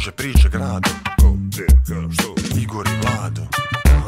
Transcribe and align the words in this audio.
kruže 0.00 0.12
priče 0.12 0.48
grado 0.48 0.90
Ko, 1.20 1.32
gdje, 1.32 1.66
kada, 1.66 2.12
što? 2.12 2.34
Igor 2.60 2.86
i 2.86 2.96
Vlado. 3.02 3.42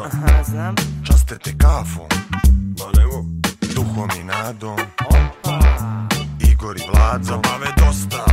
Aha, 0.04 0.44
znam. 0.44 0.74
Časte 1.06 1.38
te 1.38 1.58
kafom. 1.58 2.08
Ma 2.78 3.00
nemo. 3.00 3.24
Duhom 3.74 4.10
i 4.20 4.24
nadom. 4.24 4.78
Opa. 5.06 5.58
Igor 6.52 6.76
i 6.76 6.80
Vlado. 6.92 7.24
Zabave 7.24 7.66
dosta. 7.78 8.24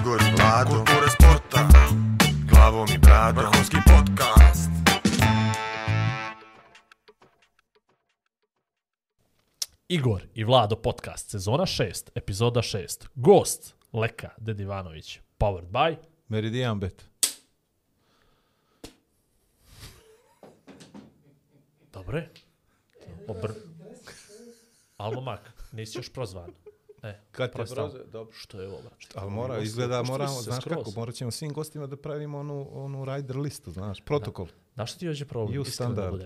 Igor 0.00 0.20
i 0.22 0.32
Vlado. 0.36 0.70
Kulture 0.70 1.10
sporta. 1.10 1.68
Glavom 2.50 2.88
i 2.94 2.98
bradom. 2.98 3.44
Vrhunski 3.44 3.76
podcast. 3.86 4.70
Igor 9.88 10.22
i 10.34 10.44
Vlado 10.44 10.76
podcast, 10.76 11.30
sezona 11.30 11.66
6, 11.66 12.10
epizoda 12.14 12.60
6. 12.60 13.06
Gost, 13.14 13.74
Leka 13.92 14.30
Dedivanović, 14.38 15.20
powered 15.38 15.70
by... 15.70 16.17
Meridian 16.28 16.80
Bet. 16.80 17.04
Dobre. 21.92 22.28
Obr... 23.28 23.52
Almo 24.96 25.20
Mak, 25.20 25.52
nisi 25.72 25.98
još 25.98 26.12
prozvan. 26.12 26.50
E, 27.02 27.20
Kad 27.30 27.50
te 27.52 27.56
prozvan. 27.56 27.90
proze, 27.90 28.04
dobro. 28.04 28.32
Što 28.32 28.60
je 28.60 28.68
ovo, 28.68 28.78
brate? 28.82 29.06
Ali 29.14 29.30
mora, 29.30 29.54
Gosti, 29.54 29.66
izgleda, 29.66 30.02
moramo, 30.02 30.40
znaš 30.40 30.60
skroz. 30.60 30.76
kako, 30.76 30.90
morat 31.00 31.14
ćemo 31.14 31.30
svim 31.30 31.52
gostima 31.52 31.86
da 31.86 31.96
pravimo 31.96 32.38
onu, 32.38 32.68
onu 32.72 33.04
rider 33.04 33.36
listu, 33.36 33.70
znaš, 33.70 34.00
protokol. 34.00 34.46
Znaš 34.74 34.90
što 34.90 34.98
ti 34.98 35.06
je 35.06 35.24
problem? 35.26 35.58
You 35.58 35.64
da 35.64 35.70
standard. 35.70 36.22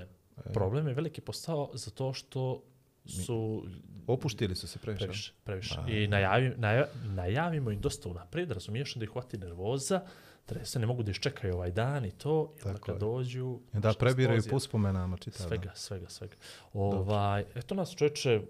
Problem 0.53 0.89
je 0.89 0.95
veliki 0.95 1.20
postao 1.20 1.70
zato 1.75 2.12
što 2.12 2.62
su 3.05 3.65
Opuštili 4.06 4.56
su 4.56 4.69
se 4.69 4.79
previše. 4.79 5.05
previše, 5.05 5.33
previše. 5.45 5.77
I 5.88 6.06
najavi, 6.06 6.55
naja, 6.56 6.87
najavimo 7.05 7.70
im 7.70 7.80
dosta 7.80 8.09
unaprijed, 8.09 8.51
razumiješ 8.51 8.95
da 8.95 9.05
ih 9.05 9.11
hvati 9.11 9.38
nervoza, 9.38 10.01
da 10.48 10.64
se 10.64 10.78
ne 10.78 10.86
mogu 10.86 11.03
da 11.03 11.11
iščekaju 11.11 11.55
ovaj 11.55 11.70
dan 11.70 12.05
i 12.05 12.11
to, 12.11 12.55
i 12.59 12.69
onda 12.69 12.81
kad 12.81 12.94
je. 12.94 12.98
dođu... 12.98 13.59
Da 13.72 13.92
prebiraju 13.98 14.42
po 14.50 14.61
spomenama, 14.61 15.17
čitav. 15.17 15.47
Svega, 15.47 15.72
svega, 15.75 16.09
svega. 16.09 16.34
Ovaj, 16.72 17.44
eto 17.55 17.75
nas 17.75 17.94
čoveče, 17.97 18.41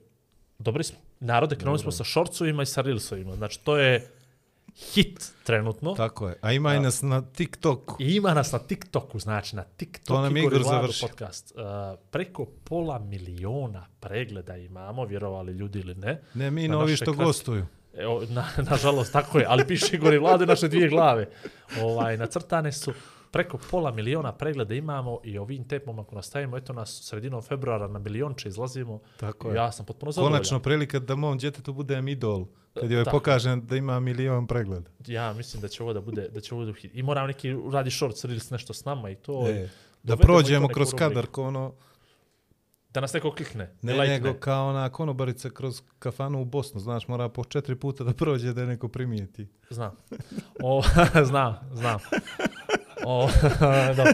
dobri 0.59 0.84
smo. 0.84 0.98
Narode, 1.20 1.56
krenuli 1.56 1.78
smo 1.78 1.92
sa 1.92 2.05
šorcovima 2.05 2.62
i 2.62 2.66
sa 2.66 2.81
reelsovima. 2.81 3.37
Znači, 3.37 3.61
to 3.61 3.77
je 3.77 4.09
hit 4.75 5.33
trenutno. 5.45 5.95
Tako 5.95 6.28
je. 6.28 6.37
A 6.41 6.53
ima 6.53 6.75
i 6.75 6.81
nas 6.81 7.03
na 7.03 7.23
TikToku. 7.23 7.97
I 7.98 8.15
ima 8.15 8.34
nas 8.34 8.53
na 8.53 8.59
TikToku, 8.59 9.19
znači 9.19 9.56
na 9.56 9.65
TikTok 9.65 10.06
To 10.06 10.23
nam 10.23 10.37
Igor 10.37 10.53
Igor 10.53 10.62
završi. 10.65 11.01
podcast. 11.03 11.53
Uh, 11.55 11.62
preko 12.03 12.45
pola 12.65 12.98
miliona 13.00 13.87
pregleda 14.00 14.56
imamo, 14.56 15.05
vjerovali 15.05 15.53
ljudi 15.53 15.78
ili 15.78 15.95
ne. 15.95 16.23
Ne, 16.34 16.50
mi 16.50 16.69
Na 16.69 16.75
novi 16.75 16.97
što 16.97 17.05
kratke- 17.05 17.17
gostuju. 17.17 17.67
Evo, 17.95 18.23
na, 18.28 18.45
nažalost, 18.61 19.12
tako 19.12 19.39
je, 19.39 19.47
ali 19.48 19.67
piše 19.67 19.97
Igor 19.97 20.15
i 20.15 20.19
Vlado 20.19 20.47
naše 20.47 20.69
dvije 20.69 20.89
glave. 20.89 21.28
Ovaj, 21.83 22.17
nacrtane 22.17 22.73
su 22.73 22.93
preko 23.33 23.58
pola 23.70 23.91
miliona 23.91 24.33
pregleda 24.33 24.75
imamo 24.75 25.20
i 25.25 25.38
ovim 25.38 25.69
tempom 25.69 25.98
ako 25.98 26.14
nastavimo, 26.14 26.56
eto 26.56 26.72
nas 26.72 27.00
sredinom 27.02 27.42
februara 27.42 27.88
na 27.88 27.98
milionče 27.98 28.48
izlazimo. 28.48 29.00
Tako 29.16 29.48
je. 29.50 29.56
Ja 29.56 29.72
sam 29.72 29.86
potpuno 29.86 30.12
zadovoljan. 30.12 30.33
Konačno 30.38 30.61
prilika 30.61 30.98
da 30.98 31.14
mom 31.14 31.38
djetetu 31.38 31.72
budem 31.72 32.08
idol. 32.08 32.47
Kad 32.75 32.91
joj 32.91 33.05
Tako. 33.05 33.16
pokažem 33.16 33.66
da 33.66 33.77
ima 33.77 34.00
milion 34.00 34.47
pregleda. 34.47 34.91
Ja 35.06 35.33
mislim 35.33 35.60
da 35.60 35.69
će 35.69 35.83
ovo 35.83 35.92
da 35.92 36.00
bude, 36.00 36.28
da 36.28 36.41
će 36.41 36.55
ovo 36.55 36.64
da. 36.64 36.72
I 36.92 37.03
moram 37.03 37.27
neki 37.27 37.56
radi 37.72 37.91
shorts 37.91 38.25
reels 38.25 38.50
nešto 38.50 38.72
s 38.75 38.84
nama 38.84 39.10
i 39.10 39.14
to. 39.14 39.48
E, 39.48 39.69
da 40.03 40.16
to 40.16 40.22
prođemo 40.22 40.69
kroz 40.69 40.92
rubriku. 40.92 41.08
kadar 41.08 41.27
ko 41.27 41.42
ono, 41.42 41.75
Da 42.91 43.00
nas 43.00 43.12
neko 43.12 43.30
klikne. 43.30 43.77
ne 43.83 43.94
lajkne. 43.94 44.14
nego 44.20 44.38
kao 44.41 44.69
ona 44.69 44.88
konobarica 44.88 45.50
kroz 45.50 45.83
kafanu 45.98 46.42
u 46.42 46.44
Bosnu, 46.44 46.80
znaš, 46.80 47.08
mora 47.08 47.28
po 47.28 47.44
četiri 47.44 47.75
puta 47.77 48.05
da 48.05 48.12
prođe 48.12 48.53
da 48.53 48.60
je 48.60 48.66
neko 48.66 48.88
primijeti. 48.88 49.48
Znam. 49.70 49.97
O, 50.62 50.83
znam, 51.30 51.56
znam. 51.75 51.98
O, 53.05 53.28
da. 53.97 54.05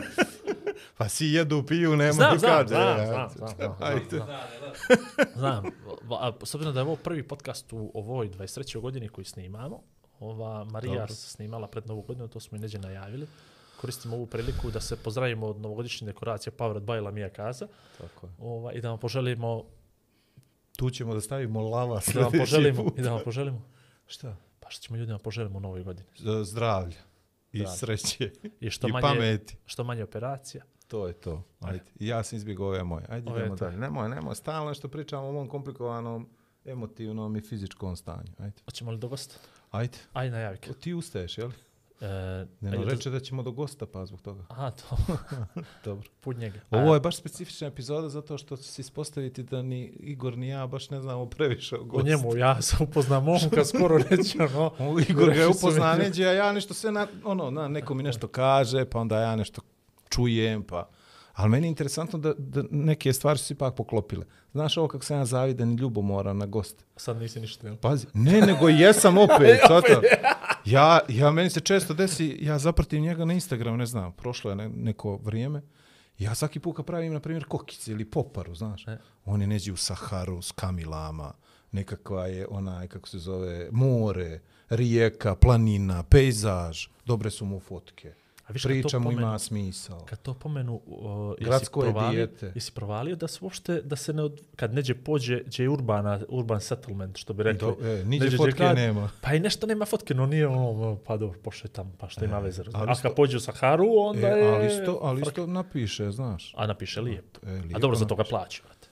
Pa 0.98 1.08
si 1.08 1.27
jedu, 1.27 1.63
piju, 1.63 1.96
nema 1.96 2.13
Znam, 2.13 2.33
da 2.33 2.39
znam, 2.39 2.68
znam, 2.68 2.96
znam, 2.96 3.29
znam, 3.30 3.48
znam, 3.48 4.01
znam. 4.11 4.27
Znam, 5.35 5.64
a, 6.13 6.33
s 6.45 6.55
obzirom 6.55 6.74
da 6.74 6.80
je 6.80 6.85
ovo 6.85 6.96
prvi 6.96 7.23
podcast 7.23 7.73
u 7.73 7.90
ovoj 7.95 8.29
23. 8.29 8.80
godini 8.80 9.08
koji 9.08 9.24
snimamo, 9.24 9.80
ova 10.20 10.64
Marija 10.64 10.95
Dobro. 10.95 11.08
se 11.08 11.30
snimala 11.30 11.68
pred 11.68 11.86
novu 11.86 12.02
godinu, 12.02 12.29
to 12.29 12.40
smo 12.40 12.57
i 12.57 12.61
neđe 12.61 12.79
najavili. 12.79 13.27
Koristimo 13.77 14.17
ovu 14.17 14.27
priliku 14.27 14.70
da 14.70 14.80
se 14.80 14.96
pozdravimo 14.96 15.46
od 15.46 15.61
novogodišnje 15.61 16.07
dekoracije 16.07 16.52
Powered 16.52 16.80
by 16.80 17.01
Lamia 17.01 17.29
Kaza 17.29 17.67
Tako 17.98 18.27
je. 18.27 18.33
ova, 18.40 18.73
i 18.73 18.80
da 18.80 18.90
vam 18.90 18.98
poželimo 18.98 19.64
Tu 20.77 20.90
ćemo 20.90 21.14
da 21.14 21.20
stavimo 21.20 21.61
lava 21.61 21.86
da 21.86 21.92
vam 21.92 22.02
sljedeći 22.02 22.39
poželimo 22.39 22.84
put. 22.84 22.98
i 22.98 23.02
da 23.02 23.11
vam 23.11 23.20
poželimo 23.24 23.63
Šta? 24.07 24.36
pa 24.61 24.70
što 24.70 24.83
ćemo 24.83 24.96
ljudima 24.96 25.18
poželimo 25.18 25.58
u 25.58 25.63
novoj 25.63 25.83
godini. 25.83 26.08
Z- 26.17 26.45
Zdravlja. 26.45 26.96
I 27.63 27.67
sreće. 27.77 28.30
I 28.61 28.70
što 28.70 28.89
I 28.89 28.92
manje 28.92 29.02
pameti. 29.02 29.57
što 29.67 29.85
manje 29.85 30.02
operacija. 30.02 30.64
To 30.89 31.07
je 31.07 31.13
to. 31.13 31.42
Ajde. 31.61 31.85
Ja 32.01 32.23
sam 32.23 32.36
izbjegao 32.36 32.67
ove 32.67 32.85
moje. 32.85 33.07
Ajde, 33.08 33.30
Ove 33.30 33.41
idemo 33.41 33.57
dalje. 33.57 33.77
Nemoj, 33.77 34.08
nemoj. 34.08 34.35
Stalno 34.35 34.74
što 34.74 34.89
pričamo 34.89 35.29
o 35.29 35.33
mom 35.33 35.48
komplikovanom 35.48 36.29
emotivnom 36.64 37.36
i 37.36 37.41
fizičkom 37.41 37.96
stanju. 37.96 38.33
Ajde. 38.39 38.57
Hoćemo 38.64 38.91
li 38.91 38.98
do 38.98 39.08
gosta? 39.08 39.35
Ajde. 39.70 39.98
Aj 40.13 40.30
najavi. 40.30 40.58
O, 40.70 40.73
ti 40.73 40.95
ustaješ, 40.95 41.39
jel? 41.39 41.51
E, 42.01 42.47
Ne, 42.61 42.70
no, 42.70 42.85
reče 42.85 43.11
da 43.11 43.20
ćemo 43.20 43.42
do 43.42 43.51
gosta 43.53 43.86
pa 43.86 44.07
zbog 44.07 44.23
toga. 44.23 44.45
Aha, 44.48 44.70
to. 44.70 44.97
Dobro. 45.85 46.09
Put 46.20 46.36
njega. 46.36 46.61
Ovo 46.70 46.91
A, 46.91 46.95
je 46.95 47.01
baš 47.01 47.17
specifična 47.17 47.67
epizoda 47.67 48.09
zato 48.09 48.39
što 48.39 48.57
će 48.57 48.63
se 48.63 48.81
ispostaviti 48.83 49.42
da 49.42 49.63
ni 49.63 49.85
Igor 49.86 50.39
ni 50.39 50.48
ja 50.48 50.67
baš 50.67 50.91
ne 50.91 51.01
znamo 51.01 51.27
previše 51.27 51.77
o 51.77 51.81
O 51.81 51.85
gostu. 51.85 52.07
njemu, 52.07 52.37
ja 52.37 52.63
sam 52.63 52.87
upoznao 52.87 53.20
momka 53.20 53.64
skoro 53.75 53.98
reći, 54.11 54.39
ono. 54.41 54.73
O, 54.79 55.01
Igor 55.08 55.29
ga 55.31 55.41
je 55.41 55.48
upoznao 55.48 55.97
neđe, 55.97 56.25
a 56.25 56.33
ja 56.33 56.53
nešto 56.53 56.75
sve, 56.75 56.92
na, 56.92 57.07
ono, 57.25 57.51
na, 57.51 57.69
neko 57.69 57.95
mi 57.95 58.03
nešto 58.03 58.29
kaže, 58.29 58.85
pa 58.85 58.98
onda 58.98 59.20
ja 59.20 59.37
nešto 59.37 59.63
čujem, 60.08 60.63
pa... 60.63 60.89
Ali 61.39 61.51
meni 61.51 61.67
je 61.67 61.69
interesantno 61.69 62.19
da, 62.19 62.35
da 62.39 62.63
neke 62.71 63.13
stvari 63.13 63.39
su 63.39 63.45
se 63.45 63.55
ipak 63.55 63.75
poklopile. 63.75 64.25
Znaš 64.53 64.77
ovo 64.77 64.89
kako 64.89 65.05
sam 65.05 65.19
ja 65.19 65.25
zavidan 65.25 65.73
i 65.73 65.77
ljubomoran 65.77 66.39
na 66.39 66.47
goste. 66.47 66.85
Sad 66.97 67.17
nisi 67.17 67.41
ništa. 67.41 67.67
jel? 67.67 67.77
Pazi, 67.77 68.07
ne, 68.15 68.41
nego 68.41 68.69
jesam 68.69 69.19
opet. 69.27 69.61
Sada. 69.69 70.01
Ja, 70.65 71.01
ja, 71.09 71.31
meni 71.31 71.51
se 71.51 71.61
često 71.61 71.95
desi, 71.95 72.39
ja 72.41 72.59
zapratim 72.59 73.03
njega 73.03 73.25
na 73.25 73.33
Instagram, 73.33 73.77
ne 73.77 73.87
znam, 73.87 74.13
prošlo 74.13 74.51
je 74.51 74.57
ne, 74.57 74.69
neko 74.69 75.17
vrijeme, 75.17 75.63
ja 76.19 76.35
svaki 76.35 76.61
put 76.61 76.77
kad 76.77 76.85
pravim, 76.85 77.13
na 77.13 77.21
primjer, 77.21 77.45
kokice 77.45 77.93
ili 77.93 78.05
poparu, 78.05 78.55
znaš, 78.55 78.89
E. 78.89 78.99
oni 79.25 79.47
neđe 79.47 79.73
u 79.73 79.77
Saharu 79.77 80.43
s 80.43 80.53
kamilama, 80.53 81.33
nekakva 81.73 82.27
je 82.27 82.47
onaj, 82.51 82.89
kako 82.89 83.09
se 83.09 83.19
zove, 83.19 83.69
more, 83.73 84.41
rijeka, 84.69 85.35
planina, 85.35 86.03
pejzaž, 86.03 86.87
dobre 87.07 87.31
su 87.31 87.45
mu 87.45 87.61
fotke. 87.61 88.15
A 88.48 88.53
viš 88.53 88.63
kad 88.63 88.73
to 88.73 88.83
Priča 88.83 88.98
mu 88.98 89.13
ima 89.13 89.39
smisao. 89.39 90.01
Kad 90.01 90.23
to 90.23 90.35
pomenu, 90.35 90.81
uh, 90.86 91.31
jesi, 91.39 91.45
Gradsko 91.45 91.85
je 91.85 91.91
provalio, 91.91 92.27
dijete. 92.27 92.53
jesi 92.55 92.73
provalio 92.73 93.17
da 93.17 93.29
se 93.29 93.39
uopšte, 93.42 93.83
da 93.83 93.97
se 93.97 94.13
ne, 94.13 94.23
od, 94.23 94.41
kad 94.57 94.75
neđe 94.75 94.95
pođe, 94.95 95.42
gdje 95.47 95.63
je 95.63 95.69
urbana, 95.69 96.20
urban 96.29 96.61
settlement, 96.61 97.17
što 97.17 97.33
bi 97.33 97.42
rekli. 97.42 97.58
Do, 97.58 97.77
e, 97.89 98.05
niđe 98.05 98.25
neđe 98.25 98.37
fotke 98.37 98.53
grad, 98.57 98.77
nema. 98.77 99.11
Pa 99.20 99.35
i 99.35 99.41
nešto 99.41 99.67
nema 99.67 99.85
fotke, 99.85 100.14
no 100.14 100.27
nije 100.27 100.47
ono, 100.47 100.97
pa 100.97 101.17
dobro, 101.17 101.39
pošle 101.42 101.70
tamo, 101.70 101.92
pa 101.98 102.08
što 102.08 102.25
ima 102.25 102.39
veze. 102.39 102.63
ali 102.73 102.91
A 102.91 102.95
kad 103.03 103.14
pođe 103.14 103.37
u 103.37 103.41
Saharu, 103.41 103.87
onda 103.97 104.29
E, 104.29 104.31
je... 104.31 104.48
ali 104.48 104.67
isto, 104.67 104.98
ali 105.03 105.23
isto 105.23 105.47
napiše, 105.47 106.11
znaš. 106.11 106.55
A 106.57 106.67
napiše 106.67 107.01
lijepo. 107.01 107.41
E, 107.47 107.51
A 107.51 107.53
lijepo 107.53 107.79
dobro, 107.79 107.97
za 107.97 108.07
toga 108.07 108.25
plaća, 108.25 108.63
brate. 108.63 108.89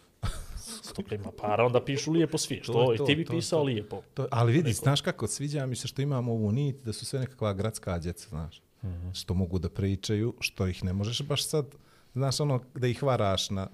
Stoga 0.83 1.15
ima 1.15 1.31
para, 1.41 1.65
onda 1.65 1.85
pišu 1.85 2.13
lijepo 2.13 2.39
svi. 2.39 2.61
Što, 2.63 2.73
To 2.73 2.93
je 2.93 2.95
i 2.95 2.99
to, 2.99 3.05
ti 3.05 3.17
bi 3.17 3.25
to 3.25 3.33
pisao 3.33 3.59
to. 3.59 3.65
lijepo. 3.65 4.03
To, 4.15 4.27
ali 4.31 4.53
vidi, 4.53 4.73
znaš 4.73 5.01
kako, 5.01 5.27
sviđa 5.27 5.67
mi 5.67 5.77
se 5.77 5.89
što 5.89 6.03
imamo 6.03 6.33
ovu 6.33 6.53
nit, 6.53 6.77
da 6.85 6.93
su 6.93 7.07
sve 7.07 7.21
nekakva 7.21 7.53
gradska 7.53 7.99
djeca, 7.99 8.29
znaš. 8.29 8.63
Mhm. 8.89 9.11
Što 9.13 9.35
mogu 9.35 9.59
da 9.59 9.69
pričaju, 9.69 10.35
što 10.41 10.67
ih 10.67 10.85
ne 10.85 10.93
možeš 10.93 11.23
baš 11.23 11.47
sad, 11.47 11.67
znaš, 12.15 12.41
ono, 12.41 12.61
da 12.75 12.87
ih 12.87 13.03
varaš 13.03 13.51
na, 13.51 13.69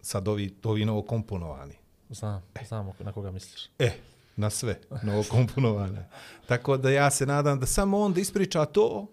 sad 0.00 0.28
ovi, 0.28 0.54
ovi 0.64 0.84
novo 0.84 1.02
komponovani. 1.02 1.74
Znam, 2.10 2.42
znam 2.62 2.90
na 3.00 3.12
koga 3.12 3.30
misliš. 3.30 3.68
E, 3.78 3.90
na 4.36 4.50
sve, 4.50 4.78
novo 5.02 5.24
komponovane. 5.24 6.08
Tako 6.46 6.76
da 6.76 6.90
ja 6.90 7.10
se 7.10 7.26
nadam 7.26 7.60
da 7.60 7.66
samo 7.66 7.98
on 7.98 8.12
da 8.12 8.20
ispriča 8.20 8.64
to, 8.64 9.06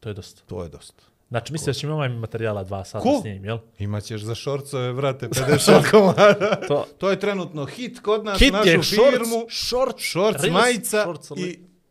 To 0.00 0.08
je 0.08 0.14
dosta. 0.14 0.42
to 0.46 0.62
je 0.62 0.68
dosta. 0.68 1.02
Znači, 1.28 1.52
misliš 1.52 1.66
da 1.66 1.80
će 1.80 1.86
imamo 1.86 2.08
materijala 2.10 2.64
dva 2.64 2.84
sata 2.84 3.02
Ko? 3.02 3.20
s 3.20 3.24
njim, 3.24 3.44
jel? 3.44 3.58
Imaćeš 3.78 4.22
za 4.22 4.34
šorcove, 4.34 4.92
vrate, 4.92 5.28
50 5.28 5.90
komada. 5.90 6.60
To, 6.68 6.86
To 6.98 7.10
je 7.10 7.20
trenutno 7.20 7.66
hit 7.66 8.00
kod 8.00 8.24
nas, 8.24 8.38
Hit 8.38 8.52
našu 8.52 8.68
je 8.68 8.82
firmu. 8.82 9.46
shorts, 9.50 10.00
Šorc, 10.00 10.42
reels, 10.42 10.52
majica 10.54 11.02
shorts, 11.02 11.30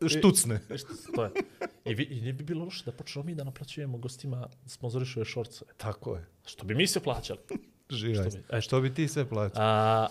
i 0.02 0.08
štucne. 0.08 0.60
to 1.14 1.24
je. 1.24 1.30
I, 1.84 1.94
vi, 1.94 2.04
I 2.04 2.20
ne 2.20 2.32
bi 2.32 2.44
bilo 2.44 2.64
loše 2.64 2.82
da 2.86 2.92
počnemo 2.92 3.26
mi 3.26 3.34
da 3.34 3.44
naplaćujemo 3.44 3.98
gostima 3.98 4.48
sponzorišuje 4.66 5.24
šorcove. 5.24 5.70
Tako 5.76 6.16
je. 6.16 6.24
Što 6.46 6.64
bi 6.64 6.74
mi 6.74 6.86
se 6.86 7.00
plaćali. 7.00 7.38
Živaj. 7.90 8.30
Što 8.30 8.38
bi- 8.38 8.42
Što 8.42 8.54
e, 8.54 8.56
bi, 8.56 8.62
što 8.62 8.80
bi 8.80 8.94
ti 8.94 9.08
sve 9.08 9.24
plaćao? 9.24 9.62
A, 9.62 10.06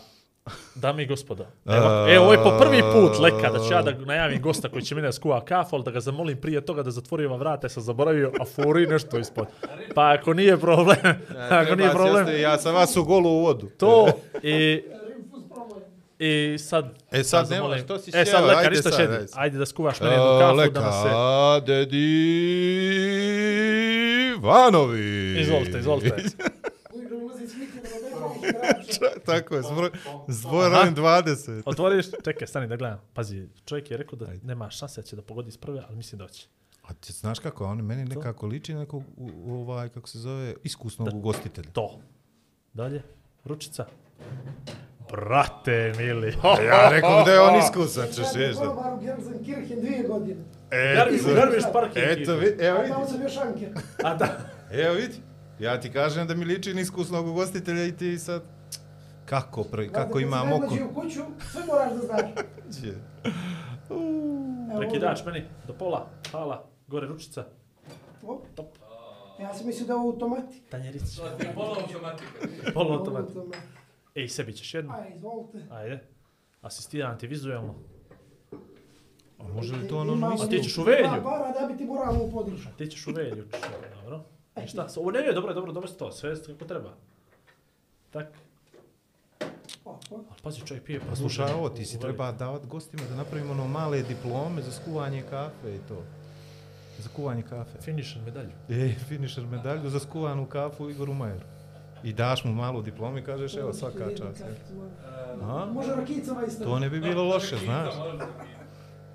dame 0.75 1.03
i 1.03 1.07
gospodo, 1.07 1.45
evo, 1.67 2.07
evo, 2.09 2.23
ovo 2.23 2.33
je 2.33 2.39
po 2.39 2.57
prvi 2.59 2.81
put 2.93 3.19
leka 3.19 3.49
da 3.49 3.59
ću 3.59 3.73
ja 3.73 3.81
da 3.81 3.91
najavim 3.95 4.41
gosta 4.41 4.69
koji 4.69 4.81
će 4.81 4.95
mene 4.95 5.07
da 5.07 5.11
skuva 5.11 5.45
kafu, 5.45 5.75
ali 5.75 5.83
da 5.83 5.91
ga 5.91 5.99
zamolim 5.99 6.38
prije 6.38 6.61
toga 6.61 6.83
da 6.83 6.91
zatvori 6.91 7.25
ova 7.25 7.38
vrata, 7.38 7.65
jer 7.65 7.71
sam 7.71 7.83
zaboravio, 7.83 8.31
a 8.39 8.45
furi 8.45 8.88
nešto 8.88 9.19
ispod. 9.19 9.45
Pa 9.95 10.11
ako 10.11 10.33
nije 10.33 10.57
problem, 10.57 10.97
ako 11.61 11.75
nije 11.75 11.91
problem, 11.91 12.41
Ja 12.41 12.57
sam 12.57 12.75
vas 12.75 12.97
u 12.97 13.03
golu 13.03 13.29
u 13.29 13.39
vodu. 13.39 13.69
to 13.69 14.07
i... 14.43 14.81
I 16.21 16.57
sad... 16.59 16.85
E, 17.12 17.23
sad 17.23 17.50
da 17.50 17.56
nema, 17.56 17.68
zamolim- 17.68 17.83
što 17.83 18.00
si 18.00 18.09
E, 18.09 18.12
sad 18.15 18.27
sjeo? 18.27 18.45
Leka, 18.47 18.59
Ajde 18.59 18.75
sad, 18.77 18.94
šedi. 18.94 19.13
ajde. 19.13 19.27
Ajde 19.33 19.57
da 19.57 19.65
skuvaš 19.65 20.00
meni 20.00 20.13
jednu 20.13 20.25
kafu 20.39 20.71
da 20.71 20.81
nas 20.81 20.95
se... 20.95 21.07
Leka, 21.07 21.65
dedi 21.68 21.97
Ivanović. 24.33 25.41
Izvolite, 25.41 25.79
izvolite. 25.79 26.15
Tako 29.25 29.56
je, 29.56 29.62
zbroj, 29.63 29.89
zbroj 30.27 30.69
rojen 30.69 30.95
20. 30.95 31.62
Otvoriš, 31.65 32.06
čekaj, 32.24 32.47
stani 32.47 32.67
da 32.67 32.75
gledam. 32.75 33.00
Pazi, 33.13 33.47
čovjek 33.65 33.91
je 33.91 33.97
rekao 33.97 34.19
da 34.19 34.27
nema 34.44 34.69
šanse 34.69 35.01
da 35.01 35.07
će 35.07 35.15
da 35.15 35.21
pogodi 35.21 35.50
iz 35.50 35.57
prve, 35.57 35.83
ali 35.88 35.97
mislim 35.97 36.19
da 36.19 36.27
će. 36.27 36.47
A 36.83 36.94
ti 36.94 37.13
znaš 37.13 37.39
kako, 37.39 37.65
on 37.65 37.77
meni 37.77 38.06
nekako 38.06 38.47
liči 38.47 38.74
nekog, 38.74 39.03
ovaj, 39.47 39.89
kako 39.89 40.09
se 40.09 40.19
zove, 40.19 40.53
iskusnog 40.63 41.07
ugostitelja. 41.13 41.69
To. 41.71 42.00
Dalje, 42.74 43.01
ručica. 43.45 43.85
Brate, 45.12 45.94
mili. 45.98 46.34
Ja 46.68 46.90
rekao 46.90 47.24
da 47.24 47.31
je 47.31 47.42
on 47.42 47.56
iskusan, 47.58 48.08
ćeš 48.08 48.25
da. 48.54 48.60
Kolobar 48.60 48.94
u 48.94 49.00
Gelsenkirchen 49.00 49.80
dvije 49.80 50.04
godine. 50.04 50.42
Garmiš, 50.96 51.22
garmiš 51.25 51.63
parking. 51.74 52.06
Eto, 52.08 52.36
vi, 52.36 52.56
evo 52.60 52.78
A 52.78 52.81
vidi, 52.81 52.94
tamo 52.94 53.08
sam 53.08 53.30
šanker. 53.30 53.69
A 54.04 54.13
da. 54.16 54.28
evo 54.74 54.94
vidi. 54.94 55.16
Ja 55.60 55.80
ti 55.80 55.92
kažem 55.92 56.28
da 56.28 56.36
mi 56.36 56.46
liči 56.46 56.74
na 56.74 56.81
iskusnog 56.81 57.28
ugostitelja 57.28 57.86
i 57.86 57.92
ti 57.92 58.19
sad... 58.19 58.42
Kako, 59.25 59.63
pre, 59.63 59.90
kako 59.90 60.19
ima 60.19 60.42
Kad 60.42 60.54
oko? 60.54 60.75
se 60.75 60.84
u 60.84 60.94
kuću, 60.94 61.22
sve 61.52 61.62
moraš 61.66 61.92
da 61.92 62.00
znaš. 62.00 62.22
Evo, 63.90 64.80
Prekidač 64.80 65.25
meni, 65.25 65.44
do 65.68 65.74
pola, 65.74 66.08
hala, 66.31 66.63
gore 66.88 67.08
ručica, 67.08 67.44
Op. 68.24 68.46
top, 68.56 68.68
Ja 69.40 69.54
sam 69.54 69.68
mislio 69.68 69.88
da 69.88 69.94
je 69.94 69.98
ovo 69.98 70.08
automatik. 70.08 70.69
tanjerić, 70.69 71.02
Pola 71.56 71.75
automatika. 71.81 72.72
polo 72.74 72.94
automat. 72.94 73.25
Ej, 74.16 74.28
sebi 74.28 74.54
ćeš 74.54 74.74
jednu, 74.74 74.94
Aj, 74.94 75.13
izvolite. 75.16 75.58
ajde. 75.72 76.00
Asistiram 76.62 77.18
ti 77.19 77.28
vizualno. 77.28 77.75
A 79.40 79.44
može 79.44 79.75
li 79.75 79.88
to 79.88 79.98
ono 79.98 80.34
isto? 80.34 80.46
A 80.46 80.50
ti 80.50 80.63
ćeš 80.63 80.78
u 80.78 80.84
Velju? 80.84 81.08
Dva 81.08 81.22
para 81.22 81.68
da 81.68 81.74
bi 81.74 81.78
ti 81.78 81.86
moralnu 81.86 82.30
podršku. 82.31 82.72
Ti 82.78 82.88
ćeš 82.88 83.08
u 83.08 83.12
velju, 83.12 83.48
dobro. 84.02 84.24
I 84.63 84.68
šta, 84.68 84.88
ovo 84.98 85.12
ne, 85.12 85.19
ne, 85.22 85.34
dobro, 85.34 85.54
dobro, 85.54 85.72
dobro, 85.72 85.90
to, 85.90 86.12
sve 86.12 86.36
kako 86.44 86.66
treba. 86.66 86.94
Tak, 88.12 88.28
Opa. 89.86 90.16
ali 90.16 90.42
pazi, 90.44 90.62
čovjek 90.66 90.84
pije. 90.84 91.00
Pa 91.10 91.16
slušaj, 91.16 91.52
ovo 91.54 91.69
ti 91.69 91.86
si 91.86 92.00
treba 92.00 92.31
davat 92.31 92.66
gostima 92.66 93.04
da 93.10 93.16
napravimo 93.16 93.52
ono 93.52 93.68
male 93.68 94.04
diplome 94.04 94.62
za 94.62 94.72
skuvanje 94.72 95.24
kafe 95.30 95.75
i 95.75 95.80
to. 95.88 96.04
Za 97.00 97.10
kuvanje 97.16 97.44
kafe. 97.44 97.81
Finisher 97.81 98.22
medalju. 98.22 98.52
E, 98.69 98.94
finisher 99.08 99.46
medalju 99.46 99.90
za 99.90 100.00
skuvanu 100.00 100.46
kafu 100.46 100.90
Igoru 100.90 101.13
Majeru. 101.13 101.46
I 102.03 102.13
daš 102.13 102.44
mu 102.44 102.53
malu 102.53 102.81
diplomu 102.81 103.18
i 103.18 103.24
kažeš, 103.24 103.56
evo, 103.56 103.74
svaka 103.74 104.06
čast. 104.09 104.44
A? 105.42 105.65
Može 105.65 105.92
rakicama 105.92 106.44
isto. 106.44 106.63
To 106.63 106.80
ne 106.80 106.89
bi 106.89 107.00
bilo 107.00 107.24
loše, 107.24 107.57
znaš. 107.57 107.94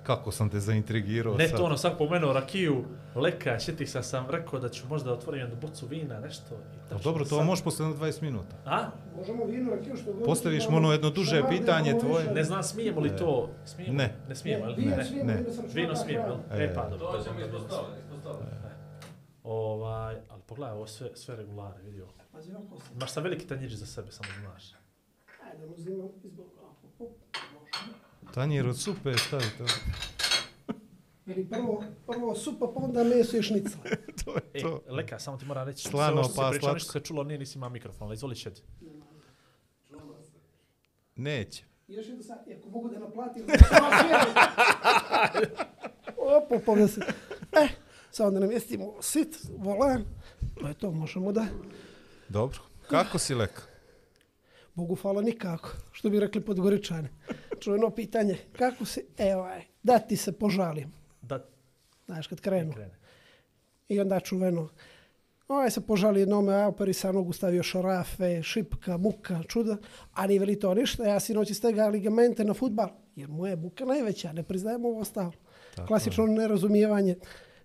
Kako 0.03 0.31
sam 0.31 0.49
te 0.49 0.59
zaintrigirao 0.59 1.35
Ne 1.35 1.47
sad. 1.47 1.57
to 1.57 1.63
ono, 1.63 1.77
sad 1.77 1.97
pomenuo 1.97 2.33
rakiju, 2.33 2.83
leka, 3.15 3.59
sjeti 3.59 3.87
sam 3.87 4.03
sam 4.03 4.29
rekao 4.29 4.59
da 4.59 4.69
ću 4.69 4.87
možda 4.87 5.13
otvorim 5.13 5.41
jednu 5.41 5.55
bocu 5.57 5.85
vina, 5.87 6.19
nešto. 6.19 6.55
I 6.55 6.57
Pa 6.79 6.89
tačno 6.89 6.99
dobro, 7.03 7.23
to 7.25 7.29
sad- 7.29 7.45
možeš 7.45 7.63
posle 7.63 7.85
na 7.85 7.93
20 7.93 8.21
minuta. 8.21 8.55
A? 8.65 8.85
Možemo 9.17 9.45
vino, 9.45 9.71
rakiju, 9.71 9.95
što 9.95 10.13
god. 10.13 10.23
Postaviš 10.25 10.69
mu 10.69 10.77
ono 10.77 10.91
jedno 10.91 11.09
duže 11.09 11.43
pitanje 11.49 11.99
tvoje. 11.99 12.25
Ne 12.25 12.43
znam, 12.43 12.63
smijemo 12.63 12.99
li 13.01 13.09
to? 13.11 13.49
Smijemo? 13.65 13.93
Ne. 13.93 14.15
Ne 14.29 14.35
smijemo, 14.35 14.65
Ne, 14.65 14.75
vino 14.75 14.95
Ne. 14.95 15.05
smijemo, 15.05 15.27
ne. 15.27 15.43
vino 15.73 15.95
sam 15.95 16.03
smijemo, 16.03 16.25
jel? 16.25 16.35
kraju. 16.47 16.63
E, 16.63 16.73
pa, 16.75 16.89
dobro. 16.89 17.07
To 17.07 17.23
ćemo 17.23 17.39
ispostaviti, 17.39 17.99
ispostaviti. 18.01 18.45
Ovaj, 19.43 20.15
ali 20.29 20.41
pogledaj, 20.41 20.73
ovo 20.73 20.87
sve, 20.87 21.09
sve 21.15 21.35
regulare, 21.35 21.81
vidio. 21.83 22.07
Pazi, 22.37 22.53
ovako 22.53 22.79
sam. 22.79 22.95
Imaš 22.97 23.11
sam 23.11 23.23
veliki 23.23 23.47
tanjir 23.47 23.75
za 23.75 23.85
sebe, 23.85 24.11
samo 24.11 24.29
da 24.35 24.39
znaš. 24.41 24.73
Ajde, 25.43 25.65
uzimam 25.65 26.09
izbog. 26.23 26.45
Op, 26.61 27.01
op, 27.01 27.09
može. 27.53 27.71
Tanjir 28.33 28.67
od 28.67 28.79
supe 28.79 29.17
stavi 29.17 29.43
to. 29.57 29.65
Ili 31.25 31.49
prvo, 31.49 31.83
prvo 32.07 32.35
supa, 32.35 32.67
pa 32.75 32.79
onda 32.79 33.03
meso 33.03 33.37
i 33.37 33.41
šnicla. 33.41 33.79
to 34.25 34.33
je 34.33 34.41
E, 34.53 34.61
to. 34.61 34.81
Leka, 34.87 35.19
samo 35.19 35.37
ti 35.37 35.45
moram 35.45 35.67
reći, 35.67 35.89
Slano, 35.89 36.07
sve 36.07 36.13
ovo 36.13 36.23
što 36.23 36.31
si 36.33 36.37
pa 36.37 36.49
pričao, 36.49 36.61
slatko. 36.61 36.75
ništa 36.75 36.91
se 36.91 36.99
čulo, 36.99 37.23
nije 37.23 37.39
nisi 37.39 37.57
imao 37.57 37.69
mikrofon, 37.69 38.07
ali 38.07 38.13
izvoli 38.13 38.35
šedi. 38.35 38.61
Neće. 41.15 41.63
Još 41.87 42.07
jedno 42.07 42.23
sad, 42.23 42.39
ako 42.59 42.69
mogu 42.69 42.89
da 42.89 42.99
naplatim, 42.99 43.45
pa 46.65 46.75
da 46.75 46.87
se... 46.87 47.01
E, 47.51 47.67
sad 48.11 48.33
da 48.33 48.39
namjestimo 48.39 48.93
sit, 49.01 49.37
volan, 49.57 50.05
to 50.59 50.67
je 50.67 50.73
to, 50.73 50.91
možemo 50.91 51.31
da... 51.31 51.45
Dobro. 52.29 52.59
Kako 52.89 53.17
si 53.19 53.35
leka? 53.35 53.61
Bogu 54.75 54.95
hvala 54.95 55.21
nikako, 55.21 55.69
što 55.91 56.09
bi 56.09 56.19
rekli 56.19 56.41
podgoričani. 56.41 57.07
Čujeno 57.59 57.89
pitanje, 57.89 58.37
kako 58.57 58.85
si, 58.85 59.05
evo 59.17 59.43
aj, 59.43 59.61
da 59.83 59.99
ti 59.99 60.15
se 60.17 60.31
požalim, 60.31 60.91
Da 61.21 61.45
znaš, 62.05 62.27
kad 62.27 62.41
krenu. 62.41 62.73
krene. 62.73 62.97
I 63.89 63.99
onda 63.99 64.19
čuveno, 64.19 64.69
ovaj 65.47 65.71
se 65.71 65.81
požali 65.81 66.19
jednome, 66.19 66.53
a 66.55 66.67
operisanog 66.67 67.29
ustavio 67.29 67.63
šarafe, 67.63 68.43
šipka, 68.43 68.97
muka, 68.97 69.43
čuda, 69.47 69.77
a 70.13 70.27
nije 70.27 70.39
veli 70.39 70.59
to 70.59 70.73
ništa, 70.73 71.03
ja 71.03 71.19
sinoć 71.19 71.49
istega 71.49 71.87
ligamente 71.87 72.43
na 72.43 72.53
futbal, 72.53 72.89
jer 73.15 73.29
moja 73.29 73.49
je 73.49 73.55
buka 73.57 73.85
najveća, 73.85 74.33
ne 74.33 74.43
priznajem 74.43 74.85
ovo 74.85 74.99
ostalo. 74.99 75.31
Klasično 75.87 76.25
nerazumijevanje 76.27 77.15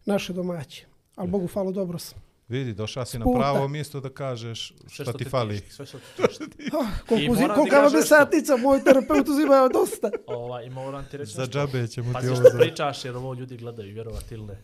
naše 0.04 0.32
domaće. 0.32 0.86
Ali 1.16 1.30
Bogu 1.30 1.46
hvala, 1.46 1.70
dobro 1.70 1.98
sam. 1.98 2.31
Vidi, 2.52 2.74
došao 2.74 3.04
si 3.04 3.18
na 3.18 3.26
pravo 3.36 3.68
mjesto 3.68 4.00
da 4.00 4.08
kažeš 4.08 4.72
šta 4.88 5.12
ti 5.12 5.24
te 5.24 5.30
fali. 5.30 5.60
Sve 5.68 5.86
što 5.86 5.98
ti 5.98 6.04
tišti. 6.16 6.44
I 6.66 6.70
koliko, 7.08 7.34
zi, 7.34 7.40
moram 7.40 7.54
ti 7.54 7.54
koliko 7.54 7.60
vam 7.60 7.68
kažem 7.68 7.98
je 7.98 8.00
nešto. 8.00 8.16
satnica, 8.16 8.56
moj 8.56 8.84
terapeut 8.84 9.28
uzimao 9.28 9.68
dosta. 9.68 10.10
Ovaj, 10.26 10.66
i 10.66 10.70
moram 10.70 11.04
ti 11.10 11.16
reći 11.16 11.32
Za 11.32 11.46
džabe 11.46 11.86
ćemo 11.88 12.08
ti 12.08 12.12
Pazi 12.12 12.28
ovo 12.28 12.36
što 12.36 12.50
za... 12.50 12.58
pričaš, 12.58 13.04
jer 13.04 13.16
ovo 13.16 13.34
ljudi 13.34 13.56
gledaju, 13.56 13.94
vjerovati 13.94 14.34
ili 14.34 14.44
ne. 14.44 14.62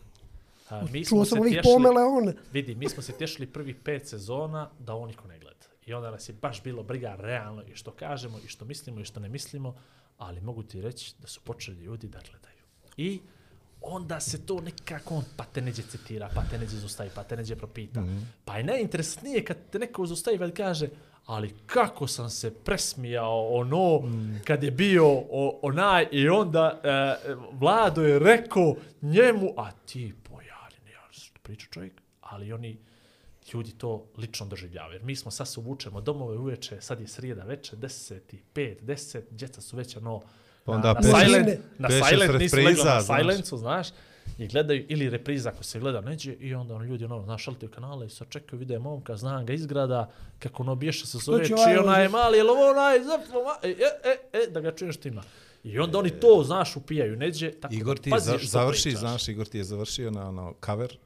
A, 0.69 0.85
mi 0.91 1.05
smo 1.05 1.17
Čuo 1.17 1.25
se 1.25 1.29
sam 1.29 1.39
ovih 1.39 1.59
pomele 1.63 2.03
one. 2.03 2.33
Vidi, 2.53 2.75
mi 2.75 2.89
smo 2.89 3.03
se 3.03 3.11
tješili 3.11 3.47
prvih 3.47 3.75
pet 3.83 4.07
sezona 4.07 4.69
da 4.79 4.93
ovo 4.93 5.07
niko 5.07 5.27
ne 5.27 5.39
gleda. 5.39 5.65
I 5.85 5.93
onda 5.93 6.11
nas 6.11 6.29
je 6.29 6.33
baš 6.41 6.63
bilo 6.63 6.83
briga 6.83 7.15
realno 7.19 7.63
i 7.63 7.75
što 7.75 7.91
kažemo, 7.91 8.39
i 8.45 8.47
što 8.47 8.65
mislimo, 8.65 9.01
i 9.01 9.05
što 9.05 9.19
ne 9.19 9.29
mislimo, 9.29 9.75
ali 10.17 10.41
mogu 10.41 10.63
ti 10.63 10.81
reći 10.81 11.13
da 11.21 11.27
su 11.27 11.39
počeli 11.43 11.81
ljudi 11.81 12.07
da 12.07 12.19
gledaju. 12.29 12.63
I 12.97 13.19
onda 13.81 14.19
se 14.19 14.45
to 14.45 14.61
nekako, 14.61 15.15
on, 15.15 15.23
pa 15.37 15.43
te 15.43 15.61
neđe 15.61 15.81
citira, 15.83 16.29
pa 16.35 16.43
te 16.43 16.57
neđe 16.57 16.77
zostavi, 16.77 17.09
pa 17.15 17.23
te 17.23 17.37
neđe 17.37 17.55
propita. 17.55 18.01
Mhm. 18.01 18.17
Pa 18.45 18.57
je 18.57 18.63
najinteresnije 18.63 19.45
kad 19.45 19.57
te 19.71 19.79
neko 19.79 20.05
zostavi 20.05 20.37
kad 20.37 20.53
kaže, 20.53 20.89
ali 21.25 21.55
kako 21.65 22.07
sam 22.07 22.29
se 22.29 22.53
presmijao 22.53 23.47
ono 23.47 23.99
Mhm. 23.99 24.35
kad 24.45 24.63
je 24.63 24.71
bio 24.71 25.05
o, 25.07 25.59
onaj 25.61 26.07
i 26.11 26.29
onda 26.29 26.81
e, 26.83 27.35
Vlado 27.51 28.01
je 28.03 28.19
rekao 28.19 28.75
njemu, 29.01 29.53
a 29.57 29.71
ti 29.71 30.13
pojali, 30.23 30.91
ja 30.93 31.01
što 31.11 31.39
priča 31.43 31.67
čovjek, 31.71 31.93
ali 32.21 32.53
oni 32.53 32.77
ljudi 33.53 33.71
to 33.71 34.05
lično 34.17 34.45
doživljavaju. 34.45 34.93
Jer 34.93 35.03
mi 35.03 35.15
smo 35.15 35.31
sad 35.31 35.47
se 35.47 35.59
uvučemo 35.59 36.01
domove 36.01 36.37
uveče, 36.37 36.81
sad 36.81 36.99
je 37.01 37.07
srijeda 37.07 37.43
veče, 37.43 37.75
10 37.75 38.19
i 38.31 38.39
5, 38.55 38.81
10, 38.81 39.21
djeca 39.31 39.61
su 39.61 39.77
već 39.77 39.97
ono, 39.97 40.21
Pa 40.69 40.77
na, 40.77 40.89
onda 40.89 40.93
na, 40.93 40.99
pešeš- 40.99 41.25
silent, 41.25 41.49
na 41.77 41.89
silent, 41.89 42.39
nisu 42.39 42.55
legli 42.55 42.69
repriza, 42.71 42.95
na 42.95 43.01
silencu, 43.01 43.57
znaš, 43.57 43.87
i 44.37 44.47
gledaju, 44.47 44.85
ili 44.89 45.09
repriza 45.09 45.49
ako 45.49 45.63
se 45.63 45.79
gleda 45.79 46.01
neđe, 46.01 46.33
i 46.33 46.53
onda 46.53 46.75
ono, 46.75 46.85
ljudi 46.85 47.05
ono, 47.05 47.23
znaš, 47.23 47.43
šaltaju 47.43 47.71
kanale 47.71 48.05
i 48.05 48.09
sad 48.09 48.29
čekaju, 48.29 48.59
vide 48.59 48.79
momka, 48.79 49.17
znam 49.17 49.45
ga 49.45 49.53
izgrada, 49.53 50.11
kako 50.39 50.63
ono 50.63 50.75
bješe 50.75 51.05
se 51.07 51.17
zove, 51.17 51.43
će 51.43 51.47
či 51.47 51.53
ovaj 51.53 51.77
onaj 51.77 52.01
uzeti? 52.01 52.11
mali, 52.11 52.37
jel 52.37 52.49
ovo 52.49 52.69
onaj, 52.69 52.99
zafo, 52.99 53.43
ma, 53.43 53.69
e, 53.69 53.75
e, 54.03 54.39
e, 54.39 54.51
da 54.51 54.61
ga 54.61 54.71
čuješ 54.71 54.95
što 54.95 55.07
ima. 55.07 55.23
I 55.63 55.79
onda 55.79 55.99
oni 55.99 56.09
to, 56.09 56.43
znaš, 56.45 56.75
upijaju 56.75 57.15
neđe, 57.15 57.51
tako 57.51 57.73
Igor 57.73 57.95
da 57.95 58.01
ti 58.01 58.11
za, 58.19 58.37
što 58.37 58.47
završi, 58.47 58.83
pričaš. 58.83 58.99
znaš, 58.99 59.27
Igor 59.27 59.47
ti 59.47 59.57
je 59.57 59.63
završio 59.63 60.11
na 60.11 60.29
ono 60.29 60.53
cover, 60.65 60.97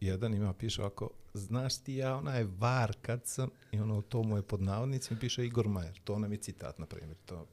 jedan 0.00 0.34
ima, 0.34 0.52
piše 0.52 0.80
ovako, 0.80 1.10
znaš 1.34 1.78
ti 1.78 1.94
ja 1.94 2.16
onaj 2.16 2.44
var 2.58 2.92
kad 3.02 3.26
sam, 3.26 3.50
i 3.72 3.80
ono 3.80 4.02
to 4.02 4.22
mu 4.22 4.36
je 4.36 4.42
pod 4.42 4.62
navodnicima, 4.62 5.20
piše 5.20 5.46
Igor 5.46 5.68
Majer, 5.68 6.00
to 6.04 6.18
nam 6.18 6.32
je 6.32 6.38
citat, 6.38 6.78
na 6.78 6.86
primjer, 6.86 7.16
to. 7.26 7.46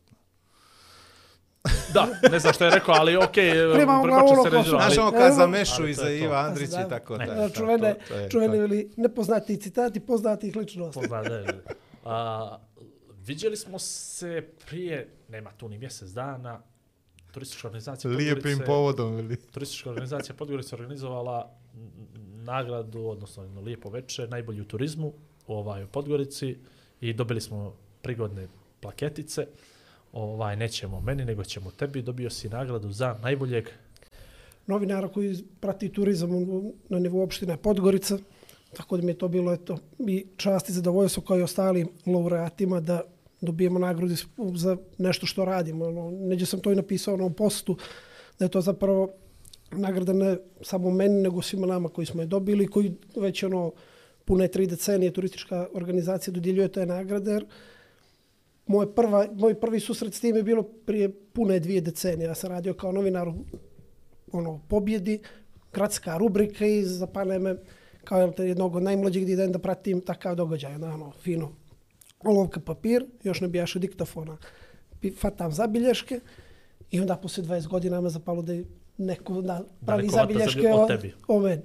Da, 1.93 2.07
ne 2.31 2.39
znam 2.39 2.53
što 2.53 2.65
je 2.65 2.71
rekao, 2.71 2.95
ali 2.95 3.15
okej, 3.17 3.51
Primamo 3.73 4.03
okay, 4.03 4.07
glavu 4.07 4.43
se 4.43 4.49
kosu. 4.49 4.69
Znaš 4.69 4.97
ono 4.97 5.11
kad 5.11 5.33
za 5.33 5.47
Mešu 5.47 5.73
ali 5.77 5.91
i 5.91 5.93
za. 5.93 6.09
Iva 6.09 6.37
Andrić 6.37 6.69
i 6.69 6.89
tako 6.89 7.17
Ne. 7.17 7.25
da. 7.27 7.49
Čuvene, 7.49 7.93
to- 7.93 7.99
to 8.07 8.15
je 8.15 8.29
čuvene 8.29 8.57
ili 8.57 8.91
nepoznati 8.97 9.57
citati 9.57 9.99
poznatih 9.99 10.55
ličnosti. 10.55 10.99
Pozna, 11.01 11.21
da, 11.23 11.41
da. 11.41 11.53
A, 12.05 12.57
vidjeli 13.17 13.57
smo 13.57 13.79
se 13.79 14.43
prije, 14.65 15.09
nema 15.29 15.51
tu 15.51 15.69
ni 15.69 15.77
mjesec 15.77 16.09
dana, 16.09 16.61
turistička 17.31 17.67
organizacija 17.67 18.11
Lijepim 18.11 18.41
Podgorice- 18.43 18.65
povodom, 18.65 19.19
ili? 19.19 19.35
Turistička 19.37 19.89
organizacija 19.89 20.35
Podgorica 20.35 20.75
organizovala 20.75 21.51
nagradu, 22.35 22.99
odnosno 23.01 23.43
jedno 23.43 23.61
lijepo 23.61 23.89
večer, 23.89 24.29
najbolji 24.29 24.61
u 24.61 24.65
turizmu 24.65 25.13
ovaj, 25.47 25.83
u 25.83 25.87
Podgorici 25.87 26.57
i 27.01 27.13
dobili 27.13 27.41
smo 27.41 27.73
prigodne 28.01 28.47
plaketice. 28.79 29.47
Ovaj, 30.13 30.55
nećemo 30.55 31.01
meni, 31.01 31.25
nego 31.25 31.43
ćemo 31.43 31.71
tebi. 31.71 32.01
Dobio 32.01 32.29
si 32.29 32.49
nagradu 32.49 32.91
za 32.91 33.15
najboljeg 33.21 33.69
novinara 34.67 35.07
koji 35.07 35.37
prati 35.59 35.89
turizam 35.89 36.31
u- 36.33 36.73
na 36.89 36.99
nivou 36.99 37.21
opštine 37.23 37.57
Podgorica. 37.57 38.17
Tako 38.73 38.97
da 38.97 39.03
mi 39.03 39.11
je 39.11 39.17
to 39.17 39.27
bilo 39.27 39.53
eto, 39.53 39.77
i 39.99 40.25
čast 40.37 40.69
i 40.69 40.73
zadovoljstvo 40.73 41.23
kao 41.23 41.39
i 41.39 41.41
ostalim 41.41 41.87
laureatima 42.05 42.79
da 42.79 43.01
dobijemo 43.41 43.79
nagradu 43.79 44.15
za 44.55 44.77
nešto 44.97 45.25
što 45.25 45.45
radimo. 45.45 45.85
Ono, 45.85 46.11
neđe 46.11 46.45
sam 46.45 46.59
to 46.59 46.71
i 46.71 46.75
napisao 46.75 47.17
na 47.17 47.29
postu, 47.29 47.77
da 48.39 48.45
je 48.45 48.49
to 48.49 48.61
zapravo 48.61 49.09
nagrada 49.71 50.13
ne 50.13 50.37
samo 50.61 50.91
meni, 50.91 51.21
nego 51.21 51.41
svima 51.41 51.67
nama 51.67 51.89
koji 51.89 52.05
smo 52.05 52.21
je 52.21 52.27
dobili, 52.27 52.67
koji 52.67 52.91
već 53.15 53.43
ono 53.43 53.71
pune 54.25 54.47
tri 54.47 54.67
decenije 54.67 55.13
turistička 55.13 55.67
organizacija 55.73 56.33
dodjeljuje 56.33 56.67
te 56.67 56.85
nagrade, 56.85 57.31
jer 57.31 57.45
moj, 58.69 58.95
prva, 58.95 59.27
moj 59.33 59.55
prvi 59.55 59.79
susret 59.79 60.13
s 60.13 60.19
tim 60.19 60.35
je 60.35 60.43
bilo 60.43 60.63
prije 60.63 61.09
pune 61.33 61.59
dvije 61.59 61.81
decenije. 61.81 62.27
Ja 62.27 62.35
sam 62.35 62.49
radio 62.51 62.73
kao 62.73 62.91
novinar 62.91 63.27
u 63.27 63.33
ono, 64.31 64.61
pobjedi, 64.67 65.19
gradska 65.73 66.17
rubrika 66.17 66.65
i 66.65 66.83
zapane 66.83 67.39
me 67.39 67.55
kao 68.03 68.19
jel 68.19 68.31
jednog 68.37 68.75
od 68.75 68.83
najmlađih 68.83 69.23
gdje 69.23 69.33
idem 69.33 69.51
da 69.51 69.59
pratim 69.59 70.01
takav 70.01 70.35
događaj. 70.35 70.75
Onda, 70.75 70.87
ono, 70.87 71.11
fino, 71.11 71.51
olovka 72.23 72.59
papir, 72.59 73.05
još 73.23 73.41
ne 73.41 73.47
bijaše 73.47 73.79
diktafona. 73.79 74.37
Fatam 75.17 75.51
zabilješke 75.51 76.19
i 76.91 76.99
onda 76.99 77.15
poslije 77.15 77.47
20 77.47 77.67
godina 77.67 78.01
me 78.01 78.09
zapalo 78.09 78.41
da 78.41 78.53
neko 78.97 79.41
da 79.41 79.63
pravi 79.85 80.07
vata 80.07 80.15
zabilješke 80.15 80.61
zabi- 80.61 81.13
o 81.27 81.35
o, 81.35 81.39
meni. 81.39 81.61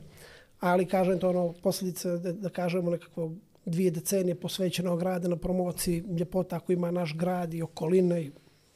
Ali 0.60 0.86
kažem 0.86 1.18
to 1.18 1.30
ono 1.30 1.52
posljedice 1.62 2.18
da, 2.18 2.32
da 2.32 2.48
kažemo 2.48 2.90
nekako 2.90 3.30
dvije 3.66 3.90
decenije 3.90 4.34
posvećenog 4.34 5.02
rada 5.02 5.28
na 5.28 5.36
promociji 5.36 6.04
ljepota 6.18 6.56
ako 6.56 6.72
ima 6.72 6.90
naš 6.90 7.14
grad 7.16 7.54
i 7.54 7.62
okoline 7.62 8.22
i 8.22 8.30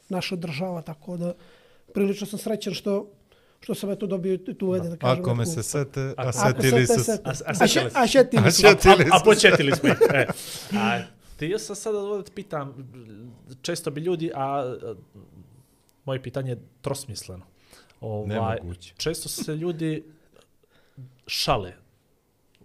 naša 0.09 0.37
država, 0.37 0.83
tako 0.83 1.17
da 1.17 1.35
prilično 1.95 2.27
sam 2.27 2.39
srećan 2.39 2.75
što 2.75 3.11
što 3.61 3.75
sam 3.75 3.91
eto 3.91 4.07
dobio 4.07 4.35
i 4.35 4.55
tu 4.55 4.67
uvede 4.67 4.89
da 4.89 4.97
kažem. 4.97 5.23
Ako 5.23 5.35
me 5.35 5.47
se 5.47 5.63
sete, 5.63 6.15
a 6.17 6.33
setili 6.33 6.87
se. 6.87 7.19
A, 7.25 7.67
še, 7.67 7.81
se. 7.81 7.91
a 7.95 8.07
šetili 8.07 8.43
A 8.47 8.51
su. 8.51 8.61
šetili 8.61 9.05
A, 9.11 9.17
a 9.17 9.19
su. 9.19 9.25
početili 9.25 9.73
smo. 9.73 9.89
E. 10.15 10.27
A, 10.79 11.01
ti 11.37 11.47
ja 11.49 11.59
sam 11.59 11.77
sada 11.77 12.23
te 12.23 12.33
pitam, 12.35 12.93
često 13.63 13.91
bi 13.91 14.01
ljudi, 14.01 14.31
a, 14.35 14.41
a 14.43 14.95
moje 16.05 16.23
pitanje 16.23 16.51
je 16.51 16.59
trosmisleno. 16.81 17.45
Ovaj, 18.01 18.57
Nemoguće. 18.57 18.95
često 18.97 19.29
se 19.29 19.55
ljudi 19.55 20.05
šale, 21.27 21.73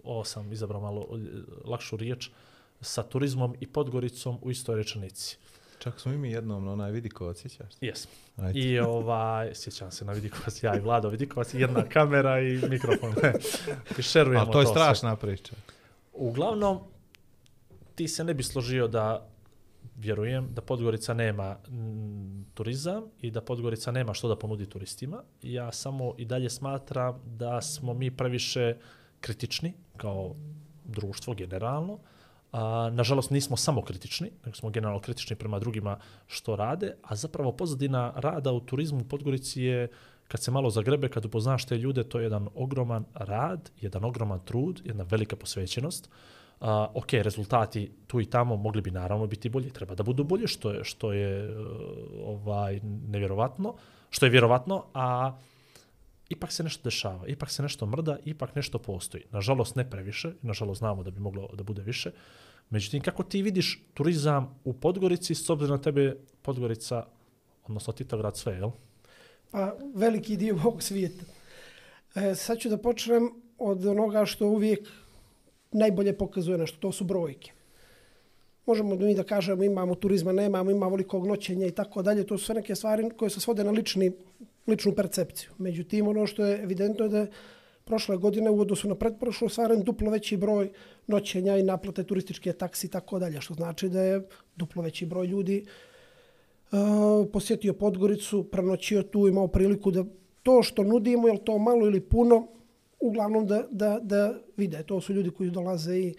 ovo 0.04 0.24
sam 0.24 0.52
izabrao 0.52 0.80
malo 0.80 1.08
e, 1.12 1.16
lakšu 1.64 1.96
riječ, 1.96 2.30
sa 2.80 3.02
turizmom 3.02 3.54
i 3.60 3.66
Podgoricom 3.66 4.38
u 4.42 4.50
istoj 4.50 4.76
rečenici. 4.76 5.36
Čak 5.78 6.00
smo 6.00 6.12
i 6.12 6.18
mi 6.18 6.30
jednom 6.30 6.64
na 6.64 6.72
onaj 6.72 6.92
vidikovac, 6.92 7.38
sjećaš? 7.38 7.74
se? 7.74 7.86
Jes. 7.86 8.08
Ajde. 8.36 8.60
I 8.60 8.78
ovaj, 8.78 9.54
sjećam 9.54 9.90
se 9.90 10.04
na 10.04 10.12
Vidikovac, 10.12 10.62
ja 10.62 10.76
i 10.76 10.80
Vlado 10.80 11.08
Vidikovac, 11.08 11.54
jedna 11.54 11.82
kamera 11.82 12.40
i 12.40 12.60
mikrofon. 12.68 13.14
I 13.98 14.02
šerujemo 14.02 14.40
Ali 14.40 14.52
to 14.52 14.60
je 14.60 14.66
sve. 14.66 14.72
strašna 14.72 15.16
priča. 15.16 15.54
Uglavnom, 16.12 16.80
ti 17.94 18.08
se 18.08 18.24
ne 18.24 18.34
bi 18.34 18.42
složio 18.42 18.88
da, 18.88 19.28
vjerujem, 19.96 20.48
da 20.54 20.62
Podgorica 20.62 21.14
nema 21.14 21.56
turizam 22.54 23.04
i 23.20 23.30
da 23.30 23.40
Podgorica 23.40 23.92
nema 23.92 24.14
što 24.14 24.28
da 24.28 24.36
ponudi 24.36 24.66
turistima. 24.66 25.22
Ja 25.42 25.72
samo 25.72 26.14
i 26.18 26.24
dalje 26.24 26.50
smatram 26.50 27.20
da 27.26 27.62
smo 27.62 27.94
mi 27.94 28.10
previše 28.10 28.76
kritični 29.24 29.72
kao 29.96 30.34
društvo 30.84 31.34
generalno. 31.34 31.98
A, 32.52 32.90
nažalost, 32.92 33.30
nismo 33.30 33.56
samo 33.56 33.82
kritični, 33.82 34.30
nego 34.44 34.56
smo 34.56 34.70
generalno 34.70 35.00
kritični 35.00 35.36
prema 35.36 35.58
drugima 35.58 35.96
što 36.26 36.56
rade, 36.56 36.94
a 37.02 37.16
zapravo 37.16 37.52
pozadina 37.52 38.12
rada 38.16 38.52
u 38.52 38.60
turizmu 38.60 39.00
u 39.00 39.08
Podgorici 39.08 39.62
je 39.62 39.88
kad 40.28 40.42
se 40.42 40.50
malo 40.50 40.70
zagrebe, 40.70 41.08
kad 41.08 41.24
upoznaš 41.24 41.64
te 41.64 41.78
ljude, 41.78 42.04
to 42.04 42.18
je 42.18 42.24
jedan 42.24 42.48
ogroman 42.54 43.04
rad, 43.14 43.70
jedan 43.80 44.04
ogroman 44.04 44.40
trud, 44.44 44.82
jedna 44.84 45.04
velika 45.08 45.36
posvećenost. 45.36 46.10
A, 46.60 46.88
ok, 46.94 47.12
rezultati 47.12 47.90
tu 48.06 48.20
i 48.20 48.26
tamo 48.30 48.56
mogli 48.56 48.82
bi 48.82 48.90
naravno 48.90 49.26
biti 49.26 49.48
bolji, 49.48 49.70
treba 49.70 49.94
da 49.94 50.02
budu 50.02 50.24
bolje, 50.24 50.46
što 50.46 50.70
je, 50.70 50.84
što 50.84 51.12
je 51.12 51.48
e, 51.48 51.54
ovaj 52.24 52.80
nevjerovatno, 53.08 53.74
što 54.10 54.26
je 54.26 54.30
vjerovatno, 54.30 54.84
a 54.94 55.32
ipak 56.28 56.52
se 56.52 56.62
nešto 56.62 56.82
dešava, 56.84 57.26
ipak 57.26 57.50
se 57.50 57.62
nešto 57.62 57.86
mrda, 57.86 58.18
ipak 58.24 58.54
nešto 58.54 58.78
postoji. 58.78 59.24
Nažalost 59.30 59.76
ne 59.76 59.90
previše, 59.90 60.32
nažalost 60.42 60.78
znamo 60.78 61.02
da 61.02 61.10
bi 61.10 61.20
moglo 61.20 61.48
da 61.54 61.62
bude 61.62 61.82
više. 61.82 62.10
Međutim, 62.70 63.02
kako 63.02 63.22
ti 63.22 63.42
vidiš 63.42 63.82
turizam 63.94 64.60
u 64.64 64.72
Podgorici, 64.72 65.34
s 65.34 65.50
obzirom 65.50 65.76
na 65.76 65.82
tebe 65.82 66.16
Podgorica, 66.42 67.06
odnosno 67.64 67.92
Titograd 67.92 68.36
sve, 68.36 68.54
jel? 68.54 68.70
Pa 69.50 69.76
veliki 69.94 70.36
dio 70.36 70.56
mog 70.56 70.82
svijeta. 70.82 71.24
E, 72.14 72.34
sad 72.34 72.58
ću 72.58 72.68
da 72.68 72.78
počnem 72.78 73.30
od 73.58 73.86
onoga 73.86 74.26
što 74.26 74.46
uvijek 74.46 74.88
najbolje 75.72 76.18
pokazuje 76.18 76.58
nešto, 76.58 76.78
to 76.80 76.92
su 76.92 77.04
brojke. 77.04 77.52
Možemo 78.66 78.96
da 78.96 79.06
mi 79.06 79.14
da 79.14 79.22
kažemo 79.22 79.64
imamo 79.64 79.94
turizma, 79.94 80.32
nemamo, 80.32 80.70
imamo 80.70 80.90
velikog 80.90 81.26
noćenja 81.26 81.66
i 81.66 81.70
tako 81.70 82.02
dalje, 82.02 82.26
to 82.26 82.38
su 82.38 82.44
sve 82.44 82.54
neke 82.54 82.74
stvari 82.74 83.10
koje 83.16 83.30
se 83.30 83.40
svode 83.40 83.64
na 83.64 83.70
lični, 83.70 84.12
ličnu 84.66 84.92
percepciju. 84.94 85.50
Međutim, 85.58 86.08
ono 86.08 86.26
što 86.26 86.44
je 86.44 86.62
evidentno 86.62 87.04
je 87.04 87.08
da 87.08 87.18
je 87.18 87.30
prošle 87.84 88.16
godine 88.16 88.50
u 88.50 88.60
odnosu 88.60 88.88
na 88.88 88.94
pretprošlu 88.94 89.46
ostvaren 89.46 89.82
duplo 89.82 90.10
veći 90.10 90.36
broj 90.36 90.70
noćenja 91.06 91.56
i 91.56 91.62
naplate 91.62 92.04
turističke 92.04 92.52
taksi 92.52 92.86
i 92.86 92.90
tako 92.90 93.18
dalje, 93.18 93.40
što 93.40 93.54
znači 93.54 93.88
da 93.88 94.02
je 94.02 94.22
duplo 94.56 94.82
veći 94.82 95.06
broj 95.06 95.26
ljudi 95.26 95.64
uh, 96.72 96.78
posjetio 97.32 97.74
Podgoricu, 97.74 98.44
prenoćio 98.44 99.02
tu, 99.02 99.28
imao 99.28 99.48
priliku 99.48 99.90
da 99.90 100.04
to 100.42 100.62
što 100.62 100.84
nudimo, 100.84 101.28
je 101.28 101.44
to 101.44 101.58
malo 101.58 101.86
ili 101.86 102.00
puno, 102.00 102.46
uglavnom 103.00 103.46
da, 103.46 103.64
da, 103.70 103.98
da 104.02 104.34
vide. 104.56 104.82
To 104.82 105.00
su 105.00 105.12
ljudi 105.12 105.30
koji 105.30 105.50
dolaze 105.50 105.98
i 105.98 106.14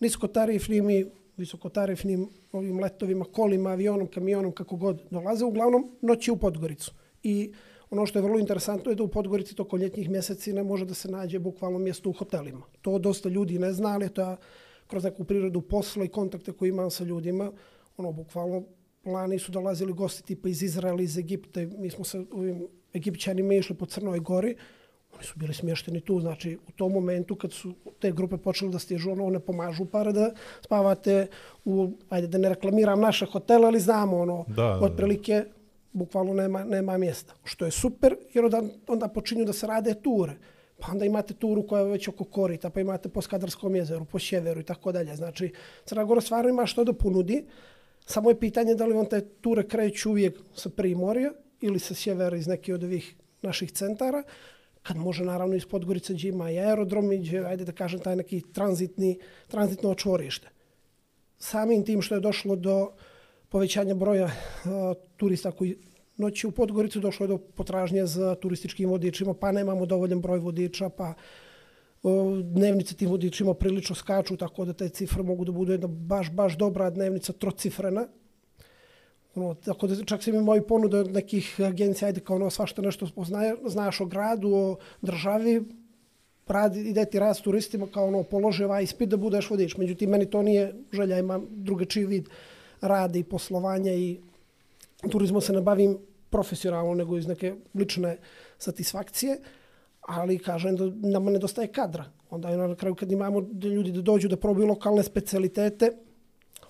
niskotarifnim 0.00 0.90
i 0.90 1.06
visokotarifnim 1.36 2.28
ovim 2.52 2.80
letovima, 2.80 3.24
kolima, 3.24 3.70
avionom, 3.70 4.06
kamionom, 4.06 4.52
kako 4.52 4.76
god 4.76 5.02
dolaze, 5.10 5.44
uglavnom 5.44 5.90
noći 6.00 6.30
u 6.30 6.36
Podgoricu. 6.36 6.92
I 7.22 7.52
ono 7.90 8.06
što 8.06 8.18
je 8.18 8.22
vrlo 8.22 8.38
interesantno 8.38 8.90
je 8.90 8.94
da 8.94 9.02
u 9.02 9.08
Podgorici 9.08 9.54
toko 9.54 9.76
ljetnjih 9.76 10.10
mjeseci 10.10 10.52
ne 10.52 10.62
može 10.62 10.84
da 10.84 10.94
se 10.94 11.10
nađe 11.10 11.38
bukvalno 11.38 11.78
mjesto 11.78 12.10
u 12.10 12.12
hotelima. 12.12 12.62
To 12.80 12.98
dosta 12.98 13.28
ljudi 13.28 13.58
ne 13.58 13.72
zna, 13.72 13.88
ali 13.88 14.08
to 14.08 14.20
ja 14.20 14.36
kroz 14.86 15.04
neku 15.04 15.24
prirodu 15.24 15.60
posla 15.60 16.04
i 16.04 16.08
kontakte 16.08 16.52
koje 16.52 16.68
imam 16.68 16.90
sa 16.90 17.04
ljudima, 17.04 17.52
ono, 17.96 18.12
bukvalno 18.12 18.62
lani 19.04 19.38
su 19.38 19.52
dolazili 19.52 19.92
gosti 19.92 20.22
tipa 20.22 20.48
iz 20.48 20.62
Izraela, 20.62 21.02
iz 21.02 21.18
Egipta, 21.18 21.60
mi 21.78 21.90
smo 21.90 22.04
sa 22.04 22.22
ovim 22.32 22.66
Egipćanima 22.94 23.54
išli 23.54 23.76
po 23.76 23.86
Crnoj 23.86 24.18
gori, 24.20 24.56
oni 25.14 25.24
su 25.24 25.38
bili 25.38 25.54
smješteni 25.54 26.00
tu, 26.00 26.20
znači 26.20 26.58
u 26.68 26.72
tom 26.72 26.92
momentu 26.92 27.36
kad 27.36 27.52
su 27.52 27.74
te 27.98 28.12
grupe 28.12 28.36
počele 28.36 28.70
da 28.70 28.78
stižu, 28.78 29.10
ono, 29.10 29.30
ne 29.30 29.40
pomažu 29.40 29.84
para 29.84 30.12
da 30.12 30.30
spavate 30.64 31.26
u, 31.64 31.90
ajde 32.08 32.26
da 32.26 32.38
ne 32.38 32.48
reklamiram 32.48 33.00
naše 33.00 33.26
hotele, 33.26 33.66
ali 33.66 33.80
znamo, 33.80 34.18
ono, 34.18 34.44
Da, 34.48 34.54
da, 34.54 34.62
da. 34.62 34.86
otprilike, 34.86 35.44
bukvalno 35.92 36.34
nema, 36.34 36.64
nema 36.64 36.98
mjesta. 36.98 37.34
Što 37.44 37.64
je 37.64 37.70
super, 37.70 38.16
jer 38.34 38.44
onda, 38.44 38.62
onda 38.86 39.08
počinju 39.08 39.44
da 39.44 39.52
se 39.52 39.66
rade 39.66 39.94
ture. 39.94 40.32
Pa 40.78 40.92
onda 40.92 41.04
imate 41.04 41.34
turu 41.34 41.66
koja 41.66 41.82
je 41.82 41.90
već 41.90 42.08
oko 42.08 42.24
korita, 42.24 42.70
pa 42.70 42.80
imate 42.80 43.08
po 43.08 43.22
Skadarskom 43.22 43.76
jezeru, 43.76 44.04
po 44.04 44.18
Sjeveru 44.18 44.60
i 44.60 44.64
tako 44.64 44.92
dalje. 44.92 45.16
Znači, 45.16 45.52
Crna 45.84 46.04
Gora 46.04 46.20
stvarno 46.20 46.50
ima 46.50 46.66
što 46.66 46.84
da 46.84 46.92
ponudi, 46.92 47.44
samo 48.06 48.30
je 48.30 48.40
pitanje 48.40 48.74
da 48.74 48.86
li 48.86 48.94
vam 48.94 49.06
te 49.06 49.20
ture 49.20 49.68
kreću 49.68 50.10
uvijek 50.10 50.38
sa 50.54 50.70
primorja 50.70 51.32
ili 51.60 51.78
sa 51.78 51.94
sjevera 51.94 52.36
iz 52.36 52.46
neke 52.46 52.74
od 52.74 52.84
ovih 52.84 53.14
naših 53.42 53.72
centara, 53.72 54.22
kad 54.82 54.96
može 54.96 55.24
naravno 55.24 55.56
iz 55.56 55.66
Podgorice 55.66 56.14
gdje 56.14 56.28
ima 56.28 56.50
i 56.50 56.58
aerodrom 56.58 57.12
i 57.12 57.18
gdje, 57.18 57.46
ajde 57.46 57.64
da 57.64 57.72
kažem, 57.72 58.00
taj 58.00 58.16
neki 58.16 58.40
tranzitni, 58.52 59.18
tranzitno 59.48 59.90
očvorište. 59.90 60.48
Samim 61.38 61.84
tim 61.84 62.02
što 62.02 62.14
je 62.14 62.20
došlo 62.20 62.56
do 62.56 62.92
povećanja 63.50 63.94
broja 63.94 64.30
turista 65.16 65.50
koji 65.50 65.76
noći 66.16 66.46
u 66.46 66.50
Podgoricu, 66.50 67.00
došlo 67.00 67.24
je 67.24 67.28
do 67.28 67.38
potražnje 67.38 68.06
za 68.06 68.34
turističkim 68.34 68.90
vodičima, 68.90 69.34
pa 69.34 69.52
nemamo 69.52 69.86
dovoljan 69.86 70.20
broj 70.20 70.38
vodiča, 70.38 70.88
pa 70.88 71.14
dnevnice 72.42 72.94
tim 72.94 73.10
vodičima 73.10 73.54
prilično 73.54 73.96
skaču, 73.96 74.36
tako 74.36 74.64
da 74.64 74.72
te 74.72 74.88
cifre 74.88 75.22
mogu 75.22 75.44
da 75.44 75.52
budu 75.52 75.72
jedna 75.72 75.88
baš, 75.88 76.30
baš 76.30 76.56
dobra 76.58 76.90
dnevnica, 76.90 77.32
trocifrena. 77.32 78.06
Ono, 79.34 79.54
tako 79.54 79.86
da 79.86 80.04
čak 80.04 80.22
sam 80.22 80.34
imao 80.34 80.56
i 80.56 80.66
ponude 80.66 80.98
od 80.98 81.12
nekih 81.12 81.60
agencija, 81.60 82.06
ajde 82.06 82.20
kao 82.20 82.36
ono 82.36 82.50
svašta 82.50 82.82
nešto 82.82 83.06
poznaje, 83.14 83.54
znaš 83.66 84.00
o 84.00 84.06
gradu, 84.06 84.54
o 84.54 84.76
državi, 85.02 85.62
radi, 86.46 86.80
ide 86.80 87.04
ti 87.04 87.18
rad 87.18 87.36
s 87.36 87.42
turistima 87.42 87.86
kao 87.86 88.06
ono 88.06 88.22
položi 88.22 88.64
ovaj 88.64 88.82
ispit 88.82 89.08
da 89.08 89.16
budeš 89.16 89.50
vodič. 89.50 89.76
Međutim, 89.76 90.10
meni 90.10 90.30
to 90.30 90.42
nije 90.42 90.74
želja, 90.92 91.18
imam 91.18 91.46
drugačiji 91.50 92.06
vid 92.06 92.28
rada 92.80 93.18
i 93.18 93.24
poslovanja 93.24 93.92
i 93.92 94.20
turizmom 95.10 95.40
se 95.40 95.52
ne 95.52 95.60
bavim 95.60 95.98
profesionalno, 96.30 96.94
nego 96.94 97.18
iz 97.18 97.26
neke 97.26 97.54
lične 97.74 98.16
satisfakcije, 98.58 99.38
ali 100.00 100.38
kažem 100.38 100.76
da 100.76 100.90
nama 101.08 101.30
nedostaje 101.30 101.68
kadra. 101.68 102.04
Onda 102.30 102.48
je 102.48 102.56
na 102.56 102.74
kraju 102.74 102.94
kad 102.94 103.12
imamo 103.12 103.40
da 103.40 103.68
ljudi 103.68 103.92
da 103.92 104.02
dođu 104.02 104.28
da 104.28 104.36
probaju 104.36 104.66
lokalne 104.66 105.02
specialitete, 105.02 105.90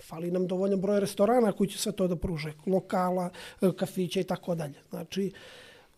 fali 0.02 0.30
nam 0.30 0.46
dovoljan 0.46 0.80
broj 0.80 1.00
restorana 1.00 1.52
koji 1.52 1.68
će 1.68 1.78
sve 1.78 1.92
to 1.92 2.08
da 2.08 2.16
pruže, 2.16 2.52
lokala, 2.66 3.30
e, 3.62 3.70
kafića 3.76 4.20
i 4.20 4.24
tako 4.24 4.54
dalje. 4.54 4.74
Znači, 4.90 5.32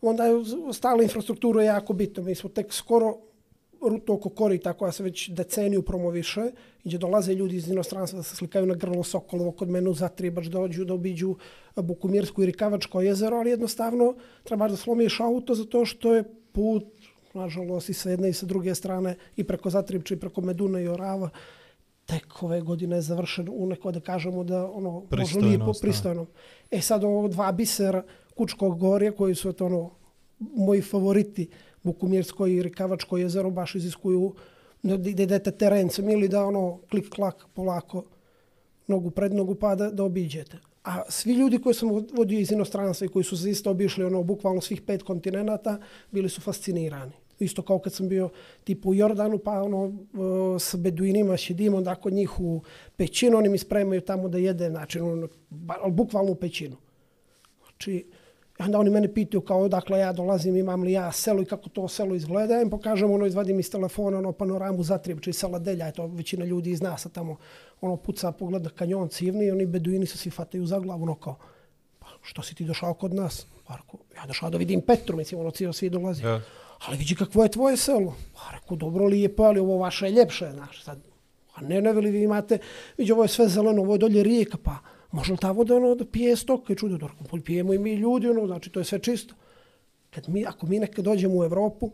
onda 0.01 0.25
je 0.25 0.43
stala 0.73 1.03
infrastruktura 1.03 1.63
jako 1.63 1.93
bitna. 1.93 2.23
Mi 2.23 2.35
smo 2.35 2.49
tek 2.49 2.73
skoro 2.73 3.17
ruta 3.89 4.13
oko 4.13 4.29
korita 4.29 4.73
koja 4.73 4.91
se 4.91 5.03
već 5.03 5.29
deceniju 5.29 5.81
promoviše, 5.81 6.41
gdje 6.83 6.97
dolaze 6.97 7.33
ljudi 7.33 7.55
iz 7.55 7.67
inostranstva 7.67 8.17
da 8.17 8.23
se 8.23 8.35
slikaju 8.35 8.65
na 8.65 8.75
grlo 8.75 9.03
Sokolovo 9.03 9.51
kod 9.51 9.69
mene 9.69 9.89
u 9.89 9.93
Zatribač, 9.93 10.45
da 10.45 10.59
ođu 10.59 10.85
da 10.85 10.93
obiđu 10.93 11.35
Bukumirsko 11.75 12.43
i 12.43 12.45
Rikavačko 12.45 13.01
jezero, 13.01 13.37
ali 13.37 13.49
jednostavno 13.49 14.15
trebaš 14.43 14.71
da 14.71 14.77
slomiš 14.77 15.19
auto 15.19 15.55
zato 15.55 15.85
što 15.85 16.15
je 16.15 16.23
put, 16.51 16.85
nažalost, 17.33 17.89
i 17.89 17.93
sa 17.93 18.09
jedne 18.09 18.29
i 18.29 18.33
sa 18.33 18.45
druge 18.45 18.75
strane, 18.75 19.15
i 19.35 19.43
preko 19.43 19.69
Zatribča 19.69 20.13
i 20.13 20.19
preko 20.19 20.41
Meduna 20.41 20.79
i 20.79 20.87
Orava, 20.87 21.29
tek 22.05 22.43
ove 22.43 22.61
godine 22.61 22.95
je 22.95 23.01
završen 23.01 23.49
u 23.51 23.67
neko 23.67 23.91
da 23.91 23.99
kažemo 23.99 24.43
da 24.43 24.71
ono 24.71 25.03
može 25.17 25.39
lijepo 25.39 25.73
pristojno. 25.81 26.25
E 26.71 26.81
sad 26.81 27.03
ovo 27.03 27.27
dva 27.27 27.51
bisera 27.51 28.03
Kučkog 28.35 28.79
gorja 28.79 29.11
koji 29.11 29.35
su 29.35 29.49
eto 29.49 29.65
ono 29.65 29.91
moji 30.39 30.81
favoriti 30.81 31.49
Bukumirsko 31.83 32.47
i 32.47 32.61
Rikavačko 32.63 33.17
jezero 33.17 33.49
baš 33.51 33.75
iziskuju 33.75 34.33
da 34.83 35.09
idete 35.09 35.51
terencem 35.51 36.09
ili 36.09 36.27
da 36.27 36.45
ono 36.45 36.79
klik 36.89 37.09
klak 37.09 37.45
polako 37.53 38.03
nogu 38.87 39.11
pred 39.11 39.33
nogu 39.33 39.55
pa 39.55 39.75
da, 39.75 39.89
da 39.89 40.03
obiđete. 40.03 40.57
A 40.83 41.01
svi 41.09 41.33
ljudi 41.33 41.61
koji 41.61 41.73
sam 41.73 41.89
vodio 42.13 42.39
iz 42.39 42.51
inostranstva 42.51 43.05
i 43.05 43.09
koji 43.09 43.23
su 43.23 43.37
se 43.37 43.49
isto 43.49 43.71
obišli 43.71 44.03
ono 44.03 44.23
bukvalno 44.23 44.61
svih 44.61 44.81
pet 44.81 45.03
kontinenta, 45.03 45.79
bili 46.11 46.29
su 46.29 46.41
fascinirani. 46.41 47.11
Isto 47.39 47.61
kao 47.61 47.79
kad 47.79 47.93
sam 47.93 48.09
bio 48.09 48.29
tipu 48.63 48.89
u 48.89 48.93
Jordanu, 48.93 49.37
pa 49.37 49.61
ono 49.61 49.93
s 50.59 50.75
beduinima 50.75 51.37
šedim, 51.37 51.73
onda 51.73 51.95
kod 51.95 52.13
njih 52.13 52.39
u 52.39 52.61
pećinu, 52.95 53.37
oni 53.37 53.49
mi 53.49 53.57
spremaju 53.57 54.01
tamo 54.01 54.29
da 54.29 54.37
jede, 54.37 54.69
znači 54.69 54.99
ono, 54.99 55.27
bukvalno 55.89 56.31
u 56.31 56.35
pećinu. 56.35 56.75
Znači, 57.61 58.05
onda 58.59 58.79
oni 58.79 58.89
mene 58.89 59.13
pitaju 59.13 59.41
kao 59.41 59.59
odakle 59.59 59.99
ja 59.99 60.13
dolazim, 60.13 60.55
imam 60.55 60.83
li 60.83 60.91
ja 60.91 61.11
selo 61.11 61.41
i 61.41 61.45
kako 61.45 61.69
to 61.69 61.87
selo 61.87 62.15
izgleda. 62.15 62.53
Ja 62.53 62.61
im 62.61 62.69
pokažem, 62.69 63.11
ono, 63.11 63.25
izvadim 63.25 63.59
iz 63.59 63.71
telefona, 63.71 64.17
ono, 64.17 64.31
panoramu 64.31 64.83
Zatribča 64.83 65.29
i 65.29 65.33
sela 65.33 65.59
Delja, 65.59 65.91
to 65.91 66.07
većina 66.07 66.45
ljudi 66.45 66.71
iz 66.71 66.81
nas, 66.81 67.07
tamo, 67.13 67.37
ono, 67.81 67.97
puca 67.97 68.31
pogleda 68.31 68.69
kanjon 68.69 69.09
civni 69.09 69.45
i 69.45 69.51
oni 69.51 69.65
beduini 69.65 70.05
se 70.05 70.17
svi 70.17 70.29
fataju 70.31 70.65
za 70.65 70.79
glavu, 70.79 71.03
ono, 71.03 71.15
kao, 71.15 71.35
pa 71.99 72.07
što 72.21 72.41
si 72.41 72.55
ti 72.55 72.65
došao 72.65 72.93
kod 72.93 73.13
nas? 73.13 73.45
Pa 73.67 73.75
rekao, 73.75 73.99
ja 74.15 74.25
došao 74.25 74.49
da 74.49 74.57
vidim 74.57 74.81
Petru, 74.81 75.17
mislim, 75.17 75.39
ono, 75.39 75.51
cijelo 75.51 75.73
svi 75.73 75.89
dolazi. 75.89 76.23
Ja. 76.23 76.41
Ali 76.85 76.97
vidi 76.97 77.15
kakvo 77.15 77.43
je 77.43 77.51
tvoje 77.51 77.77
selo. 77.77 78.15
Pa 78.33 78.41
rekao, 78.53 78.77
dobro 78.77 79.05
lijepo, 79.05 79.43
ali 79.43 79.59
ovo 79.59 79.77
vaše 79.77 80.05
je 80.05 80.11
ljepše, 80.11 80.51
znaš, 80.51 80.83
sad. 80.83 80.99
A 81.55 81.61
ne, 81.61 81.81
ne, 81.81 81.93
vi 81.93 82.23
imate, 82.23 82.57
vidi, 82.97 83.11
ovo 83.11 83.23
je 83.23 83.27
sve 83.27 83.47
zeleno, 83.47 83.81
ovo 83.81 83.93
je 83.93 83.97
dolje 83.97 84.23
rijeka, 84.23 84.57
pa 84.63 84.77
može 85.13 85.31
li 85.31 85.37
ta 85.37 85.51
voda, 85.51 85.75
ono, 85.75 85.95
da 85.95 86.05
pije 86.05 86.35
stoka 86.35 86.73
i 86.73 86.75
čudo, 86.75 86.97
pa 87.31 87.37
pijemo 87.45 87.73
i 87.73 87.79
mi 87.79 87.93
ljudi, 87.93 88.29
ono, 88.29 88.47
znači, 88.47 88.69
to 88.69 88.79
je 88.79 88.83
sve 88.83 88.99
čisto. 88.99 89.35
Kad 90.09 90.29
mi, 90.29 90.45
ako 90.45 90.67
mi 90.67 90.79
nekad 90.79 91.05
dođemo 91.05 91.37
u 91.39 91.43
Evropu, 91.43 91.91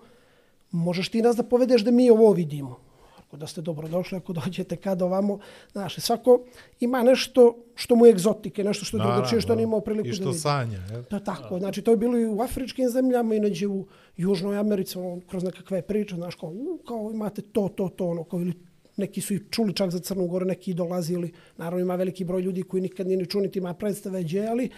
možeš 0.71 1.09
ti 1.09 1.21
nas 1.21 1.35
da 1.35 1.43
povedeš 1.43 1.83
da 1.83 1.91
mi 1.91 2.09
ovo 2.09 2.31
vidimo. 2.31 2.79
Ako 3.19 3.37
da 3.37 3.47
ste 3.47 3.61
dobrodošli, 3.61 4.17
ako 4.17 4.33
dođete 4.33 4.75
kad 4.75 5.01
ovamo, 5.01 5.39
znaš, 5.71 5.95
svako 5.95 6.39
ima 6.79 7.03
nešto 7.03 7.55
što 7.75 7.95
mu 7.95 8.05
je 8.05 8.09
egzotike, 8.11 8.63
nešto 8.63 8.85
što 8.85 8.97
je 8.97 9.03
drugačije, 9.03 9.41
što 9.41 9.55
nije 9.55 9.63
imao 9.63 9.81
priliku 9.81 10.07
I 10.07 10.09
da 10.09 10.15
što 10.15 10.29
vidi. 10.29 10.39
sanja. 10.39 10.79
Jel? 10.91 11.03
Da, 11.09 11.19
tako. 11.19 11.59
Znači, 11.59 11.81
to 11.81 11.91
je 11.91 11.97
bilo 11.97 12.17
i 12.17 12.25
u 12.25 12.41
afričkim 12.41 12.89
zemljama, 12.89 13.35
i 13.35 13.39
neđe 13.39 13.67
u 13.67 13.85
Južnoj 14.17 14.57
Americi, 14.57 14.97
ono, 14.97 15.21
kroz 15.27 15.43
nekakve 15.43 15.81
priče, 15.81 16.15
znaš, 16.15 16.35
kao, 16.35 16.49
u, 16.49 16.79
kao 16.87 17.11
imate 17.13 17.41
to, 17.41 17.67
to, 17.67 17.89
to, 17.89 18.07
ono, 18.07 18.23
kao, 18.23 18.41
ili 18.41 18.53
neki 18.99 19.21
su 19.21 19.33
i 19.33 19.39
čuli 19.51 19.73
čak 19.73 19.91
za 19.91 19.99
Crnu 19.99 20.27
Goru, 20.27 20.45
neki 20.45 20.71
i 20.71 20.73
dolazili. 20.73 21.31
Naravno, 21.57 21.79
ima 21.79 21.95
veliki 21.95 22.23
broj 22.23 22.41
ljudi 22.41 22.63
koji 22.63 22.81
nikad 22.81 23.07
nije 23.07 23.17
ni 23.17 23.25
čuli, 23.25 23.43
niti 23.43 23.59
ima 23.59 23.73
predstave 23.73 24.23
gdje, 24.23 24.47
ali 24.47 24.69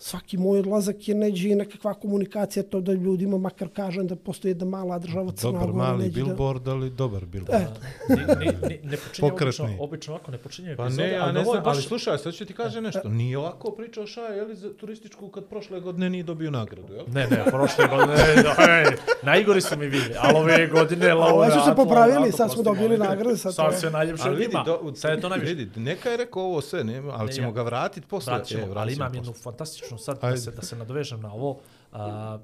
svaki 0.00 0.36
moj 0.36 0.58
odlazak 0.58 1.08
je 1.08 1.14
neđe 1.14 1.48
i 1.48 1.54
nekakva 1.54 1.94
komunikacija, 1.94 2.62
to 2.62 2.80
da 2.80 2.92
ljudima 2.94 3.38
makar 3.38 3.68
kažem 3.70 4.06
da 4.06 4.16
postoji 4.16 4.50
jedna 4.50 4.64
mala 4.66 4.98
država 4.98 5.32
Crna 5.32 5.52
Dobar 5.52 5.66
Gora. 5.66 5.78
mali 5.78 5.98
neđe 5.98 6.10
da- 6.12 6.24
billboard, 6.24 6.68
ali 6.68 6.90
dobar 6.92 7.26
billboard. 7.26 7.62
E, 7.62 7.66
Ni, 8.10 8.16
ni, 8.16 8.46
ni, 8.64 8.80
ne 8.84 8.96
počinje 8.98 9.30
Pokretni. 9.30 9.64
obično, 9.64 9.76
obično 9.80 10.14
ovako 10.14 10.30
ne 10.30 10.38
počinje 10.38 10.76
Pa 10.76 10.84
epizode, 10.84 11.02
ne, 11.02 11.10
ja 11.10 11.22
ali 11.22 11.32
ne 11.32 11.40
ovo 11.40 11.50
je 11.50 11.52
znam, 11.52 11.66
ali 11.66 11.76
baš- 11.76 11.86
slušaj, 11.86 12.18
sad 12.18 12.34
ću 12.34 12.44
ti 12.44 12.52
kaže 12.54 12.80
nešto. 12.80 13.08
Nije 13.10 13.38
ovako 13.38 13.70
pričao 13.72 14.06
Šaja, 14.06 14.28
je 14.28 14.42
li 14.42 14.56
za 14.56 14.70
turističku 14.70 15.28
kad 15.28 15.44
prošle 15.44 15.80
godine 15.80 16.10
nije 16.10 16.22
dobio 16.24 16.50
nagradu, 16.52 16.94
jel? 16.94 17.04
Ne, 17.08 17.26
ne, 17.26 17.44
prošle 17.46 17.88
godine, 17.88 18.14
ne, 18.26 18.42
ne, 18.82 18.96
najgori 19.22 19.60
su 19.60 19.76
mi 19.76 19.88
bili, 19.88 20.14
ali 20.18 20.36
ove 20.36 20.66
godine 20.68 21.14
ove 21.14 21.50
su 21.50 21.58
se 21.60 21.76
popravili, 21.76 22.32
sad 22.32 22.52
smo 22.52 22.62
dobili 22.64 22.98
nagrade, 22.98 23.36
sad 23.36 23.54
Sad 23.54 23.72
je- 23.72 23.78
sve 23.78 23.90
najljepše 23.90 24.24
Ali 24.26 24.36
vidi, 24.36 24.56
do, 24.66 24.92
sad 24.94 25.10
je 25.10 25.20
to 25.20 25.28
najviše. 25.28 25.54
vidi, 25.54 25.80
neka 25.80 26.10
je 26.10 26.16
rekao 26.16 26.42
ovo 26.42 26.60
sve, 26.60 26.84
ne, 26.84 26.98
ali 26.98 27.26
Ne, 27.26 27.32
ćemo 27.32 27.52
ga 27.52 27.62
vratiti 27.62 28.06
posle. 28.06 28.30
Vratit 28.30 28.48
ćemo, 28.48 28.66
E, 28.66 28.72
ali 28.76 28.92
imam 28.94 29.14
jednu 29.14 29.32
posle. 29.32 29.42
Fantastičnu 29.90 29.98
sad 29.98 30.20
da 30.20 30.26
Ajde. 30.26 30.40
se, 30.40 30.50
da 30.50 30.62
se 30.62 30.76
nadovežem 30.76 31.20
na 31.20 31.32
ovo. 31.32 31.58
A, 31.92 32.38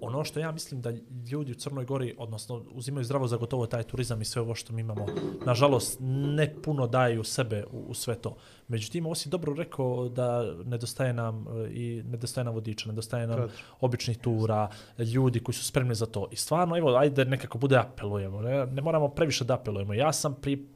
ono 0.00 0.24
što 0.24 0.40
ja 0.40 0.52
mislim 0.52 0.80
da 0.82 0.92
ljudi 1.30 1.52
u 1.52 1.54
Crnoj 1.54 1.84
Gori, 1.84 2.14
odnosno 2.18 2.62
uzimaju 2.72 3.04
zdravo 3.04 3.26
za 3.26 3.36
gotovo 3.36 3.66
taj 3.66 3.82
turizam 3.82 4.22
i 4.22 4.24
sve 4.24 4.42
ovo 4.42 4.54
što 4.54 4.72
mi 4.72 4.80
imamo, 4.80 5.06
nažalost 5.46 5.98
ne 6.00 6.54
puno 6.62 6.86
daju 6.86 7.24
sebe 7.24 7.64
u, 7.72 7.78
u 7.88 7.94
sve 7.94 8.14
to. 8.14 8.36
Međutim, 8.68 9.06
ovo 9.06 9.14
si 9.14 9.28
dobro 9.28 9.54
rekao 9.54 10.08
da 10.08 10.54
nedostaje 10.64 11.12
nam 11.12 11.46
e, 11.48 11.70
i 11.72 12.02
nedostaje 12.02 12.44
nam 12.44 12.54
vodiča, 12.54 12.88
nedostaje 12.88 13.26
nam 13.26 13.36
Kadar. 13.36 13.50
običnih 13.80 14.18
tura, 14.18 14.68
ljudi 14.98 15.40
koji 15.40 15.54
su 15.54 15.64
spremni 15.64 15.94
za 15.94 16.06
to. 16.06 16.28
I 16.30 16.36
stvarno, 16.36 16.76
evo, 16.76 16.96
ajde 16.96 17.24
nekako 17.24 17.58
bude 17.58 17.76
apelujemo. 17.76 18.42
Ne, 18.42 18.66
ne 18.66 18.82
moramo 18.82 19.08
previše 19.08 19.44
da 19.44 19.54
apelujemo. 19.54 19.94
Ja 19.94 20.12
sam 20.12 20.34
pri 20.34 20.66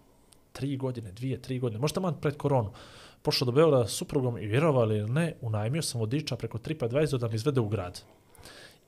tri 0.52 0.76
godine, 0.76 1.12
dvije, 1.12 1.42
tri 1.42 1.58
godine, 1.58 1.80
možda 1.80 2.00
man 2.00 2.14
pred 2.20 2.36
koronu, 2.36 2.72
pošao 3.26 3.46
do 3.46 3.52
Beograda 3.52 3.86
s 3.86 3.92
suprugom 3.92 4.38
i 4.38 4.46
vjerovali 4.46 4.98
ili 4.98 5.10
ne, 5.10 5.34
unajmio 5.40 5.82
sam 5.82 6.00
vodiča 6.00 6.36
preko 6.36 6.58
TripAdvisor 6.58 7.20
da 7.20 7.28
mi 7.28 7.34
izvede 7.34 7.60
u 7.60 7.68
grad. 7.68 8.02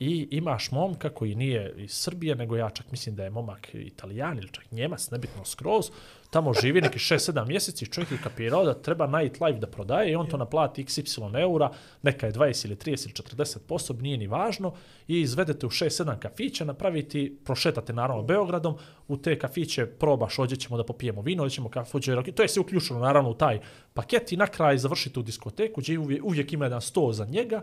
I 0.01 0.29
imaš 0.31 0.71
momka 0.71 1.11
koji 1.11 1.35
nije 1.35 1.75
iz 1.77 1.91
Srbije, 1.91 2.35
nego 2.35 2.57
ja 2.57 2.71
čak 2.71 2.91
mislim 2.91 3.17
da 3.17 3.25
je 3.25 3.31
momak 3.31 3.75
italijan 3.75 4.39
ili 4.39 4.49
čak 4.53 4.73
njemac, 4.73 5.11
nebitno 5.11 5.45
skroz, 5.45 5.91
tamo 6.31 6.53
živi 6.55 6.81
neki 6.81 6.99
6-7 6.99 7.47
mjeseci, 7.47 7.87
čovjek 7.87 8.11
je 8.11 8.19
kapirao 8.23 8.65
da 8.65 8.75
treba 8.75 9.07
nightlife 9.07 9.59
da 9.59 9.67
prodaje 9.67 10.13
i 10.13 10.17
on 10.17 10.27
to 10.27 10.37
naplati 10.37 10.85
xy 10.85 11.41
eura, 11.41 11.71
neka 12.03 12.27
je 12.27 12.33
20 12.33 12.67
ili 12.67 12.77
30 12.77 13.07
ili 13.07 13.45
40 13.45 13.59
posob, 13.59 14.03
nije 14.03 14.17
ni 14.17 14.27
važno, 14.27 14.73
i 15.09 15.21
izvedete 15.21 15.67
u 15.67 15.71
6-7 15.71 16.19
kafića, 16.19 16.65
napraviti, 16.65 17.39
prošetate 17.45 17.93
naravno 17.93 18.23
Beogradom, 18.23 18.77
u 19.09 19.17
te 19.17 19.39
kafiće 19.39 19.87
probaš, 19.87 20.39
ovdje 20.39 20.57
ćemo 20.57 20.77
da 20.77 20.85
popijemo 20.85 21.23
vino, 21.23 21.43
ovdje 21.43 21.55
ćemo 21.55 21.69
kafuđe, 21.69 22.17
to 22.35 22.43
je 22.43 22.49
sve 22.49 22.61
uključeno 22.61 23.01
naravno 23.01 23.31
u 23.31 23.35
taj 23.35 23.61
paket 23.95 24.33
i 24.33 24.37
na 24.37 24.47
kraj 24.47 24.79
završite 24.79 25.21
u 25.21 25.23
diskoteku 25.23 25.81
gdje 25.81 25.99
uvijek, 25.99 26.25
uvijek 26.25 26.53
ima 26.53 26.65
jedan 26.65 26.81
sto 26.81 27.13
za 27.13 27.25
njega 27.25 27.61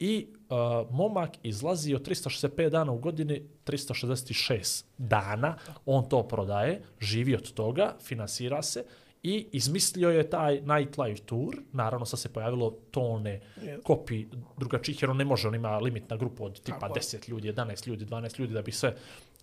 i 0.00 0.26
uh, 0.48 0.56
momak 0.90 1.30
izlazi 1.42 1.94
od 1.94 2.08
365 2.08 2.68
dana 2.68 2.92
u 2.92 2.98
godini 2.98 3.42
366 3.66 4.84
dana, 4.98 5.56
on 5.86 6.08
to 6.08 6.22
prodaje, 6.28 6.82
živi 7.00 7.34
od 7.34 7.52
toga, 7.52 7.96
finansira 8.02 8.62
se 8.62 8.84
i 9.22 9.46
izmislio 9.52 10.10
je 10.10 10.30
taj 10.30 10.60
nightlife 10.60 11.22
tour, 11.22 11.56
naravno 11.72 12.06
sad 12.06 12.20
se 12.20 12.32
pojavilo 12.32 12.70
tone 12.90 13.40
kopi 13.82 14.26
drugačijih, 14.56 15.02
jer 15.02 15.10
on 15.10 15.16
ne 15.16 15.24
može, 15.24 15.48
on 15.48 15.54
ima 15.54 15.78
limit 15.78 16.10
na 16.10 16.16
grupu 16.16 16.44
od 16.44 16.60
tipa 16.60 16.88
10 16.88 17.30
ljudi, 17.30 17.52
11 17.52 17.88
ljudi, 17.88 18.04
12 18.04 18.40
ljudi 18.40 18.54
da 18.54 18.62
bi 18.62 18.72
sve 18.72 18.96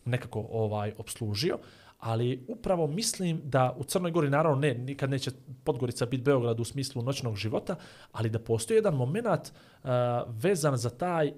nekako 0.05 0.47
ovaj 0.51 0.93
obslužio, 0.97 1.57
ali 1.99 2.45
upravo 2.47 2.87
mislim 2.87 3.41
da 3.43 3.75
u 3.77 3.83
Crnoj 3.83 4.11
Gori 4.11 4.29
naravno 4.29 4.59
ne, 4.59 4.73
nikad 4.73 5.09
neće 5.09 5.31
Podgorica 5.63 6.05
biti 6.05 6.23
Beograd 6.23 6.59
u 6.59 6.63
smislu 6.63 7.01
noćnog 7.01 7.35
života, 7.35 7.75
ali 8.11 8.29
da 8.29 8.39
postoji 8.39 8.77
jedan 8.77 8.95
moment 8.95 9.27
uh, 9.27 9.89
vezan 10.27 10.77
za 10.77 10.89
taj 10.89 11.33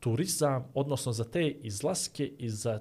turizam, 0.00 0.70
odnosno 0.74 1.12
za 1.12 1.24
te 1.24 1.48
izlaske 1.48 2.26
i 2.38 2.48
za 2.48 2.80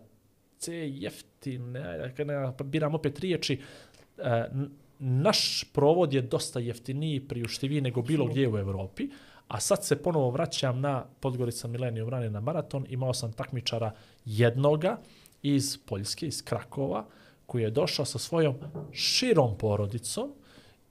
te 0.65 0.89
jeftine, 0.89 1.79
ajde, 1.79 2.25
ne, 2.25 2.53
biram 2.63 2.95
opet 2.95 3.19
riječi, 3.19 3.61
uh, 4.17 4.23
naš 4.99 5.63
provod 5.73 6.13
je 6.13 6.21
dosta 6.21 6.59
jeftiniji, 6.59 7.27
priuštiviji 7.27 7.81
nego 7.81 8.01
bilo 8.01 8.25
gdje 8.25 8.49
u 8.49 8.57
Evropi, 8.57 9.09
a 9.47 9.59
sad 9.59 9.85
se 9.85 10.01
ponovo 10.03 10.29
vraćam 10.29 10.79
na 10.79 11.05
Podgorica 11.19 11.67
Milenijum 11.67 12.09
Rane 12.09 12.29
na 12.29 12.39
maraton, 12.39 12.85
imao 12.89 13.13
sam 13.13 13.33
takmičara 13.33 13.91
jednoga 14.25 14.97
iz 15.43 15.77
Poljske, 15.85 16.27
iz 16.27 16.43
Krakova, 16.43 17.05
koji 17.45 17.63
je 17.63 17.71
došao 17.71 18.05
sa 18.05 18.19
svojom 18.19 18.55
širom 18.91 19.57
porodicom 19.57 20.33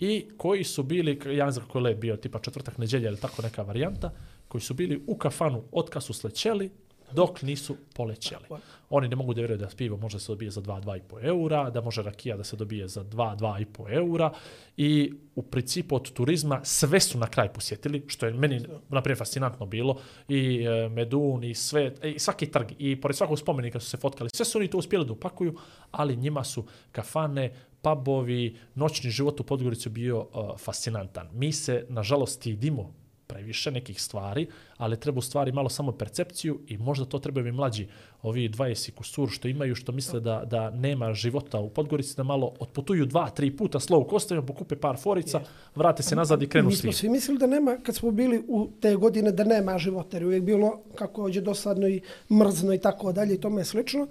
i 0.00 0.26
koji 0.36 0.64
su 0.64 0.82
bili, 0.82 1.20
ja 1.36 1.46
ne 1.46 1.52
znam 1.52 1.66
kako 1.66 1.78
je 1.78 1.94
bio, 1.94 2.16
tipa 2.16 2.38
četvrtak 2.38 2.78
neđelja 2.78 3.08
ili 3.08 3.20
tako 3.20 3.42
neka 3.42 3.62
varijanta, 3.62 4.10
koji 4.48 4.62
su 4.62 4.74
bili 4.74 5.02
u 5.06 5.16
kafanu 5.16 5.62
od 5.72 5.90
kad 5.90 6.04
su 6.04 6.12
slećeli 6.12 6.70
dok 7.12 7.42
nisu 7.42 7.76
polećeli. 7.94 8.44
Oni 8.90 9.08
ne 9.08 9.16
mogu 9.16 9.34
da 9.34 9.40
vjeruju 9.40 9.58
da 9.58 9.68
pivo 9.76 9.96
može 9.96 10.20
se 10.20 10.32
dobije 10.32 10.50
za 10.50 10.60
2-2,5 10.60 11.24
eura, 11.24 11.70
da 11.70 11.80
može 11.80 12.02
rakija 12.02 12.36
da 12.36 12.44
se 12.44 12.56
dobije 12.56 12.88
za 12.88 13.04
2-2,5 13.04 13.92
eura. 13.92 14.32
I 14.76 15.12
u 15.34 15.42
principu 15.42 15.96
od 15.96 16.12
turizma 16.12 16.60
sve 16.64 17.00
su 17.00 17.18
na 17.18 17.26
kraj 17.26 17.52
posjetili, 17.52 18.04
što 18.06 18.26
je 18.26 18.32
meni 18.32 18.60
naprijed 18.88 19.18
fascinantno 19.18 19.66
bilo, 19.66 20.00
i 20.28 20.64
e, 20.64 20.88
Medun 20.88 21.44
i 21.44 21.54
sve, 21.54 21.94
e, 22.02 22.10
i 22.10 22.18
svaki 22.18 22.46
trg, 22.46 22.66
i 22.78 23.00
pored 23.00 23.16
svakog 23.16 23.38
spomenika 23.38 23.80
su 23.80 23.90
se 23.90 23.96
fotkali, 23.96 24.30
sve 24.34 24.44
su 24.44 24.58
oni 24.58 24.68
to 24.68 24.78
uspjeli 24.78 25.06
da 25.06 25.12
upakuju, 25.12 25.56
ali 25.90 26.16
njima 26.16 26.44
su 26.44 26.64
kafane, 26.92 27.52
pubovi, 27.82 28.56
noćni 28.74 29.10
život 29.10 29.40
u 29.40 29.44
Podgorici 29.44 29.88
bio 29.88 30.20
uh, 30.20 30.58
fascinantan. 30.58 31.28
Mi 31.32 31.52
se, 31.52 31.86
nažalost, 31.88 32.36
stidimo 32.36 32.94
previše 33.28 33.70
nekih 33.70 34.02
stvari, 34.02 34.46
ali 34.76 35.00
treba 35.00 35.18
u 35.18 35.22
stvari 35.22 35.52
malo 35.52 35.68
samo 35.68 35.92
percepciju 35.92 36.60
i 36.66 36.78
možda 36.78 37.04
to 37.04 37.18
trebaju 37.18 37.44
mi 37.44 37.52
mlađi, 37.52 37.86
ovi 38.22 38.48
20 38.48 38.88
i 38.88 38.92
kusur 38.92 39.28
što 39.30 39.48
imaju, 39.48 39.74
što 39.74 39.92
misle 39.92 40.20
da, 40.20 40.44
da 40.44 40.70
nema 40.70 41.12
života 41.14 41.60
u 41.60 41.70
Podgorici, 41.70 42.16
da 42.16 42.22
malo 42.22 42.54
otputuju 42.60 43.06
dva, 43.06 43.30
tri 43.30 43.56
puta 43.56 43.78
slow 43.78 44.06
kostajom, 44.06 44.46
pokupe 44.46 44.76
par 44.76 44.96
forica, 44.96 45.40
vrate 45.74 46.02
se 46.02 46.16
nazad 46.16 46.42
i 46.42 46.48
krenu 46.48 46.68
Mi 46.68 46.76
smo 46.76 46.92
svi. 46.92 46.98
svi 46.98 47.08
mislili 47.08 47.38
da 47.38 47.46
nema, 47.46 47.76
kad 47.82 47.94
smo 47.94 48.10
bili 48.10 48.44
u 48.48 48.68
te 48.80 48.96
godine, 48.96 49.32
da 49.32 49.44
nema 49.44 49.78
života, 49.78 50.16
jer 50.16 50.22
je 50.22 50.26
uvijek 50.26 50.42
bilo 50.42 50.80
kako 50.94 51.24
ođe 51.24 51.40
dosadno 51.40 51.88
i 51.88 52.00
mrzno 52.30 52.74
i 52.74 52.78
tako 52.78 53.12
dalje 53.12 53.34
i 53.34 53.40
tome 53.40 53.64
slično. 53.64 54.06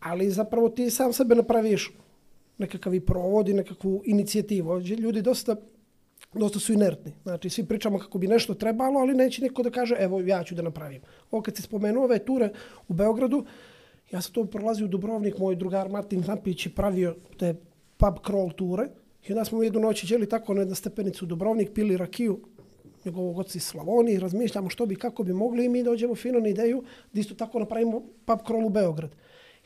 Ali 0.00 0.30
zapravo 0.30 0.68
ti 0.68 0.90
sam 0.90 1.12
sebe 1.12 1.34
napraviš 1.34 1.90
nekakav 2.58 2.94
i 2.94 3.00
provod 3.00 3.48
i 3.48 3.54
nekakvu 3.54 4.02
inicijativu. 4.04 4.80
Ljudi 4.80 5.22
dosta 5.22 5.56
dosta 6.34 6.58
su 6.58 6.72
inertni. 6.72 7.12
Znači, 7.22 7.50
svi 7.50 7.64
pričamo 7.64 7.98
kako 7.98 8.18
bi 8.18 8.28
nešto 8.28 8.54
trebalo, 8.54 9.00
ali 9.00 9.14
neće 9.14 9.42
niko 9.42 9.62
da 9.62 9.70
kaže, 9.70 9.96
evo, 9.98 10.20
ja 10.20 10.44
ću 10.44 10.54
da 10.54 10.62
napravim. 10.62 11.02
Ovo 11.30 11.42
kad 11.42 11.56
se 11.56 11.62
spomenuo 11.62 12.04
ove 12.04 12.18
ture 12.18 12.50
u 12.88 12.92
Beogradu, 12.92 13.44
ja 14.10 14.20
sam 14.20 14.32
to 14.32 14.44
prolazio 14.44 14.84
u 14.84 14.88
Dubrovnik, 14.88 15.38
moj 15.38 15.56
drugar 15.56 15.88
Martin 15.88 16.22
Zampić 16.22 16.66
je 16.66 16.72
pravio 16.74 17.16
te 17.38 17.54
pub 17.96 18.14
crawl 18.24 18.54
ture. 18.54 18.88
I 19.28 19.32
onda 19.32 19.44
smo 19.44 19.62
jednu 19.62 19.80
noć 19.80 20.04
iđeli 20.04 20.28
tako 20.28 20.54
na 20.54 20.60
jednu 20.60 20.74
stepenicu 20.74 21.24
u 21.24 21.28
Dubrovnik, 21.28 21.72
pili 21.74 21.96
rakiju, 21.96 22.40
njegovog 23.04 23.38
oca 23.38 23.58
iz 23.58 23.64
Slavonije, 23.64 24.20
razmišljamo 24.20 24.70
što 24.70 24.86
bi, 24.86 24.96
kako 24.96 25.22
bi 25.22 25.32
mogli 25.32 25.64
i 25.64 25.68
mi 25.68 25.82
dođemo 25.82 26.14
fino 26.14 26.40
na 26.40 26.48
ideju 26.48 26.82
da 27.12 27.20
isto 27.20 27.34
tako 27.34 27.58
napravimo 27.58 28.00
pub 28.24 28.38
crawl 28.38 28.66
u 28.66 28.70
Beograd. 28.70 29.10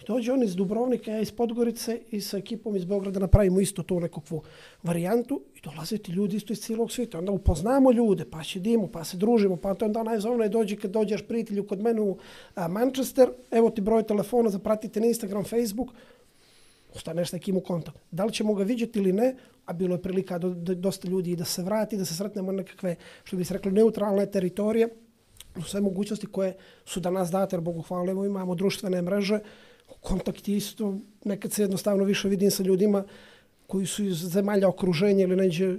Dođe 0.07 0.33
on 0.33 0.43
iz 0.43 0.57
Dubrovnika, 0.57 1.11
ja 1.11 1.21
iz 1.21 1.33
Podgorice 1.33 2.01
i 2.11 2.21
sa 2.21 2.39
ekipom 2.39 2.77
iz 2.77 2.85
Beograda 2.85 3.21
napravimo 3.21 3.61
isto 3.61 3.83
to 3.83 4.01
nekakvu 4.01 4.43
varijantu 4.83 5.41
i 5.55 5.61
dolaze 5.61 5.99
ti 5.99 6.13
ljudi 6.13 6.37
isto 6.37 6.53
iz 6.53 6.61
cijelog 6.61 6.93
svijeta. 6.93 7.19
Onda 7.19 7.33
upoznamo 7.33 7.93
ljude, 7.93 8.25
pa 8.31 8.43
će 8.43 8.61
dimo, 8.61 8.87
pa 8.87 9.05
se 9.05 9.17
družimo, 9.17 9.57
pa 9.57 9.75
to 9.75 9.85
onda 9.85 10.03
najzovno 10.03 10.49
dođi 10.49 10.77
kad 10.77 10.91
dođeš 10.91 11.23
prijatelju 11.29 11.67
kod 11.67 11.81
mene 11.81 12.01
u 12.01 12.17
a, 12.55 12.69
Manchester, 12.69 13.31
evo 13.51 13.71
ti 13.71 13.81
broj 13.81 14.03
telefona, 14.03 14.51
zapratite 14.51 15.01
na 15.01 15.07
Instagram, 15.07 15.45
Facebook, 15.45 15.89
ostaneš 16.95 17.29
s 17.29 17.33
nekim 17.33 17.57
u 17.57 17.61
kontakt. 17.61 17.99
Da 18.11 18.25
li 18.25 18.33
ćemo 18.33 18.55
ga 18.55 18.65
vidjeti 18.65 18.99
ili 18.99 19.13
ne, 19.13 19.35
a 19.65 19.73
bilo 19.73 19.95
je 19.95 20.03
prilika 20.03 20.39
do, 20.39 20.51
do, 20.51 20.75
dosta 20.75 21.09
ljudi 21.09 21.31
i 21.31 21.37
da 21.37 21.45
se 21.45 21.63
vrati, 21.63 21.97
da 21.97 22.05
se 22.05 22.15
sretnemo 22.15 22.53
na 22.53 22.57
nekakve, 22.57 22.97
što 23.25 23.37
bi 23.37 23.45
se 23.45 23.55
rekli, 23.55 23.73
neutralne 23.73 24.27
teritorije, 24.27 24.89
sve 25.67 25.81
mogućnosti 25.81 26.27
koje 26.27 26.57
su 26.85 27.01
danas 27.01 27.31
date, 27.31 27.57
jer 27.57 27.61
Bogu 27.61 27.83
hvala, 27.83 28.11
evo 28.11 28.25
imamo 28.25 28.55
društvene 28.55 29.03
mreže, 29.03 29.41
kontakt 30.07 30.49
je 30.49 30.57
isto, 30.57 30.95
nekad 31.25 31.53
se 31.53 31.63
jednostavno 31.63 32.05
više 32.05 32.29
vidim 32.29 32.51
sa 32.51 32.63
ljudima 32.63 33.05
koji 33.67 33.87
su 33.87 34.05
iz 34.05 34.17
zemalja 34.17 34.69
okruženja 34.69 35.25
ili 35.25 35.37
neđe 35.37 35.77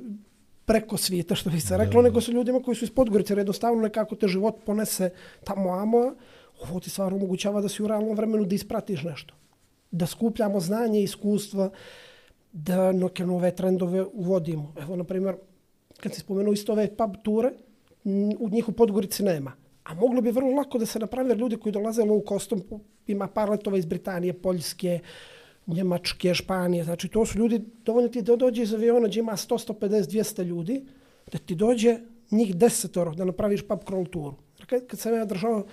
preko 0.66 0.98
svijeta, 0.98 1.36
što 1.36 1.50
bi 1.50 1.60
se 1.60 1.78
reklo, 1.78 2.02
nego 2.02 2.22
sa 2.22 2.32
ljudima 2.32 2.60
koji 2.62 2.76
su 2.76 2.86
iz 2.86 2.92
Podgorice, 2.92 3.32
jer 3.34 3.38
jednostavno 3.38 3.82
nekako 3.82 4.16
te 4.16 4.28
život 4.28 4.56
ponese 4.66 5.10
tamo 5.44 5.72
amo, 5.72 6.02
ovo 6.62 6.80
ti 6.80 6.90
stvarno 6.90 7.18
omogućava 7.18 7.62
da 7.62 7.70
si 7.70 7.84
u 7.84 7.88
realnom 7.88 8.18
vremenu 8.18 8.46
da 8.46 8.56
ispratiš 8.56 9.04
nešto. 9.04 9.34
Da 9.92 10.06
skupljamo 10.06 10.60
znanje 10.60 11.00
i 11.00 11.04
iskustva, 11.04 11.70
da 12.52 12.92
neke 12.92 13.26
nove 13.26 13.54
trendove 13.56 14.04
uvodimo. 14.14 14.74
Evo, 14.82 14.96
na 14.96 15.04
primjer, 15.04 15.36
kad 16.00 16.14
si 16.14 16.20
spomenuo 16.20 16.54
isto 16.54 16.72
ove 16.76 16.90
pub 16.98 17.16
ture, 17.24 17.54
u 18.40 18.50
njih 18.50 18.70
u 18.70 18.72
Podgorici 18.72 19.24
nema. 19.24 19.54
A 19.84 19.94
moglo 19.94 20.22
bi 20.22 20.32
vrlo 20.32 20.52
lako 20.52 20.78
da 20.78 20.86
se 20.86 21.00
napravi, 21.00 21.30
jer 21.30 21.38
ljudi 21.38 21.58
koji 21.58 21.74
dolaze 21.74 22.04
low 22.04 22.28
costom, 22.28 22.64
ima 23.08 23.28
par 23.28 23.50
letova 23.50 23.78
iz 23.78 23.86
Britanije, 23.86 24.34
Poljske, 24.34 25.00
Njemačke, 25.68 26.34
Španije, 26.34 26.84
znači 26.84 27.08
to 27.08 27.26
su 27.26 27.38
ljudi, 27.38 27.62
dovoljno 27.86 28.10
ti 28.10 28.22
da 28.22 28.36
dođe 28.36 28.64
iz 28.64 28.74
aviona 28.74 29.08
gdje 29.08 29.20
ima 29.20 29.32
100, 29.32 29.74
150, 29.74 30.10
200 30.12 30.44
ljudi, 30.44 30.86
da 31.32 31.38
ti 31.38 31.56
dođe 31.56 31.98
njih 32.32 32.56
desetoro 32.56 33.16
da 33.16 33.26
napraviš 33.26 33.68
pub 33.68 33.80
crawl 33.80 34.10
turu. 34.10 34.36
Kad, 34.36 34.60
dakle, 34.60 34.88
kad 34.88 35.00
sam 35.00 35.14
ja 35.14 35.26
držao 35.26 35.66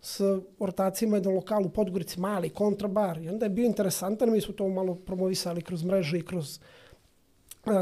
s 0.00 0.20
ortacima 0.58 1.16
jedan 1.16 1.34
lokal 1.34 1.66
u 1.66 1.68
Podgorici, 1.68 2.20
mali 2.20 2.48
kontrabar, 2.48 3.18
i 3.18 3.28
onda 3.28 3.46
je 3.46 3.50
bio 3.50 3.66
interesantan, 3.66 4.32
mi 4.32 4.40
smo 4.40 4.54
to 4.54 4.68
malo 4.68 4.94
promovisali 4.94 5.62
kroz 5.62 5.84
mreže 5.84 6.18
i 6.18 6.24
kroz 6.24 6.56
uh, 6.56 6.81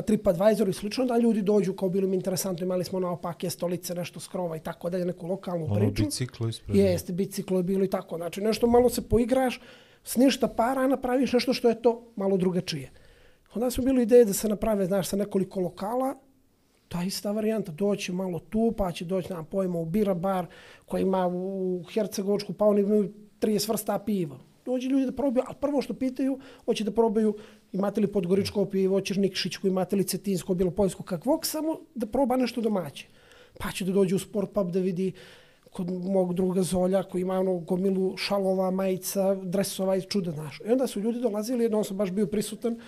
TripAdvisor 0.07 0.69
i 0.69 0.73
slično, 0.73 1.05
da 1.07 1.19
ljudi 1.19 1.43
dođu 1.43 1.73
kao 1.73 1.89
bilo 1.89 2.09
mi 2.09 2.17
interesantno, 2.17 2.65
imali 2.65 2.85
smo 2.85 3.01
naopake 3.01 3.51
stolice, 3.51 3.95
nešto 3.95 4.21
skrova 4.21 4.57
i 4.57 4.61
tako 4.61 4.91
dalje, 4.91 5.05
neku 5.05 5.27
lokalnu 5.27 5.65
Ono 5.65 5.75
priču. 5.75 6.03
biciklo 6.05 6.49
ispred. 6.49 6.77
Jeste, 6.77 7.13
biciklo 7.13 7.57
je 7.57 7.63
bilo 7.63 7.85
i 7.85 7.91
tako. 7.91 8.17
Znači, 8.17 8.41
nešto 8.41 8.67
malo 8.67 8.89
se 8.91 9.09
poigraš, 9.09 9.61
s 10.05 10.17
ništa 10.17 10.49
para 10.49 10.87
napraviš 10.87 11.33
nešto 11.33 11.53
što 11.53 11.69
je 11.69 11.83
to 11.83 12.13
malo 12.17 12.37
drugačije. 12.37 12.91
Onda 13.55 13.71
smo 13.71 13.85
bili 13.85 14.03
ideje 14.03 14.25
da 14.25 14.33
se 14.33 14.49
naprave, 14.49 14.87
znaš, 14.87 15.09
sa 15.09 15.17
nekoliko 15.17 15.61
lokala, 15.61 16.15
ta 16.89 17.03
ista 17.03 17.33
varijanta, 17.33 17.73
doći 17.73 18.13
malo 18.13 18.39
tu, 18.39 18.75
pa 18.77 18.93
će 18.93 19.05
doći, 19.05 19.33
nam 19.33 19.45
pojma, 19.45 19.79
u 19.79 19.85
Bira 19.85 20.15
bar, 20.15 20.47
koji 20.87 21.03
ima 21.03 21.27
u 21.27 21.83
Hercegovačku, 21.93 22.53
pa 22.53 22.65
oni 22.65 22.81
imaju 22.81 23.13
30 23.41 23.69
vrsta 23.69 23.99
piva. 23.99 24.39
Dođe 24.71 24.89
ljudi 24.89 25.07
da 25.07 25.13
probaju, 25.13 25.45
ali 25.47 25.57
prvo 25.61 25.83
što 25.83 25.95
pitaju, 25.95 26.39
hoće 26.65 26.85
da 26.85 26.95
probaju 26.95 27.35
imate 27.73 28.01
li 28.01 28.13
podgoričko 28.13 28.65
pivo, 28.65 28.97
hoćeš 28.97 29.17
Nikšićko, 29.17 29.69
imate 29.69 29.97
li 29.97 30.05
cetinsko, 30.05 30.55
bilo 30.55 30.71
poljsko, 30.71 31.03
kakvog, 31.03 31.47
samo 31.47 31.81
da 31.95 32.07
proba 32.07 32.37
nešto 32.37 32.61
domaće. 32.61 33.07
Pa 33.59 33.73
će 33.73 33.85
da 33.85 33.93
dođe 33.93 34.15
u 34.15 34.19
sport 34.19 34.53
pub 34.55 34.71
da 34.71 34.81
vidi 34.81 35.13
kod 35.71 35.91
mog 35.91 36.35
druga 36.35 36.63
Zolja 36.63 37.03
koji 37.03 37.23
ima 37.23 37.39
ono 37.39 37.59
gomilu 37.59 38.17
šalova, 38.17 38.71
majica, 38.71 39.35
dresova 39.35 39.97
i 39.97 40.03
čuda, 40.03 40.31
znaš. 40.31 40.61
I 40.67 40.73
onda 40.73 40.87
su 40.87 41.01
ljudi 41.01 41.21
dolazili, 41.21 41.65
jednom 41.65 41.85
sam 41.85 41.97
baš 41.97 42.11
bio 42.11 42.27
prisutan, 42.27 42.79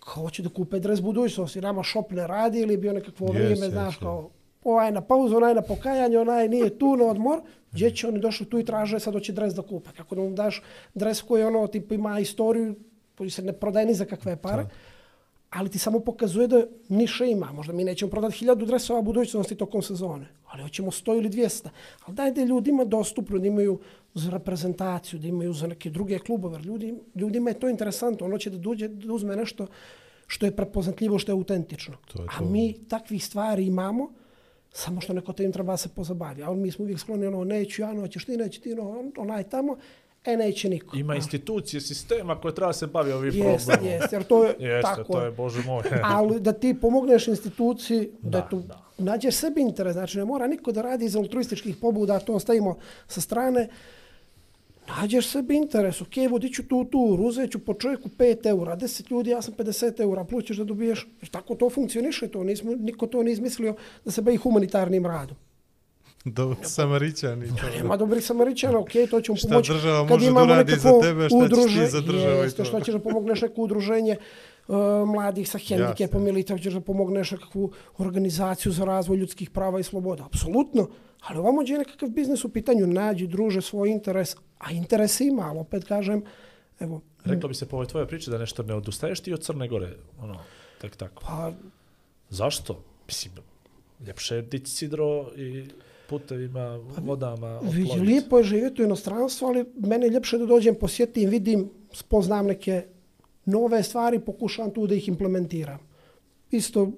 kao 0.00 0.22
hoće 0.22 0.42
da 0.42 0.48
kupe 0.48 0.80
dres 0.80 1.00
budućnosti, 1.00 1.60
nama 1.60 1.82
šop 1.82 2.10
ne 2.10 2.26
radi 2.26 2.60
ili 2.60 2.76
bio 2.76 2.92
nekakvo 2.92 3.26
Yes, 3.26 3.34
vrijeme, 3.34 3.66
yes, 3.66 3.70
znaš, 3.70 3.96
yes. 3.96 4.00
kao 4.00 4.30
ovaj 4.72 4.92
na 4.92 5.00
pauzu, 5.00 5.36
onaj 5.36 5.54
na 5.54 5.62
pokajanje, 5.62 6.18
onaj 6.18 6.48
nije 6.48 6.78
tu 6.78 6.96
na 6.96 7.04
odmor, 7.04 7.40
gdje 7.72 7.90
će 7.90 8.08
oni 8.08 8.20
došli 8.20 8.46
tu 8.46 8.58
i 8.58 8.64
traže 8.64 9.00
sad 9.00 9.14
hoće 9.14 9.32
dres 9.32 9.54
da 9.54 9.62
kupe. 9.62 9.90
Kako 9.96 10.14
da 10.14 10.20
mu 10.20 10.30
daš 10.30 10.62
dres 10.94 11.22
koji 11.22 11.44
ono, 11.44 11.66
tipa 11.66 11.94
ima 11.94 12.20
istoriju, 12.20 12.74
koji 13.18 13.30
se 13.30 13.42
ne 13.42 13.52
prodaje 13.52 13.86
ni 13.86 13.94
za 13.94 14.04
kakve 14.04 14.36
pare, 14.36 14.66
ali 15.50 15.68
ti 15.68 15.78
samo 15.78 16.00
pokazuje 16.00 16.48
da 16.48 16.64
niše 16.88 17.30
ima. 17.30 17.52
Možda 17.52 17.72
mi 17.72 17.84
nećemo 17.84 18.10
prodati 18.10 18.36
hiljadu 18.36 18.66
dresova 18.66 19.02
budućnosti 19.02 19.54
tokom 19.54 19.82
sezone, 19.82 20.26
ali 20.46 20.62
hoćemo 20.62 20.90
100 20.90 21.16
ili 21.16 21.30
200. 21.30 21.68
Ali 22.04 22.16
daj 22.16 22.32
da 22.32 22.44
ljudima 22.44 22.84
dostupno, 22.84 23.38
da 23.38 23.46
imaju 23.46 23.78
za 24.14 24.30
reprezentaciju, 24.30 25.18
da 25.20 25.28
imaju 25.28 25.52
za 25.52 25.66
neke 25.66 25.90
druge 25.90 26.18
klubove. 26.18 26.58
Ljudi, 26.58 26.94
ljudima 27.14 27.50
je 27.50 27.60
to 27.60 27.68
interesantno. 27.68 28.26
Ono 28.26 28.38
će 28.38 28.50
da, 28.50 28.58
duđe, 28.58 28.88
da 28.88 29.12
uzme 29.12 29.36
nešto 29.36 29.66
što 30.26 30.46
je 30.46 30.56
prepoznatljivo, 30.56 31.18
što 31.18 31.32
je 31.32 31.36
autentično. 31.36 31.96
To 32.12 32.22
je 32.22 32.28
A 32.34 32.38
to. 32.38 32.44
mi 32.44 32.74
takvih 32.88 33.24
stvari 33.24 33.66
imamo, 33.66 34.10
samo 34.76 35.00
što 35.00 35.12
neko 35.12 35.32
tim 35.32 35.52
treba 35.52 35.76
se 35.76 35.88
pozabavi. 35.88 36.42
A 36.42 36.52
mi 36.52 36.70
smo 36.70 36.82
uvijek 36.82 36.98
skloni 37.00 37.26
ono, 37.26 37.44
neću 37.44 37.82
ja, 37.82 37.92
no, 37.92 38.08
ćeš 38.08 38.24
ti, 38.24 38.36
neće 38.36 38.60
ti, 38.60 38.74
no, 38.74 39.04
onaj 39.16 39.42
tamo, 39.42 39.76
e, 40.24 40.36
neće 40.36 40.68
niko. 40.68 40.96
Ima 40.96 41.14
institucije, 41.16 41.80
sistema 41.80 42.40
koje 42.40 42.54
treba 42.54 42.72
se 42.72 42.86
bavi 42.86 43.12
ovim 43.12 43.34
Jeste, 43.34 43.72
problemom. 43.72 44.00
jeste, 44.00 44.16
jer 44.16 44.24
to 44.24 44.44
je 44.44 44.54
Jeste, 44.70 44.82
tako. 44.82 45.12
to 45.12 45.20
je. 45.24 45.30
bože 45.30 45.62
moj. 45.66 45.82
Ali 46.16 46.40
da 46.40 46.52
ti 46.52 46.74
pomogneš 46.80 47.28
instituciji, 47.28 48.10
da, 48.22 48.30
Da, 48.40 48.48
tu 48.48 48.60
da. 48.60 48.82
nađeš 48.98 49.34
sebi 49.34 49.60
interes, 49.60 49.92
znači 49.92 50.18
ne 50.18 50.24
mora 50.24 50.46
niko 50.46 50.72
da 50.72 50.82
radi 50.82 51.04
iz 51.04 51.16
altruističkih 51.16 51.76
pobuda, 51.76 52.18
to 52.18 52.34
ostavimo 52.34 52.76
sa 53.08 53.20
strane, 53.20 53.68
nađeš 54.90 55.28
sebi 55.28 55.56
interes, 55.56 56.00
ok, 56.00 56.30
vodit 56.30 56.54
ću 56.54 56.62
tu 56.62 56.84
tur, 56.84 57.20
uzet 57.20 57.50
ću 57.50 57.58
po 57.58 57.74
čovjeku 57.74 58.08
5 58.10 58.46
eura, 58.46 58.76
10 58.76 59.10
ljudi, 59.10 59.30
ja 59.30 59.42
sam 59.42 59.54
50 59.54 60.00
eura, 60.00 60.24
plus 60.24 60.44
ćeš 60.44 60.56
da 60.56 60.64
dobiješ, 60.64 61.06
jer 61.20 61.28
tako 61.30 61.54
to 61.54 61.70
funkcioniše, 61.70 62.28
to 62.28 62.44
nismo, 62.44 62.72
niko 62.72 63.06
to 63.06 63.22
nije 63.22 63.32
izmislio 63.32 63.74
da 64.04 64.10
se 64.10 64.22
bavi 64.22 64.36
humanitarnim 64.36 65.06
radom. 65.06 65.36
Do 66.24 66.54
Samarićani. 66.62 67.46
to. 67.48 67.76
Nema 67.76 67.96
dobrih 67.96 68.24
samarićana, 68.24 68.78
ok, 68.78 68.90
to 69.10 69.20
ćemo 69.20 69.36
Šta 69.36 69.48
pomoći. 69.48 69.72
država 69.72 69.98
kad 69.98 70.10
može 70.10 70.24
da 70.24 70.30
imamo 70.30 70.44
uradi 70.46 70.72
za 70.72 70.90
tebe, 71.02 71.20
šta 71.20 71.38
ćeš 71.38 71.48
ti 71.48 71.54
udruže- 71.54 71.86
za 71.86 72.00
državu 72.02 72.44
i 72.44 72.50
to. 72.50 72.64
što 72.64 72.80
ćeš 72.80 72.94
da 72.94 73.00
pomogneš 73.00 73.40
neko 73.40 73.62
udruženje 73.62 74.16
uh, 74.68 74.76
mladih 75.06 75.50
sa 75.50 75.58
hendikepom 75.60 76.26
ili 76.26 76.42
tako 76.42 76.60
ćeš 76.60 76.74
da 76.74 76.80
pomogneš 76.80 77.30
nekakvu 77.30 77.70
organizaciju 77.98 78.72
za 78.72 78.84
razvoj 78.84 79.16
ljudskih 79.16 79.50
prava 79.50 79.80
i 79.80 79.84
sloboda. 79.84 80.24
Apsolutno. 80.24 80.88
Ali 81.20 81.38
ovamo 81.38 81.62
gdje 81.62 81.72
je 81.72 81.78
nekakav 81.78 82.08
biznis 82.08 82.44
u 82.44 82.48
pitanju, 82.48 82.86
nađi, 82.86 83.26
druže, 83.26 83.62
svoj 83.62 83.90
interes, 83.90 84.36
a 84.58 84.70
interes 84.70 85.20
ima, 85.20 85.42
ali 85.42 85.58
opet 85.58 85.84
kažem, 85.84 86.22
evo, 86.80 87.00
Reklo 87.24 87.48
bi 87.48 87.54
se 87.54 87.68
po 87.68 87.76
ovoj 87.76 87.86
tvojoj 87.86 88.08
priči 88.08 88.30
da 88.30 88.38
nešto 88.38 88.62
ne 88.62 88.74
odustaješ 88.74 89.20
ti 89.20 89.32
od 89.32 89.42
Crne 89.42 89.68
Gore, 89.68 89.96
ono, 90.20 90.38
tek 90.80 90.96
tako. 90.96 91.22
pa 91.26 91.52
Zašto? 92.30 92.82
Mislim, 93.06 93.34
ljepše 94.06 94.36
je 94.36 94.42
dići 94.42 94.70
sidro 94.70 95.30
i 95.36 95.64
putevima, 96.08 96.80
vodama, 96.98 97.58
Vidi, 97.58 98.00
lijepo 98.00 98.38
je 98.38 98.44
živjeti 98.44 98.82
u 98.82 98.84
inostranstvu, 98.84 99.46
ali 99.46 99.64
meni 99.74 100.06
je 100.06 100.10
ljepše 100.10 100.38
da 100.38 100.46
dođem, 100.46 100.74
posjetim, 100.74 101.30
vidim, 101.30 101.70
spoznam 101.92 102.46
neke 102.46 102.86
nove 103.44 103.82
stvari, 103.82 104.20
pokušam 104.20 104.70
tu 104.70 104.86
da 104.86 104.94
ih 104.94 105.08
implementiram. 105.08 105.78
Isto, 106.50 106.90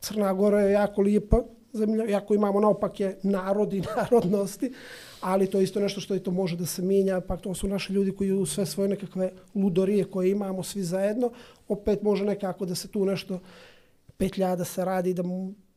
Crna 0.00 0.32
Gora 0.32 0.60
je 0.60 0.72
jako 0.72 1.02
lijepa 1.02 1.42
zemlja, 1.72 2.04
jako 2.04 2.34
imamo 2.34 2.60
naopake 2.60 3.16
narodi 3.22 3.78
i 3.78 3.82
narodnosti, 3.96 4.72
ali 5.20 5.46
to 5.46 5.58
je 5.58 5.64
isto 5.64 5.80
nešto 5.80 6.00
što 6.00 6.14
i 6.14 6.20
to 6.20 6.30
može 6.30 6.56
da 6.56 6.66
se 6.66 6.82
mijenja, 6.82 7.20
pa 7.20 7.36
to 7.36 7.54
su 7.54 7.68
naši 7.68 7.92
ljudi 7.92 8.12
koji 8.12 8.32
u 8.32 8.46
sve 8.46 8.66
svoje 8.66 8.88
nekakve 8.88 9.32
ludorije 9.54 10.04
koje 10.04 10.30
imamo 10.30 10.62
svi 10.62 10.82
zajedno, 10.82 11.30
opet 11.68 12.02
može 12.02 12.24
nekako 12.24 12.66
da 12.66 12.74
se 12.74 12.88
tu 12.88 13.04
nešto 13.04 13.40
petlja 14.16 14.56
da 14.56 14.64
se 14.64 14.84
radi, 14.84 15.14
da 15.14 15.22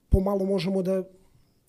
pomalo 0.09 0.45
možemo 0.45 0.81
da 0.81 1.03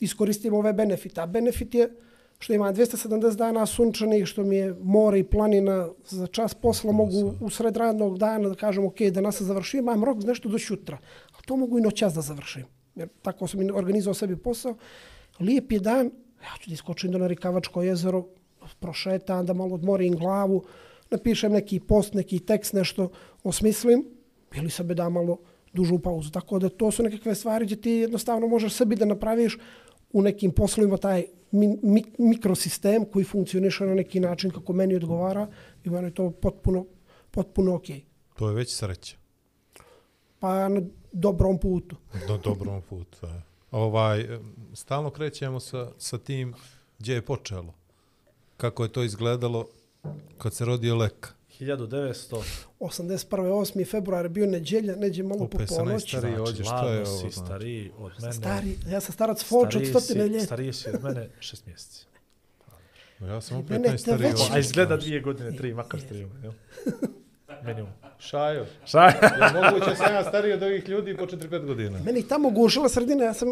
iskoristim 0.01 0.55
ove 0.55 0.73
benefite. 0.73 1.21
A 1.21 1.27
benefit 1.27 1.75
je 1.75 1.91
što 2.39 2.53
ima 2.53 2.73
270 2.73 3.37
dana 3.37 3.67
sunčanih, 3.67 4.27
što 4.27 4.45
mi 4.45 4.57
je 4.57 4.75
more 4.83 5.19
i 5.19 5.25
planina 5.25 5.89
za 6.09 6.27
čas 6.27 6.55
posla, 6.55 6.93
mogu 6.93 7.35
u 7.41 7.51
sred 7.51 7.77
radnog 7.77 8.19
dana 8.19 8.49
da 8.49 8.55
kažem 8.55 8.85
ok, 8.85 9.01
danas 9.01 9.37
se 9.37 9.45
završim, 9.45 9.81
imam 9.81 10.05
rok 10.05 10.23
nešto 10.23 10.49
do 10.49 10.59
jutra. 10.69 10.99
A 11.33 11.43
to 11.47 11.57
mogu 11.57 11.79
i 11.79 11.83
noćas 11.83 12.15
da 12.15 12.21
završim. 12.21 12.82
Jer 12.95 13.09
tako 13.23 13.47
sam 13.47 13.63
i 13.63 13.71
organizovao 13.71 14.15
sebi 14.15 14.37
posao. 14.37 14.77
Lijep 15.41 15.73
je 15.73 15.81
dan, 15.81 16.07
ja 16.43 16.57
ću 16.61 16.71
da 16.71 16.75
iskočim 16.75 17.13
do 17.13 17.19
Narikavačko 17.19 17.83
jezero, 17.83 18.27
prošetam, 18.81 19.47
da 19.47 19.53
malo 19.53 19.75
odmorim 19.75 20.17
glavu, 20.17 20.65
napišem 21.11 21.53
neki 21.53 21.81
post, 21.81 22.15
neki 22.15 22.39
tekst, 22.39 22.73
nešto 22.73 23.11
osmislim, 23.45 24.05
ili 24.55 24.71
sebe 24.71 24.95
da 24.95 25.09
malo 25.09 25.39
dužu 25.73 25.99
pauzu. 25.99 26.31
Tako 26.31 26.59
da 26.59 26.69
to 26.69 26.91
su 26.91 27.03
nekakve 27.03 27.35
stvari 27.35 27.65
gdje 27.65 27.81
ti 27.81 27.91
jednostavno 27.91 28.49
možeš 28.49 28.75
sebi 28.75 28.97
da 28.97 29.05
napraviš 29.05 29.59
u 30.13 30.23
nekim 30.23 30.53
poslovima 30.53 30.97
taj 30.97 31.25
mi, 31.51 31.79
mi, 31.83 32.05
mikrosistem 32.19 33.05
koji 33.05 33.25
funkcioniše 33.25 33.87
na 33.87 33.95
neki 33.95 34.21
način 34.21 34.51
kako 34.51 34.73
meni 34.73 34.97
odgovara 34.97 35.47
i 35.85 35.91
meni 35.91 36.07
je 36.07 36.15
to 36.15 36.31
potpuno, 36.31 36.87
potpuno 37.31 37.75
okej. 37.75 37.97
Okay. 37.97 38.39
To 38.39 38.49
je 38.49 38.55
već 38.55 38.75
sreća. 38.75 39.17
Pa 40.39 40.69
dobrom 41.13 41.59
putu. 41.59 41.97
Do 42.29 42.39
dobrom 42.39 42.83
putu. 42.83 43.19
da. 43.23 43.43
Ovaj, 43.71 44.29
stalno 44.75 45.11
krećemo 45.11 45.61
sa, 45.61 45.91
sa 45.99 46.19
tim 46.19 46.55
gdje 46.99 47.15
je 47.15 47.23
počelo. 47.23 47.75
Kako 48.57 48.83
je 48.83 48.93
to 48.93 49.03
izgledalo 49.03 49.67
kad 50.39 50.55
se 50.55 50.65
rodio 50.65 50.97
Leka. 50.97 51.31
1900. 51.61 52.43
81. 52.81 53.27
8. 53.31 53.91
februar 53.91 54.29
bio 54.29 54.47
neđelja, 54.47 54.97
neđe 54.97 55.23
malo 55.23 55.39
po 55.39 55.45
Opet 55.57 55.69
sa 55.69 55.75
ponoći. 55.75 56.17
najstariji 56.17 56.41
ođe, 56.41 56.65
šta 56.65 56.89
je 56.89 56.99
ovo? 56.99 57.07
si 57.07 57.31
znači? 57.31 57.33
stariji 57.33 57.93
od 57.99 58.13
mene. 58.21 58.33
Stari, 58.33 58.77
ja 58.89 59.01
sam 59.01 59.13
starac 59.13 59.45
Foč 59.45 59.77
od 59.77 59.87
stotine 59.87 60.29
ljeta. 60.29 60.45
Stariji 60.45 60.73
si 60.73 60.89
od 60.91 61.03
mene 61.03 61.29
šest 61.41 61.67
mjeseci. 61.67 62.07
Ja 63.21 63.41
sam 63.41 63.59
opet 63.59 63.81
najstariji. 63.87 64.33
A 64.53 64.59
izgleda 64.59 64.97
dvije 64.97 65.21
godine, 65.21 65.57
tri, 65.57 65.75
makar 65.75 66.01
jel? 66.11 66.53
Minimum. 67.65 67.93
Šajo. 68.19 68.67
Šta 68.85 69.07
je? 69.07 69.15
Je 69.23 69.63
moguće 69.63 69.97
sam 69.97 70.15
ja 70.15 70.25
stariji 70.25 70.53
od 70.53 70.63
ovih 70.63 70.89
ljudi 70.89 71.17
po 71.17 71.27
4-5 71.27 71.67
godina. 71.67 71.99
Meni 72.05 72.19
ih 72.19 72.27
tamo 72.27 72.51
gušila 72.51 72.89
sredina, 72.89 73.25
ja 73.25 73.35
sam 73.35 73.49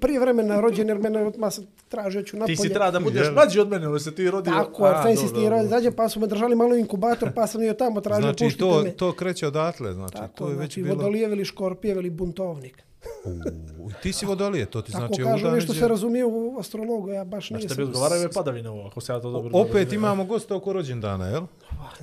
prije 0.00 0.20
vremena 0.20 0.60
rođen 0.60 0.88
jer 0.88 0.98
mene 0.98 1.26
odmah 1.26 1.52
sam 1.52 1.64
tražio 1.88 2.22
ću 2.22 2.36
napolje. 2.36 2.56
Ti 2.56 2.62
si 2.62 2.68
treba 2.68 2.90
da 2.90 3.00
budeš 3.00 3.26
mlađi 3.34 3.60
od 3.60 3.68
mene, 3.68 3.86
ali 3.86 4.00
se 4.00 4.14
ti 4.14 4.30
rodio. 4.30 4.52
Tako, 4.52 4.86
jer 4.86 4.96
A, 4.96 5.02
sam 5.02 5.16
si 5.16 5.48
rođen, 5.48 5.68
zađe 5.68 5.90
pa 5.90 6.08
su 6.08 6.20
me 6.20 6.26
držali 6.26 6.56
malo 6.56 6.76
inkubator, 6.76 7.32
pa 7.34 7.46
sam 7.46 7.62
i 7.62 7.68
od 7.68 7.76
tamo 7.76 8.00
tražio 8.00 8.32
Znači 8.32 8.58
to, 8.58 8.82
me. 8.82 8.90
to 8.90 9.12
kreće 9.12 9.46
odatle, 9.46 9.92
znači 9.92 10.16
Tako, 10.16 10.38
to 10.38 10.48
je 10.48 10.50
već 10.50 10.58
znači, 10.58 10.82
bilo... 10.82 10.94
vodolijev 10.94 11.32
ili 11.32 11.44
škorpijev 11.44 11.96
ili 11.96 12.10
buntovnik. 12.10 12.85
U, 13.78 13.90
ti 14.02 14.12
si 14.12 14.26
vodolije, 14.26 14.66
to 14.66 14.82
ti 14.82 14.92
Tako 14.92 15.06
znači 15.06 15.22
kažu, 15.22 15.28
ovuda 15.28 15.50
nešto 15.54 15.74
se 15.74 15.88
razumije 15.88 16.24
u 16.24 16.58
astrologu, 16.58 17.10
ja 17.10 17.24
baš 17.24 17.48
Znači, 17.48 17.62
nisam. 17.64 17.76
tebi 17.76 17.86
odgovaraju 17.88 18.20
ove 18.20 18.32
padavine 18.32 18.70
ovo, 18.70 18.86
ako 18.86 19.00
se 19.00 19.12
ja 19.12 19.20
to 19.20 19.30
dobro... 19.30 19.50
Opet 19.54 19.74
razumijem. 19.74 19.94
imamo 19.94 20.24
gosta 20.24 20.56
oko 20.56 20.72
rođendana, 20.72 21.26
jel? 21.26 21.42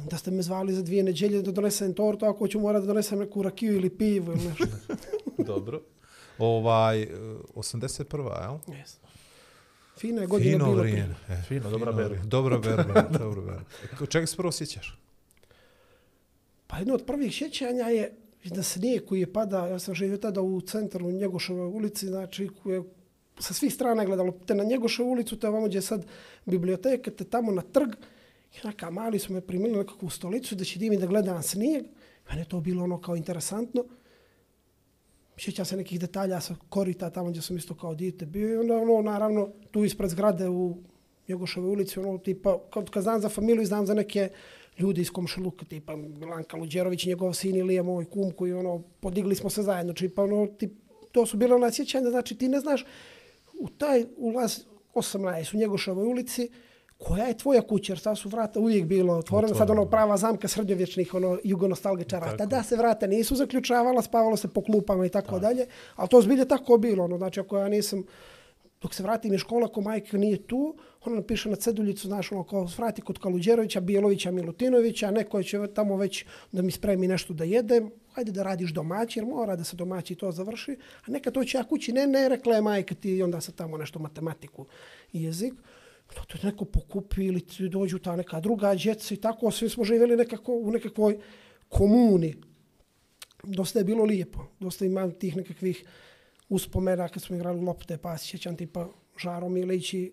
Da 0.09 0.17
ste 0.17 0.31
me 0.31 0.41
zvali 0.41 0.73
za 0.73 0.81
dvije 0.81 1.03
neđelje 1.03 1.41
da 1.41 1.51
donesem 1.51 1.93
tortu, 1.93 2.25
ako 2.25 2.47
ću 2.47 2.59
morat 2.59 2.81
da 2.81 2.87
donesem 2.87 3.19
neku 3.19 3.41
rakiju 3.43 3.75
ili 3.75 3.89
pivo 3.89 4.33
ili 4.33 4.43
nešto. 4.49 4.65
Dobro. 5.53 5.81
Ovaj, 6.37 7.01
e, 7.01 7.07
81. 7.55 8.41
jel? 8.41 8.77
Yes. 8.77 8.95
Fina 9.97 10.21
je 10.21 10.27
godina 10.27 10.65
Fino 10.65 10.71
vrijeme. 10.71 11.15
prije. 11.25 11.39
E, 11.39 11.43
Fino, 11.47 11.69
dobra 11.69 11.91
berba. 11.91 12.23
Dobra 12.23 12.57
berba, 12.57 13.01
dobra 13.19 13.41
berba. 13.41 14.05
Čega 14.09 14.25
se 14.27 14.37
prvo 14.37 14.51
sjećaš? 14.51 14.99
Pa 16.67 16.77
jedno 16.77 16.93
od 16.93 17.03
prvih 17.05 17.35
sjećanja 17.35 17.85
je 17.85 18.17
da 18.49 18.63
snijeg 18.63 19.05
koji 19.05 19.19
je 19.19 19.33
pada, 19.33 19.67
ja 19.67 19.79
sam 19.79 19.95
živio 19.95 20.17
tada 20.17 20.41
u 20.41 20.61
centru 20.61 21.11
Njegoševoj 21.11 21.67
ulici, 21.67 22.07
znači 22.07 22.49
koje 22.63 22.75
je 22.75 22.83
sa 23.39 23.53
svih 23.53 23.73
strana 23.73 24.05
gledalo 24.05 24.31
te 24.45 24.55
na 24.55 24.63
Njegoševu 24.63 25.09
ulicu, 25.09 25.39
te 25.39 25.47
ovamo 25.47 25.67
gdje 25.67 25.77
je 25.77 25.81
sad 25.81 26.05
biblioteka, 26.45 27.11
te 27.11 27.23
tamo 27.23 27.51
na 27.51 27.61
trg. 27.61 27.89
I 28.53 28.57
onaka 28.63 28.89
mali 28.89 29.19
su 29.19 29.33
me 29.33 29.41
primili 29.41 29.77
nekakvu 29.77 30.09
stolicu 30.09 30.55
da 30.55 30.63
će 30.63 30.79
dimi 30.79 30.97
da 30.97 31.05
gledam 31.05 31.43
snijeg. 31.43 31.85
Mene 32.29 32.41
je 32.41 32.49
to 32.49 32.61
bilo 32.61 32.83
ono 32.83 33.01
kao 33.01 33.15
interesantno. 33.15 33.85
Sjećam 35.37 35.65
se 35.65 35.77
nekih 35.77 35.99
detalja 35.99 36.41
sa 36.41 36.55
korita 36.69 37.09
tamo 37.09 37.29
gdje 37.29 37.41
sam 37.41 37.57
isto 37.57 37.75
kao 37.75 37.95
dijete 37.95 38.25
bio. 38.25 38.53
I 38.53 38.57
onda 38.57 38.77
ono, 38.77 39.01
naravno, 39.01 39.49
tu 39.71 39.83
ispred 39.83 40.09
zgrade 40.09 40.49
u 40.49 40.77
Njegoševoj 41.27 41.69
ulici, 41.69 41.99
ono, 41.99 42.17
tipa, 42.17 42.59
kad, 42.69 42.89
kad 42.89 43.03
znam 43.03 43.21
za 43.21 43.29
familiju, 43.29 43.65
znam 43.65 43.85
za 43.85 43.93
neke 43.93 44.29
ljudi 44.79 45.01
iz 45.01 45.11
komšiluka, 45.11 45.65
tipa 45.65 45.95
Milanka 45.95 46.57
Luđerović, 46.57 47.05
njegov 47.05 47.33
sin 47.33 47.55
Ilija, 47.55 47.83
moj 47.83 48.05
kum, 48.05 48.31
koji, 48.31 48.53
ono, 48.53 48.83
podigli 48.99 49.35
smo 49.35 49.49
se 49.49 49.63
zajedno, 49.63 49.93
čipa, 49.93 50.23
ono, 50.23 50.47
tip, 50.47 50.71
to 51.11 51.25
su 51.25 51.37
bile 51.37 51.55
ona 51.55 51.71
sjećanja, 51.71 52.09
znači 52.09 52.37
ti 52.37 52.47
ne 52.47 52.59
znaš, 52.59 52.85
u 53.59 53.69
taj 53.69 54.05
ulaz 54.17 54.59
18 54.93 55.55
u 55.55 55.57
Njegošovoj 55.57 56.05
ulici, 56.05 56.49
koja 56.97 57.25
je 57.25 57.37
tvoja 57.37 57.61
kuća, 57.61 57.93
jer 57.93 57.99
sad 57.99 58.17
su 58.17 58.29
vrata 58.29 58.59
uvijek 58.59 58.85
bilo 58.85 59.13
otvorena, 59.13 59.55
sad 59.55 59.69
ono 59.69 59.85
prava 59.85 60.17
zamka 60.17 60.47
srednjovječnih 60.47 61.13
ono, 61.13 61.39
jugonostalgičara. 61.43 62.37
Tada 62.37 62.63
se 62.63 62.75
vrata 62.75 63.07
nisu 63.07 63.35
zaključavala, 63.35 64.01
spavalo 64.01 64.37
se 64.37 64.47
po 64.47 64.61
klupama 64.61 65.05
i 65.05 65.09
tako 65.09 65.39
dalje, 65.39 65.65
ali 65.95 66.09
to 66.09 66.21
zbilje 66.21 66.47
tako 66.47 66.77
bilo. 66.77 67.03
Ono, 67.03 67.17
znači, 67.17 67.39
ako 67.39 67.57
ja 67.57 67.67
nisam, 67.67 68.03
dok 68.83 68.93
se 68.93 69.03
vratim 69.03 69.33
iz 69.33 69.39
škola, 69.39 69.65
ako 69.65 69.81
majka 69.81 70.17
nije 70.17 70.37
tu, 70.47 70.75
ona 71.05 71.15
napiše 71.15 71.49
na 71.49 71.55
ceduljicu, 71.55 72.07
znaš, 72.07 72.31
ono, 72.31 72.43
kao 72.43 72.67
vrati 72.77 73.01
kod 73.01 73.19
Kaluđerovića, 73.19 73.81
Bijelovića, 73.81 74.31
Milutinovića, 74.31 75.11
neko 75.11 75.43
će 75.43 75.59
tamo 75.75 75.97
već 75.97 76.25
da 76.51 76.61
mi 76.61 76.71
spremi 76.71 77.07
nešto 77.07 77.33
da 77.33 77.43
jedem, 77.43 77.91
hajde 78.11 78.31
da 78.31 78.43
radiš 78.43 78.73
domaći, 78.73 79.19
jer 79.19 79.25
mora 79.25 79.55
da 79.55 79.63
se 79.63 79.75
domaći 79.75 80.15
to 80.15 80.31
završi, 80.31 80.75
a 81.07 81.11
neka 81.11 81.31
to 81.31 81.43
će 81.43 81.57
ja 81.57 81.63
kući, 81.63 81.91
ne, 81.91 82.07
ne, 82.07 82.29
rekla 82.29 82.55
je 82.55 82.61
majka 82.61 82.95
ti, 82.95 83.15
i 83.15 83.23
onda 83.23 83.41
se 83.41 83.51
tamo 83.51 83.77
nešto 83.77 83.99
matematiku 83.99 84.65
i 85.13 85.23
jezik. 85.23 85.53
To 86.13 86.23
te 86.31 86.47
neko 86.47 86.65
pokupi 86.65 87.25
ili 87.25 87.41
ti 87.41 87.69
dođu 87.69 87.99
ta 87.99 88.15
neka 88.15 88.39
druga 88.39 88.75
djeca 88.75 89.13
i 89.13 89.17
tako, 89.17 89.51
svi 89.51 89.69
smo 89.69 89.83
živjeli 89.83 90.17
nekako 90.17 90.53
u 90.53 90.71
nekakvoj 90.71 91.17
komuni. 91.69 92.35
Dosta 93.43 93.79
je 93.79 93.85
bilo 93.85 94.03
lijepo. 94.03 94.45
Dosta 94.59 94.85
imam 94.85 95.11
tih 95.11 95.37
nekakvih 95.37 95.85
uspomena 96.49 97.07
kad 97.07 97.23
smo 97.23 97.35
igrali 97.35 97.61
lopte, 97.61 97.97
pa 97.97 98.17
se 98.17 98.25
sjećam 98.25 98.55
tipa 98.55 98.87
Žaro 99.17 99.49
Milić 99.49 99.93
i 99.93 100.11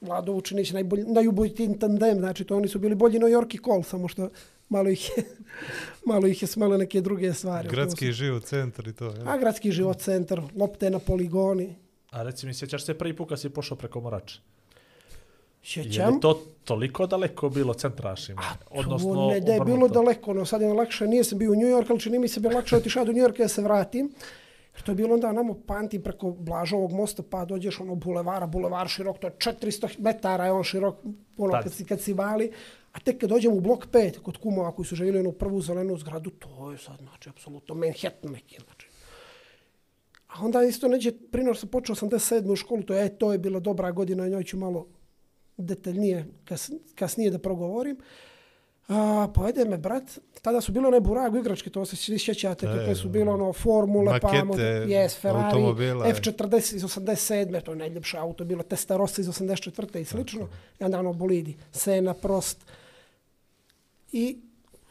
Vlado 0.00 0.32
Vučinić, 0.32 0.72
najbolji, 0.72 1.04
najubojitiji 1.04 1.78
tandem, 1.78 2.18
znači 2.18 2.44
to 2.44 2.56
oni 2.56 2.68
su 2.68 2.78
bili 2.78 2.94
bolji 2.94 3.18
New 3.18 3.28
York 3.28 3.54
i 3.54 3.58
Kol, 3.58 3.82
samo 3.82 4.08
što 4.08 4.30
malo 4.68 4.88
ih 4.88 5.10
je, 5.16 5.24
malo 6.12 6.26
ih 6.26 6.42
je 6.42 6.48
smelo 6.48 6.76
neke 6.76 7.00
druge 7.00 7.34
stvari. 7.34 7.68
Gradski 7.68 8.12
život, 8.12 8.44
centar 8.44 8.88
i 8.88 8.92
to. 8.92 9.04
Jel? 9.04 9.28
A 9.28 9.38
gradski 9.38 9.72
život 9.72 9.98
centar, 9.98 10.42
lopte 10.56 10.90
na 10.90 10.98
poligoni. 10.98 11.76
A 12.10 12.22
reci 12.22 12.46
mi, 12.46 12.54
sjećaš 12.54 12.84
se 12.84 12.98
prvi 12.98 13.16
put 13.16 13.28
kad 13.28 13.40
si 13.40 13.50
pošao 13.50 13.76
preko 13.76 14.00
Morača? 14.00 14.40
Je 15.62 15.82
Sjećam. 15.84 16.14
li 16.14 16.20
to 16.20 16.42
toliko 16.64 17.06
daleko 17.06 17.48
bilo 17.48 17.74
centrašima? 17.74 18.42
Odnosno, 18.70 19.14
to 19.14 19.30
ne 19.30 19.40
da 19.40 19.52
je 19.52 19.60
bilo 19.60 19.88
daleko, 19.88 20.34
no 20.34 20.44
sad 20.44 20.60
je 20.60 20.72
lakše, 20.72 21.06
nije 21.06 21.24
sam 21.24 21.38
bio 21.38 21.52
u 21.52 21.54
New 21.54 21.68
York, 21.68 21.86
ali 21.90 22.00
čini 22.00 22.18
mi 22.18 22.28
se 22.28 22.40
bi 22.40 22.48
lakše 22.48 22.76
otišao 22.76 23.04
do 23.04 23.12
New 23.12 23.22
Yorka 23.22 23.42
da 23.42 23.48
se 23.48 23.62
vratim. 23.62 24.12
Jer 24.74 24.82
to 24.82 24.92
je 24.92 24.96
bilo 24.96 25.14
onda 25.14 25.32
namo 25.32 25.54
panti 25.66 26.02
preko 26.02 26.30
Blažovog 26.30 26.92
mosta, 26.92 27.22
pa 27.22 27.44
dođeš 27.44 27.80
ono 27.80 27.94
bulevara, 27.94 28.46
bulevar 28.46 28.88
širok, 28.88 29.18
to 29.18 29.26
je 29.26 29.32
400 29.32 29.98
metara 29.98 30.44
je 30.44 30.52
on 30.52 30.62
širok, 30.62 30.96
ono 31.36 31.60
kad 31.62 31.72
si, 31.72 31.84
kad 31.84 32.00
si 32.00 32.12
vali. 32.12 32.52
A 32.92 33.00
tek 33.00 33.20
kad 33.20 33.30
dođem 33.30 33.52
u 33.52 33.60
blok 33.60 33.86
5 33.86 34.18
kod 34.18 34.36
kumova 34.36 34.72
koji 34.72 34.86
su 34.86 34.96
živjeli 34.96 35.20
onu 35.20 35.32
prvu 35.32 35.60
zelenu 35.60 35.96
zgradu, 35.96 36.30
to 36.30 36.72
je 36.72 36.78
sad, 36.78 36.98
znači, 36.98 37.28
apsolutno 37.28 37.74
Manhattan 37.74 38.32
neki, 38.32 38.58
znači. 38.64 38.88
A 40.28 40.44
onda 40.44 40.62
isto 40.62 40.88
neđe, 40.88 41.12
prije 41.32 41.54
sam 41.54 41.68
počeo 41.68 41.94
87. 41.94 42.52
u 42.52 42.56
školu, 42.56 42.82
to 42.82 42.94
je, 42.94 43.04
e, 43.04 43.18
to 43.18 43.32
je 43.32 43.38
bila 43.38 43.60
dobra 43.60 43.90
godina, 43.90 44.28
njoj 44.28 44.44
ću 44.44 44.56
malo 44.56 44.86
detaljnije 45.56 46.26
kas, 46.44 46.70
kasnije 46.94 47.30
da 47.30 47.38
progovorim. 47.38 47.98
A, 48.90 49.28
povede 49.34 49.64
me 49.64 49.78
brat, 49.78 50.18
tada 50.42 50.60
su 50.60 50.72
bile 50.72 50.88
one 50.88 51.00
buragu 51.00 51.38
igračke, 51.38 51.70
to 51.70 51.84
se 51.84 51.96
svi 51.96 52.18
sjećate, 52.18 52.66
E, 52.66 52.76
kakve 52.76 52.94
su 52.94 53.08
bilo 53.08 53.32
ono 53.32 53.52
formule, 53.52 54.20
pa 54.20 54.28
yes, 54.28 55.20
Ferrari, 55.20 55.44
automobila, 55.44 56.08
e. 56.08 56.12
F40 56.12 56.76
iz 56.76 56.82
87. 56.82 57.62
To 57.62 57.72
je 57.72 57.76
najljepše 57.76 58.18
auto, 58.18 58.44
bilo 58.44 58.62
Testarossa 58.62 59.20
iz 59.20 59.28
84. 59.28 60.00
i 60.00 60.04
slično. 60.04 60.48
I 60.80 60.84
onda 60.84 60.98
ono 60.98 61.12
bolidi, 61.12 61.56
Sena, 61.72 62.14
Prost. 62.14 62.66
I 64.12 64.38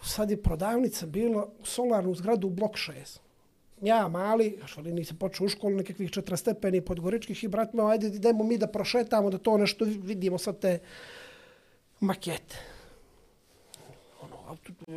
sad 0.04 0.32
je 0.32 0.42
prodavnica 0.42 1.06
bila 1.06 1.50
u 1.60 1.66
solarnu 1.66 2.16
zgradu 2.16 2.48
u 2.48 2.50
blok 2.50 2.72
6. 2.72 3.20
Ja 3.82 4.08
mali, 4.08 4.58
još 4.62 4.78
ali 4.78 4.94
nisam 4.94 5.18
počeo 5.18 5.46
u 5.46 5.50
školu, 5.50 5.76
nekakvih 5.76 6.12
4 6.12 6.38
stepeni 6.38 6.82
podgoričkih 6.82 7.44
i 7.44 7.48
brat 7.48 7.74
me, 7.74 7.84
ajde 7.92 8.08
idemo 8.08 8.44
mi 8.44 8.58
da 8.58 8.68
prošetamo, 8.68 9.30
da 9.30 9.38
to 9.38 9.58
nešto 9.58 9.86
vidimo 9.86 10.38
sad 10.38 10.60
te 10.60 10.80
makete. 12.00 12.79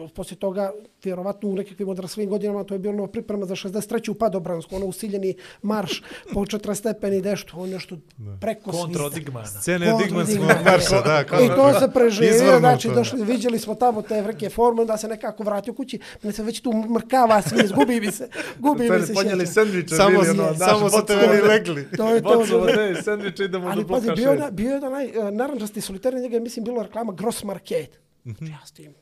Poslije 0.08 0.38
toga, 0.38 0.72
vjerovatno 1.04 1.48
u 1.48 1.54
nekakvim 1.54 1.88
odraslim 1.88 2.28
godinama, 2.28 2.64
to 2.64 2.74
je 2.74 2.78
bilo 2.78 2.94
ono 2.94 3.06
priprema 3.06 3.46
za 3.46 3.54
63. 3.54 4.14
padobransku, 4.14 4.76
ono 4.76 4.86
usiljeni 4.86 5.34
marš 5.62 6.02
po 6.32 6.40
4 6.40 6.74
stepeni 6.74 7.20
dešto, 7.20 7.56
ono 7.56 7.66
nešto 7.66 7.96
preko 8.40 8.62
Kontra 8.62 8.80
svista. 8.84 9.04
od 9.04 9.14
Digmana. 9.14 9.46
Scene 9.46 9.86
Kontra 9.86 10.06
Digmanskog 10.06 10.64
marša, 10.64 11.00
da. 11.02 11.24
kao- 11.24 11.40
I 11.40 11.48
to 11.48 11.80
se 11.80 11.90
preživio, 11.90 12.58
znači 12.58 12.88
došli, 12.90 13.24
vidjeli 13.24 13.58
smo 13.58 13.74
tamo 13.74 14.02
te 14.02 14.22
vrke 14.22 14.50
forme, 14.50 14.84
da 14.84 14.96
se 14.96 15.08
nekako 15.08 15.42
vratio 15.42 15.74
kući, 15.74 15.98
mene 16.22 16.32
se 16.32 16.42
već 16.42 16.60
tu 16.60 16.72
mrkava 16.90 17.42
svi, 17.42 17.66
zgubi 17.66 18.00
mi 18.00 18.12
se, 18.12 18.28
gubi 18.58 18.90
mi 18.90 19.06
se 19.06 19.14
Ponijeli 19.14 19.46
sendviče, 19.46 19.94
Samo, 19.96 20.10
bili 20.12 20.30
ono, 20.30 20.54
samo 20.56 20.90
su 20.90 21.06
te 21.06 21.16
veli 21.16 21.40
legli. 21.42 21.86
To 21.90 22.08
je 22.08 22.22
to. 22.22 22.28
Bocu 22.30 22.58
vode, 22.58 22.72
sendviče, 23.02 23.44
idemo 23.44 23.68
Ali 23.68 23.82
do 23.82 23.88
pazi, 23.88 24.06
bloka 24.06 24.16
bio, 24.16 24.30
je 24.30 24.36
šest. 24.36 24.40
na, 24.40 24.50
bio 24.50 24.70
je 24.70 24.76
onaj 24.78 25.06
uh, 25.08 25.30
naranđasti 25.30 25.80
soliter, 25.80 26.14
njega 26.14 26.36
je, 26.36 26.40
mislim, 26.40 26.64
bilo 26.64 26.82
reklama 26.82 27.12
Gross 27.12 27.44
Market. 27.44 28.00
Mhm. 28.26 28.46
Ja 28.46 28.58
s 28.66 28.72
tim, 28.72 28.94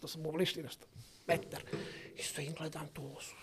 vjerojatno 0.00 0.08
sam 0.08 0.26
u 0.26 0.38
nešto, 0.38 0.86
metar. 1.26 1.62
I 2.16 2.22
stojim, 2.22 2.52
gledam 2.58 2.88
to, 2.92 3.16
su 3.20 3.34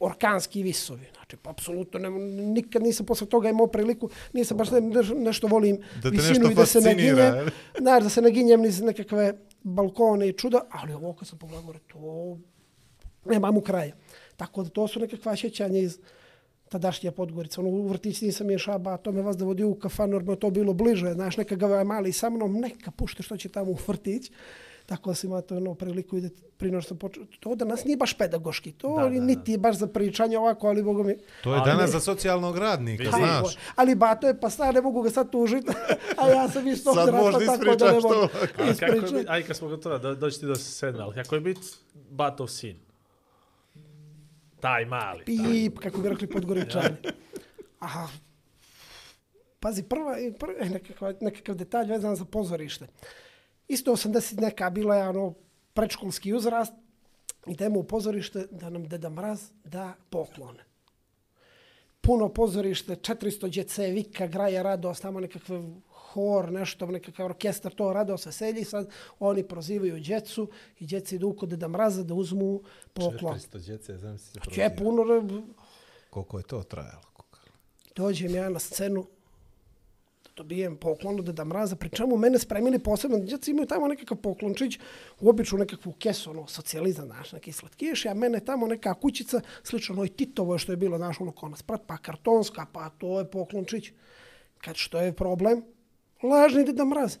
orkanski 0.00 0.62
visovi. 0.62 1.06
Znači, 1.14 1.36
pa 1.36 1.50
apsolutno, 1.50 1.98
ne, 1.98 2.10
nikad 2.10 2.82
nisam 2.82 3.06
posle 3.06 3.26
toga 3.26 3.48
imao 3.48 3.66
priliku, 3.66 4.10
nisam 4.32 4.56
baš 4.56 4.70
ne- 4.70 4.80
nešto 5.14 5.46
volim 5.46 5.78
Da 6.02 6.08
visinu 6.08 6.48
nešto 6.48 6.50
i 6.50 6.54
da 6.54 6.66
se 6.66 6.80
naginjem. 6.80 7.48
Znaš, 7.80 8.02
da 8.02 8.08
se 8.10 8.22
naginjem 8.22 8.60
niz 8.60 8.80
nekakve 8.80 9.34
balkone 9.62 10.28
i 10.28 10.32
čuda, 10.32 10.60
ali 10.70 10.92
ovo 10.92 11.14
kad 11.14 11.28
sam 11.28 11.38
pogledao, 11.38 11.64
gore, 11.64 11.78
to 11.92 12.38
nema 13.24 13.50
mu 13.50 13.60
kraja. 13.60 13.94
Tako 14.36 14.62
da 14.62 14.70
to 14.70 14.88
su 14.88 15.00
nekakva 15.00 15.36
sjećanja 15.36 15.78
iz 15.78 15.98
tadašnje 16.68 17.10
Podgorice. 17.10 17.60
Ono, 17.60 17.70
u 17.70 17.88
vrtić 17.88 18.20
nisam 18.20 18.50
išao, 18.50 18.78
ba, 18.78 18.96
to 18.96 19.12
me 19.12 19.22
vas 19.22 19.36
da 19.36 19.44
vodio 19.44 19.68
u 19.68 19.74
kafanu, 19.74 20.16
jer 20.16 20.28
je 20.28 20.40
to 20.40 20.50
bilo 20.50 20.74
bliže. 20.74 21.12
Znaš, 21.12 21.36
neka 21.36 21.56
ga 21.56 21.84
mali 21.84 22.12
sa 22.12 22.30
mnom, 22.30 22.60
neka 22.60 22.90
pušte 22.90 23.22
što 23.22 23.36
će 23.36 23.48
tamo 23.48 23.70
u 23.70 23.78
vrtić. 23.86 24.30
Tako 24.86 25.10
da 25.10 25.14
si 25.14 25.26
imate 25.26 25.54
ono 25.54 25.74
priliku 25.74 26.16
ide 26.16 26.30
prije 26.56 26.80
što 26.80 26.88
sam 26.88 26.98
počeo. 26.98 27.24
To 27.40 27.54
da 27.54 27.64
nas 27.64 27.84
nije 27.84 27.96
baš 27.96 28.14
pedagoški. 28.18 28.72
To 28.72 28.96
Da, 28.96 29.02
da, 29.02 29.08
da, 29.08 29.14
da. 29.14 29.24
niti 29.24 29.52
je 29.52 29.58
baš 29.58 29.76
za 29.76 29.86
pričanje 29.86 30.38
ovako, 30.38 30.68
ali 30.68 30.82
boga 30.82 31.02
mi... 31.02 31.16
To 31.42 31.54
je 31.54 31.60
Ali 31.60 31.70
danas 31.70 31.86
ne. 31.86 31.92
za 31.92 32.00
socijalnog 32.00 32.58
radnika, 32.58 33.02
Vidi. 33.02 33.16
znaš. 33.16 33.56
Ali 33.76 33.94
bato 33.94 34.26
je 34.26 34.40
pa 34.40 34.50
stara, 34.50 34.72
ne 34.72 34.80
mogu 34.80 35.02
ga 35.02 35.10
sad 35.10 35.30
tužiti. 35.30 35.66
A 36.22 36.28
ja 36.28 36.48
sam 36.48 36.68
isto 36.68 36.94
Sad 36.94 37.14
možda 37.14 37.38
tako 37.38 37.64
da 37.64 37.72
ispričaš 37.72 37.88
ne 37.88 38.00
mogu 38.00 38.08
to. 38.08 38.24
A 38.24 38.46
kako 38.46 38.62
je 38.62 38.70
ispričati. 38.70 39.14
bit, 39.14 39.28
aj 39.28 39.42
kad 39.42 39.56
smo 39.56 39.68
gotovi, 39.68 40.00
do, 40.00 40.14
doći 40.14 40.40
ti 40.40 40.46
do 40.46 40.54
sedme, 40.54 41.02
ali 41.02 41.14
kako 41.14 41.34
je 41.34 41.40
bit 41.40 41.58
Batov 42.10 42.46
sin? 42.46 42.76
Taj 44.60 44.84
mali. 44.84 45.24
taj. 45.24 45.52
Pip, 45.52 45.78
kako 45.78 46.00
bi 46.00 46.08
rekli 46.08 46.26
podgoričani. 46.26 46.96
Aha. 47.78 48.08
Pazi, 49.60 49.82
prva, 49.82 50.16
prva 50.38 50.54
nekakav, 50.64 51.12
nekakav 51.20 51.54
detalj 51.54 51.86
vezan 51.86 52.16
za 52.16 52.24
pozorište. 52.24 52.86
Isto 53.68 53.92
80 53.92 54.40
neka 54.40 54.70
bila 54.70 54.96
je 54.96 55.08
ono 55.08 55.34
predškolski 55.74 56.32
uzrast. 56.34 56.72
Idemo 57.46 57.80
u 57.80 57.84
pozorište 57.84 58.46
da 58.50 58.70
nam 58.70 58.88
Deda 58.88 59.10
Mraz 59.10 59.50
da 59.64 59.94
poklone. 60.10 60.64
Puno 62.00 62.28
pozorište, 62.28 62.96
400 62.96 63.50
djece, 63.50 63.90
vika, 63.90 64.26
graja, 64.26 64.62
radost, 64.62 65.02
tamo 65.02 65.20
nekakve 65.20 65.62
hor, 65.88 66.52
nešto, 66.52 66.86
nekakav 66.86 67.26
orkestar, 67.26 67.74
to 67.74 67.92
radost, 67.92 68.26
veselje. 68.26 68.60
i 68.60 68.64
Sad 68.64 68.90
oni 69.18 69.48
prozivaju 69.48 70.00
djecu 70.00 70.50
i 70.78 70.86
djeci 70.86 71.14
idu 71.14 71.36
kod 71.36 71.48
Deda 71.48 71.68
Mraza 71.68 72.02
da 72.02 72.14
uzmu 72.14 72.62
poklon. 72.92 73.34
400 73.34 73.58
djece, 73.64 73.98
znam 73.98 74.18
si 74.18 74.30
se 74.30 74.40
Če 74.50 74.70
puno, 74.78 75.02
Koliko 76.10 76.38
je 76.38 76.44
to 76.44 76.62
trajalo? 76.62 77.06
dođem 77.96 78.34
ja 78.34 78.48
na 78.48 78.58
scenu, 78.58 79.06
dobijem 80.36 80.76
poklon 80.76 81.18
od 81.18 81.24
Deda 81.24 81.44
Mraza, 81.44 81.76
pri 81.76 81.90
čemu 81.90 82.16
mene 82.16 82.38
spremili 82.38 82.78
posebno, 82.78 83.18
djeca 83.18 83.50
imaju 83.50 83.66
tamo 83.66 83.88
nekakav 83.88 84.16
poklončić, 84.16 84.78
u 85.20 85.28
običu 85.28 85.58
nekakvu 85.58 85.92
kesu, 85.92 86.30
ono, 86.30 86.46
socijalizam, 86.46 87.06
znaš, 87.06 87.32
neki 87.32 87.52
slatkiješ, 87.52 88.06
a 88.06 88.14
mene 88.14 88.40
tamo 88.40 88.66
neka 88.66 88.94
kućica, 88.94 89.40
slično 89.62 89.94
onoj 89.94 90.08
Titovo 90.08 90.58
što 90.58 90.72
je 90.72 90.76
bilo, 90.76 90.96
znaš, 90.96 91.20
ono, 91.20 91.32
ko 91.32 91.50
prat, 91.66 91.80
pa 91.86 91.96
kartonska, 91.96 92.66
pa 92.72 92.90
to 92.90 93.18
je 93.18 93.30
poklončić. 93.30 93.90
Kad 94.58 94.76
što 94.76 95.00
je 95.00 95.12
problem? 95.12 95.62
Lažni 96.22 96.64
Deda 96.64 96.84
Mraz. 96.84 97.16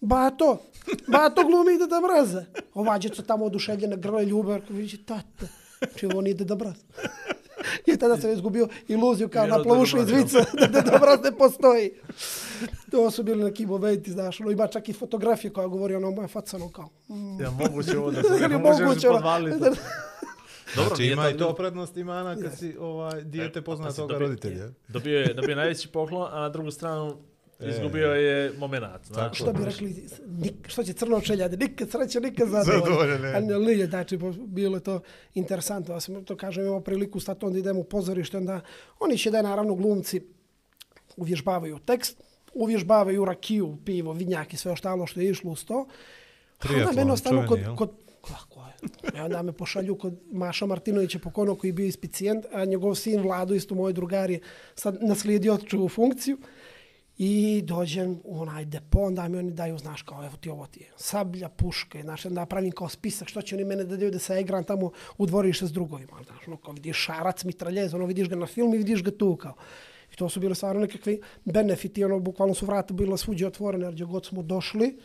Bato, 0.00 0.58
Bato 1.06 1.44
glumi 1.44 1.78
Deda 1.78 2.00
Mraza. 2.00 2.44
Ova 2.74 2.98
djeca 2.98 3.22
tamo 3.22 3.44
oduševljena 3.44 3.96
grle 3.96 4.24
ljubav, 4.24 4.62
ako 4.62 4.72
vidi, 4.72 4.96
tata, 4.96 5.48
čivo 5.96 6.20
nije 6.20 6.34
Deda 6.34 6.56
Mraz. 6.56 6.76
I 7.86 7.96
tada 7.96 8.16
sam 8.16 8.30
izgubio 8.30 8.68
iluziju 8.88 9.28
kao 9.28 9.46
na 9.46 9.62
plavušu 9.62 9.96
da 9.96 10.02
iz 10.02 10.10
vica, 10.10 10.38
da 10.60 10.66
Deda 10.66 10.98
Mraz 10.98 11.20
ne 11.24 11.32
postoji. 11.32 11.90
To 12.90 13.10
su 13.10 13.22
bili 13.22 13.44
neki 13.44 13.66
momenti, 13.66 14.10
znaš, 14.10 14.40
ono, 14.40 14.50
ima 14.50 14.66
čak 14.66 14.88
i 14.88 14.92
fotografije 14.92 15.50
koja 15.50 15.66
govori 15.66 15.94
ono 15.94 16.10
moje 16.10 16.28
faca, 16.28 16.56
ono 16.56 16.68
kao, 16.68 16.88
mm, 17.08 17.40
Ja, 17.40 17.50
moguće 17.52 17.98
ovo 17.98 18.10
da 18.10 18.22
se 18.22 18.28
možeš 18.58 18.80
moguće, 18.80 19.08
ono, 19.08 19.18
podvaliti. 19.18 19.58
da- 19.58 19.70
Dobro, 20.76 20.88
Znači 20.88 21.04
ima 21.04 21.30
i 21.30 21.36
to 21.36 21.54
prednost 21.54 21.96
imana 21.96 22.36
kad 22.36 22.58
si 22.58 22.76
ovaj, 22.80 23.22
dijete 23.22 23.58
E, 23.58 23.62
pozna 23.62 23.86
pa 23.86 23.92
toga 23.92 24.18
roditelja. 24.18 24.68
Dobio 24.88 25.18
je, 25.20 25.34
dobio 25.34 25.50
je 25.50 25.56
najveći 25.56 25.88
poklon, 25.88 26.28
a 26.32 26.40
na 26.40 26.48
drugu 26.48 26.70
stranu 26.70 27.16
izgubio 27.60 28.12
je 28.12 28.52
momenat. 28.58 29.06
Znaš. 29.06 29.38
što 29.38 29.52
bi 29.52 29.64
rekli, 29.64 30.08
nik, 30.26 30.54
što 30.68 30.84
će 30.84 30.92
crno 30.92 31.20
čeljade, 31.20 31.56
nikad 31.56 31.90
sreće, 31.90 32.20
nikad 32.20 32.48
zadovoljno. 32.48 32.84
Zadovoljan, 32.84 33.20
ne. 33.20 33.32
Ali 33.34 33.66
nije, 33.66 33.86
znači, 33.86 34.18
bilo 34.46 34.76
je 34.76 34.80
to 34.80 35.00
interesantno. 35.34 35.94
Ja 35.94 36.00
sam 36.00 36.24
to 36.24 36.36
kažem, 36.36 36.64
imamo 36.64 36.80
priliku 36.80 37.20
stati, 37.20 37.44
onda 37.44 37.58
idemo 37.58 37.80
u 37.80 37.84
pozorište, 37.84 38.36
onda 38.36 38.60
oni 39.00 39.18
će 39.18 39.30
da 39.30 39.36
je 39.36 39.42
naravno 39.42 39.74
glumci 39.74 40.20
uvježbavaju 41.16 41.78
tekst, 41.78 42.22
uvježbavaju 42.54 43.24
rakiju, 43.24 43.78
pivo, 43.84 44.12
vinjak 44.12 44.52
i 44.52 44.56
sve 44.56 44.72
ostalo 44.72 45.06
što 45.06 45.20
je 45.20 45.30
išlo 45.30 45.50
uz 45.50 45.64
to. 45.64 45.86
Onda 46.64 46.92
mene 46.92 47.12
ostanu 47.12 47.38
kod, 47.38 47.48
čuveni, 47.48 47.64
jel? 47.64 47.76
kod 47.76 47.90
kako 48.20 48.60
je? 48.60 49.18
I 49.18 49.20
onda 49.20 49.42
me 49.42 49.52
pošalju 49.52 49.98
kod 49.98 50.20
Maša 50.32 50.66
Martinovića 50.66 51.18
pokojno 51.18 51.54
koji 51.54 51.68
je 51.68 51.72
bio 51.72 51.86
ispicijent, 51.86 52.44
a 52.52 52.64
njegov 52.64 52.94
sin 52.94 53.22
Vlado, 53.22 53.54
isto 53.54 53.74
moj 53.74 53.92
drugar 53.92 54.30
je 54.30 54.40
sad 54.74 54.98
naslijedio 55.02 55.54
očevu 55.54 55.88
funkciju. 55.88 56.38
I 57.18 57.62
dođem 57.64 58.20
u 58.24 58.40
onaj 58.40 58.64
depo, 58.64 58.98
onda 58.98 59.28
mi 59.28 59.38
oni 59.38 59.50
daju, 59.50 59.78
znaš, 59.78 60.02
kao, 60.02 60.24
evo 60.24 60.36
ti 60.40 60.50
ovo 60.50 60.66
ti 60.66 60.80
je 60.80 60.92
sablja, 60.96 61.48
puške, 61.48 62.02
znaš, 62.02 62.26
onda 62.26 62.46
pravim 62.46 62.72
kao 62.72 62.88
spisak, 62.88 63.28
što 63.28 63.42
će 63.42 63.54
oni 63.54 63.64
mene 63.64 63.84
da 63.84 63.96
daju 63.96 64.10
da 64.10 64.18
se 64.18 64.40
igram 64.40 64.64
tamo 64.64 64.90
u 65.18 65.26
dvorište 65.26 65.66
s 65.66 65.72
drugovima, 65.72 66.22
znaš, 66.26 66.48
ono, 66.48 66.56
kao 66.56 66.72
vidiš 66.72 66.96
šarac, 66.96 67.44
mitraljez, 67.44 67.94
ono, 67.94 68.06
vidiš 68.06 68.28
ga 68.28 68.36
na 68.36 68.46
film 68.46 68.74
i 68.74 68.78
vidiš 68.78 69.02
ga 69.02 69.10
tu, 69.10 69.36
kao. 69.36 69.54
I 70.12 70.16
to 70.16 70.28
su 70.28 70.40
bile 70.40 70.54
stvarno 70.54 70.80
nekakvi 70.80 71.20
benefiti, 71.44 72.04
ono, 72.04 72.20
bukvalno 72.20 72.54
su 72.54 72.66
vrata 72.66 72.94
bila 72.94 73.16
svuđe 73.16 73.46
otvorene, 73.46 73.86
jer 73.86 73.94
gdje 73.94 74.04
god 74.04 74.26
smo 74.26 74.42
došli, 74.42 74.98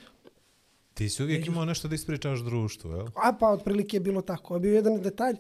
Ti 0.94 1.10
si 1.10 1.24
uvijek 1.24 1.48
imao 1.48 1.66
nešto 1.66 1.88
da 1.88 1.96
ispričaš 1.96 2.40
društvu, 2.40 2.92
jel? 2.92 3.08
A 3.16 3.34
pa 3.40 3.50
otprilike 3.50 3.98
je 3.98 4.02
bilo 4.02 4.22
tako. 4.22 4.56
Je 4.56 4.60
bio 4.60 4.76
jedan 4.76 5.02
detalj, 5.02 5.36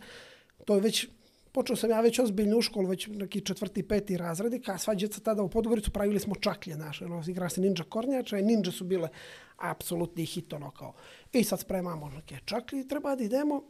to 0.66 0.76
je 0.76 0.82
već, 0.82 1.08
počeo 1.54 1.76
sam 1.76 1.90
ja 1.90 2.02
već 2.02 2.20
ozbiljno 2.20 2.58
u 2.58 2.62
školu, 2.62 2.90
već 2.90 3.08
neki 3.08 3.42
četvrti, 3.42 3.84
peti 3.84 4.18
razredi, 4.18 4.60
kad 4.60 4.82
sva 4.82 4.96
djeca 4.96 5.20
tada 5.20 5.44
u 5.44 5.50
Podgoricu 5.50 5.92
pravili 5.92 6.20
smo 6.20 6.36
čaklje 6.36 6.78
naše, 6.78 7.06
ono, 7.06 7.24
igra 7.28 7.50
se 7.50 7.62
ninja 7.62 7.84
kornjača 7.90 8.38
i 8.38 8.42
ninja 8.42 8.72
su 8.72 8.84
bile 8.84 9.10
apsolutni 9.58 10.26
hit, 10.26 10.54
ono 10.54 10.72
kao. 10.72 10.94
I 11.34 11.44
sad 11.44 11.60
spremamo 11.60 12.10
neke 12.10 12.38
čaklje 12.46 12.82
i 12.82 12.88
treba 12.88 13.16
da 13.16 13.24
idemo, 13.24 13.64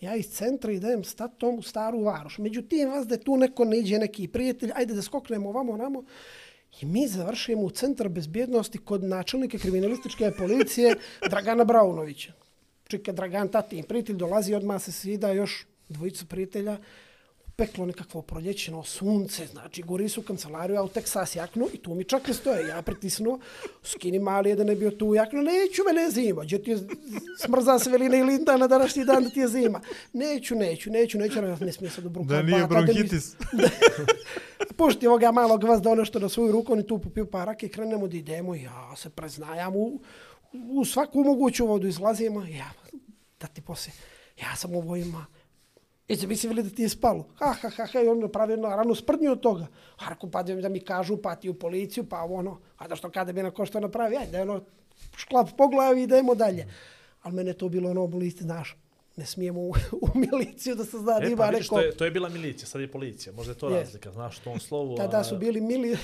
ja 0.00 0.16
iz 0.16 0.28
centra 0.30 0.72
idem 0.72 1.04
s 1.04 1.14
tatom 1.14 1.58
u 1.58 1.62
staru 1.62 2.02
varoš. 2.02 2.38
Međutim, 2.38 2.88
vas 2.88 3.06
da 3.06 3.16
tu 3.16 3.36
neko 3.36 3.64
ne 3.64 3.78
iđe 3.78 3.98
neki 3.98 4.28
prijatelj, 4.28 4.72
ajde 4.74 4.94
da 4.94 5.02
skoknemo 5.02 5.48
ovamo, 5.48 5.72
onamo. 5.72 6.04
I 6.80 6.86
mi 6.86 7.06
završujemo 7.08 7.62
u 7.62 7.70
centar 7.70 8.08
bezbjednosti 8.08 8.78
kod 8.78 9.04
načelnika 9.04 9.58
kriminalističke 9.58 10.30
policije 10.38 10.94
Dragana 11.30 11.64
Braunovića. 11.64 12.32
Čika 12.88 13.12
Dragan 13.12 13.48
tati 13.48 13.78
i 13.78 13.82
prijatelj 13.82 14.16
dolazi, 14.16 14.54
odmah 14.54 14.82
se 14.82 14.92
svida 14.92 15.32
još 15.32 15.66
dvojica 15.88 16.24
prijatelja, 16.28 16.78
peklo 17.58 17.86
nekakvo 17.86 18.22
proljećeno 18.22 18.84
sunce, 18.84 19.46
znači 19.46 19.82
gori 19.82 20.08
su 20.08 20.20
u 20.20 20.24
kancelariju, 20.24 20.78
a 20.78 20.82
u 20.82 20.88
Teksas 20.88 21.36
jaknu 21.36 21.68
i 21.72 21.78
tu 21.78 21.94
mi 21.94 22.04
čak 22.04 22.28
ne 22.28 22.34
stoje. 22.34 22.68
Ja 22.68 22.82
pritisnuo, 22.82 23.38
skini 23.82 24.18
mali 24.18 24.50
jedan 24.50 24.68
je 24.68 24.76
bio 24.76 24.90
tu 24.90 25.14
jaknu, 25.14 25.42
neću 25.42 25.82
me 25.86 26.02
ne 26.02 26.10
zima, 26.10 26.44
gdje 26.44 26.62
ti 26.62 26.70
je 26.70 26.78
smrza 27.38 27.78
se 27.78 27.90
velina 27.90 28.16
i 28.16 28.22
linda 28.22 28.56
na 28.56 28.66
današnji 28.66 29.04
dan 29.04 29.24
da 29.24 29.30
ti 29.30 29.40
je 29.40 29.48
zima. 29.48 29.80
Neću, 30.12 30.54
neću, 30.54 30.90
neću, 30.90 31.18
neću, 31.18 31.42
ne, 31.42 31.56
ne 31.60 31.72
smije 31.72 31.90
sad 31.90 32.06
u 32.06 32.08
bruku. 32.08 32.28
Da 32.28 32.42
nije 32.42 32.66
bronhitis. 32.66 33.36
Pušti 34.76 35.06
ovoga 35.06 35.32
malog 35.32 35.64
vas 35.64 35.82
da 35.82 35.90
ono 35.90 36.04
što 36.04 36.18
na 36.18 36.28
svoju 36.28 36.52
ruku, 36.52 36.72
oni 36.72 36.86
tu 36.86 36.98
popiju 36.98 37.26
parak 37.26 37.62
i 37.62 37.68
krenemo 37.68 38.08
da 38.08 38.16
idemo. 38.16 38.54
Ja 38.54 38.96
se 38.96 39.10
preznajam 39.10 39.76
u, 39.76 40.00
u 40.52 40.84
svaku 40.84 41.24
moguću 41.24 41.66
vodu 41.66 41.86
izlazimo. 41.86 42.44
Ja, 42.44 42.70
da 43.40 43.46
ti 43.46 43.60
poslije, 43.60 43.94
ja 44.42 44.56
sam 44.56 44.74
ovo 44.74 44.96
ima. 44.96 45.37
Jeste 46.08 46.26
mislili 46.26 46.62
da 46.62 46.70
ti 46.70 46.82
je 46.82 46.88
spalo? 46.88 47.26
Ha, 47.34 47.52
ha, 47.62 47.68
ha, 47.68 47.86
ha, 47.86 48.00
i 48.00 48.08
on 48.08 48.18
napravio 48.18 48.56
na 48.56 48.76
ranu 48.76 48.94
sprdnju 48.94 49.32
od 49.32 49.40
toga. 49.40 49.66
Rako, 50.08 50.30
pa 50.30 50.42
da, 50.42 50.54
da 50.54 50.68
mi 50.68 50.80
kažu, 50.80 51.16
pa 51.16 51.34
ti 51.36 51.48
u 51.48 51.54
policiju, 51.54 52.04
pa 52.04 52.22
ono, 52.22 52.60
a 52.76 52.88
da 52.88 52.96
što 52.96 53.10
kada 53.10 53.32
bi 53.32 53.42
na 53.42 53.50
ko 53.50 53.66
što 53.66 53.80
napravi, 53.80 54.16
ajde, 54.16 54.42
ono, 54.42 54.60
šklap 55.16 55.48
po 55.58 55.68
glavi, 55.68 56.02
idemo 56.02 56.34
dalje. 56.34 56.66
Ali 57.22 57.34
mene 57.34 57.52
to 57.52 57.68
bilo 57.68 57.90
ono, 57.90 58.06
boliste, 58.06 58.44
znaš, 58.44 58.76
ne 59.16 59.26
smijemo 59.26 59.60
u, 59.60 59.72
u 60.06 60.08
miliciju 60.14 60.74
da 60.74 60.84
se 60.84 60.98
zna 60.98 61.18
da 61.18 61.26
E, 61.26 61.30
ima 61.30 61.36
pa 61.36 61.50
vidiš, 61.50 61.66
neko... 61.66 61.74
to 61.74 61.80
je, 61.80 61.96
to 61.96 62.04
je 62.04 62.10
bila 62.10 62.28
milicija, 62.28 62.66
sad 62.66 62.80
je 62.80 62.92
policija. 62.92 63.32
Možda 63.32 63.52
je 63.52 63.58
to 63.58 63.68
Jest. 63.68 63.84
razlika, 63.84 64.12
znaš, 64.12 64.38
u 64.38 64.40
tom 64.40 64.60
slovu. 64.60 64.96
Tada 64.96 65.24
su 65.28 65.38
bili 65.38 65.60
mili... 65.60 65.96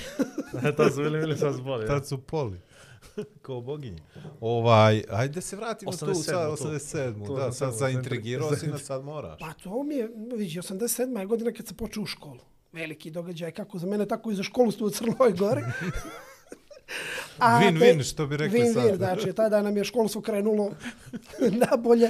Tada 0.61 0.89
su 0.89 1.03
bili, 1.03 1.19
bili 1.19 1.37
sad 1.37 1.53
zbori. 1.53 1.87
Tad 1.87 2.07
su 2.07 2.17
poli. 2.17 2.59
Kao 3.41 3.61
boginje. 3.61 3.99
Ovaj, 4.41 5.03
ajde 5.09 5.33
da 5.33 5.41
se 5.41 5.55
vratimo 5.55 5.91
tu 5.91 5.97
87, 5.97 6.15
sa 6.15 6.57
tu. 6.57 6.63
87. 6.63 7.25
Tu 7.27 7.35
Da, 7.35 7.41
sam 7.43 7.71
sad 7.71 7.73
zaintrigirao 7.73 8.55
si 8.55 8.67
nas, 8.67 8.81
sad 8.85 9.03
moraš. 9.03 9.39
Pa 9.39 9.53
to 9.53 9.83
mi 9.83 9.95
je, 9.95 10.07
vidi, 10.29 10.53
87. 10.53 11.19
je 11.19 11.25
godina 11.25 11.51
kad 11.51 11.67
sam 11.67 11.77
počeo 11.77 12.03
u 12.03 12.07
školu. 12.07 12.39
Veliki 12.73 13.11
događaj, 13.11 13.51
kako 13.51 13.79
za 13.79 13.87
mene, 13.87 14.05
tako 14.05 14.31
i 14.31 14.35
za 14.35 14.43
školstvo 14.43 14.87
u 14.87 14.91
Crnoj 14.91 15.31
Gori. 15.31 15.61
A 17.37 17.59
Win-win, 17.61 17.97
te- 17.97 18.03
što 18.03 18.27
bi 18.27 18.37
rekli 18.37 18.59
Win-win, 18.59 18.73
sad. 18.89 18.97
znači, 18.97 19.33
tada 19.33 19.61
nam 19.61 19.77
je 19.77 19.83
školstvo 19.83 20.21
krenulo 20.21 20.71
na 21.39 21.77
bolje. 21.77 22.09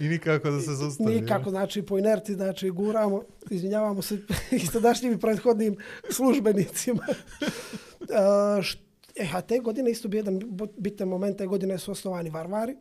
I 0.00 0.04
nikako 0.04 0.50
da 0.50 0.60
se 0.60 0.72
zaustavi. 0.72 1.14
Nikako, 1.14 1.50
znači, 1.50 1.82
po 1.82 1.98
inerciji, 1.98 2.34
znači, 2.34 2.70
guramo, 2.70 3.22
izvinjavamo 3.50 4.02
se 4.02 4.18
i 4.50 4.58
sadašnjim 4.60 5.12
i 5.12 5.20
prethodnim 5.20 5.76
službenicima. 6.10 7.06
A, 8.10 8.22
št- 8.58 8.78
e, 9.14 9.28
a 9.32 9.40
te 9.40 9.58
godine 9.58 9.90
isto 9.90 10.08
bi 10.08 10.16
jedan 10.16 10.40
bitan 10.76 11.08
moment, 11.08 11.38
te 11.38 11.46
godine 11.46 11.78
su 11.78 11.92
osnovani 11.92 12.30
Varvari. 12.30 12.72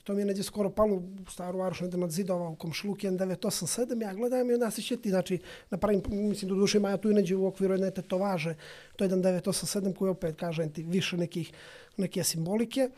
I 0.00 0.04
to 0.04 0.14
mi 0.14 0.20
je 0.20 0.26
neđe 0.26 0.42
skoro 0.42 0.70
palo 0.70 0.96
u 0.96 1.30
staru 1.30 1.58
varoš, 1.58 1.80
jedan 1.80 2.02
od 2.02 2.10
zidova 2.10 2.48
u 2.48 2.56
komšiluk 2.56 2.98
1987. 2.98 4.02
Ja 4.02 4.14
gledam 4.14 4.50
i 4.50 4.54
onda 4.54 4.70
se 4.70 4.82
sjeti, 4.82 5.10
znači, 5.10 5.38
napravim, 5.70 6.02
mislim, 6.08 6.48
do 6.48 6.54
duše 6.54 6.78
ima 6.78 6.90
ja 6.90 6.96
tu 6.96 7.10
i 7.10 7.14
neđe 7.14 7.36
u 7.36 7.46
okviru 7.46 7.74
jedne 7.74 7.90
tetovaže. 7.90 8.54
To 8.96 9.04
je 9.04 9.10
1987 9.10 9.94
koji 9.94 10.10
opet, 10.10 10.36
kažem 10.36 10.72
ti, 10.72 10.82
više 10.82 11.16
nekih, 11.16 11.52
neke 11.96 12.24
simbolike. 12.24 12.90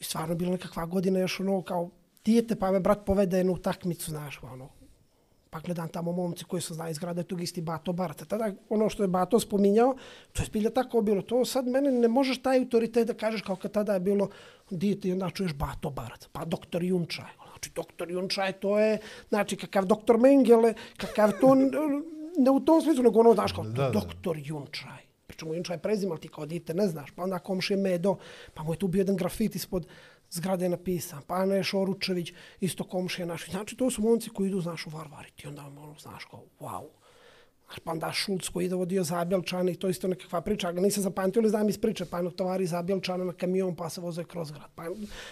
I 0.00 0.04
stvarno 0.04 0.32
je 0.32 0.36
bila 0.36 0.50
nekakva 0.50 0.86
godina 0.86 1.18
još 1.18 1.40
ono 1.40 1.62
kao 1.62 1.90
dijete, 2.24 2.56
pa 2.56 2.70
me 2.70 2.80
brat 2.80 3.04
povede 3.06 3.36
jednu 3.36 3.52
utakmicu, 3.52 4.10
znaš, 4.10 4.40
ono, 4.42 4.68
pa 5.50 5.60
gledam 5.60 5.88
tamo 5.88 6.12
momci 6.12 6.44
koji 6.44 6.62
su 6.62 6.74
znaju 6.74 6.90
iz 6.90 6.98
grada 6.98 7.22
tog 7.22 7.42
isti 7.42 7.60
Bato 7.60 7.92
Barata. 7.92 8.24
Tada 8.24 8.52
ono 8.68 8.88
što 8.88 9.02
je 9.02 9.08
Bato 9.08 9.40
spominjao, 9.40 9.96
to 10.32 10.42
je 10.42 10.46
spilja 10.46 10.70
tako 10.70 11.00
bilo. 11.00 11.22
To 11.22 11.44
sad 11.44 11.66
mene 11.66 11.92
ne 11.92 12.08
možeš 12.08 12.42
taj 12.42 12.58
autoritet 12.58 13.06
da 13.06 13.14
kažeš 13.14 13.42
kao 13.42 13.56
kad 13.56 13.72
tada 13.72 13.94
je 13.94 14.00
bilo 14.00 14.28
dijete 14.70 15.08
i 15.08 15.12
onda 15.12 15.30
čuješ 15.30 15.54
Bato 15.54 15.90
Barat, 15.90 16.28
pa 16.32 16.44
doktor 16.44 16.82
Junčaj. 16.82 17.32
Znači 17.50 17.70
doktor 17.74 18.10
Junčaj 18.10 18.52
to 18.52 18.78
je, 18.78 18.98
znači 19.28 19.56
kakav 19.56 19.84
doktor 19.84 20.18
Mengele, 20.18 20.74
kakav 20.96 21.32
to, 21.40 21.54
ne 22.38 22.50
u 22.50 22.60
tom 22.60 22.82
smislu, 22.82 23.02
nego 23.02 23.20
ono, 23.20 23.34
znaš, 23.34 23.52
kao 23.52 23.64
Da, 23.64 23.90
doktor 23.90 24.36
Junčaj. 24.44 25.02
Pričamo 25.26 25.54
Junčaj 25.54 25.78
prezima, 25.78 26.12
ali 26.12 26.20
ti 26.20 26.28
kao 26.28 26.46
dite 26.46 26.74
ne 26.74 26.86
znaš. 26.88 27.10
Pa 27.10 27.22
onda 27.22 27.38
komšije 27.38 27.76
Medo, 27.76 28.16
pa 28.54 28.62
mu 28.62 28.72
je 28.72 28.78
tu 28.78 28.88
bio 28.88 29.00
jedan 29.00 29.16
grafit 29.16 29.54
ispod 29.54 29.86
zgrade 30.30 30.68
napisan. 30.68 31.22
Pa 31.26 31.34
Ana 31.34 31.54
je 31.54 31.64
Šoručević, 31.64 32.32
isto 32.60 32.84
komšija 32.84 33.26
naši. 33.26 33.50
Znači, 33.50 33.76
to 33.76 33.90
su 33.90 34.02
momci 34.02 34.30
koji 34.30 34.48
idu, 34.48 34.60
znaš, 34.60 34.86
u 34.86 34.90
Varvari. 34.90 35.30
Ti 35.36 35.48
onda, 35.48 35.66
ono, 35.66 35.94
znaš, 36.00 36.24
kao, 36.24 36.44
wow. 36.60 36.88
Znaš, 37.66 37.78
pa 37.78 37.92
onda 37.92 38.12
Šulc 38.12 38.48
koji 38.48 38.66
ide 38.66 38.74
vodio 38.74 39.04
Zabjelčana 39.04 39.70
i 39.70 39.74
to 39.74 39.88
isto 39.88 40.08
nekakva 40.08 40.40
priča. 40.40 40.66
Ja 40.66 40.72
ga 40.72 40.80
nisam 40.80 41.02
zapamtio, 41.02 41.40
ali 41.40 41.50
znam 41.50 41.68
iz 41.68 41.78
priče. 41.78 42.04
Pa 42.04 42.18
ono 42.18 42.30
tovari 42.30 42.66
Zabjelčana 42.66 43.24
na 43.24 43.32
kamion 43.32 43.76
pa 43.76 43.90
se 43.90 44.00
voze 44.00 44.24
kroz 44.24 44.50
grad. 44.50 44.70
Pa 44.74 44.84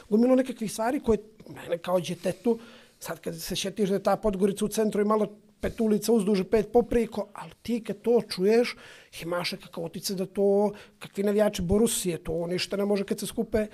gomilo 0.09 0.36
nekakvih 0.36 0.72
stvari 0.72 1.01
koje 1.01 1.18
mene 1.49 1.78
kao 1.78 2.01
djetetu, 2.01 2.59
sad 2.99 3.20
kad 3.20 3.40
se 3.40 3.57
šetiš 3.57 3.88
da 3.88 3.94
je 3.94 4.03
ta 4.03 4.16
Podgorica 4.16 4.64
u 4.64 4.68
centru 4.68 5.01
i 5.01 5.05
malo 5.05 5.26
pet 5.61 5.80
ulica 5.80 6.12
uzduže, 6.12 6.44
pet 6.44 6.72
poprijeko, 6.72 7.28
ali 7.32 7.51
ti 7.62 7.84
kad 7.84 8.01
to 8.03 8.20
čuješ, 8.28 8.76
imaš 9.22 9.51
kakav 9.51 9.84
otice 9.84 10.14
da 10.14 10.26
to, 10.26 10.72
kakvi 10.99 11.22
navijači 11.22 11.62
Borusije, 11.62 12.18
to 12.24 12.46
ništa 12.46 12.76
ne 12.76 12.84
može 12.84 13.05
kad 13.05 13.20
se 13.20 13.26
skupe 13.26 13.66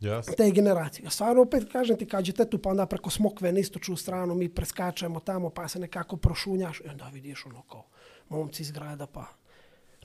yes. 0.00 0.36
te 0.36 0.50
generacije. 0.50 1.04
Ja 1.04 1.10
stvarno 1.10 1.42
opet 1.42 1.72
kažem 1.72 1.96
ti 1.96 2.06
kad 2.06 2.24
ćete 2.24 2.44
tu 2.44 2.58
pa 2.58 2.70
onda 2.70 2.86
preko 2.86 3.10
smokve 3.10 3.52
na 3.52 3.58
istočnu 3.58 3.96
stranu 3.96 4.34
mi 4.34 4.48
preskačemo 4.48 5.20
tamo 5.20 5.50
pa 5.50 5.68
se 5.68 5.78
nekako 5.78 6.16
prošunjaš 6.16 6.80
i 6.80 6.88
onda 6.88 7.08
vidiš 7.08 7.46
ono 7.46 7.62
kao 7.62 7.84
momci 8.28 8.62
iz 8.62 8.70
grada 8.70 9.06
pa 9.06 9.26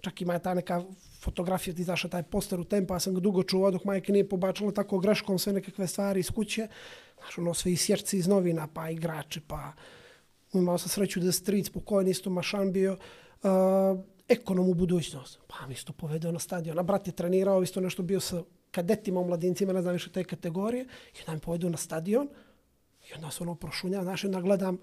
čak 0.02 0.22
ima 0.22 0.40
ta 0.40 0.54
neka 0.54 0.84
fotografija 1.22 1.76
ti 1.76 1.84
zaša 1.84 2.08
taj 2.08 2.24
poster 2.24 2.60
u 2.60 2.64
tempa, 2.64 2.88
pa 2.88 2.96
ja 2.96 3.00
sam 3.00 3.14
ga 3.14 3.20
dugo 3.20 3.44
čuvao 3.44 3.72
dok 3.72 3.84
majke 3.84 4.12
nije 4.14 4.30
pobačala 4.30 4.72
tako 4.72 5.00
greškom 5.00 5.40
sve 5.40 5.54
nekakve 5.54 5.88
stvari 5.88 6.20
iz 6.20 6.32
kuće. 6.32 6.68
Znaš, 7.20 7.38
ono 7.38 7.54
sve 7.54 7.72
isjerci 7.72 8.18
iz 8.18 8.28
novina, 8.28 8.68
pa 8.74 8.90
igrači, 8.90 9.42
pa 9.48 9.74
imao 10.54 10.78
sam 10.78 10.90
sreću 10.90 11.20
da 11.20 11.26
je 11.26 11.32
stric 11.32 11.70
pokojni 11.70 12.12
isto 12.12 12.30
Mašan 12.30 12.72
bio 12.72 12.94
uh, 12.94 13.50
ekonom 14.28 14.70
u 14.70 14.74
budućnost. 14.74 15.40
Pa 15.48 15.68
mi 15.68 15.74
isto 15.74 15.94
povedeo 15.94 16.32
na 16.32 16.40
stadion. 16.40 16.80
A 16.80 16.84
brat 16.84 17.08
je 17.08 17.16
trenirao, 17.16 17.64
isto 17.64 17.82
nešto 17.82 18.04
bio 18.04 18.20
sa 18.20 18.44
kadetima 18.76 19.24
mladincima, 19.24 19.74
ne 19.74 19.82
znam 19.82 19.94
više 19.94 20.12
te 20.12 20.24
kategorije. 20.24 20.86
I 21.14 21.20
onda 21.20 21.34
mi 21.34 21.40
povedu 21.40 21.70
na 21.70 21.78
stadion 21.78 22.30
i 23.10 23.14
onda 23.16 23.32
se 23.32 23.44
ono 23.44 23.56
prošunja. 23.56 24.04
Znaš, 24.04 24.24
onda 24.24 24.42
gledam 24.42 24.78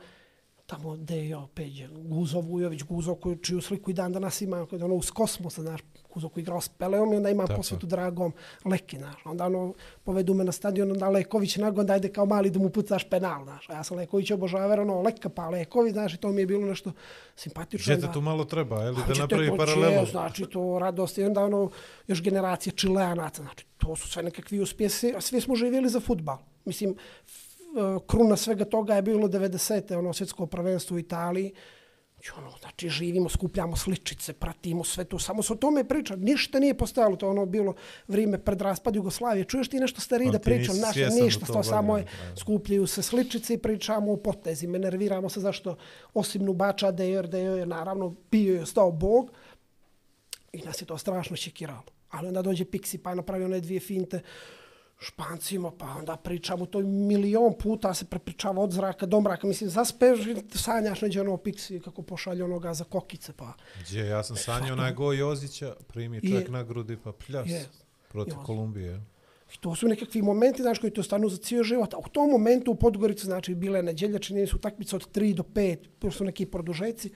tamo 0.66 0.96
gde 0.96 1.16
je 1.16 1.28
jo, 1.28 1.48
Peđe, 1.54 1.88
Guzo 1.88 2.40
Vujović, 2.40 2.82
Guzo 2.82 3.14
koju, 3.14 3.36
čiju 3.36 3.60
sliku 3.60 3.90
i 3.90 3.94
dan 3.94 4.12
danas 4.12 4.40
ima, 4.40 4.66
ono 4.72 4.94
uz 4.94 5.10
kosmosa, 5.10 5.62
znaš, 5.62 5.80
Guzo 6.14 6.28
koji 6.28 6.42
igrao 6.42 6.60
s 6.60 6.68
Peleom 6.68 7.12
i 7.12 7.16
onda 7.16 7.30
ima 7.30 7.46
Tako. 7.46 7.56
posvetu 7.56 7.86
dragom 7.86 8.32
Leki, 8.64 8.98
znaš. 8.98 9.16
Onda 9.24 9.46
ono, 9.46 9.74
povedu 10.04 10.34
me 10.34 10.44
na 10.44 10.52
stadion, 10.52 10.90
onda 10.90 11.08
Leković 11.08 11.56
nagon 11.56 11.86
da 11.86 11.96
ide 11.96 12.08
kao 12.08 12.26
mali 12.26 12.50
da 12.50 12.58
mu 12.58 12.70
pucaš 12.70 13.08
penal, 13.10 13.44
znaš. 13.44 13.68
A 13.68 13.72
ja 13.72 13.84
sam 13.84 13.96
Leković 13.96 14.30
obožavar, 14.30 14.80
ono, 14.80 15.02
Leka 15.02 15.28
pa 15.28 15.48
Leković, 15.48 15.92
znaš, 15.92 16.14
i 16.14 16.16
to 16.16 16.28
mi 16.28 16.42
je 16.42 16.46
bilo 16.46 16.66
nešto 16.66 16.92
simpatično. 17.36 17.94
Žete 17.94 18.12
tu 18.12 18.20
malo 18.20 18.44
treba, 18.44 18.82
je 18.82 18.90
li, 18.90 18.96
da 18.96 19.02
Hoćete 19.02 19.20
napravi 19.20 19.56
paralelu? 19.56 20.06
znači 20.06 20.46
to 20.46 20.78
radost 20.78 21.18
i 21.18 21.24
onda 21.24 21.44
ono 21.44 21.70
još 22.06 22.22
generacija 22.22 22.72
Čileanaca, 22.72 23.42
znači 23.42 23.66
to 23.78 23.96
su 23.96 24.08
sve 24.08 24.22
nekakvi 24.22 24.60
uspjesi, 24.60 25.14
a 25.16 25.20
svi 25.20 25.40
smo 25.40 25.54
živjeli 25.54 25.88
za 25.88 26.00
futbal. 26.00 26.38
Mislim, 26.64 26.96
kruna 28.06 28.36
svega 28.36 28.64
toga 28.64 28.94
je 28.94 29.02
bilo 29.02 29.28
90. 29.28 29.96
ono 29.98 30.12
svjetsko 30.12 30.46
prvenstvo 30.46 30.94
u 30.94 30.98
Italiji. 30.98 31.52
I 32.22 32.38
ono, 32.38 32.50
znači 32.60 32.88
živimo, 32.88 33.28
skupljamo 33.28 33.76
sličice, 33.76 34.32
pratimo 34.32 34.84
sve 34.84 35.04
to, 35.04 35.18
samo 35.18 35.42
se 35.42 35.52
o 35.52 35.56
tome 35.56 35.84
priča, 35.84 36.16
ništa 36.16 36.58
nije 36.58 36.74
postojalo, 36.74 37.16
to 37.16 37.26
je 37.26 37.30
ono 37.30 37.46
bilo 37.46 37.74
vrijeme 38.08 38.38
pred 38.38 38.60
raspad 38.60 38.96
Jugoslavije. 38.96 39.44
Čuješ 39.44 39.68
ti 39.68 39.80
nešto 39.80 40.00
stariji 40.00 40.26
Ali 40.26 40.32
da 40.32 40.38
pričam, 40.38 40.76
u 40.76 41.22
ništa, 41.22 41.46
to 41.46 41.52
to 41.52 41.62
samo 41.62 41.98
je, 41.98 42.06
skupljaju 42.38 42.86
se 42.86 43.02
sličice 43.02 43.54
i 43.54 43.58
pričamo 43.58 44.12
o 44.12 44.16
potezima, 44.16 44.78
nerviramo 44.78 45.28
se 45.28 45.40
zašto 45.40 45.76
osim 46.14 46.44
Nubača, 46.44 46.90
Dejer, 46.90 47.28
Dejer, 47.28 47.68
naravno, 47.68 48.14
bio 48.30 48.54
je 48.54 48.66
stao 48.66 48.92
Bog, 48.92 49.30
i 50.52 50.62
nas 50.62 50.82
je 50.82 50.86
to 50.86 50.98
strašno 50.98 51.36
šekiralo. 51.36 51.82
Ali 52.10 52.28
onda 52.28 52.42
dođe 52.42 52.64
Pixi 52.64 52.98
pa 52.98 53.10
je 53.10 53.16
napravio 53.16 53.46
one 53.46 53.60
dvije 53.60 53.80
finte 53.80 54.20
špancima, 55.02 55.70
pa 55.78 55.86
onda 55.86 56.16
pričamo 56.16 56.66
to 56.66 56.80
milion 56.80 57.54
puta 57.58 57.94
se 57.94 58.04
prepričava 58.04 58.62
od 58.62 58.72
zraka 58.72 59.06
do 59.06 59.20
mraka. 59.20 59.46
Mislim, 59.46 59.70
zaspeš 59.70 60.20
sanjaš 60.54 61.00
neđe 61.00 61.20
ono 61.20 61.36
Pixi 61.36 61.80
kako 61.80 62.02
pošalje 62.02 62.44
onoga 62.44 62.74
za 62.74 62.84
kokice, 62.84 63.32
pa 63.32 63.52
Gdje, 63.80 64.06
ja 64.06 64.22
sam 64.22 64.36
sanjao 64.36 64.72
onaj 64.72 64.92
go 64.92 65.12
Jozića, 65.12 65.74
primi 65.88 66.20
čovjek 66.20 66.48
Je. 66.48 66.52
na 66.52 66.62
grudi 66.62 66.96
pa 67.04 67.12
pljas 67.12 67.48
Je. 67.48 67.68
protiv 68.08 68.34
Jozić. 68.34 68.46
Kolumbije. 68.46 69.00
I 69.54 69.58
to 69.60 69.74
su 69.74 69.88
nekakvi 69.88 70.22
momenti, 70.22 70.62
znaš, 70.62 70.78
koji 70.78 70.92
to 70.92 71.02
stanu 71.02 71.28
za 71.28 71.36
cijel 71.36 71.64
život. 71.64 71.94
A 71.94 71.98
u 71.98 72.08
tom 72.12 72.30
momentu 72.30 72.70
u 72.70 72.74
Podgorici, 72.74 73.26
znači, 73.26 73.54
bile 73.54 73.78
je 73.78 73.82
nedjelja, 73.82 74.18
čini 74.18 74.46
su 74.46 74.56
utakmice 74.56 74.96
od 74.96 75.10
3 75.12 75.34
do 75.34 75.42
5, 75.42 75.76
to 75.98 76.10
su 76.10 76.24
neki 76.24 76.46
produžeci. 76.46 77.10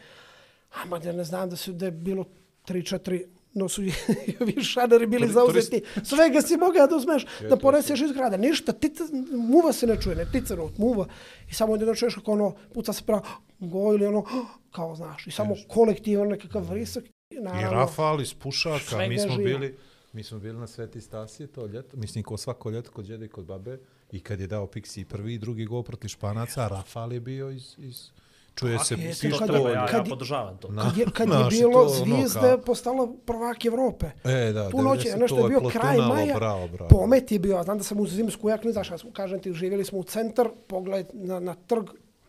A 0.70 0.98
da 0.98 1.12
ne 1.12 1.24
znam 1.24 1.50
da 1.50 1.56
su 1.56 1.72
da 1.72 1.84
je 1.84 1.90
bilo 1.90 2.24
3-4 2.66 3.24
no 3.56 3.68
su 3.68 3.82
ovi 4.40 4.62
šaneri 4.64 5.06
bili 5.06 5.28
zauzeti. 5.28 5.82
Svega 6.04 6.42
si 6.42 6.56
mogao 6.56 6.86
da 6.86 6.96
uzmeš, 6.96 7.26
da 7.48 7.56
poneseš 7.56 8.00
iz 8.00 8.12
grada. 8.12 8.36
Ništa, 8.36 8.72
tica, 8.72 9.04
muva 9.32 9.72
se 9.72 9.86
ne 9.86 10.00
čuje, 10.00 10.16
ne 10.16 10.26
tica 10.32 10.54
not, 10.54 10.78
muva. 10.78 11.06
I 11.50 11.54
samo 11.54 11.72
onda 11.72 11.94
čuješ 11.94 12.14
kako 12.14 12.32
ono, 12.32 12.54
puca 12.74 12.92
se 12.92 13.02
pravo, 13.06 13.22
go 13.58 13.78
ili 13.94 14.06
ono, 14.06 14.24
kao 14.70 14.94
znaš. 14.94 15.26
I 15.26 15.30
samo 15.30 15.54
kolektivan 15.68 16.28
nekakav 16.28 16.62
vrisak. 16.62 17.04
I, 17.04 17.10
I 17.34 17.40
naravno, 17.40 17.70
Rafal 17.70 18.20
iz 18.20 18.34
Pušaka, 18.34 19.08
mi 19.08 19.18
smo 19.18 19.32
živa. 19.32 19.44
bili 19.44 19.76
mi 20.16 20.22
smo 20.22 20.38
bili 20.38 20.58
na 20.58 20.66
Sveti 20.66 21.00
Stasije 21.00 21.46
to 21.46 21.66
ljeto, 21.66 21.96
mislim 21.96 22.24
ko 22.24 22.36
svako 22.36 22.70
ljeto 22.70 22.90
kod 22.90 23.04
djede 23.04 23.24
i 23.24 23.28
kod 23.28 23.44
babe 23.44 23.78
i 24.12 24.20
kad 24.20 24.40
je 24.40 24.46
dao 24.46 24.66
Pixi 24.66 25.04
prvi 25.04 25.34
i 25.34 25.38
drugi 25.38 25.64
gol 25.64 25.82
protiv 25.82 26.08
Španaca, 26.08 26.68
Rafal 26.68 27.12
je 27.12 27.20
bio 27.20 27.50
iz, 27.50 27.74
iz 27.78 28.10
čuje 28.56 28.78
se 28.78 28.94
je, 28.94 28.98
To 29.10 29.20
pištolj. 29.20 29.48
treba, 29.48 29.68
ja, 29.68 29.74
ja 29.74 29.86
kad- 29.86 30.08
podržavam 30.08 30.56
to. 30.58 30.68
Na- 30.68 30.82
Kad 30.82 30.96
je, 30.96 31.06
kad 31.06 31.28
je 31.28 31.34
bilo 31.50 31.72
to 31.74 31.80
ono 31.80 31.88
zvijezde, 31.88 32.40
kao- 32.42 32.58
postala 32.58 33.08
prvak 33.26 33.64
Evrope. 33.64 34.06
E, 34.24 34.52
da, 34.52 34.70
Tu 34.70 34.76
noć, 34.78 35.00
90 35.00 35.18
nešto 35.18 35.36
to 35.36 35.42
je 35.42 35.48
bio 35.48 35.60
Plotunalo, 35.60 35.94
kraj 35.94 36.16
maja, 36.16 36.34
bravo, 36.34 36.68
bravo. 36.68 36.88
pomet 36.90 37.32
je 37.32 37.38
bio, 37.38 37.62
znam 37.62 37.78
da 37.78 37.84
sam 37.84 38.00
u 38.00 38.06
zimsku 38.06 38.48
jaknu, 38.48 38.72
znaš, 38.72 38.90
ja 38.90 38.98
sam- 38.98 39.12
kažem 39.12 39.40
ti, 39.40 39.52
živjeli 39.52 39.84
smo 39.84 39.98
u 39.98 40.04
centar, 40.04 40.48
pogled 40.66 41.06
na, 41.12 41.40
na 41.40 41.54
trg, 41.56 41.84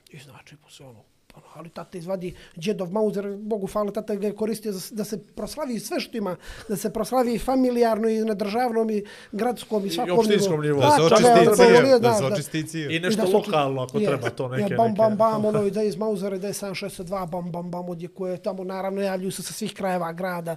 i 0.09 0.19
znači, 0.19 0.55
posle 0.57 0.85
ono, 0.85 0.99
ono, 1.37 1.45
ali 1.55 1.69
tata 1.69 1.97
izvadi 1.97 2.33
džedov 2.57 2.91
mauzer, 2.91 3.37
Bogu 3.37 3.67
hvala, 3.67 3.91
tata 3.91 4.15
ga 4.15 4.27
je 4.27 4.35
koristio 4.35 4.71
za, 4.71 4.95
da 4.95 5.03
se 5.03 5.19
proslavi 5.35 5.79
sve 5.79 5.99
što 5.99 6.17
ima, 6.17 6.35
da 6.69 6.75
se 6.75 6.93
proslavi 6.93 7.33
i 7.33 7.39
familijarno 7.39 8.09
i 8.09 8.19
na 8.25 8.33
državnom 8.33 8.89
i 8.89 9.03
gradskom 9.31 9.85
i 9.85 9.89
svakom 9.89 10.19
opštinskom 10.19 10.61
nivou. 10.61 10.81
Da 10.81 10.91
se 10.91 11.09
čak 11.09 11.11
očisti 11.11 11.45
evo, 11.45 11.55
cijev, 11.55 11.83
nije, 11.83 11.99
da 11.99 12.13
se 12.13 12.25
očisti 12.25 12.67
cijev. 12.67 12.91
I 12.91 12.99
nešto 12.99 13.25
da 13.25 13.37
lokalno, 13.37 13.81
ako 13.81 13.99
je, 13.99 14.07
treba 14.07 14.29
to 14.29 14.47
neke. 14.47 14.73
je, 14.73 14.77
bam, 14.77 14.93
bam, 14.93 15.11
neke- 15.11 15.17
bam, 15.17 15.45
ono, 15.45 15.63
i 15.63 15.71
da 15.71 15.83
iz 15.83 15.95
Mauzera, 15.97 16.37
da 16.37 16.47
je 16.47 16.53
762, 16.53 17.29
bam, 17.29 17.51
bam, 17.51 17.71
bam, 17.71 17.89
odjekuje 17.89 18.37
tamo, 18.37 18.63
naravno, 18.63 19.01
javljuju 19.01 19.31
se 19.31 19.43
sa 19.43 19.53
svih 19.53 19.73
krajeva 19.73 20.13
grada. 20.13 20.55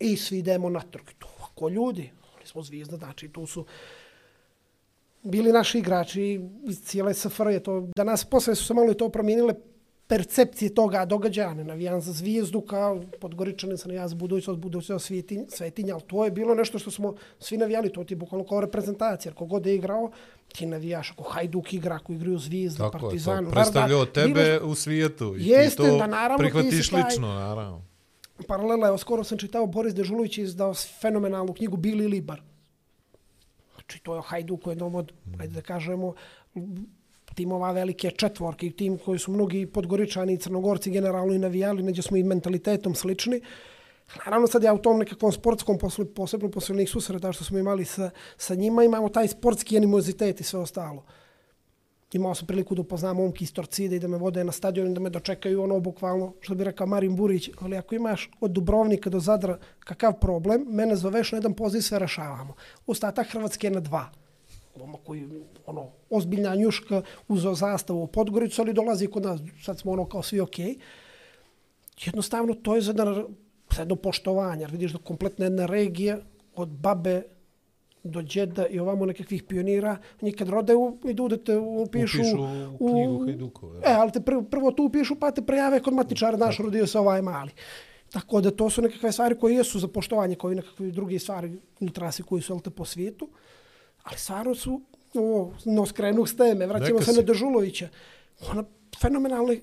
I 0.00 0.16
svi 0.16 0.38
idemo 0.38 0.70
na 0.70 0.80
trg. 0.80 1.04
To 1.18 1.26
ovako 1.38 1.68
ljudi, 1.68 2.10
oni 2.36 2.46
smo 2.46 2.62
zvijezda, 2.62 2.96
znači 2.96 3.28
tu 3.28 3.46
su 3.46 3.64
bili 5.24 5.52
naši 5.52 5.78
igrači 5.78 6.22
iz 6.64 6.80
cijele 6.80 7.14
SFR 7.14 7.46
je 7.46 7.62
to. 7.62 7.88
Danas 7.96 8.24
posle 8.24 8.54
su 8.54 8.64
se 8.64 8.74
malo 8.74 8.90
i 8.90 8.96
to 8.96 9.08
promijenile 9.08 9.54
percepcije 10.06 10.74
toga 10.74 11.04
događaja, 11.04 11.54
ne 11.54 11.64
navijam 11.64 12.00
za 12.00 12.12
zvijezdu 12.12 12.60
kao 12.60 13.00
podgoričanin 13.20 13.78
sam 13.78 13.92
ja 13.92 14.08
za 14.08 14.14
budućnost, 14.14 14.60
budućnost 14.60 15.06
svetinja, 15.06 15.44
svetinja, 15.48 15.94
ali 15.94 16.02
to 16.02 16.24
je 16.24 16.30
bilo 16.30 16.54
nešto 16.54 16.78
što 16.78 16.90
smo 16.90 17.14
svi 17.38 17.56
navijali, 17.56 17.92
to 17.92 18.04
ti 18.04 18.14
je 18.14 18.18
bukvalno 18.18 18.46
kao 18.46 18.60
reprezentacija, 18.60 19.30
jer 19.30 19.36
kogod 19.36 19.66
je 19.66 19.74
igrao, 19.74 20.10
ti 20.48 20.66
navijaš, 20.66 21.10
ako 21.10 21.22
Hajduk 21.24 21.72
igra, 21.72 21.94
ako 21.94 22.12
igraju 22.12 22.38
Zvijezda, 22.38 22.84
Tako 22.84 22.96
je, 22.96 23.00
Partizan, 23.02 23.44
to 23.44 23.50
predstavljao 23.50 23.98
Vardar, 23.98 24.14
tebe 24.14 24.44
bilo- 24.52 24.66
u 24.66 24.74
svijetu. 24.74 25.36
I 25.38 25.46
Jeste, 25.46 25.82
ti 25.82 25.88
to 25.88 25.96
da, 25.98 26.06
naravno, 26.06 26.38
prihvatiš 26.38 26.88
taj- 26.90 27.02
lično, 27.04 27.26
naravno. 27.28 27.82
paralela, 28.48 28.88
evo 28.88 28.98
skoro 28.98 29.24
sam 29.24 29.38
čitao 29.38 29.66
Boris 29.66 29.94
Dežulović 29.94 30.38
je 30.38 30.44
izdao 30.44 30.74
fenomenalnu 30.74 31.52
knjigu 31.52 31.76
Bili 31.76 32.06
Libar. 32.08 32.40
Znači 33.94 34.04
to 34.04 34.14
je 34.16 34.22
Hajduk 34.22 34.66
u 34.66 34.70
jednom 34.70 34.94
od, 34.94 35.12
ajde 35.38 35.54
da 35.54 35.60
kažemo, 35.62 36.14
timova 37.34 37.72
velike 37.72 38.10
četvorke 38.10 38.70
tim 38.70 38.98
koji 38.98 39.18
su 39.18 39.32
mnogi 39.32 39.66
podgoričani 39.66 40.34
i 40.34 40.38
crnogorci 40.38 40.90
generalno 40.90 41.34
i 41.34 41.38
navijali, 41.38 41.82
neđe 41.82 42.02
smo 42.02 42.16
i 42.16 42.22
mentalitetom 42.22 42.94
slični. 42.94 43.40
Naravno 44.26 44.46
sad 44.46 44.62
ja 44.62 44.74
u 44.74 44.78
tom 44.78 44.98
nekakvom 44.98 45.32
sportskom, 45.32 45.78
posle, 45.78 46.04
posebno 46.14 46.50
posle 46.50 46.74
onih 46.74 46.90
susreta 46.90 47.32
što 47.32 47.44
smo 47.44 47.58
imali 47.58 47.84
sa, 47.84 48.10
sa 48.36 48.54
njima, 48.54 48.84
imamo 48.84 49.08
taj 49.08 49.28
sportski 49.28 49.76
animozitet 49.76 50.40
i 50.40 50.44
sve 50.44 50.60
ostalo. 50.60 51.04
Imao 52.14 52.34
sam 52.34 52.46
priliku 52.46 52.74
da 52.74 52.80
upoznam 52.80 53.16
momke 53.16 53.44
iz 53.44 53.52
Torcide 53.52 53.96
i 53.96 53.98
da 53.98 54.08
me 54.08 54.18
vode 54.18 54.44
na 54.44 54.52
stadion 54.52 54.90
i 54.90 54.94
da 54.94 55.00
me 55.00 55.10
dočekaju 55.10 55.62
ono 55.62 55.80
bukvalno, 55.80 56.32
što 56.40 56.54
bi 56.54 56.64
rekao 56.64 56.86
Marin 56.86 57.16
Burić, 57.16 57.50
ali 57.60 57.76
ako 57.76 57.94
imaš 57.94 58.30
od 58.40 58.50
Dubrovnika 58.50 59.10
do 59.10 59.20
Zadra 59.20 59.58
kakav 59.80 60.12
problem, 60.20 60.66
mene 60.68 60.96
zoveš 60.96 61.32
na 61.32 61.38
jedan 61.38 61.54
poziv, 61.54 61.80
sve 61.80 61.98
rešavamo. 61.98 62.54
Ostatak 62.86 63.26
Hrvatske 63.32 63.66
je 63.66 63.70
na 63.70 63.80
dva. 63.80 64.10
Momak 64.78 65.00
koji, 65.04 65.28
ono, 65.66 65.88
ozbiljna 66.10 66.54
njuška, 66.54 67.02
uzeo 67.28 67.54
zastavu 67.54 68.02
u 68.02 68.06
Podgoricu, 68.06 68.62
ali 68.62 68.72
dolazi 68.72 69.06
kod 69.06 69.22
nas, 69.22 69.40
sad 69.64 69.78
smo 69.78 69.92
ono 69.92 70.04
kao 70.08 70.22
svi 70.22 70.40
okej. 70.40 70.66
Okay. 70.66 72.06
Jednostavno, 72.06 72.54
to 72.54 72.74
je 72.74 72.80
za 72.80 72.90
jedan, 72.90 73.14
za 73.76 73.82
jedno 73.82 73.96
poštovanje, 73.96 74.62
jer 74.62 74.70
vidiš 74.70 74.92
da 74.92 74.98
kompletna 74.98 75.44
jedna 75.44 75.66
regija, 75.66 76.18
od 76.56 76.68
babe 76.68 77.22
do 78.04 78.22
džeda 78.22 78.66
i 78.66 78.78
ovamo 78.78 79.06
nekakvih 79.06 79.42
pionira, 79.42 79.96
oni 80.20 80.32
kad 80.32 80.48
rode 80.48 80.74
u, 80.74 80.98
idu 81.04 81.28
da 81.28 81.36
te 81.36 81.56
upišu, 81.56 82.18
Upišu 82.20 82.36
u 82.78 82.90
knjigu 82.92 83.24
Hajdukove, 83.24 83.80
E, 83.84 83.92
ali 83.92 84.12
te 84.12 84.20
prvo, 84.20 84.42
prvo 84.42 84.70
tu 84.70 84.84
upišu 84.84 85.14
pa 85.14 85.30
te 85.30 85.42
prijave 85.42 85.80
kod 85.80 85.94
matičara, 85.94 86.36
naš 86.36 86.58
rodio 86.58 86.86
se 86.86 86.98
ovaj 86.98 87.22
mali. 87.22 87.50
Tako 88.12 88.40
da 88.40 88.50
to 88.50 88.70
su 88.70 88.82
nekakve 88.82 89.12
stvari 89.12 89.38
koje 89.38 89.54
jesu 89.54 89.78
za 89.78 89.88
poštovanje, 89.88 90.34
koji 90.34 90.56
nekakve 90.56 90.90
druge 90.90 91.18
stvari, 91.18 91.52
ultrasi 91.80 92.22
koji 92.22 92.42
su 92.42 92.60
te 92.64 92.70
po 92.70 92.84
svijetu. 92.84 93.28
Ali 94.02 94.18
stvarno 94.18 94.54
su, 94.54 94.80
o, 95.14 95.52
no 95.64 95.86
skrenu 95.86 96.26
s 96.26 96.36
teme, 96.36 96.66
vraćamo 96.66 96.98
Neka 96.98 97.04
se 97.04 97.12
si. 97.12 97.20
na 97.20 97.26
Dežulovića. 97.26 97.88
Ona 98.50 98.64
fenomenalne 99.00 99.60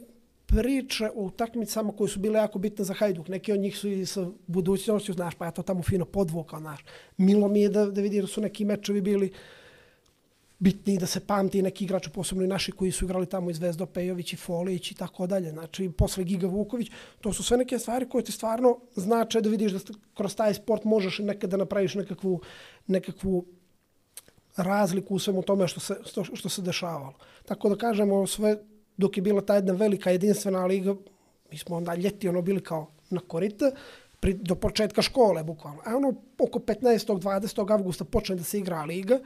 priče 0.52 1.10
o 1.16 1.24
utakmicama 1.24 1.94
koje 1.98 2.10
su 2.10 2.20
bile 2.20 2.40
jako 2.40 2.60
bitne 2.60 2.86
za 2.86 2.94
Hajduk. 2.94 3.28
Neki 3.28 3.52
od 3.52 3.60
njih 3.60 3.78
su 3.78 3.90
i 3.90 4.06
sa 4.06 4.28
budućnošću, 4.48 5.14
znaš, 5.14 5.36
pa 5.36 5.46
ja 5.46 5.52
to 5.52 5.64
tamo 5.64 5.84
fino 5.84 6.06
podvukao, 6.06 6.60
znaš. 6.60 6.86
Milo 7.18 7.48
mi 7.48 7.62
je 7.62 7.70
da, 7.70 7.86
da 7.86 8.02
vidi 8.02 8.22
da 8.22 8.28
su 8.28 8.42
neki 8.42 8.66
mečevi 8.66 9.02
bili 9.02 9.32
bitni 10.62 10.98
da 10.98 11.08
se 11.08 11.20
pamti 11.20 11.62
neki 11.62 11.84
igrači, 11.84 12.10
posebno 12.10 12.44
i 12.44 12.48
naši 12.48 12.72
koji 12.72 12.92
su 12.92 13.06
igrali 13.06 13.26
tamo 13.26 13.50
i 13.50 13.54
Zvezdo 13.54 13.86
Pejović 13.86 14.34
i 14.34 14.38
Folić 14.38 14.92
i 14.92 14.96
tako 14.96 15.28
dalje. 15.28 15.50
Znači, 15.52 15.90
posle 15.90 16.24
Giga 16.24 16.48
Vuković, 16.48 16.92
to 17.22 17.34
su 17.34 17.44
sve 17.44 17.58
neke 17.58 17.80
stvari 17.80 18.10
koje 18.10 18.24
ti 18.24 18.32
stvarno 18.32 18.78
znače 18.96 19.42
da 19.42 19.50
vidiš 19.50 19.72
da 19.72 19.80
kroz 20.14 20.36
taj 20.36 20.54
sport 20.54 20.84
možeš 20.84 21.20
nekada 21.20 21.58
napraviš 21.58 21.96
nekakvu, 21.96 22.42
nekakvu 22.88 23.46
razliku 24.58 25.16
u 25.16 25.20
svemu 25.20 25.42
tome 25.42 25.68
što 25.68 25.80
se, 25.80 25.96
što, 26.06 26.24
što 26.24 26.50
se 26.50 26.62
dešavalo. 26.62 27.14
Tako 27.46 27.70
da 27.70 27.76
kažemo 27.76 28.28
sve 28.28 28.58
dok 29.02 29.18
je 29.18 29.22
bila 29.26 29.42
ta 29.42 29.56
jedna 29.58 29.74
velika 29.74 30.12
jedinstvena 30.12 30.66
liga, 30.66 30.96
mi 31.52 31.58
smo 31.58 31.76
onda 31.76 31.96
ljeti 31.96 32.30
ono 32.30 32.42
bili 32.42 32.64
kao 32.64 32.88
na 33.10 33.22
korita, 33.28 33.72
pri, 34.20 34.34
do 34.34 34.56
početka 34.56 35.02
škole 35.02 35.44
bukvalno. 35.44 35.82
A 35.86 35.96
ono 35.96 36.14
oko 36.40 36.60
15. 36.60 37.20
20. 37.20 37.74
avgusta 37.74 38.06
počne 38.06 38.36
da 38.36 38.44
se 38.44 38.60
igra 38.60 38.84
liga 38.84 39.20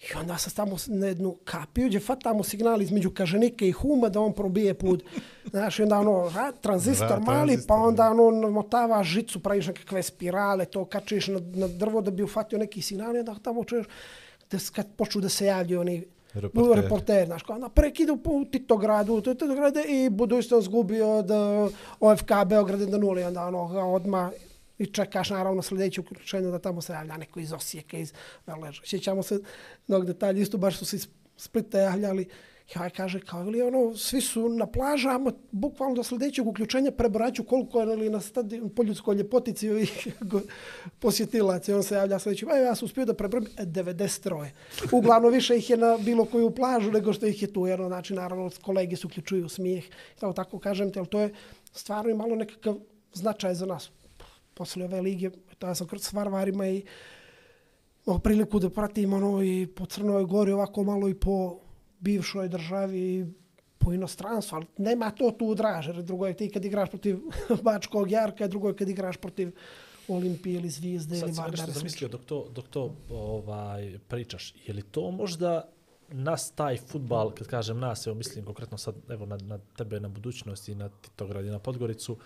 i 0.00 0.16
onda 0.20 0.38
se 0.38 0.54
tamo 0.54 0.76
na 0.86 1.06
jednu 1.06 1.36
kapiju 1.44 1.88
gdje 1.88 2.00
fatamo 2.00 2.44
signal 2.44 2.82
između 2.82 3.10
Kažanike 3.10 3.68
i 3.68 3.72
Huma 3.72 4.08
da 4.08 4.20
on 4.20 4.32
probije 4.32 4.74
put. 4.74 5.04
Znaš, 5.50 5.78
i 5.78 5.82
onda 5.82 5.98
ono, 5.98 6.30
ra, 6.34 6.52
tranzistor 6.52 7.08
Da, 7.08 7.18
mali, 7.18 7.48
tranzistor, 7.48 7.68
pa 7.68 7.74
onda 7.74 8.10
ono 8.10 8.50
motava 8.50 9.02
žicu, 9.04 9.40
praviš 9.42 9.66
nekakve 9.66 10.02
spirale, 10.02 10.64
to 10.64 10.84
kačiš 10.84 11.28
na, 11.28 11.40
na 11.54 11.68
drvo 11.68 12.00
da 12.00 12.10
bi 12.10 12.22
ufatio 12.22 12.58
neki 12.58 12.82
signal 12.82 13.16
i 13.16 13.18
onda 13.18 13.34
tamo 13.42 13.64
čuješ 13.64 13.86
da 14.50 14.58
kad 14.74 14.86
počnu 14.96 15.20
da 15.20 15.28
se 15.28 15.46
javljaju 15.46 15.80
oni 15.80 16.04
reporter, 16.40 16.82
reporter 16.82 17.26
znaš, 17.26 17.42
kao 17.42 17.58
na 17.58 17.68
prekidu 17.68 18.16
po 18.16 18.44
Titogradu, 18.52 19.20
Titograde 19.20 19.84
i 19.88 20.10
budućnost 20.10 20.68
gubi 20.68 21.00
od 21.02 21.30
eh, 21.30 21.34
uh, 21.34 21.70
OFK 22.00 22.30
Beograd 22.46 22.80
da 22.80 22.98
nuli, 22.98 23.22
onda 23.22 23.46
ono, 23.46 23.92
odma 23.92 24.30
i 24.78 24.86
čekaš 24.86 25.30
naravno 25.30 25.62
sljedeću 25.62 26.00
uključenju 26.00 26.50
da 26.50 26.58
tamo 26.58 26.80
se 26.80 26.92
javlja 26.92 27.16
neko 27.16 27.40
iz 27.40 27.52
Osijeka, 27.52 27.98
iz 27.98 28.12
Veleža. 28.46 28.82
Sjećamo 28.84 29.22
se 29.22 29.40
nog 29.86 30.06
detalja, 30.06 30.42
isto 30.42 30.58
baš 30.58 30.76
su 30.76 30.84
se 30.84 30.96
iz 30.96 31.08
Splita 31.36 31.78
javljali, 31.78 32.28
ja 32.76 32.90
kaže 32.90 33.20
kao 33.20 33.44
ili 33.44 33.62
ono, 33.62 33.96
svi 33.96 34.20
su 34.20 34.48
na 34.48 34.66
plažama, 34.66 35.32
bukvalno 35.50 35.94
do 35.94 36.02
sljedećeg 36.02 36.46
uključenja 36.46 36.90
prebraću 36.90 37.44
koliko 37.44 37.80
je 37.80 37.92
ili 37.92 38.10
na 38.10 38.20
stadion 38.20 38.70
po 38.70 38.82
ljudskoj 38.82 39.16
ljepotici 39.16 39.70
ovih 39.70 40.08
posjetilaca. 41.00 41.72
I 41.72 41.74
on 41.74 41.82
se 41.82 41.94
javlja 41.94 42.18
sljedeći, 42.18 42.46
ja 42.46 42.74
sam 42.74 42.86
uspio 42.86 43.04
da 43.04 43.14
prebrojim 43.14 43.48
e, 43.56 43.66
93. 43.66 44.48
Uglavnom 44.92 45.32
više 45.32 45.56
ih 45.56 45.70
je 45.70 45.76
na 45.76 45.98
bilo 46.00 46.24
koju 46.24 46.50
plažu 46.50 46.92
nego 46.92 47.12
što 47.12 47.26
ih 47.26 47.42
je 47.42 47.52
tu, 47.52 47.66
jer 47.66 47.80
znači 47.86 48.14
naravno 48.14 48.50
kolege 48.62 48.96
se 48.96 49.06
uključuju 49.06 49.48
smijeh. 49.48 49.84
Tako, 50.20 50.32
tako 50.32 50.58
kažem 50.58 50.92
te, 50.92 50.98
ali 50.98 51.08
to 51.08 51.20
je 51.20 51.34
stvarno 51.72 52.10
i 52.10 52.14
malo 52.14 52.36
nekakav 52.36 52.76
značaj 53.12 53.54
za 53.54 53.66
nas. 53.66 53.90
Posle 54.54 54.84
ove 54.84 55.00
lige, 55.00 55.30
to 55.58 55.66
ja 55.66 55.74
sam 55.74 55.86
kroz 55.86 56.02
s 56.02 56.12
Varvarima 56.12 56.68
i 56.68 56.82
imao 58.06 58.18
priliku 58.18 58.58
da 58.58 58.70
pratim 58.70 59.12
ono 59.12 59.42
i 59.42 59.66
po 59.66 59.86
Crnoj 59.86 60.24
Gori 60.24 60.52
ovako 60.52 60.82
malo 60.82 61.08
i 61.08 61.14
po 61.14 61.67
bivšoj 62.00 62.48
državi 62.48 63.00
i 63.00 63.26
po 63.78 63.92
inostranstvu, 63.92 64.56
ali 64.56 64.66
nema 64.78 65.10
to 65.10 65.30
tu 65.30 65.54
draže. 65.54 65.90
jer 65.90 66.02
Drugo 66.02 66.26
je 66.26 66.36
ti 66.36 66.50
kad 66.50 66.64
igraš 66.64 66.88
protiv 66.90 67.18
Bačkog 67.64 68.10
Jarka, 68.10 68.46
drugo 68.46 68.68
je 68.68 68.76
kad 68.76 68.88
igraš 68.88 69.16
protiv 69.16 69.52
Olimpije 70.08 70.56
ili 70.56 70.70
Zvijezde 70.70 71.18
ili 71.18 71.20
Sad 71.20 71.34
sam 71.34 71.44
Vardara. 71.44 71.66
nešto 71.66 71.78
zamislio 71.78 72.08
dok 72.08 72.24
to, 72.24 72.48
dok 72.54 72.68
to 72.68 72.94
ovaj, 73.10 73.98
pričaš. 74.08 74.54
Je 74.66 74.74
li 74.74 74.82
to 74.82 75.10
možda 75.10 75.68
nas 76.08 76.50
taj 76.50 76.76
futbal, 76.76 77.30
kad 77.30 77.46
kažem 77.46 77.78
nas, 77.78 78.06
evo 78.06 78.16
mislim 78.16 78.44
konkretno 78.44 78.78
sad 78.78 78.94
evo 79.08 79.26
na, 79.26 79.36
na 79.36 79.58
tebe, 79.76 80.00
na 80.00 80.08
budućnost 80.08 80.68
i 80.68 80.74
na 80.74 80.88
Titograd 80.88 81.44
i 81.44 81.50
na 81.50 81.58
Podgoricu, 81.58 82.16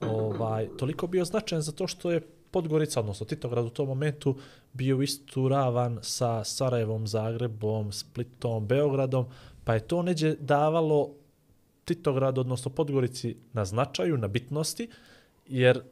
ovaj, 0.00 0.68
toliko 0.78 1.06
bio 1.06 1.24
značajan 1.24 1.62
zato 1.62 1.86
što 1.86 2.10
je 2.10 2.20
Podgorica, 2.50 3.00
odnosno 3.00 3.26
Titograd 3.26 3.64
u 3.64 3.70
tom 3.70 3.88
momentu 3.88 4.36
bio 4.72 5.02
istu 5.02 5.48
ravan 5.48 5.98
sa 6.02 6.44
Sarajevom, 6.44 7.06
Zagrebom, 7.06 7.92
Splitom, 7.92 8.66
Beogradom, 8.66 9.26
pa 9.64 9.74
je 9.74 9.80
to 9.80 10.02
neđe 10.02 10.34
davalo 10.40 11.10
Titograd, 11.84 12.38
odnosno 12.38 12.70
Podgorici 12.70 13.36
na 13.52 13.64
značaju, 13.64 14.16
na 14.16 14.28
bitnosti, 14.28 14.88
jer 15.46 15.82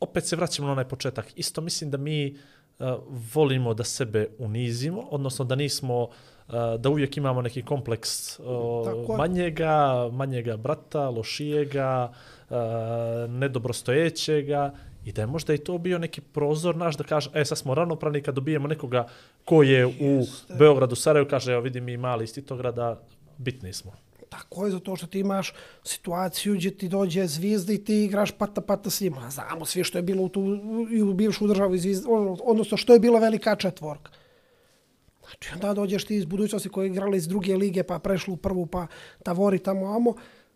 opet 0.00 0.24
se 0.24 0.36
vraćamo 0.36 0.66
na 0.66 0.72
onaj 0.72 0.88
početak. 0.88 1.32
Isto 1.36 1.60
mislim 1.60 1.90
da 1.90 1.98
mi 1.98 2.36
uh, 2.78 2.86
volimo 3.34 3.74
da 3.74 3.84
sebe 3.84 4.28
unizimo, 4.38 5.00
odnosno 5.10 5.44
da 5.44 5.54
nismo, 5.54 6.02
uh, 6.02 6.54
da 6.78 6.90
uvijek 6.90 7.16
imamo 7.16 7.42
neki 7.42 7.62
kompleks 7.62 8.36
Tako 8.36 9.02
uh, 9.02 9.08
je. 9.08 9.16
manjega, 9.16 10.08
manjega 10.12 10.56
brata, 10.56 11.08
lošijega, 11.10 12.12
uh, 12.50 12.56
nedobrostojećega 13.30 14.72
i 15.06 15.12
da 15.12 15.22
je 15.22 15.26
možda 15.26 15.54
i 15.54 15.58
to 15.58 15.78
bio 15.78 15.98
neki 15.98 16.20
prozor 16.20 16.76
naš 16.76 16.96
da 16.96 17.04
kaže, 17.04 17.30
e 17.34 17.44
sad 17.44 17.58
smo 17.58 17.74
ravnopravni 17.74 18.22
kad 18.22 18.34
dobijemo 18.34 18.68
nekoga 18.68 19.06
ko 19.44 19.62
je 19.62 19.86
u 19.86 20.24
Beogradu, 20.58 20.94
Sarajevu, 20.94 21.28
kaže, 21.30 21.52
evo 21.52 21.60
vidi 21.62 21.80
mi 21.80 21.96
mali 21.96 22.24
iz 22.24 22.34
Titograda, 22.34 23.00
bitni 23.38 23.72
smo. 23.72 23.92
Tako 24.28 24.66
je, 24.66 24.72
zato 24.72 24.96
što 24.96 25.06
ti 25.06 25.20
imaš 25.20 25.52
situaciju 25.84 26.54
gdje 26.54 26.70
ti 26.70 26.88
dođe 26.88 27.26
zvijezda 27.26 27.72
i 27.72 27.84
ti 27.84 28.04
igraš 28.04 28.30
pata 28.30 28.60
pata 28.60 28.90
s 28.90 29.00
njima. 29.00 29.30
Znamo 29.30 29.64
svi 29.64 29.84
što 29.84 29.98
je 29.98 30.02
bilo 30.02 30.22
u 30.22 30.28
tu, 30.28 30.42
i 30.90 31.02
u 31.02 31.14
bivšu 31.14 31.46
državu, 31.46 31.74
i 31.74 31.78
zvijezda, 31.78 32.10
ono, 32.10 32.36
odnosno 32.44 32.76
što 32.76 32.92
je 32.92 33.00
bila 33.00 33.20
velika 33.20 33.56
četvorka. 33.56 34.10
Znači, 35.20 35.50
onda 35.54 35.74
dođeš 35.74 36.04
ti 36.04 36.16
iz 36.16 36.24
budućnosti 36.24 36.68
koji 36.68 36.86
je 36.86 36.90
igrali 36.90 37.16
iz 37.16 37.28
druge 37.28 37.56
lige, 37.56 37.82
pa 37.82 37.98
prešli 37.98 38.32
u 38.32 38.36
prvu, 38.36 38.66
pa 38.66 38.86
tavori 39.22 39.58
tamo, 39.58 39.96
amo, 39.96 40.14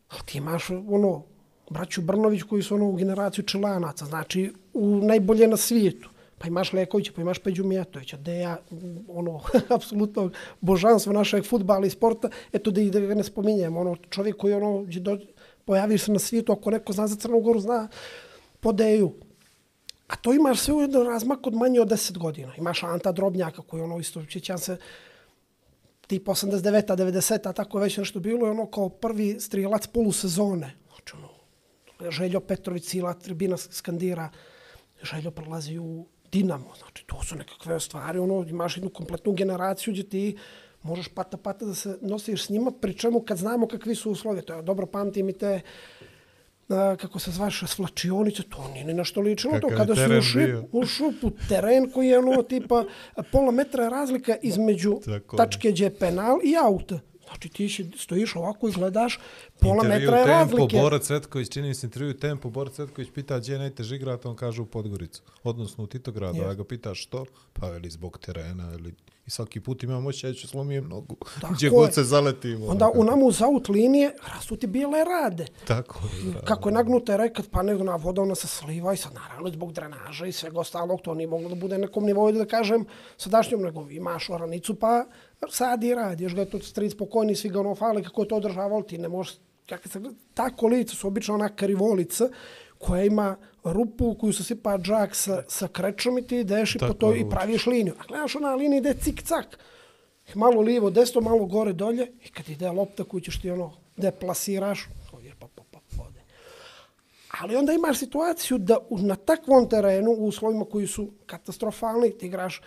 ali 0.09 0.23
ti 0.27 0.39
imaš, 0.39 0.71
ono, 0.71 1.25
braću 1.71 2.03
Brnović 2.03 2.43
koji 2.43 2.63
su 2.63 2.75
ono 2.75 2.89
u 2.89 2.97
generaciju 2.97 3.45
čelanaca, 3.45 4.05
znači 4.05 4.53
u 4.75 4.87
najbolje 4.87 5.49
na 5.49 5.57
svijetu. 5.57 6.11
Pa 6.39 6.49
imaš 6.49 6.73
Lekovića, 6.73 7.13
pa 7.17 7.23
imaš 7.23 7.39
Peđu 7.39 7.65
Mijatovića, 7.65 8.17
da 8.17 8.33
ja, 8.33 8.59
ono, 9.09 9.41
apsolutno 9.77 10.31
božanstvo 10.61 11.13
našeg 11.13 11.45
futbala 11.45 11.87
i 11.87 11.91
sporta, 11.91 12.29
eto 12.53 12.71
da, 12.71 12.81
i 12.81 12.91
da 12.91 13.01
ga 13.01 13.15
ne 13.15 13.25
spominjem, 13.25 13.77
ono, 13.77 13.97
čovjek 14.11 14.37
koji, 14.37 14.55
ono, 14.55 14.87
do, 15.01 15.19
pojaviš 15.65 16.05
se 16.05 16.13
na 16.13 16.19
svijetu, 16.19 16.53
ako 16.53 16.71
neko 16.71 16.93
zna 16.93 17.07
za 17.07 17.17
Crnu 17.17 17.41
Goru, 17.41 17.61
zna 17.61 17.89
po 18.61 18.73
Deju. 18.73 19.13
A 20.09 20.17
to 20.17 20.35
imaš 20.35 20.61
sve 20.61 20.75
u 20.75 20.81
jedan 20.81 21.07
razmak 21.07 21.47
od 21.47 21.55
manje 21.55 21.81
od 21.81 21.89
10 21.89 22.19
godina. 22.19 22.53
Imaš 22.59 22.83
Anta 22.83 23.13
Drobnjaka 23.13 23.63
koji 23.63 23.83
ono 23.83 23.99
isto, 23.99 24.25
sjećam 24.31 24.59
se, 24.59 24.77
tip 26.07 26.27
89-a, 26.27 26.97
90-a, 26.97 27.53
tako 27.53 27.79
je 27.79 27.83
već 27.83 27.97
nešto 27.97 28.21
bilo, 28.21 28.47
je 28.47 28.51
ono 28.51 28.67
kao 28.67 28.89
prvi 28.89 29.41
strijelac 29.41 29.87
polusezone. 29.87 30.80
Željo 32.09 32.41
Petrović, 32.41 32.85
cijela 32.85 33.15
tribina 33.15 33.57
skandira, 33.57 34.31
Željo 35.03 35.31
prelazi 35.31 35.79
u 35.79 36.07
Dinamo. 36.33 36.75
Znači, 36.79 37.05
to 37.07 37.23
su 37.23 37.37
nekakve 37.37 37.81
stvari, 37.81 38.19
ono, 38.19 38.45
imaš 38.49 38.77
jednu 38.77 38.91
kompletnu 38.91 39.33
generaciju 39.33 39.93
gdje 39.93 40.09
ti 40.09 40.37
možeš 40.83 41.09
pata 41.09 41.37
pata 41.37 41.65
da 41.65 41.75
se 41.75 41.99
nosiš 42.01 42.47
s 42.47 42.49
njima, 42.49 42.71
pri 42.81 42.95
čemu 42.95 43.21
kad 43.21 43.39
znamo 43.39 43.69
kakvi 43.69 43.95
su 43.95 44.11
uslovi, 44.11 44.43
to 44.43 44.55
je 44.55 44.63
dobro 44.63 44.87
pamtim 44.87 45.29
i 45.29 45.33
te 45.33 45.61
a, 46.69 46.97
kako 46.97 47.19
se 47.19 47.31
zvaš, 47.31 47.63
svlačionice, 47.67 48.43
to 48.43 48.71
nije 48.73 48.85
ni 48.85 48.95
na 48.95 49.05
što 49.05 49.21
ličilo. 49.21 49.61
To 49.61 49.69
Kakav 49.69 49.79
kada 49.79 49.95
si 49.95 50.01
teren 50.01 50.19
ušli, 50.19 50.63
ušao 50.73 51.13
u 51.23 51.31
teren 51.49 51.91
koji 51.91 52.09
je 52.09 52.19
ono 52.19 52.43
tipa 52.43 52.85
pola 53.33 53.51
metra 53.51 53.89
razlika 53.89 54.37
između 54.43 55.01
Tako 55.05 55.37
tačke 55.37 55.71
gdje 55.71 55.85
je 55.85 55.99
penal 55.99 56.39
i 56.45 56.57
auta. 56.65 57.01
Znači 57.31 57.49
ti 57.49 57.69
si, 57.69 57.91
stojiš 57.97 58.37
ovako 58.37 58.69
i 58.69 58.73
gledaš, 58.73 59.19
pola 59.61 59.75
Intervju 59.75 60.01
metra 60.01 60.19
je 60.19 60.25
Tempo, 60.25 60.57
razlike. 60.57 60.77
Bora 60.77 60.99
Cvetković, 60.99 61.49
čini 61.49 61.69
mi 61.69 61.75
se 61.75 61.87
intervju 61.87 62.15
Tempo, 62.15 62.51
Bora 62.51 62.71
Cvetković 62.71 63.09
pita 63.15 63.39
gdje 63.39 63.53
je 63.53 63.59
najteži 63.59 63.97
igrati, 63.97 64.29
on 64.29 64.37
kaže 64.37 64.63
u 64.63 64.67
Podgoricu, 64.67 65.23
odnosno 65.43 65.85
u 65.85 65.87
Titogradu, 65.87 66.43
a 66.43 66.47
ja 66.47 66.55
ga 66.55 66.65
pita 66.65 66.95
što, 66.95 67.25
pa 67.53 67.67
ili 67.77 67.91
zbog 67.91 68.19
terena, 68.19 68.73
ili 68.75 68.95
i 69.27 69.31
svaki 69.31 69.61
put 69.61 69.83
imam 69.83 70.03
moće, 70.03 70.27
ja 70.27 70.35
ću 70.35 70.49
slomijem 70.49 70.89
nogu, 70.89 71.17
Tako 71.41 71.55
gdje 71.55 71.67
je. 71.67 71.71
god 71.71 71.95
se 71.95 72.05
zaletimo. 72.05 72.67
Onda 72.67 72.91
u 72.95 73.05
nama 73.05 73.25
uz 73.25 73.43
aut 73.43 73.69
linije 73.69 74.15
rastu 74.35 74.57
ti 74.57 74.67
bijele 74.67 75.05
rade. 75.05 75.47
Tako 75.67 76.01
je, 76.07 76.33
da. 76.33 76.41
Kako 76.41 76.69
je 76.69 76.73
nagnuta 76.73 77.17
rekat, 77.17 77.47
pa 77.51 77.63
nego 77.63 77.85
na 77.85 77.97
voda 77.97 78.23
ona 78.23 78.35
se 78.35 78.47
sliva 78.47 78.95
i 78.95 78.97
sad 78.97 79.15
naravno 79.15 79.51
zbog 79.51 79.73
drenaža 79.73 80.27
i 80.27 80.33
svega 80.33 80.61
ostalog, 80.61 81.01
to 81.01 81.15
nije 81.15 81.27
moglo 81.27 81.49
da 81.49 81.55
bude 81.55 81.79
nekom 81.79 82.05
nivou 82.05 82.33
da 82.33 82.45
kažem 82.45 82.85
sadašnjom, 83.17 83.63
nego 83.63 83.91
imaš 83.91 84.31
oranicu 84.31 84.75
pa 84.75 85.07
sad 85.49 85.85
i 85.85 85.95
radi, 85.95 86.25
još 86.25 86.35
ga 86.35 86.41
je 86.41 86.51
tu 86.51 86.59
stric 86.59 86.95
pokojni, 86.95 87.35
svi 87.37 87.49
ga 87.49 87.61
ono 87.61 87.75
fali 87.75 88.03
kako 88.05 88.23
je 88.23 88.29
to 88.29 88.37
održavalo, 88.37 88.83
ti 88.83 88.99
ne 88.99 89.09
možeš, 89.09 89.35
kako 89.69 89.89
se, 89.89 90.01
ta 90.35 90.51
kolica 90.51 90.95
su 90.97 91.07
obično 91.09 91.35
ona 91.35 91.49
karivolica 91.49 92.29
koja 92.79 93.05
ima 93.05 93.37
rupu 93.65 94.15
koju 94.15 94.33
se 94.33 94.45
sipa 94.45 94.79
džak 94.79 95.15
sa, 95.15 95.43
sa 95.49 95.69
krečom 95.69 96.19
i 96.19 96.27
ti 96.27 96.37
ideš 96.39 96.75
i 96.75 96.79
po 96.79 96.87
Tako 96.87 96.99
toj 96.99 97.21
i 97.21 97.31
praviš 97.31 97.67
liniju. 97.67 97.95
A 97.99 98.03
gledaš 98.09 98.37
ona 98.37 98.55
linija 98.55 98.79
ide 98.79 98.95
cik-cak 98.95 99.45
malo 100.35 100.61
lijevo, 100.61 100.91
desno, 100.91 101.21
malo 101.21 101.47
gore, 101.47 101.73
dolje 101.73 102.13
i 102.25 102.29
kad 102.29 102.49
ide 102.49 102.71
lopta 102.71 103.05
koju 103.05 103.21
ćeš 103.21 103.41
ti 103.41 103.51
ono 103.51 103.73
deplasiraš, 103.97 104.89
ovdje 105.13 105.33
pa, 105.39 105.47
pa, 105.55 105.63
pa, 105.71 105.79
ode. 106.03 106.21
Ali 107.41 107.57
onda 107.57 107.73
imaš 107.73 107.99
situaciju 107.99 108.59
da 108.59 108.79
u- 108.91 108.99
na 108.99 109.17
takvom 109.17 109.69
terenu, 109.69 110.11
u 110.11 110.27
uslovima 110.27 110.65
koji 110.65 110.87
su 110.87 111.11
katastrofalni, 111.27 112.19
ti 112.19 112.27
igraš, 112.27 112.63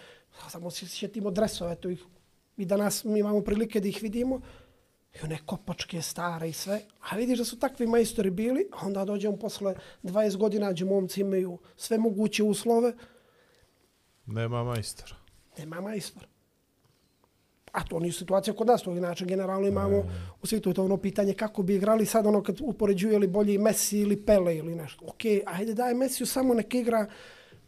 samo 0.49 0.71
se 0.71 0.87
sjetimo 0.87 1.31
dresove, 1.31 1.75
to 1.75 1.89
ih, 1.89 2.03
i 2.57 2.65
danas 2.65 3.03
mi 3.03 3.19
imamo 3.19 3.41
prilike 3.41 3.79
da 3.79 3.87
ih 3.87 3.99
vidimo, 4.01 4.41
i 5.13 5.23
one 5.23 5.37
kopačke 5.45 6.01
stare 6.01 6.49
i 6.49 6.53
sve, 6.53 6.81
a 7.09 7.15
vidiš 7.15 7.37
da 7.37 7.45
su 7.45 7.59
takvi 7.59 7.87
majstori 7.87 8.29
bili, 8.29 8.67
a 8.71 8.85
onda 8.85 9.05
dođemo 9.05 9.37
posle 9.37 9.75
20 10.03 10.37
godina, 10.37 10.71
gdje 10.71 10.85
momci 10.85 11.21
imaju 11.21 11.57
sve 11.75 11.97
moguće 11.97 12.43
uslove, 12.43 12.93
Nema 14.25 14.63
majstora. 14.63 15.15
nema 15.57 15.81
majstor. 15.81 16.27
A 17.71 17.83
to 17.83 17.99
nije 17.99 18.11
situacija 18.13 18.53
kod 18.53 18.67
nas, 18.67 18.81
to 18.83 18.91
inače 18.91 19.25
generalno 19.25 19.67
imamo 19.67 20.03
u 20.41 20.47
svijetu 20.47 20.73
to 20.73 20.83
ono 20.85 20.97
pitanje 20.97 21.33
kako 21.33 21.63
bi 21.63 21.75
igrali 21.75 22.05
sad 22.05 22.25
ono 22.25 22.43
kad 22.43 22.57
upoređuju 22.61 23.19
li 23.19 23.27
bolji 23.27 23.57
Messi 23.57 23.99
ili 23.99 24.25
Pele 24.25 24.55
ili 24.57 24.75
nešto. 24.75 25.05
Ok, 25.05 25.21
ajde 25.45 25.73
daj 25.73 25.93
Messiju 25.93 26.27
samo 26.27 26.53
neka 26.53 26.77
igra 26.77 27.07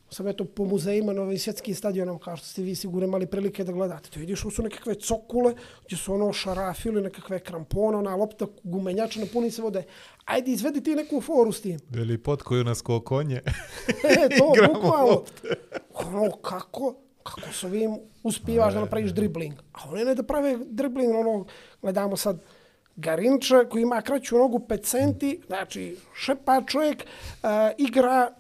sam 0.09 0.27
eto 0.27 0.45
po 0.45 0.65
muzejima 0.65 1.13
na 1.13 1.21
ovim 1.21 1.39
svjetskim 1.39 1.75
stadionama, 1.75 2.19
kao 2.19 2.37
što 2.37 2.47
ste 2.47 2.61
vi 2.61 2.75
sigurno 2.75 3.07
imali 3.07 3.25
prilike 3.25 3.63
da 3.63 3.71
gledate. 3.71 4.09
To 4.09 4.19
vidiš, 4.19 4.41
su 4.41 4.63
nekakve 4.63 4.95
cokule, 4.95 5.53
gdje 5.85 5.97
su 5.97 6.13
ono 6.13 6.33
šarafi 6.33 6.89
ili 6.89 7.01
nekakve 7.01 7.39
krampone, 7.39 7.97
ona 7.97 8.15
lopta 8.15 8.45
gumenjača 8.63 9.19
napuni 9.19 9.51
se 9.51 9.61
vode. 9.61 9.83
Ajde, 10.25 10.51
izvedi 10.51 10.83
ti 10.83 10.95
neku 10.95 11.21
foru 11.21 11.51
s 11.51 11.61
tim. 11.61 11.79
Ili 11.93 12.17
pot 12.17 12.41
koju 12.41 12.63
nas 12.63 12.81
ko 12.81 12.99
konje. 12.99 13.41
E, 14.03 14.29
to 14.37 14.51
Igramo 14.55 14.73
bukvalno. 14.73 15.23
Ono, 15.93 16.31
kako? 16.31 16.95
Kako 17.23 17.53
s 17.53 17.63
ovim 17.63 17.97
uspivaš 18.23 18.73
da 18.73 18.79
napraviš 18.79 19.11
dribling? 19.11 19.53
A 19.73 19.89
oni 19.89 20.05
ne 20.05 20.15
da 20.15 20.23
prave 20.23 20.57
dribling, 20.65 21.15
ono, 21.15 21.45
gledamo 21.81 22.17
sad, 22.17 22.39
Garinča 22.95 23.65
koji 23.69 23.81
ima 23.81 24.01
kraću 24.01 24.37
nogu 24.37 24.59
5 24.59 24.83
centi, 24.83 25.41
znači 25.47 25.97
šepa 26.13 26.61
čovjek, 26.67 26.97
uh, 27.03 27.49
igra 27.77 28.31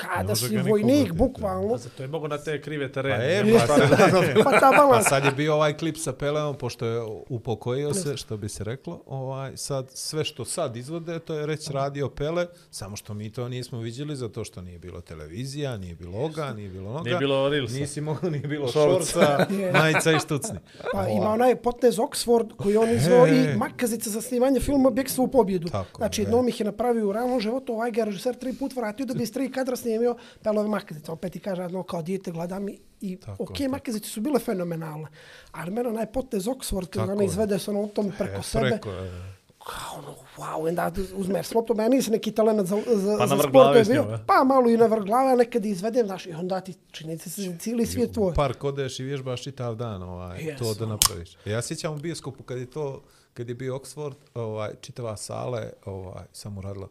kada 0.00 0.36
si 0.36 0.56
vojnik, 0.58 1.12
bukvalno. 1.12 1.70
Pa 1.70 1.76
zato 1.78 2.02
je 2.02 2.08
mogo 2.08 2.28
na 2.28 2.38
te 2.38 2.60
krive 2.60 2.88
Pa 2.88 2.92
terene. 2.92 3.52
pa, 3.58 3.76
da- 3.76 3.86
sad, 3.88 4.10
Pa 4.44 4.50
ta 4.52 4.70
pa 4.70 4.76
balans. 4.78 5.06
sad 5.06 5.24
je 5.24 5.30
bio 5.32 5.54
ovaj 5.54 5.76
klip 5.76 5.96
sa 5.96 6.12
Peleom, 6.12 6.56
pošto 6.56 6.86
je 6.86 7.00
upokojio 7.28 7.94
se, 7.94 8.16
što 8.16 8.36
bi 8.36 8.48
se 8.48 8.64
reklo. 8.64 9.02
Ovaj, 9.06 9.56
sad, 9.56 9.90
sve 9.90 10.24
što 10.24 10.44
sad 10.44 10.76
izvode, 10.76 11.18
to 11.18 11.34
je 11.34 11.46
reći 11.46 11.72
radio 11.72 12.08
Pele, 12.08 12.46
samo 12.70 12.96
što 12.96 13.14
mi 13.14 13.32
to 13.32 13.48
nismo 13.48 13.78
vidjeli, 13.78 14.16
zato 14.16 14.44
što 14.44 14.62
nije 14.62 14.78
bilo 14.78 15.00
televizija, 15.00 15.76
nije 15.76 15.94
bilo 15.94 16.18
oga, 16.20 16.52
nije 16.52 16.68
bilo 16.68 16.90
onoga. 16.90 17.04
Nije 17.04 17.18
bilo 17.18 17.48
Reelsa. 17.48 17.74
Nisi 17.74 18.00
mogao, 18.00 18.30
nije 18.30 18.48
bilo 18.48 18.68
Šorca. 18.68 19.46
majica 19.74 20.12
i 20.12 20.20
štucni. 20.20 20.58
Pa 20.92 21.08
ima 21.08 21.28
onaj 21.28 21.56
potez 21.56 21.96
Oxford 21.96 22.56
koji 22.56 22.76
on 22.76 22.90
izveo 22.90 23.26
E. 23.26 23.30
i 23.30 23.56
makazica 23.56 24.10
za 24.10 24.20
snimanje 24.20 24.60
filma 24.60 24.90
Bjekstvo 24.90 25.24
u 25.24 25.28
pobjedu. 25.28 25.68
Tako, 25.68 25.96
znači 25.96 26.22
jednom 26.22 26.48
ih 26.48 26.60
je 26.60 26.66
napravio 26.66 27.08
u 27.08 27.12
realnom 27.12 27.40
životu, 27.40 27.72
ovaj 27.72 27.90
ga 27.90 28.00
je 28.00 28.04
režiser 28.04 28.34
tri 28.34 28.52
put 28.52 28.76
vratio 28.76 29.06
da 29.06 29.14
bi 29.14 29.22
iz 29.22 29.32
tri 29.32 29.50
kadra 29.50 29.76
snimio 29.86 30.16
pelove 30.42 30.68
makazice. 30.68 31.12
Opet 31.12 31.36
i 31.36 31.40
kaže, 31.40 31.62
ono, 31.62 31.82
kao 31.82 32.02
dijete 32.02 32.30
gledam 32.30 32.68
i, 32.68 32.78
i 33.00 33.16
Tako, 33.16 33.42
ok, 33.42 33.58
tako. 33.58 33.70
makazice 33.70 34.08
su 34.08 34.20
bile 34.20 34.38
fenomenalne. 34.38 35.06
Ali 35.52 35.70
mene 35.70 35.88
onaj 35.88 36.06
potez 36.06 36.44
Oxford, 36.44 36.86
kada 36.86 37.12
ona 37.12 37.24
izvede 37.24 37.58
se 37.58 37.70
ono 37.70 37.80
u 37.80 37.88
tom 37.88 38.12
preko 38.18 38.40
E, 38.40 38.42
sebe, 38.42 38.68
preko, 38.70 38.90
e. 38.90 39.10
kao 39.58 39.98
ono, 39.98 40.14
wow, 40.36 40.68
onda 40.68 40.92
uzmeš 41.14 41.54
loptu, 41.54 41.74
ja 41.78 41.88
nisam 41.88 42.12
neki 42.12 42.32
talent 42.32 42.68
za, 42.68 42.76
za, 42.86 43.16
Pa 43.18 43.26
na 43.26 43.36
za 43.36 43.42
sport, 43.42 43.52
glave 43.52 43.72
to 43.72 43.78
je 43.78 43.84
s 43.84 43.88
bio, 43.88 44.02
njom, 44.02 44.14
e? 44.14 44.18
pa 44.26 44.44
malo 44.44 44.68
i 44.68 44.76
na 44.76 44.86
vrh 44.86 45.04
glave, 45.04 45.32
a 45.32 45.36
nekad 45.36 45.66
izvedem, 45.66 46.06
znaš, 46.06 46.26
i 46.26 46.32
onda 46.32 46.60
ti 46.60 46.74
čini 46.90 47.18
se 47.18 47.58
cijeli 47.58 47.86
svijet 47.86 48.12
tvoj. 48.12 48.30
U 48.30 48.34
park 48.34 48.64
odeš 48.64 49.00
i 49.00 49.04
vježbaš 49.04 49.42
čitav 49.42 49.74
dan 49.74 50.02
ovaj, 50.02 50.38
Yes, 50.38 50.58
to 50.58 50.74
da 50.74 50.86
napraviš. 50.86 51.36
Ja 51.44 51.62
sjećam 51.62 51.94
u 51.94 51.98
bioskopu 51.98 52.42
kad 52.42 52.58
je 52.58 52.70
to, 52.70 53.02
kad 53.34 53.48
je 53.48 53.54
bio 53.54 53.78
Oxford, 53.78 54.14
ovaj, 54.34 54.70
čitava 54.80 55.16
sala 55.16 55.58
je 55.58 55.72
ovaj, 55.84 56.24
samo 56.32 56.60
radila 56.60 56.88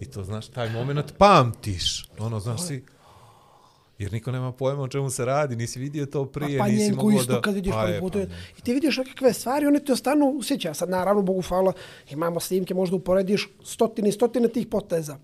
I 0.00 0.06
to, 0.06 0.24
znaš, 0.24 0.48
taj 0.48 0.70
moment 0.70 1.14
pamtiš. 1.18 2.08
Ono, 2.18 2.40
znaš, 2.40 2.66
si... 2.66 2.84
Jer 3.98 4.12
niko 4.12 4.32
nema 4.32 4.52
pojma 4.52 4.82
o 4.82 4.88
čemu 4.88 5.10
se 5.10 5.24
radi, 5.24 5.56
nisi 5.56 5.78
vidio 5.78 6.06
to 6.06 6.24
prije, 6.24 6.58
pa 6.58 6.68
nisi 6.68 6.82
njenku 6.82 7.04
mogao 7.04 7.20
isto 7.20 7.32
da... 7.32 7.40
kad 7.40 7.54
vidiš 7.54 7.72
Pa 7.72 7.82
prvi 7.82 7.94
je, 7.94 8.00
put. 8.00 8.12
pa 8.12 8.18
Pa. 8.18 8.34
I 8.58 8.60
ti 8.62 8.74
vidiš 8.74 8.96
nekakve 8.96 9.32
stvari, 9.32 9.66
one 9.66 9.80
ti 9.80 9.92
ostanu 9.92 10.26
usjeća. 10.26 10.74
Sad 10.74 10.90
naravno, 10.90 11.22
Bogu 11.22 11.42
hvala, 11.42 11.72
imamo 12.10 12.40
snimke, 12.40 12.74
možda 12.74 12.96
uporediš 12.96 13.48
stotine 13.64 14.08
i 14.08 14.12
stotine 14.12 14.48
tih 14.48 14.66
poteza. 14.66 15.18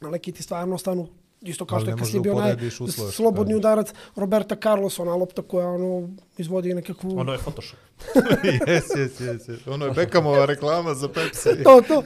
Na 0.00 0.10
neki 0.10 0.32
ti 0.32 0.42
stvarno 0.42 0.74
ostanu 0.74 1.08
isto 1.40 1.64
kao 1.64 1.80
što 1.80 1.90
je 1.90 1.96
da 1.96 2.20
bio 2.20 2.68
uslove, 2.80 3.12
slobodni 3.12 3.52
da. 3.52 3.56
udarac 3.56 3.92
Roberta 4.16 4.56
Carlos, 4.62 4.98
ona 4.98 5.14
lopta 5.14 5.42
koja 5.42 5.68
ono, 5.68 6.08
izvodi 6.38 6.74
nekakvu... 6.74 7.18
Ono 7.18 7.32
je 7.32 7.38
Photoshop. 7.38 7.78
jes, 8.66 8.84
jes, 8.96 9.20
jes, 9.20 9.48
jes. 9.48 9.66
Ono 9.66 9.86
je 9.86 9.92
Beckhamova 9.92 10.44
reklama 10.44 10.94
za 10.94 11.08
Pepsi. 11.08 11.48
to, 11.64 11.82
to. 11.88 12.02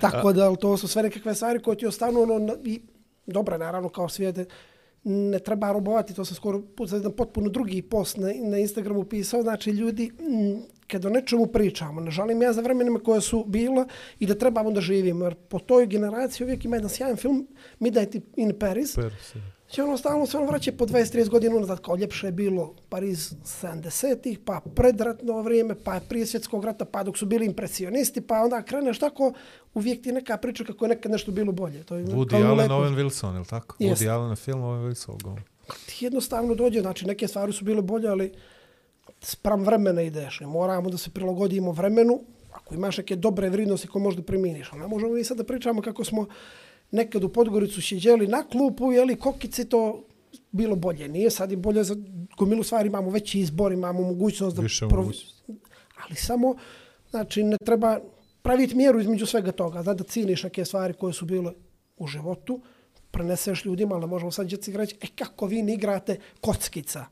Tako 0.00 0.32
da, 0.32 0.56
to 0.56 0.76
su 0.76 0.88
sve 0.88 1.02
nekakve 1.02 1.34
stvari 1.34 1.62
koje 1.62 1.78
ti 1.78 1.86
ostanu 1.86 2.22
ono, 2.22 2.56
i 2.64 2.80
dobra, 3.26 3.58
naravno, 3.58 3.88
kao 3.88 4.08
svijete, 4.08 4.46
ne 5.04 5.38
treba 5.38 5.72
robovati, 5.72 6.14
to 6.14 6.24
sam 6.24 6.34
skoro 6.36 6.62
put 6.76 6.88
za 6.88 6.96
jedan 6.96 7.12
potpuno 7.12 7.48
drugi 7.48 7.82
post 7.82 8.16
na, 8.16 8.28
na 8.42 8.58
Instagramu 8.58 9.04
pisao, 9.04 9.42
znači 9.42 9.70
ljudi, 9.70 10.12
kad 10.86 11.04
o 11.04 11.10
nečemu 11.10 11.46
pričamo, 11.46 12.00
ne 12.00 12.10
žalim 12.10 12.42
ja 12.42 12.52
za 12.52 12.60
vremenima 12.60 12.98
koja 12.98 13.20
su 13.20 13.44
bila 13.46 13.86
i 14.18 14.26
da 14.26 14.34
trebamo 14.34 14.70
da 14.70 14.80
živimo, 14.80 15.24
jer 15.24 15.34
po 15.34 15.58
toj 15.58 15.86
generaciji 15.86 16.44
uvijek 16.44 16.64
ima 16.64 16.76
jedan 16.76 16.90
sjajan 16.90 17.16
film, 17.16 17.46
Midnight 17.78 18.16
in 18.36 18.58
Paris, 18.58 18.94
Persi. 18.94 19.38
Će 19.68 19.82
ono 19.82 19.96
stalno 19.96 20.26
se 20.26 20.36
ono 20.36 20.46
vraća 20.46 20.72
po 20.72 20.86
20-30 20.86 21.28
godina 21.28 21.56
unazad, 21.56 21.80
kao 21.80 21.96
ljepše 21.96 22.26
je 22.26 22.32
bilo 22.32 22.74
Pariz 22.88 23.34
70-ih, 23.44 24.38
pa 24.44 24.60
predratno 24.74 25.42
vrijeme, 25.42 25.74
pa 25.84 26.00
prije 26.08 26.26
svjetskog 26.26 26.64
rata, 26.64 26.84
pa 26.84 27.02
dok 27.02 27.18
su 27.18 27.26
bili 27.26 27.46
impresionisti, 27.46 28.20
pa 28.20 28.40
onda 28.40 28.62
kreneš 28.62 28.98
tako, 28.98 29.32
uvijek 29.74 30.02
ti 30.02 30.12
neka 30.12 30.36
priča 30.36 30.64
kako 30.64 30.84
je 30.84 30.88
nekad 30.88 31.12
nešto 31.12 31.32
bilo 31.32 31.52
bolje. 31.52 31.84
To 31.84 31.96
je 31.96 32.04
Woody 32.04 32.34
Allen, 32.34 32.58
leku. 32.58 32.72
Owen 32.72 32.94
Wilson, 32.94 33.32
je 33.32 33.38
li 33.38 33.46
tako? 33.46 33.76
Jeste. 33.78 34.04
Woody 34.04 34.10
Allen 34.10 34.36
film, 34.36 34.60
Owen 34.60 34.90
Wilson. 34.90 35.38
Ti 35.86 36.04
jednostavno 36.04 36.54
dođe, 36.54 36.80
znači 36.80 37.06
neke 37.06 37.28
stvari 37.28 37.52
su 37.52 37.64
bile 37.64 37.82
bolje, 37.82 38.08
ali 38.08 38.32
spram 39.20 39.64
vremena 39.64 40.02
ideš. 40.02 40.40
I 40.40 40.46
moramo 40.46 40.90
da 40.90 40.98
se 40.98 41.10
prilagodimo 41.10 41.72
vremenu, 41.72 42.20
ako 42.52 42.74
imaš 42.74 42.98
neke 42.98 43.16
dobre 43.16 43.50
vrednosti 43.50 43.88
koje 43.88 44.02
možda 44.02 44.22
priminiš. 44.22 44.72
Ne 44.72 44.86
možemo 44.86 45.12
mi 45.12 45.24
sad 45.24 45.36
da 45.36 45.44
pričamo 45.44 45.82
kako 45.82 46.04
smo 46.04 46.26
nekad 46.90 47.24
u 47.24 47.28
Podgoricu 47.28 47.82
sjeđeli 47.82 48.26
na 48.26 48.42
klupu, 48.42 48.92
jeli 48.92 49.16
kokice 49.16 49.64
to 49.64 50.04
bilo 50.52 50.76
bolje. 50.76 51.08
Nije 51.08 51.30
sad 51.30 51.52
i 51.52 51.56
bolje 51.56 51.84
za 51.84 51.96
gomilu 52.38 52.62
stvari, 52.62 52.88
imamo 52.88 53.10
veći 53.10 53.40
izbor, 53.40 53.72
imamo 53.72 54.02
mogućnost 54.02 54.56
da... 54.56 54.62
Više 54.62 54.86
prov-. 54.86 55.12
Ali 56.04 56.16
samo, 56.16 56.54
znači, 57.10 57.42
ne 57.42 57.56
treba 57.64 58.00
praviti 58.42 58.74
mjeru 58.74 59.00
između 59.00 59.26
svega 59.26 59.52
toga, 59.52 59.82
da, 59.82 59.94
da 59.94 60.04
ciniš 60.04 60.42
neke 60.42 60.64
stvari 60.64 60.94
koje 60.94 61.12
su 61.12 61.24
bile 61.24 61.52
u 61.96 62.06
životu, 62.06 62.60
preneseš 63.10 63.64
ljudima, 63.64 63.94
ali 63.94 64.00
ne 64.00 64.06
možemo 64.06 64.30
sad 64.30 64.46
djeci 64.46 64.76
reći, 64.76 64.96
e 65.00 65.06
kako 65.16 65.46
vi 65.46 65.62
ne 65.62 65.74
igrate 65.74 66.18
kockica. 66.40 67.06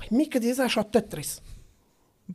Pa 0.00 0.16
mi 0.16 0.30
kad 0.30 0.44
je 0.44 0.50
izašao 0.50 0.82
Tetris, 0.82 1.40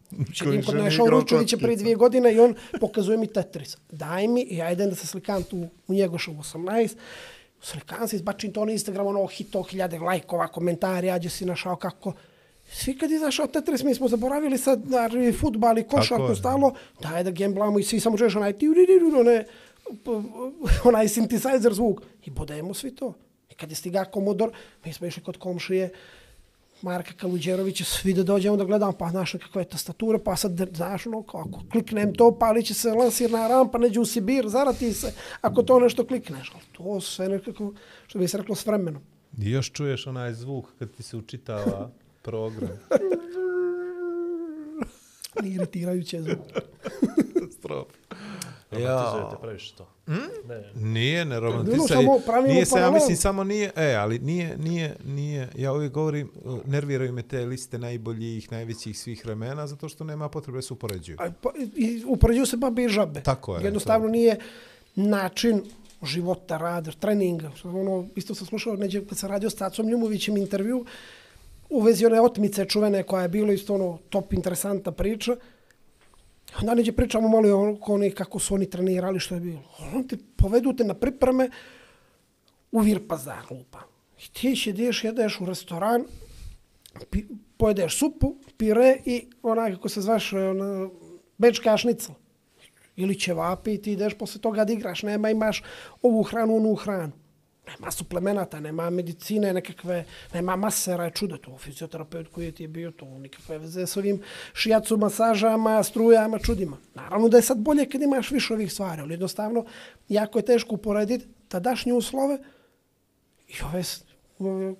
Koji 0.09 0.25
Čedim 0.33 0.63
kod 0.63 0.75
igrao 0.75 1.05
Uručevića 1.05 1.57
prije 1.57 1.75
dvije 1.75 1.95
godine 1.95 2.33
i 2.33 2.39
on 2.39 2.55
pokazuje 2.79 3.17
mi 3.17 3.27
Tetris. 3.27 3.77
Daj 3.91 4.27
mi, 4.27 4.41
i 4.41 4.57
ja 4.57 4.71
idem 4.71 4.89
da 4.89 4.95
se 4.95 5.07
slikam 5.07 5.43
tu 5.43 5.67
u 5.87 5.93
Njegošovu 5.93 6.37
18, 6.37 6.95
slikam 7.61 8.07
se, 8.07 8.15
izbačim 8.15 8.53
to 8.53 8.65
na 8.65 8.71
Instagram, 8.71 9.07
ono 9.07 9.27
hito, 9.27 9.63
hiljade 9.63 9.99
lajkova, 9.99 10.47
komentari, 10.47 11.09
ađe 11.09 11.29
si 11.29 11.45
našao 11.45 11.75
kako... 11.75 12.13
Svi 12.71 12.97
kad 12.97 13.11
je 13.11 13.15
izašao 13.15 13.47
Tetris, 13.47 13.83
mi 13.83 13.95
smo 13.95 14.07
zaboravili 14.07 14.57
sad 14.57 14.89
na 14.89 15.09
futbal 15.39 15.77
i 15.77 15.83
košarku 15.83 16.35
stalo, 16.35 16.73
daj 17.01 17.23
da 17.23 17.31
gemblamo 17.31 17.79
i 17.79 17.83
svi 17.83 17.99
samo 17.99 18.17
čuješ 18.17 18.35
onaj 18.35 18.53
ti 18.53 18.67
one, 19.19 19.45
onaj 20.83 21.07
synthesizer 21.07 21.73
zvuk. 21.73 22.01
I 22.25 22.29
bodemo 22.29 22.73
svi 22.73 22.95
to. 22.95 23.13
I 23.49 23.53
kad 23.55 23.69
je 23.69 23.75
stiga 23.75 24.05
Komodor, 24.05 24.51
mi 24.85 24.93
smo 24.93 25.07
išli 25.07 25.23
kod 25.23 25.37
komšije, 25.37 25.89
Marka 26.85 27.13
Kaluđerovića, 27.13 27.83
svi 27.83 28.13
da 28.13 28.23
dođemo 28.23 28.57
da 28.57 28.63
gledamo, 28.63 28.91
pa 28.91 29.09
znaš 29.09 29.31
kakva 29.31 29.61
je 29.61 29.69
tastatura, 29.69 30.19
pa 30.19 30.35
sad, 30.35 30.61
znaš, 30.73 31.07
ono, 31.07 31.19
ako 31.19 31.61
kliknem 31.71 32.13
to, 32.13 32.37
pa 32.39 32.45
ali 32.45 32.63
će 32.63 32.73
se 32.73 32.93
lansirna 32.93 33.47
rampa, 33.47 33.77
neđe 33.77 33.99
u 33.99 34.05
Sibir, 34.05 34.47
zarati 34.47 34.93
se, 34.93 35.13
ako 35.41 35.63
to 35.63 35.79
nešto 35.79 36.05
klikneš. 36.05 36.51
Ali 36.53 36.63
to 36.71 37.01
sve 37.01 37.29
nekako, 37.29 37.73
što 38.07 38.19
bi 38.19 38.27
se 38.27 38.37
reklo, 38.37 38.55
s 38.55 38.65
vremenom. 38.65 39.01
I 39.37 39.51
još 39.51 39.71
čuješ 39.71 40.07
onaj 40.07 40.33
zvuk 40.33 40.65
kad 40.79 40.91
ti 40.91 41.03
se 41.03 41.17
učitava 41.17 41.89
program. 42.21 42.79
Iritirajuće 45.55 46.21
zvuk. 46.21 46.37
Katastrofa. 47.33 48.04
Romantizujete 48.79 49.35
previše 49.41 49.75
to. 49.75 49.87
Hmm? 50.05 50.17
Ne. 50.47 50.71
Nije, 50.75 51.25
ne 51.25 51.39
romantiza. 51.39 51.87
samo 51.87 52.19
pravimo 52.25 52.53
Nije 52.53 52.65
se, 52.65 52.79
ja 52.79 52.91
mislim, 52.91 53.17
samo 53.17 53.43
nije, 53.43 53.71
e, 53.75 53.95
ali 53.95 54.19
nije, 54.19 54.57
nije, 54.57 54.95
nije, 55.05 55.49
ja 55.55 55.73
uvijek 55.73 55.91
govorim, 55.91 56.31
uh, 56.43 56.67
nerviraju 56.67 57.13
me 57.13 57.21
te 57.21 57.45
liste 57.45 57.77
najboljih, 57.77 58.51
najvećih 58.51 58.99
svih 58.99 59.25
vremena, 59.25 59.67
zato 59.67 59.89
što 59.89 60.03
nema 60.03 60.29
potrebe 60.29 60.57
da 60.57 60.61
se 60.61 60.73
upoređuju. 60.73 61.17
A, 61.19 61.31
pa, 61.41 61.49
I 61.75 62.03
upoređuju 62.07 62.45
se 62.45 62.57
babe 62.57 62.83
i 62.83 62.89
žabe. 62.89 63.21
Tako 63.21 63.55
je, 63.55 63.63
Jednostavno 63.63 64.07
to. 64.07 64.11
nije 64.11 64.37
način 64.95 65.63
života, 66.03 66.57
rada, 66.57 66.91
treninga. 66.91 67.51
Ono, 67.63 68.07
isto 68.15 68.35
sam 68.35 68.47
slušao 68.47 68.75
neđe 68.75 69.05
kad 69.05 69.17
sam 69.17 69.29
radio 69.29 69.49
s 69.49 69.55
Tacom 69.55 69.89
Ljumovićem 69.89 70.37
intervju, 70.37 70.85
u 71.69 71.81
vezi 71.81 72.05
one 72.05 72.21
otmice 72.21 72.65
čuvene 72.65 73.03
koja 73.03 73.21
je 73.21 73.29
bilo 73.29 73.51
isto 73.51 73.73
ono 73.73 73.97
top 74.09 74.33
interesanta 74.33 74.91
priča. 74.91 75.35
Onda 76.59 76.73
neđe 76.73 76.91
pričamo 76.91 77.29
malo 77.29 77.69
oko 77.69 77.93
oni 77.93 78.11
kako 78.11 78.39
su 78.39 78.53
oni 78.53 78.69
trenirali, 78.69 79.19
što 79.19 79.35
je 79.35 79.41
bilo. 79.41 79.63
Ono 79.79 80.03
te 80.03 80.17
povedu 80.35 80.73
te 80.73 80.83
na 80.83 80.93
pripreme 80.93 81.49
u 82.71 82.79
Vir 82.79 83.07
pazar, 83.07 83.43
lupa. 83.51 83.79
I 84.25 84.33
ti 84.33 84.55
će 84.55 84.69
ideš, 84.69 85.03
jedeš 85.03 85.41
u 85.41 85.45
restoran, 85.45 86.05
pi, 87.09 87.25
pojedeš 87.57 87.99
supu, 87.99 88.35
pire 88.57 88.97
i 89.05 89.27
onaj, 89.43 89.75
kako 89.75 89.89
se 89.89 90.01
zvaš, 90.01 90.33
ona, 90.33 90.89
bečka 91.37 91.77
šnicl. 91.77 92.11
Ili 92.95 93.19
ćevapi 93.19 93.73
i 93.73 93.81
ti 93.81 93.91
ideš 93.91 94.13
posle 94.13 94.41
toga 94.41 94.65
da 94.65 94.73
igraš. 94.73 95.03
Nema, 95.03 95.29
imaš 95.29 95.63
ovu 96.01 96.23
hranu, 96.23 96.55
onu 96.55 96.75
hranu. 96.75 97.24
Nema 97.67 97.91
suplemenata, 97.91 98.59
nema 98.59 98.89
medicine 98.89 99.53
nekakve, 99.53 100.05
nema 100.33 100.55
masera, 100.55 101.09
čuda 101.09 101.25
čudo 101.25 101.37
to. 101.37 101.57
Fizioterapeut 101.57 102.27
koji 102.27 102.45
je 102.45 102.51
ti 102.51 102.63
je 102.63 102.67
bio 102.67 102.91
to, 102.91 103.05
nikakve 103.05 103.57
veze 103.57 103.87
s 103.87 103.97
ovim 103.97 104.21
šijacu, 104.53 104.97
masažama, 104.97 105.83
strujama, 105.83 106.39
čudima. 106.39 106.77
Naravno 106.93 107.29
da 107.29 107.37
je 107.37 107.43
sad 107.43 107.57
bolje 107.57 107.89
kad 107.89 108.01
imaš 108.01 108.31
više 108.31 108.53
ovih 108.53 108.71
stvari, 108.71 109.01
ali 109.01 109.13
jednostavno 109.13 109.65
jako 110.09 110.39
je 110.39 110.45
teško 110.45 110.75
uporediti 110.75 111.27
tadašnje 111.47 111.93
uslove 111.93 112.37
i 113.47 113.53
ove 113.63 113.83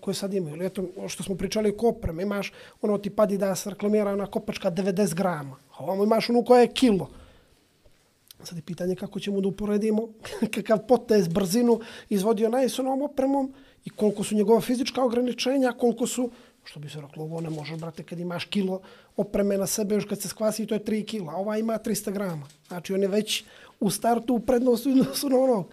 koje 0.02 0.16
sad 0.16 0.34
imaju. 0.34 0.64
Eto, 0.64 0.84
što 1.08 1.24
smo 1.24 1.36
pričali 1.36 1.76
o 1.78 1.90
opreme, 1.90 2.24
imaš 2.24 2.54
ono 2.82 2.98
ti 2.98 3.10
padi 3.10 3.38
da 3.38 3.56
se 3.56 3.70
reklamira 3.70 4.12
ona 4.12 4.26
kopačka 4.26 4.72
90 4.72 5.14
grama, 5.14 5.56
a 5.72 5.84
ovamo 5.84 6.04
imaš 6.04 6.30
onu 6.30 6.44
koja 6.44 6.62
je 6.62 6.74
kilo. 6.74 7.10
Sad 8.46 8.58
je 8.58 8.62
pitanje 8.62 8.96
kako 8.96 9.20
ćemo 9.20 9.42
da 9.42 9.48
uporedimo 9.48 10.08
kakav 10.56 10.80
potez, 10.88 11.28
brzinu 11.28 11.80
izvodio 12.10 12.48
onaj 12.48 12.70
s 12.70 12.80
onom 12.80 13.02
opremom 13.02 13.54
i 13.86 13.90
koliko 13.90 14.24
su 14.24 14.36
njegova 14.36 14.62
fizička 14.62 15.04
ograničenja, 15.04 15.72
koliko 15.72 16.08
su, 16.08 16.30
što 16.64 16.80
bi 16.80 16.90
se 16.90 17.02
reklo, 17.02 17.24
ovo 17.24 17.42
ne 17.42 17.50
možeš, 17.50 17.80
brate, 17.80 18.04
kad 18.04 18.20
imaš 18.20 18.46
kilo 18.46 18.82
opreme 19.18 19.58
na 19.58 19.68
sebe, 19.68 19.96
još 19.96 20.06
kad 20.06 20.22
se 20.22 20.28
skvasi, 20.28 20.66
to 20.66 20.76
je 20.76 20.84
3 20.84 21.06
kila, 21.06 21.36
ova 21.36 21.58
ima 21.58 21.80
300 21.86 22.12
grama. 22.12 22.48
Znači, 22.68 22.94
on 22.94 23.02
je 23.02 23.08
već 23.08 23.44
u 23.80 23.90
startu 23.90 24.36
u 24.36 24.40
prednosti 24.40 24.90
u 24.90 24.92
odnosu 24.92 25.30
na 25.30 25.40
onog. 25.40 25.66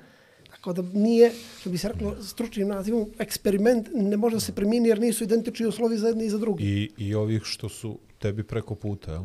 Tako 0.50 0.72
da 0.72 0.82
nije, 0.82 1.32
što 1.60 1.70
bi 1.70 1.78
se 1.78 1.88
reklo, 1.88 2.16
stručnim 2.22 2.68
nazivom, 2.68 3.06
eksperiment 3.18 3.88
ne 3.94 4.16
može 4.16 4.36
da 4.36 4.40
se 4.40 4.54
primini 4.54 4.88
jer 4.88 5.00
nisu 5.00 5.24
identični 5.24 5.66
uslovi 5.66 5.98
za 5.98 6.08
jedne 6.08 6.26
i 6.26 6.30
za 6.30 6.38
drugi. 6.38 6.64
I, 6.64 6.90
I 7.04 7.14
ovih 7.14 7.42
što 7.44 7.68
su 7.68 7.98
tebi 8.18 8.44
preko 8.44 8.74
puta, 8.74 9.12
jel? 9.12 9.22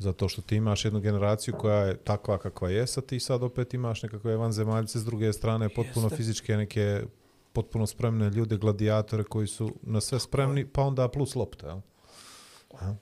Zato 0.00 0.28
što 0.28 0.42
ti 0.42 0.56
imaš 0.56 0.84
jednu 0.84 1.00
generaciju 1.00 1.54
koja 1.54 1.76
je 1.76 1.96
takva 1.96 2.38
kakva 2.38 2.70
je, 2.70 2.82
a 2.96 3.00
ti 3.00 3.20
sad 3.20 3.42
opet 3.42 3.74
imaš 3.74 4.02
nekakve 4.02 4.36
vanzemaljce 4.36 4.98
s 4.98 5.04
druge 5.04 5.32
strane, 5.32 5.68
potpuno 5.68 6.06
Jeste. 6.06 6.16
fizičke 6.16 6.56
neke 6.56 7.02
potpuno 7.52 7.86
spremne 7.86 8.30
ljude, 8.30 8.56
gladiatore 8.56 9.24
koji 9.24 9.46
su 9.46 9.74
na 9.82 10.00
sve 10.00 10.20
spremni, 10.20 10.66
pa 10.66 10.82
onda 10.82 11.08
plus 11.08 11.34
lopta, 11.34 11.66
jel? 11.66 11.78
A, 12.72 12.94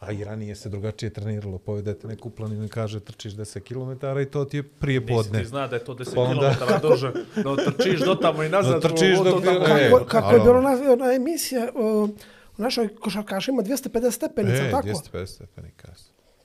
a 0.00 0.12
i 0.12 0.24
ranije 0.24 0.54
se 0.54 0.68
drugačije 0.68 1.10
treniralo, 1.10 1.58
povedete 1.58 2.08
neku 2.08 2.30
planinu 2.30 2.64
i 2.64 2.68
kaže 2.68 3.00
trčiš 3.00 3.32
10 3.34 3.60
km 3.60 4.20
i 4.20 4.26
to 4.26 4.44
ti 4.44 4.56
je 4.56 4.62
prije 4.62 5.00
Nisi 5.00 5.12
podne. 5.14 5.38
ti 5.38 5.46
zna 5.46 5.66
da 5.68 5.76
je 5.76 5.84
to 5.84 5.94
10 5.94 6.14
Pa 6.14 6.20
onda- 6.20 6.54
km 6.56 6.88
duže. 6.88 7.12
No, 7.36 7.56
trčiš 7.56 8.00
do 8.00 8.14
tamo 8.14 8.42
i 8.42 8.48
nazad. 8.48 8.74
No, 8.74 8.80
trčiš 8.80 9.16
to 9.18 9.40
tamo. 9.40 9.66
e, 9.68 9.90
Kako, 9.90 10.04
kako 10.04 10.34
je 10.34 10.40
bilo 10.40 10.58
ona, 10.58 10.70
ona 10.92 11.12
emisija, 11.12 11.68
o, 11.74 12.04
u 12.52 12.58
našoj 12.58 12.88
košarkašima 12.90 13.62
250 13.62 14.10
stepenica, 14.10 14.56
E, 14.58 14.70
tako? 14.70 14.88
250 14.88 15.26
stepenika 15.26 15.92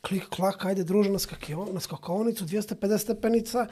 klik, 0.08 0.30
klak, 0.30 0.66
ajde 0.66 0.84
druže 0.84 1.12
na, 1.12 1.20
skakio, 1.20 1.66
na 1.74 1.80
skakonicu, 1.80 2.46
250 2.46 2.98
stepenica, 2.98 3.68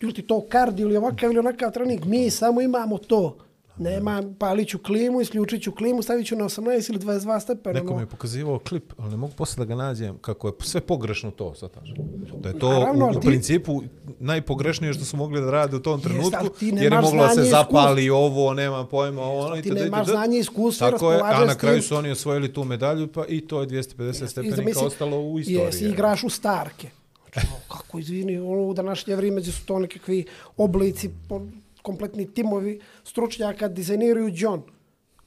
ili 0.00 0.14
ti 0.14 0.22
to 0.22 0.40
kardio 0.48 0.86
ili 0.86 0.96
ovakav 0.96 1.30
ili 1.30 1.38
onakav 1.38 1.72
trening, 1.72 2.04
mi 2.04 2.30
samo 2.30 2.60
imamo 2.60 2.98
to. 2.98 3.38
Nema, 3.78 4.22
palit 4.38 4.68
ću 4.68 4.78
klimu, 4.78 5.20
isključit 5.20 5.62
ću 5.62 5.72
klimu, 5.72 6.02
stavit 6.02 6.26
ću 6.26 6.36
na 6.36 6.44
18 6.44 6.90
ili 6.90 6.98
22 6.98 7.40
stepena. 7.40 7.80
Neko 7.80 7.94
mi 7.94 8.02
je 8.02 8.06
pokazivao 8.06 8.58
klip, 8.58 8.92
ali 8.98 9.10
ne 9.10 9.16
mogu 9.16 9.32
posle 9.32 9.56
da 9.56 9.68
ga 9.68 9.74
nađem, 9.76 10.18
kako 10.18 10.48
je 10.48 10.52
sve 10.60 10.80
pogrešno 10.80 11.30
to, 11.30 11.54
sad 11.54 11.70
Da 12.34 12.48
je 12.48 12.58
to 12.58 12.68
Naravno, 12.70 13.06
u, 13.06 13.10
u 13.10 13.12
ti- 13.12 13.26
principu 13.26 13.82
najpogrešnije 14.18 14.92
što 14.92 15.04
su 15.04 15.16
mogli 15.16 15.40
da 15.40 15.50
rade 15.50 15.76
u 15.76 15.80
tom 15.80 15.94
Jeste, 15.94 16.08
trenutku, 16.08 16.46
jer 16.62 16.92
je 16.92 17.00
moglo 17.00 17.28
se 17.28 17.42
zapali 17.42 18.10
ovo, 18.10 18.54
nema 18.54 18.86
pojma, 18.86 19.22
ovo, 19.22 19.40
ono, 19.40 19.54
ti 19.54 19.68
itd., 19.68 19.74
nemaš 19.74 20.06
znanje 20.06 20.36
i 20.36 20.40
iskustvo 20.40 20.88
i 20.88 20.90
Tako 20.90 21.12
je, 21.12 21.20
a 21.22 21.44
na 21.44 21.54
kraju 21.54 21.82
su 21.82 21.96
oni 21.96 22.10
osvojili 22.10 22.52
tu 22.52 22.64
medalju, 22.64 23.06
pa 23.06 23.24
i 23.26 23.40
to 23.40 23.60
je 23.60 23.66
250 23.66 24.24
I 24.24 24.28
stepenika 24.28 24.80
ostalo 24.80 25.20
u 25.20 25.38
istoriji. 25.38 25.64
Jesi, 25.64 25.84
igraš 25.84 26.24
u 26.24 26.28
starke. 26.28 26.88
Znači, 27.32 27.46
kako 27.68 27.98
izvini, 27.98 28.38
ono, 28.38 28.62
u 28.62 28.74
današnje 28.74 29.16
vrijeme 29.16 29.42
su 29.42 29.66
to 29.66 29.78
nekakvi 29.78 30.24
oblici, 30.56 31.10
po- 31.28 31.46
kompletni 31.82 32.34
timovi 32.34 32.80
stručnjaka 33.04 33.68
dizajniraju 33.68 34.30
John. 34.34 34.62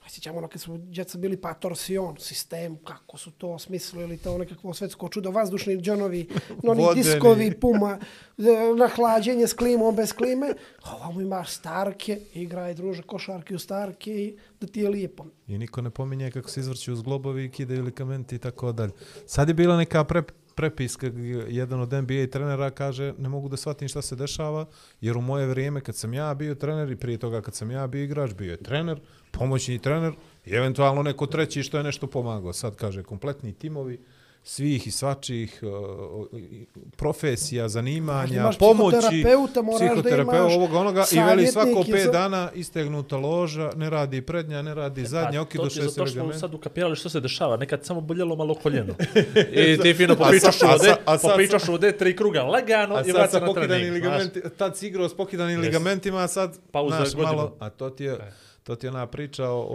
Ja 0.05 0.09
sjećam 0.09 0.37
ono 0.37 0.47
kad 0.47 0.61
su 0.61 0.77
djeca 0.77 1.17
bili 1.17 1.37
pa 1.37 1.53
torsion, 1.53 2.15
sistem, 2.19 2.77
kako 2.83 3.17
su 3.17 3.31
to 3.31 3.49
osmislili, 3.49 4.17
to 4.17 4.37
nekakvo 4.37 4.73
svetsko 4.73 5.09
čudo, 5.09 5.31
vazdušni 5.31 5.79
Johnovi, 5.83 6.27
oni 6.69 6.83
Vodeni. 6.83 7.03
diskovi, 7.03 7.59
puma, 7.59 7.99
e, 8.37 8.43
nahlađenje 8.77 9.47
s 9.47 9.53
klimom, 9.53 9.95
bez 9.95 10.13
klime. 10.13 10.53
A 10.83 10.95
ovamo 10.95 11.21
imaš 11.21 11.49
starke, 11.51 12.19
igraj 12.33 12.73
druže 12.73 13.01
košarke 13.01 13.55
u 13.55 13.59
starke 13.59 14.11
i 14.11 14.37
da 14.61 14.67
ti 14.67 14.79
je 14.79 14.89
lijepo. 14.89 15.25
I 15.47 15.57
niko 15.57 15.81
ne 15.81 15.89
pominje 15.89 16.31
kako 16.31 16.49
se 16.49 16.59
izvrću 16.59 16.93
uz 16.93 17.01
globovi, 17.01 17.51
kidaju 17.51 17.83
likamenti 17.83 18.35
i 18.35 18.39
tako 18.39 18.71
dalje. 18.71 18.91
Sad 19.25 19.47
je 19.47 19.53
bila 19.53 19.77
neka 19.77 20.03
pre, 20.03 20.23
prepiska, 20.55 21.09
gdje 21.09 21.45
jedan 21.49 21.81
od 21.81 21.93
NBA 21.93 22.27
trenera 22.31 22.69
kaže 22.69 23.13
ne 23.17 23.29
mogu 23.29 23.49
da 23.49 23.57
shvatim 23.57 23.87
šta 23.87 24.01
se 24.01 24.15
dešava, 24.15 24.65
jer 25.01 25.17
u 25.17 25.21
moje 25.21 25.47
vrijeme 25.47 25.81
kad 25.81 25.95
sam 25.95 26.13
ja 26.13 26.33
bio 26.33 26.55
trener 26.55 26.91
i 26.91 26.95
prije 26.95 27.17
toga 27.17 27.41
kad 27.41 27.55
sam 27.55 27.71
ja 27.71 27.87
bio 27.87 28.03
igrač, 28.03 28.33
bio 28.33 28.51
je 28.51 28.57
trener, 28.57 28.99
pomoćni 29.31 29.79
trener 29.79 30.13
i 30.45 30.53
eventualno 30.53 31.03
neko 31.03 31.25
treći 31.25 31.63
što 31.63 31.77
je 31.77 31.83
nešto 31.83 32.07
pomagao. 32.07 32.53
Sad 32.53 32.75
kaže 32.75 33.03
kompletni 33.03 33.53
timovi, 33.53 33.99
svih 34.47 34.87
i 34.87 34.91
svačih 34.91 35.63
uh, 35.63 36.27
profesija, 36.97 37.69
zanimanja, 37.69 38.33
Imaš 38.35 38.57
pomoći, 38.57 38.97
psihoterapeuta, 38.97 39.61
moraš 39.61 39.79
da 39.79 39.87
psihoterapeuta, 39.87 40.37
imaš 40.37 40.53
ovoga 40.53 40.79
onoga 40.79 41.05
i 41.11 41.19
veli 41.19 41.47
svako 41.47 41.83
pet 41.91 42.03
za- 42.03 42.11
dana 42.11 42.51
istegnuta 42.55 43.17
loža, 43.17 43.71
ne 43.75 43.89
radi 43.89 44.21
prednja, 44.21 44.61
ne 44.61 44.73
radi 44.73 45.05
zadnja, 45.05 45.41
okido 45.41 45.63
Pa, 45.63 45.69
to 45.69 45.73
ti 45.73 45.79
je 45.79 45.83
šest 45.83 45.95
zato 45.95 46.05
što 46.05 46.13
smo 46.13 46.21
ligament. 46.21 46.39
sad 46.39 46.53
ukapirali 46.53 46.95
što 46.95 47.09
se 47.09 47.19
dešava. 47.19 47.57
Nekad 47.57 47.85
samo 47.85 48.01
boljelo 48.01 48.35
malo 48.35 48.55
koljeno. 48.55 48.93
I 49.73 49.77
ti 49.77 49.93
fino 49.93 50.15
popričaš 50.15 50.61
ovde, 50.63 50.95
popričaš 51.21 51.69
ovde 51.69 51.97
tri 51.97 52.15
kruga 52.15 52.43
lagano 52.43 53.01
i 53.05 53.11
vraća 53.11 53.31
sa 53.31 53.39
na 53.39 53.53
trening. 53.53 53.93
ligamenti, 53.93 54.41
tad 54.57 54.77
si 54.77 54.87
igrao 54.87 55.09
s 55.09 55.17
pokidanim 55.17 55.61
ligamentima, 55.61 56.19
a 56.19 56.27
sad, 56.27 56.59
Pauza 56.71 56.95
znaš, 56.95 57.13
malo, 57.15 57.55
a 57.59 57.69
to 57.69 57.89
ti 57.89 58.03
je, 58.03 58.17
to 58.63 58.75
ti 58.75 58.85
je 58.85 58.91
ona 58.91 59.07
priča 59.07 59.49
o, 59.49 59.65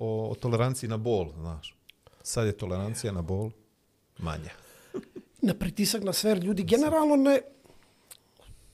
o, 0.00 0.28
o 0.30 0.34
toleranciji 0.34 0.88
na 0.90 0.96
bol, 0.96 1.32
znaš. 1.40 1.76
Sad 2.22 2.46
je 2.46 2.52
tolerancija 2.52 3.12
na 3.12 3.22
bol 3.22 3.50
Manje. 4.18 4.50
na 5.42 5.54
pritisak 5.54 6.02
na 6.02 6.12
sve 6.12 6.34
ljudi 6.34 6.64
generalno 6.64 7.16
ne 7.16 7.40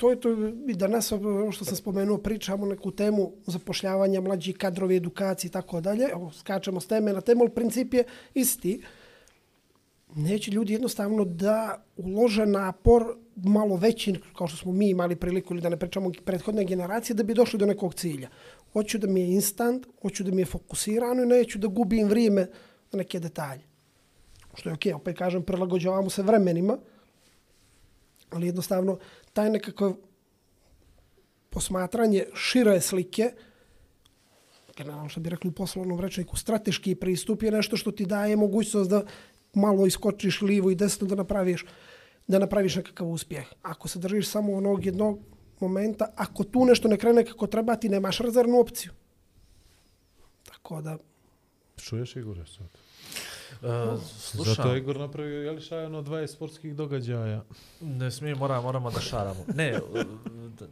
to 0.02 0.10
je 0.10 0.20
to 0.20 0.28
i 0.68 0.74
danas 0.74 1.12
ono 1.12 1.52
što 1.52 1.64
sam 1.64 1.76
spomenuo 1.76 2.18
pričamo 2.18 2.66
neku 2.66 2.90
temu 2.90 3.32
zapošljavanja 3.46 4.20
mlađih 4.20 4.56
kadrovi, 4.56 4.96
edukacije 4.96 5.48
i 5.48 5.52
tako 5.52 5.80
dalje. 5.80 6.08
Skačemo 6.38 6.80
s 6.80 6.86
teme 6.86 7.12
na 7.12 7.20
temu, 7.20 7.40
ali 7.40 7.50
princip 7.50 7.94
je 7.94 8.04
isti. 8.34 8.82
Neće 10.16 10.50
ljudi 10.50 10.72
jednostavno 10.72 11.24
da 11.24 11.84
ulože 11.96 12.46
napor 12.46 13.16
malo 13.36 13.76
veći, 13.76 14.14
kao 14.36 14.48
što 14.48 14.56
smo 14.56 14.72
mi 14.72 14.90
imali 14.90 15.16
priliku 15.16 15.54
ili 15.54 15.62
da 15.62 15.68
ne 15.68 15.76
pričamo 15.76 16.12
prethodne 16.24 16.64
generacije, 16.64 17.14
da 17.14 17.22
bi 17.22 17.34
došli 17.34 17.58
do 17.58 17.66
nekog 17.66 17.94
cilja. 17.94 18.28
Hoću 18.72 18.98
da 18.98 19.06
mi 19.06 19.20
je 19.20 19.34
instant, 19.34 19.86
hoću 20.02 20.24
da 20.24 20.30
mi 20.30 20.42
je 20.42 20.46
fokusirano 20.46 21.22
i 21.22 21.26
neću 21.26 21.58
da 21.58 21.68
gubim 21.68 22.08
vrijeme 22.08 22.40
na 22.92 22.98
neke 22.98 23.20
detalje. 23.20 23.71
Što 24.54 24.68
je 24.68 24.74
okej, 24.74 24.92
okay, 24.92 24.96
opet 24.96 25.18
kažem, 25.18 25.42
prilagođavamo 25.42 26.10
se 26.10 26.22
vremenima, 26.22 26.78
ali 28.30 28.46
jednostavno 28.46 28.98
taj 29.32 29.50
nekako 29.50 29.96
posmatranje 31.50 32.24
šire 32.34 32.80
slike, 32.80 33.32
generalno 34.76 35.08
što 35.08 35.20
bi 35.20 35.30
rekli 35.30 35.48
u 35.48 35.52
poslovnom 35.52 36.00
rečniku, 36.00 36.36
strateški 36.36 36.94
pristup 36.94 37.42
je 37.42 37.50
nešto 37.50 37.76
što 37.76 37.90
ti 37.92 38.06
daje 38.06 38.36
mogućnost 38.36 38.90
da 38.90 39.04
malo 39.54 39.86
iskočiš 39.86 40.42
livo 40.42 40.70
i 40.70 40.74
desno 40.74 41.06
da 41.06 41.14
napraviš 41.14 41.64
da 42.26 42.38
napraviš 42.38 42.76
nekakav 42.76 43.08
uspjeh. 43.08 43.46
Ako 43.62 43.88
se 43.88 43.98
držiš 43.98 44.28
samo 44.28 44.54
onog 44.54 44.86
jednog 44.86 45.18
momenta, 45.60 46.12
ako 46.16 46.44
tu 46.44 46.64
nešto 46.64 46.88
ne 46.88 46.96
krene 46.96 47.26
kako 47.26 47.46
treba, 47.46 47.76
ti 47.76 47.88
nemaš 47.88 48.18
rezervnu 48.18 48.60
opciju. 48.60 48.92
Tako 50.46 50.82
da... 50.82 50.98
Čuješ 51.76 52.16
Igore 52.16 52.46
sad? 52.46 52.81
Uh, 53.62 53.68
slušam. 54.10 54.54
Zato 54.54 54.68
je 54.68 54.78
Igor 54.78 54.96
napravio, 54.96 55.42
jel 55.42 55.60
šajano 55.60 56.02
20 56.02 56.26
sportskih 56.26 56.74
događaja. 56.74 57.42
Ne 57.80 58.10
smije, 58.10 58.34
mora, 58.34 58.60
moramo 58.60 58.90
da 58.90 59.00
šaramo. 59.00 59.44
Ne, 59.54 59.78
da- 60.58 60.66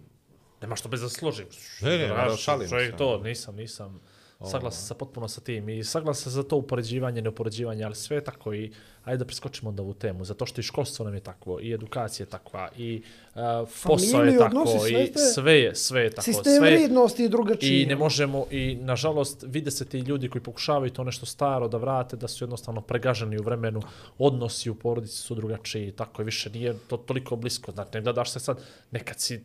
nema 0.63 0.77
što 0.77 0.89
bez 0.89 1.01
da 1.01 1.09
složim. 1.09 1.47
Ne, 1.81 1.99
ne, 1.99 2.09
da 2.09 2.37
šalim 2.37 2.69
Čovjek 2.69 2.91
se. 2.91 2.97
to, 2.97 3.19
nisam, 3.19 3.57
nisam. 3.57 4.01
Saglasan 4.45 4.87
sa 4.87 4.95
potpuno 4.95 5.29
sa 5.29 5.41
tim 5.41 5.69
i 5.69 5.85
saglasan 5.85 6.33
za 6.33 6.43
to 6.43 6.57
upoređivanje, 6.57 7.23
neupoređivanje, 7.23 7.85
ali 7.85 7.95
sve 7.95 8.17
je 8.17 8.25
tako 8.25 8.55
i 8.55 8.73
ajde 9.05 9.19
da 9.19 9.25
preskočimo 9.25 9.69
onda 9.69 9.83
ovu 9.83 9.95
temu, 9.95 10.25
zato 10.25 10.47
što 10.47 10.61
i 10.61 10.65
školstvo 10.65 11.05
nam 11.05 11.15
je 11.15 11.21
takvo, 11.21 11.61
i 11.61 11.73
edukacija 11.73 12.25
je 12.25 12.31
takva, 12.31 12.69
i 12.77 13.03
uh, 13.35 13.41
posao 13.85 14.07
je 14.07 14.11
Familiju 14.13 14.39
tako, 14.39 14.59
odnosi, 14.59 14.79
sve 14.89 15.05
i 15.05 15.13
sve 15.35 15.61
je, 15.61 15.75
sve 15.75 16.03
je 16.03 16.11
tako. 16.11 16.23
Sistem 16.23 16.45
sve 16.45 16.69
je- 16.69 16.75
vrijednosti 16.75 17.23
je 17.23 17.29
drugačiji. 17.29 17.83
I 17.83 17.87
ne 17.87 17.97
možemo, 17.97 18.47
i 18.51 18.75
nažalost 18.81 19.45
vide 19.49 19.71
se 19.71 19.85
ti 19.85 19.99
ljudi 19.99 20.29
koji 20.29 20.43
pokušavaju 20.43 20.91
to 20.91 21.05
nešto 21.05 21.27
staro 21.27 21.69
da 21.69 21.77
vrate, 21.77 22.17
da 22.17 22.29
su 22.29 22.45
jednostavno 22.45 22.81
pregaženi 22.81 23.39
u 23.39 23.43
vremenu, 23.43 23.83
odnosi 24.19 24.71
u 24.71 24.75
porodici 24.75 25.17
su 25.17 25.35
drugačiji, 25.35 25.93
tako 25.93 26.23
je 26.23 26.27
više, 26.27 26.51
nije 26.51 26.75
to 26.89 26.97
toliko 26.97 27.37
blisko. 27.37 27.73
Znači, 27.73 27.91
ne 27.95 28.01
gledaš 28.01 28.31
se 28.31 28.41
sad, 28.41 28.59
nekad 28.91 29.21
si 29.21 29.45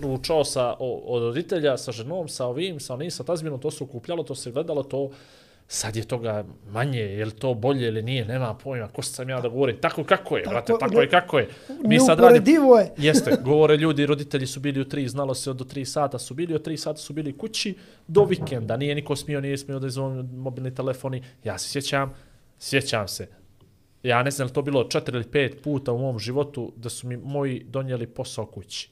ručao 0.00 0.44
sa, 0.44 0.74
o- 0.74 1.02
od 1.06 1.22
roditelja, 1.22 1.76
sa 1.76 1.92
ženom, 1.92 2.28
sa 2.28 2.46
ovim, 2.46 2.80
sa 2.80 2.94
onim, 2.94 3.10
sa 3.10 3.24
tazbinom, 3.24 3.60
to 3.60 3.70
se 3.70 3.84
ukupljalo, 3.84 4.22
to 4.22 4.34
se 4.34 4.50
gledalo, 4.50 4.82
to 4.82 5.10
sad 5.68 5.96
je 5.96 6.04
toga 6.04 6.44
manje, 6.66 7.00
je 7.00 7.24
li 7.24 7.30
to 7.32 7.54
bolje 7.54 7.86
ili 7.86 8.02
nije, 8.02 8.24
nema 8.24 8.54
pojma, 8.54 8.88
ko 8.88 9.02
sam 9.02 9.28
ja 9.28 9.40
da 9.40 9.48
govorim, 9.48 9.76
tako 9.78 10.04
kako 10.04 10.36
je, 10.36 10.42
Tako, 10.42 10.52
brate, 10.52 10.72
tako 10.80 10.94
ne- 10.94 11.00
je, 11.00 11.08
kako 11.08 11.38
je. 11.38 11.48
Mi 11.80 12.00
sad 12.00 12.20
radimo, 12.20 12.76
je. 12.76 12.90
Jeste, 12.98 13.36
govore 13.42 13.76
ljudi, 13.76 14.06
roditelji 14.06 14.46
su 14.46 14.60
bili 14.60 14.80
u 14.80 14.84
tri, 14.84 15.08
znalo 15.08 15.34
se 15.34 15.52
do 15.52 15.64
tri 15.64 15.84
sata 15.84 16.18
su 16.18 16.34
bili, 16.34 16.54
od 16.54 16.62
tri 16.62 16.76
sata 16.76 16.98
su 16.98 17.12
bili 17.12 17.38
kući 17.38 17.74
do 18.08 18.24
vikenda, 18.24 18.76
nije 18.76 18.94
niko 18.94 19.16
smio, 19.16 19.40
nije 19.40 19.58
smio 19.58 19.78
da 19.78 19.86
izvoni 19.86 20.22
mobilni 20.24 20.74
telefoni. 20.74 21.22
Ja 21.44 21.58
se 21.58 21.68
sjećam, 21.70 22.14
sjećam 22.58 23.08
se, 23.08 23.28
ja 24.02 24.22
ne 24.22 24.30
znam 24.30 24.48
to 24.48 24.62
bilo 24.62 24.84
četiri 24.84 25.16
ili 25.16 25.24
pet 25.24 25.62
puta 25.62 25.92
u 25.92 25.98
mom 25.98 26.18
životu 26.18 26.72
da 26.76 26.88
su 26.88 27.06
mi 27.06 27.16
moji 27.16 27.64
donijeli 27.64 28.06
posao 28.06 28.46
kući. 28.46 28.90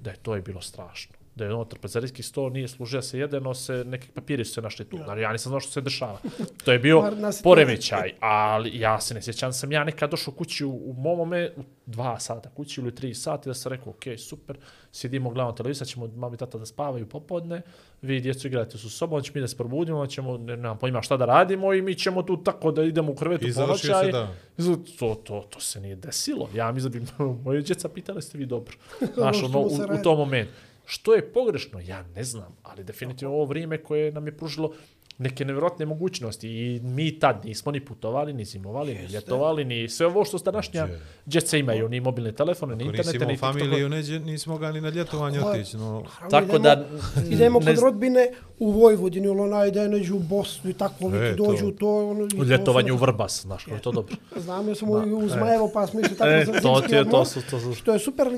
Da 0.00 0.10
je 0.10 0.16
to 0.16 0.34
je 0.34 0.42
bilo 0.42 0.60
strašno. 0.60 1.17
Da 1.38 1.44
je 1.44 1.54
ono 1.54 1.64
trpezarijski 1.64 2.22
sto 2.22 2.48
nije 2.48 2.68
služio 2.68 3.02
se 3.02 3.18
jedeno, 3.18 3.54
se 3.54 3.84
neki 3.86 4.08
papiri 4.08 4.44
su 4.44 4.52
se 4.52 4.62
našli 4.62 4.84
tu. 4.84 4.96
Znači, 4.96 5.20
ja 5.20 5.32
nisam 5.32 5.50
znao 5.50 5.60
što 5.60 5.72
se 5.72 5.80
dešava. 5.80 6.18
To 6.64 6.72
je 6.72 6.78
bio 6.78 7.12
poremećaj, 7.42 8.12
ali 8.20 8.78
ja 8.78 9.00
se 9.00 9.14
ne 9.14 9.22
sjećam, 9.22 9.52
sam 9.52 9.72
ja 9.72 9.84
nekad 9.84 10.10
došao 10.10 10.34
kući 10.34 10.64
u, 10.64 10.70
u 10.70 10.92
momome, 10.92 11.50
u 11.56 11.62
dva 11.86 12.20
sata 12.20 12.50
kući 12.50 12.80
ili 12.80 12.94
tri 12.94 13.14
sata, 13.14 13.50
da 13.50 13.54
sam 13.54 13.72
rekao, 13.72 13.90
ok, 13.90 14.18
super, 14.18 14.56
sjedimo, 14.92 15.30
gledamo 15.30 15.52
televiziju, 15.52 15.78
sad 15.78 15.88
ćemo 15.88 16.06
mami 16.16 16.34
i 16.34 16.38
tata 16.38 16.58
da 16.58 16.66
spavaju 16.66 17.08
popodne, 17.08 17.62
vi 18.02 18.20
djecu 18.20 18.46
igrate 18.46 18.78
su 18.78 18.90
sobom, 18.90 19.22
ćemo 19.22 19.34
mi 19.34 19.40
da 19.40 19.48
se 19.48 19.56
probudimo, 19.56 20.06
ćemo, 20.06 20.38
ne, 20.38 20.56
nemam 20.56 20.78
pojma 20.78 21.02
šta 21.02 21.16
da 21.16 21.24
radimo 21.24 21.74
i 21.74 21.82
mi 21.82 21.94
ćemo 21.94 22.22
tu 22.22 22.36
tako 22.36 22.72
da 22.72 22.82
idemo 22.82 23.12
u 23.12 23.14
krvetu 23.14 23.46
I 23.46 23.52
završio 23.52 23.92
ponoćaj. 23.92 24.12
se 24.12 24.12
dan. 24.12 24.28
Izgled, 24.58 24.78
To, 24.98 25.14
to, 25.14 25.46
to 25.50 25.60
se 25.60 25.80
nije 25.80 25.96
desilo. 25.96 26.48
Ja 26.54 26.72
mi 26.72 26.88
bi 26.88 27.02
moje 27.44 27.62
djeca 27.62 27.88
pitali 27.88 28.22
ste 28.22 28.38
vi 28.38 28.46
dobro. 28.46 28.76
Znaš, 29.16 29.42
ono, 29.42 29.60
u, 29.60 29.70
se 29.70 29.82
u 29.82 30.02
tom 30.02 30.18
momentu. 30.18 30.52
Što 30.88 31.14
je 31.14 31.22
pogrešno? 31.24 31.80
Ja 31.80 32.02
ne 32.04 32.24
znam, 32.24 32.56
ali 32.62 32.84
definitivno 32.84 33.34
ovo 33.34 33.44
vrijeme 33.44 33.78
koje 33.78 34.12
nam 34.12 34.26
je 34.26 34.36
pružilo 34.36 34.72
neke 35.18 35.44
nevjerojatne 35.44 35.86
mogućnosti 35.86 36.48
i 36.48 36.80
mi 36.80 37.18
tad 37.18 37.44
nismo 37.44 37.72
ni 37.72 37.80
putovali, 37.80 38.32
ni 38.32 38.44
zimovali, 38.44 38.94
ni 38.94 39.04
ljetovali, 39.04 39.64
ni 39.64 39.88
sve 39.88 40.06
ovo 40.06 40.24
što 40.24 40.38
današnja 40.38 40.88
djeca 41.26 41.56
imaju, 41.56 41.88
ni 41.88 42.00
mobilne 42.00 42.32
telefone, 42.32 42.76
ni 42.76 42.84
internete, 42.84 43.18
ni 43.18 43.26
TikTok. 43.26 43.38
familiju, 43.40 43.88
neđe, 43.88 44.20
nisi 44.20 44.48
mogao 44.48 44.72
ni 44.72 44.80
na 44.80 44.88
ljetovanje 44.88 45.40
otići. 45.40 45.76
No, 45.76 46.04
Tako 46.30 46.58
da, 46.58 46.86
Idemo 47.30 47.60
kod 47.60 47.78
rodbine 47.78 48.28
u 48.58 48.70
Vojvodini, 48.70 49.26
ili 49.26 49.40
onaj 49.40 49.70
da 49.70 49.82
je 49.82 49.88
neđu 49.88 50.16
u 50.16 50.20
Bosnu 50.20 50.70
i 50.70 50.74
tako, 50.74 50.94
ovi 51.00 51.18
E, 51.18 51.30
ti 51.30 51.36
to. 51.36 51.46
dođu 51.46 51.70
to. 51.70 52.08
Ono, 52.08 52.22
i 52.22 52.26
U 52.26 52.28
to 52.28 52.42
ljetovanju 52.44 52.94
u 52.94 52.98
su- 52.98 53.02
Vrbas, 53.02 53.42
znaš, 53.42 53.66
je 53.68 53.80
to 53.80 53.92
dobro. 53.92 54.16
Znam, 54.36 54.68
ja 54.68 54.74
sam 54.74 54.90
u 54.90 55.28
Zmajevo, 55.28 55.70
pa 55.74 55.86
smo 55.86 56.00
išli 56.00 56.16
tako 56.16 56.30
E, 56.30 56.44
za 56.44 56.52
to 56.52 56.60
zimski 56.74 56.88
ti 56.88 56.94
je, 56.94 57.10
to 57.10 57.24
su, 57.24 57.40
to 57.50 57.60
su. 57.60 57.74
Što 57.74 57.92
je 57.92 57.98
super, 57.98 58.28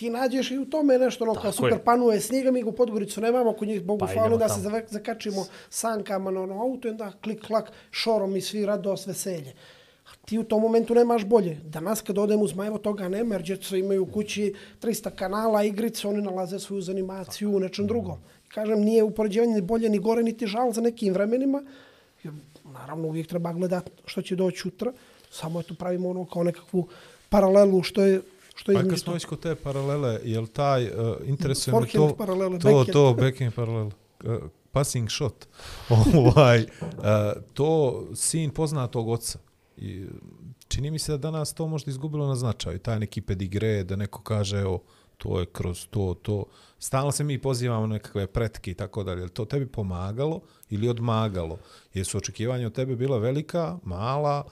ti 0.00 0.10
nađeš 0.10 0.50
i 0.50 0.58
u 0.58 0.64
tome 0.64 0.98
nešto, 0.98 1.24
ono 1.24 1.34
kao 1.34 1.52
super 1.52 1.72
je. 1.72 1.84
panuje 1.84 2.20
snijega, 2.20 2.50
mi 2.50 2.62
ga 2.62 2.68
u 2.68 2.72
Podgoricu 2.72 3.20
nemamo, 3.20 3.52
kod 3.52 3.68
njih, 3.68 3.82
Bogu 3.82 3.98
Pa 3.98 4.06
hvala, 4.06 4.36
da 4.36 4.48
se 4.48 4.60
zakačimo 4.88 5.44
sankama 5.70 6.30
na 6.30 6.42
ono 6.42 6.62
auto 6.62 6.88
i 6.88 6.90
onda 6.90 7.12
klik, 7.22 7.42
klak, 7.46 7.72
šorom 7.90 8.36
i 8.36 8.40
svi 8.40 8.66
radost, 8.66 9.06
veselje. 9.06 9.52
A 10.06 10.16
ti 10.24 10.38
u 10.38 10.44
tom 10.44 10.62
momentu 10.62 10.94
nemaš 10.94 11.24
bolje. 11.24 11.58
Danas 11.64 12.00
kad 12.00 12.18
odem 12.18 12.42
u 12.42 12.48
Zmajevo 12.48 12.78
toga 12.78 13.08
nema, 13.08 13.34
jer 13.34 13.42
djeca 13.42 13.76
imaju 13.76 14.02
u 14.02 14.06
kući 14.06 14.54
300 14.82 15.10
kanala, 15.10 15.64
igrice, 15.64 16.08
oni 16.08 16.22
nalaze 16.22 16.58
svoju 16.58 16.82
zanimaciju 16.82 17.56
u 17.56 17.60
nečem 17.60 17.86
drugom. 17.86 18.18
Kažem, 18.48 18.80
nije 18.80 19.02
upoređivanje 19.02 19.54
ni 19.54 19.60
bolje, 19.60 19.88
ni 19.88 19.98
gore, 19.98 20.22
niti 20.22 20.46
žal 20.46 20.72
za 20.72 20.80
nekim 20.80 21.12
vremenima. 21.14 21.62
Jer, 22.24 22.32
naravno, 22.64 23.08
uvijek 23.08 23.26
treba 23.26 23.52
gledati 23.52 23.90
što 24.04 24.22
će 24.22 24.36
doći 24.36 24.68
utra. 24.68 24.92
Samo 25.30 25.60
eto 25.60 25.74
pravimo 25.74 26.10
ono 26.10 26.24
kao 26.24 26.44
nekakvu 26.44 26.88
paralelu 27.28 27.82
što 27.82 28.02
je 28.02 28.20
što 28.54 28.72
je 28.72 28.78
A 28.78 28.88
kad 28.88 28.98
smo 28.98 29.12
već 29.12 29.24
kod 29.24 29.40
te 29.40 29.54
paralele, 29.54 30.20
je 30.24 30.40
li 30.40 30.48
taj, 30.48 30.84
uh, 30.84 31.16
interesuje 31.24 31.80
me 31.80 31.86
to, 31.86 32.14
paralele, 32.16 32.58
to, 32.58 32.68
backhand. 32.68 32.92
to, 32.92 33.14
backhand 33.14 33.54
paralele, 33.54 33.90
uh, 34.24 34.36
passing 34.72 35.10
shot, 35.10 35.46
ovaj, 36.14 36.60
uh, 36.80 36.96
to 37.54 38.02
sin 38.14 38.50
poznatog 38.50 39.08
oca. 39.08 39.38
I 39.76 40.06
čini 40.68 40.90
mi 40.90 40.98
se 40.98 41.12
da 41.12 41.18
danas 41.18 41.54
to 41.54 41.66
možda 41.66 41.90
izgubilo 41.90 42.26
na 42.26 42.36
značaju, 42.36 42.78
taj 42.78 42.98
neki 42.98 43.20
pedigre, 43.20 43.84
da 43.84 43.96
neko 43.96 44.22
kaže, 44.22 44.58
evo, 44.60 44.82
to 45.18 45.40
je 45.40 45.46
kroz 45.46 45.86
to, 45.90 46.14
to. 46.22 46.44
Stalno 46.78 47.12
se 47.12 47.24
mi 47.24 47.38
pozivamo 47.38 47.86
na 47.86 47.92
nekakve 47.92 48.26
pretke 48.26 48.70
i 48.70 48.74
tako 48.74 49.02
dalje. 49.04 49.28
To 49.28 49.44
tebi 49.44 49.66
pomagalo 49.66 50.40
ili 50.70 50.88
odmagalo? 50.88 51.58
Jesu 51.94 52.18
očekivanja 52.18 52.66
od 52.66 52.72
tebe 52.72 52.96
bila 52.96 53.18
velika, 53.18 53.78
mala, 53.84 54.44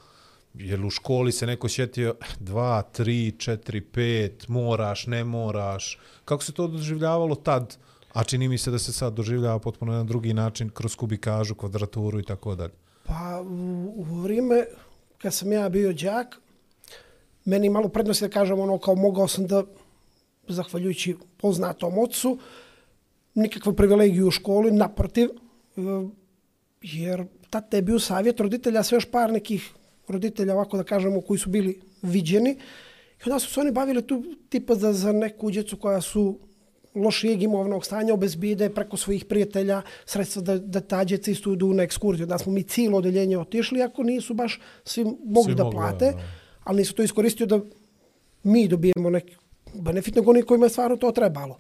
Jel 0.55 0.87
u 0.87 0.91
školi 0.91 1.33
se 1.33 1.47
neko 1.47 1.69
sjetio 1.69 2.15
2, 2.41 2.83
3, 2.99 3.51
4, 3.51 3.83
5, 3.95 4.49
moraš, 4.49 5.07
ne 5.07 5.25
moraš? 5.25 5.99
Kako 6.25 6.45
se 6.45 6.53
to 6.53 6.67
doživljavalo 6.67 7.35
tad? 7.35 7.77
A 8.13 8.25
čini 8.25 8.49
mi 8.49 8.59
se 8.59 8.71
da 8.71 8.79
se 8.79 8.93
sad 8.93 9.15
doživljava 9.15 9.59
potpuno 9.59 9.93
na 9.93 10.05
drugi 10.05 10.35
način, 10.35 10.71
kroz 10.71 10.97
kubikažu, 10.97 11.55
kvadraturu 11.55 12.21
i 12.21 12.25
tako 12.25 12.55
dalje. 12.55 12.73
Pa 13.05 13.41
u, 13.41 13.95
u 13.97 14.03
vrijeme 14.03 14.65
kad 15.19 15.35
sam 15.35 15.53
ja 15.53 15.69
bio 15.69 15.93
đak, 15.93 16.41
meni 17.45 17.71
malo 17.71 17.89
prednosti 17.89 18.25
da 18.25 18.31
kažem 18.31 18.61
ono 18.61 18.79
kao 18.79 18.95
mogao 18.95 19.29
sam 19.29 19.47
da, 19.47 19.65
zahvaljujući 20.49 21.17
poznatom 21.37 21.99
ocu, 21.99 22.39
nikakvu 23.35 23.73
privilegiju 23.73 24.29
u 24.29 24.31
školi, 24.31 24.71
naprotiv, 24.71 25.29
e, 25.29 25.81
jer 26.83 27.27
tada 27.51 27.77
je 27.77 27.83
bio 27.83 27.99
savjet 27.99 28.41
roditelja, 28.41 28.83
sve 28.83 28.97
još 28.97 29.11
par 29.11 29.33
nekih 29.33 29.73
roditelja, 30.13 30.55
ovako 30.55 30.77
da 30.77 30.85
kažemo, 30.85 31.21
koji 31.21 31.39
su 31.39 31.51
bili 31.51 31.81
viđeni. 32.03 32.51
I 33.21 33.23
onda 33.27 33.39
su 33.39 33.53
se 33.53 33.61
oni 33.61 33.73
bavili 33.73 34.07
tu 34.07 34.25
tipa 34.49 34.75
za, 34.75 34.93
za 34.93 35.13
neku 35.13 35.51
djecu 35.51 35.77
koja 35.77 36.01
su 36.01 36.39
lošijeg 36.95 37.43
imovnog 37.43 37.85
stanja 37.85 38.15
obezbide 38.15 38.71
preko 38.71 38.97
svojih 38.97 39.25
prijatelja 39.25 39.83
sredstva 40.05 40.43
da, 40.43 40.59
da 40.59 40.81
ta 40.81 41.05
djeca 41.05 41.31
isto 41.31 41.53
idu 41.53 41.73
na 41.75 41.83
ekskurziju. 41.83 42.27
Da 42.27 42.39
smo 42.39 42.53
mi 42.53 42.63
cijelo 42.63 42.99
odeljenje 42.99 43.39
otišli, 43.39 43.83
ako 43.83 44.03
nisu 44.03 44.35
baš 44.35 44.61
svi 44.85 45.05
mogli 45.05 45.53
Svi 45.53 45.55
da 45.55 45.65
mogli, 45.65 45.77
plate, 45.77 46.05
da, 46.05 46.13
da. 46.13 46.23
ali 46.65 46.79
nisu 46.79 46.95
to 46.95 47.03
iskoristio 47.03 47.47
da 47.47 47.61
mi 48.43 48.69
dobijemo 48.69 49.11
neki 49.11 49.37
benefit 49.75 50.15
nego 50.15 50.31
oni 50.31 50.43
kojima 50.43 50.67
je 50.67 50.71
stvarno 50.71 50.97
to 50.97 51.13
trebalo. 51.13 51.59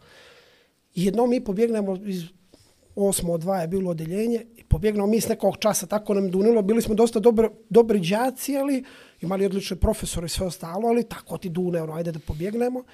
I 0.94 1.04
jednom 1.04 1.30
mi 1.30 1.44
pobjegnemo 1.44 1.98
iz 2.06 2.24
osmo 3.06 3.32
od 3.32 3.40
dva 3.40 3.60
je 3.60 3.68
bilo 3.68 3.90
odeljenje 3.90 4.46
i 4.56 4.64
pobjegnemo 4.64 5.06
mi 5.06 5.20
s 5.20 5.28
nekog 5.28 5.56
časa, 5.58 5.86
tako 5.86 6.14
nam 6.14 6.30
dunilo, 6.30 6.62
bili 6.62 6.82
smo 6.82 6.94
dosta 6.94 7.20
dobro, 7.20 7.50
dobri 7.68 8.00
đaci, 8.00 8.56
ali 8.56 8.84
imali 9.20 9.46
odlične 9.46 9.76
profesore 9.76 10.26
i 10.26 10.28
sve 10.28 10.46
ostalo, 10.46 10.88
ali 10.88 11.08
tako 11.08 11.38
ti 11.38 11.48
dune, 11.48 11.82
ono, 11.82 11.94
ajde 11.94 12.12
da 12.12 12.18
pobjegnemo. 12.18 12.84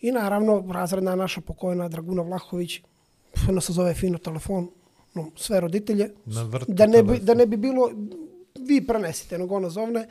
I 0.00 0.12
naravno, 0.12 0.64
razredna 0.72 1.14
naša 1.14 1.40
pokojna 1.40 1.88
Draguna 1.88 2.22
Vlahović, 2.22 2.80
ona 3.48 3.60
se 3.60 3.72
zove 3.72 3.94
fino 3.94 4.18
telefon, 4.18 4.68
no, 5.14 5.30
sve 5.36 5.60
roditelje, 5.60 6.10
da 6.68 6.86
ne, 6.86 7.02
bi, 7.02 7.08
telefon. 7.08 7.26
da 7.26 7.34
ne 7.34 7.46
bi 7.46 7.56
bilo, 7.56 7.90
vi 8.58 8.86
prenesite, 8.86 9.38
nego 9.38 9.56
ona 9.56 9.70
zovne, 9.70 10.08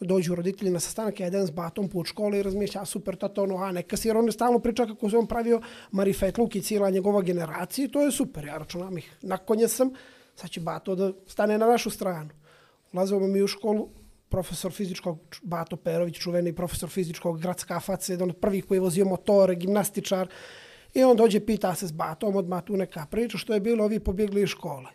dođu 0.00 0.34
roditelji 0.34 0.70
na 0.70 0.80
sastanak, 0.80 1.20
ja 1.20 1.46
s 1.46 1.50
batom 1.50 1.88
put 1.88 2.06
škole 2.06 2.38
i 2.38 2.42
razmišlja, 2.42 2.82
a 2.82 2.84
super, 2.84 3.16
tato, 3.16 3.42
ono, 3.42 3.56
a 3.56 3.72
neka 3.72 3.96
si, 3.96 4.08
jer 4.08 4.16
on 4.16 4.26
je 4.26 4.32
stalno 4.32 4.58
priča 4.58 4.86
kako 4.86 5.10
se 5.10 5.16
on 5.16 5.26
pravio 5.26 5.60
marifetluk 5.90 6.56
i 6.56 6.62
cijela 6.62 6.90
njegova 6.90 7.22
generacija, 7.22 7.84
i 7.84 7.90
to 7.90 8.02
je 8.02 8.12
super, 8.12 8.44
ja 8.44 8.56
računam 8.56 8.98
ih, 8.98 9.16
nakonje 9.22 9.68
sam, 9.68 9.90
sad 10.36 10.50
će 10.50 10.60
bato 10.60 10.94
da 10.94 11.12
stane 11.26 11.58
na 11.58 11.66
našu 11.66 11.90
stranu. 11.90 12.30
Ulazimo 12.92 13.26
mi 13.26 13.42
u 13.42 13.46
školu, 13.46 13.88
profesor 14.28 14.72
fizičkog, 14.72 15.18
Bato 15.42 15.76
Perović, 15.76 16.18
čuveni 16.18 16.52
profesor 16.52 16.88
fizičkog, 16.88 17.40
gradska 17.40 17.80
faca, 17.80 18.12
jedan 18.12 18.30
od 18.30 18.36
prvih 18.36 18.64
koji 18.64 18.76
je 18.76 18.80
vozio 18.80 19.04
motore, 19.04 19.54
gimnastičar, 19.54 20.28
i 20.94 21.04
on 21.04 21.16
dođe, 21.16 21.40
pita 21.40 21.74
se 21.74 21.86
s 21.86 21.92
Batom, 21.92 22.36
odmah 22.36 22.64
tu 22.64 22.76
neka 22.76 23.06
priča, 23.10 23.38
što 23.38 23.54
je 23.54 23.60
bilo, 23.60 23.84
ovi 23.84 24.00
pobjegli 24.00 24.42
iz 24.42 24.48
škole. 24.48 24.90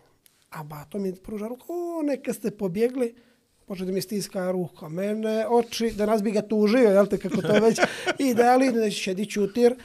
A 0.49 0.63
Bato 0.63 0.99
mi 0.99 1.15
pruža 1.15 1.47
ruku, 1.47 1.73
o, 1.73 2.01
neka 2.03 2.33
ste 2.33 2.51
pobjegli, 2.51 3.15
Može 3.68 3.86
da 3.86 3.91
mi 3.91 4.01
stiska 4.01 4.51
ruka, 4.51 4.89
mene, 4.89 5.47
oči, 5.47 5.91
da 5.97 6.05
nas 6.05 6.24
bi 6.24 6.32
ga 6.32 6.41
tužio, 6.41 6.89
jel 6.89 7.07
te, 7.07 7.18
kako 7.18 7.41
to 7.41 7.53
već 7.53 7.80
ideali, 8.20 8.72
da 8.72 8.89
će 8.89 8.97
šedi 8.97 9.26
čutir. 9.26 9.76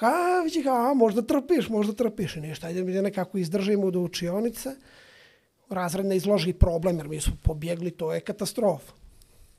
A, 0.00 0.40
vidi 0.44 0.62
ga, 0.62 0.72
a, 0.72 0.94
možda 0.94 1.22
trpiš, 1.22 1.68
možda 1.68 1.92
trpiš. 1.92 2.36
I 2.36 2.40
ništa, 2.40 2.66
ajde 2.66 2.84
mi 2.84 2.92
da 2.92 3.02
nekako 3.02 3.38
izdržimo 3.38 3.90
do 3.90 4.00
učionice. 4.00 4.70
Razred 5.68 6.06
ne 6.06 6.16
izloži 6.16 6.52
problem, 6.52 6.96
jer 6.96 7.08
mi 7.08 7.20
su 7.20 7.30
pobjegli, 7.42 7.90
to 7.90 8.12
je 8.12 8.20
katastrofa. 8.20 8.92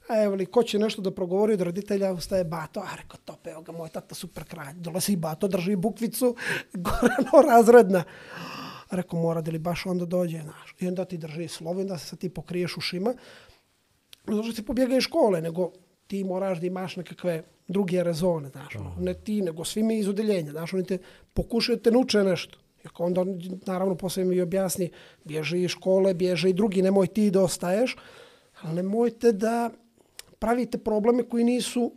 A 0.09 0.23
evo 0.23 0.35
li, 0.35 0.45
ko 0.45 0.63
će 0.63 0.79
nešto 0.79 1.01
da 1.01 1.11
progovori 1.11 1.53
od 1.53 1.61
roditelja, 1.61 2.13
ustaje 2.13 2.43
Bato, 2.43 2.79
a 2.79 2.95
rekao, 2.95 3.17
to 3.25 3.37
evo 3.45 3.61
ga, 3.61 3.71
moj 3.71 3.89
tata 3.89 4.15
super 4.15 4.43
kralj. 4.43 4.73
Dolazi 4.75 5.15
Bato, 5.15 5.47
drži 5.47 5.75
bukvicu, 5.75 6.35
gorano 6.85 7.49
razredna. 7.49 8.03
A 8.89 8.95
rekao, 8.95 9.19
mora 9.19 9.41
da 9.41 9.51
li 9.51 9.59
baš 9.59 9.85
onda 9.85 10.05
dođe, 10.05 10.41
znaš. 10.41 10.75
I 10.79 10.87
onda 10.87 11.05
ti 11.05 11.17
drži 11.17 11.47
slovo, 11.47 11.81
onda 11.81 11.97
se 11.97 12.15
ti 12.15 12.29
pokriješ 12.29 12.77
ušima. 12.77 13.13
Zato 14.27 14.43
što 14.43 14.53
ti 14.53 14.65
pobjega 14.65 14.97
iz 14.97 15.03
škole, 15.03 15.41
nego 15.41 15.71
ti 16.07 16.23
moraš 16.23 16.59
da 16.59 16.67
imaš 16.67 16.95
nekakve 16.95 17.43
druge 17.67 18.03
rezone, 18.03 18.49
znaš. 18.49 18.75
ono. 18.75 18.95
Ne 18.99 19.13
ti, 19.13 19.41
nego 19.41 19.65
svi 19.65 19.83
mi 19.83 19.99
iz 19.99 20.07
udeljenja, 20.07 20.51
znaš. 20.51 20.73
Oni 20.73 20.85
te 20.85 20.97
pokušaju 21.33 21.79
te 21.79 21.91
nuče 21.91 22.23
nešto. 22.23 22.59
I 22.83 22.87
ako 22.87 23.03
onda, 23.03 23.25
naravno, 23.65 23.95
posle 23.95 24.23
mi 24.23 24.41
objasni, 24.41 24.91
bježe 25.23 25.61
iz 25.61 25.69
škole, 25.69 26.13
bježe 26.13 26.49
i 26.49 26.53
drugi, 26.53 26.81
nemoj 26.81 27.07
ti 27.07 27.31
da 27.31 27.43
ostaješ, 27.43 27.95
ali 28.61 28.75
nemojte 28.75 29.31
da 29.31 29.69
pravite 30.39 30.77
probleme 30.77 31.23
koji 31.23 31.43
nisu 31.43 31.91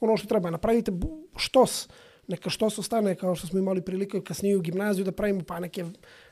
ono 0.00 0.16
što 0.16 0.28
treba. 0.28 0.50
Napravite 0.50 0.92
štos, 1.36 1.88
neka 2.28 2.50
štos 2.50 2.78
ostane 2.78 3.14
kao 3.14 3.34
što 3.34 3.46
smo 3.46 3.58
imali 3.58 3.82
prilike 3.82 4.20
kasnije 4.20 4.56
u 4.56 4.60
gimnaziju 4.60 5.04
da 5.04 5.12
pravimo 5.12 5.42
pa 5.46 5.60
neke 5.60 5.84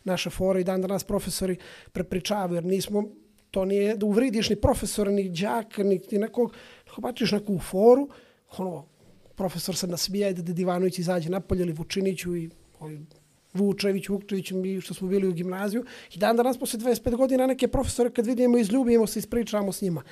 naše 0.05 0.31
fore 0.31 0.61
i 0.61 0.64
dan 0.64 0.81
danas 0.81 1.05
profesori 1.05 1.57
prepričavaju 1.93 2.55
jer 2.55 2.64
nismo 2.64 3.05
to 3.51 3.64
nije 3.64 3.96
da 3.96 4.07
uvridiš 4.07 4.51
ni 4.51 4.57
profesora, 4.57 5.11
ni 5.11 5.30
džaka, 5.30 5.82
ni, 5.82 6.01
ni 6.12 6.18
nekog, 6.18 6.55
ako 6.90 7.01
bačiš 7.01 7.32
neku 7.32 7.59
foru, 7.59 8.09
ono, 8.59 8.86
profesor 9.36 9.76
se 9.76 9.86
nasmija 9.86 10.28
i 10.28 10.34
da 10.34 10.53
Divanović 10.53 10.98
izađe 10.98 11.30
napolje 11.30 11.62
ili 11.62 11.72
Vučiniću 11.72 12.36
i 12.36 12.51
ovi 12.80 13.01
Vučević, 13.55 14.09
Vukčević, 14.09 14.51
mi 14.51 14.80
što 14.80 14.94
smo 14.94 15.09
bili 15.09 15.28
u 15.28 15.32
gimnaziju. 15.32 15.84
I 16.14 16.18
dan 16.18 16.36
danas, 16.36 16.59
posle 16.59 16.80
25 16.80 17.16
godina, 17.16 17.46
neke 17.46 17.68
profesore 17.68 18.11
kad 18.11 18.26
vidimo, 18.26 18.59
izljubimo 18.59 19.07
se, 19.07 19.18
ispričamo 19.18 19.72
s 19.72 19.82
njima. 19.82 20.03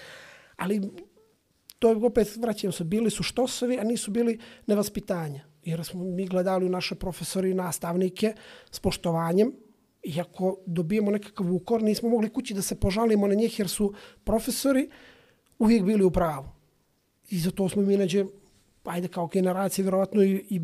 Ali 0.57 0.81
to 1.79 1.91
je 1.91 1.97
opet, 1.97 2.37
vraćam 2.37 2.73
se, 2.73 2.85
bili 2.85 3.11
su 3.11 3.23
štosovi, 3.23 3.79
a 3.79 3.85
nisu 3.85 4.11
bili 4.11 4.39
nevaspitanja. 4.67 5.45
Jer 5.65 5.85
smo 5.85 6.05
mi 6.05 6.27
gledali 6.27 6.67
u 6.67 6.69
naše 6.69 6.95
profesori 6.95 7.51
i 7.51 7.55
nastavnike 7.55 8.35
s 8.71 8.81
poštovanjem, 8.81 9.53
iako 10.03 10.57
dobijemo 10.67 11.11
nekakav 11.11 11.55
ukor, 11.55 11.83
nismo 11.83 12.09
mogli 12.09 12.29
kući 12.29 12.55
da 12.55 12.63
se 12.63 12.75
požalimo 12.75 13.27
na 13.27 13.35
njih, 13.35 13.59
jer 13.59 13.69
su 13.69 13.93
profesori 14.25 14.91
uvijek 15.59 15.83
bili 15.83 16.05
u 16.05 16.11
pravu. 16.11 16.49
I 17.31 17.39
zato 17.39 17.69
smo 17.69 17.83
mi 17.83 17.97
neđe, 17.97 18.25
ajde 18.85 19.09
kao 19.09 19.27
generacije, 19.27 19.83
vjerovatno 19.83 20.23
i, 20.23 20.45
i 20.51 20.61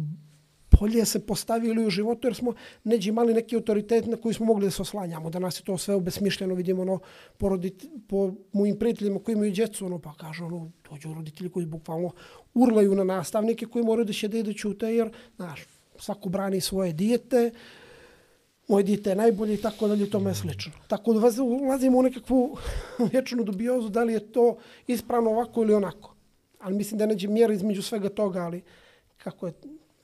bolje 0.81 1.05
se 1.05 1.27
postavili 1.27 1.87
u 1.87 1.91
životu, 1.91 2.27
jer 2.27 2.35
smo 2.35 2.53
neđe 2.85 3.09
imali 3.09 3.35
neki 3.35 3.57
autoritet 3.57 4.07
na 4.07 4.17
koji 4.17 4.35
smo 4.35 4.47
mogli 4.47 4.67
da 4.67 4.71
se 4.71 4.83
oslanjamo. 4.83 5.31
Danas 5.31 5.61
je 5.61 5.65
to 5.65 5.79
sve 5.79 5.95
obesmišljeno, 5.95 6.55
vidimo 6.55 6.83
ono, 6.83 6.99
po, 7.39 7.49
rodit, 7.49 7.85
po 8.09 8.33
mojim 8.53 8.79
prijateljima 8.79 9.21
koji 9.21 9.33
imaju 9.33 9.53
djecu, 9.53 9.87
ono, 9.87 9.99
pa 9.99 10.15
kažu, 10.15 10.47
ono, 10.47 10.71
dođu 10.91 11.15
roditelji 11.15 11.51
koji 11.51 11.67
bukvalno 11.67 12.11
urlaju 12.55 12.95
na 12.95 13.05
nastavnike 13.05 13.67
koji 13.67 13.85
moraju 13.85 14.05
da 14.05 14.13
će 14.13 14.29
da 14.29 14.39
idu 14.39 14.53
ćute, 14.53 14.95
jer, 14.95 15.11
znaš, 15.37 15.65
svako 15.99 16.29
brani 16.29 16.61
svoje 16.61 16.93
dijete, 16.93 17.51
moje 18.69 18.85
dijete 18.85 19.11
je 19.11 19.17
najbolje 19.17 19.55
i 19.55 19.63
tako 19.63 19.89
dalje 19.89 20.05
i 20.05 20.11
tome 20.11 20.35
slično. 20.35 20.73
Tako 20.89 21.13
da 21.13 21.43
ulazimo 21.43 21.99
u 21.99 22.03
nekakvu 22.03 22.57
vječnu 23.13 23.45
dubiozu 23.45 23.89
da 23.89 24.05
li 24.05 24.13
je 24.13 24.33
to 24.33 24.57
ispravno 24.87 25.31
ovako 25.31 25.63
ili 25.63 25.75
onako. 25.75 26.15
Ali 26.61 26.77
mislim 26.77 26.99
da 26.99 27.07
neđe 27.07 27.29
mjera 27.29 27.53
između 27.53 27.83
svega 27.83 28.09
toga, 28.09 28.41
ali 28.41 28.63
kako 29.17 29.47
je, 29.47 29.53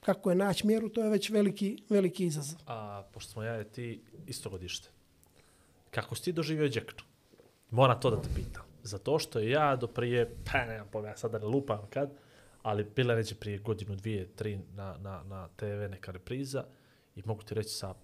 kako 0.00 0.30
je 0.30 0.36
naći 0.36 0.66
mjeru, 0.66 0.88
to 0.88 1.04
je 1.04 1.10
već 1.10 1.30
veliki, 1.30 1.82
veliki 1.88 2.24
izazov. 2.26 2.60
A, 2.66 3.02
pošto 3.12 3.32
smo 3.32 3.42
ja 3.42 3.60
i 3.60 3.64
ti 3.64 4.02
isto 4.26 4.50
godište, 4.50 4.88
kako 5.90 6.14
si 6.14 6.24
ti 6.24 6.32
doživio 6.32 6.68
džeknu? 6.68 7.04
Moram 7.70 8.00
to 8.00 8.10
da 8.10 8.22
te 8.22 8.28
pitam. 8.34 8.64
Zato 8.82 9.18
što 9.18 9.38
ja 9.38 9.76
do 9.76 9.86
prije, 9.86 10.36
pa 10.52 10.64
nemam 10.64 10.88
pojma, 10.92 11.08
ja 11.08 11.16
sad 11.16 11.30
da 11.30 11.38
ne 11.38 11.46
lupam 11.46 11.86
kad, 11.90 12.10
ali 12.62 12.86
bila 12.96 13.14
neće 13.14 13.34
prije 13.34 13.58
godinu, 13.58 13.96
dvije, 13.96 14.26
tri 14.36 14.58
na, 14.74 14.96
na, 14.98 15.22
na 15.22 15.48
TV 15.56 15.90
neka 15.90 16.12
repriza 16.12 16.64
i 17.16 17.22
mogu 17.24 17.42
ti 17.42 17.54
reći 17.54 17.70
sa 17.70 17.94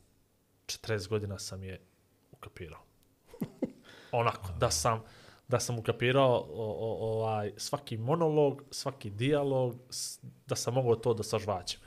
40 0.67 1.09
godina 1.09 1.39
sam 1.39 1.63
je 1.63 1.81
ukapirao. 2.33 2.83
Onako, 4.13 4.49
da 4.59 4.71
sam, 4.71 5.03
da 5.49 5.61
sam 5.61 5.79
ukapirao 5.79 6.35
o, 6.35 6.77
o, 6.79 7.13
ovaj, 7.13 7.53
svaki 7.57 7.97
monolog, 7.97 8.63
svaki 8.71 9.11
dijalog, 9.11 9.77
da 10.47 10.57
sam 10.57 10.75
mogao 10.75 10.97
to 10.97 11.15
da 11.15 11.23
sažvaćem. 11.23 11.81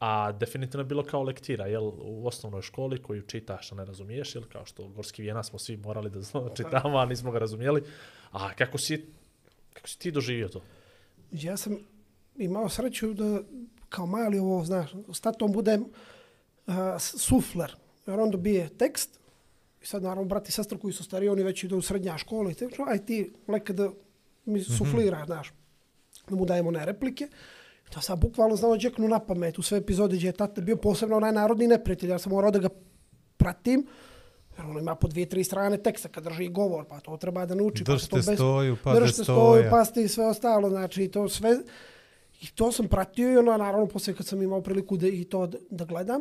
A 0.00 0.32
definitivno 0.32 0.80
je 0.80 0.84
bilo 0.84 1.02
kao 1.02 1.22
lektira, 1.22 1.66
jel, 1.66 1.92
u 1.98 2.26
osnovnoj 2.26 2.62
školi 2.62 3.02
koju 3.02 3.22
čitaš, 3.22 3.72
a 3.72 3.74
ne 3.74 3.84
razumiješ, 3.84 4.34
jel, 4.34 4.44
kao 4.52 4.66
što 4.66 4.88
Gorski 4.88 5.22
vijena 5.22 5.42
smo 5.42 5.58
svi 5.58 5.76
morali 5.76 6.10
da 6.10 6.20
zna- 6.20 6.54
čitamo, 6.56 6.98
a 6.98 7.06
nismo 7.06 7.30
ga 7.30 7.38
razumijeli. 7.38 7.82
A 8.30 8.54
kako 8.54 8.78
si, 8.78 9.06
kako 9.72 9.88
si 9.88 9.98
ti 9.98 10.10
doživio 10.10 10.48
to? 10.48 10.62
Ja 11.32 11.56
sam 11.56 11.78
imao 12.36 12.68
sreću 12.68 13.14
da 13.14 13.40
kao 13.88 14.06
mali 14.06 14.38
ovo, 14.38 14.64
znaš, 14.64 14.90
s 15.12 15.20
tatom 15.20 15.52
budem 15.52 15.82
uh, 16.66 16.74
sufler. 16.98 17.76
Jer 18.06 18.20
on 18.20 18.30
dobije 18.30 18.68
tekst 18.68 19.20
i 19.82 19.86
sad 19.86 20.02
naravno 20.02 20.24
brati 20.24 20.48
i 20.48 20.52
sestra 20.52 20.78
koji 20.78 20.92
su 20.92 21.04
stariji, 21.04 21.28
oni 21.28 21.42
već 21.42 21.64
idu 21.64 21.76
u 21.76 21.82
srednja 21.82 22.18
škola 22.18 22.50
i 22.50 22.54
tako, 22.54 22.84
aj 22.88 23.04
ti 23.06 23.32
leka 23.48 23.72
da 23.72 23.90
mi 24.44 24.60
suflira, 24.60 25.24
znaš, 25.26 25.52
da 26.28 26.36
mu 26.36 26.44
dajemo 26.44 26.68
one 26.68 26.84
replike. 26.84 27.28
To 27.90 28.00
sam 28.00 28.20
bukvalno 28.20 28.56
znao 28.56 28.76
džeknu 28.76 29.08
na 29.08 29.18
pamet 29.18 29.58
u 29.58 29.62
sve 29.62 29.78
epizode 29.78 30.16
gdje 30.16 30.28
je 30.28 30.32
tata 30.32 30.60
bio 30.60 30.76
posebno 30.76 31.16
onaj 31.16 31.32
narodni 31.32 31.66
neprijatelj. 31.68 32.10
Ja 32.10 32.18
sam 32.18 32.32
morao 32.32 32.50
da 32.50 32.58
ga 32.58 32.68
pratim. 33.36 33.86
Jer 34.58 34.66
on 34.66 34.78
ima 34.78 34.94
po 34.94 35.08
dvije, 35.08 35.28
tri 35.28 35.44
strane 35.44 35.82
teksta 35.82 36.08
kad 36.08 36.24
drži 36.24 36.48
govor, 36.48 36.84
pa 36.88 37.00
to 37.00 37.16
treba 37.16 37.46
da 37.46 37.54
nauči. 37.54 37.84
pa 37.84 37.98
se 37.98 38.08
to 38.08 38.16
Držite 38.16 38.36
stoju, 38.36 38.76
držite 38.94 39.22
stoja. 39.22 39.36
stoju, 39.36 39.70
pasti 39.70 40.02
i 40.02 40.08
sve 40.08 40.26
ostalo. 40.26 40.68
Znači, 40.68 41.08
to 41.08 41.28
sve... 41.28 41.58
I 42.40 42.46
to 42.54 42.72
sam 42.72 42.88
pratio 42.88 43.32
i 43.32 43.36
ono, 43.36 43.56
naravno, 43.56 43.86
poslije 43.86 44.16
kad 44.16 44.26
sam 44.26 44.42
imao 44.42 44.60
priliku 44.60 44.96
da 44.96 45.08
i 45.08 45.24
to 45.24 45.46
da, 45.46 45.58
da 45.70 45.84
gledam, 45.84 46.20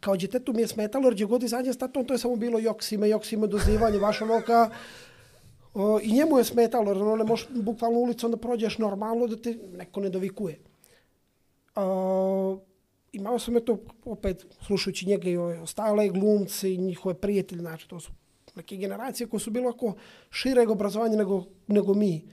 kao 0.00 0.16
djetetu 0.16 0.52
mi 0.52 0.60
je 0.60 0.68
smetalo, 0.68 1.06
jer 1.06 1.14
gdje 1.14 1.26
god 1.26 1.42
izađe 1.42 1.72
s 1.72 1.78
tatom, 1.78 2.04
to 2.04 2.14
je 2.14 2.18
samo 2.18 2.36
bilo 2.36 2.58
joksime, 2.58 3.08
joksime, 3.08 3.46
dozivanje, 3.46 3.98
vaša 3.98 4.24
noka. 4.24 4.70
O, 5.74 6.00
I 6.02 6.12
njemu 6.12 6.38
je 6.38 6.44
smetalo, 6.44 6.92
jer 6.92 7.02
ono 7.02 7.16
ne 7.16 7.24
možeš 7.24 7.48
bukvalno 7.50 7.98
ulicom 7.98 8.30
da 8.30 8.36
prođeš 8.36 8.78
normalno, 8.78 9.26
da 9.26 9.36
te 9.36 9.58
neko 9.76 10.00
ne 10.00 10.10
dovikuje. 10.10 10.58
O, 11.76 12.58
imao 13.12 13.38
sam 13.38 13.56
eto, 13.56 13.78
opet, 14.04 14.46
slušajući 14.66 15.06
njega 15.06 15.30
i 15.30 15.36
ostale 15.36 16.08
glumce 16.08 16.74
i 16.74 16.78
njihove 16.78 17.14
prijatelje, 17.14 17.60
znači 17.60 17.88
to 17.88 18.00
su 18.00 18.12
neke 18.54 18.76
generacije 18.76 19.26
koje 19.26 19.40
su 19.40 19.50
bilo 19.50 19.70
ako 19.70 19.94
šireg 20.30 20.70
obrazovanja 20.70 21.16
nego, 21.16 21.44
nego 21.66 21.94
mi. 21.94 22.24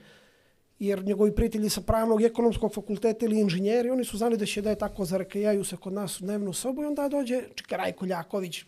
Jer 0.82 1.04
njegovi 1.04 1.34
prijatelji 1.34 1.68
sa 1.70 1.80
pravnog 1.80 2.22
i 2.22 2.24
ekonomskog 2.24 2.74
fakulteta 2.74 3.26
ili 3.26 3.40
inženjeri, 3.40 3.90
oni 3.90 4.04
su 4.04 4.18
znali 4.18 4.36
da 4.36 4.46
će 4.46 4.62
da 4.62 4.70
je 4.70 4.78
tako 4.78 5.04
zarekajaju 5.04 5.64
se 5.64 5.76
kod 5.76 5.92
nas 5.92 6.20
u 6.20 6.24
dnevnu 6.24 6.52
sobu 6.52 6.82
i 6.82 6.86
onda 6.86 7.08
dođe 7.08 7.42
čekaj, 7.54 7.78
Rajko 7.78 8.06
Ljaković, 8.06 8.64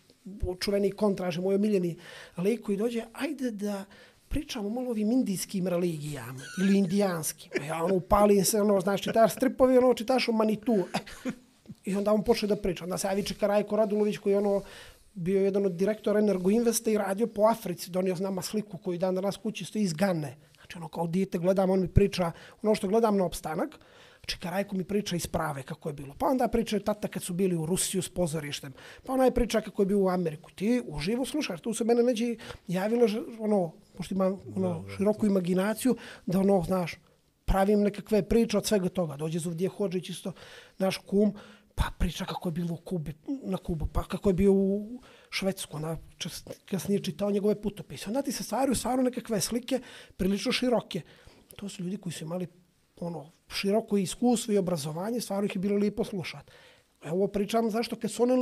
čuveni 0.59 0.91
kontraže, 0.91 1.41
moj 1.41 1.55
omiljeni 1.55 1.97
lik 2.37 2.61
koji 2.61 2.77
dođe, 2.77 3.03
ajde 3.13 3.51
da 3.51 3.85
pričamo 4.27 4.69
malo 4.69 4.87
o 4.87 4.91
ovim 4.91 5.11
indijskim 5.11 5.67
religijama 5.67 6.39
ili 6.61 6.77
indijanskim. 6.77 7.51
E, 7.61 7.65
ja 7.65 7.83
ono 7.83 7.95
upalim 7.95 8.45
se, 8.45 8.61
ono, 8.61 8.81
znaš, 8.81 9.01
čitaš 9.01 9.33
stripovi, 9.33 9.77
ono, 9.77 9.93
čitaš 9.93 10.29
o 10.29 10.31
Manitu. 10.31 10.75
E, 11.25 11.29
I 11.85 11.95
onda 11.95 12.13
on 12.13 12.23
počne 12.23 12.47
da 12.47 12.55
priča. 12.55 12.83
Onda 12.83 12.97
se 12.97 13.07
javi 13.07 13.23
čeka 13.23 13.47
Rajko 13.47 13.75
Radulović 13.75 14.17
koji 14.17 14.33
je 14.33 14.37
ono 14.37 14.61
bio 15.13 15.41
jedan 15.41 15.65
od 15.65 15.71
direktora 15.71 16.19
Energoinvesta 16.19 16.91
i 16.91 16.97
radio 16.97 17.27
po 17.27 17.41
Africi. 17.51 17.91
Donio 17.91 18.15
nama 18.15 18.41
sliku 18.41 18.77
koju 18.77 18.97
dan 18.97 19.15
danas 19.15 19.37
kući 19.37 19.65
stoji 19.65 19.83
iz 19.83 19.93
Gane. 19.93 20.37
Znači 20.65 20.77
ono 20.77 20.87
kao 20.87 21.07
dijete 21.07 21.37
gledam, 21.37 21.69
on 21.69 21.81
mi 21.81 21.87
priča 21.87 22.31
ono 22.61 22.75
što 22.75 22.87
gledam 22.87 23.17
na 23.17 23.25
opstanak. 23.25 23.79
Znači, 24.19 24.39
Karajko 24.39 24.75
mi 24.75 24.83
priča 24.83 25.15
iz 25.15 25.27
prave 25.27 25.63
kako 25.63 25.89
je 25.89 25.93
bilo. 25.93 26.15
Pa 26.17 26.25
onda 26.25 26.47
priča 26.47 26.79
tata 26.79 27.07
kad 27.07 27.23
su 27.23 27.33
bili 27.33 27.55
u 27.55 27.65
Rusiju 27.65 28.01
s 28.01 28.09
pozorištem. 28.09 28.73
Pa 29.05 29.13
ona 29.13 29.25
je 29.25 29.33
priča 29.33 29.61
kako 29.61 29.81
je 29.81 29.85
bio 29.85 29.99
u 29.99 30.09
Ameriku. 30.09 30.51
Ti 30.51 30.81
uživo 30.87 31.25
slušaš. 31.25 31.61
Tu 31.61 31.73
se 31.73 31.83
mene 31.83 32.03
neđe 32.03 32.35
javilo, 32.67 33.07
ono, 33.39 33.71
pošto 33.97 34.15
imam 34.15 34.41
ono, 34.55 34.85
široku 34.97 35.25
imaginaciju, 35.25 35.95
da 36.25 36.39
ono, 36.39 36.63
znaš, 36.63 36.95
pravim 37.45 37.81
nekakve 37.81 38.23
priče 38.23 38.57
od 38.57 38.65
svega 38.65 38.89
toga. 38.89 39.17
Dođe 39.17 39.39
Zuvdje 39.39 39.69
Hođić 39.69 40.09
isto, 40.09 40.33
naš 40.77 40.97
kum, 40.97 41.33
pa 41.75 41.83
priča 41.97 42.25
kako 42.25 42.49
je 42.49 42.53
bilo 42.53 42.73
u 42.73 42.77
Kubi, 42.77 43.13
na 43.43 43.57
Kubu, 43.57 43.85
pa 43.93 44.03
kako 44.03 44.29
je 44.29 44.33
bio 44.33 44.53
u 44.53 45.01
Švedsku, 45.29 45.77
ona 45.77 45.97
kasnije 46.65 47.03
čitao 47.03 47.31
njegove 47.31 47.61
putopise. 47.61 48.05
Onda 48.07 48.21
ti 48.21 48.31
se 48.31 48.43
stvaraju 48.43 48.75
stvarno 48.75 49.03
nekakve 49.03 49.41
slike 49.41 49.79
prilično 50.17 50.51
široke. 50.51 51.01
To 51.55 51.69
su 51.69 51.83
ljudi 51.83 51.97
koji 51.97 52.13
su 52.13 52.23
imali 52.23 52.47
ono, 52.99 53.31
široko 53.47 53.97
iskustvo 53.97 54.53
i 54.53 54.57
obrazovanje, 54.57 55.21
stvarno 55.21 55.45
ih 55.45 55.55
je 55.55 55.59
bilo 55.59 55.77
lijepo 55.77 56.03
slušati. 56.03 56.51
Evo 57.03 57.15
ovo 57.15 57.27
pričam 57.27 57.71
zašto 57.71 57.95
kad 57.95 58.11
su 58.11 58.23
oni 58.23 58.33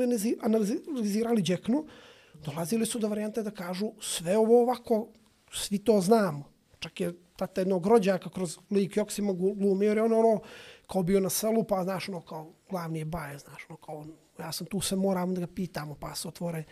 analizirali 0.41 1.41
Đeknu, 1.41 1.85
dolazili 2.33 2.85
su 2.85 2.99
do 2.99 3.07
varijante 3.07 3.43
da 3.43 3.51
kažu 3.51 3.91
sve 4.01 4.37
ovo 4.37 4.61
ovako, 4.61 5.07
svi 5.51 5.77
to 5.77 6.01
znamo. 6.01 6.43
Čak 6.79 7.01
je 7.01 7.13
tata 7.35 7.61
jednog 7.61 7.87
rođaka 7.87 8.29
kroz 8.29 8.57
lik 8.71 8.97
Joksima 8.97 9.33
glumio, 9.33 9.87
jer 9.87 9.97
je 9.97 10.03
on 10.03 10.13
ono, 10.13 10.39
kao 10.87 11.03
bio 11.03 11.19
na 11.19 11.29
selu, 11.29 11.63
pa 11.63 11.83
znaš, 11.83 12.09
ono, 12.09 12.21
kao 12.21 12.53
glavni 12.69 12.99
je 12.99 13.05
baje, 13.05 13.37
znaš, 13.37 13.65
ono, 13.69 13.77
kao, 13.77 14.05
ja 14.39 14.51
sam 14.51 14.67
tu 14.67 14.81
se 14.81 14.95
moram 14.95 15.33
da 15.33 15.41
ga 15.41 15.47
pitamo, 15.47 15.95
pa 15.95 16.15
se 16.15 16.27
otvore 16.27 16.63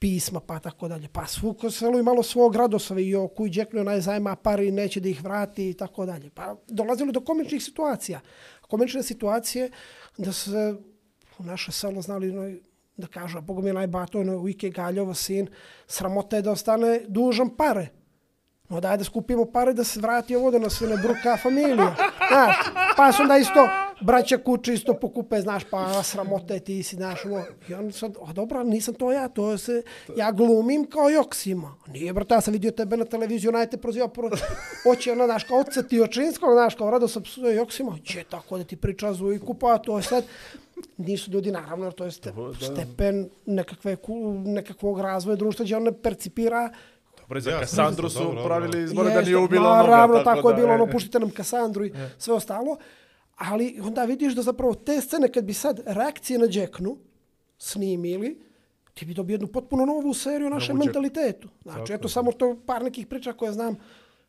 pisma, 0.00 0.40
pa 0.40 0.58
tako 0.58 0.88
dalje. 0.88 1.08
Pa 1.08 1.26
svuko 1.26 1.68
ko 1.68 1.98
i 1.98 2.02
malo 2.02 2.22
svog 2.22 2.56
radosove 2.56 3.04
i 3.04 3.14
o 3.14 3.28
kuj 3.28 3.50
Đeknu 3.50 3.80
onaj 3.80 4.00
zajma 4.00 4.36
pari 4.36 4.68
i 4.68 4.72
neće 4.72 5.00
da 5.00 5.08
ih 5.08 5.24
vrati 5.24 5.70
i 5.70 5.74
tako 5.74 6.06
dalje. 6.06 6.30
Pa 6.30 6.56
dolazilo 6.68 7.12
do 7.12 7.20
komičnih 7.20 7.62
situacija. 7.62 8.20
Komične 8.60 9.02
situacije 9.02 9.70
da 10.18 10.32
se 10.32 10.74
u 11.38 11.44
naše 11.44 11.72
selo 11.72 12.02
znali 12.02 12.32
no, 12.32 12.56
da 12.96 13.06
kažu, 13.06 13.38
a 13.38 13.40
Bogom 13.40 13.66
je 13.66 13.72
najbato, 13.72 14.20
ono, 14.20 14.48
Ike 14.48 14.70
Galjova 14.70 15.14
sin, 15.14 15.48
sramota 15.86 16.36
je 16.36 16.42
da 16.42 16.50
ostane 16.50 17.00
dužan 17.08 17.50
pare. 17.56 17.88
No 18.68 18.80
daj 18.80 18.96
da 18.96 19.04
skupimo 19.04 19.44
pare 19.52 19.72
da 19.72 19.84
se 19.84 20.00
vrati 20.00 20.36
ovo 20.36 20.50
da 20.50 20.58
nas 20.58 20.80
ne 20.80 20.96
bruka 20.96 21.36
familija. 21.42 21.94
Znaš, 22.30 22.56
pa 22.96 23.12
su 23.12 23.22
onda 23.22 23.36
isto 23.36 23.68
braća 24.00 24.38
kuće 24.38 24.74
isto 24.74 24.94
pokupe, 24.94 25.40
znaš, 25.40 25.64
pa 25.70 26.02
sramota 26.02 26.54
je 26.54 26.60
ti 26.60 26.82
si, 26.82 26.96
znaš, 26.96 27.24
ovo. 27.24 27.44
I 27.68 27.74
on 27.74 27.92
sad, 27.92 28.16
a 28.26 28.32
dobro, 28.32 28.58
ali 28.58 28.70
nisam 28.70 28.94
to 28.94 29.12
ja, 29.12 29.28
to 29.28 29.58
se, 29.58 29.82
ja 30.16 30.32
glumim 30.32 30.86
kao 30.86 31.10
Joksima. 31.10 31.74
Nije, 31.86 32.12
brate, 32.12 32.34
ja 32.34 32.40
sam 32.40 32.52
vidio 32.52 32.70
tebe 32.70 32.96
na 32.96 33.04
televiziju, 33.04 33.52
najte 33.52 33.76
proziva, 33.76 34.08
pro, 34.08 34.30
oće, 34.92 35.12
ono, 35.12 35.24
znaš, 35.24 35.44
kao 35.44 35.58
oca 35.60 35.82
ti 35.82 36.00
očinskog, 36.00 36.52
znaš, 36.52 36.74
kao 36.74 36.90
rado 36.90 37.08
sam 37.08 37.22
psuje 37.22 37.56
Joksima, 37.56 37.98
će 38.04 38.24
tako 38.24 38.58
da 38.58 38.64
ti 38.64 38.76
priča 38.76 39.12
Zujku, 39.12 39.54
pa 39.54 39.78
to 39.78 39.96
je 39.96 40.02
sad, 40.02 40.24
nisu 40.96 41.30
ljudi, 41.30 41.52
naravno, 41.52 41.90
to 41.92 42.04
je 42.04 42.10
ste, 42.10 42.32
stepen 42.72 43.30
nekakve, 43.46 43.96
nekakvog 44.44 45.00
razvoja 45.00 45.36
društva, 45.36 45.64
gdje 45.64 45.76
on 45.76 45.82
ne 45.82 45.92
percipira 46.02 46.70
Dobro, 47.30 47.40
za 47.40 47.50
Ja, 47.50 47.60
Kasandru 47.60 48.08
dobro, 48.08 48.10
su 48.10 48.24
dobro. 48.24 48.44
pravili 48.44 48.82
izbore 48.84 49.14
da 49.14 49.22
nije 49.22 49.36
ubila 49.36 49.70
onoga. 49.70 49.90
Naravno, 49.90 50.18
tako, 50.18 50.50
je 50.50 50.54
da, 50.54 50.60
bilo, 50.60 50.72
e, 50.72 50.74
ono, 50.74 50.86
puštite 50.86 51.18
nam 51.18 51.30
Kasandru 51.30 51.84
i 51.84 51.92
sve 52.18 52.34
ostalo. 52.34 52.76
Ali 53.40 53.80
onda 53.82 54.04
vidiš 54.04 54.34
da 54.34 54.42
zapravo 54.42 54.74
te 54.74 55.00
scene, 55.00 55.32
kad 55.32 55.44
bi 55.44 55.54
sad 55.54 55.80
reakcije 55.86 56.38
na 56.38 56.46
Jacknu 56.50 56.96
snimili, 57.58 58.40
ti 58.94 59.06
bi 59.06 59.14
dobio 59.14 59.34
jednu 59.34 59.46
potpuno 59.46 59.86
novu 59.86 60.14
seriju 60.14 60.46
o 60.46 60.50
našem 60.50 60.76
mentalitetu. 60.76 61.48
Znači, 61.62 61.92
eto, 61.92 62.08
samo 62.08 62.32
to 62.32 62.56
par 62.66 62.82
nekih 62.82 63.06
priča 63.06 63.32
koje 63.32 63.52
znam 63.52 63.76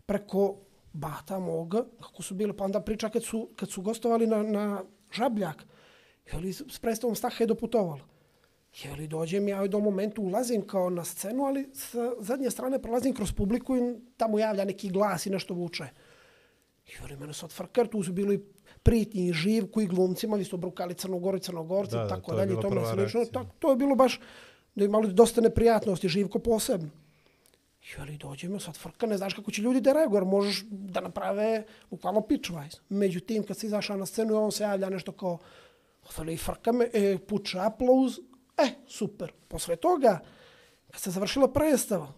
preko 0.06 0.56
bata 0.94 1.40
moga, 1.40 1.86
kako 2.02 2.24
su 2.24 2.36
bile, 2.36 2.58
pa 2.58 2.64
onda 2.64 2.82
priča 2.82 3.10
kad 3.10 3.24
su, 3.24 3.50
kad 3.56 3.70
su 3.70 3.82
gostovali 3.82 4.28
na, 4.28 4.44
na 4.44 4.84
Žabljak, 5.12 5.66
jeli, 6.34 6.54
s 6.54 6.80
predstavom 6.80 7.16
Staha 7.16 7.44
je 7.44 7.48
doputovalo. 7.48 8.08
Jeli, 8.84 9.08
dođem 9.08 9.48
ja 9.48 9.60
u 9.60 9.64
jednom 9.64 9.84
momentu, 9.84 10.22
ulazim 10.22 10.68
kao 10.68 10.90
na 10.90 11.04
scenu, 11.04 11.44
ali 11.46 11.70
sa 11.74 12.12
zadnje 12.20 12.52
strane 12.52 12.82
prolazim 12.82 13.14
kroz 13.14 13.32
publiku 13.32 13.78
i 13.78 13.82
tamo 14.18 14.40
javlja 14.40 14.66
neki 14.66 14.90
glas 14.90 15.26
i 15.26 15.30
nešto 15.30 15.54
vuče. 15.54 15.88
Jeli, 16.88 17.18
mene 17.20 17.34
sad 17.34 17.52
frkar, 17.52 17.88
tu 17.88 18.04
su 18.04 18.14
bili 18.14 18.46
pritnji 18.84 19.28
i 19.28 19.34
živku 19.34 19.82
i 19.82 19.88
glumcima, 19.88 20.38
vi 20.38 20.44
ste 20.44 20.56
obrukali 20.56 20.94
Crnogoru 20.94 21.38
i 21.38 21.42
Crnogorci, 21.42 21.96
Da, 21.96 22.08
tako 22.08 22.32
to 22.32 22.34
je 22.34 22.38
dalje, 22.38 22.48
bila 22.50 22.62
tome 22.62 22.76
prva 22.76 22.94
slično. 22.94 23.20
reakcija. 23.20 23.44
Tak, 23.44 23.48
to 23.60 23.70
je 23.70 23.76
bilo 23.76 23.96
baš, 23.96 24.20
da 24.76 24.86
imali 24.86 25.14
dosta 25.14 25.42
neprijatnosti, 25.42 26.10
živko 26.10 26.40
posebno. 26.40 26.90
Jeli, 27.98 28.18
dođemo 28.18 28.60
sad 28.60 28.78
frka, 28.78 29.06
ne 29.08 29.18
znaš 29.18 29.34
kako 29.34 29.52
će 29.52 29.62
ljudi 29.62 29.82
da 29.82 29.94
reaguju, 29.94 30.26
možeš 30.26 30.64
da 30.70 31.02
naprave 31.02 31.64
bukvalno 31.90 32.22
pitchwise. 32.22 32.80
Međutim, 32.90 33.44
kad 33.44 33.58
si 33.58 33.66
izašao 33.66 33.98
na 33.98 34.06
scenu, 34.06 34.44
on 34.44 34.52
se 34.52 34.64
javlja 34.64 34.90
nešto 34.90 35.12
kao, 35.12 35.38
Ostali 36.08 36.38
frka 36.38 36.72
me, 36.72 36.90
e, 36.94 37.18
puče 37.18 37.60
aplauz, 37.60 38.20
e, 38.58 38.70
super. 38.88 39.32
Posle 39.48 39.76
toga, 39.76 40.20
kad 40.92 41.02
se 41.02 41.12
završila 41.12 41.48
predstava, 41.54 42.14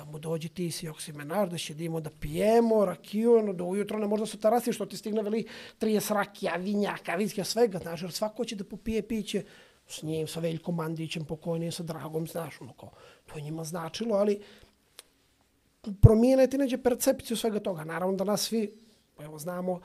tamo 0.00 0.18
dođi 0.18 0.48
ti 0.48 0.70
si 0.70 0.88
oksimenar, 0.88 1.48
da 1.48 1.58
šedimo, 1.58 2.00
da 2.00 2.10
pijemo, 2.10 2.84
rakiju, 2.84 3.34
ono, 3.36 3.52
do 3.52 3.64
ujutro 3.64 3.98
ne 3.98 4.06
možda 4.06 4.26
su 4.26 4.38
tarasi, 4.40 4.72
što 4.72 4.86
ti 4.86 4.96
stigne 4.96 5.22
veli 5.22 5.44
30 5.80 6.14
rakija, 6.14 6.54
vinjaka, 6.56 7.14
viskija, 7.14 7.44
svega, 7.44 7.78
znaš, 7.78 8.02
jer 8.02 8.12
svako 8.12 8.44
će 8.44 8.56
da 8.56 8.64
popije 8.64 9.02
piće 9.02 9.44
s 9.86 10.02
njim, 10.02 10.26
sa 10.26 10.40
Veljkom 10.40 10.74
Mandićem, 10.74 11.24
pokojnim, 11.24 11.72
sa 11.72 11.82
Dragom, 11.82 12.26
znaš, 12.26 12.60
ono, 12.60 12.72
kao, 12.72 12.90
to 13.26 13.38
je 13.38 13.42
njima 13.42 13.64
značilo, 13.64 14.16
ali 14.16 14.40
promijene 16.00 16.46
neđe 16.46 16.78
percepciju 16.78 17.36
svega 17.36 17.60
toga. 17.60 17.84
Naravno 17.84 18.16
da 18.16 18.24
nas 18.24 18.48
svi, 18.48 18.72
evo 19.18 19.38
znamo 19.38 19.80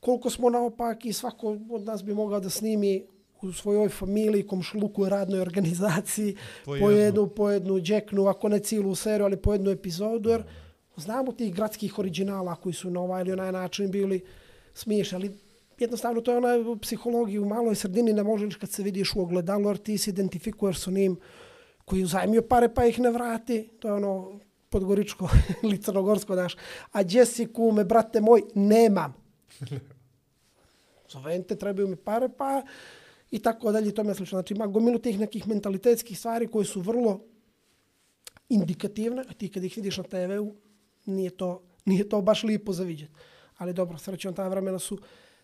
koliko 0.00 0.30
smo 0.30 0.50
naopaki 0.50 1.08
i 1.08 1.12
svako 1.12 1.58
od 1.70 1.84
nas 1.86 2.02
bi 2.04 2.14
mogao 2.14 2.40
da 2.40 2.50
snimi 2.50 3.06
u 3.42 3.52
svojoj 3.52 3.88
familiji, 3.88 4.46
komšluku, 4.46 5.08
radnoj 5.08 5.40
organizaciji, 5.40 6.36
Po 6.64 6.70
po, 6.70 6.74
jednu. 6.76 6.90
jednu, 6.90 7.26
po 7.26 7.50
jednu 7.50 7.80
džeknu, 7.80 8.26
ako 8.26 8.48
ne 8.48 8.58
cijelu 8.58 8.94
seriju, 8.94 9.24
ali 9.24 9.36
po 9.36 9.52
jednu 9.52 9.70
epizodu, 9.70 10.30
jer 10.30 10.42
znamo 10.96 11.32
tih 11.32 11.54
gradskih 11.54 11.98
originala 11.98 12.54
koji 12.54 12.72
su 12.72 12.90
na 12.90 13.00
ovaj 13.00 13.22
ili 13.22 13.32
onaj 13.32 13.52
način 13.52 13.90
bili 13.90 14.24
smiješni, 14.74 15.16
ali 15.16 15.30
jednostavno 15.78 16.20
to 16.20 16.30
je 16.30 16.36
ona 16.36 16.78
psihologija 16.80 17.42
u 17.42 17.44
maloj 17.48 17.74
sredini, 17.74 18.12
ne 18.12 18.22
možeš 18.22 18.56
kad 18.56 18.70
se 18.70 18.82
vidiš 18.82 19.14
u 19.16 19.20
ogledalu, 19.20 19.68
jer 19.68 19.76
ti 19.76 19.98
se 19.98 20.10
identifikuješ 20.10 20.78
s 20.78 20.86
onim 20.86 21.16
koji 21.84 22.04
uzajmio 22.04 22.42
pare 22.42 22.68
pa 22.74 22.84
ih 22.84 23.00
ne 23.00 23.10
vrati, 23.10 23.68
to 23.78 23.88
je 23.88 23.94
ono 23.94 24.40
podgoričko 24.68 25.28
ili 25.64 25.82
crnogorsko, 25.82 26.34
daš. 26.34 26.56
A 26.92 27.02
gdje 27.02 27.26
si 27.26 27.46
kume, 27.46 27.84
brate 27.84 28.20
moj, 28.20 28.42
nemam. 28.54 29.14
Zovem 31.12 31.42
te, 31.42 31.56
trebaju 31.56 31.88
mi 31.88 31.96
pare, 31.96 32.28
pa 32.28 32.62
i 33.32 33.38
tako 33.38 33.72
dalje 33.72 33.88
i 33.88 33.94
tome 33.94 34.14
slično. 34.14 34.36
Znači 34.36 34.54
ima 34.54 34.66
gomilu 34.66 34.98
tih 34.98 35.20
nekih 35.20 35.48
mentalitetskih 35.48 36.18
stvari 36.18 36.46
koje 36.46 36.64
su 36.64 36.80
vrlo 36.80 37.20
indikativne, 38.48 39.24
a 39.28 39.32
ti 39.32 39.48
kad 39.48 39.64
ih 39.64 39.76
vidiš 39.76 39.96
na 39.96 40.04
TV-u, 40.04 40.54
nije 41.06 41.30
to, 41.30 41.62
nije 41.84 42.08
to 42.08 42.20
baš 42.20 42.42
lijepo 42.42 42.72
za 42.72 42.84
vidjeti. 42.84 43.12
Ali 43.58 43.72
dobro, 43.72 43.98
srećom 43.98 44.34
ta 44.34 44.48
vremena 44.48 44.78
su 44.78 44.98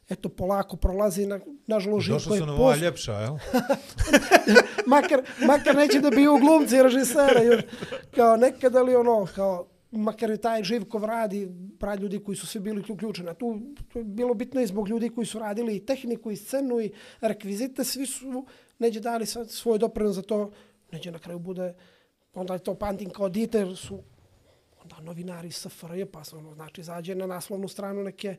eto 0.09 0.28
polako 0.28 0.76
prolazi 0.76 1.26
na 1.26 1.41
nažalost 1.66 2.07
Živko 2.07 2.16
Došlo 2.18 2.34
je 2.34 2.41
su 2.41 2.47
nam 2.47 2.61
ova 2.61 2.76
ljepša, 2.76 3.12
jel? 3.12 3.34
makar, 4.95 5.22
makar 5.47 5.76
neće 5.76 6.01
da 6.01 6.11
biju 6.11 6.39
glumci 6.39 6.76
i 6.76 6.82
režisera, 6.82 7.43
još, 7.43 7.62
kao 8.14 8.36
nekad, 8.36 8.76
ali 8.76 8.97
ono, 8.97 9.26
kao, 9.34 9.66
makar 9.91 10.30
i 10.30 10.39
taj 10.39 10.62
Živkov 10.62 11.05
radi, 11.05 11.49
pravi 11.78 12.03
ljudi 12.03 12.18
koji 12.18 12.36
su 12.36 12.47
svi 12.47 12.61
bili 12.61 12.84
uključeni. 12.89 13.34
Tu, 13.39 13.61
tu 13.89 13.99
je 13.99 14.05
bilo 14.05 14.34
bitno 14.34 14.61
i 14.61 14.66
zbog 14.66 14.89
ljudi 14.89 15.09
koji 15.09 15.26
su 15.26 15.39
radili 15.39 15.76
i 15.76 15.86
tehniku, 15.86 16.30
i 16.30 16.36
scenu, 16.36 16.80
i 16.80 16.93
rekvizite, 17.20 17.84
svi 17.84 18.07
su 18.07 18.47
neđe 18.78 19.01
dali 19.01 19.26
svoj 19.26 19.78
doprinos 19.78 20.14
za 20.14 20.22
to, 20.22 20.51
neđe 20.93 21.11
na 21.11 21.18
kraju 21.18 21.39
bude, 21.39 21.74
onda 22.34 22.55
je 22.55 22.59
to 22.59 22.74
pamtim 22.74 23.11
kao 23.11 23.28
dite, 23.28 23.59
jer 23.59 23.76
su 23.76 24.03
onda 24.82 25.01
novinari 25.01 25.49
iz 25.49 25.55
SFRJ, 25.55 26.05
pa 26.05 26.24
se 26.24 26.36
ono, 26.36 26.55
znači, 26.55 26.82
zađe 26.82 27.14
na 27.14 27.26
naslovnu 27.26 27.68
stranu 27.68 28.03
neke 28.03 28.36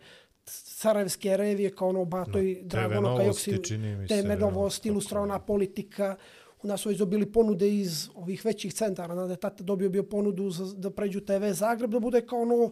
Sarajevske 0.52 1.38
revije, 1.38 1.76
kao 1.76 1.90
ono 1.90 2.06
Bato 2.06 2.40
i 2.40 2.62
Dragono, 2.64 3.02
kao 3.02 3.18
Novosti, 3.18 3.52
Joksi, 3.52 3.64
čini 3.64 3.96
mi 3.96 4.08
se, 4.08 4.16
teme 4.16 4.34
ja, 4.34 4.40
novosti, 4.40 4.90
ilustrovana 4.90 5.40
politika, 5.40 6.16
u 6.64 6.68
nas 6.68 6.82
su 6.82 6.92
izobili 6.92 7.32
ponude 7.32 7.76
iz 7.76 8.10
ovih 8.16 8.46
većih 8.46 8.74
centara, 8.74 9.16
da 9.16 9.32
je 9.32 9.38
tata 9.38 9.64
dobio 9.64 9.90
bio 9.90 10.04
ponudu 10.04 10.50
za, 10.50 10.74
da 10.76 10.90
pređu 10.92 11.22
TV 11.22 11.52
Zagreb, 11.52 11.92
da 11.92 12.00
bude 12.00 12.22
kao 12.22 12.42
ono 12.42 12.72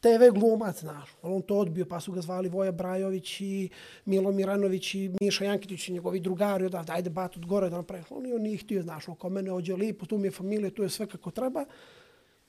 TV 0.00 0.32
glumac, 0.34 0.80
znaš. 0.80 1.10
Ali 1.22 1.34
on 1.34 1.42
to 1.42 1.58
odbio, 1.58 1.86
pa 1.86 2.00
su 2.00 2.12
ga 2.12 2.20
zvali 2.20 2.48
Voja 2.48 2.72
Brajović 2.72 3.40
i 3.40 3.68
Milo 4.04 4.32
Miranović 4.32 4.94
i 4.94 5.10
Miša 5.20 5.44
Jankitić 5.44 5.88
i 5.88 5.92
njegovi 5.92 6.20
drugari, 6.20 6.70
da 6.70 6.84
ajde 6.88 7.10
bat 7.10 7.36
od 7.36 7.46
gore 7.46 7.70
da 7.70 7.76
napravi. 7.76 8.04
On 8.10 8.26
je 8.26 8.34
on 8.34 8.42
nije 8.42 8.56
htio, 8.56 8.82
znaš, 8.82 9.08
oko 9.08 9.28
mene 9.28 9.52
ođe 9.52 9.76
lipo, 9.76 10.06
tu 10.06 10.18
mi 10.18 10.26
je 10.26 10.30
familija, 10.30 10.70
tu 10.70 10.82
je 10.82 10.88
sve 10.88 11.06
kako 11.06 11.30
treba. 11.30 11.64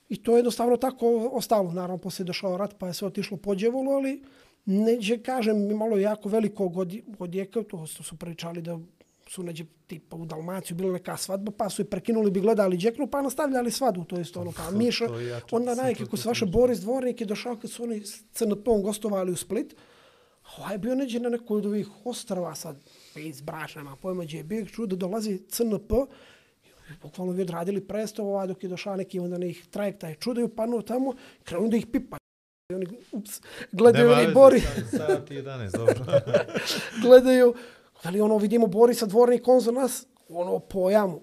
I 0.10 0.24
to 0.24 0.32
je 0.32 0.38
jednostavno 0.40 0.78
tako 0.78 1.30
ostalo. 1.34 1.72
Naravno, 1.72 1.98
poslije 1.98 2.24
je 2.24 2.28
došao 2.28 2.57
rat, 2.57 2.76
pa 2.80 2.88
je 2.88 2.94
sve 2.94 3.07
otišlo 3.07 3.38
po 3.38 3.56
djevolu, 3.56 3.91
ali 3.91 4.24
neđe, 4.65 5.18
kažem, 5.18 5.78
malo 5.78 5.98
jako 5.98 6.30
velikog 6.30 6.78
odje- 6.78 7.03
odjeka, 7.20 7.64
to 7.64 7.88
su 7.88 8.18
pričali 8.18 8.61
da 8.61 8.80
su 9.32 9.44
neđe 9.44 9.66
tipa 9.88 10.16
u 10.16 10.26
Dalmaciju 10.26 10.78
bila 10.78 10.94
neka 10.94 11.18
svadba, 11.18 11.52
pa 11.52 11.70
su 11.70 11.82
je 11.82 11.90
prekinuli, 11.90 12.32
bi 12.32 12.41
gledali 12.41 12.78
džeknu, 12.78 13.08
pa 13.08 13.22
nastavljali 13.22 13.72
svadbu, 13.72 14.03
to 14.03 14.16
je 14.16 14.22
isto 14.22 14.41
ono, 14.41 14.52
pa 14.52 14.72
Miša, 14.72 15.06
onda 15.52 15.76
najke, 15.76 16.06
ko 16.06 16.18
se 16.18 16.30
vaše. 16.30 16.45
Boris 16.45 16.80
Dvornik 16.80 17.22
je 17.22 17.28
došao 17.28 17.56
kad 17.56 17.72
su 17.72 17.84
oni 17.84 18.02
s 18.02 18.24
CNP-om 18.34 18.82
gostovali 18.82 19.32
u 19.32 19.36
Split, 19.36 19.76
Ovaj 20.58 20.78
bio 20.78 20.95
neđe 20.95 21.20
na 21.20 21.30
nekoj 21.30 21.58
od 21.58 21.66
ovih 21.66 21.88
ostrava 22.03 22.56
sad, 22.56 22.78
iz 23.16 23.41
Brač, 23.41 23.76
nema 23.76 23.95
pojma 23.95 24.24
gdje 24.24 24.38
je 24.38 24.44
bio, 24.44 24.66
čuo 24.66 24.86
da 24.86 24.95
dolazi 24.95 25.40
CNP, 25.49 25.91
bukvalno 27.02 27.34
bi 27.34 27.41
odradili 27.41 27.88
predstavu, 27.88 28.30
ovaj 28.30 28.48
dok 28.48 28.64
je 28.64 28.70
došao 28.70 28.95
neki 28.95 29.20
onda 29.20 29.38
na 29.38 29.45
ih 29.45 29.68
trajekta 29.70 30.08
je 30.08 30.16
čudo 30.16 30.41
i 30.41 30.44
upanuo 30.44 30.82
tamo, 30.82 31.14
krenu 31.44 31.68
da 31.70 31.78
ih 31.78 31.88
pipa. 31.88 32.18
I 32.72 32.76
oni, 32.76 32.88
ups, 33.12 33.41
gledaju 33.72 34.06
Nema 34.06 34.18
oni 34.18 34.26
veze, 34.26 34.34
Bori, 34.34 34.60
sad- 34.60 35.08
Sat 35.08 35.32
i 35.32 35.36
11, 35.36 35.72
dobro. 35.72 35.95
gledaju, 37.03 37.53
veli 38.03 38.22
ono, 38.22 38.38
vidimo 38.38 38.68
Borisa 38.68 39.06
dvornik, 39.06 39.48
on 39.48 39.60
za 39.60 39.72
nas, 39.72 40.06
ono, 40.30 40.60
pojamu. 40.60 41.22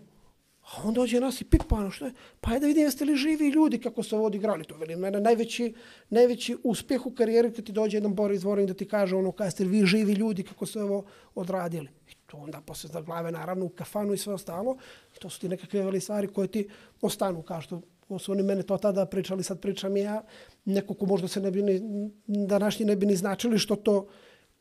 A 0.69 0.83
on 0.85 0.95
dođe 0.95 1.21
nas 1.21 1.41
i 1.41 1.45
pipa, 1.45 1.77
ono 1.77 1.91
što 1.91 2.05
je, 2.05 2.13
pa 2.41 2.53
je 2.53 2.61
da 2.61 2.67
vidim 2.67 2.83
jeste 2.83 3.05
li 3.05 3.17
živi 3.17 3.49
ljudi 3.49 3.79
kako 3.81 4.03
se 4.03 4.17
ovo 4.17 4.27
odigrali. 4.27 4.65
To 4.65 4.77
veli 4.77 4.97
mene 4.97 5.21
najveći, 5.21 5.75
najveći 6.11 6.57
uspjeh 6.65 7.07
u 7.07 7.11
karijeri 7.11 7.53
kad 7.53 7.65
ti 7.65 7.73
dođe 7.73 7.97
jedan 7.97 8.15
Boris 8.15 8.41
dvornik 8.41 8.67
da 8.67 8.75
ti 8.75 8.89
kaže 8.89 9.17
ono, 9.17 9.33
kada 9.33 9.51
ste 9.51 9.65
vi 9.65 9.87
živi 9.87 10.13
ljudi 10.13 10.43
kako 10.43 10.67
se 10.67 10.83
ovo 10.83 11.05
odradili. 11.35 11.89
I 12.09 12.15
to 12.27 12.37
onda 12.37 12.61
posle 12.61 12.91
za 12.93 13.01
glave 13.01 13.33
naravno 13.33 13.65
u 13.65 13.69
kafanu 13.69 14.13
i 14.13 14.19
sve 14.19 14.35
ostalo. 14.35 14.77
I 15.17 15.21
to 15.21 15.31
su 15.31 15.41
ti 15.41 15.49
nekakve 15.49 15.83
veli 15.83 16.01
stvari 16.01 16.29
koje 16.29 16.49
ti 16.49 16.69
ostanu, 17.01 17.43
kao 17.43 17.61
što 17.61 17.81
su 18.19 18.33
oni 18.33 18.43
mene 18.43 18.63
to 18.63 18.79
tada 18.79 19.07
pričali, 19.07 19.43
sad 19.43 19.61
pričam 19.61 19.97
i 19.97 20.01
ja, 20.01 20.23
neko 20.65 20.95
ko 20.95 21.07
možda 21.07 21.29
se 21.29 21.41
ne 21.41 21.51
bi 21.51 21.63
ni, 21.63 21.81
današnji 22.27 22.87
ne 22.87 22.97
bi 22.97 23.07
ni 23.07 23.17
značili 23.17 23.59
što 23.59 23.77
to 23.77 24.07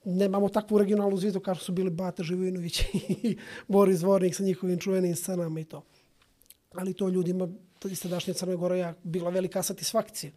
nemamo 0.07 0.49
takvu 0.49 0.77
regionalnu 0.77 1.17
zvijedu 1.17 1.39
kao 1.39 1.55
su 1.55 1.71
bili 1.71 1.89
Bata 1.89 2.23
Živojinović 2.23 2.81
i 3.23 3.37
Boris 3.67 3.99
Dvornik 3.99 4.35
sa 4.35 4.43
njihovim 4.43 4.79
čuvenim 4.79 5.15
scenama 5.15 5.59
i 5.59 5.63
to. 5.63 5.83
Ali 6.71 6.93
to 6.93 7.09
ljudima, 7.09 7.47
iz 7.85 8.01
tadašnje 8.01 8.33
Crne 8.33 8.55
Gore, 8.55 8.77
ja, 8.77 8.93
bila 9.03 9.29
velika 9.29 9.63
satisfakcija. 9.63 10.31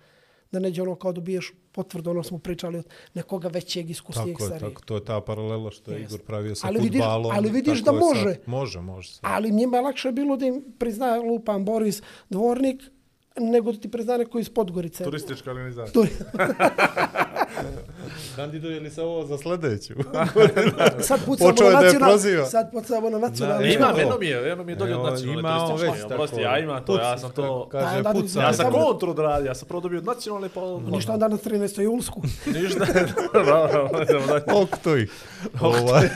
Da 0.53 0.59
neđe 0.59 0.83
ono 0.83 0.95
kao 0.95 1.13
dobiješ 1.13 1.53
potvrdu, 1.73 2.11
ono 2.11 2.23
smo 2.23 2.39
pričali 2.39 2.79
od 2.79 2.85
nekoga 3.15 3.49
većeg 3.49 3.91
iskusnijeg 3.91 4.29
Tako 4.29 4.45
je, 4.45 4.49
starijeg. 4.49 4.73
tako, 4.73 4.85
to 4.85 4.95
je 4.95 5.05
ta 5.05 5.21
paralela 5.21 5.71
što 5.71 5.91
je 5.93 6.01
Jeste. 6.01 6.15
Igor 6.15 6.27
pravio 6.27 6.55
sa 6.55 6.67
Ali 6.67 6.79
vidiš- 6.81 6.93
futbalom. 6.93 7.33
ali 7.37 7.51
vidiš 7.51 7.81
da 7.81 7.91
je 7.91 7.99
sad. 8.01 8.07
može. 8.09 8.37
Može, 8.47 8.81
može. 8.81 9.09
Sad. 9.09 9.21
Ali 9.23 9.51
njima 9.51 9.77
je 9.77 9.83
lakše 9.83 10.13
bilo 10.13 10.37
da 10.37 10.47
im 10.47 10.65
prizna 10.79 11.17
lupan 11.17 11.65
Boris 11.65 12.03
Dvornik 12.31 12.83
nego 13.37 13.73
da 13.73 13.79
ti 13.79 13.91
prizna 13.91 14.17
neko 14.17 14.39
iz 14.39 14.49
Podgorice. 14.49 15.05
Turistička 15.05 15.51
organizacija. 15.51 15.93
Turi... 15.93 16.11
Kandiduje 18.37 18.81
li 18.81 18.91
se 18.91 19.03
ovo 19.03 19.27
za 19.27 19.39
sledeću? 19.39 19.95
sad 21.09 21.25
pucamo 21.27 21.51
na 21.51 21.71
da 21.71 21.81
nacional... 21.81 22.11
proziva. 22.11 22.45
Sad 22.47 22.71
pucamo 22.73 23.11
na 23.11 23.19
nacionalni. 23.19 23.69
Da, 23.69 23.75
Ima, 23.75 23.93
to. 23.93 23.99
jedno 23.99 24.19
mi 24.19 24.27
je, 24.27 24.37
jedno 24.37 24.65
mi 24.65 24.73
je 24.73 24.77
dolje 24.77 24.97
od 24.97 25.11
nacionalne 25.11 25.41
ima 25.41 25.67
turističke. 25.67 25.93
već 25.93 26.05
Oprosti, 26.05 26.37
tako, 26.37 26.49
ja 26.49 26.59
imam 26.59 26.85
to, 26.85 26.99
ja 26.99 27.19
sam 27.19 27.31
to... 27.31 27.69
Kaže, 27.69 27.97
Da, 27.97 28.03
da, 28.03 28.21
puca. 28.21 28.41
Ja 28.41 28.53
sam 28.53 28.73
kontru 28.73 29.11
odradio, 29.11 29.47
ja 29.47 29.55
sam 29.55 29.69
prvo 29.69 29.81
dobio 29.81 29.99
od 29.99 30.07
nacionalne, 30.07 30.49
pa... 30.49 30.61
Ništa 30.91 31.13
onda 31.13 31.29
na 31.29 31.37
13. 31.37 31.81
julsku. 31.81 32.23
Ništa. 32.63 32.87
Dobro. 33.35 33.91
Ok, 34.63 34.79
to. 34.83 34.91
Ovaj. 35.61 36.09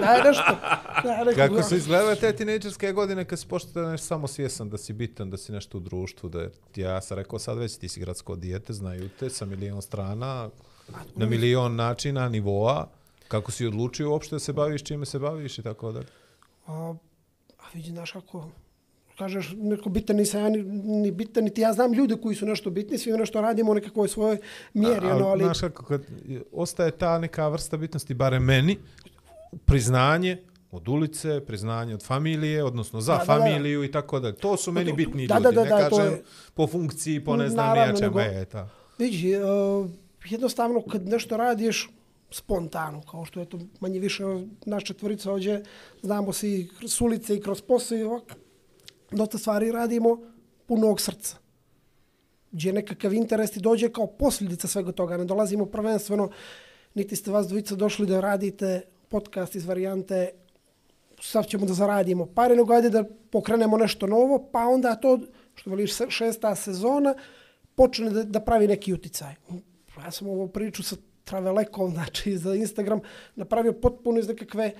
Daj 0.00 0.22
nešto. 0.24 0.56
Daj 1.04 1.24
neko 1.24 1.36
Kako 1.36 1.62
su 1.62 1.74
izgledale 1.74 2.16
te 2.16 2.32
tinejdžerske 2.32 2.92
godine 2.92 3.24
kad 3.24 3.38
si 3.38 3.46
počeo 3.46 3.90
nešto 3.90 4.06
samo 4.06 4.26
svjesan 4.26 4.70
da 4.70 4.78
si 4.78 4.92
bitan, 4.92 5.30
da 5.30 5.36
si 5.36 5.52
nešto 5.52 5.78
u 5.78 5.80
društvu, 5.80 6.23
da 6.28 6.40
je, 6.40 6.50
ja 6.76 7.00
sam 7.00 7.16
rekao 7.16 7.38
sad 7.38 7.58
već 7.58 7.76
ti 7.76 7.88
si 7.88 8.00
gradsko 8.00 8.36
dijete, 8.36 8.72
znaju 8.72 9.08
te 9.18 9.30
sa 9.30 9.44
milion 9.44 9.82
strana, 9.82 10.50
na 11.16 11.26
milion 11.26 11.76
načina, 11.76 12.28
nivoa, 12.28 12.88
kako 13.28 13.52
si 13.52 13.66
odlučio 13.66 14.10
uopšte 14.10 14.34
da 14.34 14.40
se 14.40 14.52
baviš, 14.52 14.82
čime 14.82 15.06
se 15.06 15.18
baviš 15.18 15.58
i 15.58 15.62
tako 15.62 15.92
dalje. 15.92 16.06
A, 16.66 16.94
a 17.58 17.64
vidi, 17.74 17.90
znaš 17.90 18.12
kako, 18.12 18.48
kažeš, 19.18 19.52
neko 19.56 19.88
bitan 19.88 20.16
nisam 20.16 20.40
ja 20.40 20.48
ni, 20.48 20.62
ni 21.02 21.10
bitan, 21.10 21.44
niti 21.44 21.60
ja 21.60 21.72
znam 21.72 21.92
ljude 21.92 22.16
koji 22.22 22.36
su 22.36 22.46
nešto 22.46 22.70
bitni, 22.70 22.98
svi 22.98 23.12
nešto 23.12 23.40
radimo 23.40 23.70
u 23.70 23.74
nekakvoj 23.74 24.08
svojoj 24.08 24.38
mjeri, 24.74 25.06
ono, 25.06 25.26
ali... 25.26 25.44
Znaš 25.44 25.60
kako, 25.60 25.84
kad 25.84 26.02
ostaje 26.52 26.90
ta 26.90 27.18
neka 27.18 27.48
vrsta 27.48 27.76
bitnosti, 27.76 28.14
bare 28.14 28.40
meni, 28.40 28.78
priznanje 29.64 30.42
od 30.74 30.88
ulice, 30.88 31.40
priznanje 31.40 31.94
od 31.94 32.02
familije, 32.02 32.64
odnosno 32.64 33.00
za 33.00 33.12
Da, 33.12 33.18
da, 33.18 33.24
da. 33.24 33.26
familiju 33.34 33.84
i 33.84 33.90
tako 33.90 34.20
dalje. 34.20 34.34
To 34.36 34.56
su 34.56 34.72
meni 34.72 34.92
bitni 34.92 35.26
Da, 35.26 35.34
ljudi, 35.34 35.44
da, 35.44 35.50
da, 35.52 35.62
ne 35.64 35.68
da, 35.70 35.88
kažem 35.88 36.06
je- 36.06 36.22
po 36.54 36.66
funkciji, 36.66 37.20
po 37.20 37.36
ne 37.36 37.48
znam 37.48 37.72
nijačem, 37.74 38.00
nego- 38.02 38.20
je, 38.20 38.44
ta. 38.44 38.68
Vidi, 38.98 39.34
uh, 39.36 39.90
jednostavno 40.24 40.82
kad 40.82 41.08
nešto 41.08 41.36
radiš 41.36 41.90
spontano, 42.30 43.02
kao 43.02 43.24
što 43.24 43.40
je 43.40 43.46
to 43.46 43.58
manje 43.80 43.98
više 43.98 44.22
naš 44.66 44.84
četvorica 44.84 45.32
ovdje, 45.32 45.62
znamo 46.02 46.32
se 46.32 46.50
i 46.50 46.68
s 46.82 47.00
ulice 47.00 47.36
i 47.36 47.40
kroz 47.40 47.60
posao 47.62 47.98
i 47.98 48.02
ovak, 48.02 48.34
dosta 49.10 49.38
stvari 49.38 49.72
radimo 49.72 50.18
punog 50.66 51.00
srca. 51.00 51.36
Gdje 52.52 52.72
nekakav 52.72 53.14
interes 53.14 53.50
ti 53.50 53.60
dođe 53.60 53.88
kao 53.88 54.06
posljedica 54.08 54.68
svega 54.68 54.92
toga. 54.92 55.16
Ne 55.16 55.24
dolazimo 55.24 55.66
prvenstveno, 55.66 56.30
niti 56.94 57.16
ste 57.16 57.30
vas 57.30 57.46
dvojica 57.46 57.74
došli 57.74 58.06
da 58.06 58.20
radite 58.20 58.82
podcast 59.08 59.54
iz 59.54 59.66
varijante 59.66 60.30
sad 61.30 61.46
ćemo 61.46 61.66
da 61.66 61.74
zaradimo 61.74 62.26
pare, 62.26 62.56
nego 62.56 62.72
ajde 62.72 62.90
da 62.90 63.04
pokrenemo 63.30 63.76
nešto 63.76 64.06
novo, 64.06 64.48
pa 64.52 64.66
onda 64.66 64.94
to, 64.94 65.18
što 65.54 65.70
veliš 65.70 65.92
šesta 66.08 66.54
sezona, 66.54 67.14
počne 67.74 68.10
da, 68.10 68.24
da 68.24 68.40
pravi 68.40 68.66
neki 68.68 68.92
uticaj. 68.92 69.34
Ja 70.04 70.10
sam 70.10 70.28
ovo 70.28 70.48
priču 70.48 70.82
sa 70.82 70.96
Travelekom, 71.24 71.90
znači 71.96 72.38
za 72.38 72.54
Instagram, 72.54 73.00
napravio 73.36 73.72
potpuno 73.72 74.18
iz 74.18 74.28
nekakve 74.28 74.72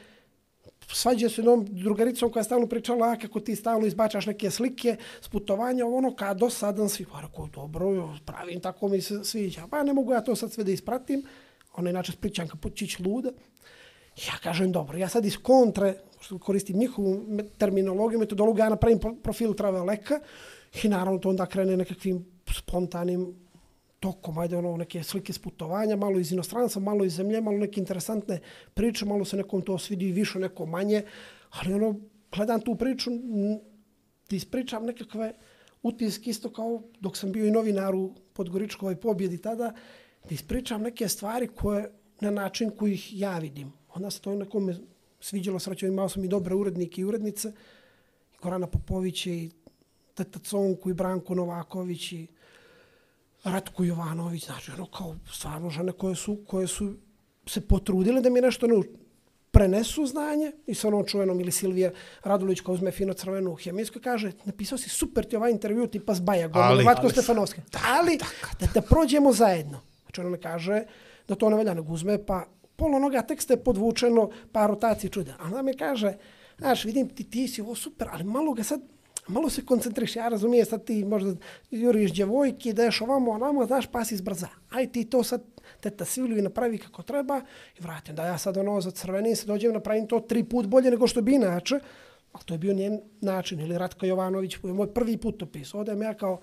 svađa 0.92 1.28
se 1.28 1.40
jednom 1.40 1.66
drugaricom 1.70 2.32
koja 2.32 2.40
je 2.40 2.44
stalno 2.44 2.66
pričala 2.66 3.12
a, 3.12 3.16
kako 3.16 3.40
ti 3.40 3.56
stalno 3.56 3.86
izbačaš 3.86 4.26
neke 4.26 4.50
slike 4.50 4.96
s 5.20 5.28
putovanja, 5.28 5.86
ono 5.86 6.14
kad 6.16 6.38
dosadan 6.38 6.88
svi. 6.88 7.06
Pa 7.12 7.20
rekao, 7.20 7.46
dobro, 7.46 8.14
pravim, 8.24 8.60
tako 8.60 8.88
mi 8.88 9.00
se 9.00 9.24
sviđa. 9.24 9.66
Pa 9.70 9.82
ne 9.82 9.92
mogu 9.92 10.12
ja 10.12 10.20
to 10.20 10.36
sad 10.36 10.52
sve 10.52 10.64
da 10.64 10.72
ispratim. 10.72 11.22
Ona 11.76 11.88
je 11.88 11.92
inače 11.92 12.12
spričanka 12.12 12.56
počić 12.56 12.98
luda. 12.98 13.30
Ja 14.26 14.38
kažem, 14.42 14.72
dobro, 14.72 14.98
ja 14.98 15.08
sad 15.08 15.24
iz 15.24 15.36
kontre, 15.36 15.94
koristim 16.40 16.78
njihovu 16.78 17.20
terminologiju, 17.59 18.18
metodologiju, 18.18 18.64
ja 18.64 18.68
napravim 18.68 18.98
profil 19.22 19.55
Traveleka 19.55 20.20
i 20.82 20.88
naravno 20.88 21.18
to 21.18 21.28
onda 21.28 21.46
krene 21.46 21.76
nekakvim 21.76 22.24
spontanim 22.56 23.34
tokom, 24.01 24.38
ajde 24.38 24.56
ono, 24.56 24.76
neke 24.76 25.02
slike 25.02 25.32
s 25.32 25.38
putovanja, 25.38 25.96
malo 25.96 26.18
iz 26.18 26.32
inostranstva, 26.32 26.82
malo 26.82 27.05
iz 27.05 27.16
zemlje, 27.16 27.40
malo 27.40 27.59
neke 27.59 27.80
interesantne 27.80 28.40
priče, 28.74 29.06
malo 29.06 29.24
se 29.24 29.36
nekom 29.36 29.62
to 29.62 29.78
svidi 29.78 30.12
više, 30.12 30.38
neko 30.38 30.66
manje, 30.66 31.02
ali 31.51 31.74
ono, 31.74 32.01
gledam 32.36 32.60
tu 32.60 32.74
priču, 32.74 33.10
ti 34.28 34.36
ispričam 34.36 34.84
nekakve 34.84 35.32
utiske 35.82 36.30
isto 36.30 36.52
kao 36.52 36.82
dok 37.01 37.16
sam 37.16 37.32
bio 37.32 37.46
i 37.46 37.51
novinar 37.51 37.94
u 37.94 38.12
Podgoričkovoj 38.32 38.92
ovaj, 38.92 39.01
pobjedi 39.01 39.38
tada, 39.38 39.72
da 40.28 40.34
ispričam 40.34 40.82
neke 40.82 41.09
stvari 41.09 41.48
koje 41.48 41.90
na 42.20 42.30
način 42.30 42.70
koji 42.70 42.92
ih 42.92 43.20
ja 43.20 43.38
vidim. 43.38 43.72
Onda 43.94 44.10
se 44.10 44.20
to 44.20 44.34
nekome 44.34 44.74
sviđalo, 45.24 45.59
srećo 45.59 45.86
imao 45.86 46.09
sam 46.09 46.24
i 46.24 46.28
dobre 46.28 46.55
urednike 46.55 47.01
i 47.01 47.05
urednice, 47.05 47.48
i 48.34 48.36
Gorana 48.42 48.66
Popović 48.66 49.26
i 49.26 49.51
Teta 50.14 50.38
Conku 50.38 50.90
i 50.90 50.94
Branko 50.94 51.34
Novaković 51.34 52.12
i 52.12 52.26
Ratko 53.44 53.84
Jovanović, 53.84 54.46
znači 54.46 54.70
ono 54.70 54.86
kao 54.86 55.16
stvarno 55.32 55.70
žene 55.70 55.92
koje 55.92 56.14
su, 56.14 56.36
koje 56.46 56.66
su 56.66 56.94
se 57.46 57.60
potrudile 57.60 58.20
da 58.20 58.30
mi 58.30 58.40
nešto 58.40 58.66
ne 58.66 58.82
prenesu 59.51 60.06
znanje 60.06 60.52
i 60.66 60.74
sa 60.74 60.88
onom 60.88 61.05
čuvenom 61.06 61.40
ili 61.40 61.52
Silvija 61.52 61.90
Radulić 62.24 62.60
koja 62.60 62.74
uzme 62.74 62.90
fino 62.90 63.12
crvenu 63.12 63.55
hemijsku 63.55 63.98
i 63.98 64.02
kaže 64.02 64.32
napisao 64.44 64.78
si 64.78 64.88
super 64.88 65.24
ti 65.24 65.36
ovaj 65.36 65.51
intervju 65.51 65.86
tipa 65.86 66.14
s 66.14 66.20
Bajagom 66.20 66.62
Ali- 66.62 66.84
Vatko 66.84 67.02
ali- 67.02 67.12
Stefanovski. 67.12 67.60
Ali 67.86 68.18
da, 68.60 68.66
da 68.74 68.80
prođemo 68.82 69.32
zajedno. 69.32 69.80
Znači 70.02 70.20
ona 70.20 70.30
ne 70.30 70.40
kaže 70.40 70.82
da 71.28 71.34
to 71.34 71.51
ne 71.51 71.56
valja 71.56 71.74
nego 71.74 71.92
uzme 71.92 72.26
pa 72.26 72.44
pola 72.76 72.96
onoga 72.96 73.22
teksta 73.22 73.55
je 73.55 73.64
podvučeno 73.64 74.30
pa 74.52 74.66
rotacije 74.66 75.10
čude. 75.10 75.34
A 75.38 75.44
onda 75.44 75.62
mi 75.62 75.76
kaže 75.76 76.14
znaš 76.59 76.84
vidim 76.84 77.09
ti, 77.09 77.24
ti 77.24 77.48
si 77.48 77.60
ovo 77.60 77.74
super 77.74 78.09
ali 78.12 78.24
malo 78.24 78.52
ga 78.52 78.62
sad 78.62 78.80
malo 79.28 79.51
se 79.51 79.64
koncentriš, 79.64 80.16
ja 80.16 80.28
razumijem 80.28 80.66
sad 80.66 80.84
ti 80.84 81.05
možda 81.05 81.34
juriš 81.70 82.12
djevojke, 82.12 82.72
daješ 82.72 83.01
ovamo, 83.01 83.30
onamo, 83.30 83.66
znaš, 83.66 83.86
pa 83.86 84.05
si 84.05 84.16
zbrza. 84.16 84.48
Aj 84.70 84.92
ti 84.92 85.05
to 85.05 85.22
sad, 85.22 85.42
teta 85.80 86.05
Silvi 86.05 86.42
napravi 86.42 86.78
kako 86.78 87.02
treba 87.02 87.40
i 87.78 87.82
vratim. 87.82 88.14
Da 88.14 88.26
ja 88.26 88.38
sad 88.38 88.56
ono 88.56 88.80
za 88.80 88.90
crveni 88.90 89.36
se 89.36 89.46
dođem, 89.46 89.72
napravim 89.72 90.06
to 90.06 90.20
tri 90.20 90.44
put 90.44 90.66
bolje 90.66 90.90
nego 90.90 91.06
što 91.06 91.22
bi 91.22 91.34
inače. 91.34 91.78
Ali 92.32 92.44
to 92.44 92.55
je 92.55 92.59
bio 92.59 92.74
njen 92.74 93.01
način. 93.20 93.60
Ili 93.60 93.78
Ratko 93.78 94.06
Jovanović, 94.06 94.56
moj 94.56 94.60
prvi 94.60 94.74
moj 94.74 94.94
prvi 94.94 95.16
putopis. 95.16 95.74
Odem 95.74 96.02
ja 96.02 96.14
kao 96.14 96.40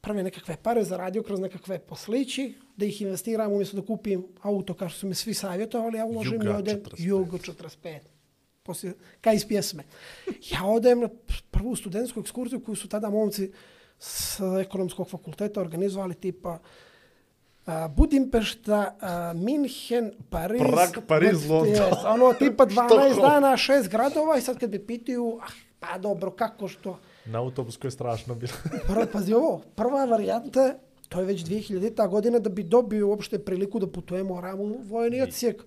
prve 0.00 0.22
nekakve 0.22 0.56
pare 0.62 0.84
zaradio 0.84 1.22
kroz 1.22 1.40
nekakve 1.40 1.78
poslići, 1.78 2.54
da 2.76 2.86
ih 2.86 3.02
investiram 3.02 3.52
umjesto 3.52 3.76
da 3.76 3.86
kupim 3.86 4.26
auto, 4.42 4.74
kao 4.74 4.88
što 4.88 4.98
su 4.98 5.06
mi 5.06 5.14
svi 5.14 5.34
savjetovali, 5.34 5.98
ja 5.98 6.04
uložim 6.04 6.42
i 6.42 6.48
odem 6.48 6.80
45. 6.80 6.94
Jugo 6.98 7.38
45 7.38 7.98
poslije, 8.62 8.94
kaj 9.20 9.34
iz 9.34 9.46
pjesme. 9.48 9.82
Ja 10.50 10.64
odem 10.64 11.00
na 11.00 11.08
prvu 11.50 11.76
studentsku 11.76 12.20
ekskurziju 12.20 12.60
koju 12.64 12.76
su 12.76 12.88
tada 12.88 13.10
momci 13.10 13.52
s 13.98 14.40
ekonomskog 14.60 15.10
fakulteta 15.10 15.60
organizovali 15.60 16.14
tipa 16.14 16.58
a, 17.66 17.88
Budimpešta, 17.88 18.96
a, 19.00 19.32
Minhen, 19.36 20.12
Pariz. 20.30 20.60
Prag, 20.60 21.04
Pariz, 21.06 21.46
London. 21.50 21.92
ono 22.06 22.32
tipa 22.32 22.66
12 22.66 22.72
Stockholm. 22.86 23.20
dana, 23.20 23.56
šest 23.56 23.88
gradova 23.88 24.38
i 24.38 24.40
sad 24.40 24.58
kad 24.58 24.70
bi 24.70 24.86
pitaju, 24.86 25.38
ah, 25.42 25.52
pa 25.80 25.98
dobro, 25.98 26.30
kako 26.30 26.68
što? 26.68 26.98
Na 27.30 27.38
autobusku 27.38 27.86
je 27.86 27.90
strašno 27.90 28.34
bilo. 28.34 28.52
Prva, 28.88 29.06
pazi 29.12 29.32
ovo, 29.32 29.60
prva 29.74 30.04
varijanta 30.04 30.74
to 31.08 31.20
je 31.20 31.26
već 31.26 31.44
2000. 31.44 32.08
godina 32.08 32.38
da 32.38 32.50
bi 32.50 32.62
dobio 32.62 33.08
uopšte 33.08 33.38
priliku 33.38 33.78
da 33.78 33.86
putujem 33.86 34.26
moram 34.26 34.60
u 34.60 34.78
vojni 34.82 35.22
odsjek 35.22 35.62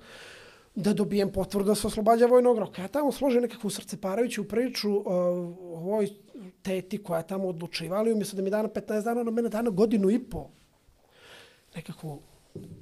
da 0.76 0.94
dobijem 0.94 1.32
potvrdu 1.32 1.68
da 1.68 1.76
se 1.76 1.88
oslobađa 1.88 2.26
vojnog 2.26 2.58
roka. 2.60 2.82
Ja 2.82 2.88
tamo 2.88 3.12
složim 3.12 3.42
nekakvu 3.42 3.70
srceparajuću 3.70 4.48
priču 4.48 4.92
uh, 4.92 5.06
o 5.06 5.76
ovoj 5.76 6.10
teti 6.62 7.04
koja 7.04 7.18
je 7.18 7.28
tamo 7.28 7.48
odlučivala 7.48 8.10
i 8.10 8.14
umjesto 8.14 8.36
da 8.36 8.42
mi 8.42 8.50
dana 8.50 8.70
15 8.70 9.04
dana, 9.04 9.22
ona 9.22 9.32
mene 9.32 9.50
dana 9.50 9.70
godinu 9.70 10.10
i 10.10 10.20
po 10.20 10.50
nekakvu 11.76 12.22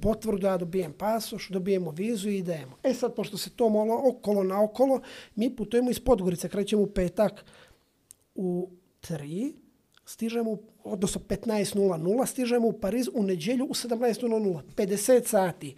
potvrdu, 0.02 0.48
ja 0.48 0.58
dobijem 0.58 0.94
pasoš, 0.94 1.50
dobijemo 1.50 1.92
vizu 1.92 2.30
i 2.30 2.38
idemo. 2.38 2.78
E 2.84 2.94
sad, 2.94 3.16
pošto 3.16 3.38
se 3.38 3.50
to 3.50 3.70
malo 3.70 4.02
okolo 4.04 4.44
na 4.44 4.64
okolo, 4.64 5.02
mi 5.36 5.56
putujemo 5.56 5.92
iz 5.92 6.00
Podgorice, 6.00 6.50
krećemo 6.50 6.82
u 6.82 6.88
petak 6.88 7.46
u 8.42 8.70
3, 9.02 9.54
stižemo, 10.06 10.52
u- 10.52 10.60
odnosno 10.84 11.22
15.00, 11.28 12.26
stižemo 12.26 12.68
u 12.68 12.74
Pariz 12.74 13.08
u 13.14 13.24
neđelju 13.24 13.66
u 13.66 13.74
17.00, 13.74 14.62
50 14.76 15.26
sati. 15.26 15.76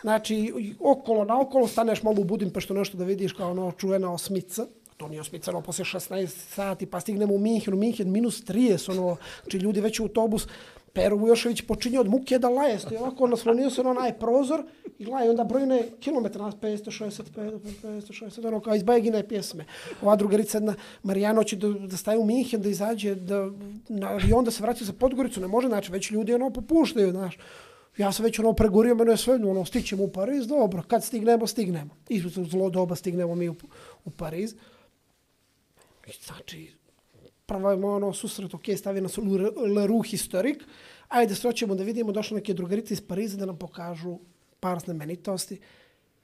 Znači, 0.00 0.52
okolo 0.80 1.24
na 1.24 1.40
okolo 1.40 1.68
staneš 1.68 2.02
malo 2.02 2.20
u 2.20 2.24
Budimpeštu 2.24 2.74
nešto 2.74 2.96
da 2.96 3.04
vidiš 3.04 3.32
kao 3.32 3.50
ono 3.50 3.72
čuvena 3.72 4.12
osmica. 4.12 4.66
To 4.96 5.08
nije 5.08 5.20
osmicano 5.20 5.60
poslije 5.60 5.84
16 5.84 6.26
sati, 6.26 6.86
pa 6.86 7.00
stignemo 7.00 7.34
u 7.34 7.38
Minhen, 7.38 7.74
u 7.74 7.76
Minhen 7.76 8.10
minus 8.12 8.44
30, 8.44 8.90
ono, 8.90 9.16
znači 9.42 9.56
ljudi 9.58 9.80
već 9.80 10.00
u 10.00 10.02
autobus. 10.02 10.46
Pero 10.92 11.16
Vujošević 11.16 11.62
počinje 11.62 12.00
od 12.00 12.08
muke 12.08 12.38
da 12.38 12.48
laje, 12.48 12.78
stoji 12.78 12.98
ovako, 12.98 13.26
naslonio 13.26 13.70
se 13.70 13.82
na 13.82 13.90
onaj 13.90 14.18
prozor 14.18 14.62
i 14.98 15.06
laje, 15.06 15.30
onda 15.30 15.44
brojne 15.44 15.82
kilometra, 16.00 16.44
nas 16.44 16.54
565, 16.54 17.58
560, 17.82 18.46
ono 18.46 18.60
kao 18.60 18.74
iz 18.74 18.82
Bajegine 18.82 19.28
pjesme. 19.28 19.64
Ova 20.02 20.16
drugarica 20.16 20.58
jedna, 20.58 20.74
Marijano 21.02 21.44
će 21.44 21.56
da, 21.56 21.68
da 21.68 21.96
staje 21.96 22.18
u 22.18 22.24
Minhen, 22.24 22.62
da 22.62 22.68
izađe 22.68 23.14
da, 23.14 23.50
na 23.88 24.08
avion, 24.08 24.44
da 24.44 24.50
se 24.50 24.62
vraća 24.62 24.84
za 24.84 24.92
Podgoricu, 24.92 25.40
ne 25.40 25.48
može, 25.48 25.68
znači 25.68 25.92
već 25.92 26.10
ljudi 26.10 26.34
ono 26.34 26.50
popuštaju, 26.50 27.10
znaš. 27.10 27.38
Ja 27.96 28.12
sam 28.12 28.24
već 28.24 28.38
ono 28.38 28.52
pregorio, 28.52 28.94
mene 28.94 29.12
je 29.12 29.16
sve, 29.16 29.34
ono, 29.34 29.64
stićemo 29.64 30.04
u 30.04 30.12
Pariz, 30.12 30.46
dobro, 30.46 30.82
kad 30.88 31.04
stignemo, 31.04 31.46
stignemo. 31.46 31.96
I 32.08 32.20
zlo 32.50 32.70
doba 32.70 32.94
stignemo 32.94 33.34
mi 33.34 33.48
u, 33.48 33.54
u 34.04 34.10
Pariz. 34.10 34.54
Znači, 36.26 36.81
pravimo 37.58 37.88
ono 37.88 38.12
susret, 38.12 38.54
ok, 38.54 38.72
stavi 38.76 39.00
nas 39.00 39.18
u 39.18 39.24
Le- 39.24 39.52
historik, 40.02 40.64
ajde 41.08 41.34
se 41.34 41.48
da 41.74 41.84
vidimo, 41.84 42.12
došle 42.12 42.40
neke 42.40 42.54
drugarice 42.54 42.94
iz 42.94 43.00
Pariza 43.00 43.36
da 43.36 43.46
nam 43.46 43.58
pokažu 43.58 44.18
par 44.60 44.80
znamenitosti. 44.80 45.60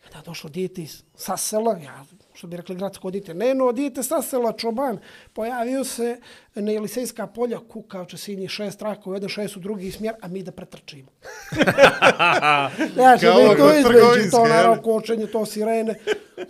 Onda 0.09 0.19
je 0.19 0.25
došlo 0.25 0.51
dijete 0.51 0.83
iz 0.83 1.03
sa 1.15 1.37
sela, 1.37 1.79
ja, 1.85 2.05
što 2.35 2.47
bi 2.47 2.57
rekli 2.57 2.77
gradsko 2.77 3.11
dijete, 3.11 3.35
ne 3.35 3.55
no, 3.55 3.73
dijete 3.73 4.03
sa 4.03 4.23
sela, 4.23 4.53
čoban, 4.53 4.99
pojavio 5.33 5.85
se 5.85 6.21
na 6.55 6.71
Jelisejska 6.71 7.27
polja, 7.27 7.59
kukavče 7.69 8.17
sinji 8.17 8.49
šest 8.49 8.79
traka 8.79 9.11
u 9.11 9.15
jedan, 9.15 9.29
šest 9.29 9.57
u 9.57 9.61
drugi 9.61 9.91
smjer, 9.91 10.15
a 10.23 10.29
mi 10.29 10.43
da 10.43 10.53
pretrčimo. 10.53 11.09
ja 13.05 13.19
ću 13.19 13.27
Kao 13.27 13.39
mi 13.39 13.57
to 13.57 13.89
trgovinske, 13.89 14.31
to 14.31 14.49
naravno 14.49 14.83
kočenje, 14.83 15.27
to 15.27 15.47
sirene, 15.47 15.95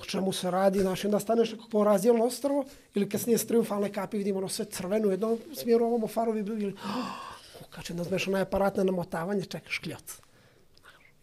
o 0.01 0.05
čemu 0.05 0.33
se 0.33 0.51
radi, 0.51 0.81
znaš, 0.81 1.05
onda 1.05 1.21
staneš 1.21 1.51
nekako 1.51 1.69
po 1.71 1.85
razdjelno 1.85 2.25
ostrvo, 2.25 2.65
ili 2.95 3.09
kasnije 3.09 3.39
s 3.39 3.47
triumfalne 3.47 3.93
kapi 3.93 4.19
vidimo 4.19 4.39
ono 4.39 4.49
sve 4.49 4.65
crveno 4.65 5.09
u 5.09 5.11
jednom 5.11 5.39
smjeru, 5.55 5.85
ovamo 5.85 6.07
farovi 6.07 6.43
bili, 6.43 6.75
kad 7.71 7.85
će 7.85 7.95
nas 7.95 8.11
mešano 8.11 8.39
aparatne 8.39 8.85
namotavanje, 8.85 9.45
čekaš 9.45 9.75
škljoc. 9.75 10.21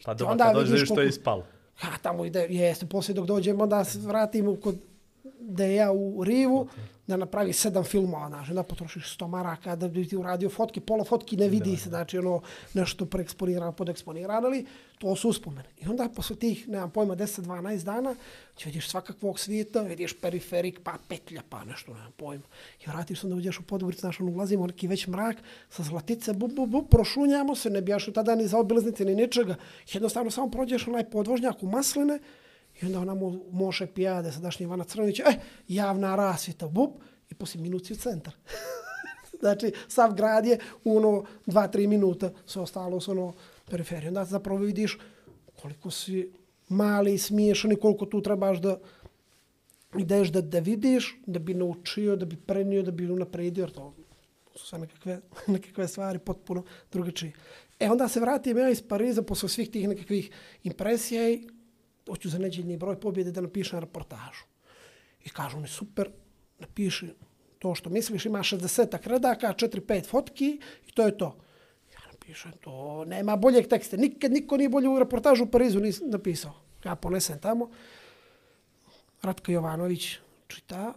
Pa 0.05 0.13
doma 0.13 0.37
kad 0.37 0.53
dođeš 0.53 0.79
da 0.79 0.85
što 0.85 1.01
je 1.01 1.07
ispalo. 1.07 1.45
Ha, 1.75 1.97
tamo 2.01 2.25
ide, 2.25 2.47
jeste, 2.49 2.85
poslije 2.85 3.15
dok 3.15 3.25
dođemo, 3.25 3.63
onda 3.63 3.83
se 3.83 3.99
vratim 3.99 4.55
kod 4.63 4.75
Deja 5.39 5.91
u 5.91 6.23
Rivu, 6.23 6.67
da 7.07 7.17
napravi 7.17 7.53
sedam 7.53 7.83
filmova, 7.83 8.27
znaš, 8.27 8.49
onda 8.49 8.63
potrošiš 8.63 9.13
sto 9.13 9.27
maraka 9.27 9.75
da 9.75 9.87
bi 9.87 10.07
ti 10.07 10.17
uradio 10.17 10.49
fotke, 10.49 10.81
pola 10.81 11.03
fotki 11.03 11.37
ne 11.37 11.49
vidi 11.49 11.77
se, 11.77 11.89
znači 11.89 12.17
ono 12.17 12.41
nešto 12.73 13.05
preeksponirano, 13.05 13.71
podeksponirano, 13.71 14.47
ali 14.47 14.65
to 14.97 15.15
su 15.15 15.29
uspomene. 15.29 15.69
I 15.81 15.87
onda 15.87 16.09
posle 16.15 16.35
tih, 16.35 16.67
nemam 16.67 16.91
pojma, 16.91 17.15
10-12 17.15 17.83
dana, 17.83 18.15
će 18.55 18.69
vidiš 18.69 18.89
svakakvog 18.89 19.39
svijeta, 19.39 19.81
vidiš 19.81 20.19
periferik, 20.19 20.79
pa 20.83 20.97
petlja, 21.07 21.41
pa 21.49 21.63
nešto, 21.63 21.93
nemam 21.93 22.11
pojma. 22.17 22.43
I 22.85 22.89
vratiš 22.89 23.19
se 23.19 23.27
onda 23.27 23.37
uđeš 23.37 23.59
u 23.59 23.63
Podgoricu, 23.63 23.99
znaš, 23.99 24.19
ono, 24.19 24.31
ulazimo 24.31 24.67
neki 24.67 24.87
već 24.87 25.07
mrak, 25.07 25.37
sa 25.69 25.83
zlatice, 25.83 26.33
bu, 26.33 26.47
bu, 26.47 26.65
bu, 26.65 26.85
prošunjamo 26.85 27.55
se, 27.55 27.69
ne 27.69 27.81
bijaš 27.81 28.05
tada 28.13 28.35
ni 28.35 28.47
za 28.47 28.57
obilaznice, 28.57 29.05
ni 29.05 29.15
ničega. 29.15 29.55
Jednostavno 29.93 30.31
samo 30.31 30.51
prođeš 30.51 30.87
onaj 30.87 31.09
podvožnjak 31.09 31.63
u 31.63 31.67
masline, 31.67 32.19
i 32.81 32.85
onda 32.85 32.99
ona 32.99 33.13
mu 33.13 33.39
moše 33.51 33.87
pijade, 33.87 34.31
sadašnji 34.31 34.63
Ivana 34.63 34.83
Crnović, 34.83 35.19
e, 35.19 35.23
eh, 35.27 35.39
javna 35.67 36.15
rasvita, 36.15 36.67
bup, 36.67 36.91
i 37.29 37.35
poslije 37.35 37.61
minuci 37.61 37.93
u 37.93 37.95
centar. 37.95 38.33
znači, 39.41 39.71
sav 39.87 40.13
grad 40.13 40.45
je 40.45 40.59
u 40.83 40.97
ono 40.97 41.25
dva, 41.45 41.67
tri 41.67 41.87
minuta, 41.87 42.31
sve 42.45 42.61
ostalo 42.61 42.99
su 43.01 43.11
ono 43.11 43.33
periferije. 43.69 44.07
Onda 44.07 44.25
zapravo 44.25 44.59
vidiš 44.59 44.99
koliko 45.61 45.91
si 45.91 46.31
mali 46.69 47.13
i 47.13 47.17
smiješan 47.17 47.71
i 47.71 47.75
koliko 47.75 48.05
tu 48.05 48.21
trebaš 48.21 48.61
da 48.61 48.77
ideš 49.99 50.29
da, 50.29 50.41
da 50.41 50.59
vidiš, 50.59 51.21
da 51.25 51.39
bi 51.39 51.53
naučio, 51.53 52.15
da 52.15 52.25
bi 52.25 52.35
prenio, 52.35 52.83
da 52.83 52.91
bi 52.91 53.11
unapredio, 53.11 53.61
jer 53.61 53.71
to 53.71 53.93
su 54.55 54.67
sve 54.67 54.79
nekakve, 54.79 55.21
nekakve 55.47 55.87
stvari 55.87 56.19
potpuno 56.19 56.63
drugačije. 56.91 57.33
E 57.79 57.89
onda 57.89 58.07
se 58.07 58.19
vratim 58.19 58.57
ja 58.57 58.69
iz 58.69 58.81
Pariza 58.81 59.21
posle 59.21 59.49
svih 59.49 59.69
tih 59.69 59.87
nekakvih 59.87 60.31
impresija 60.63 61.29
i 61.29 61.47
hoću 62.07 62.29
za 62.29 62.37
neđeljni 62.37 62.77
broj 62.77 62.99
pobjede 62.99 63.31
da 63.31 63.41
napišem 63.41 63.79
reportažu. 63.79 64.45
I 65.25 65.29
kažu 65.29 65.59
mi, 65.59 65.67
super, 65.67 66.09
napiši 66.59 67.13
to 67.59 67.75
što 67.75 67.89
misliš, 67.89 68.25
ima 68.25 68.39
60 68.39 69.07
redaka, 69.07 69.53
4-5 69.53 70.05
fotki 70.05 70.59
i 70.87 70.91
to 70.91 71.05
je 71.05 71.17
to. 71.17 71.37
Ja 71.93 72.11
napišem, 72.11 72.51
to 72.61 73.05
nema 73.05 73.35
boljeg 73.35 73.67
teksta. 73.67 73.97
Nikad 73.97 74.31
niko 74.31 74.57
nije 74.57 74.69
bolje 74.69 74.89
u 74.89 74.99
reportažu 74.99 75.43
u 75.43 75.47
Parizu 75.47 75.79
nis 75.79 76.01
napisao. 76.01 76.53
Ja 76.85 76.95
ponesem 76.95 77.39
tamo. 77.39 77.69
Ratko 79.21 79.51
Jovanović 79.51 80.17
čita, 80.47 80.93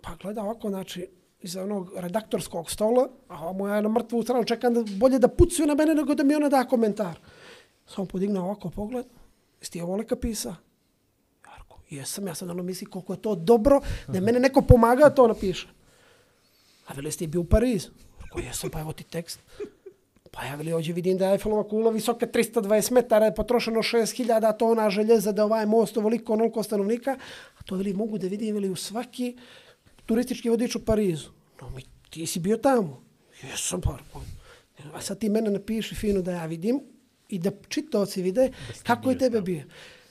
pa 0.00 0.16
gleda 0.22 0.42
ovako, 0.42 0.68
znači, 0.68 1.08
iza 1.40 1.62
onog 1.62 1.90
redaktorskog 1.96 2.70
stola, 2.70 3.08
a 3.28 3.48
ovo 3.48 3.68
ja 3.68 3.80
na 3.80 3.88
mrtvu 3.88 4.22
stranu 4.22 4.44
čekam 4.44 4.74
da 4.74 4.84
bolje 4.96 5.18
da 5.18 5.28
pucuju 5.28 5.66
na 5.66 5.74
mene 5.74 5.94
nego 5.94 6.14
da 6.14 6.24
mi 6.24 6.34
ona 6.34 6.48
da 6.48 6.64
komentar. 6.64 7.18
Samo 7.86 8.06
podigne 8.06 8.40
ovako 8.40 8.70
pogled, 8.70 9.06
jesi 9.64 9.72
ti 9.72 9.80
ovo 9.80 9.96
leka 9.96 10.16
pisa? 10.16 10.56
Jarko, 11.46 11.80
jesam, 11.90 12.26
ja 12.26 12.34
sam 12.34 12.50
ono 12.50 12.62
misli 12.62 12.86
koliko 12.86 13.12
je 13.12 13.22
to 13.22 13.34
dobro, 13.34 13.80
da 14.08 14.14
je 14.14 14.20
mene 14.20 14.40
neko 14.40 14.62
pomaga 14.62 15.10
to 15.10 15.28
napiše. 15.28 15.68
A 16.86 16.94
veli, 16.94 17.08
jesi 17.08 17.18
ti 17.18 17.26
bio 17.26 17.40
u 17.40 17.44
Parizu? 17.44 17.88
Jarko, 18.20 18.40
jesam, 18.40 18.70
pa 18.70 18.80
evo 18.80 18.92
ti 18.92 19.04
tekst. 19.04 19.40
Pa 20.30 20.44
ja 20.44 20.54
veli, 20.54 20.72
ođe 20.72 20.92
vidim 20.92 21.18
da 21.18 21.26
je 21.26 21.32
Eiffelova 21.32 21.68
kula 21.68 21.90
visoka 21.90 22.26
320 22.26 22.92
metara, 22.92 23.26
je 23.26 23.34
potrošeno 23.34 23.82
6000 23.82 24.58
tona 24.58 24.90
željeza 24.90 25.32
da 25.32 25.44
ovaj 25.44 25.66
most 25.66 25.96
ovoliko 25.96 26.32
onoliko 26.32 26.62
stanovnika, 26.62 27.16
a 27.58 27.62
to 27.62 27.76
veli 27.76 27.92
mogu 27.94 28.18
da 28.18 28.26
vidim 28.26 28.54
veli 28.54 28.68
u 28.68 28.76
svaki 28.76 29.36
turistički 30.06 30.50
vodič 30.50 30.76
u 30.76 30.84
Parizu. 30.84 31.30
No, 31.60 31.70
mi, 31.70 31.82
ti 32.10 32.26
si 32.26 32.40
bio 32.40 32.56
tamo. 32.56 33.02
Jesam, 33.42 33.80
pa. 33.80 33.98
A 34.94 35.00
sad 35.00 35.18
ti 35.18 35.28
mene 35.28 35.50
napiši 35.50 35.94
fino 35.94 36.22
da 36.22 36.32
ja 36.32 36.46
vidim 36.46 36.80
i 37.34 37.38
da 37.38 37.50
čitaoci 37.68 38.22
vide 38.22 38.50
kako 38.82 39.10
je 39.10 39.18
tebe 39.18 39.40
bio. 39.40 39.62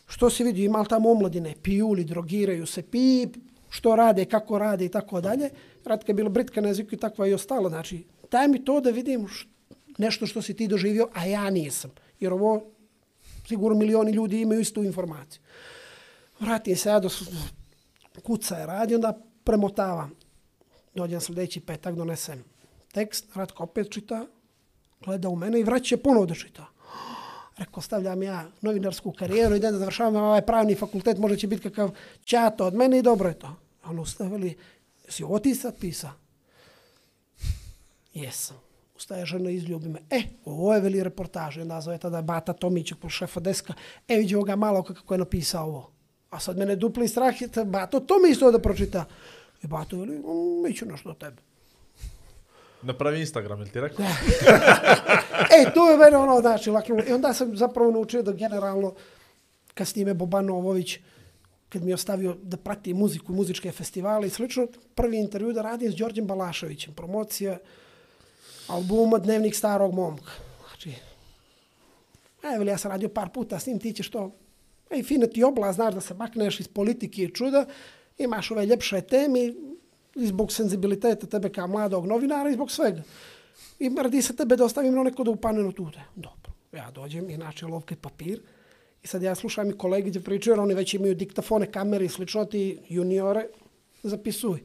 Što 0.07 0.29
si 0.29 0.43
vidio, 0.43 0.65
ima 0.65 0.83
tamo 0.83 1.11
omladine, 1.11 1.55
piju 1.63 1.91
li, 1.91 2.03
drogiraju 2.03 2.65
se, 2.65 2.81
pi, 2.81 3.27
što 3.69 3.95
rade, 3.95 4.25
kako 4.25 4.57
rade 4.59 4.85
i 4.85 4.89
tako 4.89 5.21
dalje. 5.21 5.49
Ratka 5.85 6.11
je 6.11 6.13
bila 6.13 6.29
britka 6.29 6.61
na 6.61 6.67
jeziku 6.67 6.95
i 6.95 6.97
takva 6.97 7.27
i 7.27 7.33
ostala. 7.33 7.69
Znači, 7.69 8.03
daj 8.31 8.47
mi 8.47 8.65
to 8.65 8.79
da 8.81 8.89
vidim 8.89 9.27
š, 9.27 9.47
nešto 9.97 10.27
što 10.27 10.41
si 10.41 10.53
ti 10.53 10.67
doživio, 10.67 11.07
a 11.13 11.25
ja 11.25 11.49
nisam. 11.49 11.91
Jer 12.19 12.33
ovo, 12.33 12.63
sigurno 13.47 13.77
milioni 13.77 14.11
ljudi 14.11 14.41
imaju 14.41 14.61
istu 14.61 14.83
informaciju. 14.83 15.41
Vratim 16.39 16.75
se 16.75 16.89
ja 16.89 16.99
do 16.99 17.09
kuca 18.23 18.55
je 18.55 18.65
radi, 18.65 18.95
onda 18.95 19.17
premotavam. 19.43 20.11
Dođem 20.95 21.21
sljedeći 21.21 21.59
petak, 21.59 21.95
donesem 21.95 22.43
tekst, 22.93 23.35
Ratko 23.35 23.63
opet 23.63 23.91
čita, 23.91 24.25
gleda 25.05 25.29
u 25.29 25.35
mene 25.35 25.59
i 25.59 25.63
vraća 25.63 25.97
ponovo 25.97 26.25
da 26.25 26.35
čita. 26.35 26.65
Rekao, 27.57 27.81
stavljam 27.81 28.23
ja 28.23 28.45
novinarsku 28.61 29.11
karijeru, 29.11 29.55
idem 29.55 29.71
da 29.71 29.79
završavam 29.79 30.15
ovaj 30.15 30.41
pravni 30.41 30.75
fakultet, 30.75 31.17
možda 31.17 31.37
će 31.37 31.47
biti 31.47 31.61
kakav 31.61 31.91
čato 32.23 32.65
od 32.65 32.73
mene 32.73 32.99
i 32.99 33.01
dobro 33.01 33.29
je 33.29 33.39
to. 33.39 33.47
A 33.83 33.89
ono 33.89 34.05
stavili, 34.05 34.57
si 35.09 35.23
ovo 35.23 35.39
ti 35.39 35.55
sad 35.55 35.79
pisa? 35.79 36.11
Jesam. 38.13 38.57
Ustaje 38.95 39.25
žena 39.25 39.49
i 39.49 39.55
izljubi 39.55 39.89
me. 39.89 39.99
E, 40.09 40.21
ovo 40.45 40.73
je 40.73 40.81
veli 40.81 41.03
reportaž. 41.03 41.57
I 41.57 41.61
onda 41.61 41.81
zove 41.81 41.97
tada 41.97 42.21
Bata 42.21 42.53
Tomićek, 42.53 42.97
po 42.97 43.09
šefa 43.09 43.39
deska. 43.39 43.73
E, 44.07 44.15
vidi 44.15 44.35
ovoga 44.35 44.55
malo 44.55 44.83
kako 44.83 45.13
je 45.13 45.17
napisao 45.17 45.67
ovo. 45.67 45.91
A 46.29 46.39
sad 46.39 46.57
mene 46.57 46.75
dupli 46.75 47.07
strah, 47.07 47.41
je, 47.41 47.47
ta 47.47 47.87
to 47.87 48.19
mi 48.19 48.51
da 48.51 48.59
pročita. 48.59 49.05
I 49.63 49.67
Bato 49.67 49.97
veli, 49.97 50.19
mm, 50.19 50.63
mi 50.63 50.73
ću 50.73 50.85
nešto 50.85 51.09
od 51.09 51.17
tebe. 51.17 51.41
Napravi 52.83 53.19
Instagram, 53.19 53.61
ili 53.61 53.69
ti 53.69 53.79
rekao? 53.79 54.05
E, 55.51 55.73
to 55.73 55.91
je 55.91 55.97
mene 55.97 56.17
ono, 56.17 56.41
znači, 56.41 56.69
laknulo. 56.69 57.03
I 57.07 57.11
onda 57.11 57.33
sam 57.33 57.57
zapravo 57.57 57.91
naučio 57.91 58.21
da 58.21 58.31
generalno, 58.31 58.93
kad 59.73 59.87
snime 59.87 60.13
Boban 60.13 60.45
Novović, 60.45 60.99
kad 61.69 61.83
mi 61.83 61.91
je 61.91 61.95
ostavio 61.95 62.37
da 62.41 62.57
prati 62.57 62.93
muziku, 62.93 63.33
muzičke 63.33 63.71
festivale 63.71 64.27
i 64.27 64.29
slično, 64.29 64.67
prvi 64.95 65.17
intervju 65.17 65.53
da 65.53 65.61
radim 65.61 65.91
s 65.91 65.95
Đorđem 65.95 66.27
Balaševićem, 66.27 66.93
promocija 66.93 67.57
albuma 68.67 69.17
Dnevnik 69.17 69.55
starog 69.55 69.93
momka. 69.93 70.31
Znači, 70.67 70.93
evo 72.55 72.63
ja 72.63 72.77
sam 72.77 72.91
radio 72.91 73.09
par 73.09 73.29
puta 73.29 73.59
s 73.59 73.65
njim, 73.65 73.79
ti 73.79 73.93
ćeš 73.93 74.09
to, 74.09 74.31
ej, 74.89 75.03
fina 75.03 75.27
ti 75.27 75.43
obla, 75.43 75.73
znaš 75.73 75.93
da 75.93 76.01
se 76.01 76.13
makneš 76.13 76.59
iz 76.59 76.67
politike 76.67 77.23
i 77.23 77.33
čuda, 77.33 77.65
imaš 78.17 78.51
ove 78.51 78.65
ljepše 78.65 79.01
teme 79.01 79.53
i 80.15 80.27
zbog 80.27 80.51
senzibiliteta 80.51 81.27
tebe 81.27 81.49
kao 81.49 81.67
mladog 81.67 82.05
novinara 82.05 82.49
i 82.49 82.53
zbog 82.53 82.71
svega. 82.71 83.03
I 83.79 83.91
radi 83.97 84.21
se 84.21 84.35
tebe 84.35 84.55
da 84.55 84.65
ostavim 84.65 84.93
na 84.93 85.03
neko 85.03 85.23
da 85.23 85.31
upaneno 85.31 85.71
tude. 85.71 86.01
Dobro. 86.15 86.53
Ja 86.71 86.91
dođem, 86.91 87.29
inače 87.29 87.65
lovke 87.65 87.95
papir. 87.95 88.41
I 89.03 89.07
sad 89.07 89.23
ja 89.23 89.35
slušam 89.35 89.69
i 89.69 89.77
kolege 89.77 90.09
gdje 90.09 90.21
pričaju, 90.23 90.53
jer 90.53 90.59
oni 90.59 90.73
već 90.73 90.93
imaju 90.93 91.15
diktafone, 91.15 91.71
kamere 91.71 92.05
i 92.05 92.09
slično, 92.09 92.45
ti 92.45 92.79
juniore 92.89 93.47
zapisuj. 94.03 94.59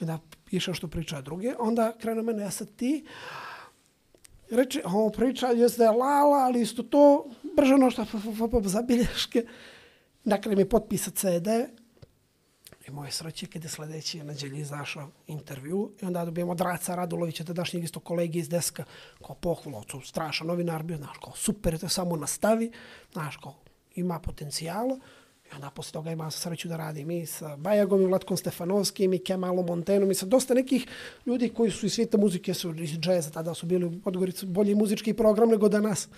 I 0.00 0.04
da 0.04 0.18
piše 0.44 0.74
što 0.74 0.88
priča 0.88 1.20
druge. 1.20 1.54
Onda 1.58 1.92
krenu 1.98 2.22
mene, 2.22 2.42
ja 2.42 2.50
sad 2.50 2.68
ti, 2.76 3.04
reče, 4.50 4.82
on 4.84 5.12
priča, 5.12 5.46
jeste 5.46 5.86
lala, 5.86 6.36
ali 6.36 6.60
isto 6.60 6.82
to, 6.82 7.26
brže 7.56 7.74
ono 7.74 7.90
zabilješke. 8.64 9.44
Dakle, 10.24 10.56
mi 10.56 10.68
potpisa 10.68 11.10
CD, 11.10 11.48
I 12.92 12.94
moje 12.94 13.10
sreće 13.10 13.46
kada 13.46 13.64
je 13.64 13.70
sljedeći 13.70 14.22
neđelji 14.22 14.60
izašao 14.60 15.08
intervju 15.26 15.92
i 16.02 16.04
onda 16.04 16.24
dobijemo 16.24 16.54
Draca 16.54 16.94
Radulovića, 16.94 17.44
tadašnjeg 17.44 17.84
isto 17.84 18.00
kolege 18.00 18.38
iz 18.38 18.48
deska, 18.48 18.84
kao 19.26 19.34
pohvala, 19.34 19.78
ocu, 19.78 20.00
strašan 20.00 20.46
novinar 20.46 20.82
bio, 20.82 20.96
znaš, 20.96 21.16
kao 21.24 21.32
super, 21.36 21.78
to 21.78 21.88
samo 21.88 22.16
nastavi, 22.16 22.70
znaš, 23.12 23.36
kao 23.36 23.54
ima 23.94 24.18
potencijala. 24.18 24.98
I 25.50 25.54
onda 25.54 25.70
posle 25.70 25.92
toga 25.92 26.10
ima 26.10 26.30
sreću 26.30 26.68
da 26.68 26.76
radim 26.76 27.10
i 27.10 27.26
sa 27.26 27.56
Bajagom 27.56 28.02
i 28.02 28.06
Vlatkom 28.06 28.36
Stefanovskim 28.36 29.12
i 29.12 29.18
Kemalom 29.18 29.66
Montenom 29.66 30.10
i 30.10 30.14
sa 30.14 30.26
dosta 30.26 30.54
nekih 30.54 30.86
ljudi 31.26 31.48
koji 31.48 31.70
su 31.70 31.86
iz 31.86 31.92
svijeta 31.92 32.18
muzike, 32.18 32.54
su 32.54 32.74
iz 32.74 32.98
džeza, 32.98 33.30
tada 33.30 33.54
su 33.54 33.66
bili 33.66 33.84
u 33.84 34.00
Podgoricu 34.00 34.46
bolji 34.46 34.74
muzički 34.74 35.14
program 35.14 35.48
nego 35.48 35.68
danas 35.68 36.08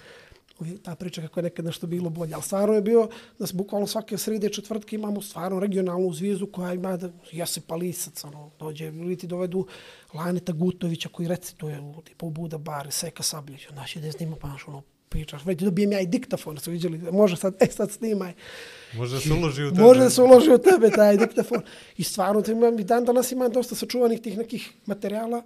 ta 0.82 0.94
priča 0.94 1.20
kako 1.20 1.40
je 1.40 1.44
nekad 1.44 1.64
nešto 1.64 1.86
bilo 1.86 2.10
bolje. 2.10 2.35
Ali 2.35 2.43
stvarno 2.43 2.74
je 2.74 2.82
bio 2.82 3.09
da 3.39 3.47
se 3.47 3.55
bukvalno 3.55 3.86
svake 3.86 4.18
srede 4.18 4.48
četvrtke 4.48 4.97
imamo 4.97 5.22
stvarno 5.22 5.60
regionalnu 5.60 6.12
zvijezdu 6.12 6.47
koja 6.47 6.74
ima 6.74 6.97
da 6.97 7.10
Josipa 7.32 7.74
Lisac, 7.74 8.24
ono, 8.24 8.51
dođe, 8.59 8.86
ili 8.86 9.16
ti 9.16 9.26
dovedu 9.26 9.66
Laneta 10.14 10.52
Gutovića 10.52 11.09
koji 11.09 11.28
recituje 11.28 11.81
u 11.81 12.02
tipu 12.02 12.31
Buda 12.31 12.59
Bar, 12.59 12.90
Seka 12.90 13.22
Sablić, 13.22 13.68
znači 13.72 14.01
da 14.01 14.12
snima 14.12 14.36
pa 14.40 14.48
ono, 14.66 14.82
pričaš, 15.09 15.44
već 15.44 15.60
dobijem 15.62 15.93
ja 15.93 16.01
i 16.01 16.06
diktafon, 16.06 16.59
su 16.59 16.70
vidjeli, 16.70 16.98
može 17.12 17.36
sad, 17.36 17.55
e 17.60 17.66
sad 17.66 17.90
snimaj. 17.90 18.32
Može 18.94 19.20
se 19.20 19.32
uloži 19.32 19.64
u 19.64 19.70
tebe. 19.70 19.82
Može 19.82 20.10
se 20.10 20.22
uloži 20.22 20.51
u 20.51 20.59
tebe 20.59 20.90
taj 20.90 21.16
diktafon. 21.16 21.62
I 21.97 22.05
stvarno, 22.05 22.43
imam, 22.48 22.78
i 22.78 22.85
dan 22.85 23.05
danas 23.05 23.32
imam 23.32 23.52
dosta 23.52 23.74
sačuvanih 23.74 24.20
tih 24.20 24.39
nekih 24.39 24.72
materijala, 24.86 25.43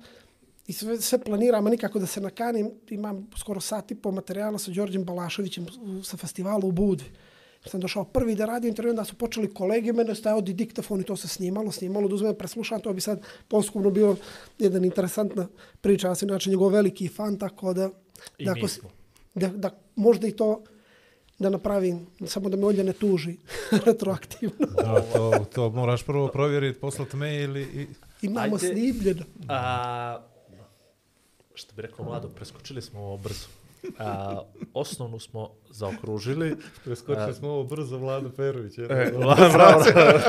I 0.68 0.72
sve, 0.72 1.00
sve 1.00 1.18
planiram, 1.18 1.66
a 1.66 1.70
nikako 1.70 1.98
da 1.98 2.06
se 2.06 2.20
nakanim. 2.20 2.70
Imam 2.90 3.30
skoro 3.36 3.60
sat 3.60 3.90
i 3.90 3.94
po 3.94 4.10
materijala 4.10 4.58
sa 4.58 4.70
Đorđem 4.70 5.04
Balaševićem 5.04 5.66
sa 6.04 6.16
festivalu 6.16 6.68
u 6.68 6.72
Budvi. 6.72 7.06
Sam 7.66 7.80
došao 7.80 8.04
prvi 8.04 8.34
da 8.34 8.46
radim 8.46 8.68
intervju, 8.68 8.90
onda 8.90 9.04
su 9.04 9.14
počeli 9.14 9.54
kolege, 9.54 9.92
mene 9.92 10.14
stajao 10.14 10.40
di 10.40 10.52
diktafon 10.52 11.00
i 11.00 11.04
to 11.04 11.16
se 11.16 11.28
snimalo, 11.28 11.72
snimalo, 11.72 12.08
da 12.08 12.14
uzmem 12.14 12.34
preslušam, 12.34 12.80
to 12.80 12.92
bi 12.92 13.00
sad 13.00 13.20
poskupno 13.48 13.90
bilo 13.90 14.16
jedan 14.58 14.84
interesantna 14.84 15.48
priča, 15.80 16.08
ja 16.08 16.14
sam 16.14 16.28
inače 16.28 16.50
njegov 16.50 16.68
veliki 16.68 17.08
fan, 17.08 17.38
tako 17.38 17.72
da, 17.72 17.90
I 18.38 18.44
da, 18.44 18.54
mi 18.54 18.60
ako, 18.60 18.68
da, 19.34 19.48
da 19.48 19.70
možda 19.96 20.26
i 20.26 20.32
to 20.32 20.62
da 21.38 21.50
napravim, 21.50 22.06
samo 22.26 22.48
da 22.48 22.56
me 22.56 22.66
Olja 22.66 22.84
ne 22.84 22.92
tuži 22.92 23.36
retroaktivno. 23.86 24.66
Da, 24.76 25.02
to, 25.12 25.46
to 25.54 25.70
moraš 25.70 26.02
prvo 26.02 26.28
provjeriti, 26.28 26.80
poslati 26.80 27.16
mail 27.16 27.56
i... 27.56 27.62
i... 27.62 27.86
Imamo 28.22 28.56
Ajde. 28.56 28.58
snimljeno. 28.58 29.24
A, 29.48 30.18
što 31.58 31.74
bi 31.74 31.82
rekao 31.82 32.04
mlado, 32.04 32.28
preskočili 32.28 32.82
smo 32.82 33.00
ovo 33.00 33.16
brzo. 33.16 33.46
A, 33.98 34.42
osnovnu 34.74 35.18
smo 35.18 35.50
zaokružili. 35.70 36.56
Preskočili 36.84 37.34
smo 37.34 37.48
ovo 37.48 37.64
brzo, 37.64 37.98
Vlado 37.98 38.30
Perović. 38.36 38.78
E, 38.78 38.84
bravo, 39.18 39.50
bravo. 39.52 39.84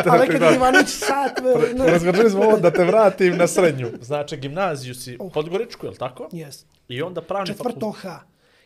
Ali 0.05 0.27
kad 0.27 0.55
Ivanić 0.55 0.87
sat... 0.87 1.39
Ne, 1.75 1.85
Preskočili 1.85 2.29
smo 2.29 2.43
ovo 2.43 2.57
da 2.57 2.71
te 2.71 2.83
vratim 2.83 3.37
na 3.37 3.47
srednju. 3.47 3.87
Znači, 4.01 4.37
gimnaziju 4.37 4.95
si 4.95 5.17
Oh. 5.19 5.31
Podgoričku, 5.33 5.85
je 5.85 5.89
li 5.89 5.97
tako? 5.97 6.29
Yes. 6.31 6.65
I 6.87 7.01
onda 7.01 7.21
pravni 7.21 7.47
Četvrto 7.47 7.93
fakultet. 7.93 8.11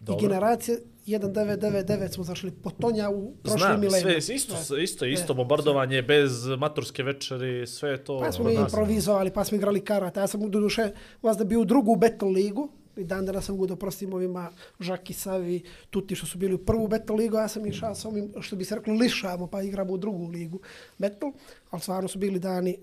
H. 0.03 0.11
I 0.11 0.15
Dobro. 0.15 0.27
generacije 0.27 0.79
1999 1.05 2.13
smo 2.13 2.23
zašli 2.23 2.51
potonja 2.51 3.09
u 3.09 3.33
prošli 3.43 3.59
Znam, 3.59 3.79
milenij. 3.79 4.21
sve 4.21 4.35
isto, 4.35 4.77
isto, 4.77 5.05
isto, 5.05 5.33
bombardovanje 5.33 6.01
bez 6.01 6.45
maturske 6.57 7.03
večeri, 7.03 7.67
sve 7.67 7.89
je 7.89 8.03
to... 8.03 8.19
Pa 8.19 8.31
smo 8.31 8.45
mi 8.45 8.53
improvizovali, 8.53 9.31
pa 9.31 9.43
smo 9.43 9.57
igrali 9.57 9.85
karate. 9.85 10.19
Ja 10.19 10.27
sam 10.27 10.51
do 10.51 10.59
duše 10.59 10.91
vas 11.21 11.37
da 11.37 11.43
bio 11.43 11.61
u 11.61 11.65
drugu 11.65 11.95
battle 11.95 12.29
ligu. 12.29 12.69
I 12.97 13.03
dan 13.03 13.25
danas 13.25 13.45
sam 13.45 13.57
gudo 13.57 13.75
prostim 13.75 14.13
ovima 14.13 14.51
Žaki 14.79 15.13
Savi, 15.13 15.63
Tuti 15.89 16.15
što 16.15 16.25
su 16.25 16.37
bili 16.37 16.53
u 16.53 16.65
prvu 16.65 16.87
battle 16.87 17.15
ligu, 17.15 17.37
ja 17.37 17.47
sam 17.47 17.65
išao 17.65 17.95
sa 17.95 18.07
ovim, 18.07 18.33
što 18.41 18.55
bi 18.55 18.65
se 18.65 18.75
reklo, 18.75 18.93
lišamo, 18.93 19.47
pa 19.47 19.61
igramo 19.61 19.93
u 19.93 19.97
drugu 19.97 20.27
ligu 20.27 20.59
battle. 20.97 21.31
Ali 21.69 21.81
stvarno 21.81 22.07
su 22.07 22.19
bili 22.19 22.39
dani 22.39 22.77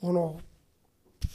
ono 0.00 0.40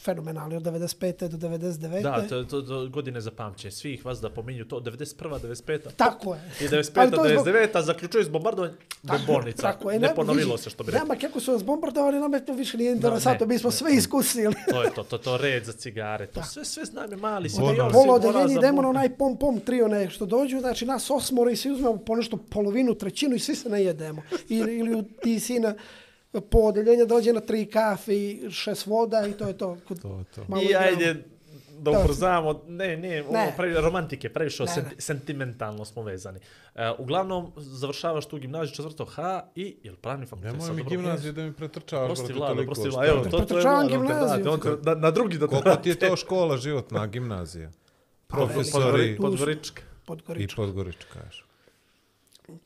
fenomenalni 0.05 0.55
od 0.55 0.63
95. 0.63 1.27
do 1.27 1.37
99. 1.39 2.01
Da, 2.01 2.27
to, 2.29 2.43
to, 2.43 2.61
to 2.61 2.87
godine 2.87 3.21
za 3.21 3.31
pamćenje. 3.31 3.71
Svih 3.71 4.05
vas 4.05 4.19
da 4.19 4.29
pominju 4.29 4.65
to. 4.65 4.79
91. 4.79 5.39
95. 5.39 5.79
Tako 5.95 6.33
je. 6.33 6.39
I 6.61 6.67
Ali 6.67 6.69
95. 6.73 7.15
to 7.15 7.25
je 7.25 7.33
zbog- 7.33 7.47
99. 7.47 7.81
zaključuju 7.81 8.23
s 8.23 8.29
bombardovanjem 8.29 8.77
bombovnica. 9.03 9.61
Tako 9.61 9.91
je, 9.91 9.99
ne 9.99 10.15
ponovilo 10.15 10.51
vidi, 10.51 10.63
se 10.63 10.69
što 10.69 10.83
bi 10.83 10.91
rekao. 10.91 11.05
Nema 11.05 11.15
kako 11.17 11.39
su 11.39 11.51
nas 11.51 11.63
bombardovali, 11.63 12.19
nama 12.19 12.37
je 12.37 12.45
to 12.45 12.53
više 12.53 12.77
nije 12.77 12.89
ne, 12.89 12.95
interesantno, 12.95 13.45
mi 13.45 13.57
smo 13.59 13.69
ne, 13.69 13.75
sve 13.75 13.91
ne. 13.91 13.97
iskusili. 13.97 14.55
To 14.69 14.83
je 14.83 14.89
to, 14.91 15.03
to, 15.03 15.17
to 15.17 15.37
red 15.37 15.65
za 15.65 15.73
cigare. 15.73 16.27
To 16.27 16.43
sve, 16.43 16.65
sve 16.65 16.85
znam 16.85 17.11
je 17.11 17.17
mali. 17.17 17.49
si 17.49 17.61
Ono- 17.61 17.89
Polo 17.91 18.13
odeljenje 18.13 18.53
idemo 18.53 18.81
na 18.81 18.89
onaj 18.89 19.09
pom 19.09 19.37
pom 19.37 19.59
trio 19.59 19.87
ne, 19.87 20.09
što 20.09 20.25
dođu, 20.25 20.59
znači 20.59 20.85
nas 20.85 21.09
osmoro 21.11 21.49
i 21.49 21.55
svi 21.55 21.71
uzmemo 21.71 21.97
po 21.97 22.15
nešto 22.15 22.37
polovinu, 22.39 22.95
trećinu 22.95 23.35
i 23.35 23.39
svi 23.39 23.55
se 23.55 23.69
najedemo. 23.69 24.21
Ili, 24.49 24.77
ili 24.77 25.03
ti 25.23 25.39
sina 25.39 25.75
po 26.41 26.57
odeljenje 26.59 27.05
dođe 27.05 27.33
na 27.33 27.39
tri 27.41 27.65
kafe 27.65 28.15
i 28.15 28.51
šest 28.51 28.85
voda 28.85 29.27
i 29.27 29.33
to 29.33 29.47
je 29.47 29.57
to. 29.57 29.77
Kod, 29.87 30.01
To 30.01 30.23
to. 30.35 30.45
malo 30.47 30.61
I 30.61 30.65
igramo. 30.65 30.85
ajde 30.87 31.23
da 31.75 31.91
To- 31.91 31.99
ubrzamo, 31.99 32.61
ne, 32.67 32.97
ne, 32.97 33.23
ovo 33.23 33.33
Ne. 33.33 33.53
previ, 33.57 33.75
romantike, 33.75 34.29
previše 34.29 34.63
Ne, 34.63 34.67
sen, 34.67 34.83
ne. 34.85 34.89
sentimentalno 34.99 35.85
smo 35.85 36.01
vezani. 36.03 36.39
Uh, 36.75 36.81
uglavnom, 36.97 37.51
završavaš 37.57 38.25
tu 38.25 38.37
gimnaziju 38.37 38.75
četvrto 38.75 39.05
H 39.05 39.21
i, 39.55 39.75
je 39.83 39.91
li 39.91 39.97
pravni 39.97 40.25
fakultet? 40.25 40.51
Nemoj 40.53 40.73
mi 40.73 40.83
gimnaziju 40.83 41.33
da 41.33 41.43
mi 41.43 41.53
pretrčavaš, 41.53 42.07
Prosti 42.09 42.33
toliko. 42.33 42.65
prosti 42.65 42.81
šta? 42.81 42.89
Vlado. 42.91 43.11
Evo, 43.11 43.23
to, 43.23 43.29
to 43.29 43.37
je 43.37 43.39
Pretrčavam 43.39 43.79
Vlado, 43.79 43.95
on 43.95 44.07
te 44.07 44.13
gimnaziju. 44.13 44.51
on 44.51 44.59
te- 44.59 44.77
na, 44.83 44.95
na 44.95 45.11
drugi 45.11 45.37
da 45.37 45.47
te 45.47 45.51
Koliko 45.51 45.75
ti 45.75 45.89
je 45.89 45.95
to 45.95 46.15
škola 46.15 46.57
životna, 46.57 47.07
gimnazija? 47.07 47.71
Profesori 48.27 49.17
Podgorička. 49.17 49.81
i 49.81 50.05
Podgorička. 50.05 50.55
Podgorička, 50.55 51.05
kažeš. 51.13 51.45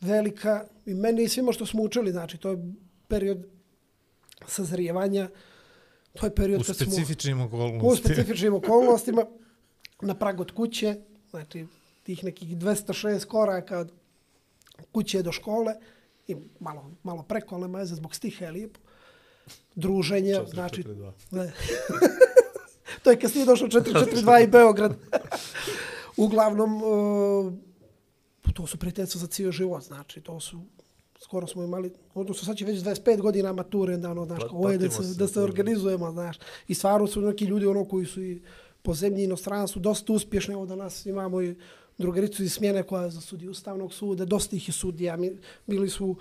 Velika, 0.01 0.53
i 0.85 0.93
meni 0.93 1.23
i 1.23 1.29
svima 1.29 1.51
što 1.51 1.65
smo 1.65 1.83
učili, 1.83 2.11
znači 2.11 2.37
to 2.37 2.49
je 2.49 2.57
period 3.07 3.45
sazrijevanja, 4.47 5.29
to 6.13 6.25
je 6.25 6.35
period 6.35 6.61
U 6.61 6.63
kad 6.63 6.75
smo... 6.75 6.85
specifičnim 6.85 7.41
u 7.41 7.45
okolnostima. 7.45 7.95
specifičnim 7.95 8.53
okolnostima 8.53 9.25
na 10.01 10.15
prag 10.15 10.41
od 10.41 10.51
kuće, 10.51 10.95
znači 11.29 11.65
tih 12.03 12.23
nekih 12.23 12.57
206 12.57 13.25
koraka 13.25 13.79
od 13.79 13.91
kuće 14.91 15.21
do 15.21 15.31
škole 15.31 15.75
i 16.27 16.35
malo, 16.59 16.91
malo 17.03 17.23
preko, 17.23 17.55
ali 17.55 17.67
meze 17.67 17.95
zbog 17.95 18.15
stiha 18.15 18.45
je 18.45 18.51
lijepo. 18.51 18.79
Druženje, 19.75 20.35
znači... 20.47 20.83
Ne. 21.31 21.53
to 23.03 23.11
je 23.11 23.19
kad 23.19 23.31
si 23.31 23.45
došao 23.45 23.67
442 23.67 24.43
i 24.43 24.47
Beograd. 24.47 24.95
Uglavnom, 26.17 26.83
uh, 26.83 27.53
to 28.53 28.67
su 28.67 28.77
prijateljstva 28.77 29.19
za 29.19 29.27
cijel 29.27 29.51
život, 29.51 29.83
znači 29.83 30.21
to 30.21 30.39
su 30.39 30.61
skoro 31.19 31.47
smo 31.47 31.63
imali, 31.63 31.93
odnosno 32.13 32.45
sad 32.45 32.57
će 32.57 32.65
već 32.65 32.79
25 32.79 33.21
godina 33.21 33.53
mature, 33.53 33.97
da, 33.97 34.11
ono, 34.11 34.25
znaš, 34.25 34.43
ovo 34.51 34.71
je 34.71 34.77
da 34.77 34.89
se, 34.89 35.03
da 35.17 35.27
se 35.27 35.41
organizujemo, 35.41 36.11
znaš. 36.11 36.37
I 36.67 36.73
stvarno 36.73 37.07
su 37.07 37.21
neki 37.21 37.45
ljudi 37.45 37.65
ono 37.65 37.85
koji 37.85 38.05
su 38.05 38.23
i 38.23 38.41
po 38.81 38.93
zemlji 38.93 39.21
i 39.21 39.25
inostranstvu 39.25 39.79
dosta 39.79 40.13
uspješni. 40.13 40.53
Evo 40.53 40.65
danas 40.65 41.05
imamo 41.05 41.41
i 41.41 41.55
drugaricu 41.97 42.43
iz 42.43 42.53
smjene 42.53 42.83
koja 42.83 43.03
je 43.03 43.09
za 43.09 43.21
sudiju 43.21 43.51
Ustavnog 43.51 43.93
suda, 43.93 44.25
dosta 44.25 44.55
ih 44.55 44.69
je 44.69 44.73
sudija, 44.73 45.17
mi, 45.17 45.37
bili 45.67 45.89
su 45.89 46.15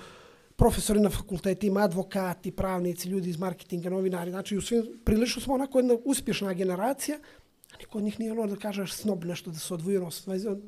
profesori 0.56 1.00
na 1.00 1.10
fakultetima, 1.10 1.80
advokati, 1.80 2.50
pravnici, 2.50 3.08
ljudi 3.08 3.30
iz 3.30 3.38
marketinga, 3.38 3.90
novinari. 3.90 4.30
Znači, 4.30 4.56
u 4.56 4.60
svim, 4.60 5.00
prilično 5.04 5.42
smo 5.42 5.54
onako 5.54 5.78
jedna 5.78 5.96
uspješna 6.04 6.52
generacija, 6.52 7.18
a 7.74 7.76
niko 7.78 7.98
od 7.98 8.04
njih 8.04 8.20
nije 8.20 8.32
ono 8.32 8.46
da 8.46 8.56
kažeš 8.56 8.92
snob 8.92 9.24
nešto, 9.24 9.50
da 9.50 9.58
se 9.58 9.74
odvoji 9.74 9.96
ono. 9.96 10.10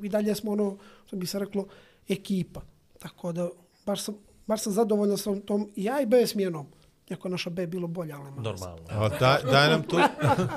I 0.03 0.09
dalje 0.09 0.35
smo 0.35 0.51
ono, 0.51 0.77
što 1.05 1.15
bi 1.15 1.27
se 1.27 1.39
reklo, 1.39 1.65
ekipa. 2.07 2.61
Tako 2.99 3.31
da, 3.31 3.49
baš 3.85 4.03
sam, 4.03 4.15
baš 4.47 4.61
sam 4.61 4.73
zadovoljan 4.73 5.17
sa 5.17 5.35
tom, 5.45 5.71
i 5.75 5.83
ja 5.83 6.01
i 6.01 6.05
B 6.05 6.27
smjenom. 6.27 6.67
Iako 7.09 7.29
naša 7.29 7.49
B 7.49 7.67
bilo 7.67 7.87
bolja, 7.87 8.15
ali 8.15 8.25
veze. 8.25 8.41
Normalno. 8.41 8.85
A 8.89 9.09
daj, 9.19 9.37
daj 9.51 9.69
nam 9.69 9.83
tu, 9.83 9.97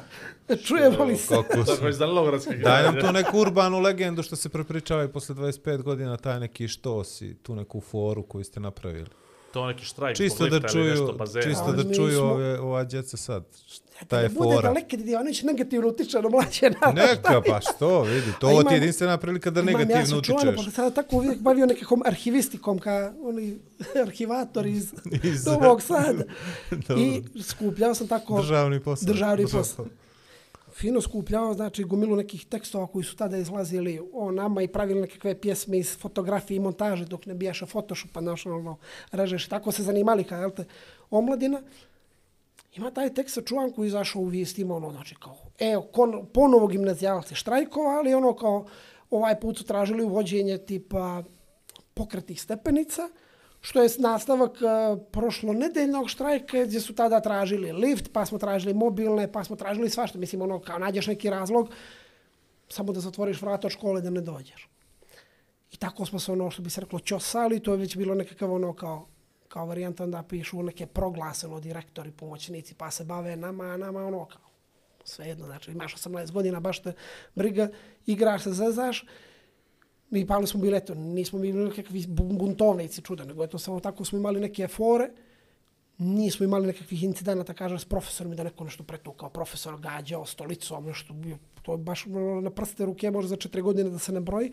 Čujemo 0.66 1.05
li 1.05 1.16
se? 1.16 1.34
kako 1.34 1.64
Tako 1.64 1.86
je 1.86 1.92
za 1.92 2.06
Lovratski 2.06 2.56
Daj 2.56 2.82
nam 2.82 3.01
tu 3.01 3.12
neku 3.12 3.38
urbanu 3.38 3.78
legendu 3.78 4.22
što 4.22 4.36
se 4.36 4.48
prepričava 4.48 5.05
i 5.05 5.09
posle 5.09 5.34
25 5.34 5.82
godina 5.82 6.16
taj 6.16 6.40
neki 6.40 6.68
što 6.68 7.05
si, 7.05 7.34
tu 7.34 7.55
neku 7.55 7.80
foru 7.80 8.22
koju 8.22 8.44
ste 8.44 8.60
napravili. 8.60 9.06
To 9.55 9.66
neki 9.66 9.85
štrajk 9.85 10.16
Čisto 10.16 10.39
da 10.40 10.56
lifta 10.56 10.68
ili 10.68 10.72
čuju, 10.74 10.90
nešto 10.90 11.12
bazena. 11.14 11.44
čisto 11.44 11.72
da 11.74 11.94
čuju 11.94 12.10
smo- 12.12 12.24
ove, 12.24 12.60
ova 12.60 12.85
djeca 12.85 13.16
sad. 13.16 13.44
Šta 13.66 13.85
Da 14.10 14.16
je 14.16 14.22
ne 14.22 14.28
bude 14.31 14.51
fora? 14.51 14.62
daleki 14.64 14.97
Dionić 14.98 15.43
negativno 15.43 15.89
utiče 15.89 16.18
na 16.18 16.28
mlađe 16.28 16.70
naraštaje. 16.72 17.09
Neka, 17.09 17.43
pa 17.43 17.60
što, 17.62 18.02
vidi, 18.02 18.26
to 18.40 18.47
ovo 18.48 18.62
ti 18.62 18.68
je 18.68 18.76
jedinstvena 18.76 19.16
prilika 19.18 19.51
da 19.51 19.60
Imam, 19.60 19.72
ja 19.72 19.78
negativno 19.78 20.06
sam 20.06 20.22
čuvano, 20.22 20.51
utičeš. 20.51 20.66
pa 20.66 20.72
sada 20.72 20.90
tako 20.93 21.16
uvijek 21.16 21.39
bavio 21.40 21.66
nekakvom 21.66 22.02
arhivistikom, 22.06 22.78
ka 22.78 23.12
oni 23.20 23.59
arhivator 24.02 24.66
iz, 24.66 24.93
Iz- 25.24 25.47
Novog 25.47 25.82
Sada. 25.82 26.24
I 26.98 27.22
skupljao 27.43 27.94
sam 27.94 28.09
tako... 28.09 28.36
Državni 28.36 28.81
posao. 28.81 29.06
Državni 29.06 29.44
posao. 29.52 29.86
Fino 30.74 31.01
skupljao, 31.01 31.55
znači 31.55 31.84
gomilu 31.84 32.16
nekih 32.16 32.46
tekstova 32.46 32.86
koji 32.86 33.05
su 33.05 33.16
tada 33.16 33.36
izlazili 33.36 34.01
o 34.12 34.30
nama 34.30 34.62
i 34.62 34.68
pravili 34.68 35.01
nekakve 35.01 35.40
pjesme 35.40 35.78
iz 35.78 35.98
fotografije 35.98 36.56
i 36.56 36.60
montaže 36.60 37.05
dok 37.05 37.26
ne 37.26 37.34
bijaše 37.34 37.66
Photoshopa, 37.66 38.20
znaš, 38.20 38.46
ono, 38.46 38.76
režeš. 39.12 39.48
Tako 39.48 39.72
se 39.72 39.82
zanimali, 39.82 40.24
kao, 40.24 40.40
jel 40.40 40.51
te, 40.51 40.64
omladina. 41.10 41.62
Ima 42.76 42.90
taj 42.90 43.14
tekst 43.14 43.34
sačuvan 43.34 43.72
koji 43.72 43.86
izašao 43.86 44.22
u 44.22 44.26
vijestima, 44.26 44.76
ono, 44.76 44.90
znači 44.90 45.14
kao, 45.14 45.36
evo, 45.59 45.82
kon, 45.82 46.26
ponovo 46.32 46.66
gimnazijalci 46.66 47.34
štrajkovali, 47.34 48.14
ono 48.14 48.34
kao, 48.34 48.66
ovaj 49.10 49.40
put 49.40 49.59
su 49.59 49.64
tražili 49.64 50.05
uvođenje 50.05 50.59
tipa 50.59 51.22
pokretnih 51.94 52.42
stepenica, 52.42 53.09
što 53.64 53.82
je 53.82 53.88
nastavak 53.98 54.62
e, 54.62 54.64
uh, 54.64 54.98
prošlo 55.12 55.52
nedeljnog 55.52 56.10
štrajka 56.10 56.64
gdje 56.64 56.80
su 56.80 56.94
tada 56.94 57.20
tražili 57.20 57.72
lift, 57.72 58.12
pa 58.12 58.26
smo 58.26 58.38
tražili 58.38 58.74
mobilne, 58.74 59.32
pa 59.32 59.44
smo 59.44 59.56
tražili 59.56 59.90
svašta. 59.90 60.18
Mislim, 60.18 60.42
ono, 60.42 60.60
kao 60.60 60.78
nađeš 60.78 61.06
neki 61.06 61.30
razlog, 61.30 61.70
samo 62.68 62.92
da 62.92 63.00
zatvoriš 63.00 63.42
vrata 63.42 63.66
od 63.66 63.72
škole 63.72 64.00
da 64.00 64.10
ne 64.10 64.20
dođeš. 64.20 64.68
I 65.72 65.76
tako 65.76 66.06
smo 66.06 66.18
se 66.18 66.32
ono, 66.32 66.50
što 66.50 66.62
bi 66.62 66.70
se 66.70 66.80
reklo, 66.80 67.00
čosali, 67.00 67.60
to 67.60 67.72
je 67.72 67.78
već 67.78 67.96
bilo 67.96 68.14
nekakav 68.14 68.52
ono 68.52 68.72
kao, 68.72 69.06
kao 69.48 69.66
varijanta 69.66 70.06
da 70.06 70.22
pišu 70.22 70.62
neke 70.62 70.86
proglase, 70.86 71.46
ono, 71.46 71.60
direktori, 71.60 72.12
pomoćnici, 72.12 72.74
pa 72.74 72.90
se 72.90 73.04
bave 73.04 73.36
nama, 73.36 73.64
a 73.64 73.76
nama 73.76 74.06
ono 74.06 74.24
kao, 74.24 74.50
svejedno, 75.04 75.46
znači 75.46 75.70
imaš 75.70 75.94
18 75.94 76.32
godina, 76.32 76.60
baš 76.60 76.82
te 76.82 76.92
briga, 77.34 77.68
igraš 78.06 78.42
se, 78.42 78.52
zezaš, 78.52 79.06
mi 80.14 80.26
pali 80.26 80.46
smo 80.46 80.60
bili, 80.60 80.76
eto, 80.76 80.94
nismo 80.94 81.38
mi 81.38 81.52
bili 81.52 81.68
nekakvi 81.68 82.06
buntovnici 82.08 83.02
čuda, 83.02 83.24
nego 83.24 83.44
eto, 83.44 83.58
samo 83.58 83.80
tako 83.80 84.04
smo 84.04 84.18
imali 84.18 84.40
neke 84.40 84.68
fore, 84.68 85.10
nismo 85.98 86.44
imali 86.44 86.66
nekakvih 86.66 87.02
incidenata, 87.02 87.54
kažem, 87.54 87.78
s 87.78 87.84
profesorom 87.84 88.36
da 88.36 88.44
neko 88.44 88.64
nešto 88.64 88.84
pretukao, 88.84 89.30
profesor 89.30 89.80
gađao 89.80 90.26
stolicom, 90.26 90.86
nešto 90.86 91.14
to 91.62 91.72
je 91.72 91.78
baš 91.78 92.06
ono, 92.06 92.40
na 92.40 92.50
prste 92.50 92.84
ruke, 92.84 93.10
može 93.10 93.28
za 93.28 93.36
četiri 93.36 93.62
godine 93.62 93.90
da 93.90 93.98
se 93.98 94.12
ne 94.12 94.20
broji, 94.20 94.52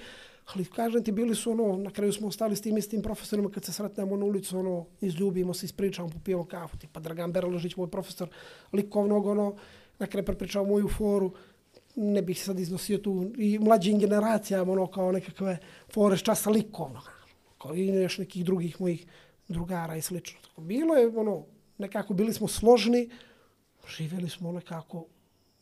ali 0.53 0.65
kažem 0.65 1.03
ti, 1.03 1.11
bili 1.11 1.35
su 1.35 1.51
ono, 1.51 1.77
na 1.77 1.91
kraju 1.91 2.13
smo 2.13 2.27
ostali 2.27 2.55
s 2.55 2.61
tim 2.61 2.77
istim 2.77 3.01
profesorima 3.01 3.49
kad 3.51 3.65
se 3.65 3.73
sretnemo 3.73 4.17
na 4.17 4.25
ulicu, 4.25 4.59
ono, 4.59 4.85
izljubimo 5.01 5.53
se, 5.53 5.65
ispričamo, 5.65 6.09
popijemo 6.09 6.45
kafu, 6.45 6.77
tipa 6.77 6.99
Dragan 6.99 7.31
Berložić, 7.31 7.75
moj 7.75 7.91
profesor 7.91 8.29
likovnog, 8.73 9.25
ono, 9.25 9.55
na 9.99 10.07
kraju 10.07 10.25
prepričao 10.25 10.65
moju 10.65 10.87
foru, 10.87 11.31
ne 11.95 12.21
bih 12.21 12.43
sad 12.43 12.59
iznosio 12.59 12.97
tu 12.97 13.31
i 13.37 13.59
mlađim 13.59 13.99
generacijama, 13.99 14.71
ono, 14.71 14.87
kao 14.87 15.11
nekakve 15.11 15.57
fore 15.93 16.17
časa 16.17 16.49
likovnog, 16.49 17.11
kao 17.61 17.75
i 17.75 17.87
još 17.87 18.17
nekih 18.17 18.45
drugih 18.45 18.81
mojih 18.81 19.05
drugara 19.47 19.95
i 19.95 20.01
slično. 20.01 20.39
Tako, 20.41 20.61
bilo 20.61 20.95
je, 20.95 21.07
ono, 21.07 21.45
nekako 21.77 22.13
bili 22.13 22.33
smo 22.33 22.47
složni, 22.47 23.09
živjeli 23.97 24.29
smo 24.29 24.51
nekako 24.51 25.05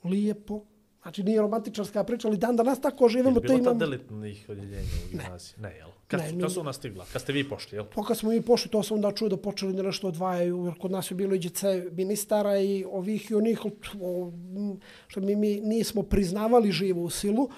lijepo, 0.04 0.64
znači 1.02 1.24
nije 1.24 1.42
romantičarska 1.42 2.04
priča, 2.04 2.28
ali 2.28 2.38
dan 2.38 2.56
danas 2.56 2.82
tako 2.82 3.10
živimo, 3.10 3.34
to 3.34 3.40
Bilo 3.40 3.54
tad 3.54 3.62
imamo. 3.62 3.80
delitnih 3.80 4.46
odjeljenja 4.50 4.90
u 5.06 5.10
gimnaziji? 5.10 5.54
Ne, 5.62 5.76
jel? 5.76 5.90
Kad, 6.08 6.20
Ne, 6.20 6.32
ne, 6.32 6.42
kad 6.42 6.52
su 6.54 6.60
ona 6.60 6.74
stigla? 6.74 7.06
Kad 7.14 7.22
ste 7.22 7.34
vi 7.34 7.50
pošli, 7.50 7.76
jel? 7.78 7.86
To 7.96 8.04
kad 8.04 8.18
smo 8.18 8.30
mi 8.30 8.42
pošli, 8.42 8.72
to 8.72 8.84
sam 8.84 8.96
onda 8.96 9.12
čuo 9.12 9.30
da 9.30 9.38
počeli 9.38 9.74
da 9.74 9.84
nešto 9.84 10.08
odvajaju, 10.08 10.66
jer 10.66 10.74
kod 10.80 10.92
nas 10.92 11.12
je 11.12 11.16
bilo 11.16 11.36
i 11.36 11.40
djece 11.40 11.90
ministara 11.92 12.60
i 12.60 12.86
ovih 12.92 13.32
i 13.32 13.36
onih, 13.36 13.60
što 15.08 15.22
mi, 15.22 15.36
mi 15.36 15.62
nismo 15.62 16.04
priznavali 16.04 16.72
živu 16.72 17.10
silu, 17.10 17.50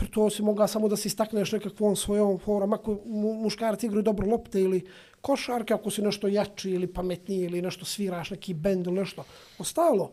jer 0.00 0.10
to 0.10 0.30
si 0.30 0.42
mogla 0.42 0.66
samo 0.68 0.88
da 0.88 0.96
se 0.96 1.08
istakneš 1.08 1.52
nekakvom 1.52 1.96
svojom 1.96 2.38
forom, 2.38 2.72
ako 2.72 2.98
mu, 3.04 3.32
muškarci 3.34 3.86
igraju 3.86 4.02
dobro 4.02 4.26
lopte 4.26 4.60
ili 4.60 4.86
košarke, 5.20 5.74
ako 5.74 5.90
si 5.90 6.02
nešto 6.02 6.28
jači 6.28 6.70
ili 6.70 6.86
pametniji 6.86 7.40
ili 7.40 7.62
nešto 7.62 7.84
sviraš, 7.84 8.30
neki 8.30 8.54
bend 8.54 8.86
ili 8.86 8.96
nešto. 8.96 9.24
Ostalo, 9.58 10.10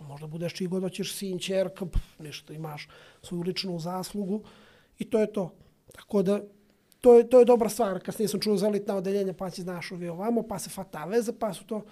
možda 0.00 0.26
budeš 0.26 0.54
čiji 0.54 0.68
god 0.68 0.82
hoćeš 0.82 1.14
sin, 1.14 1.38
čerka, 1.38 1.86
pf, 1.86 2.18
nešto 2.18 2.52
imaš 2.52 2.88
svoju 3.22 3.42
ličnu 3.42 3.78
zaslugu 3.78 4.42
i 4.98 5.10
to 5.10 5.20
je 5.20 5.32
to. 5.32 5.54
Tako 5.94 6.22
da, 6.22 6.40
to 7.00 7.14
je, 7.14 7.28
to 7.28 7.38
je 7.38 7.44
dobra 7.44 7.68
stvar. 7.68 8.00
Kasnije 8.00 8.28
sam 8.28 8.40
čuo 8.40 8.56
za 8.56 8.66
elitna 8.66 8.96
odeljenja, 8.96 9.32
pa 9.32 9.50
si 9.50 9.62
znaš 9.62 9.92
ovi 9.92 10.08
ovamo, 10.08 10.42
pa 10.42 10.58
se 10.58 10.70
fata 10.70 11.04
veze, 11.04 11.32
pa 11.38 11.54
su 11.54 11.64
to, 11.66 11.84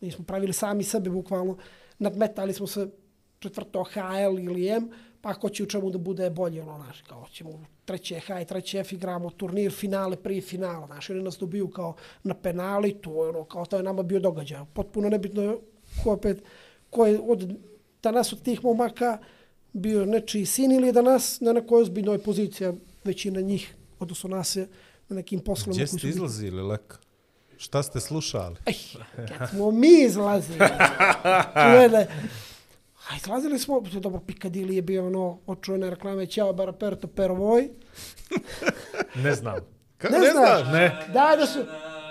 mi 0.00 0.10
smo 0.10 0.24
pravili 0.24 0.52
sami 0.52 0.84
sebe 0.84 1.10
bukvalno, 1.10 1.56
nadmetali 1.98 2.52
smo 2.52 2.66
se 2.66 2.90
četvrto 3.38 3.84
HL 3.84 4.38
ili 4.38 4.68
M, 4.68 4.90
pa 5.20 5.34
ko 5.34 5.48
će 5.48 5.62
u 5.62 5.66
čemu 5.66 5.90
da 5.90 5.98
bude 5.98 6.30
bolje, 6.30 6.62
ono, 6.62 6.76
znaš, 6.76 7.02
kao 7.02 7.26
ćemo 7.32 7.64
treće 7.84 8.20
H 8.20 8.40
i 8.40 8.44
treće 8.44 8.80
F 8.80 8.92
igramo 8.92 9.30
turnir, 9.30 9.72
finale, 9.72 10.16
prije 10.16 10.42
finala, 10.42 10.86
znaš, 10.86 11.10
oni 11.10 11.22
nas 11.22 11.38
dobiju 11.38 11.70
kao 11.70 11.94
na 12.22 12.34
penali, 12.34 12.94
to 12.94 13.24
je 13.24 13.30
ono, 13.30 13.44
kao 13.44 13.66
to 13.66 13.76
je 13.76 13.82
nama 13.82 14.02
bio 14.02 14.20
događaj. 14.20 14.64
Potpuno 14.72 15.08
nebitno 15.08 15.42
je 15.42 15.56
ko 16.04 16.12
opet, 16.12 16.42
ko 16.90 17.06
je 17.06 17.20
od 17.20 17.48
danas 18.02 18.32
od 18.32 18.42
tih 18.42 18.64
momaka 18.64 19.18
bio 19.72 20.06
nečiji 20.06 20.46
sin 20.46 20.72
ili 20.72 20.86
je 20.86 20.92
danas 20.92 21.40
na 21.40 21.52
nekoj 21.52 21.82
ozbiljnoj 21.82 22.18
poziciji, 22.18 22.68
a 22.68 22.72
većina 23.04 23.40
njih, 23.40 23.74
odnosno 23.98 24.30
nas 24.30 24.56
je 24.56 24.68
na 25.08 25.16
nekim 25.16 25.40
poslovima. 25.40 25.84
Gdje 25.84 25.86
ste 25.86 26.08
izlazili, 26.08 26.62
leka? 26.62 26.96
Šta 27.56 27.82
ste 27.82 28.00
slušali? 28.00 28.56
Ej, 28.66 28.74
kad 29.38 29.50
smo 29.50 29.70
mi 29.70 30.00
izlazili, 30.00 30.58
čujene, 31.52 32.06
a 33.10 33.16
izlazili 33.16 33.58
smo, 33.58 33.80
dobro, 33.80 34.20
Piccadilly 34.26 34.72
je 34.72 34.82
bio 34.82 35.06
ono, 35.06 35.38
očujene 35.46 35.90
reklame, 35.90 36.26
Ćao, 36.26 36.52
Baraperto, 36.52 37.06
Pervoj. 37.06 37.68
Ne 39.24 39.34
znam. 39.34 39.56
Ka, 39.98 40.08
Ne, 40.08 40.30
znaš? 40.32 40.66
Ne. 40.72 41.06
Da, 41.12 41.36
da 41.38 41.46
su... 41.46 41.58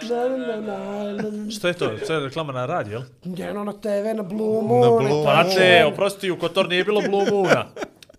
Na, 0.01 0.37
na, 0.37 0.55
na, 0.55 1.13
na, 1.13 1.31
na, 1.31 1.51
Što 1.51 1.67
je 1.67 1.73
to? 1.73 1.89
To 2.07 2.13
je 2.13 2.19
reklama 2.19 2.53
na 2.53 2.65
radiju, 2.65 2.93
jel? 2.93 3.35
Njeno 3.35 3.63
na 3.63 3.73
TV, 3.73 4.15
na 4.15 4.23
Blue 4.23 4.61
Na 4.61 4.67
Moon. 4.67 5.07
Blue 5.07 5.21
i 5.21 5.25
Pa 5.25 5.43
ne, 5.43 5.85
oprosti, 5.85 6.31
u 6.31 6.39
Kotor 6.39 6.69
nije 6.69 6.83
bilo 6.83 7.01
Blue 7.01 7.25
Moona. 7.31 7.65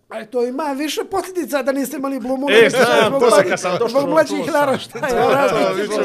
Ali 0.09 0.27
to 0.27 0.45
ima 0.45 0.63
više 0.65 1.01
posljedica 1.03 1.63
da 1.63 1.71
niste 1.71 1.97
imali 1.97 2.19
Blue 2.19 2.37
Moon. 2.37 2.53
E, 2.55 2.69
znam, 2.69 2.79
to 3.11 3.19
sam 3.21 3.29
mlađih- 3.31 3.49
kad 3.49 3.59
sam 3.59 3.71
došao, 3.73 3.87
Zbog 3.91 4.09
mlađih 4.09 4.37
sam. 4.45 4.53
naraštaja. 4.53 5.07
To, 5.09 5.29
raznih 5.29 5.67
to, 5.67 5.73
više 5.73 6.03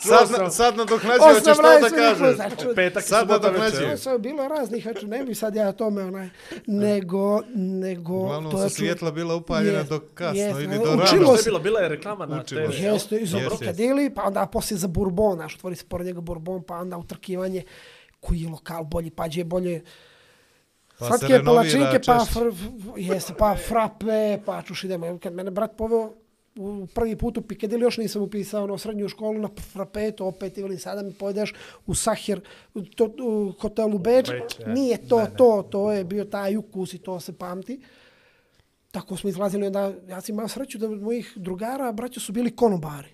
sad, 0.00 0.30
na- 0.32 0.50
sad 0.50 0.76
nadoknađivat 0.76 1.36
ćeš 1.36 1.56
to 1.56 1.62
da 1.80 1.90
kažeš. 1.90 2.34
Znači, 2.36 2.56
Petak 2.74 3.02
i 3.02 3.06
Sad 3.06 3.20
subota 3.20 3.48
večer. 3.50 3.90
To 3.90 3.96
sve 3.96 4.18
bilo 4.18 4.42
je 4.42 4.48
raznih 4.50 4.86
večer, 4.86 5.08
ne 5.08 5.24
bi 5.24 5.34
sad 5.34 5.54
ja 5.56 5.68
o 5.68 5.72
tome 5.74 6.02
onaj, 6.04 6.28
nego, 6.66 7.40
nego... 7.54 8.12
Uglavnom 8.14 8.52
to 8.52 8.62
je 8.62 8.68
su 8.68 8.76
svjetla 8.76 9.10
bila 9.10 9.34
upaljena 9.34 9.82
do 9.82 10.00
kasno 10.14 10.40
ili 10.60 10.66
do 10.68 10.82
učilo 10.82 10.96
rano. 10.96 11.32
Je 11.32 11.38
se- 11.38 11.44
bilo? 11.44 11.58
Bila 11.58 11.80
je 11.80 11.88
reklama 11.88 12.26
na 12.26 12.40
Učilo 12.40 12.60
TV. 12.62 12.74
Jeste, 12.74 13.16
i 13.16 13.26
za 13.26 13.38
Jest, 13.38 13.48
Brokadili, 13.48 14.10
pa 14.10 14.22
onda 14.22 14.46
poslije 14.46 14.78
za 14.78 14.88
Bourbon, 14.88 15.34
znaš, 15.34 15.54
otvori 15.54 15.76
se 15.76 15.84
pored 15.84 16.06
njega 16.06 16.20
Bourbon, 16.20 16.62
pa 16.62 16.76
onda 16.76 16.96
utrkivanje 16.96 17.62
koji 18.20 18.40
je 18.40 18.48
lokal 18.48 18.84
bolji, 18.84 19.10
pa 19.10 19.26
gdje 19.28 19.40
je 19.40 19.44
bolje 19.44 19.82
Pa 20.98 21.06
Slatke 21.06 21.42
palačinke, 21.44 22.00
pa, 22.06 22.24
fr, 22.24 22.52
jeste, 22.96 23.34
pa 23.38 23.54
frape, 23.68 24.38
pa 24.44 24.62
čuš 24.62 24.84
idemo. 24.84 25.18
Kad 25.22 25.34
mene 25.34 25.50
brat 25.50 25.76
poveo 25.76 26.12
u 26.56 26.86
prvi 26.94 27.16
put 27.16 27.38
u 27.38 27.40
Piccadilly, 27.40 27.82
još 27.82 27.98
nisam 27.98 28.22
upisao 28.22 28.64
ono 28.64 28.78
srednju 28.78 29.08
školu 29.08 29.38
na 29.38 29.48
frapetu, 29.72 30.26
opet 30.26 30.58
ili 30.58 30.78
sada 30.78 31.02
mi 31.02 31.12
pojedeš 31.12 31.54
u 31.86 31.94
Sahir, 31.94 32.40
u, 32.74 32.82
to, 32.82 33.04
u 33.22 33.52
hotelu 33.60 33.98
Beč. 33.98 34.28
E. 34.28 34.40
Nije 34.66 35.08
to, 35.08 35.18
Ne, 35.18 35.24
ne. 35.24 35.30
to, 35.36 35.68
to 35.70 35.92
je 35.92 36.04
bio 36.04 36.24
taj 36.24 36.56
ukus 36.56 36.94
i 36.94 36.98
to 36.98 37.20
se 37.20 37.32
pamti. 37.32 37.80
Tako 38.90 39.16
smo 39.16 39.30
izlazili, 39.30 39.66
onda 39.66 39.92
ja 40.08 40.20
sam 40.20 40.34
imao 40.34 40.48
sreću 40.48 40.78
da 40.78 40.88
mojih 40.88 41.32
drugara, 41.36 41.92
braća 41.92 42.20
su 42.20 42.32
bili 42.32 42.56
konobari 42.56 43.08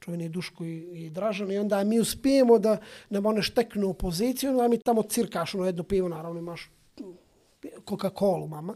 čuveni 0.00 0.28
Duško 0.28 0.64
i, 0.64 1.04
i 1.06 1.10
Dražan 1.10 1.52
i 1.52 1.58
onda 1.58 1.84
mi 1.84 2.00
uspijemo 2.00 2.58
da 2.58 2.78
nam 3.10 3.26
one 3.26 3.42
šteknu 3.42 3.88
u 3.88 3.94
poziciju, 3.94 4.50
onda 4.50 4.68
mi 4.68 4.78
tamo 4.78 5.02
cirkaš 5.02 5.54
ono 5.54 5.66
jedno 5.66 5.82
pivo, 5.82 6.08
naravno 6.08 6.38
imaš 6.38 6.70
Coca-Cola, 7.80 8.46
mama. 8.46 8.74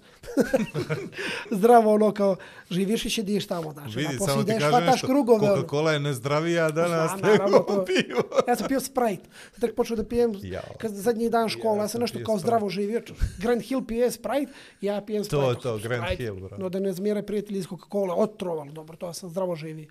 Zdravo, 1.50 1.94
ono 1.94 2.12
kao, 2.12 2.36
živiš 2.70 3.04
i 3.04 3.10
šediš 3.10 3.46
tamo, 3.46 3.72
znači. 3.72 3.98
Vidi, 3.98 4.18
samo 4.18 4.42
ti 4.44 4.52
kažem 4.60 4.84
nešto, 4.84 5.06
krugove. 5.06 5.46
ono. 5.46 5.56
Coca-Cola 5.58 5.90
je 5.90 6.00
nezdravija 6.00 6.70
danas 6.70 7.10
Znam, 7.10 7.30
nego 7.32 7.58
to- 7.58 7.84
pivo. 7.88 8.22
Ja 8.48 8.56
sam 8.56 8.68
pio 8.68 8.80
Sprite. 8.80 9.22
Tek 9.60 9.74
počeo 9.74 9.96
da 9.96 10.04
pijem 10.04 10.32
Jao. 10.42 10.62
kad 10.78 10.92
zadnji 10.92 11.30
dan 11.30 11.48
škola. 11.48 11.76
Ja, 11.76 11.82
Ja 11.82 11.88
sam 11.88 12.00
nešto 12.00 12.18
kao 12.18 12.34
Sprite. 12.34 12.42
zdravo 12.42 12.68
živio. 12.68 13.02
Grand 13.38 13.62
Hill 13.62 13.82
pije 13.82 14.10
Sprite, 14.10 14.52
ja 14.80 15.00
pijem 15.00 15.24
Sprite. 15.24 15.42
To, 15.44 15.54
to, 15.54 15.78
Grand 15.78 16.04
Sprite, 16.04 16.22
Hill, 16.24 16.36
bravo. 16.36 16.56
No 16.58 16.68
da 16.68 16.80
ne 16.80 16.92
zmire 16.92 17.22
prijatelji 17.22 17.58
iz 17.58 17.66
Coca-Cola, 17.66 18.14
otrovali, 18.14 18.72
dobro, 18.72 18.96
to 18.96 19.06
ja 19.06 19.12
sam 19.12 19.30
zdravo 19.30 19.56
živio. 19.56 19.88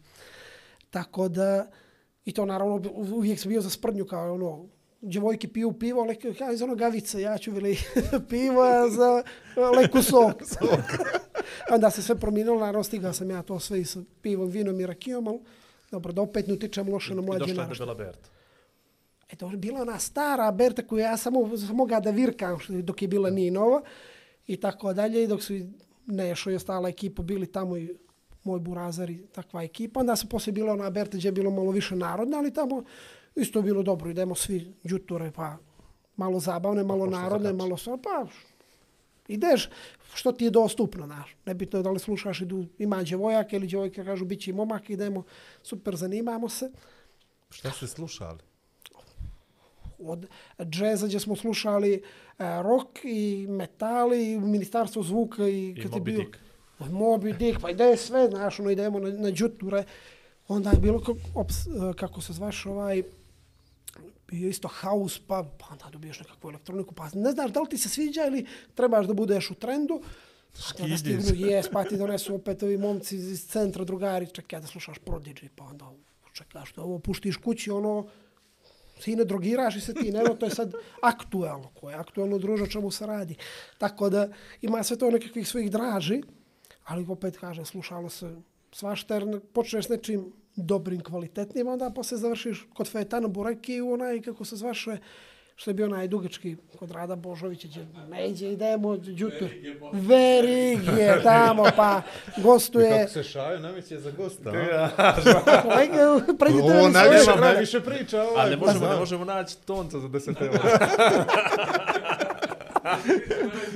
Tako 0.90 1.28
da, 1.28 1.68
i 2.26 2.32
to 2.32 2.46
naravno 2.46 2.82
uvijek 2.94 3.40
sam 3.40 3.50
bio 3.50 3.62
za 3.62 3.70
sprdnju 3.70 4.06
kao 4.06 4.34
ono, 4.34 4.66
djevojke 5.02 5.48
piju 5.48 5.74
pivo, 5.80 6.02
ali 6.02 6.18
ja 6.40 6.52
iz 6.52 6.62
onog 6.62 6.78
gavice, 6.78 7.22
ja 7.22 7.38
ću 7.38 7.52
veli 7.52 7.78
pivo 8.30 8.62
a 8.62 8.90
za 8.90 9.24
leku 9.78 10.02
sok. 10.02 10.36
Onda 11.74 11.90
se 11.90 12.02
sve 12.02 12.16
promijenilo, 12.16 12.60
naravno 12.60 12.84
stigao 12.84 13.14
sam 13.14 13.30
ja 13.30 13.42
to 13.42 13.60
sve 13.60 13.82
i 13.82 13.86
sa 13.86 14.00
pivom, 14.22 14.50
vinom 14.50 14.80
i 14.80 14.86
rakijom, 14.86 15.28
ali 15.28 15.40
dobro, 15.92 16.14
da 16.14 16.22
opet 16.22 16.48
ne 16.48 16.54
utičem 16.54 16.90
loše 16.90 17.16
na 17.16 17.22
I 17.22 17.26
mlađe 17.26 17.40
došla 17.40 17.64
je 17.64 17.70
debela 17.70 17.96
Berta. 17.96 18.30
Eto, 19.30 19.48
bila 19.50 19.82
ona 19.82 20.00
stara 20.00 20.52
Berta 20.52 20.88
koju 20.88 21.00
ja 21.00 21.18
samo 21.18 21.58
sam 21.58 21.76
mogao 21.76 22.00
da 22.00 22.12
virkam 22.12 22.60
dok 22.70 23.02
je 23.02 23.08
bila 23.08 23.30
nije 23.30 23.52
nova 23.52 23.82
i 24.48 24.58
tako 24.58 24.94
dalje. 24.94 25.24
I 25.24 25.28
dok 25.28 25.44
su 25.44 25.54
i 25.54 25.70
Nešo 26.06 26.52
i 26.52 26.56
ostala 26.56 26.90
ekipa 26.90 27.24
bili 27.24 27.52
tamo 27.52 27.78
i 27.78 27.96
moj 28.44 28.60
burazar 28.60 29.10
i 29.10 29.28
takva 29.28 29.64
ekipa. 29.64 30.00
Onda 30.00 30.16
se 30.16 30.30
poslije 30.30 30.54
bila 30.54 30.74
ona 30.74 30.90
Berta 30.90 31.18
gdje 31.18 31.28
je 31.28 31.32
bilo 31.32 31.52
malo 31.52 31.72
više 31.72 31.96
narodna, 31.96 32.38
ali 32.38 32.54
tamo 32.54 32.84
isto 33.36 33.62
bilo 33.62 33.84
dobro. 33.84 34.10
Idemo 34.10 34.36
svi 34.36 34.74
džuture, 34.88 35.32
pa 35.32 35.58
malo 36.16 36.40
zabavne, 36.40 36.84
malo 36.84 37.06
narodne, 37.06 37.54
malo 37.54 37.78
sve, 37.78 37.98
pa 38.04 38.26
ideš 39.28 39.70
što 40.14 40.32
ti 40.32 40.46
je 40.46 40.52
dostupno, 40.52 41.06
znaš. 41.06 41.36
Nebitno 41.46 41.80
je 41.80 41.84
da 41.84 41.92
li 41.92 42.00
slušaš, 42.00 42.42
idu, 42.42 42.66
ima 42.80 43.04
djevojaka 43.04 43.56
ili 43.56 43.68
djevojka 43.68 44.04
kažu 44.04 44.26
bit 44.26 44.42
će 44.42 44.50
i 44.50 44.54
momak, 44.54 44.90
idemo, 44.90 45.24
super, 45.64 45.96
zanimamo 45.96 46.50
se. 46.50 46.72
Šta 47.50 47.72
ste 47.72 47.88
slušali? 47.88 48.40
Od 50.00 50.28
džeza 50.64 51.08
gdje 51.08 51.20
smo 51.20 51.36
slušali 51.36 51.94
e, 51.94 52.02
rock 52.64 53.00
i 53.04 53.48
metal 53.50 54.14
i 54.14 54.40
ministarstvo 54.40 55.04
zvuka 55.04 55.48
i, 55.48 55.70
I 55.70 55.82
kad 55.82 55.94
je 55.94 56.00
Moby 56.00 56.04
bio... 56.04 56.18
Dick. 56.18 56.38
Moby 56.80 57.38
Dick, 57.38 57.62
pa 57.62 57.70
ide 57.70 57.98
sve, 57.98 58.28
znaš, 58.30 58.60
ono 58.60 58.70
idemo 58.70 59.00
na, 59.00 59.10
na 59.10 59.32
džuture. 59.32 59.84
Onda 60.48 60.70
je 60.70 60.80
bilo, 60.80 61.00
kako, 61.00 61.20
ops, 61.36 61.68
e, 61.68 61.70
kako 61.96 62.22
se 62.22 62.34
zvaš, 62.34 62.66
ovaj, 62.66 63.04
bio 64.32 64.50
isto 64.50 64.68
house, 64.70 65.20
pa, 65.28 65.44
pa 65.60 65.66
onda 65.72 65.86
dobiješ 65.90 66.20
nekakvu 66.20 66.50
elektroniku, 66.50 66.94
pa 66.94 67.10
ne 67.14 67.32
znaš 67.32 67.52
da 67.52 67.62
li 67.62 67.70
ti 67.70 67.78
se 67.78 67.90
sviđa 67.90 68.26
ili 68.26 68.46
trebaš 68.76 69.08
da 69.08 69.14
budeš 69.16 69.52
u 69.52 69.56
trendu. 69.56 70.02
Stignu, 70.98 70.98
jes, 71.42 71.70
pa 71.70 71.84
ti 71.84 71.98
donesu 71.98 72.36
opet 72.36 72.64
ovi 72.64 72.78
momci 72.78 73.16
iz- 73.18 73.46
centra, 73.46 73.84
drugari, 73.84 74.28
čekaj 74.28 74.60
da 74.60 74.68
slušaš 74.68 74.98
Prodigy, 75.00 75.48
pa 75.56 75.64
onda 75.66 75.92
čekaš 76.34 76.74
da 76.74 76.82
ovo 76.82 77.00
puštiš 77.00 77.38
kući, 77.38 77.72
ono, 77.72 78.08
ti 79.04 79.16
ne 79.16 79.26
drogiraš 79.26 79.76
i 79.76 79.82
se 79.82 79.94
ti, 79.94 80.12
ne, 80.12 80.24
to 80.40 80.46
je 80.46 80.52
sad 80.52 80.74
aktuelno, 81.02 81.70
koje 81.72 81.94
je 81.94 81.98
aktuelno 81.98 82.38
druže, 82.38 82.64
o 82.64 82.68
čemu 82.68 82.92
se 82.92 83.06
radi. 83.06 83.36
Tako 83.78 84.10
da 84.10 84.30
ima 84.62 84.84
sve 84.84 84.98
to 84.98 85.12
nekakvih 85.12 85.48
svojih 85.48 85.72
draži, 85.72 86.22
ali 86.84 87.06
opet 87.10 87.38
kaže, 87.38 87.66
slušalo 87.66 88.10
se 88.10 88.36
svašta, 88.72 89.14
jer 89.14 89.28
ne- 89.28 89.40
počneš 89.42 89.90
nečim 89.90 90.34
dobrim, 90.56 91.02
kvalitetnim, 91.02 91.68
onda 91.68 91.90
posle 91.90 92.18
završiš 92.18 92.68
kod 92.74 92.90
Fetana 92.90 93.28
Bureki 93.28 93.82
u 93.82 93.94
onaj, 93.94 94.22
kako 94.22 94.46
se 94.46 94.56
zvaše, 94.56 94.98
što 95.56 95.70
je 95.70 95.74
bio 95.74 95.86
onaj 95.86 96.08
dugački 96.08 96.56
kod 96.80 96.92
Rada 96.92 97.16
Božovića, 97.16 97.68
gdje 97.68 97.88
neđe 98.10 98.52
idemo, 98.52 98.98
džutu. 98.98 99.48
Verigje, 99.94 101.22
tamo, 101.24 101.66
pa 101.76 102.02
gostuje. 102.38 103.00
Kako 103.00 103.12
se 103.12 103.24
šaju, 103.24 103.60
namiće 103.60 104.00
za 104.00 104.12
gosta, 104.12 104.50
a? 104.98 105.14
Kolega, 105.62 106.20
pređite 106.40 106.64
Ovo 106.64 106.90
najviše, 106.90 107.24
svoje. 107.24 107.42
najviše 107.42 107.80
priča. 107.80 108.24
Ovaj, 108.24 108.46
A 108.46 108.50
ne 108.50 108.60
pa 108.60 108.66
možemo, 108.66 108.90
ne 108.90 108.96
možemo 108.96 109.26
naći 109.26 109.58
tonca 109.66 110.00
za 110.00 110.08
10 110.08 110.42
eura. 110.42 110.88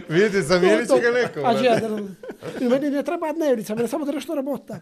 Vidi, 0.09 0.41
zamijenit 0.41 0.87
će 0.87 0.99
ga 1.01 1.11
neko. 1.11 1.39
A 1.39 1.53
brate. 1.53 1.89
Da, 2.53 2.65
i 2.65 2.69
meni 2.69 2.89
ne 2.89 3.03
treba 3.03 3.33
dnevnica, 3.33 3.75
mene 3.75 3.87
samo 3.87 4.05
da 4.05 4.11
nešto 4.11 4.35
rabota. 4.35 4.79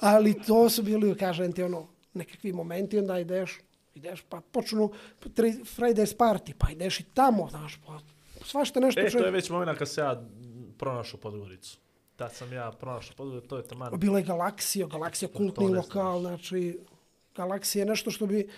Ali 0.00 0.42
to 0.42 0.70
su 0.70 0.82
bili, 0.82 1.14
kažem 1.16 1.52
ti, 1.52 1.62
ono, 1.62 1.86
nekakvi 2.14 2.52
momenti, 2.52 2.98
onda 2.98 3.18
ideš, 3.18 3.58
ideš, 3.94 4.24
pa 4.28 4.40
počnu 4.52 4.90
Fridays 5.76 6.16
party, 6.16 6.54
pa 6.58 6.70
ideš 6.70 7.00
i 7.00 7.04
tamo, 7.14 7.48
znaš, 7.50 7.80
pa 7.86 7.98
svašta 8.44 8.80
nešto. 8.80 9.00
E, 9.00 9.10
to 9.10 9.24
je 9.24 9.30
već 9.30 9.50
moment 9.50 9.78
kad 9.78 9.88
se 9.88 10.00
ja 10.00 10.22
pronašao 10.78 11.20
Podgoricu. 11.20 11.78
Tad 12.16 12.32
sam 12.34 12.52
ja 12.52 12.72
pronašao 12.80 13.16
Podgoricu, 13.16 13.48
to 13.48 13.56
je 13.56 13.62
taman. 13.62 13.98
Bila 13.98 14.18
je 14.18 14.24
Galaksija, 14.24 14.86
Galaksija 14.86 15.28
kultni 15.28 15.68
lokal, 15.68 16.20
znači, 16.20 16.78
Galaksija 17.36 17.82
je 17.82 17.86
nešto 17.86 18.10
što 18.10 18.26
bi, 18.26 18.48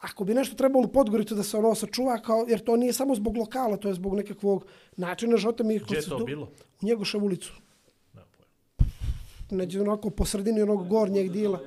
ako 0.00 0.24
bi 0.24 0.34
nešto 0.34 0.56
trebalo 0.56 0.84
u 0.84 0.92
Podgoricu 0.92 1.34
da 1.34 1.42
se 1.42 1.56
ono 1.56 1.74
sačuva, 1.74 2.18
kao, 2.18 2.44
jer 2.48 2.64
to 2.64 2.76
nije 2.76 2.92
samo 2.92 3.14
zbog 3.14 3.36
lokala, 3.36 3.76
to 3.76 3.88
je 3.88 3.94
zbog 3.94 4.14
nekakvog 4.14 4.66
načina 4.96 5.36
života. 5.36 5.64
Mi, 5.64 5.78
Gdje 5.78 5.96
je 5.96 6.02
to 6.02 6.18
bilo? 6.18 6.48
U 6.82 6.86
Njegošev 6.86 7.24
ulicu. 7.24 7.52
Neđe 9.50 9.80
onako 9.80 10.10
po 10.10 10.24
sredini 10.24 10.62
onog 10.62 10.88
gornjeg 10.88 11.30
dila, 11.30 11.60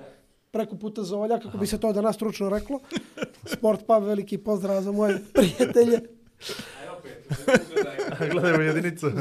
preko 0.51 0.75
puta 0.75 1.03
Zolja, 1.03 1.39
kako 1.39 1.57
bi 1.57 1.67
se 1.67 1.79
to 1.79 1.93
danas 1.93 2.15
stručno 2.15 2.49
reklo. 2.49 2.79
Sport 3.45 3.85
pub, 3.87 4.03
veliki 4.03 4.37
pozdrav 4.37 4.81
za 4.81 4.91
moje 4.91 5.21
prijatelje. 5.33 5.99
Opet. 6.97 7.27
Gledajmo 8.31 8.61
jedinicu. 8.61 9.11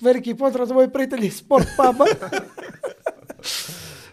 Veliki 0.00 0.34
pozdrav 0.34 0.66
za 0.66 0.74
moje 0.74 0.92
prijatelje 0.92 1.30
Sport 1.30 1.66
puba. 1.76 2.04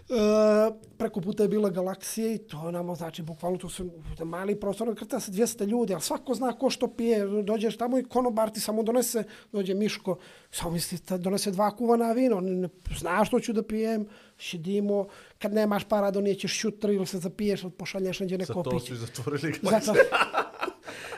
E, 0.08 0.74
preko 0.98 1.20
puta 1.20 1.42
je 1.42 1.48
bila 1.48 1.70
galaksija 1.70 2.32
i 2.32 2.38
to 2.38 2.70
nam 2.70 2.96
znači 2.96 3.22
bukvalno 3.22 3.58
to 3.58 3.68
su 3.68 3.90
mali 4.24 4.60
prostor 4.60 4.94
krta 4.94 5.20
se 5.20 5.32
200 5.32 5.66
ljudi, 5.66 5.92
ali 5.92 6.02
svako 6.02 6.34
zna 6.34 6.52
ko 6.52 6.70
što 6.70 6.88
pije, 6.88 7.26
dođeš 7.42 7.76
tamo 7.76 7.98
i 7.98 8.04
konobar 8.04 8.50
ti 8.50 8.60
samo 8.60 8.82
donese, 8.82 9.24
dođe 9.52 9.74
Miško, 9.74 10.18
samo 10.50 10.70
misli 10.70 10.98
da 11.08 11.18
donese 11.18 11.50
dva 11.50 11.76
kuvana 11.76 12.12
vino, 12.12 12.40
ne, 12.40 12.50
ne, 12.50 12.68
zna 12.98 13.24
što 13.24 13.40
ću 13.40 13.52
da 13.52 13.62
pijem, 13.62 14.06
šedimo, 14.36 15.06
kad 15.38 15.54
nemaš 15.54 15.84
para 15.84 16.10
donijećeš 16.10 16.60
šutr 16.60 16.90
ili 16.90 17.06
se 17.06 17.18
zapiješ, 17.18 17.64
pošalješ 17.78 18.20
neđe 18.20 18.36
Za 18.36 18.38
neko 18.38 18.62
to 18.62 18.70
piće. 18.70 18.86
su 18.86 18.94
i 18.94 18.96
zatvorili 18.96 19.54
Zato, 19.70 19.92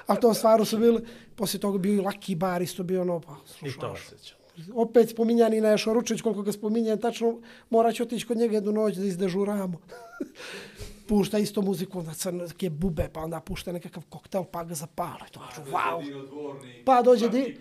ali 0.06 0.20
to 0.22 0.34
stvarno 0.34 0.64
su 0.64 0.78
bili, 0.78 1.04
poslije 1.36 1.60
toga 1.60 1.78
bio 1.78 1.94
i 1.94 2.00
laki 2.00 2.34
bar, 2.34 2.62
isto 2.62 2.82
bio 2.82 3.00
ono, 3.02 3.20
pa 3.20 3.36
I 3.62 3.72
to 3.80 3.90
osjećam. 3.90 4.35
Opet 4.74 5.10
spominjani 5.10 5.60
Nešo 5.60 5.94
Ručić, 5.94 6.20
koliko 6.20 6.42
ga 6.42 6.52
spominjem, 6.52 7.00
tačno 7.00 7.40
morat 7.70 7.94
ću 7.94 8.02
otići 8.02 8.26
kod 8.26 8.36
njega 8.36 8.54
jednu 8.54 8.72
noć 8.72 8.96
da 8.96 9.04
izdežuramo. 9.04 9.80
pušta 11.08 11.38
isto 11.38 11.62
muziku, 11.62 11.98
onda 11.98 12.14
crnke 12.14 12.70
bube, 12.70 13.08
pa 13.12 13.20
onda 13.20 13.40
pušta 13.40 13.72
nekakav 13.72 14.02
koktel, 14.08 14.44
pa 14.44 14.64
ga 14.64 14.74
zapala. 14.74 15.26
I 15.28 15.32
to 15.32 15.40
kažu, 15.40 15.70
wow. 15.70 16.04
Dinodvornik, 16.04 16.84
Pa 16.84 17.02
dođe 17.02 17.28
di, 17.28 17.58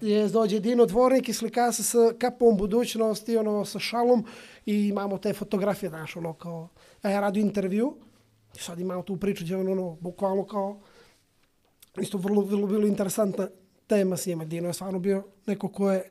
je, 0.00 0.28
dođe 0.28 0.60
Dino 0.60 0.86
Dvornik 0.86 1.28
i 1.28 1.32
slika 1.32 1.72
se 1.72 1.82
sa 1.82 2.12
kapom 2.18 2.56
budućnosti, 2.56 3.36
ono, 3.36 3.64
sa 3.64 3.78
šalom 3.78 4.24
i 4.66 4.88
imamo 4.88 5.18
te 5.18 5.32
fotografije, 5.32 5.90
znaš, 5.90 6.16
ono, 6.16 6.32
kao, 6.32 6.68
a 7.02 7.10
ja 7.10 7.20
radio 7.20 7.40
intervju, 7.40 7.96
i 8.56 8.58
sad 8.58 8.80
imamo 8.80 9.02
tu 9.02 9.16
priču 9.16 9.44
gdje 9.44 9.56
on, 9.56 9.68
ono, 9.68 9.96
bukvalno 10.00 10.46
kao, 10.46 10.80
isto 12.00 12.18
vrlo, 12.18 12.42
vrlo, 12.42 12.66
vrlo 12.66 12.86
interesantna 12.86 13.48
tema 13.86 14.16
s 14.16 14.26
njima. 14.26 14.44
Dino 14.44 14.68
je 14.68 14.72
stvarno 14.72 14.98
bio 14.98 15.24
neko 15.46 15.68
ko 15.68 15.92
je 15.92 16.10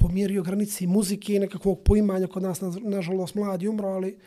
pomjerio 0.00 0.42
granici 0.42 0.86
muzike 0.86 1.34
i 1.34 1.38
nekakvog 1.38 1.82
poimanja 1.84 2.26
kod 2.26 2.42
nas, 2.42 2.60
na- 2.60 2.72
nažalost, 2.82 3.34
mladi 3.34 3.68
umro, 3.68 3.88
ali 3.88 4.18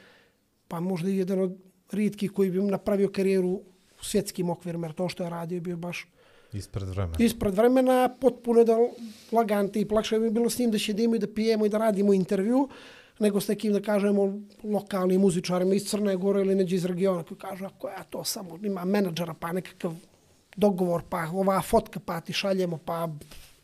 pa 0.68 0.80
možda 0.80 1.10
i 1.10 1.18
jedan 1.18 1.40
od 1.40 1.58
rijetkih 1.92 2.32
koji 2.32 2.52
bi 2.52 2.62
napravio 2.62 3.10
karijeru 3.10 3.50
u 3.50 4.04
svjetskim 4.04 4.50
okvirima, 4.50 4.88
jer 4.88 4.94
to 4.94 5.10
što 5.10 5.24
je 5.24 5.30
radio 5.30 5.56
je 5.56 5.62
bio 5.62 5.78
baš 5.78 6.08
Ispred 6.54 6.88
vremena. 6.90 7.18
ispred 7.20 7.56
vremena, 7.56 8.10
potpuno 8.22 8.64
da 8.64 8.78
lagan 9.32 9.72
tip. 9.72 9.92
Lakše 9.92 10.20
bi 10.20 10.30
bilo 10.30 10.50
s 10.50 10.60
njim 10.60 10.72
da 10.72 10.78
šedimo 10.78 11.16
i 11.16 11.20
da 11.20 11.28
pijemo 11.28 11.66
i 11.66 11.70
da 11.70 11.78
radimo 11.78 12.14
intervju, 12.14 12.70
nego 13.20 13.42
s 13.42 13.48
nekim, 13.48 13.74
da 13.74 13.82
kažemo, 13.82 14.42
lokalnim 14.64 15.22
muzičarima 15.22 15.76
iz 15.76 15.86
Crne 15.90 16.16
Gore 16.16 16.42
ili 16.42 16.56
neđe 16.56 16.76
iz 16.76 16.86
regiona 16.86 17.24
koji 17.24 17.38
kažu, 17.38 17.66
ako 17.66 17.88
ja 17.88 18.04
to 18.04 18.24
samo 18.24 18.60
ima 18.62 18.86
menadžera, 18.86 19.34
pa 19.34 19.52
nekakav 19.52 19.94
dogovor, 20.56 21.02
pa 21.10 21.28
ova 21.34 21.62
fotka, 21.62 22.00
pa 22.00 22.22
ti 22.22 22.34
šaljemo, 22.34 22.78
pa 22.86 23.10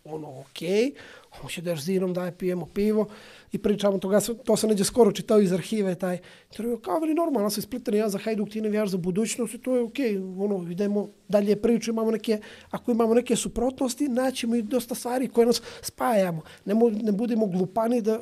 ono, 0.03 0.40
okej, 0.40 0.69
okay 0.69 0.94
hoće 1.41 1.61
da 1.61 1.76
zinom 1.76 2.14
daj 2.14 2.31
pijemo 2.31 2.65
pivo 2.65 3.07
i 3.51 3.57
pričamo 3.57 3.97
toga, 3.97 4.19
to 4.45 4.56
se 4.56 4.68
neđe 4.68 4.84
skoro 4.84 5.11
čitao 5.11 5.39
iz 5.39 5.53
arhive, 5.53 5.95
taj 5.95 6.18
intervju, 6.49 6.80
kao 6.80 6.99
veli 6.99 7.14
normalno, 7.14 7.49
se 7.49 7.61
splitani 7.61 7.97
ja 7.97 8.10
za 8.10 8.18
Hajduk, 8.18 8.49
ti 8.49 8.61
navijaš 8.61 8.89
za 8.89 8.97
budućnost 8.97 9.53
i 9.53 9.57
to 9.57 9.76
je 9.76 9.81
okej, 9.81 10.18
okay. 10.18 10.43
ono, 10.43 10.72
idemo 10.72 11.07
dalje 11.27 11.61
priču, 11.61 11.91
imamo 11.91 12.11
neke, 12.11 12.41
ako 12.72 12.91
imamo 12.91 13.14
neke 13.14 13.35
suprotnosti, 13.35 14.07
naćemo 14.07 14.56
i 14.56 14.61
dosta 14.61 14.95
stvari 14.95 15.27
koje 15.27 15.45
nas 15.45 15.61
spajamo. 15.81 16.41
Ne, 16.65 16.73
mo, 16.73 16.89
ne 16.89 17.11
budemo 17.11 17.45
glupani 17.47 18.01
da 18.01 18.22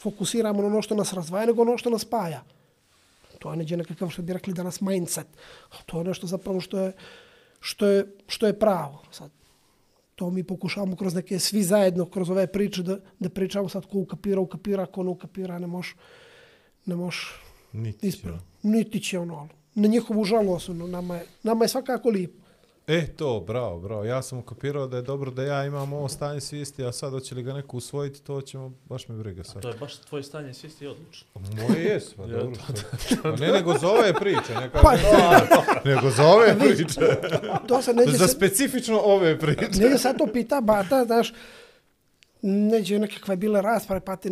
fokusiramo 0.00 0.62
na 0.62 0.66
ono 0.66 0.82
što 0.82 0.94
nas 0.94 1.12
razvaja, 1.12 1.46
nego 1.46 1.62
ono 1.62 1.78
što 1.78 1.90
nas 1.90 2.02
spaja. 2.02 2.44
To 3.38 3.50
je 3.50 3.56
neđe 3.56 3.76
nekakav, 3.76 4.08
što 4.08 4.22
bi 4.22 4.32
rekli 4.32 4.54
danas, 4.54 4.80
mindset. 4.80 5.26
To 5.86 5.98
je 5.98 6.04
nešto 6.04 6.26
zapravo 6.26 6.60
što 6.60 6.78
je, 6.78 6.92
što 7.60 7.86
je, 7.86 8.16
što 8.26 8.46
je 8.46 8.58
pravo. 8.58 9.02
Sad, 9.10 9.30
to 10.18 10.30
mi 10.30 10.42
pokušavamo 10.42 10.96
kroz 10.96 11.14
neke, 11.14 11.38
svi 11.38 11.62
zajedno, 11.62 12.08
kroz 12.10 12.30
ove 12.30 12.46
priče, 12.46 12.82
da, 12.82 12.96
da 13.18 13.28
pričamo 13.30 13.68
sad 13.68 13.86
ko 13.86 13.98
ukapira, 13.98 14.40
ukapira, 14.40 14.86
ko 14.86 15.02
ne 15.02 15.10
ukapira, 15.10 15.58
ne 15.58 15.66
moš, 15.66 15.94
ne 16.86 16.96
moš 16.96 17.20
Niti 17.72 18.12
će. 18.12 18.38
Niti 18.62 19.00
će 19.00 19.18
ono, 19.18 19.48
na 19.74 19.88
njihovu 19.88 20.24
žalost, 20.24 20.68
ono, 20.68 20.86
nama 20.86 21.16
je, 21.16 21.26
nama 21.42 21.64
je 21.64 21.68
svakako 21.68 22.08
lijepo. 22.08 22.37
E, 22.88 23.06
to, 23.08 23.40
bravo, 23.40 23.78
bravo. 23.78 24.04
Ja 24.04 24.22
sam 24.22 24.38
ukapirao 24.38 24.86
da 24.86 24.96
je 24.96 25.02
dobro 25.02 25.30
da 25.30 25.42
ja 25.44 25.64
imam 25.64 25.92
ovo 25.92 26.08
stanje 26.08 26.40
svijesti, 26.40 26.84
a 26.84 26.92
sad 26.92 27.12
hoće 27.12 27.34
li 27.34 27.42
ga 27.42 27.52
neko 27.52 27.76
usvojiti, 27.76 28.22
to 28.22 28.40
ćemo, 28.40 28.72
baš 28.84 29.08
me 29.08 29.16
briga 29.16 29.44
sad. 29.44 29.62
To 29.62 29.68
je 29.68 29.74
baš 29.74 29.96
tvoje 29.96 30.22
stanje 30.22 30.54
svijesti 30.54 30.84
je 30.84 30.90
odlično. 30.90 31.26
Moje 31.34 31.82
jes, 31.82 32.14
pa 32.14 32.22
Ja, 32.24 32.28
dobro. 32.28 32.56
to- 32.56 32.72
sad. 32.98 33.22
Pa 33.22 33.30
ne, 33.30 33.48
nego 33.48 33.74
za 33.74 33.88
ove 33.88 34.14
priče, 34.14 34.54
ne 34.54 34.70
Pa, 34.72 34.80
kažem, 34.82 35.48
nego 35.84 36.10
za 36.10 36.26
ove 36.26 36.58
priče. 36.58 37.00
to 37.66 37.82
se 37.82 37.94
neđe 37.94 38.12
Za 38.12 38.26
se, 38.26 38.32
specifično 38.32 38.98
ove 38.98 39.38
priče. 39.38 39.66
neđe 39.74 39.98
sad 39.98 40.18
to 40.18 40.26
pita 40.26 40.60
Bata, 40.60 41.04
znaš, 41.04 41.32
neđe 42.42 42.98
nekakve 42.98 43.36
bile 43.36 43.62
rasprave, 43.62 44.00
pa 44.00 44.16
ti, 44.16 44.30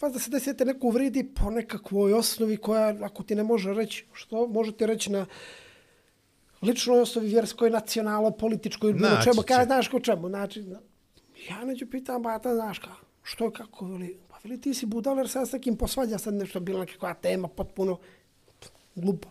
pa 0.00 0.08
da 0.08 0.18
se 0.18 0.30
desete 0.30 0.64
neko 0.64 0.86
uvridi 0.86 1.24
po 1.34 1.50
nekakvoj 1.50 2.12
osnovi 2.12 2.56
koja, 2.56 2.94
ako 3.02 3.22
ti 3.22 3.34
ne 3.34 3.42
može 3.42 3.74
reći, 3.74 4.04
što 4.12 4.46
može 4.46 4.72
ti 4.72 4.86
reći 4.86 5.12
na 5.12 5.26
ličnoj 6.62 7.00
osnovi, 7.00 7.28
vjerskoj, 7.28 7.70
nacionalo, 7.70 8.30
političkoj, 8.30 8.92
bilo 8.92 9.22
čemu, 9.22 9.42
kada 9.42 9.64
znaš 9.64 9.88
ko 9.88 10.00
čemu, 10.00 10.28
znači, 10.28 10.64
ja 11.50 11.64
neću 11.64 11.90
pitam, 11.90 12.22
bata, 12.22 12.54
znaš 12.54 12.78
ka, 12.78 12.90
što, 13.22 13.50
kako, 13.50 13.84
veli, 13.86 14.18
pa 14.28 14.36
veli, 14.44 14.60
ti 14.60 14.74
si 14.74 14.86
budal, 14.86 15.18
jer 15.18 15.28
sad 15.28 15.48
s 15.48 15.52
nekim 15.52 15.76
posvađa, 15.76 16.18
sad 16.18 16.34
nešto 16.34 16.60
bila 16.60 16.80
nekakva 16.80 17.14
tema, 17.14 17.48
potpuno 17.48 17.98
glupa. 18.94 19.28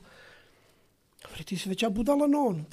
Veli, 1.31 1.43
ti 1.43 1.57
si 1.57 1.69
veća 1.69 1.89
budala 1.89 2.27
no 2.27 2.39
on. 2.39 2.65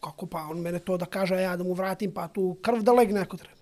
Kako 0.00 0.26
pa, 0.26 0.38
on 0.40 0.60
mene 0.60 0.78
to 0.78 0.96
da 0.96 1.06
kaže, 1.06 1.34
a 1.34 1.40
ja 1.40 1.56
da 1.56 1.64
mu 1.64 1.74
vratim, 1.74 2.12
pa 2.12 2.28
tu 2.28 2.56
krv 2.62 2.80
da 2.80 2.92
legne 2.92 3.20
ako 3.20 3.36
treba. 3.36 3.60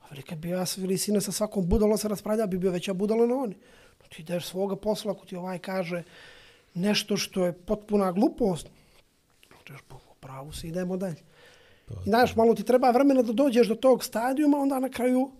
A 0.00 0.06
veli, 0.10 0.22
kad 0.22 0.38
bi 0.38 0.48
ja 0.48 0.66
s- 0.66 0.76
veli, 0.76 0.98
sine 0.98 1.20
sa 1.20 1.32
svakom 1.32 1.68
budalom 1.68 1.98
se 1.98 2.08
raspravlja, 2.08 2.46
bi 2.46 2.58
bio 2.58 2.70
veća 2.70 2.92
budala 2.94 3.26
no 3.26 3.36
oni. 3.36 3.54
No, 4.00 4.06
ti 4.08 4.22
ideš 4.22 4.46
svoga 4.46 4.76
posla, 4.76 5.12
ako 5.12 5.26
ti 5.26 5.36
ovaj 5.36 5.58
kaže 5.58 6.02
nešto 6.74 7.16
što 7.16 7.46
je 7.46 7.52
potpuna 7.52 8.12
glupost, 8.12 8.66
pravu 10.30 10.52
si, 10.52 10.68
idemo 10.68 10.96
dalje. 10.96 11.22
I 11.90 12.04
znaš, 12.04 12.36
malo 12.36 12.54
ti 12.54 12.62
treba 12.64 12.90
vremena 12.90 13.22
da 13.22 13.32
dođeš 13.32 13.68
do 13.68 13.74
tog 13.74 14.04
stadijuma, 14.04 14.58
onda 14.58 14.78
na 14.78 14.88
kraju, 14.88 15.30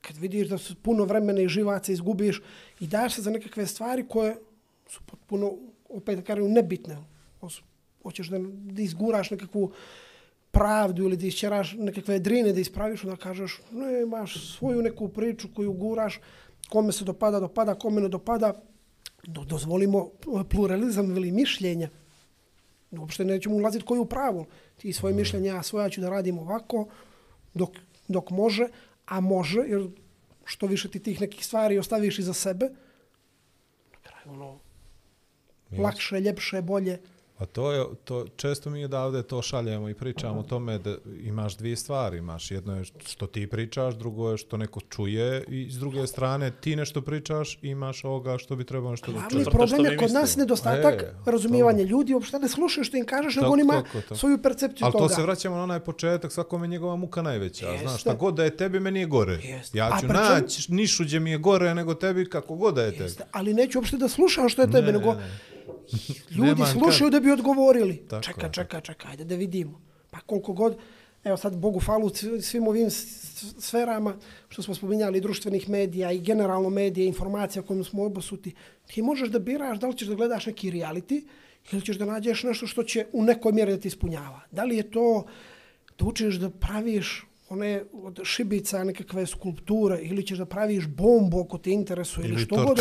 kad 0.00 0.16
vidiš 0.16 0.48
da 0.48 0.58
su 0.58 0.74
puno 0.82 1.04
vremena 1.04 1.40
i 1.40 1.48
živaca 1.48 1.92
izgubiš 1.92 2.42
i 2.80 2.86
daš 2.86 3.14
se 3.14 3.22
za 3.22 3.30
nekakve 3.30 3.66
stvari 3.66 4.04
koje 4.08 4.36
su 4.88 5.00
potpuno, 5.06 5.52
opet 5.88 6.18
da 6.18 6.24
kažem, 6.24 6.52
nebitne. 6.52 6.96
Osu- 7.40 7.62
Hoćeš 8.02 8.28
da, 8.28 8.38
da 8.72 8.82
izguraš 8.82 9.30
nekakvu 9.30 9.72
pravdu 10.50 11.02
ili 11.02 11.16
da 11.16 11.26
isćeraš 11.26 11.74
nekakve 11.78 12.18
drine 12.18 12.52
da 12.52 12.60
ispraviš, 12.60 13.04
onda 13.04 13.16
kažeš, 13.16 13.58
ne, 13.72 14.02
imaš 14.02 14.56
svoju 14.56 14.82
neku 14.82 15.08
priču 15.08 15.48
koju 15.54 15.72
guraš, 15.72 16.20
kome 16.68 16.92
se 16.92 17.04
dopada, 17.04 17.40
dopada, 17.40 17.74
kome 17.74 18.00
ne 18.00 18.08
dopada, 18.08 18.54
do, 19.26 19.44
dozvolimo 19.44 20.08
pluralizam 20.50 21.16
ili 21.16 21.32
mišljenja. 21.32 21.90
Uopšte 22.90 23.24
nećemo 23.24 23.56
ulaziti 23.56 23.84
koji 23.84 23.98
je 23.98 24.02
u 24.02 24.06
pravu. 24.06 24.46
Ti 24.76 24.92
svoje 24.92 25.14
mišljenje, 25.14 25.48
ja 25.48 25.62
svoja 25.62 25.90
ću 25.90 26.00
da 26.00 26.10
radim 26.10 26.38
ovako, 26.38 26.88
dok, 27.54 27.70
dok 28.08 28.30
može, 28.30 28.68
a 29.06 29.20
može, 29.20 29.60
jer 29.66 29.88
što 30.44 30.66
više 30.66 30.90
ti 30.90 31.02
tih 31.02 31.20
nekih 31.20 31.46
stvari 31.46 31.78
ostaviš 31.78 32.18
iza 32.18 32.34
sebe, 32.34 32.68
na 33.92 33.98
kraju 34.02 34.36
ono, 34.36 34.58
lakše, 35.78 36.20
ljepše, 36.20 36.62
bolje. 36.62 37.00
A 37.38 37.46
to 37.46 37.72
je, 37.72 37.84
to, 38.04 38.26
često 38.36 38.70
mi 38.70 38.84
odavde 38.84 39.22
to 39.22 39.42
šaljemo 39.42 39.88
i 39.88 39.94
pričamo 39.94 40.40
o 40.40 40.42
tome 40.42 40.78
da 40.78 40.96
imaš 41.22 41.56
dvije 41.56 41.76
stvari. 41.76 42.18
Imaš 42.18 42.50
jedno 42.50 42.76
je 42.76 42.84
što 43.06 43.26
ti 43.26 43.46
pričaš, 43.46 43.94
drugo 43.94 44.30
je 44.30 44.36
što 44.36 44.56
neko 44.56 44.80
čuje 44.80 45.44
i 45.48 45.70
s 45.70 45.78
druge 45.78 46.06
strane 46.06 46.50
ti 46.60 46.76
nešto 46.76 47.00
pričaš 47.02 47.58
i 47.62 47.68
imaš 47.68 48.04
ovoga 48.04 48.38
što 48.38 48.56
bi 48.56 48.64
trebao 48.64 48.90
nešto 48.90 49.12
da 49.12 49.18
čuje. 49.30 49.44
Problem 49.44 49.84
je 49.84 49.96
kod 49.96 50.12
nas 50.12 50.36
nedostatak 50.36 51.02
E, 51.02 51.14
razumijevanja 51.26 51.82
ljudi, 51.82 52.14
uopšte 52.14 52.38
ne 52.38 52.48
slušaju 52.48 52.84
što 52.84 52.96
im 52.96 53.06
kažeš, 53.06 53.36
nego 53.36 53.48
on 53.48 53.60
ima 53.60 53.82
tako, 53.82 54.00
tako. 54.00 54.16
svoju 54.16 54.42
percepciju 54.42 54.84
Ali 54.84 54.92
toga. 54.92 55.08
to 55.08 55.14
se 55.14 55.22
vraćamo 55.22 55.56
na 55.56 55.62
onaj 55.62 55.80
početak, 55.80 56.32
svakome 56.32 56.64
je 56.66 56.68
njegova 56.68 56.96
muka 56.96 57.22
najveća. 57.22 57.68
Jeste. 57.68 57.86
Znaš, 57.88 58.00
šta 58.00 58.14
god 58.14 58.34
da 58.34 58.44
je 58.44 58.56
tebi, 58.56 58.80
meni 58.80 59.00
je 59.00 59.06
gore. 59.06 59.32
Jeste. 59.42 59.78
Ja 59.78 59.90
ću 60.00 60.06
naći 60.06 60.72
nišu 60.72 61.04
gdje 61.04 61.20
mi 61.20 61.30
je 61.30 61.38
gore 61.38 61.74
nego 61.74 61.94
tebi 61.94 62.30
kako 62.30 62.54
god 62.54 62.74
da 62.74 62.82
je 62.82 62.92
tebi. 62.92 63.04
Jeste, 63.04 63.24
ali 63.32 63.54
neću 63.54 63.78
uopšte 63.78 63.96
da 63.96 64.08
slušam 64.08 64.48
što 64.48 64.62
je 64.62 64.70
tebe, 64.70 64.86
Ne, 64.86 64.92
nego 64.92 65.14
ne, 65.14 65.20
ne. 65.20 65.57
Ljudi 66.30 66.50
Nemam 66.50 66.72
slušaju 66.72 67.10
da 67.10 67.20
bi 67.20 67.30
odgovorili. 67.32 67.96
Tako 67.96 68.22
čeka, 68.22 68.46
je. 68.46 68.52
čeka, 68.52 68.80
čeka, 68.80 69.08
ajde 69.08 69.24
da 69.24 69.34
vidimo. 69.34 69.80
Pa 70.10 70.20
koliko 70.20 70.52
god, 70.52 70.76
evo 71.24 71.36
sad 71.36 71.56
Bogu 71.56 71.80
falu 71.80 72.08
sv- 72.08 72.40
svim 72.40 72.68
ovim 72.68 72.90
sferama 73.58 74.16
što 74.48 74.62
smo 74.62 74.74
spominjali 74.74 75.20
društvenih 75.20 75.68
medija 75.68 76.12
i 76.12 76.20
generalno 76.20 76.70
medije, 76.70 77.06
informacija 77.06 77.62
kojim 77.62 77.84
smo 77.84 78.04
obosuti, 78.04 78.54
ti 78.86 79.02
možeš 79.02 79.28
da 79.28 79.38
biraš 79.38 79.78
da 79.78 79.86
li 79.86 79.96
ćeš 79.96 80.08
da 80.08 80.14
gledaš 80.14 80.46
neki 80.46 80.70
reality 80.70 81.22
ili 81.72 81.82
ćeš 81.82 81.96
da 81.96 82.04
nađeš 82.04 82.42
nešto 82.42 82.66
što 82.66 82.82
će 82.82 83.06
u 83.12 83.22
nekoj 83.22 83.52
mjeri 83.52 83.72
da 83.72 83.80
ti 83.80 83.88
ispunjava. 83.88 84.40
Da 84.50 84.64
li 84.64 84.76
je 84.76 84.90
to 84.90 85.24
da 85.98 86.04
učiš 86.04 86.34
da 86.34 86.50
praviš 86.50 87.26
one 87.48 87.84
od 87.92 88.20
šibica 88.24 88.84
nekakve 88.84 89.26
skulpture 89.26 89.98
ili 90.02 90.26
ćeš 90.26 90.38
da 90.38 90.44
praviš 90.46 90.86
bombu 90.86 91.40
ako 91.40 91.58
te 91.58 91.70
interesuje 91.70 92.24
ili, 92.24 92.34
Ili 92.34 92.42
što 92.44 92.56
god, 92.56 92.78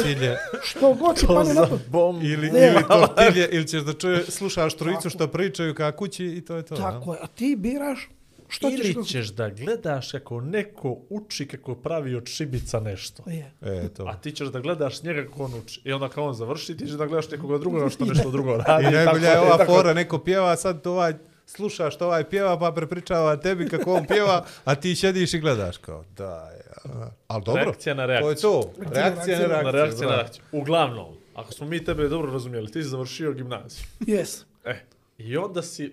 što 0.64 0.94
god 0.94 1.20
ti 1.20 1.26
padne 1.28 1.54
na 1.54 1.66
to. 1.66 2.20
Ili, 2.24 2.52
Ne. 2.52 2.68
ili 2.68 2.84
tortilje, 2.88 3.50
ili 3.52 3.68
ćeš 3.68 3.82
da 3.82 3.94
čuje, 3.94 4.24
slušaš 4.24 4.78
trojicu 4.78 5.10
što 5.10 5.28
pričaju 5.28 5.76
ka 5.76 5.92
kući 5.92 6.26
i 6.26 6.46
to 6.46 6.56
je 6.56 6.64
to. 6.66 6.76
Tako 6.76 7.14
je, 7.14 7.20
a 7.22 7.28
ti 7.28 7.56
biraš 7.60 8.10
što 8.48 8.72
ćeš... 8.72 8.96
Ili 8.96 9.06
ćeš 9.06 9.28
da 9.28 9.50
gledaš 9.50 10.12
kako 10.12 10.42
neko 10.42 10.98
uči 11.10 11.48
kako 11.48 11.76
pravi 11.76 12.16
od 12.16 12.28
šibica 12.28 12.80
nešto. 12.80 13.24
Je. 13.28 13.52
E, 13.62 13.90
to. 13.90 14.04
A 14.08 14.18
ti 14.18 14.32
ćeš 14.32 14.48
da 14.48 14.60
gledaš 14.60 15.04
njega 15.04 15.24
kako 15.24 15.44
on 15.44 15.54
uči. 15.54 15.82
I 15.84 15.94
onda 15.94 16.10
kao 16.10 16.26
on 16.28 16.34
završi, 16.34 16.78
ti 16.78 16.86
ćeš 16.88 16.96
da 16.96 17.06
gledaš 17.06 17.32
nekoga 17.32 17.58
drugoga 17.58 17.90
što 17.94 18.06
nešto 18.06 18.32
drugo 18.32 18.58
radi. 18.58 18.88
I 18.88 18.92
najbolja 18.92 19.30
je 19.30 19.40
ova 19.40 19.58
tako- 19.58 19.76
fora, 19.76 19.94
neko 19.94 20.20
pjeva, 20.20 20.56
sad 20.56 20.82
to 20.82 20.92
ovaj, 20.92 21.14
slušaš 21.48 21.96
što 21.96 22.06
ovaj 22.06 22.24
pjeva, 22.24 22.60
pa 22.60 22.72
prepričava 22.72 23.38
tebi 23.38 23.68
kako 23.68 23.94
on 23.94 24.06
pjeva, 24.06 24.46
a 24.66 24.76
ti 24.76 24.96
šediš 24.96 25.34
i 25.34 25.40
gledaš 25.40 25.78
kao, 25.78 26.04
da, 26.10 26.52
ja. 26.86 27.12
Ali 27.28 27.44
dobro, 27.44 27.64
Reakcija 27.64 27.96
na 27.96 28.06
to 28.06 28.12
je 28.12 28.20
reakciju. 28.20 28.42
to. 28.42 28.74
Reakcija 28.92 29.40
na 29.40 29.46
reakciju. 29.46 29.64
Na 29.64 29.72
reakciju 29.74 30.10
na 30.10 30.16
reakciju. 30.16 30.44
Uglavnom, 30.52 31.06
ako 31.36 31.54
smo 31.54 31.68
mi 31.68 31.84
tebe 31.84 32.08
dobro 32.08 32.32
razumjeli, 32.32 32.68
ti 32.68 32.84
si 32.84 32.90
završio 32.90 33.34
gimnaziju. 33.34 33.86
Yes, 34.00 34.44
E, 34.66 34.76
i 35.18 35.38
onda 35.38 35.62
si, 35.62 35.84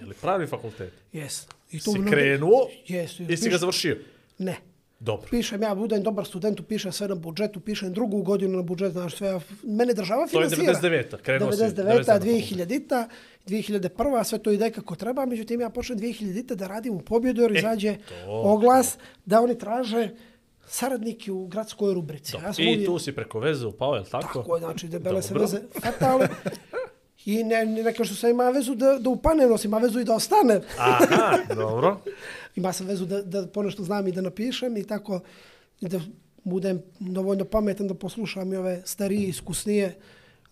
je 0.00 0.06
li 0.06 0.14
pravi 0.14 0.46
fakultet? 0.46 0.92
yes. 1.12 1.46
I 1.70 1.80
Si 1.80 1.90
mnogo- 1.90 2.10
krenuo 2.10 2.68
Yes, 2.88 3.32
i 3.32 3.36
si 3.36 3.50
ga 3.50 3.58
završio? 3.58 3.96
Ne. 4.38 4.56
Dobro. 5.02 5.26
Pišem 5.30 5.62
ja, 5.62 5.74
budem 5.74 6.02
dobar 6.02 6.24
student, 6.24 6.60
upišem 6.60 6.92
sve 6.92 7.08
na 7.08 7.14
budžetu, 7.16 7.60
pišem 7.60 7.92
drugu 7.92 8.22
godinu 8.22 8.56
na 8.56 8.62
budžet, 8.62 8.92
znaš 8.92 9.14
sve, 9.14 9.40
mene 9.64 9.94
država 9.94 10.26
To 10.26 10.40
je 10.40 10.48
finansira. 10.48 10.90
99-a, 10.90 11.16
krenuo 11.18 11.52
si 11.52 11.58
99-a, 11.58 11.82
97-a. 12.10 12.20
2000-ta, 12.20 13.08
2001-a, 13.46 14.24
sve 14.24 14.38
to 14.38 14.50
ide 14.50 14.70
kako 14.70 14.94
treba, 14.96 15.26
međutim 15.26 15.60
ja 15.60 15.70
počnem 15.70 15.98
2000-ta 15.98 16.54
da 16.54 16.66
radim 16.68 16.94
u 16.94 17.00
pobjedu 17.00 17.42
jer 17.42 17.56
izađe 17.56 17.88
E, 17.88 17.98
to. 18.20 18.30
oglas 18.32 18.96
da 19.26 19.40
oni 19.40 19.58
traže 19.58 20.08
saradnike 20.66 21.32
u 21.32 21.46
gradskoj 21.46 21.94
rubrici. 21.94 22.36
Ja 22.36 22.52
I 22.58 22.66
uvijek- 22.66 22.86
tu 22.86 22.98
si 22.98 23.12
preko 23.12 23.40
veze 23.40 23.66
upao, 23.66 23.94
je 23.94 24.00
li 24.00 24.06
tako? 24.06 24.38
Tako 24.38 24.56
je, 24.56 24.60
znači 24.60 24.88
debele 24.88 25.22
se 25.22 25.34
veze 25.34 25.58
fatale. 25.82 26.28
I 27.24 27.44
ne, 27.44 27.66
ne, 27.66 27.82
neka 27.82 28.04
što 28.04 28.14
sam 28.14 28.30
ima 28.30 28.50
vezu 28.50 28.74
da, 28.74 28.98
da 28.98 29.10
upanem, 29.10 29.50
nosim 29.50 29.68
ima 29.68 29.78
vezu 29.78 30.00
i 30.00 30.04
da 30.04 30.14
ostane. 30.14 30.60
Aha, 30.78 31.38
dobro. 31.54 32.00
Ima 32.56 32.72
sam 32.72 32.86
vezu 32.86 33.06
da, 33.06 33.22
da 33.22 33.46
ponešto 33.46 33.84
znam 33.84 34.08
i 34.08 34.12
da 34.12 34.20
napišem 34.20 34.76
i 34.76 34.84
tako 34.84 35.20
i 35.80 35.88
da 35.88 36.00
budem 36.44 36.82
dovoljno 37.00 37.44
pametan 37.44 37.88
da 37.88 37.94
poslušam 37.94 38.52
i 38.52 38.56
ove 38.56 38.82
starije, 38.84 39.28
iskusnije, 39.28 39.94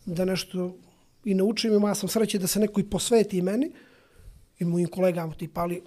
da 0.06 0.24
nešto 0.24 0.76
i 1.24 1.34
naučim. 1.34 1.72
Ima 1.72 1.94
sam 1.94 2.08
sreće 2.08 2.38
da 2.38 2.46
se 2.46 2.60
neko 2.60 2.80
i 2.80 2.90
posveti 2.90 3.42
meni 3.42 3.72
i 4.58 4.64
mojim 4.64 4.88
kolegama 4.88 5.34
tipa, 5.34 5.60
ali 5.60 5.82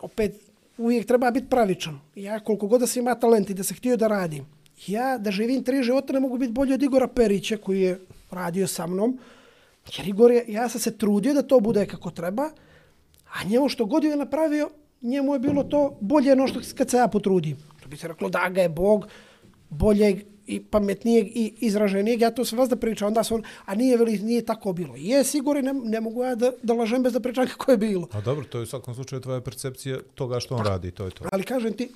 opet 0.00 0.52
uvijek 0.78 1.06
treba 1.06 1.30
biti 1.30 1.48
pravičan. 1.48 2.00
Ja 2.14 2.40
koliko 2.40 2.66
god 2.66 2.80
da 2.80 2.86
sam 2.86 3.02
ima 3.02 3.14
talent 3.14 3.50
i 3.50 3.54
da 3.54 3.62
se 3.62 3.74
htio 3.74 3.96
da 3.96 4.08
radim, 4.08 4.46
ja 4.86 5.18
da 5.18 5.30
živim 5.30 5.64
tri 5.64 5.82
života 5.82 6.12
ne 6.12 6.20
mogu 6.20 6.38
biti 6.38 6.52
bolji 6.52 6.74
od 6.74 6.82
Igora 6.82 7.08
Perića 7.08 7.56
koji 7.56 7.80
je 7.80 8.00
radio 8.30 8.66
sa 8.66 8.86
mnom, 8.86 9.18
jer 9.96 10.08
Igor 10.08 10.30
je, 10.30 10.44
ja 10.48 10.68
sam 10.68 10.80
se 10.80 10.98
trudio 10.98 11.34
da 11.34 11.42
to 11.42 11.60
bude 11.60 11.86
kako 11.86 12.10
treba, 12.10 12.50
a 13.32 13.44
njemu 13.44 13.68
što 13.68 13.86
god 13.86 14.04
je 14.04 14.16
napravio, 14.16 14.70
njemu 15.02 15.32
je 15.32 15.38
bilo 15.38 15.64
to 15.64 15.98
bolje 16.00 16.36
no 16.36 16.46
što 16.46 16.60
kad 16.76 16.90
se 16.90 16.96
ja 16.96 17.08
potrudim. 17.08 17.56
To 17.82 17.88
bi 17.88 17.96
se 17.96 18.08
reklo 18.08 18.28
da 18.28 18.48
ga 18.48 18.62
je 18.62 18.68
Bog 18.68 19.06
boljeg 19.68 20.22
i 20.46 20.60
pametnijeg 20.60 21.26
i 21.26 21.54
izraženijeg, 21.60 22.20
ja 22.20 22.30
to 22.30 22.44
sve 22.44 22.58
vas 22.58 22.68
da 22.68 22.76
pričam, 22.76 23.08
onda 23.08 23.22
on, 23.30 23.42
a 23.64 23.74
nije, 23.74 23.96
veli, 23.96 24.18
nije 24.18 24.44
tako 24.44 24.72
bilo. 24.72 24.94
Je, 24.96 25.24
sigurno, 25.24 25.62
ne, 25.62 25.72
ne 25.72 26.00
mogu 26.00 26.24
ja 26.24 26.34
da, 26.34 26.52
da 26.62 26.74
lažem 26.74 27.02
bez 27.02 27.12
da 27.12 27.20
pričam 27.20 27.46
kako 27.46 27.70
je 27.70 27.76
bilo. 27.76 28.08
A 28.12 28.20
dobro, 28.20 28.44
to 28.44 28.58
je 28.58 28.62
u 28.62 28.66
svakom 28.66 28.94
slučaju 28.94 29.20
tvoja 29.22 29.40
percepcija 29.40 29.98
toga 30.14 30.40
što 30.40 30.54
on 30.54 30.66
radi, 30.66 30.90
to 30.90 31.04
je 31.04 31.10
to. 31.10 31.24
Ali 31.32 31.42
kažem 31.42 31.72
ti, 31.72 31.88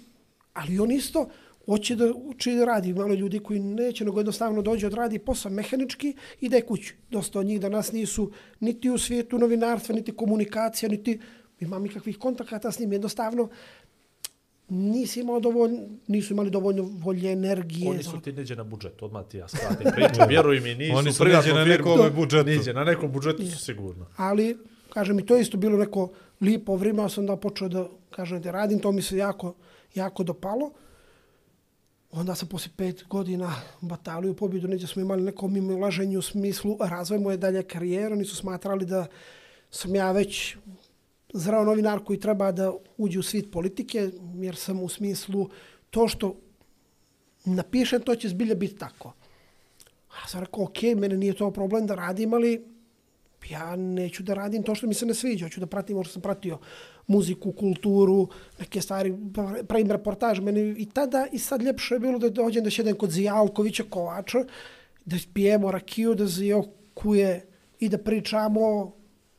ali 0.52 0.78
on 0.78 0.90
isto 0.90 1.28
hoće 1.66 1.96
da 1.96 2.12
uči 2.14 2.54
da 2.54 2.64
radi. 2.64 2.94
Malo 2.94 3.14
ljudi 3.14 3.38
koji 3.38 3.60
neće, 3.60 4.04
nego 4.04 4.20
jednostavno 4.20 4.62
dođe 4.62 4.86
odradi 4.86 5.18
posao 5.18 5.52
mehanički 5.52 6.14
i 6.40 6.48
da 6.48 6.56
je 6.56 6.62
kući. 6.62 6.94
Dosta 7.10 7.40
od 7.40 7.46
njih 7.46 7.60
danas 7.60 7.92
nisu 7.92 8.30
niti 8.60 8.90
u 8.90 8.98
svijetu 8.98 9.38
novinarstva, 9.38 9.94
niti 9.94 10.12
komunikacija, 10.12 10.88
niti 10.88 11.20
imam 11.60 11.82
nikakvih 11.82 12.18
kontakata 12.18 12.72
s 12.72 12.78
njim. 12.78 12.92
Jednostavno 12.92 13.48
nisi 14.68 15.20
imao 15.20 15.40
dovoljno, 15.40 15.78
nisu 16.06 16.32
imali 16.32 16.50
dovoljno 16.50 16.82
volje, 16.82 17.32
energije. 17.32 17.90
Oni 17.90 18.02
su 18.02 18.20
ti 18.20 18.32
neđe 18.32 18.56
na 18.56 18.64
budžet, 18.64 19.02
odmah 19.02 19.24
ti 19.28 19.36
ja 19.36 19.48
skratim 19.48 19.86
priču. 19.94 20.20
Vjeruj 20.28 20.60
mi, 20.60 20.74
nisu 20.74 20.96
Oni 20.96 21.12
su 21.12 21.24
neđe 21.24 21.54
na 21.54 21.64
firmu. 21.64 21.68
nekome 21.68 22.10
budžetu. 22.10 22.50
Niđe, 22.50 22.72
na 22.72 22.84
nekom 22.84 23.12
budžetu 23.12 23.46
su 23.46 23.58
sigurno. 23.58 24.06
ali 24.16 24.56
kažem 24.92 25.16
mi 25.16 25.26
to 25.26 25.36
je 25.36 25.42
isto 25.42 25.56
bilo 25.56 25.78
neko 25.78 26.10
lipo 26.40 26.76
vrijeme, 26.76 27.02
ja 27.02 27.08
sam 27.08 27.26
da 27.26 27.36
počeo 27.36 27.68
da 27.68 27.88
kažem 28.10 28.42
da 28.42 28.50
radim, 28.50 28.78
to 28.78 28.92
mi 28.92 29.02
se 29.02 29.16
jako, 29.16 29.54
jako 29.94 30.22
dopalo. 30.22 30.70
Onda 32.16 32.34
sam 32.34 32.48
poslije 32.48 32.72
pet 32.76 33.04
godina 33.08 33.52
bataliju 33.80 34.34
pobjedu, 34.34 34.68
neđe 34.68 34.86
smo 34.86 35.02
imali 35.02 35.22
neko 35.22 35.48
mimolaženje 35.48 36.18
u 36.18 36.22
smislu 36.22 36.76
razvoj 36.80 37.18
moje 37.18 37.36
dalje 37.36 37.62
karijere, 37.62 38.14
oni 38.14 38.24
su 38.24 38.36
smatrali 38.36 38.86
da 38.86 39.06
sam 39.70 39.94
ja 39.94 40.12
već 40.12 40.56
zrao 41.34 41.64
novinar 41.64 42.04
koji 42.04 42.20
treba 42.20 42.52
da 42.52 42.72
uđe 42.96 43.18
u 43.18 43.22
svit 43.22 43.52
politike, 43.52 44.10
jer 44.34 44.56
sam 44.56 44.80
u 44.82 44.88
smislu 44.88 45.48
to 45.90 46.08
što 46.08 46.36
napišem, 47.44 48.02
to 48.02 48.14
će 48.14 48.28
zbilja 48.28 48.54
biti 48.54 48.76
tako. 48.76 49.12
A 50.08 50.28
sam 50.28 50.40
rekao, 50.40 50.64
ok, 50.64 50.82
mene 50.96 51.16
nije 51.16 51.36
to 51.36 51.50
problem 51.50 51.86
da 51.86 51.94
radim, 51.94 52.34
ali 52.34 52.75
Ja 53.50 53.76
neću 53.76 54.22
da 54.22 54.34
radim 54.34 54.62
to 54.62 54.74
što 54.74 54.86
mi 54.86 54.94
se 54.94 55.06
ne 55.06 55.14
sviđa, 55.14 55.46
hoću 55.46 55.60
da 55.60 55.66
pratim, 55.66 55.96
ono 55.96 56.00
možda 56.00 56.12
sam 56.12 56.22
pratio 56.22 56.58
muziku, 57.06 57.52
kulturu, 57.52 58.28
neke 58.58 58.80
stvari, 58.80 59.14
pravim 59.68 59.90
reportaž. 59.90 60.40
Meni 60.40 60.74
i 60.78 60.86
tada 60.90 61.26
i 61.32 61.38
sad 61.38 61.62
ljepše 61.62 61.94
je 61.94 62.00
bilo 62.00 62.18
da 62.18 62.30
dođem 62.30 62.64
da 62.64 62.70
sjedem 62.70 62.96
kod 62.96 63.10
Zijalkovića 63.10 63.84
Kovača, 63.90 64.44
da 65.04 65.16
pijemo 65.34 65.70
rakiju, 65.70 66.14
da 66.14 66.26
Zijokuje 66.26 67.46
i 67.80 67.88
da 67.88 67.98
pričamo 67.98 68.95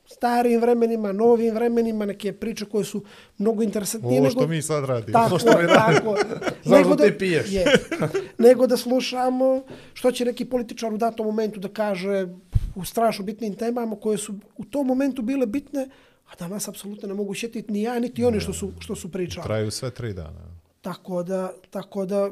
starim 0.07 0.61
vremenima, 0.61 1.11
novim 1.11 1.55
vremenima, 1.55 2.05
neke 2.05 2.33
priče 2.33 2.65
koje 2.65 2.85
su 2.85 3.03
mnogo 3.37 3.63
interesantnije. 3.63 4.19
Ovo 4.19 4.27
nego- 4.27 4.39
što 4.39 4.47
mi 4.47 4.61
sad 4.61 4.85
radimo. 4.85 5.19
Tako, 5.19 5.39
što 5.39 5.61
mi 5.61 5.67
tako. 5.67 6.15
Zašto 6.63 6.95
ti 6.95 7.17
piješ? 7.19 7.51
Je, 7.51 7.65
nego 8.47 8.67
da 8.67 8.77
slušamo 8.77 9.63
što 9.93 10.11
će 10.11 10.25
neki 10.25 10.45
političar 10.45 10.93
u 10.93 10.97
datom 10.97 11.25
momentu 11.25 11.59
da 11.59 11.67
kaže 11.67 12.27
u 12.75 12.85
strašno 12.85 13.25
bitnim 13.25 13.55
temama 13.55 13.95
koje 13.95 14.17
su 14.17 14.35
u 14.57 14.65
tom 14.65 14.87
momentu 14.87 15.21
bile 15.21 15.45
bitne, 15.45 15.89
a 16.31 16.35
danas 16.39 16.67
apsolutno 16.67 17.07
ne 17.07 17.13
mogu 17.13 17.33
šetiti 17.33 17.71
ni 17.73 17.81
ja, 17.81 17.99
niti 17.99 18.25
oni 18.25 18.39
što 18.39 18.53
su, 18.53 18.71
što 18.79 18.95
su 18.95 19.11
pričali. 19.11 19.45
Traju 19.45 19.71
sve 19.71 19.91
tri 19.91 20.13
dana. 20.13 20.57
Tako 20.81 21.23
da, 21.23 21.51
tako 21.69 22.05
da 22.05 22.31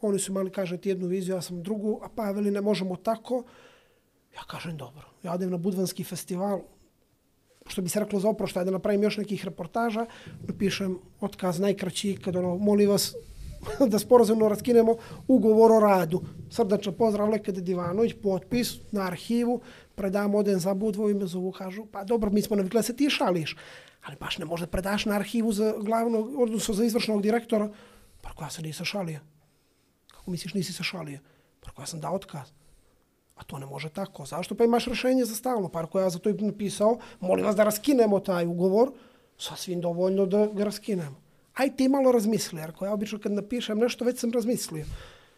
oni 0.00 0.18
su 0.18 0.32
imali, 0.32 0.50
kažete, 0.50 0.88
jednu 0.88 1.06
viziju, 1.06 1.34
ja 1.34 1.42
sam 1.42 1.62
drugu, 1.62 2.00
a 2.02 2.08
pa 2.16 2.30
veli 2.30 2.50
ne 2.50 2.60
možemo 2.60 2.96
tako. 2.96 3.44
Ja 4.34 4.42
kažem, 4.50 4.76
dobro, 4.76 5.02
ja 5.22 5.32
odem 5.32 5.50
na 5.50 5.56
Budvanski 5.56 6.04
festival, 6.04 6.60
što 7.70 7.82
bi 7.82 7.88
se 7.88 8.00
reklo 8.00 8.20
za 8.20 8.28
oproštaj, 8.28 8.64
da 8.64 8.70
napravim 8.70 9.02
još 9.02 9.16
nekih 9.16 9.44
reportaža, 9.44 10.06
napišem 10.48 10.98
otkaz 11.20 11.60
najkraći, 11.60 12.16
kad 12.24 12.36
ono, 12.36 12.56
molim 12.56 12.90
vas 12.90 13.14
da 13.92 13.98
sporazumno 13.98 14.48
raskinemo 14.48 14.96
ugovor 15.28 15.72
o 15.72 15.80
radu. 15.80 16.22
Srdačan 16.50 16.94
pozdrav 16.94 17.30
Lekade 17.30 17.60
Divanović, 17.60 18.14
potpis 18.22 18.74
na 18.92 19.06
arhivu, 19.06 19.60
predam, 19.94 20.34
odem 20.34 20.60
za 20.60 20.74
Budvo 20.74 21.10
i 21.10 21.14
me 21.14 21.26
zovu, 21.26 21.52
kažu, 21.52 21.86
pa 21.86 22.04
dobro, 22.04 22.30
mi 22.30 22.42
smo 22.42 22.56
navikli 22.56 22.78
da 22.78 22.82
se 22.82 22.96
ti 22.96 23.10
šališ, 23.10 23.56
ali 24.04 24.16
baš 24.20 24.38
ne 24.38 24.44
možda 24.44 24.66
predaš 24.66 25.04
na 25.04 25.14
arhivu 25.14 25.52
za 25.52 25.74
glavnog, 25.78 26.40
odnosno 26.40 26.74
za 26.74 26.84
izvršnog 26.84 27.22
direktora, 27.22 27.70
pa 28.20 28.30
ako 28.30 28.44
ja 28.44 28.50
se 28.50 28.62
nisam 28.62 28.86
šalio. 28.86 29.20
Kako 30.10 30.30
misliš 30.30 30.54
nisi 30.54 30.72
se 30.72 30.82
šalio? 30.82 31.18
Pa 31.60 31.82
ja 31.82 31.86
sam 31.86 32.00
dao 32.00 32.14
otkaz. 32.14 32.59
A 33.40 33.44
to 33.44 33.58
ne 33.58 33.66
može 33.66 33.88
tako. 33.88 34.26
Zašto? 34.26 34.54
Pa 34.54 34.64
imaš 34.64 34.84
rešenje 34.86 35.24
za 35.24 35.34
stalno. 35.34 35.68
Pa 35.68 35.80
ako 35.80 36.00
ja 36.00 36.10
za 36.10 36.18
to 36.18 36.30
i 36.30 36.34
napisao, 36.34 36.98
molim 37.20 37.44
vas 37.44 37.56
da 37.56 37.64
raskinemo 37.64 38.20
taj 38.20 38.46
ugovor, 38.46 38.90
sasvim 39.38 39.80
dovoljno 39.80 40.26
da 40.26 40.46
ga 40.46 40.64
raskinemo. 40.64 41.16
Aj 41.54 41.76
ti 41.76 41.88
malo 41.88 42.12
razmisli, 42.12 42.60
jer 42.60 42.70
ako 42.70 42.84
ja 42.84 42.92
obično 42.92 43.18
kad 43.18 43.32
napišem 43.32 43.78
nešto, 43.78 44.04
već 44.04 44.18
sam 44.18 44.32
razmislio. 44.32 44.84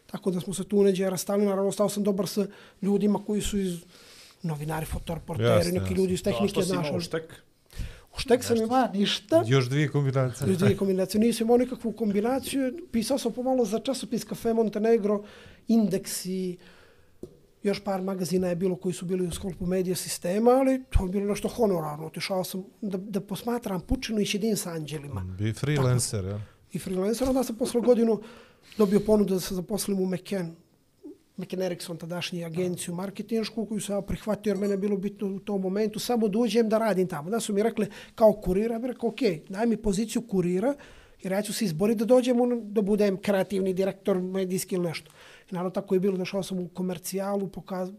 Tako 0.06 0.30
da 0.30 0.40
smo 0.40 0.54
se 0.54 0.64
tu 0.64 0.82
neđe 0.82 1.10
rastali, 1.10 1.46
naravno 1.46 1.72
stao 1.72 1.88
sam 1.88 2.02
dobar 2.02 2.26
sa 2.28 2.46
ljudima 2.82 3.22
koji 3.26 3.40
su 3.40 3.58
iz 3.58 3.78
novinari, 4.42 4.86
fotoreporteri, 4.86 5.72
neki 5.72 5.76
jasne. 5.84 5.96
ljudi 5.96 6.14
iz 6.14 6.22
Da, 6.22 6.30
tehnike. 6.30 6.48
što 6.52 6.62
si 6.62 6.72
imao 6.74 7.00
štek? 7.00 7.32
U 8.16 8.18
štek 8.18 8.44
sam 8.44 8.56
ima 8.56 8.88
ništa. 8.94 9.44
Još 9.46 9.68
dvije 9.68 9.88
kombinacije. 9.88 10.48
Još 10.48 10.58
dvije 10.58 10.76
kombinacije. 10.76 11.20
Nisam 11.20 11.46
imao 11.46 11.56
nikakvu 11.56 11.92
kombinaciju. 11.92 12.72
Pisao 12.92 13.18
sam 13.18 13.32
pomalo 13.32 13.64
za 13.64 13.78
časopis 13.78 14.26
Cafe 14.28 14.54
Montenegro, 14.54 15.22
Indeks 15.68 16.26
i 16.26 16.58
još 17.62 17.80
par 17.80 18.02
magazina 18.02 18.48
je 18.48 18.56
bilo 18.56 18.76
koji 18.76 18.92
su 18.92 19.06
bili 19.06 19.26
u 19.26 19.30
sklopu 19.30 19.66
medija 19.66 19.96
sistema, 19.96 20.50
ali 20.50 20.82
to 20.90 21.04
je 21.04 21.10
bilo 21.10 21.26
nešto 21.26 21.48
honorarno. 21.48 22.06
Otišao 22.06 22.44
sam 22.44 22.64
da, 22.80 22.98
da 22.98 23.20
posmatram 23.20 23.80
Pučinu 23.80 24.20
i 24.20 24.24
Šedin 24.24 24.56
sa 24.56 24.70
anđelima 24.70 25.20
Bi 25.38 25.52
freelancer, 25.52 26.24
ja. 26.24 26.40
i 26.72 26.78
freelancer. 26.78 27.28
Onda 27.28 27.44
sam 27.44 27.56
posle 27.56 27.80
godinu 27.80 28.20
dobio 28.78 29.00
ponudu 29.00 29.34
da 29.34 29.40
se 29.40 29.54
zaposlim 29.54 30.00
u 30.00 30.06
McCann. 30.06 30.54
McCann 31.36 31.62
Erickson, 31.62 31.96
tadašnji 31.96 32.44
agenciju 32.44 32.94
marketinšku 32.94 33.66
koju 33.66 33.80
sam 33.80 33.96
ja 33.96 34.02
prihvatio 34.02 34.50
jer 34.50 34.58
mene 34.58 34.72
je 34.72 34.78
bilo 34.78 34.96
bitno 34.96 35.26
u 35.26 35.38
tom 35.38 35.60
momentu 35.60 35.98
samo 35.98 36.28
da 36.28 36.38
uđem 36.38 36.68
da 36.68 36.78
radim 36.78 37.08
tamo. 37.08 37.30
Da 37.30 37.40
su 37.40 37.52
mi 37.52 37.62
rekli 37.62 37.86
kao 38.14 38.32
kurira, 38.32 38.78
bih 38.78 38.90
rekao 38.90 39.08
ok, 39.08 39.20
daj 39.48 39.66
mi 39.66 39.76
poziciju 39.76 40.22
kurira 40.22 40.74
jer 41.22 41.32
ja 41.32 41.42
ću 41.42 41.52
se 41.52 41.64
izboriti 41.64 41.98
da 41.98 42.04
dođem 42.04 42.36
da 42.72 42.82
budem 42.82 43.16
kreativni 43.16 43.74
direktor 43.74 44.18
medijski 44.18 44.74
ili 44.74 44.84
nešto. 44.84 45.10
I 45.50 45.54
naravno 45.54 45.70
tako 45.70 45.94
je 45.94 46.00
bilo, 46.00 46.16
došao 46.16 46.42
sam 46.42 46.58
u 46.58 46.68
komercijalu, 46.68 47.48
pokaz, 47.48 47.90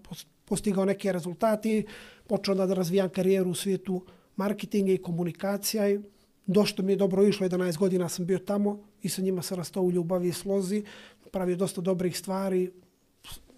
postigao 0.46 0.86
neke 0.86 1.12
rezultati, 1.12 1.86
počeo 2.28 2.56
da 2.56 2.74
razvijam 2.74 3.10
karijeru 3.10 3.50
u 3.50 3.56
svijetu 3.56 4.06
marketinga 4.36 4.92
i 4.92 4.98
komunikacija 4.98 5.90
i 5.90 6.00
došto 6.46 6.84
mi 6.84 6.92
je 6.92 6.96
dobro. 6.96 7.24
Išlo, 7.28 7.48
11 7.48 7.78
godina 7.78 8.10
sam 8.10 8.26
bio 8.26 8.40
tamo 8.40 8.80
i 9.02 9.10
sa 9.10 9.22
njima 9.22 9.42
se 9.42 9.56
rastao 9.56 9.84
u 9.84 9.92
ljubavi 9.92 10.28
i 10.28 10.34
slozi, 10.34 10.84
pravio 11.32 11.56
dosta 11.56 11.82
dobrih 11.82 12.18
stvari, 12.18 12.72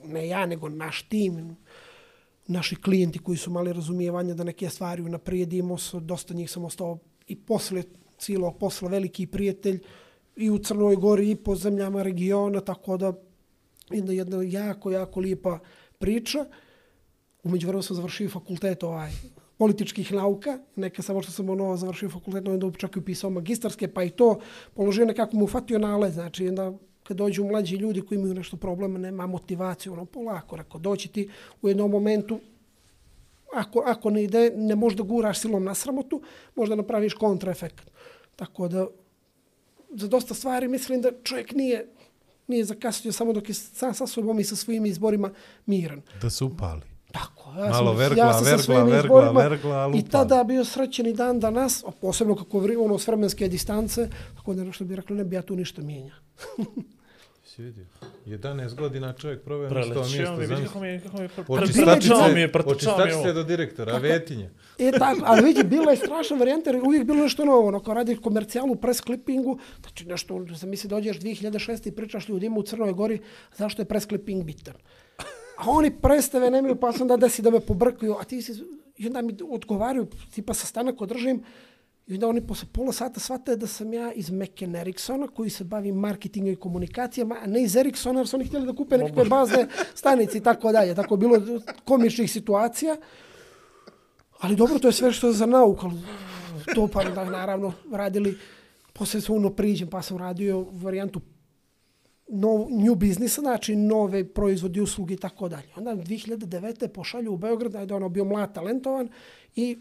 ne 0.03 0.27
ja, 0.27 0.45
nego 0.45 0.69
naš 0.69 1.01
tim, 1.01 1.55
naši 2.47 2.75
klijenti 2.75 3.19
koji 3.19 3.37
su 3.37 3.51
mali 3.51 3.73
razumijevanja 3.73 4.33
da 4.33 4.43
neke 4.43 4.69
stvari 4.69 5.01
unaprijedimo, 5.01 5.77
dosta 6.01 6.33
njih 6.33 6.51
sam 6.51 6.65
ostao 6.65 6.97
i 7.27 7.35
posle 7.35 7.83
cijelog 8.25 8.57
posla 8.57 8.89
veliki 8.89 9.27
prijatelj 9.27 9.79
i 10.35 10.49
u 10.49 10.57
Crnoj 10.57 10.95
Gori 10.95 11.31
i 11.31 11.35
po 11.35 11.55
zemljama 11.55 12.03
regiona, 12.03 12.61
tako 12.61 12.97
da 12.97 13.13
jedna, 13.89 14.13
jedna 14.13 14.43
jako, 14.43 14.91
jako 14.91 15.19
lijepa 15.19 15.59
priča. 15.99 16.45
Umeđu 17.43 17.67
vremena 17.67 17.83
sam 17.83 17.95
završio 17.95 18.29
fakultet 18.29 18.83
ovaj, 18.83 19.11
političkih 19.57 20.11
nauka, 20.13 20.59
neka 20.75 21.01
samo 21.01 21.21
što 21.21 21.31
sam 21.31 21.49
ono 21.49 21.77
završio 21.77 22.09
fakultet, 22.09 22.47
onda 22.47 22.71
čak 22.77 22.95
i 22.95 22.99
upisao 22.99 23.29
magistarske, 23.29 23.87
pa 23.87 24.03
i 24.03 24.09
to 24.09 24.39
položio 24.73 25.05
nekako 25.05 25.37
mu 25.37 25.45
ufatio 25.45 25.79
nalaz, 25.79 26.13
znači 26.13 26.47
onda 26.47 26.73
kad 27.03 27.17
dođu 27.17 27.43
mlađi 27.43 27.75
ljudi 27.75 28.01
koji 28.01 28.17
imaju 28.17 28.33
nešto 28.33 28.57
problema, 28.57 28.99
nema 28.99 29.27
motivaciju, 29.27 29.93
ono 29.93 30.05
polako, 30.05 30.55
rekao, 30.55 30.79
doći 30.79 31.07
ti 31.07 31.29
u 31.61 31.69
jednom 31.69 31.91
momentu, 31.91 32.39
ako, 33.53 33.83
ako 33.85 34.09
ne 34.09 34.23
ide, 34.23 34.51
ne 34.55 34.75
možda 34.75 35.03
guraš 35.03 35.39
silom 35.39 35.63
na 35.63 35.75
sramotu, 35.75 36.21
možda 36.55 36.75
napraviš 36.75 37.13
kontraefekt. 37.13 37.91
Tako 38.35 38.67
da, 38.67 38.87
za 39.89 40.07
dosta 40.07 40.33
stvari 40.33 40.67
mislim 40.67 41.01
da 41.01 41.11
čovjek 41.23 41.51
nije, 41.51 41.87
nije 42.47 42.65
zakasnio 42.65 43.11
samo 43.11 43.33
dok 43.33 43.49
je 43.49 43.53
sam 43.53 43.93
sa 43.93 44.07
sobom 44.07 44.39
i 44.39 44.43
sa 44.43 44.55
svojim 44.55 44.85
izborima 44.85 45.31
miran. 45.65 46.01
Da 46.21 46.29
se 46.29 46.43
upali. 46.43 46.81
Tako, 47.11 47.49
ja 47.59 47.69
Malo 47.69 47.91
sam, 47.91 47.97
vergla, 47.97 48.25
ja 48.25 48.33
sam 48.33 48.43
sa 48.43 48.49
vergla, 48.49 48.63
svojim 48.63 48.85
vergla, 48.85 48.99
izborima 48.99 49.41
vergla, 49.41 49.75
ali 49.75 49.97
I 49.97 50.09
tada 50.09 50.43
bio 50.43 50.65
srećen 50.65 51.07
i 51.07 51.13
dan 51.13 51.39
danas, 51.39 51.83
a 51.83 51.91
posebno 52.01 52.35
kako 52.35 52.59
vri, 52.59 52.75
ono 52.75 52.99
s 52.99 53.07
vremenske 53.07 53.47
distance, 53.47 54.09
tako 54.35 54.53
da 54.53 54.63
nešto 54.63 54.85
bi 54.85 54.95
rekli, 54.95 55.17
ne 55.17 55.23
bi 55.23 55.35
ja 55.35 55.41
tu 55.41 55.55
ništa 55.55 55.81
mijenja. 55.81 56.13
Si 57.55 57.61
vidio? 57.61 57.85
11 58.25 58.75
godina 58.75 59.13
čovjek 59.13 59.43
proveo 59.43 59.69
na 59.69 59.75
100 59.75 59.83
Preletio 59.83 60.01
mjesta. 60.01 60.31
mi, 60.31 60.39
vidi 60.39 60.47
zamisli. 60.47 60.67
kako 60.67 60.79
mi 60.79 60.87
je, 60.87 60.99
kako 60.99 61.17
mi 61.17 61.23
je, 61.23 61.29
mi 62.33 62.39
je, 62.41 62.51
mi 63.03 63.09
je 63.09 63.15
ovo. 63.15 63.33
do 63.33 63.43
direktora, 63.43 63.97
Vetinje. 63.97 64.49
E 64.79 64.91
tako, 64.91 65.21
ali 65.25 65.43
vidi, 65.43 65.63
bila 65.63 65.91
je 65.91 65.97
strašna 65.97 66.37
varijanta 66.37 66.69
jer 66.69 66.83
uvijek 66.83 67.03
bilo 67.03 67.23
nešto 67.23 67.45
novo. 67.45 67.67
Ono, 67.67 67.79
kao 67.79 67.93
radiš 67.93 68.17
komercijalu, 68.19 68.75
press 68.75 69.01
clippingu, 69.01 69.59
znači 69.81 70.05
nešto, 70.05 70.45
se 70.55 70.67
misli 70.67 70.89
dođeš 70.89 71.19
2006. 71.19 71.87
i 71.87 71.91
pričaš 71.91 72.29
ljudima 72.29 72.57
u 72.57 72.63
Crnoj 72.63 72.93
Gori 72.93 73.19
zašto 73.57 73.81
je 73.81 73.85
press 73.85 74.07
clipping 74.07 74.43
bitan. 74.43 74.75
A 75.57 75.71
oni 75.71 75.91
predstave 76.01 76.51
nemaju, 76.51 76.75
pa 76.75 76.91
se 76.91 77.01
onda 77.03 77.17
desi 77.17 77.41
da 77.41 77.49
me 77.49 77.59
pobrkaju, 77.59 78.15
a 78.19 78.23
ti 78.23 78.41
si, 78.41 78.63
i 78.97 79.07
onda 79.07 79.21
mi 79.21 79.37
odgovaraju, 79.51 80.07
tipa 80.33 80.53
sastanak 80.53 81.01
održim, 81.01 81.43
i 82.07 82.13
onda 82.13 82.27
oni 82.27 82.47
posle 82.47 82.67
pola 82.71 82.91
sata 82.93 83.19
shvate 83.19 83.55
da 83.55 83.67
sam 83.67 83.93
ja 83.93 84.13
iz 84.13 84.29
McKen 84.31 84.75
Ericssona 84.75 85.27
koji 85.27 85.49
se 85.49 85.63
bavi 85.63 85.91
marketingom 85.91 86.53
i 86.53 86.55
komunikacijama, 86.55 87.37
a 87.41 87.47
ne 87.47 87.63
iz 87.63 87.75
Ericssona 87.75 88.19
jer 88.19 88.27
su 88.27 88.35
oni 88.35 88.45
htjeli 88.45 88.65
da 88.65 88.73
kupe 88.73 88.97
nekakve 88.97 89.25
bazne 89.25 89.67
stanice 89.95 90.37
i 90.37 90.41
tako 90.41 90.71
dalje. 90.71 90.95
Tako 90.95 91.17
bilo 91.17 91.41
komičnih 91.85 92.31
situacija. 92.31 92.95
Ali 94.39 94.55
dobro, 94.55 94.79
to 94.79 94.87
je 94.87 94.91
sve 94.91 95.11
što 95.11 95.27
je 95.27 95.33
za 95.33 95.45
nauku. 95.45 95.85
ali 95.85 96.75
To 96.75 96.87
pa 96.87 97.03
da, 97.03 97.25
naravno 97.29 97.73
radili, 97.91 98.37
posle 98.93 99.21
se 99.21 99.31
uno 99.31 99.49
priđem, 99.49 99.89
pa 99.89 100.01
sam 100.01 100.17
radio 100.17 100.65
varijantu 100.71 101.21
nov, 102.27 102.67
new 102.69 102.95
business, 102.95 103.39
znači 103.39 103.75
nove 103.75 104.33
proizvodi, 104.33 104.81
usluge 104.81 105.13
i 105.13 105.17
tako 105.17 105.49
dalje. 105.49 105.67
Onda 105.75 105.95
2009. 105.95 106.87
pošalju 106.87 107.33
u 107.33 107.37
Beograd, 107.37 107.71
da 107.71 107.79
je 107.79 107.93
ono 107.93 108.09
bio 108.09 108.25
mlad, 108.25 108.53
talentovan 108.53 109.09
i 109.55 109.77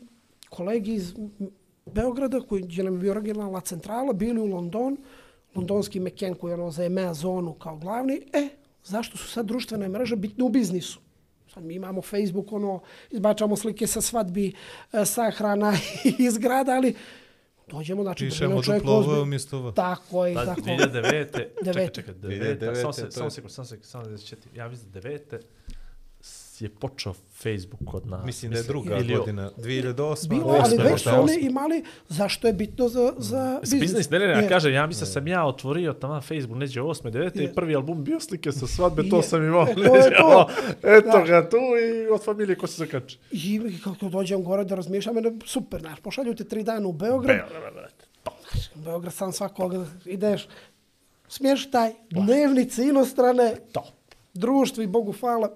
kolegi 0.51 0.95
iz 0.95 1.15
Beograda, 1.87 2.41
koji 2.41 2.65
je 2.69 2.85
nam 2.85 3.01
bio 3.01 3.15
regionalna 3.15 3.61
centrala, 3.61 4.13
bili 4.13 4.41
u 4.41 4.47
London, 4.47 4.97
londonski 5.55 6.01
McKen 6.01 6.35
koji 6.35 6.51
je 6.51 6.55
ono 6.55 6.71
za 6.71 6.85
EMEA 6.85 7.15
zonu 7.15 7.55
kao 7.55 7.77
glavni, 7.77 8.21
e, 8.33 8.49
zašto 8.85 9.17
su 9.17 9.27
sad 9.27 9.47
društvene 9.47 9.89
mreže 9.89 10.17
bitne 10.17 10.45
u 10.45 10.49
biznisu? 10.49 11.01
Sad 11.49 11.65
mi 11.65 11.75
imamo 11.75 12.03
Facebook, 12.03 12.53
ono, 12.53 12.81
izbačamo 13.11 13.57
slike 13.57 13.87
sa 13.87 14.01
svadbi, 14.01 14.53
e, 14.93 15.05
sahrana 15.05 15.73
iz 16.21 16.39
grada, 16.39 16.73
ali 16.73 16.95
dođemo, 17.69 18.03
znači, 18.03 18.25
Pišemo 18.25 18.55
duplo 18.57 18.93
ozbilj- 18.95 19.23
umjesto 19.23 19.61
V. 19.61 19.75
Tako 19.75 20.27
je, 20.27 20.35
Pa, 20.35 20.45
tako. 20.47 20.61
2009. 20.61 21.33
čekaj, 21.65 21.89
čekaj, 21.89 22.15
2009, 22.15 22.59
2009. 22.61 22.75
Samo 22.75 22.83
to 22.83 22.93
se, 22.93 23.03
je- 23.03 23.11
samo 23.11 23.31
sekund, 23.31 23.51
samo 23.51 23.65
sekund, 23.65 23.85
samo 23.85 24.05
da 24.07 24.19
četi. 24.19 24.49
Ja 24.55 24.69
mislim 24.69 24.93
9. 24.93 25.39
Je 26.57 26.69
počeo 26.71 27.13
Facebook 27.35 27.81
kod 27.85 28.07
nas. 28.07 28.25
Mislim 28.25 28.53
da 28.53 28.59
je 28.59 28.65
druga 28.65 28.97
ili- 28.97 29.15
godina, 29.15 29.51
2008. 29.55 30.29
Bilo, 30.29 30.47
osme, 30.47 30.77
ali 30.77 30.91
već 30.91 31.03
su 31.03 31.11
oni 31.13 31.39
imali, 31.41 31.85
zašto 32.09 32.47
je 32.47 32.53
bitno 32.53 32.89
za, 32.89 33.13
za 33.19 33.61
S 33.63 33.71
biznis, 33.73 34.11
ne, 34.11 34.19
ne, 34.19 34.27
ne, 34.27 34.33
ja 34.33 34.39
Jer- 34.39 34.49
kažem, 34.49 34.73
ja 34.73 34.87
mislim 34.87 35.01
da 35.01 35.13
sam 35.13 35.29
ja 35.29 35.45
otvorio 35.45 35.93
tamo 35.93 36.21
Facebook 36.21 36.59
neđe 36.59 36.81
8. 36.83 37.11
9. 37.11 37.37
i 37.37 37.43
Je. 37.43 37.55
prvi 37.55 37.75
album 37.75 38.05
bio 38.05 38.21
slike 38.21 38.53
sa 38.53 38.67
svadbe, 38.67 39.03
to 39.05 39.17
Je. 39.17 39.23
sam 39.23 39.45
imao. 39.45 39.63
E, 39.65 39.75
to 39.77 39.97
je 39.97 40.11
to. 40.13 40.49
Eto 40.85 41.09
Da. 41.11 41.23
ga 41.23 41.49
tu 41.49 41.57
i 41.57 42.09
od 42.09 42.25
familije 42.25 42.57
ko 42.57 42.67
se 42.67 42.77
zakači. 42.77 43.19
I 43.33 43.81
kako 43.81 44.09
dođem 44.09 44.45
gore 44.45 44.65
da 44.65 44.75
razmišljam, 44.75 45.15
mene 45.15 45.33
super, 45.45 45.81
znaš, 45.81 46.01
pošalju 46.01 46.35
te 46.35 46.45
tri 46.45 46.63
dana 46.63 46.89
u 46.89 46.93
Beograd, 46.95 47.41
Beograd 48.77 49.13
sam 49.13 49.33
svakog 49.33 49.73
ideš, 50.05 50.49
smještaj, 51.29 51.93
dnevnice 52.11 52.83
inostrane, 52.83 53.55
Top. 53.73 53.85
društvo 54.35 54.83
i 54.83 54.87
Bogu 54.87 55.13
hvala, 55.13 55.51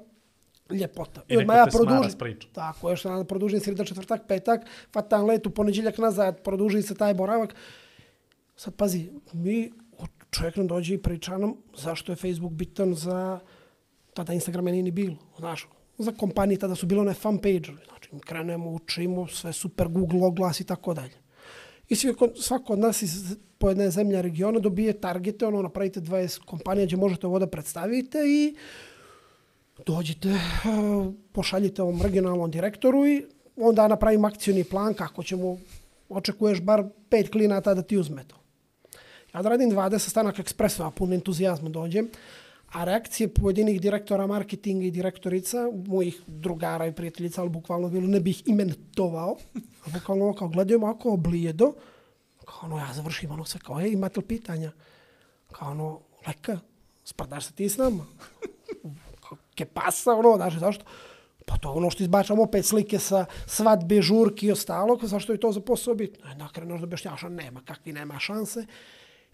ljepota. 0.70 1.22
I 1.28 1.36
odmah 1.36 1.64
te 1.64 1.70
smara 1.70 2.10
s 2.10 2.18
pričom. 2.18 2.50
Tako, 2.52 2.90
još 2.90 3.04
nam 3.04 3.26
produžim 3.26 3.60
sreda 3.60 3.84
četvrtak, 3.84 4.26
petak, 4.28 4.60
fatan 4.92 5.26
let 5.26 5.46
u 5.46 5.50
ponedjeljak 5.50 5.98
nazad, 5.98 6.42
produži 6.42 6.82
se 6.82 6.94
taj 6.94 7.14
boravak. 7.14 7.54
Sad 8.56 8.74
pazi, 8.74 9.10
mi, 9.32 9.70
čovjek 10.30 10.56
nam 10.56 10.66
dođe 10.66 10.94
i 10.94 11.02
priča 11.02 11.38
nam 11.38 11.54
zašto 11.76 12.12
je 12.12 12.16
Facebook 12.16 12.52
bitan 12.52 12.94
za, 12.94 13.40
tada 14.14 14.32
Instagrama 14.32 14.70
nije 14.70 14.82
ni 14.82 14.90
bilo, 14.90 15.16
znaš, 15.38 15.68
za 15.98 16.12
kompanije 16.12 16.58
tada 16.58 16.74
su 16.74 16.86
bile 16.86 17.00
one 17.00 17.14
fan 17.14 17.38
page 17.38 17.72
znači 17.88 18.08
mi 18.12 18.20
krenemo, 18.20 18.70
učimo, 18.70 19.26
sve 19.26 19.52
super, 19.52 19.88
Google 19.88 20.26
oglas 20.26 20.60
i 20.60 20.64
tako 20.64 20.94
dalje. 20.94 21.14
I 21.88 21.96
svi, 21.96 22.14
svako 22.40 22.72
od 22.72 22.78
nas 22.78 23.02
iz 23.02 23.36
pojedne 23.58 23.90
zemlje 23.90 24.22
regiona 24.22 24.58
dobije 24.58 25.00
targete, 25.00 25.46
ono, 25.46 25.62
napravite 25.62 26.00
20 26.00 26.44
kompanija 26.44 26.86
gdje 26.86 26.96
možete 26.96 27.26
ovo 27.26 27.38
da 27.38 27.46
predstavite 27.46 28.18
i 28.26 28.56
dođite, 29.86 30.28
eh, 30.28 30.38
pošaljite 31.32 31.82
ovom 31.82 32.02
regionalnom 32.02 32.50
direktoru 32.50 33.06
i 33.06 33.26
onda 33.56 33.88
napravim 33.88 34.24
akcijni 34.24 34.64
plan 34.64 34.94
kako 34.94 35.22
ćemo, 35.22 35.58
očekuješ 36.08 36.60
bar 36.60 36.84
pet 37.08 37.30
klinata 37.30 37.74
da 37.74 37.82
ti 37.82 37.96
uzme 37.96 38.24
to. 38.24 38.36
Ja 39.34 39.42
da 39.42 39.48
radim 39.48 39.70
20 39.70 39.98
stanak 39.98 40.38
ekspresova, 40.38 40.90
pun 40.90 41.12
entuzijazma 41.12 41.68
dođem, 41.68 42.08
a 42.72 42.84
reakcije 42.84 43.28
pojedinih 43.28 43.80
direktora 43.80 44.26
marketinga 44.26 44.84
i 44.84 44.90
direktorica, 44.90 45.70
mojih 45.86 46.22
drugara 46.26 46.86
i 46.86 46.92
prijateljica, 46.92 47.40
ali 47.40 47.50
bukvalno 47.50 47.88
bilo, 47.88 48.06
ne 48.06 48.20
bih 48.20 48.42
imenovao, 48.46 49.36
a 49.86 49.90
bukvalno 49.94 50.24
ono 50.24 50.34
kao 50.34 50.48
gledaju 50.48 50.84
ako 50.84 51.12
oblijedo, 51.12 51.72
kao 52.44 52.58
ono, 52.62 52.78
ja 52.78 52.92
završim 52.94 53.30
ono 53.30 53.44
sve, 53.44 53.60
kao, 53.60 53.80
ej, 53.80 53.92
imate 53.92 54.20
li 54.20 54.26
pitanja? 54.26 54.72
Kao 55.52 55.70
ono, 55.70 56.00
leka, 56.26 56.58
sprdaš 57.04 57.46
se 57.46 57.52
ti 57.52 57.68
s 57.68 57.76
nama? 57.76 58.06
Ke 59.58 59.66
pasa, 59.66 60.14
ono, 60.14 60.36
znaš, 60.36 60.58
zašto? 60.58 60.84
Pa 61.46 61.56
to 61.56 61.72
je 61.72 61.76
ono 61.80 61.90
što 61.90 62.02
izbačamo 62.02 62.42
opet 62.42 62.66
slike 62.66 62.98
sa 62.98 63.24
svadbe, 63.46 64.02
žurki 64.02 64.46
i 64.46 64.52
ostalo, 64.52 64.98
zašto 65.02 65.32
je 65.32 65.40
to 65.40 65.52
za 65.52 65.60
posao 65.60 65.94
bitno? 65.94 66.30
E, 66.30 66.34
na 66.34 66.48
kraju 66.52 66.78
da 66.78 66.84
objašnjavaš, 66.84 67.22
nema, 67.30 67.60
kakvi 67.64 67.92
nema 67.92 68.18
šanse. 68.18 68.66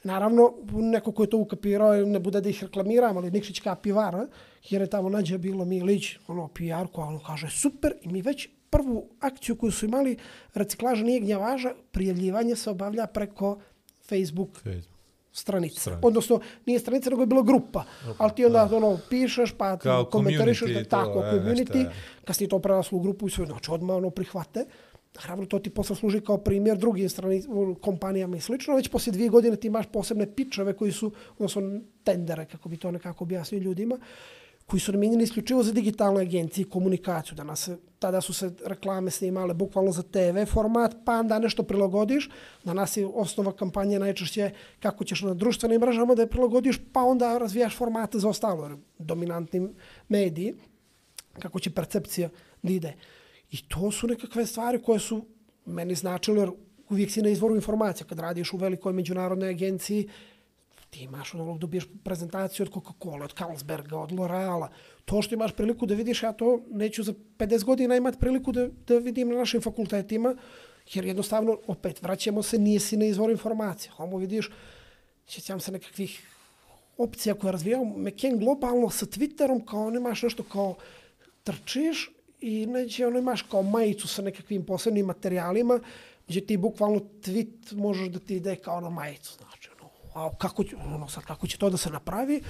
Naravno, 0.05 0.53
neko 0.73 1.13
ko 1.13 1.23
je 1.23 1.31
to 1.31 1.39
ukapirao, 1.39 1.95
ne 2.07 2.21
bude 2.21 2.41
da 2.41 2.49
ih 2.49 2.63
reklamiram, 2.63 3.17
ali 3.17 3.31
Nikšić 3.31 3.61
kao 3.61 3.77
pivara, 3.77 4.27
eh, 4.29 4.35
jer 4.71 4.83
je 4.83 4.91
tamo 4.91 5.09
nađe 5.09 5.39
bilo 5.39 5.65
Milić, 5.65 6.17
ono, 6.29 6.49
PR, 6.49 6.93
koja 6.93 7.07
ono 7.07 7.21
kaže, 7.27 7.51
super, 7.51 7.95
i 8.03 8.09
mi 8.09 8.23
već 8.23 8.49
prvu 8.71 9.09
akciju 9.21 9.57
koju 9.57 9.73
su 9.73 9.87
imali, 9.87 10.17
reciklaža 10.55 11.05
nije 11.05 11.21
gnjavaža, 11.21 11.75
prijavljivanje 11.93 12.57
se 12.57 12.71
obavlja 12.71 13.07
preko 13.07 13.59
Facebook 14.09 14.57
Facebook 14.57 14.94
stranica. 15.35 15.81
Stranica. 15.81 16.07
Odnosno, 16.07 16.41
nije 16.67 16.79
stranica, 16.79 17.11
nego 17.11 17.23
je 17.23 17.27
bila 17.27 17.43
grupa. 17.43 17.85
Ali 18.19 18.33
ti 18.37 18.45
onda 18.45 18.69
ono, 18.73 18.99
pišeš, 19.11 19.53
pa 19.59 19.77
Kao 19.77 20.05
komentarišeš, 20.05 20.71
da, 20.71 20.85
to, 20.85 20.91
tako, 20.91 21.19
e, 21.19 21.31
community, 21.33 21.77
je. 21.77 21.91
kasnije 22.25 22.49
to 22.49 22.59
preraslo 22.59 22.99
u 22.99 23.01
grupu 23.01 23.27
i 23.27 23.31
sve, 23.31 23.47
znači 23.47 23.71
odmah 23.71 23.97
ono 23.97 24.11
prihvate. 24.11 24.65
Naravno, 25.21 25.47
to 25.47 25.59
ti 25.59 25.71
posle 25.71 25.97
služi 25.97 26.21
kao 26.21 26.39
primjer 26.39 26.79
drugim 26.79 27.09
strani, 27.09 27.43
kompanijama 27.81 28.37
i 28.37 28.41
slično. 28.41 28.77
Već 28.77 28.89
poslije 28.89 29.13
dvije 29.13 29.29
godine 29.29 29.57
ti 29.57 29.67
imaš 29.67 29.87
posebne 29.93 30.35
pičeve 30.35 30.73
koji 30.73 30.93
su, 30.93 31.13
odnosno 31.39 31.63
tendere, 32.05 32.45
kako 32.45 32.69
bi 32.69 32.77
to 32.77 32.91
nekako 32.91 33.25
objasnio 33.25 33.59
ljudima, 33.59 33.99
koji 34.67 34.81
su 34.81 34.93
namenjeni 34.93 35.25
isključivo 35.25 35.63
za 35.63 35.73
digitalne 35.73 36.21
agencije 36.21 36.63
i 36.63 36.71
komunikaciju. 36.71 37.35
Danas 37.35 37.69
tada 37.99 38.21
su 38.21 38.33
se 38.33 38.51
reklame 38.67 39.11
snimale 39.11 39.55
bukvalno 39.55 39.93
za 39.93 40.03
TV 40.03 40.45
format, 40.53 40.97
pa 41.05 41.19
onda 41.19 41.39
nešto 41.39 41.63
prilagodiš. 41.63 42.31
Danas 42.65 42.97
je 42.97 43.07
osnova 43.07 43.53
kampanje 43.53 43.99
najčešće 43.99 44.51
kako 44.81 45.05
ćeš 45.05 45.23
na 45.23 45.35
društvenim 45.35 45.81
mrežama 45.81 46.15
da 46.15 46.23
je 46.23 46.31
prilagodiš, 46.31 46.79
pa 46.93 47.03
onda 47.03 47.39
razvijaš 47.39 47.77
formate 47.77 48.19
za 48.19 48.29
ostalo, 48.29 48.71
dominantni 48.99 49.69
mediji, 50.09 50.55
kako 51.39 51.61
će 51.61 51.71
percepcija 51.71 52.29
da 52.63 52.73
ide. 52.73 52.95
I 53.51 53.69
to 53.69 53.91
su 53.91 54.07
nekakve 54.07 54.47
stvari 54.47 54.83
koje 54.83 54.99
su 54.99 55.25
meni 55.67 55.95
značile, 55.95 56.41
jer 56.41 56.51
uvijek 56.91 57.11
si 57.11 57.23
na 57.23 57.29
izvoru 57.29 57.55
informacija. 57.55 58.07
Kad 58.07 58.19
radiš 58.19 58.53
u 58.53 58.57
velikoj 58.57 58.93
međunarodnoj 58.93 59.51
agenciji, 59.51 60.09
ti 60.95 61.03
imaš 61.05 61.35
ono, 61.35 61.59
dobiješ 61.59 61.87
prezentaciju 62.05 62.67
od 62.67 62.73
Coca-Cola, 62.73 63.25
od 63.25 63.35
Carlsberga, 63.39 63.99
od 63.99 64.11
L'Oreala. 64.11 64.69
To 65.05 65.23
što 65.23 65.35
imaš 65.35 65.53
priliku 65.53 65.87
da 65.87 65.95
vidiš, 65.95 66.23
ja 66.23 66.33
to 66.33 66.61
neću 66.71 67.03
za 67.03 67.15
50 67.39 67.65
godina 67.65 67.97
imati 67.97 68.19
priliku 68.19 68.53
da, 68.53 68.69
da 68.87 68.99
vidim 68.99 69.29
na 69.29 69.37
našim 69.37 69.63
fakultetima, 69.63 70.37
jer 70.93 71.05
jednostavno, 71.05 71.59
opet, 71.67 72.03
vraćamo 72.03 72.43
se, 72.43 72.59
nije 72.59 72.81
si 72.81 72.97
na 72.97 73.05
izvor 73.05 73.31
informacija. 73.31 73.93
Homo 73.93 74.19
vidiš, 74.19 74.51
sjećam 75.27 75.61
se 75.61 75.73
nekakvih 75.73 76.29
opcija 76.99 77.35
koje 77.35 77.49
je 77.49 77.53
razvijao 77.53 77.85
McCain 77.85 78.39
globalno 78.39 78.91
sa 78.91 79.07
Twitterom, 79.07 79.65
kao 79.65 79.87
on 79.87 79.97
imaš 79.97 80.23
nešto 80.23 80.43
kao 80.43 80.75
trčiš 81.45 82.11
i 82.41 82.67
neće 82.67 83.07
ono 83.07 83.19
imaš 83.19 83.43
kao 83.43 83.63
majicu 83.63 84.09
sa 84.09 84.23
nekakvim 84.23 84.67
posebnim 84.67 85.07
materijalima, 85.07 85.81
gdje 86.29 86.47
ti 86.47 86.57
bukvalno 86.57 87.01
tweet 87.01 87.75
možeš 87.75 88.09
da 88.09 88.19
ti 88.19 88.37
ide 88.37 88.57
kao 88.57 88.81
na 88.81 88.91
majicu. 88.91 89.35
znaš 89.39 89.54
a 90.15 90.31
kako, 90.39 90.65
će, 90.65 90.77
ono, 90.77 91.09
sad, 91.09 91.25
kako 91.25 91.47
će 91.47 91.59
to 91.59 91.71
da 91.71 91.77
se 91.77 91.91
napravi? 91.91 92.43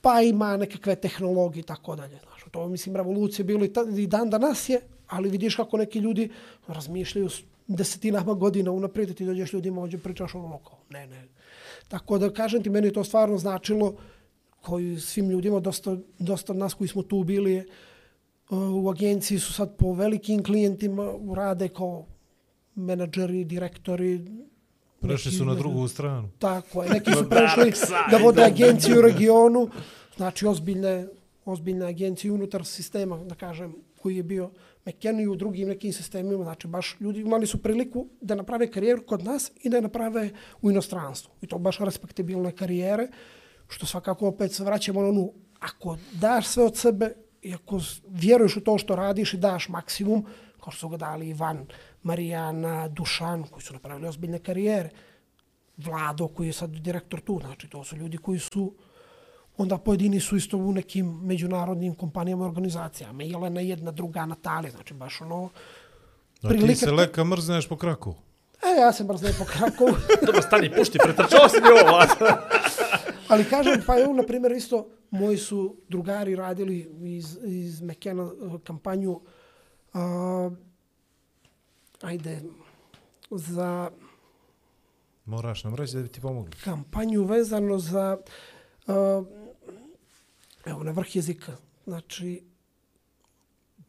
Pa 0.00 0.20
ima 0.22 0.56
nekakve 0.56 0.96
tehnologije 0.96 1.60
i 1.60 1.66
tako 1.66 1.96
dalje. 1.96 2.18
Znaš, 2.18 2.44
to 2.50 2.68
mislim 2.68 2.96
revolucija 2.96 3.44
bilo 3.44 3.64
i, 3.64 3.72
ta, 3.72 3.84
i 3.96 4.06
dan 4.06 4.30
danas 4.30 4.68
je, 4.68 4.80
ali 5.06 5.30
vidiš 5.30 5.56
kako 5.56 5.76
neki 5.76 5.98
ljudi 5.98 6.30
razmišljaju 6.66 7.28
desetinama 7.66 8.34
godina 8.34 8.70
unaprijed, 8.70 9.16
ti 9.16 9.26
dođeš 9.26 9.52
ljudima, 9.52 9.80
ovdje 9.80 9.98
pričaš 9.98 10.34
ono 10.34 10.58
kao, 10.58 10.78
ne, 10.90 11.06
ne. 11.06 11.28
Tako 11.88 12.18
da 12.18 12.32
kažem 12.32 12.62
ti, 12.62 12.70
meni 12.70 12.86
je 12.86 12.92
to 12.92 13.04
stvarno 13.04 13.38
značilo 13.38 13.94
koji 14.60 15.00
svim 15.00 15.30
ljudima, 15.30 15.60
dosta, 15.60 15.96
dosta 16.18 16.52
nas 16.52 16.74
koji 16.74 16.88
smo 16.88 17.02
tu 17.02 17.24
bili, 17.24 17.52
je, 17.52 17.66
u 18.50 18.90
agenciji 18.90 19.38
su 19.38 19.52
sad 19.52 19.76
po 19.76 19.92
velikim 19.92 20.44
klijentima 20.44 21.12
rade 21.34 21.68
kao 21.68 22.06
menadžeri, 22.74 23.44
direktori. 23.44 24.20
Prešli 25.00 25.32
su 25.32 25.44
na 25.44 25.54
drugu 25.54 25.88
stranu. 25.88 26.30
Tako 26.38 26.82
je, 26.82 26.90
neki 26.90 27.12
su 27.12 27.28
prešli 27.30 27.72
da 28.10 28.16
vode 28.16 28.42
agenciju 28.42 28.98
u 28.98 29.02
regionu, 29.02 29.68
znači 30.16 30.46
ozbiljne, 30.46 31.06
ozbiljne 31.44 31.86
agencije 31.86 32.32
unutar 32.32 32.64
sistema, 32.64 33.24
da 33.24 33.34
kažem, 33.34 33.74
koji 34.02 34.16
je 34.16 34.22
bio 34.22 34.50
McKenny 34.86 35.28
u 35.28 35.36
drugim 35.36 35.68
nekim 35.68 35.92
sistemima, 35.92 36.44
znači 36.44 36.66
baš 36.66 36.96
ljudi 37.00 37.20
imali 37.20 37.46
su 37.46 37.62
priliku 37.62 38.06
da 38.20 38.34
naprave 38.34 38.70
karijeru 38.70 39.06
kod 39.06 39.24
nas 39.24 39.52
i 39.62 39.68
da 39.68 39.76
je 39.76 39.82
naprave 39.82 40.30
u 40.62 40.70
inostranstvu. 40.70 41.32
I 41.42 41.46
to 41.46 41.58
baš 41.58 41.78
respektabilne 41.78 42.52
karijere, 42.52 43.08
što 43.68 43.86
svakako 43.86 44.28
opet 44.28 44.52
se 44.52 44.64
vraćamo 44.64 45.02
na 45.02 45.08
onu, 45.08 45.32
ako 45.60 45.96
daš 46.12 46.46
sve 46.46 46.64
od 46.64 46.76
sebe 46.76 47.12
i 47.42 47.54
ako 47.54 47.80
vjeruješ 48.08 48.56
u 48.56 48.60
to 48.60 48.78
što 48.78 48.96
radiš 48.96 49.34
i 49.34 49.36
daš 49.36 49.68
maksimum, 49.68 50.26
kao 50.60 50.70
što 50.70 50.80
su 50.80 50.88
ga 50.88 50.96
dali 50.96 51.28
Ivan, 51.28 51.66
Marijana, 52.02 52.88
Dušan, 52.88 53.42
koji 53.42 53.62
su 53.62 53.72
napravili 53.72 54.08
ozbiljne 54.08 54.38
karijere, 54.38 54.90
Vlado 55.76 56.28
koji 56.28 56.46
je 56.46 56.52
sad 56.52 56.70
direktor 56.70 57.20
tu, 57.20 57.40
znači 57.40 57.68
to 57.68 57.84
su 57.84 57.96
ljudi 57.96 58.18
koji 58.18 58.38
su 58.38 58.74
onda 59.56 59.78
pojedini 59.78 60.20
su 60.20 60.36
isto 60.36 60.56
u 60.56 60.72
nekim 60.72 61.20
međunarodnim 61.22 61.94
kompanijama 61.94 62.44
i 62.44 62.48
organizacijama. 62.48 63.22
Jelena 63.22 63.60
jedna, 63.60 63.90
druga, 63.90 64.26
Natalija, 64.26 64.70
znači 64.70 64.94
baš 64.94 65.20
ono... 65.20 65.48
A 66.42 66.48
ti 66.48 66.74
se 66.74 66.90
leka 66.90 67.24
mrzneš 67.24 67.68
po 67.68 67.76
kraku. 67.76 68.14
E, 68.62 68.80
ja 68.80 68.92
se 68.92 69.04
brzne 69.04 69.32
po 69.38 69.44
Krakovu. 69.44 69.96
Dobro, 70.26 70.42
stani, 70.42 70.70
pušti, 70.76 70.98
pretrčao 71.02 71.48
si 71.48 71.56
mi 71.60 71.68
ovo. 71.68 72.02
Ali 73.28 73.44
kažem, 73.44 73.82
pa 73.86 74.00
evo, 74.00 74.12
na 74.12 74.22
primjer, 74.22 74.52
isto 74.52 74.88
moji 75.10 75.36
su 75.36 75.76
drugari 75.88 76.36
radili 76.36 76.90
iz, 77.02 77.38
iz 77.44 77.80
Mekena 77.80 78.30
kampanju 78.64 79.20
a, 79.94 80.50
ajde, 82.00 82.40
za 83.30 83.90
Moraš 85.24 85.64
nam 85.64 85.74
reći 85.74 85.96
da 85.96 86.02
bi 86.02 86.08
ti 86.08 86.20
pomogli. 86.20 86.52
kampanju 86.64 87.24
vezano 87.24 87.78
za 87.78 88.18
a, 88.86 89.22
evo, 90.66 90.82
na 90.82 90.90
vrh 90.90 91.16
jezika. 91.16 91.52
Znači, 91.86 92.42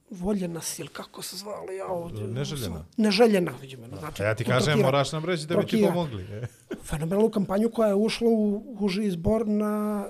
voljena 0.09 0.61
si, 0.61 0.81
ili 0.81 0.89
kako 0.89 1.21
se 1.21 1.37
zvali? 1.37 1.75
Ja, 1.75 1.87
ovdje, 1.87 2.27
Neželjena. 2.27 2.85
Neželjena, 2.97 3.51
vidimo. 3.61 3.87
Znači, 3.89 4.23
A 4.23 4.25
ja 4.25 4.35
ti 4.35 4.43
kažem, 4.45 4.65
trokira. 4.65 4.85
moraš 4.85 5.11
nam 5.11 5.25
reći 5.25 5.47
da 5.47 5.55
bi 5.55 5.61
ti 5.61 5.69
Trokira. 5.69 5.87
pomogli. 5.89 6.23
E. 6.23 6.47
fenomenalnu 6.83 7.29
kampanju 7.29 7.69
koja 7.71 7.87
je 7.87 7.95
ušla 7.95 8.27
u 8.29 8.63
uži 8.79 9.03
izbor 9.03 9.47
na 9.47 10.05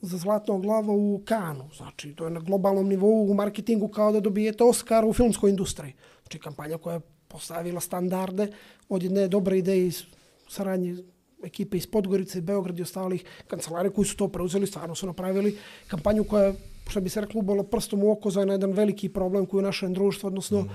za 0.00 0.18
zlatnog 0.18 0.62
glava 0.62 0.92
u 0.92 1.22
Kanu. 1.24 1.70
Znači, 1.76 2.14
to 2.14 2.24
je 2.24 2.30
na 2.30 2.40
globalnom 2.40 2.88
nivou 2.88 3.30
u 3.30 3.34
marketingu 3.34 3.88
kao 3.88 4.12
da 4.12 4.20
dobijete 4.20 4.64
Oscar 4.64 5.04
u 5.04 5.12
filmskoj 5.12 5.50
industriji. 5.50 5.92
Znači, 6.22 6.38
kampanja 6.38 6.78
koja 6.78 6.94
je 6.94 7.00
postavila 7.28 7.80
standarde 7.80 8.48
od 8.88 9.02
jedne 9.02 9.28
dobre 9.28 9.58
ideje 9.58 9.86
iz 9.86 10.02
saradnje 10.48 10.96
ekipe 11.44 11.76
iz 11.76 11.86
Podgorice, 11.86 12.40
Beograd 12.40 12.78
i 12.78 12.82
ostalih 12.82 13.24
kancelare 13.46 13.90
koji 13.90 14.06
su 14.06 14.16
to 14.16 14.28
preuzeli, 14.28 14.66
stvarno 14.66 14.94
su 14.94 15.06
napravili 15.06 15.58
kampanju 15.88 16.24
koja 16.24 16.44
je, 16.44 16.54
što 16.88 17.00
bi 17.00 17.08
se 17.08 17.20
reklo, 17.20 17.40
ubala 17.40 17.64
prstom 17.64 18.02
u 18.02 18.10
oko 18.10 18.30
za 18.30 18.40
jedan 18.40 18.72
veliki 18.72 19.08
problem 19.08 19.46
koji 19.46 19.58
je 19.58 19.62
u 19.62 19.66
našem 19.66 19.94
društvu, 19.94 20.26
odnosno 20.26 20.62
mm 20.62 20.70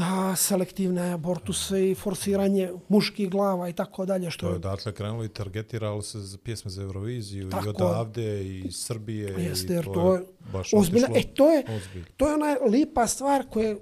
a, 0.00 0.36
selektivne 0.36 1.12
abortuse 1.12 1.90
i 1.90 1.94
forsiranje 1.94 2.70
muških 2.88 3.30
glava 3.30 3.68
i 3.68 3.72
tako 3.72 4.06
dalje. 4.06 4.30
Što 4.30 4.46
To 4.46 4.52
je 4.52 4.56
odatle 4.56 4.92
krenulo 4.92 5.24
i 5.24 5.28
targetiralo 5.28 6.02
se 6.02 6.18
za 6.18 6.38
pjesme 6.38 6.70
za 6.70 6.82
Euroviziju 6.82 7.50
Tako 7.50 7.66
i 7.66 7.68
odavde 7.68 8.42
i 8.44 8.60
iz 8.60 8.76
Srbije. 8.76 9.34
Jeste, 9.38 9.72
i 9.72 9.76
jer 9.76 9.84
to 9.84 10.14
je 10.14 10.22
baš 10.52 10.74
ozbiljno. 10.74 11.08
E, 11.14 11.22
to 11.34 11.50
je, 11.50 11.64
ozbiljno. 11.76 12.06
to 12.16 12.28
je 12.28 12.34
ona 12.34 12.56
lipa 12.70 13.06
stvar 13.06 13.44
koja, 13.50 13.76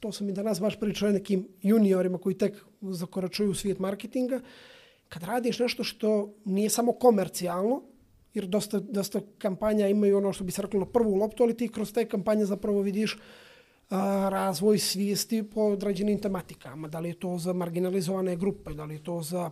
to 0.00 0.12
sam 0.12 0.28
i 0.28 0.32
danas 0.32 0.60
baš 0.60 0.80
pričao 0.80 1.10
nekim 1.10 1.48
juniorima 1.62 2.18
koji 2.18 2.38
tek 2.38 2.64
zakoračuju 2.80 3.50
u 3.50 3.54
svijet 3.54 3.78
marketinga, 3.78 4.40
kad 5.08 5.22
radiš 5.22 5.58
nešto 5.58 5.84
što 5.84 6.34
nije 6.44 6.70
samo 6.70 6.92
komercijalno, 6.92 7.82
jer 8.34 8.46
dosta, 8.46 8.80
dosta 8.80 9.20
kampanja 9.38 9.88
imaju 9.88 10.16
ono 10.16 10.32
što 10.32 10.44
bi 10.44 10.52
se 10.52 10.62
reklo 10.62 10.80
na 10.80 10.86
prvu 10.86 11.14
loptu, 11.14 11.42
ali 11.42 11.56
ti 11.56 11.68
kroz 11.68 11.92
te 11.92 12.04
kampanje 12.08 12.44
zapravo 12.44 12.80
vidiš 12.80 13.18
a, 13.90 14.28
razvoj 14.32 14.78
svijesti 14.78 15.42
po 15.42 15.60
određenim 15.60 16.20
tematikama. 16.20 16.88
Da 16.88 17.00
li 17.00 17.08
je 17.08 17.20
to 17.20 17.38
za 17.38 17.52
marginalizovane 17.52 18.36
grupe, 18.36 18.74
da 18.74 18.84
li 18.84 18.94
je 18.94 19.04
to 19.04 19.22
za... 19.22 19.50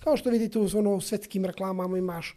Kao 0.00 0.16
što 0.16 0.30
vidite 0.30 0.58
ono 0.58 0.68
u 0.74 0.78
ono, 0.78 1.00
svetskim 1.00 1.44
reklamama 1.44 1.98
imaš 1.98 2.34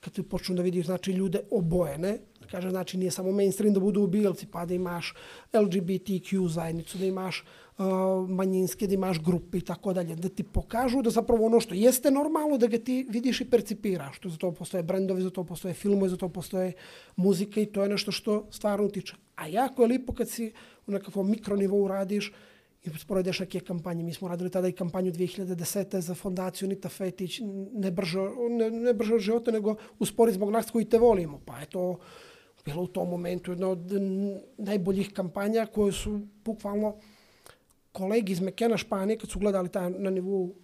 kad 0.00 0.12
ti 0.12 0.22
počnu 0.22 0.54
da 0.56 0.62
vidiš 0.62 0.86
znači, 0.86 1.12
ljude 1.12 1.40
obojene, 1.50 2.18
kaže 2.50 2.70
znači 2.70 2.98
nije 2.98 3.10
samo 3.10 3.32
mainstream 3.32 3.74
da 3.74 3.80
budu 3.80 4.02
ubijelci, 4.02 4.46
pa 4.46 4.66
da 4.66 4.74
imaš 4.74 5.14
LGBTQ 5.52 6.48
zajednicu, 6.48 6.98
da 6.98 7.04
imaš 7.06 7.44
uh, 7.78 7.84
manjinske, 8.28 8.86
da 8.86 8.94
imaš 8.94 9.20
grupe 9.22 9.58
i 9.58 9.60
tako 9.60 9.92
dalje, 9.92 10.16
da 10.16 10.28
ti 10.28 10.42
pokažu 10.42 11.02
da 11.02 11.10
zapravo 11.10 11.46
ono 11.46 11.60
što 11.60 11.74
jeste 11.74 12.10
normalno, 12.10 12.58
da 12.58 12.66
ga 12.66 12.78
ti 12.78 13.06
vidiš 13.10 13.40
i 13.40 13.50
percipiraš. 13.50 14.18
To 14.18 14.28
za 14.28 14.36
to 14.36 14.52
postoje 14.52 14.82
brendovi, 14.82 15.22
za 15.22 15.30
to 15.30 15.44
postoje 15.44 15.74
filmovi, 15.74 16.10
za 16.10 16.16
to 16.16 16.28
postoje 16.28 16.72
muzika 17.16 17.60
i 17.60 17.66
to 17.66 17.82
je 17.82 17.88
nešto 17.88 18.12
što 18.12 18.46
stvarno 18.50 18.86
utiče. 18.86 19.14
A 19.36 19.46
jako 19.46 19.82
je 19.82 19.88
lipo 19.88 20.12
kad 20.12 20.28
si 20.28 20.52
u 20.86 20.92
nekakvom 20.92 21.30
mikronivou 21.30 21.88
radiš 21.88 22.32
i 22.84 22.90
sporedeš 22.98 23.36
šake 23.36 23.60
kampanje. 23.60 24.04
Mi 24.04 24.14
smo 24.14 24.28
radili 24.28 24.50
tada 24.50 24.68
i 24.68 24.72
kampanju 24.72 25.12
2010. 25.12 26.00
za 26.00 26.14
fondaciju 26.14 26.68
Nita 26.68 26.88
Fetić, 26.88 27.40
ne 27.72 27.90
brže, 27.90 28.18
ne, 28.50 28.70
ne 28.70 28.94
brže 28.94 29.18
života, 29.18 29.50
nego 29.50 29.74
uspori 29.98 30.32
zbog 30.32 30.50
nas 30.50 30.70
koji 30.70 30.84
te 30.84 30.98
volimo. 30.98 31.40
Pa 31.46 31.58
je 31.60 31.66
to 31.66 31.98
bilo 32.64 32.82
u 32.82 32.86
tom 32.86 33.08
momentu 33.08 33.52
jedna 33.52 33.68
od 33.68 33.92
najboljih 34.58 35.12
kampanja 35.12 35.66
koje 35.66 35.92
su 35.92 36.20
bukvalno 36.44 36.96
kolegi 37.92 38.32
iz 38.32 38.40
Mekena 38.40 38.76
Španije, 38.76 39.18
kad 39.18 39.30
su 39.30 39.38
gledali 39.38 39.68
taj 39.68 39.90
na 39.90 40.10
nivou 40.10 40.54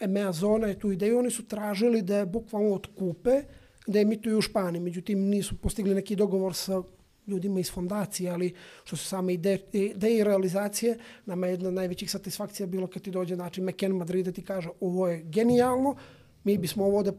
EMEA 0.00 0.32
zona 0.32 0.66
je 0.66 0.78
tu 0.78 0.92
ideju, 0.92 1.18
oni 1.18 1.30
su 1.30 1.46
tražili 1.46 2.02
da 2.02 2.16
je 2.16 2.26
bukvalno 2.26 2.74
otkupe, 2.74 3.42
da 3.86 4.00
emituju 4.00 4.38
u 4.38 4.42
Španiji. 4.42 4.82
Međutim, 4.82 5.28
nisu 5.28 5.56
postigli 5.56 5.94
neki 5.94 6.16
dogovor 6.16 6.54
sa 6.54 6.82
ljudima 7.26 7.60
iz 7.60 7.72
fondacije, 7.72 8.30
ali 8.30 8.54
što 8.84 8.96
su 8.96 9.04
same 9.04 9.34
ide, 9.34 9.58
ideje 9.72 10.18
i 10.18 10.24
realizacije, 10.24 10.98
nama 11.26 11.46
je 11.46 11.52
jedna 11.52 11.68
od 11.68 11.74
najvećih 11.74 12.10
satisfakcija 12.10 12.66
bilo 12.66 12.86
kad 12.86 13.02
ti 13.02 13.10
dođe 13.10 13.34
znači 13.34 13.60
Meken 13.60 13.92
Madrid 13.92 14.34
ti 14.34 14.42
kaže 14.42 14.68
ovo 14.80 15.08
je 15.08 15.22
genijalno, 15.22 15.96
mi 16.44 16.58
bismo 16.58 16.84
ovo 16.84 17.02
da 17.02 17.12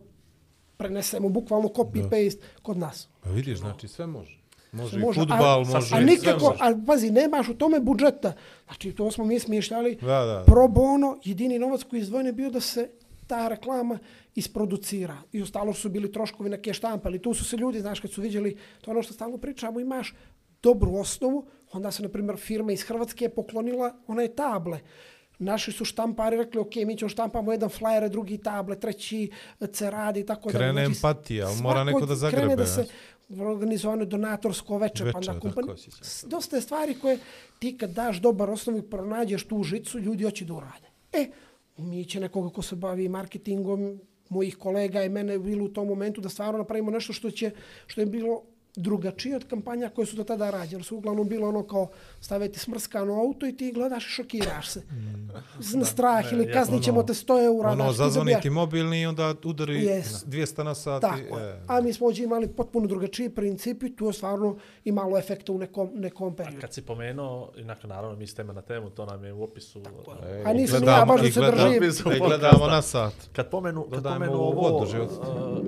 prenesemo 0.77 1.29
bukvalno 1.29 1.67
copy-paste 1.67 2.37
kod 2.61 2.77
nas. 2.77 3.07
Pa 3.21 3.29
vidiš, 3.29 3.57
znači 3.57 3.87
sve 3.87 4.07
može. 4.07 4.45
Može, 4.71 4.99
Može, 4.99 5.21
i 5.21 5.23
futbal, 5.23 5.61
a, 5.61 5.63
može 5.63 5.95
a 5.95 6.01
i 6.01 6.05
nikako, 6.05 6.39
sve 6.39 6.49
može. 6.49 6.59
a 6.61 6.85
pazi, 6.87 7.11
nemaš 7.11 7.49
u 7.49 7.53
tome 7.53 7.79
budžeta. 7.79 8.33
Znači, 8.65 8.91
to 8.91 9.11
smo 9.11 9.25
mi 9.25 9.39
smješljali 9.39 9.95
Da, 10.01 10.07
da, 10.07 10.25
da. 10.25 10.43
pro 10.45 10.67
bono, 10.67 11.19
jedini 11.23 11.59
novac 11.59 11.83
koji 11.83 11.99
je 11.99 12.01
izdvojen 12.01 12.27
je 12.27 12.33
bio 12.33 12.49
da 12.49 12.59
se 12.59 12.89
ta 13.27 13.47
reklama 13.47 13.99
isproducira. 14.35 15.17
I 15.31 15.41
ostalo 15.41 15.73
su 15.73 15.89
bili 15.89 16.11
troškovi 16.11 16.49
neke 16.49 16.73
štampe, 16.73 17.07
ali 17.07 17.21
tu 17.21 17.33
su 17.33 17.45
se 17.45 17.57
ljudi, 17.57 17.79
znaš, 17.79 17.99
kad 17.99 18.11
su 18.11 18.21
vidjeli, 18.21 18.57
to 18.81 18.91
ono 18.91 19.01
što 19.03 19.13
stalno 19.13 19.37
pričamo, 19.37 19.79
imaš 19.79 20.13
dobru 20.63 20.95
osnovu, 20.95 21.45
onda 21.71 21.91
se, 21.91 22.03
na 22.03 22.09
primjer, 22.09 22.37
firma 22.37 22.71
iz 22.71 22.83
Hrvatske 22.83 23.25
je 23.25 23.29
poklonila 23.29 23.95
one 24.07 24.27
table. 24.27 24.79
Naši 25.39 25.71
su 25.71 25.85
štampari 25.85 26.37
rekli, 26.37 26.59
ok, 26.59 26.75
mi 26.75 26.97
ćemo 26.97 27.09
štampamo 27.09 27.51
jedan 27.51 27.69
flyer, 27.69 28.09
drugi 28.09 28.37
table, 28.37 28.79
treći 28.79 29.31
ceradi 29.71 30.19
i 30.19 30.25
tako 30.25 30.49
Krene 30.49 30.73
dalje. 30.73 30.85
empatija, 30.85 31.47
ali 31.47 31.61
mora 31.61 31.83
neko 31.83 31.99
da 31.99 32.05
Krene 32.05 32.15
zagrebe, 32.15 32.55
da 32.55 32.65
se 32.65 32.85
organizovano 33.29 34.05
donatorsko 34.05 34.77
veče, 34.77 35.11
pa 35.11 35.19
pa, 35.67 35.77
se. 35.77 35.89
s- 36.01 36.23
dosta 36.23 36.55
je 36.55 36.61
stvari 36.61 36.95
koje 36.95 37.19
ti 37.59 37.77
kad 37.77 37.89
daš 37.89 38.17
dobar 38.17 38.49
osnovu 38.49 38.79
i 38.79 38.89
pronađeš 38.89 39.43
tu 39.43 39.63
žicu, 39.63 39.99
ljudi 39.99 40.23
hoće 40.23 40.45
da 40.45 40.53
urade. 40.53 40.87
E, 41.13 41.27
mi 41.77 42.05
nekoga 42.19 42.49
ko 42.49 42.61
se 42.61 42.75
bavi 42.75 43.09
marketingom, 43.09 43.99
mojih 44.29 44.57
kolega 44.57 45.03
i 45.03 45.09
mene 45.09 45.39
bilo 45.39 45.65
u 45.65 45.73
tom 45.73 45.87
momentu 45.87 46.21
da 46.21 46.29
stvarno 46.29 46.57
napravimo 46.57 46.91
nešto 46.91 47.13
što 47.13 47.31
će 47.31 47.51
što 47.87 48.01
je 48.01 48.05
bilo 48.05 48.41
drugačije 48.77 49.35
od 49.35 49.45
kampanja 49.45 49.89
koje 49.89 50.05
su 50.05 50.15
do 50.15 50.23
tada 50.23 50.49
rađene. 50.49 50.83
Su 50.83 50.97
uglavnom 50.97 51.29
bilo 51.29 51.47
ono 51.49 51.63
kao 51.63 51.87
staviti 52.21 52.59
smrskano 52.59 53.13
auto 53.15 53.45
i 53.47 53.53
ti 53.53 53.71
gledaš 53.71 54.05
i 54.05 54.09
šokiraš 54.09 54.69
se. 54.69 54.81
Na 55.73 55.85
strah 55.85 56.33
ili 56.33 56.45
ja, 56.45 56.53
kaznit 56.53 56.83
ćemo 56.83 56.97
ono- 56.97 57.07
te 57.07 57.13
100 57.13 57.23
eura. 57.45 57.69
Ono, 57.69 57.75
znaš, 57.75 57.89
ti 57.89 57.97
zazvoni 57.97 58.25
dobijaš- 58.25 58.41
ti 58.41 58.49
mobilni 58.49 59.01
i 59.01 59.05
onda 59.05 59.35
udari 59.43 59.73
Yes. 59.77 60.25
200 60.25 60.63
na 60.63 60.75
sati. 60.75 61.01
Tako 61.01 61.39
je. 61.39 61.49
e. 61.49 61.59
A 61.67 61.81
mi 61.81 61.93
smo 61.93 62.07
ovdje 62.07 62.23
imali 62.23 62.47
potpuno 62.49 62.87
drugačiji 62.87 63.29
princip 63.29 63.83
i 63.83 63.95
tu 63.95 64.05
je 64.05 64.13
stvarno 64.13 64.55
imalo 64.85 65.17
efekta 65.17 65.51
u 65.51 65.57
nekom, 65.57 65.89
nekom 65.93 66.35
periodu. 66.35 66.61
Kad 66.61 66.73
si 66.73 66.81
pomenuo, 66.83 67.51
inako 67.57 67.87
naravno 67.87 68.15
mi 68.15 68.27
s 68.27 68.33
tema 68.33 68.53
na 68.53 68.61
temu, 68.63 68.89
to 68.89 69.05
nam 69.05 69.23
je 69.23 69.33
u 69.33 69.43
opisu. 69.43 69.79
E, 70.23 70.43
A 70.45 70.51
i 70.51 70.55
nisam 70.55 70.79
gledamo- 70.79 70.97
ja 70.97 71.05
baš 71.05 71.21
da 71.21 71.27
i 71.27 71.31
se 71.31 71.39
gledamo- 71.39 71.69
držim. 71.69 72.15
i 72.15 72.19
gledamo 72.19 72.67
na 72.67 72.81
sat. 72.81 73.13
Kad 73.33 73.49
pomenu, 73.49 73.85
kad 73.85 74.03
pomenu 74.05 74.33
ovo... 74.33 74.69
vodu, 74.69 74.85
život. 74.87 75.09
uh, 75.11 75.65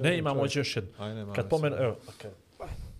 ne, 0.00 0.18
imamo 0.18 0.42
još 0.46 0.76
nema 0.98 1.32
Kad 1.32 1.48
pomenu, 1.48 1.76
evo, 1.90 1.98
okay. 2.08 2.30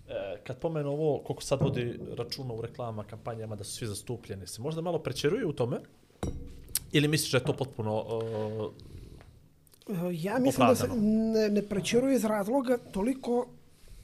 E, 0.09 0.39
kad 0.43 0.59
pomenu 0.59 0.89
ovo, 0.89 1.19
koliko 1.23 1.43
sad 1.43 1.61
vodi 1.61 1.99
računa 2.17 2.53
u 2.53 2.61
reklama, 2.61 3.03
kampanjama, 3.03 3.55
da 3.55 3.63
su 3.63 3.71
svi 3.71 3.87
zastupljeni, 3.87 4.47
se 4.47 4.61
možda 4.61 4.81
malo 4.81 4.99
prečeruju 4.99 5.49
u 5.49 5.53
tome? 5.53 5.77
Ili 6.91 7.07
misliš 7.07 7.31
da 7.31 7.37
je 7.37 7.43
to 7.43 7.53
potpuno... 7.53 8.03
Uh, 8.03 8.71
E, 9.89 9.93
Ja 10.13 10.39
mislim 10.39 10.67
da 10.67 10.75
se 10.75 10.83
Opravdano. 10.83 11.33
ne, 11.33 11.49
ne 11.49 11.61
prećeruje 11.61 12.15
iz 12.15 12.25
razloga 12.25 12.77
toliko, 12.77 13.47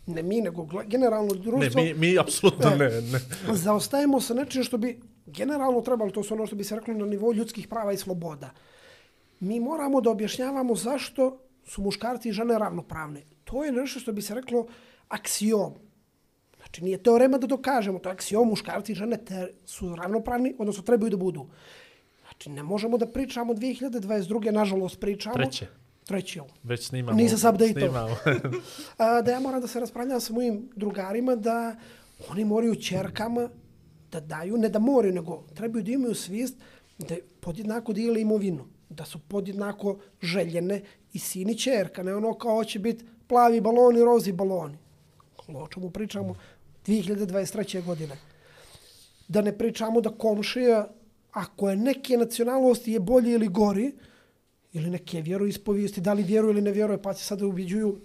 ne 0.06 0.24
mi, 0.24 0.42
nego 0.42 0.68
generalno 0.86 1.34
ne, 1.34 1.40
društvo, 1.40 1.82
mi, 1.82 1.94
mi 1.94 2.20
apsolutno 2.20 2.70
ne, 2.70 2.90
ne. 3.02 3.20
zaostajemo 3.54 4.22
sa 4.22 4.34
nečim 4.34 4.64
što 4.64 4.78
bi 4.78 5.02
generalno 5.26 5.82
trebalo, 5.82 6.12
to 6.12 6.24
su 6.24 6.34
ono 6.34 6.46
što 6.48 6.56
bi 6.56 6.64
se 6.64 6.76
reklo 6.76 6.94
na 6.94 7.06
nivou 7.06 7.34
ljudskih 7.34 7.68
prava 7.68 7.94
i 7.94 7.98
sloboda. 7.98 8.50
Mi 9.40 9.60
moramo 9.60 10.02
da 10.02 10.10
objašnjavamo 10.10 10.76
zašto 10.76 11.40
su 11.66 11.82
muškarci 11.82 12.30
i 12.30 12.32
žene 12.32 12.60
ravnopravne. 12.60 13.24
To 13.48 13.64
je 13.64 13.72
nešto 13.72 14.00
što 14.00 14.12
bi 14.12 14.22
se 14.22 14.36
reklo 14.36 14.68
aksiom. 15.08 15.74
Znači, 16.58 16.84
nije 16.84 17.04
teorema 17.04 17.38
da 17.38 17.48
dokažemo, 17.48 18.00
to 18.00 18.10
je 18.10 18.14
aksiom, 18.14 18.48
muškarci 18.48 18.92
i 18.92 18.96
žene 18.96 19.18
te 19.26 19.54
su 19.66 19.96
ravnopravni, 19.96 20.56
odnosno 20.60 20.84
trebaju 20.84 21.10
da 21.10 21.18
budu. 21.18 21.48
Znači, 22.22 22.50
ne 22.50 22.64
možemo 22.64 22.98
da 22.98 23.08
pričamo 23.08 23.54
2022. 23.54 24.52
nažalost 24.52 25.00
pričamo. 25.00 25.36
Treće. 25.36 25.68
Treće. 26.06 26.42
ovo. 26.42 26.50
Već 26.64 26.88
snimamo. 26.88 27.18
Nisam 27.18 27.38
se 27.38 27.50
updateao. 27.50 27.90
snimamo. 27.90 28.16
Da 29.26 29.32
ja 29.32 29.40
moram 29.40 29.62
da 29.62 29.68
se 29.68 29.80
raspravljam 29.80 30.22
sa 30.22 30.34
mojim 30.34 30.70
drugarima 30.76 31.36
da 31.36 31.76
oni 32.30 32.46
moraju 32.46 32.76
čerkama 32.76 33.50
da 34.12 34.20
daju, 34.20 34.58
ne 34.58 34.70
da 34.70 34.80
moraju, 34.80 35.14
nego 35.14 35.44
trebaju 35.56 35.84
da 35.84 35.92
imaju 35.92 36.16
svijest 36.16 36.56
da 36.98 37.16
podjednako 37.40 37.94
dijele 37.94 38.22
imovinu, 38.22 38.68
da 38.90 39.06
su 39.06 39.20
podjednako 39.20 40.00
željene 40.22 40.82
i 41.14 41.20
sin 41.20 41.50
i 41.50 41.58
čerka, 41.58 42.04
ne 42.04 42.16
ono 42.16 42.34
kao 42.34 42.64
će 42.64 42.80
biti 42.80 43.06
plavi 43.28 43.62
baloni, 43.62 44.02
rozi 44.02 44.32
baloni. 44.32 44.78
O 45.48 45.68
čemu 45.68 45.90
pričamo 45.90 46.36
2023. 46.86 47.86
godine. 47.86 48.18
Da 49.28 49.42
ne 49.42 49.58
pričamo 49.58 50.02
da 50.02 50.10
komšija, 50.10 50.88
ako 51.32 51.70
je 51.70 51.76
neke 51.76 52.18
nacionalnosti 52.18 52.92
je 52.92 53.00
bolji 53.00 53.32
ili 53.32 53.48
gori, 53.48 53.92
ili 54.74 54.90
neke 54.90 55.22
vjeroispovijesti, 55.22 56.02
da 56.02 56.14
li 56.14 56.24
vjeruje 56.24 56.52
ili 56.52 56.62
ne 56.62 56.72
vjeruje, 56.72 57.02
pa 57.02 57.14
se 57.14 57.24
sada 57.24 57.46
ubjeđuju 57.46 57.98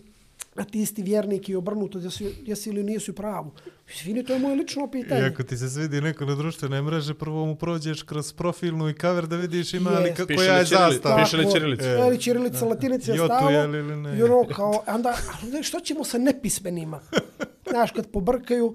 a 0.55 0.65
ti 0.65 0.81
isti 0.81 1.03
vjernik 1.03 1.49
i 1.49 1.55
obrnuto, 1.55 1.99
da 1.99 2.11
si, 2.11 2.35
jesi 2.45 2.71
ili 2.71 2.83
nisi 2.83 3.11
u 3.11 3.15
pravu. 3.15 3.51
Izvini, 3.91 4.25
to 4.25 4.33
je 4.33 4.39
moje 4.39 4.57
lično 4.57 4.91
pitanje. 4.91 5.21
I 5.21 5.25
ako 5.25 5.43
ti 5.43 5.57
se 5.57 5.69
svidi 5.69 6.01
neko 6.01 6.25
na 6.25 6.35
društvene 6.35 6.83
mreže, 6.83 7.15
prvo 7.15 7.47
mu 7.47 7.57
prođeš 7.57 8.03
kroz 8.03 8.33
profilnu 8.33 8.89
i 8.89 8.95
cover 8.95 9.27
da 9.27 9.37
vidiš 9.37 9.75
ima 9.75 9.91
li 9.91 10.05
Jest. 10.05 10.21
ka- 10.21 10.27
Piše 10.27 10.37
koja 10.37 10.53
li 10.53 10.59
je 10.59 10.65
zastava. 10.65 11.17
piše 11.19 11.37
li 11.37 11.51
ćirilicu? 11.53 11.85
Je 11.85 12.05
li 12.05 12.19
ćirilica, 12.19 12.65
latinica 12.65 13.13
je 13.13 13.17
Jotu 13.17 13.27
stalo. 13.29 13.51
je 13.51 13.67
li 13.67 13.79
ili 13.79 13.97
ne? 13.97 14.19
I 14.19 14.23
ono 14.23 14.45
kao, 14.47 14.85
onda, 14.89 15.17
ali 15.45 15.63
što 15.63 15.81
ćemo 15.81 16.05
sa 16.05 16.19
nepismenima? 16.19 17.01
Znaš, 17.69 17.91
kad 17.91 18.07
pobrkaju, 18.09 18.75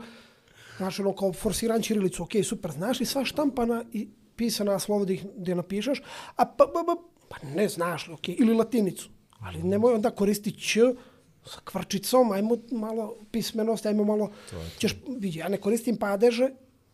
znaš, 0.78 1.00
ono 1.00 1.14
kao 1.14 1.34
forsiran 1.34 1.82
ćirilicu, 1.82 2.24
ok, 2.24 2.32
super, 2.44 2.72
znaš 2.72 3.00
li 3.00 3.06
sva 3.06 3.26
štampana 3.26 3.84
i 3.94 4.08
pisana 4.36 4.80
slova 4.80 5.06
gdje 5.36 5.56
napišeš, 5.56 6.00
a 6.28 6.46
pa, 6.48 6.66
pa, 6.66 6.84
pa, 6.86 6.96
pa 7.30 7.48
ne 7.48 7.68
znaš 7.68 8.08
li, 8.08 8.14
ok, 8.14 8.30
ili 8.30 8.54
latinicu. 8.54 9.10
Ali 9.40 9.64
nemoj 9.64 9.94
onda 9.94 10.10
koristiti 10.12 10.60
ć 10.60 10.78
sa 11.48 11.60
kvrčicom, 11.64 12.32
ajmo 12.32 12.58
malo 12.72 13.16
pismenost, 13.32 13.86
ajmo 13.86 14.04
malo, 14.04 14.32
ćeš, 14.80 14.96
vidi, 15.08 15.40
ja 15.40 15.48
ne 15.50 15.58
koristim 15.58 15.98
padeže 15.98 16.50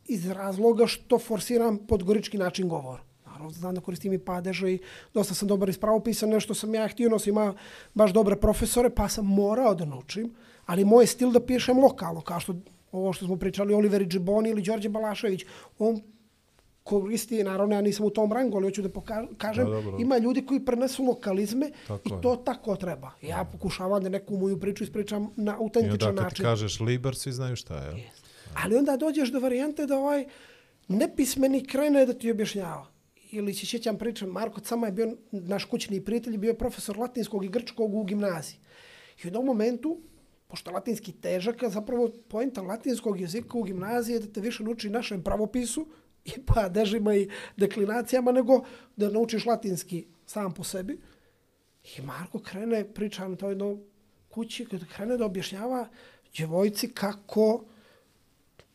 iz 0.05 0.29
razloga 0.29 0.87
što 0.87 1.19
forsiram 1.19 1.77
podgorički 1.87 2.37
način 2.37 2.69
govora. 2.69 3.03
Naravno, 3.25 3.49
znam 3.49 3.75
da 3.75 3.81
koristim 3.81 4.13
i 4.13 4.19
padeže 4.19 4.71
i 4.71 4.79
dosta 5.13 5.33
sam 5.33 5.47
dobar 5.47 5.69
iz 5.69 5.77
pravopisa, 5.77 6.25
nešto 6.25 6.53
sam 6.53 6.75
ja 6.75 6.87
htio, 6.87 7.09
nosim 7.09 7.33
ima 7.33 7.53
baš 7.93 8.13
dobre 8.13 8.35
profesore, 8.35 8.89
pa 8.89 9.09
sam 9.09 9.25
morao 9.25 9.75
da 9.75 9.85
naučim, 9.85 10.35
ali 10.65 10.85
moj 10.85 11.07
stil 11.07 11.31
da 11.31 11.45
pišem 11.45 11.79
lokalno, 11.79 12.21
kao 12.21 12.39
što 12.39 12.55
ovo 12.91 13.13
što 13.13 13.25
smo 13.25 13.37
pričali, 13.37 13.73
Oliver 13.73 14.05
Džiboni 14.07 14.49
ili 14.49 14.61
Đorđe 14.61 14.89
Balašević, 14.89 15.45
on 15.79 16.01
koristi, 16.83 17.43
naravno 17.43 17.75
ja 17.75 17.81
nisam 17.81 18.05
u 18.05 18.09
tom 18.09 18.33
rangu, 18.33 18.57
ali 18.57 18.65
hoću 18.65 18.81
da 18.81 18.89
pokažem, 18.89 19.35
Da, 19.57 19.71
dobro. 19.71 19.97
ima 19.99 20.17
ljudi 20.17 20.45
koji 20.45 20.59
prenesu 20.59 21.03
lokalizme 21.03 21.71
Tako 21.87 22.09
i 22.09 22.13
je. 22.13 22.21
to 22.21 22.35
tako 22.35 22.75
treba. 22.75 23.11
Ja 23.21 23.45
pokušavam 23.45 24.03
da 24.03 24.09
neku 24.09 24.37
moju 24.37 24.59
priču 24.59 24.83
ispričam 24.83 25.29
na 25.35 25.51
I 25.51 25.55
autentičan 25.55 26.09
onda 26.09 26.21
kad 26.21 26.29
ti 26.29 26.33
način. 26.33 26.45
kažeš 26.45 26.79
liber, 26.79 27.15
svi 27.15 27.31
znaju 27.31 27.55
šta 27.55 27.75
je. 27.75 27.85
jel? 27.87 27.97
Ali 28.55 28.75
onda 28.75 28.97
dođeš 28.97 29.29
do 29.29 29.39
varijante 29.39 29.85
da 29.85 29.97
ovaj 29.97 30.25
nepismeni 30.89 31.63
krene 31.63 32.05
da 32.05 32.13
ti 32.13 32.31
objašnjava. 32.31 32.87
Ili 33.31 33.53
se 33.53 33.65
sjećam 33.65 33.97
pričam, 33.97 34.29
Marko 34.29 34.61
Cama 34.61 34.87
je 34.87 34.93
bio 34.93 35.15
naš 35.31 35.65
kućni 35.65 36.01
prijatelj, 36.01 36.37
bio 36.37 36.49
je 36.49 36.57
profesor 36.57 36.97
latinskog 36.97 37.45
i 37.45 37.49
grčkog 37.49 37.95
u 37.95 38.03
gimnaziji. 38.03 38.57
I 39.15 39.23
u 39.23 39.27
jednom 39.27 39.45
momentu, 39.45 39.97
pošto 40.47 40.69
je 40.69 40.75
latinski 40.75 41.11
težak, 41.13 41.63
a 41.63 41.69
zapravo 41.69 42.11
poenta 42.27 42.61
latinskog 42.61 43.21
jezika 43.21 43.57
u 43.57 43.63
gimnaziji 43.63 44.13
je 44.13 44.19
da 44.19 44.27
te 44.27 44.41
više 44.41 44.63
nauči 44.63 44.89
našem 44.89 45.23
pravopisu 45.23 45.87
i 46.25 46.31
padežima 46.45 47.15
i 47.15 47.29
deklinacijama, 47.57 48.31
nego 48.31 48.63
da 48.95 49.09
naučiš 49.09 49.45
latinski 49.45 50.05
sam 50.25 50.53
po 50.53 50.63
sebi. 50.63 50.99
I 51.97 52.01
Marko 52.01 52.39
krene, 52.39 52.93
priča 52.93 53.27
na 53.27 53.35
toj 53.35 53.51
jednoj 53.51 53.77
kući, 54.29 54.67
krene 54.95 55.17
da 55.17 55.25
objašnjava 55.25 55.87
djevojci 56.35 56.87
kako 56.87 57.63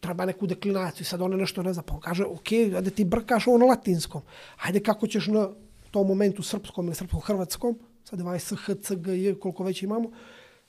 treba 0.01 0.25
neku 0.25 0.47
deklinaciju. 0.47 1.07
Sad 1.07 1.23
ona 1.23 1.37
nešto 1.37 1.63
ne 1.63 1.73
zna, 1.73 1.83
pa 1.83 1.95
on 1.95 2.01
kaže, 2.01 2.25
ok, 2.25 2.53
ajde 2.53 2.91
ti 2.91 3.05
brkaš 3.05 3.47
ovo 3.47 3.59
na 3.59 3.67
latinskom. 3.67 4.23
Ajde 4.65 4.81
kako 4.81 5.07
ćeš 5.07 5.27
na 5.27 5.49
tom 5.91 6.07
momentu 6.07 6.43
srpskom 6.43 6.87
ili 6.87 6.95
srpsko-hrvatskom, 6.95 7.79
sad 8.05 8.21
ovaj 8.21 8.39
SH, 8.39 8.71
CG, 8.83 9.39
koliko 9.41 9.65
već 9.65 9.83
imamo, 9.83 10.11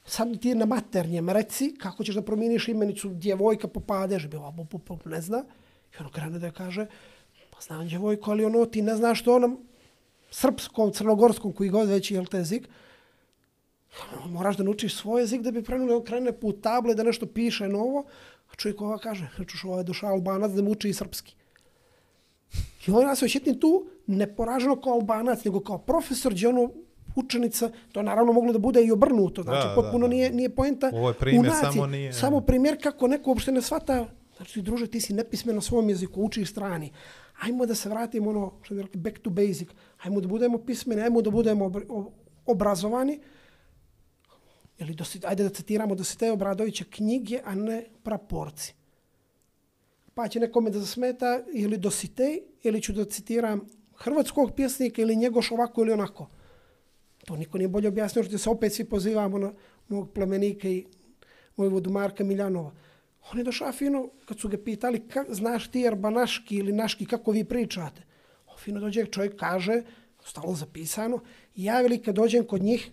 sad 0.05 0.39
ti 0.41 0.55
na 0.55 0.65
maternjem 0.65 1.29
reci 1.29 1.75
kako 1.79 2.03
ćeš 2.03 2.15
da 2.15 2.21
promijeniš 2.21 2.67
imenicu 2.67 3.09
djevojka 3.09 3.67
po 3.67 3.79
padeži, 3.79 4.27
bilo 4.27 4.51
bo, 4.51 4.63
bo, 4.63 4.97
ne 5.05 5.21
zna. 5.21 5.43
I 5.89 5.99
ono 5.99 6.09
krene 6.09 6.39
da 6.39 6.51
kaže, 6.51 6.85
pa 7.49 7.61
znam 7.61 7.87
djevojko, 7.87 8.31
ali 8.31 8.45
ono 8.45 8.65
ti 8.65 8.81
ne 8.81 8.95
znaš 8.95 9.19
što 9.19 9.35
onom 9.35 9.59
srpskom, 10.31 10.91
crnogorskom, 10.91 11.51
koji 11.53 11.69
god 11.69 11.89
već 11.89 12.11
je 12.11 12.25
te 12.25 12.37
jezik, 12.37 12.67
moraš 14.25 14.57
da 14.57 14.63
naučiš 14.63 14.95
svoj 14.95 15.21
jezik 15.21 15.41
da 15.41 15.51
bi 15.51 15.63
prenuli, 15.63 15.93
on 15.93 16.03
krene 16.03 16.31
put 16.31 16.61
table 16.61 16.95
da 16.95 17.03
nešto 17.03 17.25
piše 17.25 17.67
novo, 17.67 18.05
a 18.51 18.55
čovjek 18.55 18.81
ova 18.81 18.97
kaže, 18.97 19.27
čuš, 19.47 19.63
ovo 19.63 19.77
je 19.77 19.83
došao 19.83 20.09
albanac 20.09 20.51
da 20.51 20.61
mu 20.61 20.71
uči 20.71 20.89
i 20.89 20.93
srpski. 20.93 21.35
I 22.87 22.91
on 22.91 23.05
nas 23.05 23.23
osjetim 23.23 23.59
tu 23.59 23.71
neporaženo 24.07 24.75
kao 24.75 24.93
albanac, 24.93 25.43
nego 25.43 25.59
kao 25.59 25.77
profesor, 25.77 26.33
gdje 26.33 26.47
ono 26.47 26.71
učenica, 27.15 27.69
to 27.91 28.01
naravno 28.01 28.33
moglo 28.33 28.53
da 28.53 28.59
bude 28.59 28.83
i 28.83 28.91
obrnuto, 28.91 29.43
znači 29.43 29.67
Da, 29.67 29.75
potpuno 29.75 29.99
da, 29.99 30.09
da. 30.09 30.15
Nije, 30.15 30.31
nije 30.31 30.49
poenta 30.49 30.91
Ovo 30.93 31.07
je 31.07 31.13
primjer, 31.13 31.51
samo 31.63 31.87
nije- 31.87 32.13
Samo 32.13 32.41
primjer 32.41 32.83
kako 32.83 33.07
neko 33.07 33.29
uopšte 33.29 33.51
ne 33.51 33.61
shvata, 33.61 34.05
znači 34.39 34.61
druže, 34.61 34.87
ti 34.87 35.01
si 35.01 35.13
nepismen 35.13 35.55
na 35.55 35.61
svom 35.61 35.89
jeziku, 35.89 36.21
učiš 36.23 36.51
strani. 36.51 36.91
Ajmo 37.41 37.65
da 37.65 37.75
se 37.75 37.89
vratimo 37.89 38.29
ono, 38.29 38.53
što 38.61 38.75
je 38.75 38.81
rekli, 38.81 39.01
back 39.01 39.19
to 39.19 39.29
basic. 39.29 39.69
Ajmo 40.03 40.21
da 40.21 40.27
budemo 40.27 40.57
pismeni, 40.57 41.01
ajmo 41.01 41.21
da 41.21 41.29
budemo 41.29 41.71
obrazovani, 42.45 43.19
ili 44.79 44.93
dosi, 44.93 45.19
ajde 45.25 45.43
da 45.43 45.49
citiramo 45.49 45.95
Dositeja 45.95 46.33
Obradovića 46.33 46.85
knjige, 46.89 47.41
a 47.45 47.55
ne 47.55 47.83
praporci. 48.03 48.73
Pa 50.13 50.27
će 50.27 50.39
nekome 50.39 50.69
da 50.69 50.79
zasmeta 50.79 51.43
ili 51.53 51.77
Dositej, 51.77 52.39
ili 52.63 52.81
ću 52.81 52.93
da 52.93 53.05
citiram 53.05 53.67
hrvatskog 53.95 54.55
pjesnika 54.55 55.01
ili 55.01 55.15
Njegoš 55.15 55.51
ovako 55.51 55.81
ili 55.81 55.91
onako. 55.91 56.27
To 57.25 57.35
niko 57.35 57.57
nije 57.57 57.67
bolje 57.67 57.87
objasnio, 57.87 58.23
što 58.23 58.37
se 58.37 58.49
opet 58.49 58.73
svi 58.73 58.85
pozivamo 58.85 59.37
na 59.37 59.53
mog 59.87 60.13
plemenika 60.13 60.69
i 60.69 60.85
vojvodu 61.57 61.89
Marka 61.89 62.23
Miljanova. 62.23 62.71
On 63.31 63.37
je 63.37 63.43
došao 63.43 63.71
fino, 63.71 64.09
kad 64.25 64.39
su 64.39 64.49
ga 64.49 64.57
pitali, 64.57 65.07
ka, 65.07 65.25
znaš 65.29 65.67
ti 65.71 65.87
arbanaški 65.87 66.55
ili 66.55 66.71
naški, 66.73 67.05
kako 67.05 67.31
vi 67.31 67.43
pričate? 67.43 68.01
On 68.47 68.57
fino 68.57 68.79
dođe, 68.79 69.05
čovjek 69.05 69.35
kaže, 69.35 69.81
stalo 70.25 70.55
zapisano, 70.55 71.19
ja 71.55 71.81
veli 71.81 72.01
kad 72.01 72.15
dođem 72.15 72.47
kod 72.47 72.61
njih, 72.61 72.91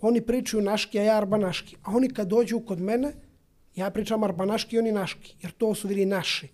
oni 0.00 0.20
pričaju 0.20 0.62
naški, 0.62 0.98
a 0.98 1.02
ja 1.02 1.16
arbanaški. 1.16 1.76
A 1.82 1.96
oni 1.96 2.08
kad 2.08 2.28
dođu 2.28 2.60
kod 2.60 2.80
mene, 2.80 3.12
ja 3.74 3.90
pričam 3.90 4.24
arbanaški 4.24 4.76
i 4.76 4.78
oni 4.78 4.92
naški, 4.92 5.36
jer 5.42 5.52
to 5.52 5.74
su 5.74 5.88
bili 5.88 6.06
naši. 6.06 6.48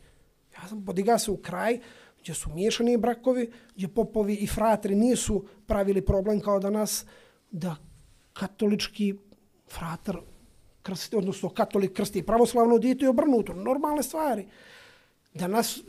Ja 0.55 0.68
sam 0.68 0.84
podigao 0.84 1.18
se 1.18 1.30
u 1.30 1.36
kraj, 1.36 1.80
gdje 2.20 2.34
su 2.34 2.50
miješani 2.55 2.96
brakovi, 2.96 3.50
gdje 3.74 3.88
popovi 3.88 4.34
i 4.34 4.46
fratri 4.46 4.94
nisu 4.94 5.46
pravili 5.66 6.05
problem 6.05 6.40
kao 6.40 6.60
danas, 6.60 7.05
da 7.50 7.76
katolički 8.32 9.14
fratar 9.68 10.20
krsti, 10.89 11.16
odnosno 11.16 11.48
katolik 11.48 11.93
krsti 11.93 12.23
pravoslavno 12.23 12.78
dite 12.78 13.05
i 13.05 13.09
obrnuto. 13.09 13.52
Normalne 13.52 14.02
stvari. 14.02 14.47
Danas 15.35 15.81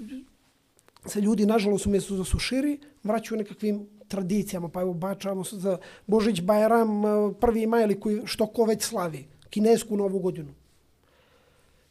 se 1.06 1.22
ljudi, 1.22 1.46
nažalost, 1.46 1.86
umjesto 1.86 2.18
da 2.18 2.24
su 2.24 2.40
širi, 2.40 2.80
vraćaju 3.04 3.38
nekakvim 3.40 3.88
tradicijama. 4.08 4.70
Pa 4.70 4.82
evo, 4.82 4.94
bačamo 4.94 5.44
se 5.44 5.60
za 5.60 5.78
Božić, 6.08 6.42
Bajram, 6.42 7.06
eh, 7.06 7.34
prvi 7.40 7.68
maj 7.68 7.84
ili 7.84 8.00
koji, 8.00 8.22
što 8.26 8.48
ko 8.48 8.66
već 8.66 8.84
slavi. 8.84 9.28
Kinesku 9.50 9.98
novu 9.98 10.20
godinu. 10.20 10.54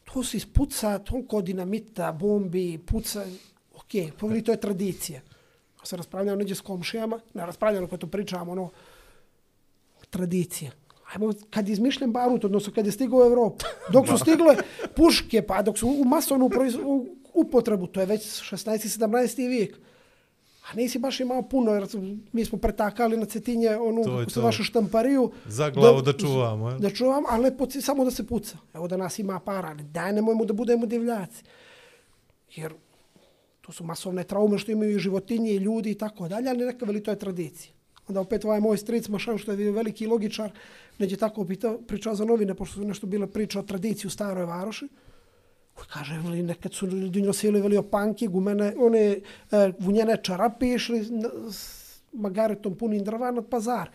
To 0.05 0.25
se 0.25 0.37
ispuca 0.37 0.99
toliko 0.99 1.41
dinamita, 1.43 2.13
bombi, 2.13 2.79
puca. 2.79 3.25
Ok, 3.75 4.13
poveli, 4.19 4.43
to 4.45 4.53
je 4.53 4.61
tradicija. 4.61 5.21
A 5.81 5.87
se 5.87 5.97
raspravljamo 5.97 6.39
neđe 6.39 6.55
s 6.55 6.61
komšijama, 6.61 7.21
ne 7.35 7.47
raspravljamo 7.47 7.87
kada 7.87 8.01
to 8.01 8.07
pričamo, 8.07 8.53
ono, 8.53 8.71
tradicija. 10.11 10.71
Ajmo, 11.13 11.33
kad 11.51 11.69
je 11.69 11.73
izmišljen 11.73 12.13
barut, 12.13 12.45
odnosno 12.45 12.73
kad 12.73 12.87
je 12.87 12.93
stigao 12.93 13.19
u 13.19 13.23
Evropu, 13.23 13.65
dok 13.93 14.09
su 14.09 14.19
stigle 14.19 14.57
puške, 14.95 15.43
pa 15.43 15.63
dok 15.63 15.79
su 15.79 15.89
u 15.89 16.05
masovnu 16.05 16.51
u 16.85 17.07
upotrebu, 17.35 17.87
to 17.87 18.01
je 18.01 18.07
već 18.07 18.23
16. 18.23 18.87
i 18.87 18.89
17. 18.89 19.49
vijek. 19.49 19.79
A 20.71 20.75
nisi 20.75 20.99
baš 20.99 21.21
imao 21.21 21.43
puno, 21.43 21.73
jer 21.73 21.87
mi 22.33 22.45
smo 22.45 22.59
pretakali 22.59 23.17
na 23.17 23.25
cetinje 23.25 23.77
onu, 23.77 24.05
To 24.05 24.21
je 24.21 24.25
kako 24.25 24.31
se 24.31 24.41
vašu 24.41 24.65
štampariju. 24.65 25.31
Za 25.47 25.71
glavu 25.71 26.03
da 26.03 26.13
čuvamo, 26.13 26.69
jel? 26.69 26.79
Da 26.79 26.91
čuvam, 26.91 27.25
ali 27.29 27.43
ne 27.43 27.57
poci, 27.57 27.83
samo 27.83 28.05
da 28.05 28.11
se 28.11 28.27
puca. 28.27 28.59
Evo 28.75 28.89
da 28.89 28.97
nas 28.97 29.19
ima 29.19 29.41
para, 29.41 29.69
ali 29.69 29.83
daj 29.83 30.13
nemojmo 30.13 30.45
da 30.45 30.53
budemo 30.53 30.87
divljaci. 30.87 31.43
Jer 32.57 32.73
to 33.61 33.73
su 33.73 33.85
masovne 33.85 34.25
traume 34.25 34.59
što 34.59 34.73
imaju 34.73 34.97
i 34.97 34.99
životinje 34.99 35.53
i 35.53 35.57
ljudi 35.57 35.91
i 35.91 35.95
tako 35.95 36.29
dalje, 36.29 36.51
ali 36.51 36.65
neka 36.65 36.85
veli 36.85 37.03
to 37.03 37.11
je 37.11 37.19
tradicija. 37.19 37.78
Onda 38.09 38.21
opet 38.21 38.45
ovaj 38.45 38.61
moj 38.61 38.77
stric 38.79 39.09
Mašan 39.09 39.39
što 39.39 39.51
je 39.51 39.57
bio 39.57 39.73
veliki 39.73 40.07
logičar, 40.07 40.51
neđe 40.99 41.17
tako 41.17 41.45
pitao, 41.45 41.79
pričao 41.79 42.15
za 42.15 42.25
novine, 42.25 42.55
pošto 42.55 42.75
su 42.75 42.85
nešto 42.85 43.07
bile 43.07 43.27
priča 43.27 43.59
o 43.59 43.63
tradiciji 43.63 44.07
u 44.07 44.11
Staroj 44.11 44.45
Varoši. 44.45 44.89
Koji 45.75 45.87
kaže, 45.93 46.19
veli, 46.19 46.43
nekad 46.43 46.73
su 46.75 46.87
ljudi 46.87 47.23
nosili 47.23 47.61
veli 47.61 47.77
opanke, 47.77 48.27
gumene, 48.27 48.75
one 48.79 49.01
e, 49.01 49.21
vunjene 49.79 50.17
čarape 50.23 50.67
i 50.67 50.75
išli 50.75 51.01
na, 51.11 51.29
s 51.53 51.89
magaretom 52.13 52.75
punim 52.75 53.05
drva 53.05 53.31
na 53.31 53.43
pazar. 53.43 53.91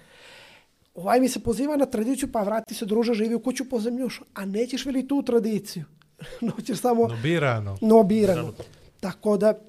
Ovaj 0.95 1.19
mi 1.19 1.29
se 1.29 1.39
poziva 1.39 1.75
na 1.77 1.85
tradiciju, 1.85 2.31
pa 2.31 2.43
vrati 2.43 2.73
se 2.73 2.85
druže, 2.85 3.13
živi 3.13 3.35
u 3.35 3.39
kuću 3.39 3.69
po 3.69 3.79
zemljušu. 3.79 4.23
A 4.33 4.45
nećeš 4.45 4.85
veli 4.85 5.07
tu 5.07 5.23
tradiciju. 5.23 5.83
Noćeš 6.41 6.79
samo 6.79 7.07
No, 7.07 7.17
birano. 7.23 7.77
no 7.81 8.03
birano. 8.03 8.53
Tako 8.99 9.37
da, 9.37 9.59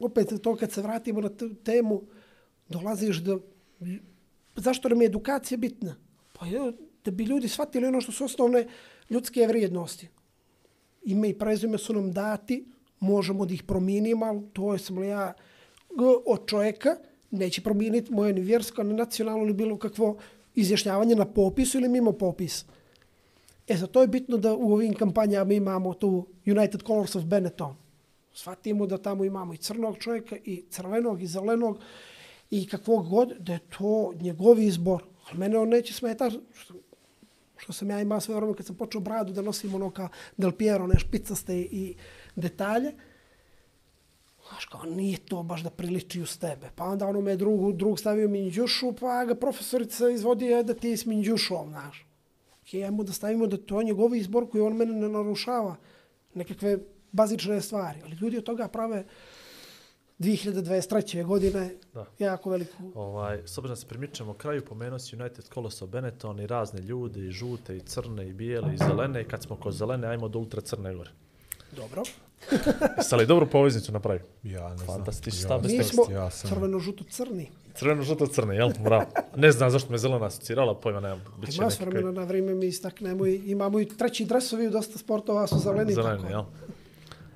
opet 0.00 0.32
to 0.42 0.56
kad 0.56 0.72
se 0.72 0.82
vratimo 0.82 1.20
na 1.20 1.30
temu, 1.64 2.02
dolaziš 2.68 3.16
do... 3.16 3.40
Zašto 4.56 4.88
nam 4.88 5.02
je 5.02 5.06
edukacija 5.06 5.58
bitna? 5.58 5.96
Pa 6.32 6.46
je, 6.46 6.72
da 7.04 7.10
bi 7.10 7.24
ljudi 7.24 7.48
shvatili 7.48 7.86
ono 7.86 8.00
što 8.00 8.12
su 8.12 8.24
osnovne 8.24 8.66
ljudske 9.10 9.46
vrijednosti. 9.46 10.08
Ime 11.04 11.28
i 11.28 11.38
prezime 11.38 11.78
su 11.78 11.92
nam 11.92 12.12
dati, 12.12 12.64
možemo 13.00 13.46
da 13.46 13.54
ih 13.54 13.62
promijenimo, 13.62 14.26
ali 14.26 14.42
to 14.52 14.72
je 14.72 14.78
sam 14.78 14.98
li 14.98 15.08
ja 15.08 15.32
g, 15.88 16.04
od 16.26 16.46
čovjeka, 16.46 16.96
neće 17.30 17.62
promijeniti 17.62 18.12
moje 18.12 18.32
ni 18.32 18.40
vjersko, 18.40 18.82
ni 18.82 18.94
nacionalno, 18.94 19.44
ni 19.44 19.52
bilo 19.52 19.76
kakvo 19.76 20.16
izjašnjavanje 20.54 21.14
na 21.14 21.24
popisu 21.24 21.78
ili 21.78 21.88
mimo 21.88 22.12
popisa. 22.12 22.66
E, 23.68 23.76
zato 23.76 24.00
je 24.00 24.08
bitno 24.08 24.36
da 24.36 24.54
u 24.54 24.72
ovim 24.72 24.94
kampanjama 24.94 25.52
imamo 25.52 25.94
tu 25.94 26.26
United 26.46 26.82
Colors 26.82 27.16
of 27.16 27.24
Benetton. 27.24 27.76
Svatimo 28.32 28.86
da 28.86 28.98
tamo 28.98 29.24
imamo 29.24 29.54
i 29.54 29.56
crnog 29.56 29.98
čovjeka, 29.98 30.36
i 30.44 30.64
crvenog, 30.70 31.22
i 31.22 31.26
zelenog, 31.26 31.78
i 32.50 32.66
kakvog 32.66 33.08
god, 33.08 33.32
da 33.38 33.52
je 33.52 33.58
to 33.78 34.12
njegov 34.20 34.58
izbor. 34.58 35.02
Ali 35.28 35.38
mene 35.38 35.58
on 35.58 35.68
neće 35.68 35.94
smetati, 35.94 36.38
što, 36.54 36.74
što 37.56 37.72
sam 37.72 37.90
ja 37.90 38.00
imao 38.00 38.20
sve 38.20 38.34
vreme 38.34 38.54
kad 38.54 38.66
sam 38.66 38.76
počeo 38.76 39.00
bradu 39.00 39.32
da 39.32 39.42
nosim 39.42 39.74
ono 39.74 39.90
ka 39.90 40.08
Del 40.36 40.52
Piero, 40.52 40.84
one 40.84 40.98
špicaste 40.98 41.58
i 41.58 41.94
detalje. 42.36 42.92
Znaš, 44.48 44.64
kao 44.64 44.84
nije 44.84 45.18
to 45.18 45.42
baš 45.42 45.62
da 45.62 45.70
priliči 45.70 46.22
uz 46.22 46.38
tebe. 46.38 46.70
Pa 46.74 46.84
onda 46.84 47.06
ono 47.06 47.20
me 47.20 47.36
drug, 47.36 47.76
drug 47.76 47.98
stavio 47.98 48.28
minđušu, 48.28 48.92
pa 49.00 49.24
ga 49.24 49.34
profesorica 49.34 50.10
izvodi 50.10 50.52
e, 50.52 50.62
da 50.62 50.74
ti 50.74 50.88
je 50.88 50.96
s 50.96 51.06
minđušom, 51.06 51.68
znaš. 51.68 52.06
Ok, 52.62 52.74
ajmo 52.74 53.02
da 53.02 53.12
stavimo 53.12 53.46
da 53.46 53.56
to 53.56 53.80
je 53.80 53.84
njegov 53.84 54.14
izbor 54.14 54.50
koji 54.50 54.62
on 54.62 54.76
mene 54.76 54.92
ne 54.92 55.08
narušava 55.08 55.76
nekakve 56.34 56.78
bazične 57.12 57.60
stvari. 57.60 58.00
Ali 58.04 58.16
ljudi 58.20 58.38
od 58.38 58.44
toga 58.44 58.68
prave 58.68 59.04
2023. 60.18 61.24
godine 61.24 61.70
Da. 61.94 62.06
jako 62.18 62.50
veliku 62.50 62.92
Ovaj, 62.94 63.38
s 63.38 63.58
obzirom 63.58 63.68
da 63.68 63.76
se 63.76 63.86
primičemo 63.86 64.34
kraju, 64.34 64.64
pomenuo 64.64 64.98
si 64.98 65.16
United 65.16 65.44
Colosso 65.44 65.86
Benetton 65.86 66.40
i 66.40 66.46
razne 66.46 66.80
ljude, 66.80 67.20
i 67.20 67.30
žute, 67.30 67.76
i 67.76 67.80
crne, 67.80 68.28
i 68.28 68.32
bijele, 68.32 68.74
i 68.74 68.78
zelene. 68.78 69.20
I 69.22 69.24
kad 69.24 69.42
smo 69.42 69.56
kod 69.56 69.74
zelene, 69.74 70.06
ajmo 70.06 70.28
do 70.28 70.38
ultra 70.38 70.60
crne 70.60 70.94
gore. 70.94 71.10
dobro. 71.72 72.02
Jeste 72.96 73.16
li 73.16 73.26
dobru 73.26 73.46
poveznicu 73.46 73.92
napravio? 73.92 74.22
Ja 74.44 74.68
ne 74.68 74.76
znam. 74.76 74.86
Fantastični 74.88 75.38
Ja 75.38 75.44
stav 75.44 75.60
bez 75.60 75.72
Mi 75.72 75.78
teksta. 75.78 75.94
smo 75.96 76.14
ja 76.14 76.30
sam- 76.30 76.50
crveno-žuto-crni. 76.50 77.46
Crveno, 77.74 78.02
žuto, 78.02 78.26
crne, 78.26 78.56
jel? 78.56 78.70
Bravo. 78.80 79.04
Ne 79.36 79.52
znam 79.52 79.70
zašto 79.70 79.92
me 79.92 79.98
zelena 79.98 80.26
asocirala, 80.26 80.74
pojma 80.74 81.00
nemam. 81.00 81.24
Biće 81.38 81.58
Ima 81.58 81.70
s 81.70 81.80
vremena 81.80 82.12
na 82.12 82.24
vrijeme 82.24 82.54
mi 82.54 82.66
istaknemo 82.66 83.26
i 83.26 83.34
imamo 83.36 83.80
i 83.80 83.88
treći 83.88 84.24
dresovi 84.24 84.66
u 84.66 84.70
dosta 84.70 84.98
sportova 84.98 85.46
su 85.46 85.58
zeleni. 85.58 85.92
zelene, 85.92 86.16
tako. 86.18 86.28
jel? 86.28 86.42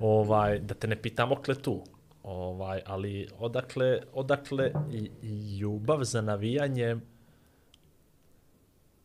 Ovaj, 0.01 0.59
da 0.59 0.73
te 0.73 0.87
ne 0.87 0.95
pitam 0.95 1.31
okle 1.31 1.55
tu. 1.55 1.83
Ovaj, 2.23 2.81
ali 2.85 3.27
odakle, 3.39 3.99
odakle 4.13 4.71
i, 4.91 5.09
i 5.21 5.57
ljubav 5.57 6.03
za 6.03 6.21
navijanjem 6.21 7.01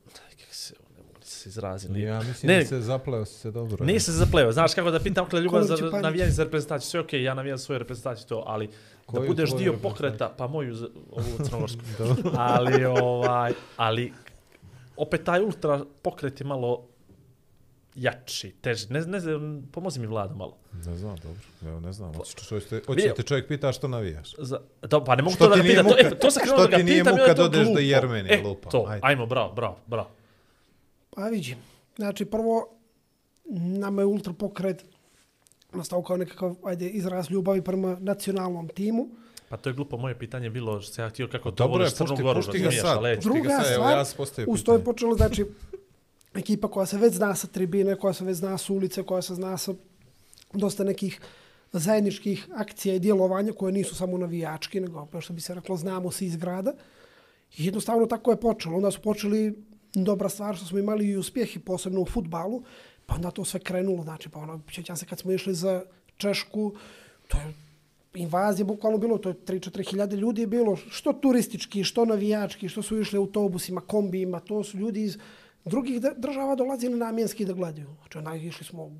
kako 0.07 0.53
se, 0.53 0.75
ne 0.97 1.03
mogu 1.03 1.19
da 1.19 1.25
se 1.25 1.49
izrazim. 1.49 1.97
Ja 1.97 2.19
mislim 2.19 2.49
Ne. 2.49 2.59
da 2.59 2.65
se 2.65 2.81
zapleo 2.81 3.25
si 3.25 3.35
se 3.35 3.51
dobro. 3.51 3.85
Nije 3.85 4.01
se 4.01 4.13
zapleo. 4.13 4.53
Znaš 4.53 4.75
kako 4.75 4.91
da 4.91 5.01
pitam 5.01 5.25
kada 5.27 5.41
ljubav 5.41 5.63
za 5.63 5.77
panić. 5.77 6.03
navijanje 6.03 6.31
za 6.33 6.45
reprezentaciju. 6.45 6.89
Sve 6.89 7.01
okej, 7.01 7.23
ja 7.23 7.35
navijam 7.35 7.59
svoju 7.59 7.79
reprezentaciju 7.79 8.27
to, 8.29 8.45
ali 8.47 8.67
da 8.67 8.73
Koju 9.09 9.27
budeš 9.27 9.51
tvoju 9.51 9.63
dio 9.63 9.79
pokreta, 9.81 10.35
pa 10.37 10.47
moju 10.47 10.75
za- 10.75 10.89
ovu 11.11 11.25
crnogorsku. 11.47 11.81
ali 12.35 12.85
ovaj, 12.85 13.53
ali 13.77 14.13
opet 14.97 15.25
taj 15.25 15.43
ultra 15.43 15.85
pokret 16.03 16.41
je 16.41 16.47
malo 16.47 16.87
jači, 17.99 18.51
teži. 18.61 18.87
Ne, 18.93 19.01
ne 19.01 19.21
znam, 19.21 19.69
pomozi 19.73 20.01
mi 20.01 20.07
vlada 20.07 20.35
malo. 20.35 20.57
Ne 20.73 20.97
znam, 20.97 21.17
dobro. 21.17 21.41
Evo, 21.67 21.81
ne 21.81 21.93
znam. 21.93 22.13
Što 22.27 22.55
Vidio. 22.55 22.81
hoćeš 22.87 23.05
da 23.05 23.15
te 23.15 23.23
čovjek 23.23 23.49
pita 23.49 23.73
što 23.73 23.89
navijaš? 23.89 24.35
Za, 24.39 24.61
da, 24.83 25.05
pa 25.05 25.17
ne 25.17 25.23
mogu 25.23 25.35
Što 25.37 25.45
to 25.45 25.51
da 25.51 25.55
ti 25.55 25.61
ga 25.61 25.63
nije 25.63 25.77
pitam. 25.77 25.87
To, 25.87 25.97
muka- 25.97 26.17
e, 26.17 26.19
to 26.19 26.31
sam 26.31 26.43
krenuo 26.43 26.59
što 26.59 26.67
da 26.67 26.71
ga 26.71 26.77
ti 26.77 26.85
nije 26.85 27.01
pitam 27.01 27.15
i 27.15 27.19
muka 27.19 27.31
je 27.31 27.35
to 27.37 27.43
da 27.43 27.49
odeš 27.49 27.59
do 27.59 27.65
glupo. 27.65 27.81
Jermenije, 27.81 28.39
e, 28.39 28.43
lupa. 28.43 28.71
To, 28.71 28.85
Ajde. 28.89 29.01
ajmo, 29.05 29.27
bravo, 29.27 29.53
bravo, 29.53 29.77
bravo. 29.87 30.09
Pa 31.11 31.23
vidi, 31.29 31.57
znači 31.97 32.25
prvo, 32.25 32.69
nama 33.51 34.03
je 34.03 34.07
ultra 34.07 34.33
pokret 34.33 34.85
nastao 35.73 36.03
kao 36.03 36.17
nekakav 36.17 36.55
ajde, 36.65 36.89
izraz 36.89 37.31
ljubavi 37.31 37.63
prema 37.63 37.97
nacionalnom 38.01 38.69
timu. 38.69 39.09
Pa 39.49 39.57
to 39.57 39.69
je 39.69 39.73
glupo 39.73 39.97
moje 39.97 40.19
pitanje 40.19 40.51
bilo 40.51 40.81
što 40.81 40.93
se 40.93 41.03
ja 41.03 41.09
htio 41.09 41.29
kako 41.29 41.51
to 41.51 41.65
Dobro 41.65 41.75
je, 41.75 41.79
voliš 41.79 41.95
Crnu 41.95 42.17
Goru, 42.17 42.41
razumiješ, 42.47 42.81
ali 42.85 43.11
ej, 43.11 43.17
pušti 43.17 43.29
ga 43.29 43.35
Druga 43.35 43.49
sad, 43.49 43.73
evo, 43.73 44.05
stvar, 44.15 44.39
ja 44.39 44.45
uz 44.53 44.65
to 44.65 44.73
je 44.73 44.85
počelo, 44.85 45.15
znači, 45.15 45.45
ekipa 46.39 46.69
koja 46.69 46.87
se 46.87 46.99
već 46.99 47.15
zna 47.15 47.35
sa 47.35 47.47
tribine, 47.47 47.97
koja 47.97 48.13
se 48.13 48.25
već 48.25 48.37
zna 48.37 48.59
sa 48.59 48.73
ulice, 48.73 49.03
koja 49.03 49.23
se 49.23 49.35
zna 49.35 49.57
sa 49.59 49.75
dosta 50.53 50.85
nekih 50.85 51.21
zajedničkih 51.73 52.49
akcija 52.55 52.95
i 52.95 52.99
djelovanja 52.99 53.53
koje 53.53 53.73
nisu 53.73 53.95
samo 53.95 54.19
navijački, 54.19 54.81
nego, 54.81 55.01
opet 55.01 55.23
što 55.23 55.33
bi 55.33 55.41
se 55.41 55.55
reklo, 55.55 55.77
znamo 55.77 56.11
se 56.11 56.27
iz 56.27 56.37
grada. 56.37 56.73
I 57.57 57.65
jednostavno 57.67 58.07
tako 58.07 58.31
je 58.31 58.41
počelo. 58.41 58.77
Onda 58.77 58.91
su 58.91 59.01
počeli 59.01 59.65
dobra 59.95 60.29
stvar 60.29 60.57
što 60.57 60.67
smo 60.67 60.79
imali 60.79 61.07
i 61.07 61.17
uspjehi, 61.17 61.59
posebno 61.59 62.01
u 62.01 62.07
futbalu, 62.07 62.63
pa 63.07 63.15
onda 63.15 63.31
to 63.31 63.45
sve 63.45 63.61
krenulo. 63.61 64.03
Znači, 64.03 64.29
pa 64.29 64.41
ono, 64.41 64.61
sjećam 64.73 64.97
se 64.97 65.07
kad 65.07 65.19
smo 65.19 65.33
išli 65.33 65.55
za 65.55 65.83
Češku, 66.17 66.75
to 67.29 67.39
je 67.39 67.55
invazija 68.15 68.67
bukvalno 68.67 68.99
bilo, 68.99 69.19
to 69.19 69.29
je 69.29 69.35
3-4 69.35 69.91
hiljade 69.91 70.17
ljudi 70.17 70.41
je 70.41 70.47
bilo, 70.47 70.77
što 70.77 71.13
turistički, 71.13 71.85
što 71.85 72.05
navijački, 72.05 72.69
što 72.69 72.83
su 72.83 73.01
išli 73.01 73.19
autobusima, 73.19 73.81
kombijima, 73.81 74.41
to 74.41 74.65
su 74.65 74.79
ljudi 74.79 75.03
iz 75.03 75.19
drugih 75.69 76.01
država 76.17 76.55
dolazili 76.55 76.99
namjenski 76.99 77.45
da 77.45 77.53
gledaju. 77.53 77.95
Znači, 78.01 78.19
onaj 78.19 78.39
išli 78.39 78.65
smo 78.65 78.91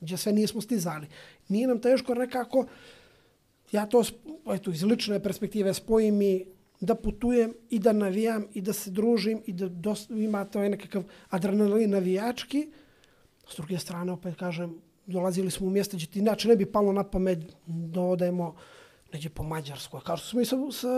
gdje 0.00 0.16
sve 0.16 0.32
nismo 0.32 0.60
stizali. 0.60 1.06
Nije 1.48 1.66
nam 1.66 1.80
teško 1.80 2.14
nekako, 2.14 2.66
ja 3.72 3.86
to 3.86 4.02
eto, 4.54 4.70
iz 4.70 4.82
lične 4.82 5.22
perspektive 5.22 5.74
spojim 5.74 6.22
i 6.22 6.44
da 6.80 6.94
putujem 6.94 7.54
i 7.70 7.78
da 7.78 7.92
navijam 7.92 8.46
i 8.54 8.60
da 8.60 8.72
se 8.72 8.90
družim 8.90 9.42
i 9.46 9.52
da 9.52 9.68
dost, 9.68 10.10
ima 10.10 10.44
to 10.44 10.62
je 10.62 10.70
nekakav 10.70 11.04
adrenalin 11.30 11.90
navijački. 11.90 12.68
S 13.48 13.56
druge 13.56 13.78
strane, 13.78 14.12
opet 14.12 14.36
kažem, 14.36 14.78
dolazili 15.06 15.50
smo 15.50 15.66
u 15.66 15.70
mjesta 15.70 15.96
gdje 15.96 16.06
ti 16.06 16.18
inače 16.18 16.48
ne 16.48 16.56
bi 16.56 16.66
palo 16.66 16.92
na 16.92 17.04
pamet 17.04 17.38
da 17.66 18.00
odajemo 18.00 18.54
neđe 19.12 19.28
po 19.28 19.42
Mađarskoj. 19.42 20.00
Kao 20.04 20.16
što 20.16 20.28
smo 20.28 20.40
i 20.40 20.44
sa, 20.44 20.56
sa, 20.72 20.88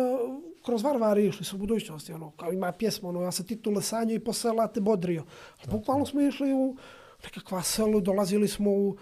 kroz 0.67 0.83
Varvari 0.83 1.27
išli 1.27 1.45
sa 1.45 1.57
budućnosti. 1.57 2.13
Ono, 2.13 2.31
kao 2.31 2.53
ima 2.53 2.73
pjesma, 2.73 3.09
ono, 3.09 3.23
ja 3.23 3.33
sam 3.33 3.47
titule 3.47 3.83
sanju 3.83 4.15
i 4.15 4.19
po 4.19 4.33
te 4.75 4.81
bodrio. 4.81 5.25
Ali 5.63 5.79
bukvalno 5.79 6.07
smo 6.07 6.21
išli 6.21 6.55
u 6.55 6.77
nekakva 7.25 7.63
selu, 7.63 8.01
dolazili 8.01 8.49
smo 8.49 8.71
u 8.71 8.97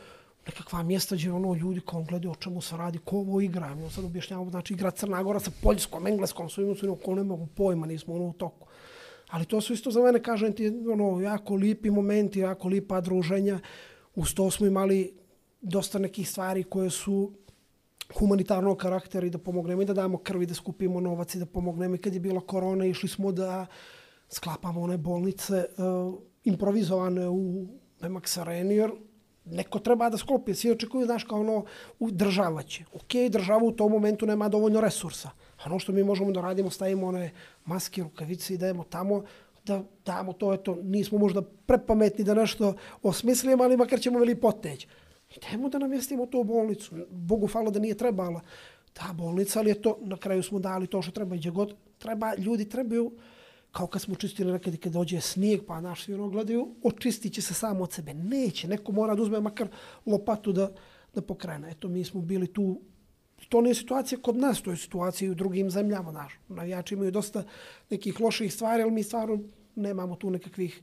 nekakva 0.46 0.82
mjesta 0.82 1.14
gdje 1.14 1.32
ono 1.32 1.54
ljudi 1.54 1.80
kao 1.80 2.02
gledaju 2.02 2.32
o 2.32 2.34
čemu 2.34 2.60
se 2.60 2.76
radi, 2.76 2.98
ko 2.98 3.16
ovo 3.16 3.40
igra. 3.40 3.74
Mi 3.74 3.82
ono, 3.82 3.90
sad 3.90 4.04
objašnjavamo, 4.04 4.50
znači 4.50 4.74
igra 4.74 4.90
Crna 4.90 5.22
Gora 5.22 5.40
sa 5.40 5.50
Poljskom, 5.62 6.06
Engleskom, 6.06 6.48
su 6.48 6.62
imali 6.62 6.76
su 6.78 6.98
ko 7.04 7.14
mogu 7.14 7.46
pojma, 7.46 7.86
nismo 7.86 8.14
ono 8.14 8.24
u 8.24 8.32
toku. 8.32 8.66
Ali 9.30 9.44
to 9.44 9.60
su 9.60 9.72
isto 9.72 9.90
za 9.90 10.00
mene, 10.00 10.22
kažem 10.22 10.52
ti, 10.52 10.68
ono, 10.92 11.20
jako 11.20 11.54
lipi 11.54 11.90
momenti, 11.90 12.40
jako 12.40 12.68
lipa 12.68 13.00
druženja. 13.00 13.60
Uz 14.14 14.34
to 14.34 14.50
smo 14.50 14.66
imali 14.66 15.14
dosta 15.60 15.98
nekih 15.98 16.30
stvari 16.30 16.62
koje 16.62 16.90
su 16.90 17.32
humanitarnog 18.18 18.78
karaktera 18.78 19.26
i 19.26 19.30
da 19.30 19.38
pomognemo 19.38 19.82
i 19.82 19.84
da 19.84 19.94
damo 19.94 20.18
krvi, 20.18 20.46
da 20.46 20.54
skupimo 20.54 21.00
novac 21.00 21.34
i 21.34 21.38
da 21.38 21.46
pomognemo. 21.46 21.94
I 21.94 21.98
kad 21.98 22.14
je 22.14 22.20
bila 22.20 22.40
korona, 22.40 22.86
išli 22.86 23.08
smo 23.08 23.32
da 23.32 23.66
sklapamo 24.28 24.82
one 24.82 24.98
bolnice 24.98 25.64
uh, 25.64 26.14
improvizovane 26.44 27.28
u 27.28 27.66
Memax 28.00 28.40
Areni, 28.40 28.74
jer 28.74 28.90
neko 29.44 29.78
treba 29.78 30.10
da 30.10 30.18
sklopi. 30.18 30.54
Svi 30.54 30.70
očekuju, 30.70 31.06
znaš, 31.06 31.24
kao 31.24 31.40
ono, 31.40 31.64
u 31.98 32.10
država 32.10 32.62
će. 32.62 32.84
Ok, 32.92 33.30
država 33.30 33.64
u 33.64 33.72
tom 33.72 33.92
momentu 33.92 34.26
nema 34.26 34.48
dovoljno 34.48 34.80
resursa. 34.80 35.30
A 35.56 35.62
ono 35.66 35.78
što 35.78 35.92
mi 35.92 36.04
možemo 36.04 36.32
da 36.32 36.40
radimo, 36.40 36.70
stavimo 36.70 37.06
one 37.06 37.30
maske, 37.64 38.02
rukavice 38.02 38.54
i 38.54 38.58
dajemo 38.58 38.84
tamo, 38.84 39.24
da 39.64 39.82
damo 40.04 40.32
to, 40.32 40.52
eto, 40.54 40.78
nismo 40.82 41.18
možda 41.18 41.42
prepametni 41.42 42.24
da 42.24 42.34
nešto 42.34 42.74
osmislimo, 43.02 43.64
ali 43.64 43.76
makar 43.76 44.00
ćemo 44.00 44.18
veli 44.18 44.34
poteći 44.34 44.88
idemo 45.36 45.68
da 45.68 45.78
namjestimo 45.78 46.26
to 46.26 46.40
u 46.40 46.44
bolnicu. 46.44 46.96
Bogu 47.10 47.46
hvala 47.46 47.70
da 47.70 47.78
nije 47.78 47.94
trebala 47.94 48.40
ta 48.92 49.12
bolnica, 49.12 49.58
ali 49.58 49.70
je 49.70 49.82
to, 49.82 49.98
na 50.00 50.16
kraju 50.16 50.42
smo 50.42 50.58
dali 50.58 50.86
to 50.86 51.02
što 51.02 51.12
treba. 51.12 51.36
Gdje 51.36 51.50
god 51.50 51.74
treba, 51.98 52.34
ljudi 52.38 52.68
trebaju, 52.68 53.12
kao 53.72 53.86
kad 53.86 54.02
smo 54.02 54.14
čistili 54.14 54.52
nekad 54.52 54.76
kad 54.76 54.92
dođe 54.92 55.20
snijeg, 55.20 55.60
pa 55.66 55.80
naš 55.80 56.04
svi 56.04 56.14
ono 56.14 56.28
gledaju, 56.28 56.74
očistit 56.82 57.32
će 57.32 57.42
se 57.42 57.54
samo 57.54 57.84
od 57.84 57.92
sebe. 57.92 58.14
Neće, 58.14 58.68
neko 58.68 58.92
mora 58.92 59.14
da 59.14 59.22
uzme 59.22 59.40
makar 59.40 59.68
lopatu 60.06 60.52
da, 60.52 60.72
da 61.14 61.22
pokrene. 61.22 61.70
Eto, 61.70 61.88
mi 61.88 62.04
smo 62.04 62.20
bili 62.20 62.46
tu 62.46 62.80
to 63.48 63.60
nije 63.60 63.74
situacija 63.74 64.18
kod 64.22 64.36
nas, 64.36 64.62
to 64.62 64.70
je 64.70 64.76
situacija 64.76 65.28
i 65.28 65.30
u 65.30 65.34
drugim 65.34 65.70
zemljama. 65.70 66.12
Naš. 66.12 66.38
Navijači 66.48 66.94
imaju 66.94 67.10
dosta 67.10 67.44
nekih 67.90 68.20
loših 68.20 68.54
stvari, 68.54 68.82
ali 68.82 68.92
mi 68.92 69.02
stvarno 69.02 69.38
nemamo 69.74 70.16
tu 70.16 70.30
nekakvih 70.30 70.82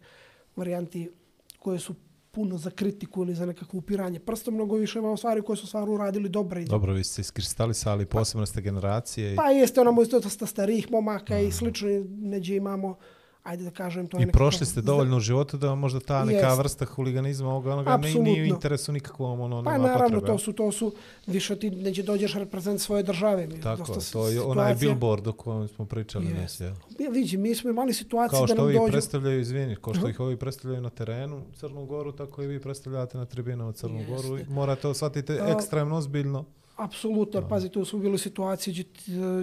varijanti 0.55 1.11
koje 1.59 1.79
su 1.79 1.95
puno 2.31 2.57
za 2.57 2.69
kritiku 2.71 3.23
ili 3.23 3.35
za 3.35 3.45
nekakvo 3.45 3.77
upiranje 3.77 4.19
prstom, 4.19 4.53
mnogo 4.53 4.75
više 4.75 4.99
imamo 4.99 5.17
stvari 5.17 5.41
koje 5.41 5.57
su 5.57 5.67
stvarno 5.67 5.93
uradili 5.93 6.29
dobre. 6.29 6.61
i 6.61 6.65
Dobro, 6.65 6.93
vi 6.93 7.03
ste 7.03 7.21
iskristalisali 7.21 8.05
posebno 8.05 8.45
ste 8.45 8.61
generacije. 8.61 9.33
i- 9.33 9.35
Pa 9.35 9.45
jeste 9.45 9.81
ono 9.81 10.01
isto 10.01 10.19
dosta 10.19 10.45
starijih 10.45 10.91
momaka 10.91 11.39
i 11.39 11.51
slično, 11.51 11.87
neđe 12.09 12.55
imamo, 12.55 12.97
ajde 13.43 13.63
da 13.63 13.71
kažem, 13.71 14.07
to 14.07 14.17
je 14.17 14.19
I 14.19 14.25
nekako- 14.25 14.37
prošli 14.37 14.65
ste 14.65 14.81
dovoljno 14.81 15.17
u 15.17 15.21
životu 15.21 15.57
da 15.57 15.67
vam 15.67 15.79
možda 15.79 15.99
ta 16.01 16.25
neka 16.25 16.39
Jest. 16.39 16.57
vrsta 16.57 16.85
huliganizma 16.85 17.49
ovoga 17.49 17.73
onoga 17.73 17.97
ne, 17.97 18.13
nije 18.13 18.43
u 18.43 18.47
interesu 18.47 18.91
nikakvom, 18.91 19.39
ono, 19.41 19.63
Pa 19.63 19.71
naravno, 19.71 19.97
potrebe. 20.09 20.25
to 20.27 20.37
su, 20.37 20.53
to 20.53 20.71
su, 20.71 20.93
više 21.27 21.55
ti 21.55 21.69
neđe 21.71 22.03
dođeš 22.03 22.33
reprezent 22.33 22.81
svoje 22.81 23.03
države. 23.03 23.47
Mi 23.47 23.61
Tako, 23.61 23.83
dosta 23.85 24.13
to 24.13 24.27
je 24.27 24.41
onaj 24.41 24.53
situacija- 24.65 24.79
billboard 24.81 25.27
o 25.27 25.33
kojem 25.33 25.67
smo 25.67 25.85
pričali. 25.85 26.25
Yes. 26.27 26.63
Ja, 26.99 27.09
vidi, 27.09 27.37
mi 27.37 27.55
smo 27.55 27.69
imali 27.69 27.93
situaciju 27.93 28.31
Kao 28.31 28.41
da 28.41 28.47
što 28.47 28.55
nam 28.55 28.65
ovi 28.65 28.73
dođu... 28.75 28.91
predstavljaju, 28.91 29.39
izvini, 29.41 29.75
kao 29.75 29.93
što 29.93 30.07
ih 30.07 30.19
ovi 30.19 30.37
predstavljaju 30.37 30.81
na 30.81 30.89
terenu 30.91 31.41
Crnu 31.53 31.85
Goru, 31.85 32.11
tako 32.11 32.43
i 32.43 32.47
vi 32.47 32.59
predstavljate 32.59 33.17
na 33.17 33.25
tribinama 33.25 33.71
Crnu 33.71 33.99
Jeste. 33.99 34.13
Goru. 34.13 34.39
Morate 34.49 34.81
to 34.81 34.93
shvatiti 34.93 35.33
A- 35.33 35.49
ekstremno 35.49 35.95
ozbiljno. 35.95 36.45
Apsolutno, 36.83 37.39
jer 37.39 37.49
pazi, 37.49 37.69
tu 37.69 37.85
su 37.85 37.97
bili 37.99 38.17
situacije 38.17 38.73
gdje, 38.73 38.85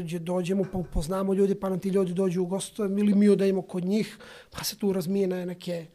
gdje 0.02 0.19
dođemo, 0.19 0.65
pa 0.73 0.78
upoznamo 0.78 1.35
ljudi, 1.35 1.55
pa 1.55 1.69
nam 1.69 1.78
ti 1.78 1.89
ljudi 1.89 2.15
dođu 2.15 2.43
u 2.43 2.47
gostu, 2.47 2.85
ili 2.85 3.15
mi 3.15 3.28
odajemo 3.28 3.62
kod 3.62 3.85
njih, 3.85 4.19
pa 4.51 4.65
se 4.65 4.77
tu 4.77 4.93
razmijene 4.93 5.47
neke 5.47 5.86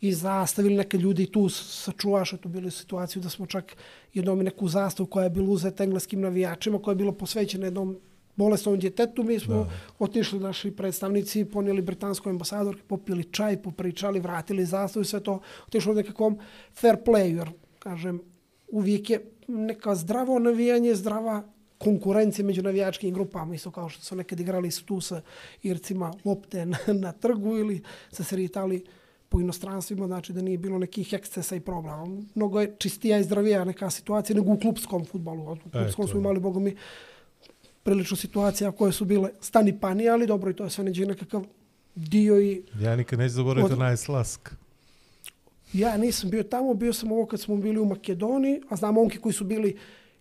i 0.00 0.12
zastavili 0.12 0.74
neke 0.74 0.98
ljudi 0.98 1.22
i 1.22 1.32
tu 1.32 1.48
sačuvaš, 1.48 2.30
tu 2.40 2.48
bili 2.48 2.70
situaciju 2.70 3.22
da 3.22 3.28
smo 3.28 3.46
čak 3.46 3.76
jednom 4.14 4.38
neku 4.38 4.68
zastavu 4.68 5.06
koja 5.06 5.24
je 5.24 5.30
bila 5.30 5.50
uzeta 5.50 5.84
engleskim 5.84 6.20
navijačima, 6.20 6.78
koja 6.82 6.92
je 6.92 6.96
bila 6.96 7.12
posvećena 7.12 7.66
jednom 7.66 7.96
bolestnom 8.36 8.78
djetetu, 8.78 9.22
mi 9.22 9.38
smo 9.38 9.54
da. 9.54 9.70
otišli 9.98 10.40
naši 10.40 10.70
predstavnici, 10.70 11.44
ponijeli 11.44 11.82
britanskoj 11.82 12.30
ambasadorki, 12.30 12.82
popili 12.82 13.24
čaj, 13.24 13.62
popričali, 13.62 14.20
vratili 14.20 14.64
zastavu 14.64 15.02
i 15.02 15.06
sve 15.06 15.20
to, 15.20 15.40
otišlo 15.66 15.92
u 15.92 15.96
nekakvom 15.96 16.38
fair 16.74 16.96
play, 17.06 17.36
jer, 17.36 17.50
kažem, 17.78 18.20
uvijek 18.68 19.10
je 19.10 19.20
neka 19.52 19.94
zdravo 19.94 20.38
navijanje, 20.38 20.94
zdrava 20.94 21.42
konkurencija 21.78 22.44
među 22.46 22.62
navijačkim 22.62 23.14
grupama, 23.14 23.54
isto 23.54 23.70
kao 23.70 23.88
što 23.88 24.02
su 24.02 24.16
nekad 24.16 24.40
igrali 24.40 24.70
su 24.70 24.84
tu 24.84 25.00
sa 25.00 25.22
Ircima 25.62 26.12
lopte 26.24 26.66
na, 26.66 26.78
na 26.86 27.12
trgu 27.12 27.56
ili 27.56 27.82
se 28.12 28.24
sretali 28.24 28.84
po 29.28 29.40
inostranstvima, 29.40 30.06
znači 30.06 30.32
da 30.32 30.42
nije 30.42 30.58
bilo 30.58 30.78
nekih 30.78 31.12
ekscesa 31.12 31.56
i 31.56 31.60
problema. 31.60 32.22
Mnogo 32.34 32.60
je 32.60 32.74
čistija 32.78 33.18
i 33.18 33.24
zdravija 33.24 33.64
neka 33.64 33.90
situacija 33.90 34.36
nego 34.36 34.52
u 34.52 34.58
klubskom 34.58 35.04
futbalu. 35.04 35.52
U 35.52 35.56
klubskom 35.70 36.04
to 36.04 36.08
smo 36.08 36.18
je. 36.18 36.20
imali, 36.20 36.40
boga 36.40 36.60
mi, 36.60 36.76
prilično 37.82 38.16
situacija 38.16 38.72
koje 38.72 38.92
su 38.92 39.04
bile 39.04 39.30
stani 39.40 39.80
pani, 39.80 40.08
ali 40.08 40.26
dobro, 40.26 40.50
i 40.50 40.54
to 40.56 40.64
je 40.64 40.70
sve 40.70 40.84
neđe 40.84 41.06
nekakav 41.06 41.44
dio 41.94 42.40
i 42.40 42.62
Ja 42.80 42.96
nikad 42.96 43.18
neću 43.18 43.34
zaboraviti 43.34 43.72
Od- 43.72 43.78
onaj 43.78 43.96
slask. 43.96 44.50
Ja 45.72 45.96
nisam 45.96 46.30
bio 46.30 46.42
tamo, 46.42 46.74
bio 46.74 46.92
sam 46.92 47.12
ovo 47.12 47.26
kad 47.26 47.40
smo 47.40 47.56
bili 47.56 47.80
u 47.80 47.84
Makedoniji, 47.84 48.60
a 48.68 48.76
znam 48.76 48.94
momke 48.94 49.18
koji 49.18 49.32
su 49.32 49.44
bili 49.44 49.76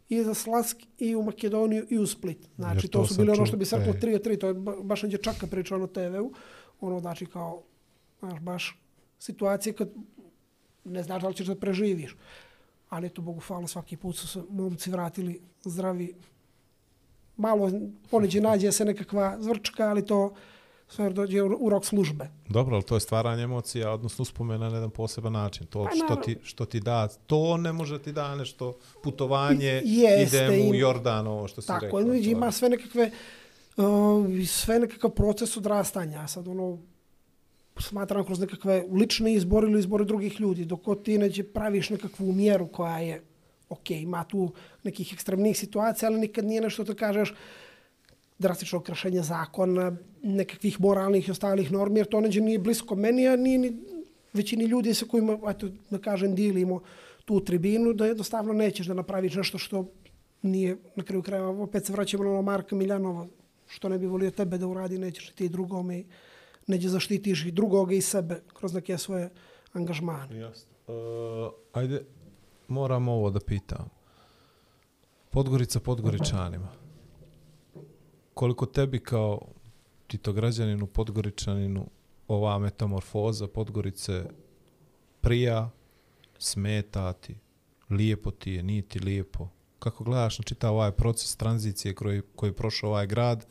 i 0.09 0.23
za 0.23 0.33
Slask 0.33 0.77
i 0.97 1.15
u 1.15 1.23
Makedoniju 1.23 1.85
i 1.89 1.97
u 1.97 2.07
Split. 2.07 2.47
Znači, 2.55 2.87
to, 2.87 2.99
to 2.99 3.07
su 3.07 3.15
bili 3.15 3.31
ono 3.31 3.45
što 3.45 3.57
bi 3.57 3.65
se 3.65 3.77
reklo 3.77 3.93
e. 3.93 3.99
3 3.99 4.15
od 4.15 4.25
3, 4.25 4.39
to 4.39 4.47
je 4.47 4.53
ba- 4.53 4.81
baš 4.83 5.03
neđe 5.03 5.17
čaka 5.17 5.47
pričao 5.47 5.77
na 5.77 5.87
TV-u. 5.87 6.33
Ono, 6.81 6.99
znači, 6.99 7.25
kao, 7.25 7.63
znaš, 8.19 8.39
baš 8.39 8.79
situacije 9.19 9.73
kad 9.73 9.89
ne 10.83 11.03
znaš 11.03 11.21
da 11.21 11.27
li 11.27 11.35
ćeš 11.35 11.47
da 11.47 11.55
preživiš. 11.55 12.15
Ali 12.89 13.07
eto, 13.07 13.21
Bogu 13.21 13.39
hvala, 13.39 13.67
svaki 13.67 13.97
put 13.97 14.15
su 14.15 14.27
se 14.27 14.41
momci 14.49 14.91
vratili 14.91 15.41
zdravi. 15.63 16.13
Malo 17.37 17.71
poneđe 18.09 18.41
nađe 18.41 18.71
se 18.71 18.85
nekakva 18.85 19.37
zvrčka, 19.39 19.89
ali 19.89 20.05
to 20.05 20.33
sve 20.91 21.09
dođe 21.09 21.41
u 21.41 21.57
u 21.59 21.69
rok 21.69 21.85
službe. 21.85 22.29
Dobro, 22.49 22.75
ali 22.75 22.83
to 22.83 22.95
je 22.95 22.99
stvaranje 22.99 23.43
emocija, 23.43 23.91
odnosno 23.91 24.21
uspomena 24.21 24.69
na 24.69 24.75
jedan 24.75 24.89
poseban 24.89 25.33
način. 25.33 25.67
To 25.67 25.83
Pa 25.83 25.91
što 25.95 26.15
ti, 26.15 26.37
što 26.43 26.65
ti 26.65 26.79
da, 26.79 27.07
to 27.07 27.57
ne 27.57 27.73
može 27.73 27.99
ti 27.99 28.11
da 28.11 28.35
nešto 28.35 28.73
putovanje, 29.03 29.81
Jeste, 29.85 30.37
idem 30.37 30.69
u 30.69 30.75
Jordan, 30.75 31.27
ovo 31.27 31.47
što 31.47 31.61
si 31.61 31.67
Tako, 31.67 31.85
rekao. 31.85 31.99
vidi, 32.01 32.27
je- 32.27 32.31
ima 32.31 32.51
sve 32.51 32.69
nekakve, 32.69 33.11
uh, 33.77 33.83
sve 34.47 34.79
nekakav 34.79 35.09
proces 35.11 35.57
odrastanja. 35.57 36.27
Sad 36.27 36.47
ono, 36.47 36.77
smatram 37.79 38.25
kroz 38.25 38.39
nekakve 38.39 38.85
lične 38.91 39.33
izbore 39.33 39.67
ili 39.67 39.79
izbore 39.79 40.05
drugih 40.05 40.39
ljudi, 40.39 40.65
dok 40.65 40.79
ti 41.03 41.17
neđe 41.17 41.43
praviš 41.43 41.89
nekakvu 41.89 42.31
mjeru 42.31 42.67
koja 42.67 42.99
je, 42.99 43.21
ok, 43.69 43.91
ima 43.91 44.23
tu 44.23 44.51
nekih 44.83 45.13
ekstremnih 45.13 45.57
situacija, 45.57 46.09
ali 46.09 46.19
nikad 46.19 46.45
nije 46.45 46.61
nešto 46.61 46.83
da 46.83 46.93
kažeš 46.93 47.33
drastično 48.41 48.79
krašenja 48.79 49.21
zakona, 49.23 49.91
nekakvih 50.23 50.81
moralnih 50.81 51.27
i 51.27 51.31
ostalih 51.31 51.71
normi, 51.71 51.99
jer 51.99 52.07
to 52.07 52.21
neđe 52.21 52.41
nije 52.41 52.59
blisko 52.59 52.95
meni, 52.95 53.27
a 53.27 53.35
nije 53.35 53.57
ni 53.57 53.71
većini 54.33 54.65
ljudi 54.65 54.93
sa 54.93 55.05
kojima, 55.05 55.37
eto, 55.49 55.69
da 55.89 55.97
kažem, 55.97 56.35
dilimo 56.35 56.81
tu 57.25 57.39
tribinu, 57.45 57.93
da 57.93 58.05
jednostavno 58.05 58.53
nećeš 58.53 58.87
da 58.87 58.93
napraviš 58.93 59.35
nešto 59.35 59.57
što 59.57 59.85
nije, 60.41 60.77
na 60.95 61.03
kraju 61.03 61.23
krajeva, 61.23 61.49
opet 61.63 61.85
se 61.85 61.93
vraćamo 61.93 62.23
na 62.23 62.29
ono 62.29 62.41
Marka 62.41 62.75
Miljanova, 62.75 63.27
što 63.67 63.89
ne 63.89 63.97
bi 63.97 64.07
volio 64.07 64.31
tebe 64.31 64.57
da 64.57 64.67
uradi, 64.67 64.97
nećeš 64.97 65.29
ti 65.29 65.49
drugome 65.49 65.99
i 65.99 66.05
neđe 66.67 66.89
zaštitiš 66.89 67.45
i 67.45 67.51
drugoga 67.51 67.93
i 67.93 68.01
sebe 68.01 68.41
kroz 68.53 68.73
neke 68.73 68.97
svoje 68.97 69.29
angažmane. 69.73 70.37
Jasno. 70.39 70.71
Uh, 70.87 71.53
ajde, 71.73 72.03
moram 72.67 73.07
ovo 73.07 73.29
da 73.29 73.39
pitam. 73.39 73.89
Podgorica 75.29 75.79
Podgoričanima. 75.79 76.80
Koliko 78.33 78.65
tebi 78.65 78.99
kao 78.99 79.41
titograđaninu, 80.07 80.87
Podgoričaninu, 80.87 81.87
ova 82.27 82.59
metamorfoza 82.59 83.47
Podgorice 83.47 84.23
prija, 85.21 85.69
smeta 86.39 87.13
ti, 87.13 87.35
lijepo 87.89 88.31
ti 88.31 88.51
je, 88.51 88.63
nije 88.63 88.81
ti 88.81 88.99
lijepo? 88.99 89.47
Kako 89.79 90.03
gledaš 90.03 90.39
na 90.39 90.43
čitav 90.43 90.73
ovaj 90.73 90.91
proces 90.91 91.35
tranzicije 91.35 91.95
koji, 91.95 92.21
koji 92.35 92.49
je 92.49 92.55
prošao 92.55 92.89
ovaj 92.89 93.07
grad, 93.07 93.45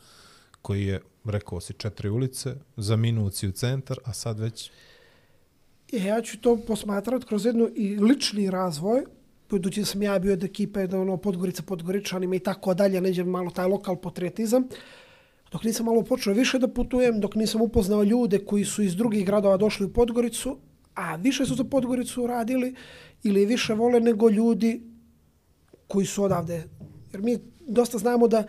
koji 0.61 0.85
je, 0.85 1.01
rekao 1.25 1.61
si, 1.61 1.73
četiri 1.73 2.09
ulice, 2.09 2.55
za 2.77 2.95
minut 2.95 3.35
si 3.35 3.47
u 3.47 3.51
centar, 3.51 3.97
a 4.03 4.13
sad 4.13 4.39
već 4.39 4.71
e, 5.93 5.97
ja 5.97 6.21
ću 6.21 6.41
to 6.41 6.57
posmatrati 6.67 7.25
kroz 7.25 7.45
jednu 7.45 7.69
i 7.75 7.97
lični 7.97 8.49
razvoj, 8.49 9.05
budući 9.51 9.81
da 9.81 9.85
sam 9.85 10.01
ja 10.01 10.19
bio 10.19 10.33
od 10.33 10.43
ekipe 10.43 10.87
da 10.87 10.99
ono 10.99 11.17
Podgorica 11.17 11.63
Podgoričanima 11.63 12.35
i 12.35 12.39
tako 12.39 12.73
dalje, 12.73 13.01
neđe 13.01 13.23
malo 13.23 13.51
taj 13.51 13.67
lokal 13.67 13.95
patriotizam. 13.95 14.67
Dok 15.51 15.63
nisam 15.63 15.85
malo 15.85 16.03
počeo 16.03 16.33
više 16.33 16.59
da 16.59 16.67
putujem, 16.67 17.19
dok 17.19 17.35
nisam 17.35 17.61
upoznao 17.61 18.03
ljude 18.03 18.39
koji 18.45 18.65
su 18.65 18.83
iz 18.83 18.95
drugih 18.95 19.25
gradova 19.25 19.57
došli 19.57 19.85
u 19.85 19.93
Podgoricu, 19.93 20.57
a 20.95 21.15
više 21.15 21.45
su 21.45 21.55
za 21.55 21.63
Podgoricu 21.63 22.27
radili 22.27 22.75
ili 23.23 23.45
više 23.45 23.73
vole 23.73 23.99
nego 23.99 24.29
ljudi 24.29 24.81
koji 25.87 26.05
su 26.05 26.23
odavde. 26.23 26.63
Jer 27.11 27.21
mi 27.21 27.37
dosta 27.67 27.97
znamo 27.97 28.27
da 28.27 28.43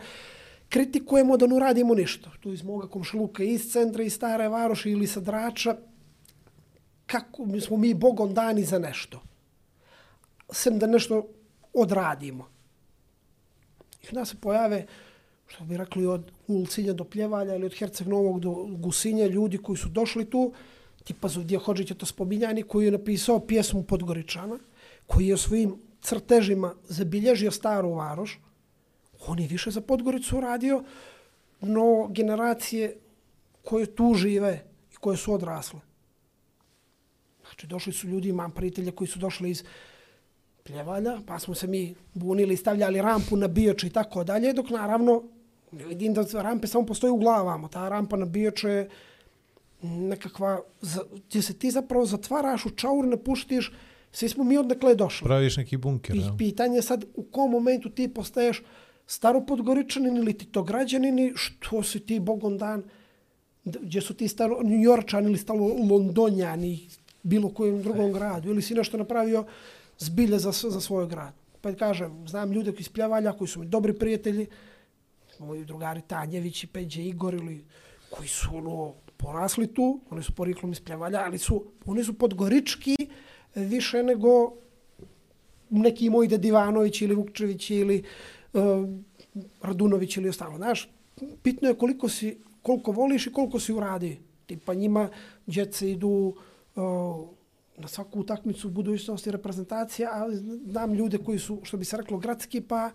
kritikujemo 0.68 1.36
da 1.36 1.46
ne 1.46 1.58
radimo 1.60 1.94
ništa. 1.94 2.30
Tu 2.40 2.52
iz 2.52 2.62
moga 2.62 2.88
komšluka, 2.88 3.42
iz 3.42 3.72
centra, 3.72 4.02
iz 4.02 4.14
stare 4.14 4.48
varoši 4.48 4.90
ili 4.90 5.06
sa 5.06 5.20
drača, 5.20 5.76
kako 7.06 7.46
mi 7.46 7.60
smo 7.60 7.76
mi 7.76 7.94
bogom 7.94 8.34
dani 8.34 8.64
za 8.64 8.78
nešto. 8.78 9.31
Sem 10.52 10.78
da 10.78 10.86
nešto 10.86 11.26
odradimo. 11.72 12.48
I 14.02 14.06
onda 14.08 14.24
se 14.24 14.36
pojave, 14.40 14.86
što 15.46 15.64
bi 15.64 15.76
rekli, 15.76 16.06
od 16.06 16.30
Ulcinja 16.46 16.92
do 16.92 17.04
Pljevalja 17.04 17.54
ili 17.54 17.66
od 17.66 17.78
Herceg 17.78 18.08
Novog 18.08 18.40
do 18.40 18.50
Gusinja, 18.68 19.26
ljudi 19.26 19.58
koji 19.58 19.76
su 19.76 19.88
došli 19.88 20.30
tu, 20.30 20.52
tipa 21.04 21.28
Zuvdija 21.28 21.60
Hođić 21.60 21.90
je 21.90 21.98
to 21.98 22.06
spominjani, 22.06 22.62
koji 22.62 22.84
je 22.84 22.92
napisao 22.92 23.40
pjesmu 23.46 23.82
Podgoričana, 23.82 24.58
koji 25.06 25.26
je 25.26 25.36
svojim 25.36 25.74
crtežima 26.02 26.74
zabilježio 26.88 27.50
staru 27.50 27.94
varoš, 27.94 28.40
on 29.26 29.38
je 29.38 29.48
više 29.48 29.70
za 29.70 29.80
Podgoricu 29.80 30.40
radio, 30.40 30.84
no 31.60 32.08
generacije 32.10 32.96
koje 33.62 33.86
tu 33.86 34.14
žive 34.14 34.64
i 34.92 34.96
koje 34.96 35.16
su 35.16 35.34
odrasle. 35.34 35.80
Znači, 37.42 37.66
došli 37.66 37.92
su 37.92 38.08
ljudi, 38.08 38.28
imam 38.28 38.50
prijatelja 38.50 38.92
koji 38.92 39.08
su 39.08 39.18
došli 39.18 39.50
iz 39.50 39.64
pljevalja, 40.64 41.18
pa 41.26 41.38
smo 41.38 41.54
se 41.54 41.66
mi 41.66 41.94
bunili, 42.14 42.56
stavljali 42.56 43.02
rampu 43.02 43.36
na 43.36 43.48
bioče 43.48 43.86
i 43.86 43.90
tako 43.90 44.24
dalje, 44.24 44.52
dok 44.52 44.70
naravno 44.70 45.22
vidim 45.72 46.14
da 46.14 46.42
rampe 46.42 46.66
samo 46.66 46.86
postoje 46.86 47.10
u 47.10 47.16
glavama. 47.16 47.68
Ta 47.68 47.88
rampa 47.88 48.16
na 48.16 48.26
bioče 48.26 48.68
je 48.68 48.88
nekakva, 49.82 50.60
gdje 51.28 51.42
se 51.42 51.54
ti 51.58 51.70
zapravo 51.70 52.06
zatvaraš 52.06 52.66
u 52.66 52.70
čaur, 52.70 53.04
ne 53.04 53.16
puštiš, 53.16 53.72
svi 54.12 54.28
smo 54.28 54.44
mi 54.44 54.58
odnekle 54.58 54.94
došli. 54.94 55.24
praviš 55.24 55.56
neki 55.56 55.76
bunker. 55.76 56.16
I 56.16 56.18
jel? 56.18 56.36
pitanje 56.38 56.76
je 56.76 56.82
sad 56.82 57.04
u 57.14 57.22
kom 57.22 57.50
momentu 57.50 57.90
ti 57.90 58.08
postaješ 58.08 58.62
staropodgoričanin 59.06 60.16
ili 60.16 60.38
ti 60.38 60.46
to 60.46 60.62
građanin 60.62 61.32
što 61.34 61.82
si 61.82 62.00
ti 62.00 62.20
bogom 62.20 62.58
dan, 62.58 62.82
gdje 63.64 64.00
su 64.00 64.14
ti 64.14 64.28
staro 64.28 64.60
Njorčan 64.62 65.24
ili 65.24 65.38
stalo 65.38 65.66
Londonjani, 65.90 66.88
bilo 67.22 67.48
kojem 67.48 67.82
drugom 67.82 68.12
gradu, 68.12 68.50
ili 68.50 68.62
si 68.62 68.74
nešto 68.74 68.96
napravio 68.96 69.44
zbilje 69.98 70.38
za, 70.38 70.52
za 70.52 70.80
svoj 70.80 71.06
grad. 71.06 71.34
Pa 71.60 71.74
kažem, 71.74 72.28
znam 72.28 72.52
ljude 72.52 72.72
koji 72.72 72.80
iz 72.80 72.88
Pljevalja, 72.88 73.32
koji 73.32 73.48
su 73.48 73.60
mi 73.60 73.66
dobri 73.66 73.92
prijatelji, 73.92 74.46
moji 75.38 75.64
drugari 75.64 76.00
Tanjević 76.06 76.64
i 76.64 76.66
Peđe 76.66 77.02
Igor, 77.02 77.34
ili 77.34 77.64
koji 78.10 78.28
su 78.28 78.56
ono, 78.56 78.94
porasli 79.16 79.66
tu, 79.74 80.00
oni 80.10 80.22
su 80.22 80.32
poriklom 80.34 80.72
iz 80.72 80.80
Pljevalja, 80.80 81.22
ali 81.24 81.38
su, 81.38 81.64
oni 81.86 82.04
su 82.04 82.18
podgorički 82.18 82.96
više 83.54 84.02
nego 84.02 84.52
neki 85.70 86.10
moji 86.10 86.28
Dedivanović 86.28 87.02
ili 87.02 87.14
Vukčević 87.14 87.70
ili 87.70 88.02
uh, 88.52 88.62
Radunović 89.62 90.16
ili 90.16 90.28
ostalo. 90.28 90.56
Znaš, 90.56 90.90
bitno 91.44 91.68
je 91.68 91.74
koliko 91.74 92.08
si, 92.08 92.38
koliko 92.62 92.92
voliš 92.92 93.26
i 93.26 93.32
koliko 93.32 93.60
si 93.60 93.72
uradi. 93.72 94.18
Tipa 94.46 94.74
njima 94.74 95.08
djece 95.46 95.90
idu 95.90 96.34
uh, 96.76 97.28
na 97.82 97.88
svaku 97.88 98.20
utakmicu 98.20 98.68
u 98.68 98.70
budućnosti 98.70 99.30
reprezentacija, 99.30 100.10
a 100.12 100.30
znam 100.66 100.94
ljude 100.94 101.18
koji 101.18 101.38
su, 101.38 101.60
što 101.62 101.76
bi 101.76 101.84
se 101.84 101.96
reklo, 101.96 102.18
gradski, 102.18 102.60
pa 102.60 102.90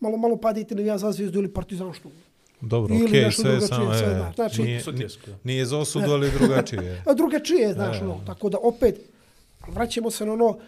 malo, 0.00 0.16
malo 0.16 0.36
padite 0.36 0.74
na 0.74 0.82
ja 0.82 0.98
za 0.98 1.12
zvijezdu 1.12 1.38
ili 1.38 1.52
partizan 1.52 1.92
što. 1.92 2.10
Dobro, 2.60 2.94
Ili 2.94 3.04
okej, 3.04 3.22
nešto 3.22 3.42
sve 3.42 3.50
drugačije, 3.50 3.68
samo, 3.68 3.94
sve 3.94 4.06
e, 4.06 4.14
znaš. 4.14 4.34
Znači- 4.34 4.62
nije, 4.62 4.82
nije 5.44 5.66
za 5.66 5.78
osudu, 5.78 6.10
ali 6.10 6.30
drugačije. 6.38 7.02
A 7.08 7.14
drugačije, 7.14 7.72
znaš, 7.72 8.00
E. 8.00 8.04
ono, 8.04 8.20
tako 8.26 8.48
da 8.48 8.58
opet, 8.62 9.00
vraćamo 9.68 10.10
se 10.10 10.26
na 10.26 10.32
ono, 10.32 10.58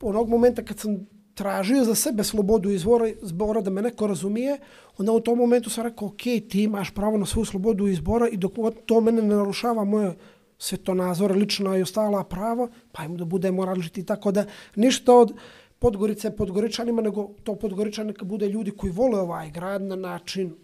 onog 0.00 0.28
momenta 0.28 0.62
kad 0.62 0.78
sam 0.78 1.06
tražio 1.34 1.84
za 1.84 1.94
sebe 1.94 2.24
slobodu 2.24 2.70
izbora, 2.70 3.08
izbora 3.08 3.60
da 3.60 3.70
me 3.70 3.82
neko 3.82 4.06
razumije, 4.06 4.58
onda 4.98 5.12
u 5.12 5.20
tom 5.20 5.38
momentu 5.38 5.70
sam 5.70 5.84
rekao, 5.84 6.08
ok, 6.08 6.22
ti 6.22 6.62
imaš 6.62 6.90
pravo 6.94 7.18
na 7.18 7.26
svoju 7.26 7.44
slobodu 7.44 7.86
izbora 7.88 8.28
i 8.28 8.36
dok 8.36 8.52
to 8.86 9.00
mene 9.00 9.22
ne 9.22 9.36
narušava 9.36 9.84
moje 9.84 10.14
svetonazor, 10.62 11.32
lična 11.36 11.76
i 11.76 11.82
ostala 11.82 12.24
prava, 12.24 12.68
pa 12.92 13.02
ajmo 13.02 13.16
da 13.16 13.24
budemo 13.24 13.64
različiti. 13.64 14.06
Tako 14.06 14.32
da 14.32 14.44
ništa 14.76 15.16
od 15.16 15.32
Podgorice 15.78 16.30
Podgoričanima, 16.36 17.02
nego 17.02 17.30
to 17.44 17.54
Podgoričan 17.54 18.06
neka 18.06 18.24
bude 18.24 18.48
ljudi 18.48 18.70
koji 18.70 18.92
vole 18.92 19.20
ovaj 19.20 19.50
grad 19.50 19.82
na 19.82 19.96
način 19.96 20.54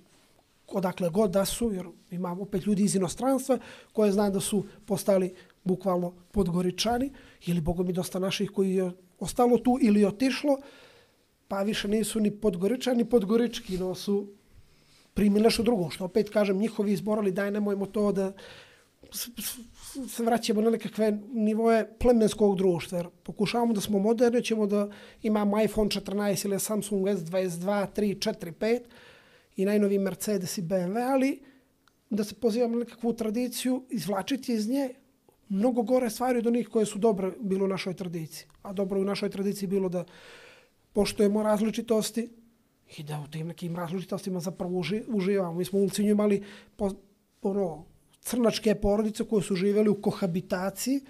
odakle 0.68 1.10
god 1.10 1.30
da 1.30 1.44
su, 1.44 1.72
jer 1.72 1.86
imamo 2.10 2.42
opet 2.42 2.66
ljudi 2.66 2.82
iz 2.82 2.94
inostranstva 2.96 3.58
koje 3.92 4.12
znam 4.12 4.32
da 4.32 4.40
su 4.40 4.64
postali 4.86 5.34
bukvalno 5.64 6.12
podgoričani, 6.32 7.10
ili 7.46 7.60
bogo 7.60 7.82
mi 7.82 7.92
dosta 7.92 8.18
naših 8.18 8.50
koji 8.50 8.74
je 8.74 8.92
ostalo 9.20 9.58
tu 9.58 9.78
ili 9.82 10.04
otišlo, 10.04 10.58
pa 11.48 11.62
više 11.62 11.88
nisu 11.88 12.20
ni 12.20 12.30
podgoričani, 12.30 12.96
ni 12.96 13.08
podgorički, 13.10 13.78
no 13.78 13.94
su 13.94 14.26
primili 15.14 15.44
nešto 15.44 15.62
drugo, 15.62 15.90
što 15.90 16.04
opet 16.04 16.30
kažem, 16.30 16.58
njihovi 16.58 16.92
izborali, 16.92 17.32
daj 17.32 17.50
nemojmo 17.50 17.86
to 17.86 18.12
da 18.12 18.32
se 20.08 20.22
vraćamo 20.22 20.60
na 20.60 20.70
nekakve 20.70 21.18
nivoje 21.32 21.98
plemenskog 21.98 22.56
društva. 22.56 22.98
Jer 22.98 23.08
pokušavamo 23.22 23.72
da 23.72 23.80
smo 23.80 23.98
moderni, 23.98 24.42
ćemo 24.44 24.66
da 24.66 24.90
imamo 25.22 25.62
iPhone 25.62 25.90
14 25.90 26.46
ili 26.46 26.60
Samsung 26.60 27.06
S22, 27.06 27.86
3, 27.96 28.30
4, 28.30 28.52
5 28.52 28.80
i 29.56 29.64
najnovi 29.64 29.98
Mercedes 29.98 30.58
i 30.58 30.62
BMW, 30.62 31.12
ali 31.12 31.40
da 32.10 32.24
se 32.24 32.34
pozivamo 32.34 32.74
na 32.74 32.84
nekakvu 32.84 33.12
tradiciju, 33.12 33.82
izvlačiti 33.90 34.52
iz 34.52 34.68
nje 34.68 34.88
mnogo 35.48 35.82
gore 35.82 36.10
stvari 36.10 36.38
od 36.38 36.46
onih 36.46 36.68
koje 36.68 36.86
su 36.86 36.98
dobre 36.98 37.32
bilo 37.40 37.64
u 37.64 37.68
našoj 37.68 37.94
tradiciji. 37.94 38.46
A 38.62 38.72
dobro 38.72 39.00
u 39.00 39.04
našoj 39.04 39.30
tradiciji 39.30 39.68
bilo 39.68 39.88
da 39.88 40.04
poštojemo 40.92 41.42
različitosti 41.42 42.28
i 42.98 43.02
da 43.02 43.20
u 43.20 43.30
tim 43.30 43.46
nekim 43.46 43.76
različitostima 43.76 44.40
zapravo 44.40 44.78
uži, 44.78 45.02
uživamo. 45.08 45.54
Mi 45.54 45.64
smo 45.64 45.78
u 45.78 45.82
Ulcinju 45.82 46.10
imali 46.10 46.42
po, 46.76 46.90
ono, 47.42 47.84
crnačke 48.28 48.74
porodice 48.74 49.24
koje 49.24 49.42
su 49.42 49.56
živjeli 49.56 49.88
u 49.88 50.02
kohabitaciji, 50.02 51.00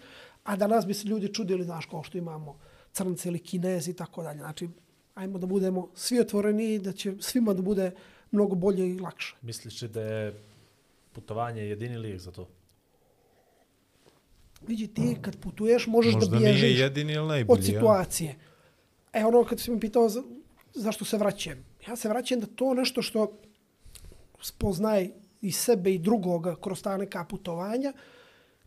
a 0.45 0.57
danas 0.57 0.87
bi 0.87 0.95
se 0.95 1.09
ljudi 1.09 1.35
čudili, 1.35 1.65
znaš, 1.65 1.87
kao 1.87 2.03
što 2.03 2.19
imamo 2.19 2.59
crnce 2.93 3.29
ili 3.29 3.39
kinezi 3.39 3.91
i 3.91 3.95
tako 3.95 4.23
dalje. 4.23 4.39
Znači, 4.39 4.69
ajmo 5.15 5.39
da 5.39 5.47
budemo 5.47 5.89
svi 5.95 6.21
otvoreni 6.21 6.79
da 6.79 6.93
će 6.93 7.15
svima 7.21 7.55
da 7.55 7.63
bude 7.63 7.91
mnogo 8.31 8.55
bolje 8.55 8.91
i 8.91 8.99
lakše. 9.01 9.37
Misliš 9.43 9.83
li 9.83 9.89
da 9.89 10.03
je 10.03 10.43
putovanje 11.13 11.63
jedini 11.63 11.97
lijek 11.97 12.21
za 12.21 12.31
to? 12.31 12.49
Vidi 14.67 14.87
ti, 14.87 15.17
kad 15.23 15.37
putuješ, 15.41 15.87
možeš 15.87 16.15
Možda 16.15 16.31
da 16.31 16.39
nije 16.39 16.53
bježiš 16.53 16.81
jedini 16.81 17.13
ili 17.13 17.29
najbolji. 17.29 17.59
od 17.59 17.65
situacije. 17.67 18.37
E, 19.13 19.25
ono, 19.25 19.45
kad 19.45 19.61
si 19.61 19.71
mi 19.71 19.81
pitao 19.81 20.09
za, 20.09 20.23
zašto 20.75 21.05
se 21.05 21.19
vraćam. 21.19 21.65
Ja 21.89 21.97
se 21.97 22.09
vraćam 22.09 22.41
da 22.41 22.47
to 22.47 22.75
nešto 22.75 23.03
što 23.03 23.39
spoznaj 24.43 25.11
i 25.41 25.53
sebe 25.53 25.95
i 25.95 25.99
drugoga 25.99 26.57
kroz 26.61 26.83
ta 26.83 26.97
neka 26.97 27.25
putovanja, 27.25 27.93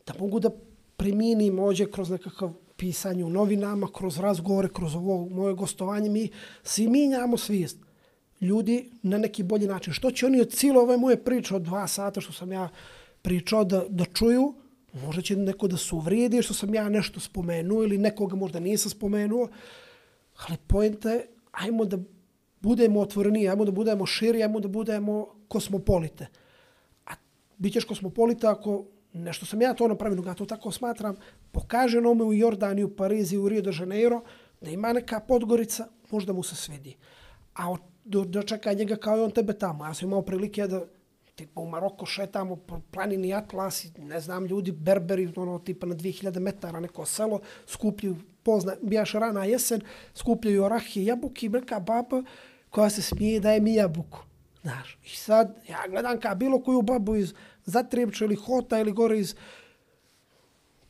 da 0.08 0.14
mogu 0.20 0.40
da 0.40 0.50
preminim 0.98 1.60
ođe 1.60 1.92
kroz 1.92 2.10
nekakav 2.10 2.54
pisanje 2.78 3.24
u 3.26 3.30
novinama, 3.30 3.88
kroz 3.94 4.18
razgovore, 4.18 4.70
kroz 4.74 4.96
ovo 4.96 5.30
moje 5.30 5.54
gostovanje, 5.54 6.10
mi 6.10 6.30
svi 6.64 6.88
minjamo 6.88 7.38
svijest 7.38 7.78
ljudi 8.42 8.92
na 9.02 9.18
neki 9.18 9.44
bolji 9.44 9.68
način. 9.68 9.94
Što 9.94 10.12
će 10.12 10.26
oni 10.26 10.42
od 10.42 10.52
cijelo 10.52 10.82
ove 10.82 10.98
moje 10.98 11.24
priče 11.24 11.56
od 11.56 11.62
dva 11.62 11.88
sata 11.88 12.22
što 12.22 12.34
sam 12.34 12.52
ja 12.52 12.70
pričao 13.22 13.64
da, 13.64 13.84
da 13.90 14.06
čuju, 14.06 14.54
možda 14.94 15.22
će 15.22 15.36
neko 15.36 15.68
da 15.68 15.78
se 15.78 15.96
uvrijedi 15.96 16.42
što 16.42 16.54
sam 16.54 16.74
ja 16.74 16.90
nešto 16.90 17.20
spomenuo 17.20 17.84
ili 17.84 17.98
nekoga 17.98 18.36
možda 18.36 18.60
nisam 18.60 18.90
spomenuo, 18.92 19.48
ali 20.48 20.58
pojenta 20.68 21.12
je, 21.12 21.28
ajmo 21.52 21.86
da 21.86 21.98
budemo 22.62 23.00
otvoreni, 23.00 23.50
ajmo 23.50 23.66
da 23.66 23.72
budemo 23.72 24.06
širi, 24.06 24.44
ajmo 24.44 24.60
da 24.60 24.68
budemo 24.68 25.28
kosmopolite. 25.48 26.28
A 27.62 27.64
bit 27.64 27.74
ćeš 27.74 27.86
kosmopolita 27.86 28.52
ako 28.52 28.86
nešto 29.14 29.46
sam 29.46 29.62
ja 29.62 29.74
to 29.74 29.88
napravio, 29.88 30.24
ja 30.26 30.34
to 30.34 30.46
tako 30.46 30.72
smatram, 30.72 31.16
pokaže 31.52 31.98
onome 31.98 32.24
u 32.24 32.34
Jordaniju, 32.34 32.96
Parizi, 32.96 33.38
u 33.38 33.50
Rio 33.50 33.62
de 33.62 33.72
Janeiro, 33.80 34.22
da 34.62 34.70
ima 34.70 34.94
neka 34.94 35.20
Podgorica, 35.20 35.88
možda 36.12 36.34
mu 36.34 36.44
se 36.44 36.56
svidi. 36.56 36.96
A 37.54 37.72
od, 37.72 37.80
do, 38.06 38.24
dočeka 38.26 38.74
njega 38.74 38.96
kao 38.96 39.18
i 39.18 39.22
on 39.22 39.32
tebe 39.32 39.54
tamo. 39.54 39.86
Ja 39.86 39.94
sam 39.94 40.08
imao 40.08 40.22
prilike 40.22 40.68
da 40.68 40.82
tipa 41.36 41.62
u 41.62 41.70
Maroko 41.70 42.06
šetamo 42.06 42.56
po 42.56 42.82
planini 42.92 43.34
Atlas, 43.34 43.86
i 43.86 43.92
ne 43.98 44.20
znam, 44.20 44.46
ljudi, 44.46 44.72
berberi, 44.72 45.30
ono, 45.36 45.60
tipa 45.60 45.86
na 45.86 45.96
2000 45.96 46.40
metara 46.40 46.80
neko 46.80 47.06
selo, 47.06 47.40
skupljaju, 47.68 48.16
pozna, 48.44 48.74
bijaš 48.82 49.12
rana 49.14 49.46
jesen, 49.46 49.82
skupljaju 50.16 50.64
orahe 50.64 51.02
i 51.02 51.06
jabuke 51.06 51.50
neka 51.50 51.80
baba 51.80 52.24
koja 52.70 52.90
se 52.90 53.02
smije 53.02 53.40
da 53.40 53.52
je 53.52 53.62
mi 53.62 53.76
jabuku. 53.76 54.20
Znaš, 54.62 54.98
i 55.06 55.16
sad 55.16 55.56
ja 55.70 55.88
gledam 55.90 56.20
ka 56.20 56.36
bilo 56.36 56.62
koju 56.62 56.82
babu 56.82 57.16
iz 57.16 57.34
Zatrijepča 57.66 58.26
ili 58.26 58.36
Hota 58.36 58.80
ili 58.80 58.92
gore 58.92 59.20
iz 59.20 59.36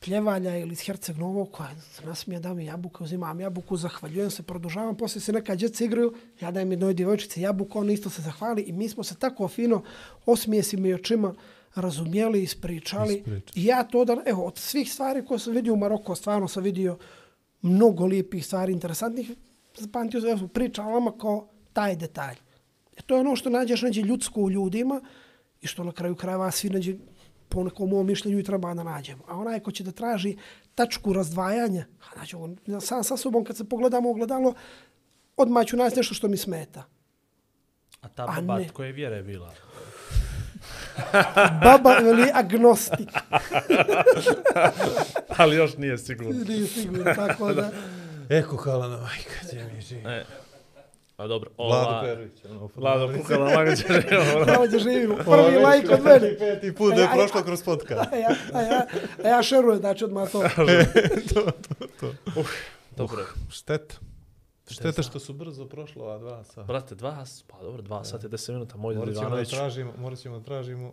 Pljevalja 0.04 0.56
ili 0.56 0.72
iz 0.72 0.80
Herceg 0.80 1.18
Novog, 1.18 1.50
koja 1.52 1.70
se 1.80 2.06
nasmije 2.06 2.40
da 2.40 2.54
mi 2.54 2.64
jabuke, 2.64 3.04
uzimam 3.04 3.40
jabuku, 3.40 3.76
zahvaljujem 3.76 4.30
se, 4.30 4.42
produžavam, 4.42 4.96
poslije 4.96 5.20
se 5.22 5.32
neka 5.32 5.54
djeca 5.54 5.84
igraju, 5.84 6.14
ja 6.40 6.50
dajem 6.50 6.70
jednoj 6.70 6.94
djevojčici 6.94 7.40
jabuku, 7.40 7.78
on 7.78 7.90
isto 7.90 8.10
se 8.10 8.22
zahvali 8.22 8.62
i 8.62 8.72
mi 8.72 8.88
smo 8.88 9.04
se 9.04 9.14
tako 9.14 9.48
fino 9.48 9.82
osmijesima 10.26 10.88
i 10.88 10.94
očima 10.94 11.34
razumijeli, 11.74 12.42
ispričali. 12.42 13.14
Ispričali. 13.14 13.42
I 13.54 13.64
ja 13.64 13.84
to 13.84 14.04
da, 14.04 14.22
evo, 14.26 14.44
od 14.44 14.58
svih 14.58 14.92
stvari 14.92 15.24
koje 15.26 15.38
sam 15.38 15.52
vidio 15.52 15.72
u 15.72 15.76
Maroko, 15.76 16.14
stvarno 16.14 16.48
sam 16.48 16.62
vidio 16.62 16.98
mnogo 17.62 18.06
lijepih 18.06 18.46
stvari, 18.46 18.72
interesantnih, 18.72 19.30
zapamtio 19.78 20.20
sam, 20.20 20.30
evo, 20.30 20.48
pričao 20.48 20.92
vama 20.92 21.12
kao 21.18 21.48
taj 21.72 21.96
detalj. 21.96 22.36
E, 22.96 23.02
to 23.06 23.14
je 23.14 23.20
ono 23.20 23.36
što 23.36 23.50
nađeš 23.50 23.82
neđe 23.82 24.02
ljudsko 24.02 24.40
u 24.40 24.50
ljudima 24.50 25.00
i 25.62 25.66
što 25.66 25.84
na 25.84 25.92
kraju 25.92 26.14
krajeva 26.16 26.50
svi 26.50 26.70
neđe 26.70 26.94
po 27.48 27.64
nekom 27.64 27.88
mom 27.90 28.06
mišljenju 28.06 28.38
i 28.38 28.42
treba 28.44 28.74
da 28.74 28.82
nađemo. 28.82 29.24
A 29.28 29.36
onaj 29.36 29.60
ko 29.60 29.70
će 29.70 29.84
da 29.84 29.92
traži 29.92 30.36
tačku 30.74 31.12
razdvajanja, 31.12 31.84
a 32.00 32.14
znači 32.14 32.36
on 32.36 32.56
sam 32.80 33.04
sa 33.04 33.16
sobom 33.16 33.44
kad 33.44 33.56
se 33.56 33.68
pogledamo 33.68 34.08
u 34.08 34.12
ogledalo, 34.12 34.54
odmah 35.36 35.66
ću 35.66 35.76
naći 35.76 35.96
nešto 35.96 36.14
što 36.14 36.28
mi 36.28 36.36
smeta. 36.36 36.84
A 38.00 38.08
ta 38.08 38.22
A 38.24 38.40
baba 38.40 38.58
ne. 38.58 38.68
koje 38.68 38.92
vjere 38.92 39.16
je 39.16 39.22
bila? 39.22 39.54
Baba 41.64 41.94
veli 41.98 42.30
agnostik. 42.34 43.08
Ali 45.38 45.56
još 45.56 45.76
nije 45.76 45.98
sigurno. 45.98 46.44
Nije 46.48 46.66
sigurno, 46.66 47.14
tako 47.14 47.52
da. 47.52 47.70
Eko 48.28 48.56
halana 48.56 48.96
majka, 48.96 49.46
gdje 49.48 49.70
mi 49.74 49.80
živi. 49.80 50.02
A 51.16 51.26
dobro, 51.26 51.50
Vlado 51.58 51.88
ova... 51.88 52.02
Perović. 52.02 52.44
Ono, 52.46 52.68
Vlado 52.76 53.12
Kukala 53.14 53.50
Magađe. 53.50 53.84
Ovdje 54.60 54.78
živimo. 54.80 55.16
Prvi 55.16 55.56
lajk 55.58 55.90
od 55.90 56.02
mene. 56.02 56.38
Peti 56.38 56.74
put 56.74 56.94
da 56.94 57.02
je 57.02 57.08
prošlo 57.12 57.42
kroz 57.42 57.62
podcast. 57.62 58.12
A 58.12 58.16
ja, 58.16 58.28
a 58.52 58.60
ja, 58.62 58.86
a 59.24 59.28
ja 59.28 59.42
šerujem, 59.42 59.78
znači 59.78 60.04
odmah 60.04 60.30
to. 60.30 60.42
Dobro. 62.92 63.24
Šteta. 63.50 63.94
Šteta 64.68 65.02
što 65.02 65.18
su 65.18 65.32
brzo 65.32 65.66
prošlo 65.66 66.04
ova 66.04 66.18
dva 66.18 66.44
sata. 66.44 66.62
Brate, 66.62 66.94
dva, 66.94 67.26
s- 67.26 67.42
pa 67.42 67.62
dobro, 67.62 67.82
dva 67.82 68.04
sata 68.04 68.26
i 68.26 68.30
deset 68.30 68.48
minuta, 68.48 68.76
moj 68.76 68.94
Morat 68.94 69.08
ćemo 69.08 69.20
da 69.20 69.26
Ivanović. 69.26 69.50
tražimo, 69.50 69.92
morat 69.98 70.18
ćemo 70.18 70.38
da 70.38 70.44
tražimo 70.44 70.92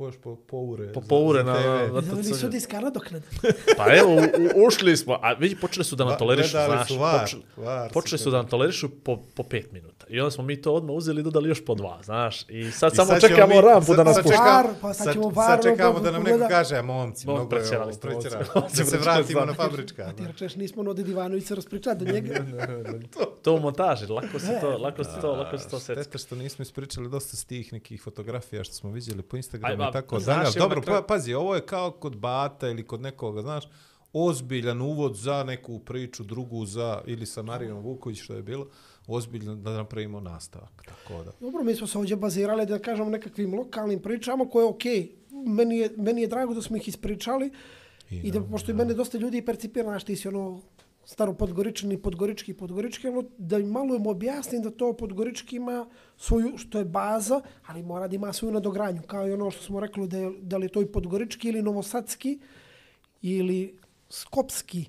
po 0.00 0.06
još 0.06 0.16
po, 0.16 0.36
po 0.36 0.56
ure. 0.58 0.92
Po 0.92 1.00
za- 1.00 1.06
po 1.08 1.16
ure 1.16 1.38
za 1.38 1.44
na- 1.44 1.54
TV. 1.54 1.94
na- 1.94 2.00
Za 2.00 2.12
oni 2.14 2.24
sudijska 2.24 2.80
nadoknada. 2.80 3.26
Pa 3.78 3.84
evo, 3.94 4.14
u, 4.14 4.20
ušli 4.66 4.96
smo, 4.96 5.18
a 5.22 5.32
vidi, 5.32 5.56
počeli 5.56 5.84
su 5.84 5.96
da 5.96 6.04
nam 6.04 6.18
tolerišu, 6.18 6.52
gledali 6.52 6.72
znaš, 6.72 6.88
su 6.88 6.98
var, 6.98 7.20
počeli, 7.20 7.42
var 7.58 7.88
su 7.88 7.94
počeli 7.94 8.18
su 8.18 8.30
da 8.30 8.36
nam 8.36 8.46
tolerišu 8.46 8.88
po, 8.90 9.18
po 9.34 9.42
pet 9.42 9.72
minuta. 9.72 10.06
I 10.08 10.20
onda 10.20 10.30
smo 10.30 10.44
mi 10.44 10.56
to 10.58 10.72
odmah 10.72 10.90
uzeli 10.92 11.20
i 11.20 11.24
dodali 11.24 11.48
još 11.48 11.64
po 11.64 11.74
dva, 11.74 12.00
znaš. 12.02 12.48
I 12.48 12.70
sad 12.70 12.92
I 12.92 12.96
samo 12.96 13.08
sad 13.10 13.20
čekamo 13.22 13.54
mi- 13.54 13.60
rampu 13.62 13.86
sad- 13.86 13.96
da 13.96 14.04
nas 14.04 14.14
sad 14.14 14.24
pušta. 14.24 14.36
čekamo- 14.36 14.56
Var, 14.56 14.66
pa 14.80 14.94
sad 14.94 15.12
ćemo 15.12 15.28
var, 15.28 15.46
Sad 15.52 15.62
čekamo 15.64 16.00
da 16.00 16.10
nam 16.10 16.22
neko 16.22 16.46
kaže, 16.48 16.76
a 16.76 16.82
momci, 16.82 17.26
Mo, 17.26 17.32
mnogo 17.32 17.44
je 17.46 17.50
prećerali 17.52 17.84
ovo, 17.84 17.92
ste, 17.92 18.08
prećerali. 18.08 18.44
momci. 18.54 18.76
Da 18.76 18.84
se 18.84 18.98
vratimo 18.98 19.40
na 19.40 19.54
fabrička. 19.54 20.12
Ti 20.12 20.22
rečeš, 20.26 20.56
nismo 20.56 20.82
od 20.82 20.98
Ivanovića 21.00 21.54
raspričati 21.54 22.04
do 22.04 22.12
njega. 22.12 22.34
To 23.42 23.54
u 23.54 23.60
montaži, 23.60 24.06
lako 24.06 24.38
se 24.38 24.58
to, 24.60 24.78
lako 24.78 25.04
se 25.04 25.10
to, 25.20 25.32
lako 25.32 25.58
se 25.58 25.68
to 25.68 25.78
secka. 25.80 26.02
Šteta 26.02 26.18
što 26.18 26.34
nismo 26.34 26.62
ispričali 26.62 27.08
dosta 27.08 27.36
s 27.36 27.44
tih 27.44 27.72
nekih 27.72 28.02
fotografija 28.02 28.64
što 28.64 28.74
smo 28.74 28.90
vidjeli 28.90 29.22
po 29.22 29.36
Instagramu 29.36 29.89
i 29.90 29.92
tako 29.92 30.20
znaš, 30.20 30.54
dalje. 30.54 30.58
Dobro, 30.58 30.82
pa, 30.86 31.02
pazi, 31.08 31.34
ovo 31.34 31.54
je 31.54 31.66
kao 31.66 31.90
kod 31.90 32.16
Bata 32.16 32.68
ili 32.68 32.86
kod 32.86 33.00
nekoga, 33.00 33.42
znaš, 33.42 33.64
ozbiljan 34.12 34.80
uvod 34.80 35.16
za 35.16 35.44
neku 35.44 35.78
priču 35.78 36.24
drugu 36.24 36.66
za, 36.66 37.02
ili 37.06 37.26
sa 37.26 37.42
Marijom 37.42 37.78
Vuković 37.78 38.18
što 38.20 38.34
je 38.34 38.42
bilo, 38.42 38.66
ozbiljno 39.06 39.54
da 39.54 39.70
napravimo 39.70 40.20
nastavak. 40.20 40.82
Tako 40.84 41.24
da. 41.24 41.32
Dobro, 41.40 41.64
mi 41.64 41.74
smo 41.74 41.86
se 41.86 41.98
ovdje 41.98 42.16
bazirali 42.16 42.66
da 42.66 42.78
kažemo 42.78 43.10
nekakvim 43.10 43.54
lokalnim 43.54 44.02
pričama 44.02 44.48
koje 44.48 44.62
je 44.62 44.68
okej. 44.68 45.12
Meni, 45.46 45.78
je, 45.78 45.90
meni 45.96 46.22
je 46.22 46.28
drago 46.28 46.54
da 46.54 46.62
smo 46.62 46.76
ih 46.76 46.88
ispričali 46.88 47.50
i, 48.10 48.16
I 48.16 48.30
da, 48.30 48.40
pošto 48.42 48.70
i 48.70 48.74
mene 48.74 48.94
dosta 48.94 49.18
ljudi 49.18 49.44
percipira, 49.44 49.84
znaš, 49.84 50.04
ti 50.04 50.16
si 50.16 50.28
ono 50.28 50.60
staro 51.10 51.34
podgorični, 51.34 51.98
podgorički, 51.98 52.54
podgorički, 52.54 53.08
ono, 53.08 53.24
da 53.38 53.58
im 53.58 53.68
malo 53.68 53.96
im 53.96 54.06
objasnim 54.06 54.62
da 54.62 54.70
to 54.70 54.92
podgorički 54.96 55.56
ima 55.56 55.86
svoju, 56.16 56.52
što 56.58 56.78
je 56.78 56.84
baza, 56.84 57.40
ali 57.66 57.82
mora 57.82 58.08
da 58.08 58.14
ima 58.16 58.32
svoju 58.32 58.52
nadogranju, 58.52 59.02
kao 59.02 59.28
i 59.28 59.32
ono 59.32 59.50
što 59.50 59.62
smo 59.62 59.80
rekli 59.80 60.08
da, 60.08 60.18
je, 60.18 60.30
da 60.42 60.56
li 60.56 60.64
je 60.64 60.68
to 60.68 60.82
i 60.82 60.86
podgorički 60.86 61.48
ili 61.48 61.62
novosadski 61.62 62.38
ili 63.22 63.78
skopski. 64.08 64.84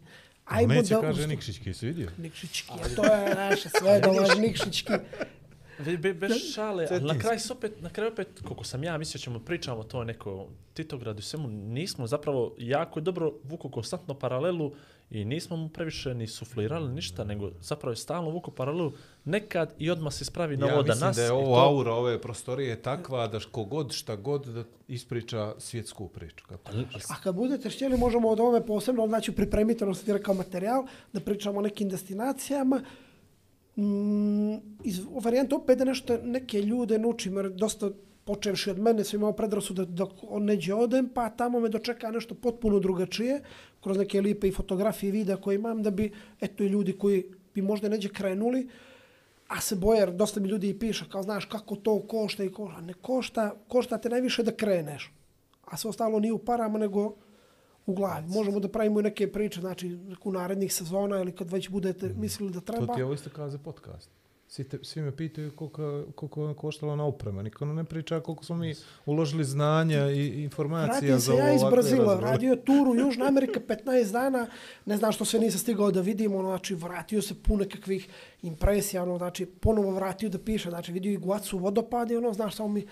Ajmo 0.45 0.73
Neće 0.73 0.93
da 0.93 1.02
kaže 1.02 1.27
Nikšićki, 1.27 1.73
si 1.73 1.85
vidio? 1.85 2.11
Nikšićki, 2.18 2.73
to 2.95 3.06
je 3.06 3.35
naše 3.35 3.69
sve 3.69 3.99
dolaž 3.99 4.38
Nikšićki. 4.38 4.93
Be, 5.86 5.98
be, 5.98 6.14
bez 6.14 6.32
šale, 6.53 6.88
ali 6.91 7.03
na 7.03 7.20
kraju 7.20 7.40
opet, 7.52 7.82
na 7.82 7.90
kraju 7.90 8.12
opet, 8.12 8.28
koliko 8.44 8.64
sam 8.64 8.84
ja 8.84 8.98
mislio 8.98 9.20
ćemo 9.20 9.40
pričamo 9.40 9.84
to 9.84 10.03
neko 10.03 10.48
Titogradu 10.74 11.20
i 11.20 11.24
svemu, 11.24 11.48
nismo 11.48 12.08
zapravo 12.08 12.56
jako 12.58 12.99
dobro 12.99 13.34
vuku 13.44 13.70
konstantno 13.70 14.14
paralelu 14.14 14.72
i 15.10 15.26
nismo 15.26 15.58
mu 15.58 15.70
previše 15.70 16.14
ni 16.14 16.28
suflirali 16.28 16.94
ništa, 16.94 17.24
nego 17.24 17.52
zapravo 17.62 17.91
je 17.91 17.95
stalno 17.95 18.30
vuku 18.30 18.52
paralelu 18.52 18.91
nekad 19.26 19.74
i 19.78 19.91
odmah 19.91 20.14
se 20.14 20.26
spravi 20.26 20.58
na 20.58 20.68
Ja 20.68 20.74
ovo 20.74 20.84
da 20.84 20.91
mislim 20.91 21.08
nas 21.08 21.16
da 21.16 21.24
je 21.24 21.32
ovo 21.32 21.56
to- 21.56 21.62
aura 21.62 21.94
ove 21.94 22.22
prostorije 22.22 22.70
je 22.70 22.82
takva 22.82 23.28
da 23.28 23.40
kogod 23.52 23.91
šta 23.94 24.16
god 24.16 24.45
da 24.45 24.64
ispriča 24.88 25.53
svjetsku 25.58 26.08
priču. 26.08 26.45
Kako 26.48 26.72
Ali-. 26.72 26.86
A 27.10 27.22
kad 27.24 27.36
budete 27.36 27.70
htjeli, 27.70 27.98
možemo 27.98 28.30
od 28.30 28.40
ove 28.40 28.66
posebno, 28.66 29.08
znači 29.08 29.32
pripremiti, 29.32 29.84
ono 29.84 29.94
što 29.94 30.06
ti 30.06 30.14
rekao, 30.14 30.34
materijal, 30.34 30.86
da 31.14 31.20
pričamo 31.20 31.60
o 31.60 31.62
nekim 31.62 31.90
destinacijama. 31.90 32.82
Mm, 33.82 34.53
iz 34.84 35.02
varijanta 35.24 35.56
opet 35.56 35.78
da 35.78 35.86
nešto 35.86 36.18
neke 36.24 36.62
ljude 36.62 36.99
nučimo, 36.99 37.40
jer 37.40 37.49
dosta 37.49 37.90
počevši 38.26 38.70
od 38.70 38.80
mene, 38.80 39.03
sam 39.03 39.20
imao 39.20 39.34
predrasu 39.34 39.74
da 39.74 39.86
dok 39.86 40.12
on 40.30 40.45
neđe 40.45 40.74
odem, 40.74 41.10
pa 41.14 41.30
tamo 41.30 41.60
me 41.60 41.70
dočeka 41.70 42.12
nešto 42.12 42.36
potpuno 42.36 42.80
drugačije, 42.80 43.41
kroz 43.82 43.98
neke 43.98 44.22
lipe 44.22 44.48
i 44.48 44.52
fotografije 44.52 45.10
i 45.10 45.12
videa 45.12 45.38
koje 45.38 45.56
imam, 45.56 45.84
da 45.84 45.91
bi, 45.91 46.12
eto 46.41 46.64
i 46.64 46.68
ljudi 46.68 46.94
koji 46.94 47.24
bi 47.56 47.62
možda 47.62 47.90
neđe 47.90 48.10
krenuli, 48.10 48.68
a 49.48 49.62
se 49.62 49.76
boje, 49.76 49.99
jer 49.99 50.12
dosta 50.12 50.40
mi 50.40 50.49
ljudi 50.49 50.70
i 50.70 50.80
piše, 50.80 51.06
kao 51.10 51.24
znaš 51.24 51.45
kako 51.45 51.76
to 51.76 51.99
košta 52.08 52.44
i 52.44 52.52
košta. 52.52 52.82
Ne 52.82 52.94
košta, 52.94 53.56
košta 53.68 53.98
te 53.98 54.10
najviše 54.10 54.44
da 54.44 54.52
kreneš. 54.56 55.12
A 55.66 55.78
sve 55.78 55.90
ostalo 55.90 56.20
nije 56.20 56.34
u 56.34 56.38
parama, 56.38 56.80
nego 56.80 57.16
u 57.92 57.94
glavi. 57.94 58.28
Možemo 58.28 58.60
da 58.60 58.70
pravimo 58.70 59.00
i 59.00 59.04
neke 59.04 59.32
priče, 59.32 59.62
znači 59.62 59.90
neku 59.90 60.32
narednih 60.32 60.74
sezona 60.74 61.20
ili 61.20 61.32
kad 61.32 61.52
već 61.52 61.70
budete 61.70 62.14
mislili 62.18 62.52
da 62.52 62.60
To 62.60 62.74
treba. 62.74 62.94
ti 62.94 63.00
je 63.00 63.06
ovo 63.06 63.14
isto 63.14 63.30
kao 63.30 63.50
za 63.50 63.58
podcast. 63.58 64.10
Svi, 64.52 64.64
te, 64.64 64.80
svi 64.82 65.02
me 65.02 65.16
pitaju 65.16 65.52
koliko, 65.56 66.04
koliko 66.16 66.48
je 66.48 66.56
koštala 66.56 66.96
na 66.96 67.06
oprema. 67.06 67.42
Niko 67.42 67.66
ne 67.66 67.84
priča 67.84 68.20
koliko 68.20 68.44
smo 68.44 68.56
mi 68.56 68.76
uložili 69.06 69.44
znanja 69.44 70.10
i 70.10 70.44
informacija 70.44 71.18
za 71.20 71.32
se 71.32 71.38
ja 71.38 71.54
iz 71.54 71.62
Brazila, 71.72 72.20
radio 72.20 72.56
turu 72.56 72.96
Južna 72.96 73.26
Amerika 73.26 73.60
15 73.86 74.12
dana, 74.12 74.48
ne 74.86 74.98
znam 74.98 75.12
što 75.12 75.26
sve 75.26 75.40
nisam 75.40 75.60
stigao 75.60 75.92
da 75.92 76.02
vidim, 76.02 76.36
ono, 76.36 76.50
znači 76.50 76.76
vratio 76.76 77.22
se 77.22 77.44
puno 77.44 77.66
kakvih 77.72 78.08
impresija, 78.42 79.04
ono, 79.04 79.18
znači 79.18 79.46
ponovo 79.46 79.92
vratio 79.92 80.30
da 80.30 80.40
piše, 80.40 80.70
znači 80.70 80.92
vidio 80.92 81.12
i 81.12 81.18
Guacu 81.18 81.58
vodopad 81.58 82.12
i 82.12 82.18
ono, 82.18 82.34
znaš, 82.34 82.56
samo 82.56 82.70
mi 82.70 82.86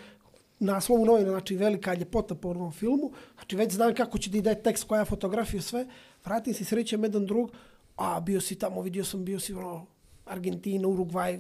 naslovu 0.60 1.06
novina, 1.06 1.30
znači 1.30 1.56
velika 1.56 1.94
ljepota 1.94 2.36
po 2.36 2.50
ovom 2.50 2.72
filmu, 2.72 3.12
znači 3.34 3.56
već 3.56 3.74
znam 3.74 3.96
kako 3.96 4.18
će 4.18 4.30
da 4.30 4.38
ide 4.38 4.56
tekst, 4.56 4.84
koja 4.84 5.06
fotografija, 5.06 5.62
sve, 5.62 5.86
vratim 6.26 6.54
se, 6.54 6.66
srećem 6.66 7.04
jedan 7.04 7.26
drug, 7.26 7.52
a 7.96 8.20
bio 8.20 8.42
si 8.42 8.56
tamo, 8.56 8.82
vidio 8.82 9.04
sam, 9.04 9.26
bio 9.26 9.40
si 9.40 9.54
ono, 9.54 9.86
Argentina, 10.26 10.88
Urugvaj, 10.88 11.40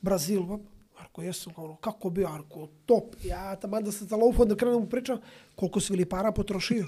Brazil, 0.00 0.42
Arko, 0.98 1.22
jesam, 1.22 1.52
ono, 1.56 1.76
kako 1.76 2.10
bio, 2.10 2.28
Arko, 2.28 2.68
top. 2.86 3.14
Ja 3.24 3.56
tamo 3.56 3.80
da 3.80 3.92
se 3.92 4.04
zalaufam 4.04 4.48
da 4.48 4.56
krenem 4.56 4.76
u 4.76 4.88
pričam, 4.88 5.18
koliko 5.54 5.80
si 5.80 5.92
li 5.92 6.04
para 6.04 6.32
potrošio. 6.32 6.84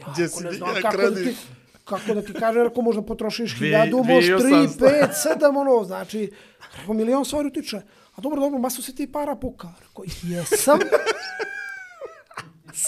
ja, 0.00 0.06
Gdje 0.12 0.28
si 0.28 0.44
ne 0.44 0.50
di- 0.50 0.56
znam 0.56 0.76
ja 0.76 0.82
kako 0.82 0.96
da 0.96 1.14
ti, 1.14 1.36
kako 1.84 2.14
da 2.14 2.22
ti 2.22 2.32
kažem, 2.32 2.66
ako 2.66 2.82
možda 2.82 3.02
potrošiš 3.02 3.58
hiljadu, 3.58 3.96
možeš 4.04 4.40
tri, 4.40 4.50
2800. 4.50 4.78
pet, 4.78 5.10
sedam, 5.12 5.56
ono, 5.56 5.84
znači, 5.84 6.30
rekao, 6.78 6.94
milion 6.94 7.24
stvari 7.24 7.48
utiče. 7.48 7.80
A 8.16 8.20
dobro, 8.20 8.40
dobro, 8.40 8.58
masu 8.58 8.82
se 8.82 8.94
ti 8.94 9.12
para 9.12 9.36
puka. 9.36 9.68
Rekao, 9.80 10.04
jesam. 10.22 10.78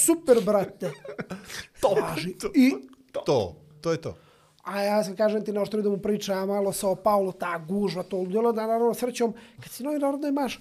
Super, 0.06 0.40
brate. 0.44 0.92
Top. 1.80 1.98
Važi. 2.00 2.34
I 2.54 2.72
To, 3.26 3.56
to 3.80 3.92
je 3.92 4.00
to. 4.00 4.16
A 4.64 4.82
ja 4.82 5.04
sam 5.04 5.16
kažem 5.16 5.44
ti 5.44 5.52
nešto 5.52 5.82
da 5.82 5.90
mu 5.90 5.98
pričam 5.98 6.48
malo 6.48 6.72
sa 6.72 6.94
Paulo, 6.94 7.32
ta 7.32 7.58
gužva, 7.58 8.02
to 8.02 8.16
ludilo, 8.16 8.52
da 8.52 8.66
naravno 8.66 8.94
srećom, 8.94 9.34
kad 9.60 9.72
si 9.72 9.82
novi 9.82 9.98
narodno 9.98 10.28
imaš 10.28 10.60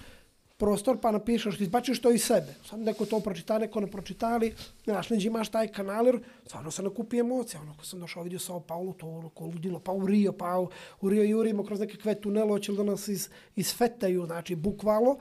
prostor 0.58 0.98
pa 1.02 1.12
napišeš, 1.12 1.60
izbačiš 1.60 2.02
to 2.02 2.12
iz 2.12 2.24
sebe. 2.24 2.56
Sad 2.70 2.80
neko 2.80 3.06
to 3.06 3.20
pročita, 3.20 3.58
neko 3.60 3.80
ne 3.80 3.88
pročita, 3.92 4.28
ali 4.28 4.54
znaš, 4.84 5.10
neđe 5.10 5.28
imaš 5.28 5.50
taj 5.50 5.68
kanal, 5.68 6.06
jer 6.06 6.20
stvarno 6.46 6.72
se 6.72 6.84
nakupi 6.84 7.20
emocija. 7.20 7.62
Ono, 7.62 7.76
kad 7.78 7.86
sam 7.86 8.00
došao 8.00 8.24
vidio 8.24 8.40
Sao 8.40 8.60
Paulo, 8.60 8.94
to 8.94 9.08
ono, 9.08 9.30
ko 9.30 9.46
ludilo, 9.46 9.80
pa 9.80 9.92
u 9.92 10.08
Rio, 10.08 10.32
pa 10.32 10.60
u, 10.60 10.70
u 11.02 11.10
Rio 11.10 11.24
jurimo 11.24 11.64
kroz 11.64 11.80
nekakve 11.80 12.16
tunele, 12.22 12.48
hoće 12.48 12.74
da 12.74 12.84
nas 12.84 13.08
iz, 13.08 13.30
isfetaju, 13.56 14.26
znači, 14.26 14.56
bukvalo. 14.56 15.18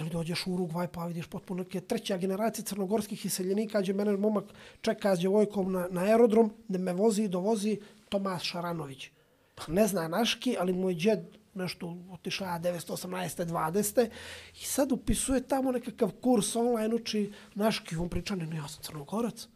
Ili 0.00 0.10
dođeš 0.10 0.46
u 0.46 0.52
Urugvaj 0.52 0.88
pa 0.88 1.06
vidiš 1.06 1.26
potpuno 1.26 1.62
neke 1.62 1.80
treća 1.80 2.16
generacija 2.16 2.64
crnogorskih 2.64 3.26
iseljenika, 3.26 3.80
gdje 3.80 3.94
mene 3.94 4.16
momak 4.16 4.44
čeka 4.80 5.16
s 5.16 5.18
djevojkom 5.18 5.72
na, 5.72 5.88
na 5.90 6.00
aerodrom, 6.00 6.52
da 6.68 6.78
me 6.78 6.92
vozi 6.92 7.22
i 7.22 7.28
dovozi 7.28 7.80
Tomas 8.08 8.42
Šaranović. 8.42 9.10
Pa 9.54 9.72
ne 9.72 9.86
zna 9.86 10.08
naški, 10.08 10.56
ali 10.58 10.72
moj 10.72 10.94
djed 10.94 11.20
nešto 11.54 11.96
otišla 12.12 12.46
918. 12.46 13.44
20. 13.44 14.08
I 14.54 14.64
sad 14.64 14.92
upisuje 14.92 15.48
tamo 15.48 15.72
nekakav 15.72 16.10
kurs 16.10 16.56
online, 16.56 16.94
uči 16.94 17.32
naški, 17.54 17.96
on 17.96 18.08
priča, 18.08 18.34
ne, 18.34 18.46
ne, 18.46 18.56
ja 18.56 18.68
sam 18.68 18.82
crnogorac. 18.82 19.48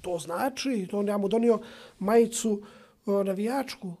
To 0.00 0.18
znači, 0.18 0.86
to 0.90 0.98
on 0.98 1.08
ja 1.08 1.18
mu 1.18 1.28
donio 1.28 1.60
majicu 1.98 2.62
o, 3.06 3.22
navijačku, 3.22 3.96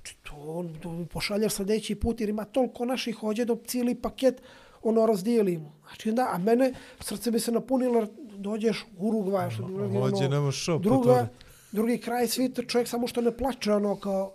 Znači, 0.00 0.16
to 0.22 0.34
on 0.36 0.74
to 0.82 0.92
mi 0.92 1.06
pošaljaš 1.06 1.52
sljedeći 1.52 1.94
put, 1.94 2.20
jer 2.20 2.28
ima 2.28 2.44
toliko 2.44 2.84
naših 2.84 3.16
hođe 3.16 3.44
da 3.44 3.56
cijeli 3.66 3.94
paket 3.94 4.42
ono 4.82 5.06
razdijelimo. 5.06 5.72
Znači, 5.86 6.12
da, 6.12 6.28
a 6.32 6.38
mene, 6.38 6.72
srce 7.00 7.30
mi 7.30 7.40
se 7.40 7.52
napunilo, 7.52 8.06
dođeš 8.36 8.86
u 8.98 9.08
Urugvaj, 9.08 9.50
što 9.50 9.62
bi 9.62 9.98
Hođe, 9.98 10.28
nema 10.28 10.52
šo 10.52 10.78
druga, 10.78 11.28
drugi 11.72 11.98
kraj 11.98 12.28
svita, 12.28 12.62
čovjek 12.62 12.88
samo 12.88 13.06
što 13.06 13.20
ne 13.20 13.36
plače, 13.36 13.72
ono, 13.72 13.96
kao, 13.96 14.32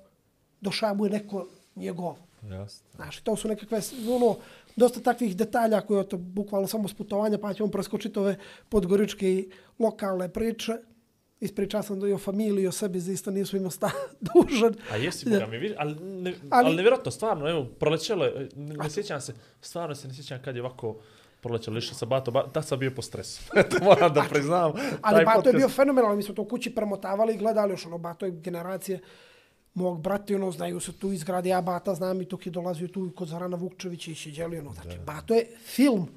došao 0.62 0.96
mu 0.96 1.06
je 1.06 1.12
neko 1.12 1.48
njegov. 1.76 2.16
Jasno. 2.44 2.88
Znaš, 2.96 3.20
to 3.20 3.36
su 3.36 3.48
nekakve, 3.48 3.80
ono, 4.16 4.36
dosta 4.76 5.00
takvih 5.00 5.36
detalja 5.38 5.82
koje 5.82 6.10
to 6.10 6.18
bukvalno 6.18 6.68
samo 6.68 6.88
s 6.88 6.94
putovanja, 6.94 7.38
pa 7.38 7.54
ćemo 7.54 7.70
preskočiti 7.70 8.20
ove 8.20 8.38
podgoričke 8.70 9.32
i 9.32 9.50
lokalne 9.80 10.30
priče. 10.30 10.74
Ispričao 11.40 11.84
sam 11.84 12.00
da 12.00 12.08
i 12.08 12.14
o 12.14 12.18
familiji, 12.18 12.68
o 12.68 12.72
sebi, 12.72 13.00
zaista 13.00 13.32
nisu 13.32 13.58
imao 13.58 13.72
sta 13.72 13.92
dužan. 14.34 14.76
A 14.92 14.96
jesi, 14.96 15.30
boga 15.30 15.48
mi 15.48 15.58
vidi, 15.58 15.76
ali, 15.78 15.96
ne, 15.96 16.34
ali, 16.50 16.68
Ali- 16.68 16.76
nevjerojatno, 16.76 17.12
stvarno, 17.12 17.50
evo, 17.50 17.66
prolećelo 17.80 18.26
je, 18.26 18.50
ne, 18.56 18.76
ne 18.76 18.90
sjećam 18.90 19.22
se, 19.22 19.34
stvarno 19.62 19.96
se 19.96 20.08
ne 20.08 20.14
sjećam 20.14 20.42
kad 20.42 20.56
je 20.56 20.62
ovako 20.62 20.96
prolećelo, 21.42 21.78
išao 21.78 21.96
sa 21.96 22.06
Bato, 22.06 22.32
ba, 22.32 22.48
tad 22.48 22.66
sam 22.68 22.80
bio 22.80 22.92
po 22.92 23.02
stresu. 23.02 23.44
to 23.72 23.84
moram 23.84 24.14
da 24.14 24.24
priznam. 24.30 24.72
Ali 25.02 25.26
Bato 25.26 25.40
je 25.40 25.54
podcast- 25.54 25.58
bio 25.58 25.70
fenomenalan, 25.70 26.18
mi 26.18 26.24
smo 26.24 26.36
to 26.36 26.42
u 26.42 26.46
kući 26.46 26.76
premotavali 26.76 27.34
i 27.34 27.38
gledali 27.38 27.72
još 27.72 27.86
ono, 27.86 27.98
Bato 27.98 28.26
je 28.26 28.32
generacije 28.32 29.00
mog 29.76 30.02
brata, 30.02 30.34
i 30.34 30.36
ono, 30.36 30.52
znaju 30.52 30.80
se 30.80 30.94
tu 30.94 31.12
izgrade, 31.12 31.50
ja 31.50 31.62
Bata 31.62 31.96
znam 31.96 32.22
i 32.22 32.26
dok 32.26 32.46
je 32.46 32.52
dolazio 32.52 32.88
tu 32.88 33.12
kod 33.16 33.28
Zarana 33.28 33.58
Vukčevića 33.58 34.12
i 34.12 34.16
Šeđeli, 34.16 34.60
ono, 34.60 34.74
znači, 34.74 34.98
Bato 35.00 35.34
je 35.34 35.46
film. 35.66 36.08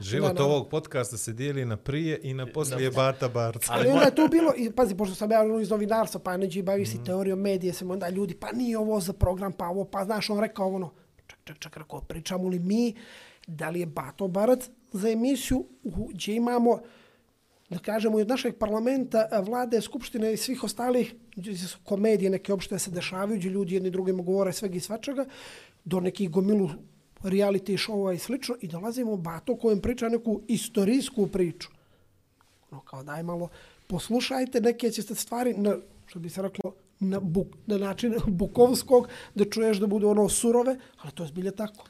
Život 0.00 0.28
Da, 0.28 0.34
da. 0.34 0.44
ovog 0.44 0.68
podcasta 0.68 1.16
se 1.16 1.32
dijeli 1.32 1.64
na 1.64 1.76
prije 1.76 2.20
i 2.22 2.34
na 2.34 2.46
poslije 2.46 2.90
Bata 2.90 3.28
Barca. 3.28 3.72
Ali 3.72 3.88
onda 3.88 4.04
je 4.04 4.14
tu 4.14 4.28
bilo, 4.30 4.52
i 4.56 4.70
pazi, 4.76 4.96
pošto 4.96 5.14
sam 5.14 5.30
ja 5.30 5.40
ono 5.42 5.60
iz 5.60 5.70
novinarstva, 5.70 6.20
pa 6.20 6.36
neđe 6.36 6.60
i 6.60 6.62
bavi 6.62 6.86
se 6.86 7.04
teorijom 7.04 7.40
medije, 7.40 7.72
sam 7.72 7.90
onda 7.90 8.08
ljudi, 8.08 8.34
pa 8.34 8.52
nije 8.52 8.78
ovo 8.78 9.00
za 9.00 9.12
program, 9.12 9.52
pa 9.52 9.68
ovo, 9.68 9.84
pa 9.84 10.04
znaš, 10.04 10.30
on 10.30 10.40
rekao 10.40 10.68
ono, 10.68 10.90
ček, 11.26 11.38
ček, 11.44 11.58
ček, 11.58 11.76
rekao, 11.76 12.00
pričamo 12.00 12.48
li 12.48 12.58
mi, 12.58 12.94
da 13.46 13.70
li 13.70 13.80
je 13.80 13.86
Bato 13.86 14.28
Barac 14.28 14.60
za 14.92 15.08
emisiju 15.10 15.64
u- 15.84 16.08
gdje 16.08 16.34
imamo, 16.34 16.78
da 17.70 17.78
kažemo, 17.78 18.18
i 18.18 18.22
od 18.22 18.28
našeg 18.28 18.58
parlamenta, 18.58 19.28
vlade, 19.46 19.80
skupštine 19.80 20.32
i 20.32 20.36
svih 20.36 20.64
ostalih, 20.64 21.14
komedije 21.84 22.30
neke 22.30 22.52
opšte 22.52 22.78
se 22.78 22.90
dešavaju, 22.90 23.38
gdje 23.38 23.48
ljudi 23.48 23.74
jedni 23.74 23.90
drugima 23.90 24.22
govore 24.22 24.52
svega 24.52 24.76
i 24.76 24.80
svačega, 24.80 25.24
do 25.84 26.00
nekih 26.00 26.30
gomilu 26.30 26.70
reality 27.22 27.78
showa 27.78 28.14
i 28.14 28.18
slično, 28.18 28.56
i 28.60 28.68
dolazimo 28.68 29.16
Bato 29.16 29.56
kojem 29.56 29.80
priča 29.80 30.08
neku 30.08 30.40
istorijsku 30.48 31.26
priču 31.26 31.68
No, 32.74 32.80
kao 32.80 33.02
daj 33.02 33.22
malo 33.22 33.48
poslušajte 33.86 34.60
neke 34.60 34.90
ćete 34.90 35.14
stvari 35.14 35.54
na 35.56 35.76
što 36.06 36.18
bi 36.18 36.30
se 36.30 36.42
reklo 36.42 36.74
na, 37.00 37.20
buk, 37.20 37.46
na 37.66 37.78
način 37.78 38.14
bukovskog 38.40 39.08
da 39.34 39.44
čuješ 39.44 39.76
da 39.76 39.86
budu 39.86 40.08
ono 40.08 40.28
surove, 40.28 40.76
ali 41.02 41.12
to 41.12 41.22
je 41.22 41.26
zbilje 41.26 41.50
tako. 41.50 41.86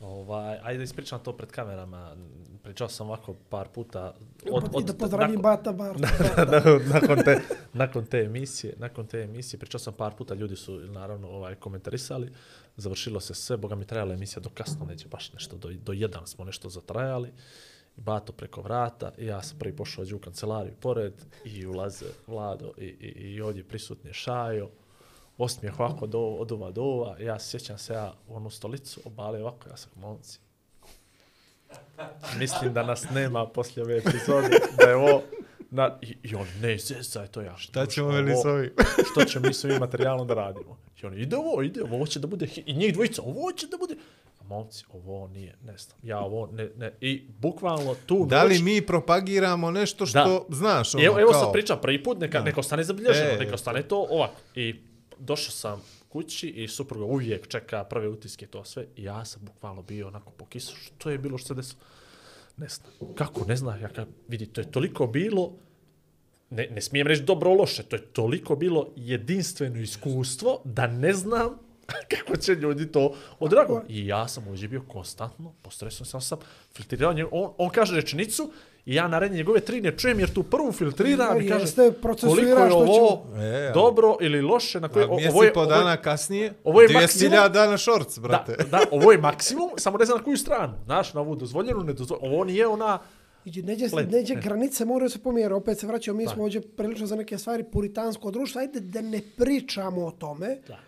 Ovaj, 0.00 0.58
ajde 0.62 0.78
da 0.78 0.84
ispričam 0.84 1.20
to 1.22 1.32
pred 1.36 1.50
kamerama. 1.50 2.16
Pričao 2.62 2.88
sam 2.88 3.06
ovako 3.06 3.34
par 3.48 3.68
puta. 3.68 4.14
Od, 4.50 4.64
I 4.80 4.84
da 4.84 4.94
pozdravim 4.94 5.40
nakon- 5.40 5.42
Bata 5.42 5.72
Bar. 5.72 5.96
nakon, 6.94 7.24
te, 7.24 7.40
nakon 7.72 8.06
te 8.06 8.18
emisije, 8.18 8.74
nakon 8.78 9.06
te 9.06 9.20
emisije, 9.20 9.60
pričao 9.60 9.78
sam 9.78 9.94
par 9.94 10.14
puta, 10.14 10.34
ljudi 10.34 10.56
su 10.56 10.80
naravno 10.80 11.28
ovaj 11.28 11.54
komentarisali, 11.54 12.32
završilo 12.76 13.20
se 13.20 13.34
sve, 13.34 13.56
boga 13.56 13.74
mi 13.74 13.84
trajala 13.84 14.14
emisija 14.14 14.40
do 14.40 14.50
kasno, 14.54 14.86
neće 14.86 15.08
baš 15.08 15.32
nešto, 15.32 15.56
do, 15.56 15.70
do 15.84 15.92
jedan 15.92 16.26
smo 16.26 16.44
nešto 16.44 16.68
zatrajali, 16.68 17.32
Bato 17.96 18.32
preko 18.32 18.60
vrata, 18.60 19.12
i 19.18 19.26
ja 19.26 19.42
sam 19.42 19.58
prvi 19.58 19.76
pošao 19.76 20.04
u 20.14 20.18
kancelariju 20.18 20.74
pored, 20.80 21.12
i 21.44 21.66
ulaze 21.66 22.06
Vlado, 22.26 22.72
i, 22.78 22.84
i, 22.84 23.08
i 23.08 23.40
ovdje 23.40 23.64
prisutni 23.64 24.10
je 24.10 24.14
Šajo, 24.14 24.70
osmijeh 25.38 25.80
ovako 25.80 26.06
do, 26.06 26.18
od 26.20 26.52
ova 26.52 26.70
do 26.70 26.82
ova, 26.82 27.16
ja 27.18 27.38
sjećam 27.40 27.78
se 27.78 27.92
ja 27.92 28.14
u 28.28 28.36
onu 28.36 28.50
stolicu, 28.50 29.00
obale 29.04 29.40
ovako, 29.42 29.68
ja 29.68 29.76
sam 29.76 29.90
momci. 29.96 30.38
Mislim 32.38 32.72
da 32.72 32.82
nas 32.82 33.10
nema 33.10 33.46
poslije 33.46 33.84
ove 33.84 33.96
epizode, 33.96 34.48
da 34.78 34.84
je 34.84 34.96
ovo, 34.96 35.22
na, 35.70 35.98
i, 36.02 36.16
i 36.22 36.34
on, 36.34 36.46
ne, 36.60 36.78
zezaj 36.78 37.26
to 37.26 37.40
ja. 37.42 37.56
Šta 37.56 37.86
ćemo 37.86 38.08
veli 38.08 38.32
s 38.32 38.44
ovim? 38.44 38.70
što 39.10 39.24
ćemo 39.24 39.46
mi 39.48 39.54
s 39.54 39.64
ovim 39.64 39.76
materijalom 39.78 40.26
da 40.26 40.34
radimo. 40.34 40.76
I 41.02 41.06
on, 41.06 41.18
ide 41.18 41.36
ovo, 41.36 41.62
ide 41.62 41.82
ovo, 41.82 42.06
će 42.06 42.18
da 42.20 42.26
bude, 42.26 42.48
i 42.56 42.74
njih 42.74 42.94
dvojica, 42.94 43.22
ovo 43.22 43.52
će 43.52 43.66
da 43.66 43.76
bude, 43.76 43.94
a 44.40 44.44
momci, 44.44 44.84
ovo 44.90 45.28
nije, 45.28 45.54
ne 45.62 45.78
znam, 45.78 45.98
ja 46.02 46.18
ovo, 46.20 46.48
ne, 46.48 46.68
ne, 46.76 46.92
i 47.00 47.26
bukvalno 47.30 47.94
tu 48.06 48.26
Da 48.26 48.42
li 48.44 48.54
noć- 48.54 48.62
mi 48.62 48.80
propagiramo 48.82 49.70
nešto 49.70 50.06
što 50.06 50.18
Da. 50.48 50.56
znaš? 50.56 50.94
Ono, 50.94 51.04
Evo, 51.04 51.20
evo 51.20 51.30
kao, 51.30 51.40
sad 51.40 51.52
pričam 51.52 51.78
prvi 51.82 52.02
put, 52.02 52.18
neka, 52.18 52.40
neka 52.40 52.60
ostane 52.60 52.84
zabilježeno, 52.84 53.30
E. 53.30 53.36
neka 53.36 53.54
ostane 53.54 53.82
to 53.82 54.06
ovako. 54.10 54.34
I 54.54 54.74
došao 55.18 55.52
sam 55.52 55.82
kući 56.08 56.48
i 56.48 56.68
supruga 56.68 57.04
uvijek 57.04 57.48
čeka 57.48 57.84
prve 57.84 58.08
utiske 58.08 58.46
to 58.46 58.64
sve. 58.64 58.86
I 58.96 59.04
ja 59.04 59.24
sam 59.24 59.42
bukvalno 59.44 59.82
bio 59.82 60.08
onako 60.08 60.30
po 60.30 60.46
kisu. 60.46 60.76
Što 60.76 61.10
je 61.10 61.18
bilo, 61.18 61.38
što 61.38 61.48
se 61.48 61.54
desilo? 61.54 61.80
Ne 62.56 62.68
znam. 62.68 63.14
Kako, 63.14 63.44
ne 63.44 63.56
znam. 63.56 63.80
Ja 63.80 63.88
kad 63.88 64.08
vidi, 64.28 64.46
to 64.46 64.60
je 64.60 64.70
toliko 64.70 65.06
bilo, 65.06 65.52
ne, 66.50 66.68
ne 66.70 66.80
smijem 66.80 67.06
reći 67.06 67.22
dobro 67.22 67.54
loše, 67.54 67.82
to 67.82 67.96
je 67.96 68.02
toliko 68.02 68.56
bilo 68.56 68.92
jedinstveno 68.96 69.80
iskustvo 69.80 70.60
da 70.64 70.86
ne 70.86 71.12
znam 71.12 71.66
Kako 72.16 72.36
će 72.36 72.54
ljudi 72.54 72.92
to 72.92 73.14
odrago? 73.38 73.82
I 73.88 74.06
ja 74.06 74.28
sam 74.28 74.48
uđe 74.48 74.68
bio 74.68 74.82
konstantno, 74.88 75.54
postresno 75.62 76.06
sam 76.06 76.20
sam 76.20 76.38
filtrirao 76.74 77.14
on, 77.30 77.52
on 77.58 77.70
kaže 77.70 77.94
rečenicu 77.94 78.52
i 78.86 78.94
ja 78.94 79.08
naredne 79.08 79.36
njegove 79.36 79.60
tri 79.60 79.80
ne 79.80 79.92
čujem 79.92 80.20
jer 80.20 80.32
tu 80.32 80.42
prvu 80.42 80.72
filtriram 80.72 81.40
i 81.40 81.48
kaže 81.48 81.64
procesuiraš 81.92 82.36
koliko 82.44 82.82
je 82.82 82.86
što 82.86 82.86
će- 82.86 83.00
ovo 83.00 83.26
E, 83.36 83.68
a- 83.68 83.72
dobro 83.72 84.16
ili 84.20 84.42
loše, 84.42 84.80
na 84.80 84.88
koje, 84.88 85.04
A 85.04 85.08
mjesec 85.08 85.32
ovo 85.32 85.42
je, 85.42 85.52
po 85.52 85.60
ovo 85.60 85.72
je- 85.72 85.78
dana 85.78 85.96
kasnije, 85.96 86.52
ovo 86.64 86.82
je 86.82 86.88
200.000 86.88 87.48
dana 87.48 87.78
shorts, 87.78 88.14
Da, 88.14 88.20
brate. 88.20 88.56
da, 88.70 88.80
ovo 88.90 89.12
je 89.12 89.18
maksimum, 89.18 89.70
samo 89.76 89.98
ne 89.98 90.04
znam 90.04 90.18
na 90.18 90.24
koju 90.24 90.36
stranu. 90.36 90.74
Znaš, 90.84 91.14
na 91.14 91.20
ovu 91.20 91.36
dozvoljenu, 91.36 91.80
nedozvoljenu. 91.80 92.28
Ovo 92.28 92.44
nije 92.44 92.66
ona... 92.66 92.98
Iđe, 93.44 93.62
neđe, 93.62 93.86
Led, 93.92 94.12
neđe 94.12 94.34
ne. 94.34 94.40
granice 94.40 94.84
moraju 94.84 95.10
se 95.10 95.18
pomjerati. 95.18 95.54
Opet 95.54 95.78
se 95.78 95.86
vraćamo, 95.86 96.18
mi 96.18 96.24
Da. 96.24 96.30
smo 96.30 96.42
ovdje 96.42 96.60
prilično 96.62 97.06
za 97.06 97.16
neke 97.16 97.38
stvari 97.38 97.64
puritansko 97.64 98.30
društvo. 98.30 98.60
Ajde 98.60 98.80
da 98.80 99.00
ne 99.00 99.20
pričamo 99.36 100.06
o 100.06 100.10
tome. 100.10 100.58
Da. 100.68 100.78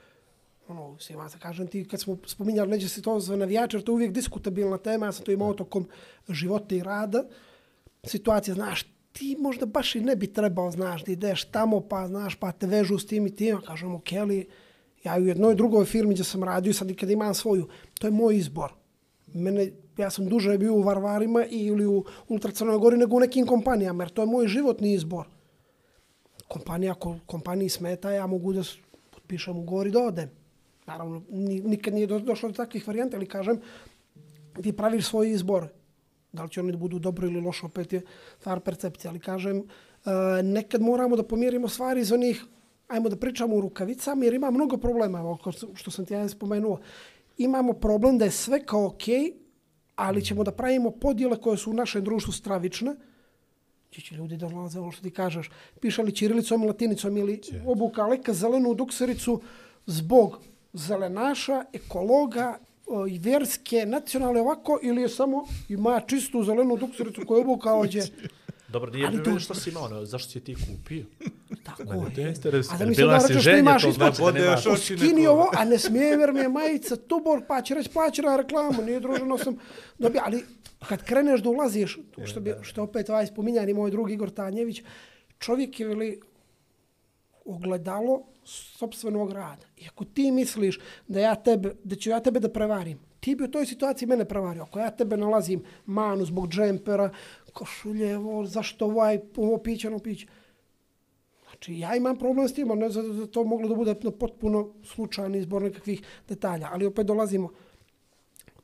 Ono, 0.69 0.97
svima 0.99 1.29
se 1.29 1.39
kažem 1.39 1.67
ti, 1.67 1.85
kad 1.85 2.01
smo 2.01 2.19
spominjali, 2.27 2.71
neđe 2.71 2.89
se 2.89 3.03
to 3.03 3.21
za 3.21 3.37
navijače, 3.37 3.81
to 3.81 3.93
je 3.93 3.95
uvijek 3.95 4.13
diskutabilna 4.13 4.79
tema. 4.79 5.07
Ja 5.07 5.13
sam 5.13 5.25
to 5.25 5.33
imao 5.33 5.55
tokom 5.55 5.89
života 6.29 6.75
i 6.75 6.83
rada. 6.83 7.25
Situacija, 8.05 8.55
znaš, 8.55 8.83
ti 9.13 9.37
možda 9.39 9.67
baš 9.67 9.95
i 9.95 10.01
ne 10.01 10.17
bi 10.17 10.33
trebao, 10.33 10.71
znaš, 10.71 11.05
da 11.05 11.13
ideš 11.13 11.45
tamo, 11.45 11.81
pa, 11.81 12.07
znaš, 12.07 12.35
pa 12.35 12.53
te 12.53 12.67
vežu 12.67 12.99
s 12.99 13.07
tim 13.07 13.27
i 13.27 13.37
tim. 13.37 13.57
A 13.57 13.61
Kažem, 13.61 13.95
ok, 13.95 14.13
ali 14.21 14.49
ja 15.05 15.17
u 15.17 15.27
jednoj 15.27 15.55
drugoj 15.55 15.85
firmi 15.85 16.15
gdje 16.15 16.25
sam 16.25 16.45
radio 16.45 16.71
i 16.71 16.75
sad 16.75 16.91
i 16.91 16.95
kad 16.95 17.11
imam 17.11 17.35
svoju, 17.35 17.69
to 17.99 18.07
je 18.07 18.11
moj 18.11 18.37
izbor. 18.37 18.73
Mene, 19.35 19.71
ja 19.97 20.11
sam 20.11 20.29
duže 20.29 20.59
bio 20.59 20.75
u 20.75 20.83
Varvarima 20.83 21.45
ili 21.51 21.87
u 21.87 22.05
Ultracrnoj 22.29 22.79
Gori 22.79 22.97
nego 22.97 23.17
u 23.17 23.21
nekim 23.21 23.47
kompanijama, 23.47 24.05
jer 24.05 24.11
to 24.11 24.23
je 24.23 24.27
moj 24.27 24.49
životni 24.49 24.93
izbor. 24.93 25.27
Kompanija, 26.49 26.93
ako 26.93 27.17
kompaniji 27.27 27.69
smeta, 27.69 28.11
ja 28.11 28.27
mogu 28.27 28.53
da 28.53 28.63
potpišem 29.11 29.59
ugovor 29.59 29.87
i 29.87 29.91
da 29.91 30.01
odem. 30.01 30.31
Naravno, 30.87 31.23
nikad 31.65 31.95
nije 31.95 32.07
došlo 32.07 32.49
do 32.49 32.55
takvih 32.55 32.87
varijanta, 32.89 33.17
ali 33.17 33.27
kažem, 33.27 33.61
ti 34.63 34.73
praviš 34.73 35.07
svoj 35.07 35.31
izbor. 35.31 35.69
Da 36.33 36.43
li 36.43 36.51
će 36.51 36.61
oni 36.61 36.73
da 36.73 36.79
budu 36.79 36.99
dobro 36.99 37.27
ili 37.27 37.41
loše, 37.41 37.67
opet 37.67 37.93
je 37.93 38.03
stvar 38.39 38.61
percepcije. 38.61 39.09
Ali 39.09 39.21
kažem, 39.21 39.59
e, 39.59 39.63
nekad 40.43 40.83
moramo 40.83 41.17
da 41.17 41.23
pomjerimo 41.23 41.69
stvari 41.69 42.01
iz 42.01 42.13
onih, 42.13 42.45
ajmo 42.89 43.09
da 43.09 43.17
pričamo 43.17 43.57
u 43.57 43.61
rukavicama, 43.61 44.25
jer 44.25 44.35
ima 44.35 44.51
mnogo 44.51 44.77
problema, 44.77 45.37
što- 45.75 45.91
sam 45.91 46.07
ti 46.07 46.15
ja 46.15 46.29
spomenuo. 46.29 46.79
Imamo 47.39 47.73
problem 47.73 48.19
da 48.19 48.25
je 48.25 48.31
sve 48.31 48.65
kao 48.67 48.87
okej, 48.87 49.33
ali 49.97 50.25
ćemo 50.25 50.45
da 50.45 50.53
pravimo 50.53 50.91
podjele 50.91 51.41
koje 51.41 51.57
su 51.57 51.71
u 51.71 51.75
našem 51.75 52.05
društvu 52.05 52.33
stravične, 52.33 52.95
gdje 53.91 54.01
će 54.03 54.15
ljudi 54.15 54.37
da 54.37 54.49
dolaze, 54.49 54.79
ovo 54.81 54.91
što 54.93 55.03
ti 55.03 55.11
kažeš, 55.11 55.51
pišali 55.81 56.15
čirilicom, 56.15 56.65
latinicom 56.65 57.17
ili 57.17 57.41
obuka 57.67 58.07
leka 58.07 58.33
zelenu 58.33 58.75
duksericu 58.75 59.41
zbog 59.87 60.41
zelenaša, 60.73 61.65
ekologa 61.73 62.59
i 63.11 63.19
vjerske, 63.19 63.87
nacionalne 63.87 64.41
ovako, 64.41 64.79
ili 64.83 65.03
je 65.03 65.09
samo 65.09 65.47
ima 65.69 66.01
čistu 66.07 66.43
zelenu 66.43 66.77
duksericu 66.77 67.23
koju 67.27 67.39
je 67.39 67.45
obukao 67.45 67.79
ovdje. 67.79 68.03
Dobro, 68.69 68.91
nije 68.91 69.25
to- 69.25 69.31
to... 69.31 69.39
što 69.39 69.55
si 69.55 69.71
imao, 69.71 69.89
nego 69.89 70.05
zašto 70.05 70.31
si 70.31 70.39
je 70.39 70.45
ti 70.45 70.55
kupio? 70.55 71.05
Tako 71.65 71.85
to 71.85 72.21
je. 72.21 72.35
A 72.71 72.79
da 72.79 72.87
mi 72.87 72.95
se 72.95 73.05
da 73.07 73.41
što 73.41 73.57
imaš 73.57 73.85
oči 74.67 74.99
Skini 74.99 75.27
ovo, 75.27 75.51
a 75.57 75.65
ne 75.65 75.79
smije 75.79 76.07
jer 76.07 76.33
mi 76.33 76.41
je 76.41 76.49
majica 76.49 76.97
Tubor, 76.97 77.43
pa 77.49 77.63
će 77.63 77.75
reći 77.75 77.91
plaćena 77.91 78.37
reklamu, 78.37 78.83
nije 78.83 79.01
druženo 79.01 79.39
sam 79.39 79.57
dobio, 79.99 80.21
ali 80.25 80.45
kad 80.89 81.05
kreneš 81.05 81.41
da 81.41 81.49
ulaziš, 81.49 81.99
tu 82.11 82.27
što, 82.27 82.41
bi, 82.41 82.55
što 82.63 82.83
opet 82.83 83.11
ovaj 83.11 83.27
spominjani 83.27 83.75
moj 83.75 83.91
drugi 83.91 84.15
Igor 84.15 84.31
Tanjević, 84.31 84.83
čovjek 85.39 85.81
je 85.81 85.87
veli 85.87 86.21
ogledalo 87.49 88.23
sopstvenog 88.45 89.33
rada. 89.33 89.67
I 89.77 89.89
ako 89.89 90.05
ti 90.05 90.31
misliš 90.33 90.79
da 91.09 91.21
ja 91.21 91.35
tebe, 91.35 91.75
da 91.85 91.97
ću 91.97 92.11
ja 92.11 92.21
tebe 92.21 92.41
da 92.41 92.53
prevarim, 92.53 92.99
ti 93.21 93.35
bi 93.35 93.45
u 93.45 93.51
toj 93.51 93.67
situaciji 93.67 94.09
mene 94.09 94.25
prevario. 94.25 94.63
Ako 94.63 94.79
ja 94.79 94.91
tebe 94.91 95.17
nalazim 95.17 95.63
manu 95.87 96.25
zbog 96.25 96.49
džempera, 96.49 97.11
košulje, 97.53 98.17
zašto 98.47 98.87
ovaj, 98.87 99.21
ovo 99.37 99.59
piće, 99.59 99.89
ono 99.89 99.99
piće. 99.99 100.27
Znači, 101.43 101.79
ja 101.79 101.97
imam 101.97 102.19
problem 102.19 102.49
s 102.49 102.55
tim, 102.55 102.69
ne 102.69 102.91
zato 102.91 103.09
da 103.09 103.27
to 103.27 103.45
moglo 103.45 103.69
da 103.69 103.75
bude 103.75 103.95
no, 104.03 104.11
potpuno 104.11 104.75
slučajan 104.85 105.35
izbor 105.35 105.63
nekakvih 105.63 106.03
detalja. 106.29 106.69
Ali 106.73 106.87
opet 106.87 107.07
dolazimo, 107.07 107.51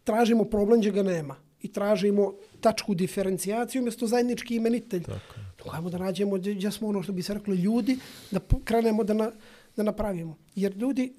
tražimo 0.04 0.44
problem 0.44 0.80
gdje 0.80 0.90
ga 0.90 1.02
nema 1.02 1.36
i 1.60 1.72
tražimo 1.72 2.34
tačku 2.60 2.94
diferencijaciju 2.94 3.82
umjesto 3.82 4.06
zajednički 4.06 4.56
imenitelj. 4.56 5.02
Tako. 5.02 5.43
Hajmo 5.70 5.90
da 5.90 5.98
nađemo 5.98 6.36
gdje, 6.36 6.70
smo 6.70 6.88
ono 6.88 7.02
što 7.02 7.12
bi 7.12 7.22
se 7.22 7.34
reklo 7.34 7.54
ljudi, 7.54 7.98
da 8.30 8.40
krenemo 8.64 9.04
da, 9.04 9.14
na, 9.14 9.30
da 9.76 9.82
napravimo. 9.82 10.36
Jer 10.54 10.76
ljudi, 10.76 11.12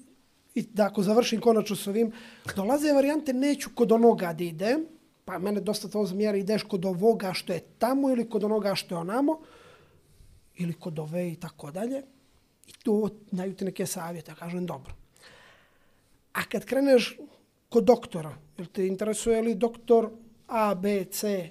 i 0.54 0.62
da 0.62 0.86
ako 0.86 1.02
završim 1.02 1.40
konačno 1.40 1.76
s 1.76 1.86
ovim, 1.86 2.12
dolaze 2.56 2.92
varijante 2.92 3.32
neću 3.32 3.70
kod 3.74 3.92
onoga 3.92 4.32
da 4.32 4.44
idem, 4.44 4.86
pa 5.24 5.38
mene 5.38 5.60
dosta 5.60 5.88
to 5.88 6.04
zamjera, 6.06 6.38
ideš 6.38 6.62
kod 6.62 6.84
ovoga 6.84 7.32
što 7.32 7.52
je 7.52 7.60
tamo 7.78 8.10
ili 8.10 8.30
kod 8.30 8.44
onoga 8.44 8.74
što 8.74 8.94
je 8.94 8.98
onamo, 8.98 9.40
ili 10.56 10.72
kod 10.72 10.98
ove 10.98 11.32
i 11.32 11.36
tako 11.36 11.70
dalje. 11.70 12.02
I 12.66 12.72
to 12.82 13.08
daju 13.30 13.54
ti 13.54 13.64
neke 13.64 13.86
savjete, 13.86 14.34
kažem 14.38 14.66
dobro. 14.66 14.94
A 16.32 16.44
kad 16.44 16.64
kreneš 16.64 17.16
kod 17.68 17.84
doktora, 17.84 18.36
jel 18.58 18.66
te 18.66 18.86
interesuje 18.86 19.42
li 19.42 19.54
doktor 19.54 20.10
A, 20.46 20.74
B, 20.74 21.04
C, 21.04 21.50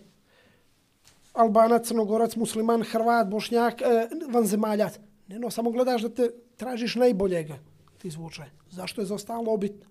Albanac, 1.36 1.88
Crnogorac, 1.88 2.36
Musliman, 2.36 2.84
Hrvat, 2.84 3.28
Bošnjak, 3.28 3.82
e, 3.82 4.08
vanzemaljac. 4.30 5.00
Ne, 5.28 5.40
no, 5.40 5.50
samo 5.50 5.72
gledaš 5.72 6.02
da 6.02 6.10
te 6.10 6.30
tražiš 6.58 6.96
najboljega 6.96 7.58
ti 7.98 8.10
zvuče. 8.10 8.44
Zašto 8.70 9.02
je 9.02 9.06
za 9.06 9.16
ostalo 9.16 9.54
obitno? 9.54 9.86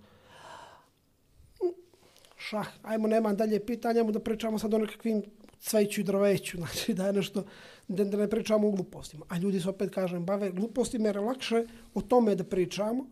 Šah, 2.36 2.68
ajmo, 2.82 3.08
nema 3.08 3.32
dalje 3.32 3.66
pitanja, 3.66 4.00
ajmo 4.00 4.12
da 4.12 4.20
pričamo 4.20 4.58
sad 4.58 4.74
o 4.74 4.78
nekakvim 4.78 5.22
cveću 5.60 6.00
i 6.00 6.04
drveću, 6.04 6.56
znači 6.60 6.94
da 6.94 7.06
je 7.06 7.12
nešto, 7.12 7.44
da, 7.88 8.04
da 8.04 8.16
ne 8.16 8.30
pričamo 8.30 8.68
o 8.68 8.70
glupostima. 8.70 9.26
A 9.28 9.38
ljudi 9.38 9.60
se 9.60 9.68
opet, 9.68 9.94
kažem, 9.94 10.24
bave 10.24 10.50
glupostima 10.50 11.08
jer 11.08 11.16
je 11.16 11.22
lakše 11.22 11.64
o 11.94 12.00
tome 12.00 12.34
da 12.34 12.44
pričamo, 12.44 13.06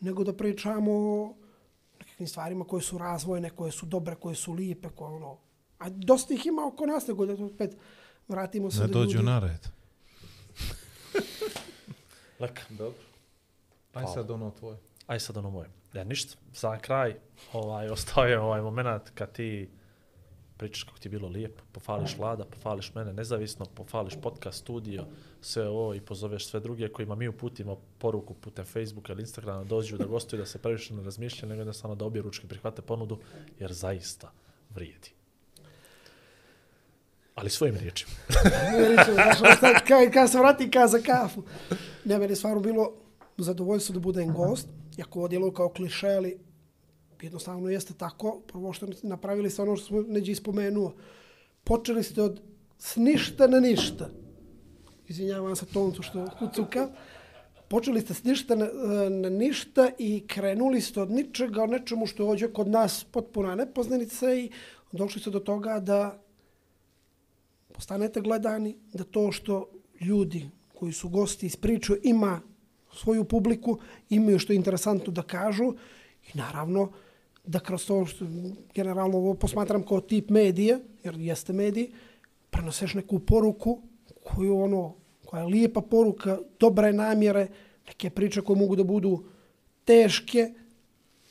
nego 0.00 0.24
da 0.24 0.32
pričamo 0.32 0.92
o 0.92 1.34
nekakvim 1.98 2.28
stvarima 2.28 2.64
koje 2.64 2.82
su 2.82 2.98
razvojne, 2.98 3.50
koje 3.50 3.72
su 3.72 3.86
dobre, 3.86 4.14
koje 4.14 4.34
su 4.34 4.52
lijepe, 4.52 4.88
koje 4.88 5.14
ono... 5.14 5.36
A 5.80 5.88
dosta 5.88 6.34
ih 6.34 6.46
ima 6.46 6.66
oko 6.66 6.86
nas, 6.86 7.06
nego 7.06 7.26
da 7.26 7.44
opet 7.44 7.76
vratimo 8.28 8.70
se 8.70 8.80
Ne 8.80 8.86
da 8.86 8.92
dođu 8.92 9.16
ljudi... 9.16 9.26
na 9.26 9.38
red. 9.38 9.68
Leka. 12.40 12.62
Dobro. 12.70 13.02
Aj 13.94 14.04
sad 14.14 14.30
ono 14.30 14.50
tvoje. 14.50 14.76
Aj 15.06 15.20
sad 15.20 15.36
ono 15.36 15.50
moje. 15.50 15.68
Ja 15.92 16.04
ništa, 16.04 16.36
za 16.54 16.78
kraj, 16.78 17.16
ovaj, 17.52 17.88
ostao 17.96 18.24
je 18.24 18.38
ovaj 18.38 18.62
moment 18.62 19.10
kad 19.14 19.32
ti 19.32 19.70
pričaš 20.56 20.82
kako 20.82 20.98
ti 20.98 21.08
je 21.08 21.10
bilo 21.10 21.28
lijepo, 21.28 21.62
pofališ 21.72 22.16
Vlada, 22.18 22.44
pofališ 22.44 22.94
mene 22.94 23.12
nezavisno, 23.12 23.64
pofališ 23.64 24.14
podcast, 24.22 24.58
studio, 24.58 25.04
sve 25.40 25.68
ovo 25.68 25.94
i 25.94 26.00
pozoveš 26.00 26.46
sve 26.46 26.60
druge 26.60 26.88
kojima 26.88 27.14
mi 27.14 27.28
uputimo 27.28 27.78
poruku 27.98 28.34
putem 28.34 28.64
Facebooka 28.64 29.12
ili 29.12 29.22
Instagrama, 29.22 29.64
dođu 29.64 29.98
da 29.98 30.04
gostuju, 30.04 30.40
da 30.40 30.46
se 30.46 30.58
previše 30.58 30.94
ne 30.94 31.02
razmišljaju, 31.02 31.48
nego 31.48 31.60
jednostavno 31.60 31.94
da 31.96 32.04
obje 32.04 32.22
ručke 32.22 32.46
prihvate 32.46 32.82
ponudu, 32.82 33.18
jer 33.58 33.72
zaista 33.72 34.32
vrijedi. 34.70 35.19
Ali 37.34 37.50
svojim 37.50 37.76
riječima. 37.76 38.12
Kad, 39.88 40.12
kad 40.12 40.30
se 40.30 40.38
vratim 40.38 40.70
ka 40.70 40.86
za 40.86 40.98
kafu. 40.98 41.42
Ne, 42.04 42.18
meni 42.18 42.32
je 42.32 42.36
stvarno 42.36 42.60
bilo 42.60 42.92
zadovoljstvo 43.38 43.92
da 43.92 44.00
budem 44.00 44.32
gost, 44.34 44.68
iako 44.98 45.18
ovo 45.18 45.28
djeluje 45.28 45.52
kao 45.54 45.68
kliše, 45.68 46.08
ali 46.08 46.38
jednostavno 47.22 47.68
jeste 47.68 47.94
tako. 47.94 48.40
Prvo 48.46 48.72
što 48.72 48.86
napravili 49.02 49.50
ste 49.50 49.62
ono 49.62 49.76
što 49.76 49.86
smo 49.86 50.02
neđe 50.02 50.32
ispomenuo. 50.32 50.94
Počeli 51.64 52.02
ste 52.02 52.22
od 52.22 52.40
s 52.78 52.96
ništa 52.96 53.46
na 53.46 53.60
ništa. 53.60 54.08
Izvinjavam 55.08 55.56
se 55.56 55.66
toncu 55.66 56.02
što 56.02 56.26
kucuka. 56.38 56.88
Počeli 57.68 58.00
ste 58.00 58.14
s 58.14 58.24
ništa 58.24 58.54
na, 58.54 58.66
na 59.10 59.28
ništa 59.28 59.90
i 59.98 60.26
krenuli 60.26 60.80
ste 60.80 61.00
od 61.00 61.10
ničega, 61.10 61.62
od 61.62 61.70
nečemu 61.70 62.06
što 62.06 62.22
je 62.22 62.28
ovdje 62.28 62.52
kod 62.52 62.68
nas 62.68 63.04
potpuna 63.04 63.54
nepoznanica 63.54 64.34
i 64.34 64.50
došli 64.92 65.20
ste 65.20 65.30
do 65.30 65.40
toga 65.40 65.80
da 65.80 66.22
postanete 67.72 68.20
gledani, 68.20 68.76
da 68.92 69.04
to 69.04 69.32
što 69.32 69.68
ljudi 70.00 70.50
koji 70.74 70.92
su 70.92 71.08
gosti 71.08 71.46
ispričaju 71.46 72.00
ima 72.02 72.40
svoju 72.92 73.24
publiku, 73.24 73.78
imaju 74.08 74.38
što 74.38 74.52
je 74.52 74.56
interesantno 74.56 75.12
da 75.12 75.22
kažu 75.22 75.74
i 76.34 76.38
naravno 76.38 76.92
da 77.44 77.60
kroz 77.60 77.86
to 77.86 78.06
što 78.06 78.24
generalno 78.74 79.18
ovo 79.18 79.34
posmatram 79.34 79.82
kao 79.82 80.00
tip 80.00 80.30
medije, 80.30 80.78
jer 81.04 81.16
jeste 81.16 81.52
mediji, 81.52 81.92
prenoseš 82.50 82.94
neku 82.94 83.18
poruku 83.18 83.82
koju 84.24 84.60
ono, 84.60 84.94
koja 85.24 85.40
je 85.40 85.46
lijepa 85.46 85.80
poruka, 85.80 86.38
dobre 86.60 86.92
namjere, 86.92 87.48
neke 87.86 88.10
priče 88.10 88.40
koje 88.40 88.58
mogu 88.58 88.76
da 88.76 88.84
budu 88.84 89.24
teške, 89.84 90.52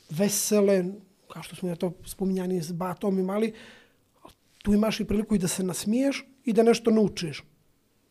vesele, 0.09 0.85
kao 1.27 1.43
što 1.43 1.55
smo 1.55 1.69
ja 1.69 1.75
to 1.75 1.91
spominjani 2.05 2.61
s 2.61 2.71
Batom 2.71 3.19
imali, 3.19 3.53
tu 4.63 4.73
imaš 4.73 4.99
i 4.99 5.05
priliku 5.05 5.35
i 5.35 5.39
da 5.39 5.47
se 5.47 5.63
nasmiješ 5.63 6.25
i 6.45 6.53
da 6.53 6.63
nešto 6.63 6.91
naučiš. 6.91 7.43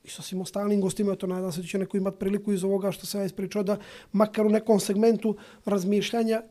i 0.04 0.10
sa 0.10 0.22
svim 0.22 0.40
ostalim 0.40 0.80
gostima, 0.80 1.16
to 1.16 1.26
nadam 1.26 1.52
se 1.52 1.60
da 1.60 1.66
će 1.66 1.78
neko 1.78 1.96
imati 1.96 2.18
priliku 2.18 2.52
iz 2.52 2.64
ovoga 2.64 2.92
što 2.92 3.06
sam 3.06 3.20
ja 3.20 3.24
ispričao, 3.26 3.62
da 3.62 3.76
makar 4.12 4.46
u 4.46 4.50
nekom 4.50 4.80
segmentu 4.80 5.36
razmišljanja 5.64 6.42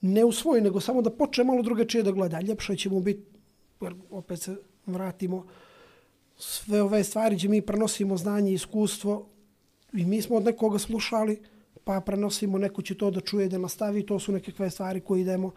ne 0.00 0.24
usvoji, 0.24 0.62
nego 0.62 0.80
samo 0.80 1.02
da 1.02 1.10
počne 1.10 1.44
malo 1.44 1.62
drugačije 1.62 2.02
da 2.02 2.12
gleda. 2.12 2.40
Ljepše 2.40 2.76
će 2.76 2.90
mu 2.90 3.00
biti, 3.00 3.22
jer 3.80 3.94
opet 4.10 4.42
se 4.42 4.56
vratimo, 4.86 5.46
sve 6.36 6.82
ove 6.82 7.04
stvari 7.04 7.36
gdje 7.36 7.48
mi 7.48 7.62
prenosimo 7.62 8.16
znanje 8.16 8.50
i 8.50 8.54
iskustvo 8.54 9.26
i 9.92 10.04
mi 10.04 10.22
smo 10.22 10.36
od 10.36 10.44
nekoga 10.44 10.78
slušali, 10.78 11.40
pa 11.84 12.00
prenosimo, 12.00 12.58
neko 12.58 12.82
će 12.82 12.94
to 12.94 13.10
da 13.10 13.20
čuje, 13.20 13.48
da 13.48 13.58
nastavi, 13.58 14.06
to 14.06 14.18
su 14.20 14.32
nekakve 14.32 14.70
stvari 14.70 15.00
koje 15.00 15.20
idemo, 15.20 15.52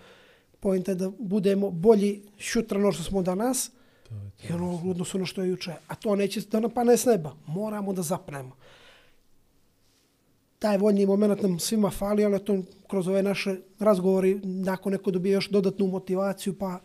pojente 0.59 0.95
da 0.95 1.11
budemo 1.19 1.71
bolji 1.71 2.21
šutra 2.38 2.79
no 2.79 2.91
što 2.91 3.03
smo 3.03 3.21
danas, 3.21 3.71
i 4.49 4.53
ono 4.53 4.81
u 4.85 4.89
odnosu 4.89 5.19
na 5.19 5.25
što 5.25 5.41
je 5.41 5.49
juče. 5.49 5.73
A 5.88 5.95
to 5.95 6.15
neće 6.15 6.41
da 6.41 6.59
napane 6.59 6.97
s 6.97 7.05
neba. 7.05 7.35
Moramo 7.47 7.93
da 7.93 8.01
zapnemo. 8.01 8.55
Taj 10.59 10.77
voljni 10.77 11.05
moment 11.05 11.41
nam 11.41 11.59
svima 11.59 11.89
fali, 11.89 12.25
ali 12.25 12.45
to 12.45 12.57
kroz 12.88 13.07
ove 13.07 13.23
naše 13.23 13.55
razgovori, 13.79 14.39
nakon 14.43 14.91
neko 14.91 15.11
dobije 15.11 15.33
još 15.33 15.49
dodatnu 15.49 15.88
motivaciju, 15.88 16.57
pa 16.59 16.79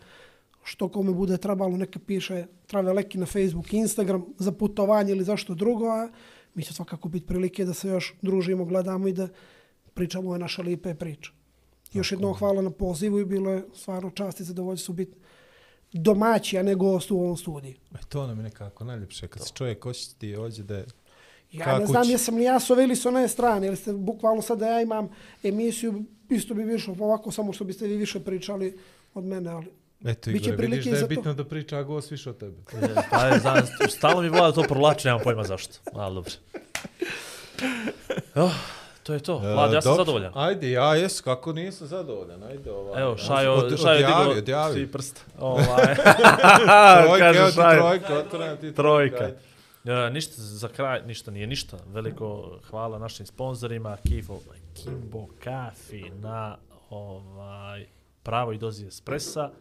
što 0.63 0.89
kome 0.89 1.11
bude 1.13 1.37
trebalo, 1.37 1.77
neka 1.77 1.99
piše 1.99 2.45
trave 2.67 2.93
leki 2.93 3.17
na 3.17 3.25
Facebook 3.25 3.73
i 3.73 3.77
Instagram 3.77 4.25
za 4.37 4.51
putovanje 4.51 5.11
ili 5.11 5.23
zašto 5.23 5.53
drugo, 5.53 5.85
a 5.85 6.09
mi 6.53 6.63
će 6.63 6.73
svakako 6.73 7.09
biti 7.09 7.25
prilike 7.25 7.65
da 7.65 7.73
se 7.73 7.87
još 7.87 8.13
družimo, 8.21 8.65
gledamo 8.65 9.07
i 9.07 9.13
da 9.13 9.27
pričamo 9.93 10.29
ove 10.29 10.39
naše 10.39 10.61
lipe 10.61 10.95
priče. 10.95 11.31
Još 11.95 12.11
jednom 12.11 12.33
hvala 12.33 12.61
na 12.61 12.71
pozivu 12.71 13.19
i 13.19 13.25
bilo 13.25 13.51
je 13.51 13.63
stvarno 13.73 14.09
čast 14.09 14.39
i 14.39 14.43
zadovoljstvo 14.43 14.93
biti 14.93 15.17
domaći, 15.93 16.57
a 16.57 16.63
ne 16.63 16.75
gost 16.75 17.11
u 17.11 17.19
ovom 17.19 17.37
studiju. 17.37 17.75
E, 17.93 17.97
to 18.09 18.27
nam 18.27 18.37
je 18.37 18.43
nekako 18.43 18.83
najljepše, 18.83 19.27
kad 19.27 19.47
se 19.47 19.53
čovjek 19.53 19.83
hoće 19.83 20.15
ti 20.17 20.35
ođe 20.35 20.63
da 20.63 20.77
je... 20.77 20.85
Ja 21.51 21.65
Kako 21.65 21.79
ne 21.79 21.85
znam 21.85 22.05
će? 22.05 22.11
jesam 22.11 22.35
li 22.35 22.43
ja 22.43 22.59
s 22.59 22.69
ove 22.69 22.83
ili 22.83 22.95
s 22.95 23.05
one 23.05 23.27
strane, 23.27 23.67
jer 23.67 23.77
ste 23.77 23.93
bukvalno 23.93 24.41
sad 24.41 24.59
da 24.59 24.67
ja 24.67 24.81
imam 24.81 25.09
emisiju, 25.43 26.03
isto 26.29 26.53
bi 26.53 26.63
više 26.63 26.91
ovako, 26.91 27.31
samo 27.31 27.53
što 27.53 27.63
biste 27.63 27.87
vi 27.87 27.97
više 27.97 28.19
pričali 28.19 28.79
od 29.13 29.23
mene, 29.23 29.49
ali 29.49 29.65
Eto, 30.05 30.31
Biće 30.31 30.49
Igore, 30.49 30.67
vidiš 30.67 30.85
da 30.85 30.95
je 30.95 31.01
to. 31.01 31.07
bitno 31.07 31.33
da 31.33 31.45
priča 31.45 31.83
gost 31.83 32.11
više 32.11 32.29
od 32.29 32.37
tebe. 32.37 32.57
Pa 33.11 33.25
je, 33.25 33.39
znam, 33.39 33.57
stalo 33.89 34.21
mi 34.21 34.29
vlada 34.29 34.51
to 34.51 34.63
provlači, 34.63 35.07
nemam 35.07 35.21
pojma 35.23 35.43
zašto. 35.43 35.73
Ali 35.93 36.15
dobro. 36.15 36.31
Oh, 38.35 38.51
to 39.05 39.13
je 39.13 39.19
to. 39.19 39.37
Vlada, 39.37 39.75
ja 39.75 39.81
sam 39.81 39.89
E, 39.89 39.91
dobro. 39.91 40.03
zadovoljan. 40.03 40.31
Ajde, 40.35 40.71
ja 40.71 40.95
jes, 40.95 41.21
kako 41.21 41.53
nisam 41.53 41.87
zadovoljan, 41.87 42.43
ajde 42.43 42.71
ovaj. 42.71 43.01
Evo, 43.01 43.17
Šajo, 43.17 43.53
Od- 43.53 43.77
Šajo 43.77 43.95
odjavi, 43.95 43.97
digao 43.97 44.29
odjavi. 44.31 44.73
tri 44.73 44.87
prsta. 44.87 45.21
Ovaj. 45.39 45.95
Trojka, 45.95 47.27
evo 47.29 47.47
ti 47.47 47.55
trojka, 47.55 48.13
otvoram 48.15 48.57
ti 48.57 48.73
Trojka. 48.73 49.23
ajde. 49.23 49.37
E, 49.85 50.09
ništa 50.09 50.33
za 50.37 50.67
kraj, 50.67 51.01
ništa 51.01 51.31
nije 51.31 51.47
ništa. 51.47 51.77
Veliko 51.87 52.59
hvala 52.63 52.99
našim 52.99 53.25
sponzorima, 53.25 53.97
Kifo, 54.03 54.39
Kimbo 54.75 55.25
Kafi 55.39 56.09
na 56.11 56.57
ovaj 56.89 57.85
pravoj 58.23 58.57
dozi 58.57 58.87
espressa 58.87 59.51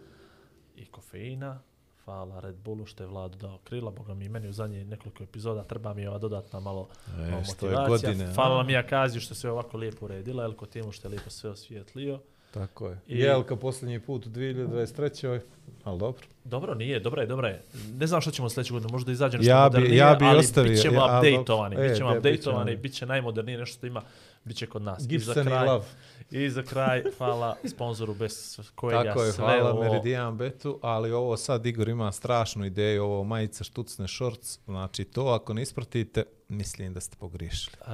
i 0.76 0.86
kofeina. 0.86 1.60
Hvala 2.04 2.40
Red 2.40 2.54
Bullu 2.56 2.86
što 2.86 3.02
je 3.02 3.08
Vladu 3.08 3.38
dao 3.38 3.58
krila, 3.58 3.90
boga 3.92 4.14
mi 4.14 4.28
meni 4.28 4.48
u 4.48 4.52
zadnje 4.52 4.84
nekoliko 4.84 5.22
epizoda 5.22 5.64
treba 5.64 5.94
mi 5.94 6.02
je 6.02 6.08
ova 6.08 6.18
dodatna 6.18 6.60
malo 6.60 6.88
E, 7.10 7.30
motivacija. 7.30 7.86
godine? 7.88 8.32
Hvala 8.34 8.62
mi 8.62 8.76
Akaziju 8.76 9.20
što 9.20 9.34
se 9.34 9.50
ovako 9.50 9.76
lijepo 9.76 10.04
uredila, 10.04 10.44
Elko 10.44 10.66
Timu 10.66 10.92
što 10.92 11.08
je 11.08 11.10
lijepo 11.10 11.30
sve 11.30 11.50
osvijetlio. 11.50 12.20
Tako 12.50 12.88
je. 12.88 12.98
I-. 13.08 13.18
Jelka 13.18 13.56
posljednji 13.56 14.00
put 14.00 14.26
u 14.26 14.30
2023. 14.30 15.40
Ali 15.84 15.98
dobro. 15.98 16.22
Dobro, 16.44 16.74
nije, 16.74 17.00
dobro 17.00 17.20
je, 17.20 17.26
dobro 17.26 17.48
je. 17.48 17.62
Ne 17.90 18.06
znam 18.06 18.20
što 18.20 18.30
ćemo 18.30 18.50
sljedeće 18.50 18.72
godine, 18.72 18.92
možda 18.92 19.12
izađe 19.12 19.38
nešto 19.38 19.50
Ja 19.50 19.56
bi- 19.60 19.64
modernije, 19.70 19.98
ja 19.98 20.14
bi 20.14 20.24
ali 20.24 20.38
ostavio- 20.38 20.70
bit 20.70 20.82
ćemo 20.82 20.96
ja, 20.96 21.04
updateovani, 21.06 21.74
dobro. 21.76 21.88
bit 21.88 21.96
ćemo 21.98 22.10
E, 22.10 22.18
updateovani, 22.18 22.76
bit 22.76 22.94
će 22.94 23.06
najmodernije 23.06 23.58
nešto 23.58 23.74
što 23.74 23.86
ima, 23.86 24.02
bit 24.44 24.56
će 24.56 24.66
kod 24.66 24.82
nas. 24.82 24.98
I 24.98 25.02
za 25.02 25.08
Gibson 25.08 25.42
i 25.42 25.46
kraj, 25.46 25.66
Love. 25.66 25.84
I 26.30 26.50
za 26.50 26.62
kraj, 26.62 27.02
hvala 27.18 27.56
sponzoru 27.64 28.14
bez 28.14 28.58
kojega 28.74 29.04
Tako 29.04 29.22
je, 29.22 29.32
sve 29.32 29.44
hvala 29.44 29.70
ovo... 29.70 29.82
Meridian 29.82 30.36
Betu, 30.36 30.78
ali 30.82 31.12
ovo 31.12 31.36
sad 31.36 31.66
Igor 31.66 31.88
ima 31.88 32.12
strašnu 32.12 32.64
ideju, 32.64 33.04
ovo 33.04 33.24
majica 33.24 33.64
štucne 33.64 34.08
shorts, 34.08 34.58
znači 34.64 35.04
to 35.04 35.26
ako 35.26 35.54
ne 35.54 35.62
ispratite, 35.62 36.24
mislim 36.48 36.94
da 36.94 37.00
ste 37.00 37.16
pogriješili. 37.16 37.76
Uh, 37.80 37.86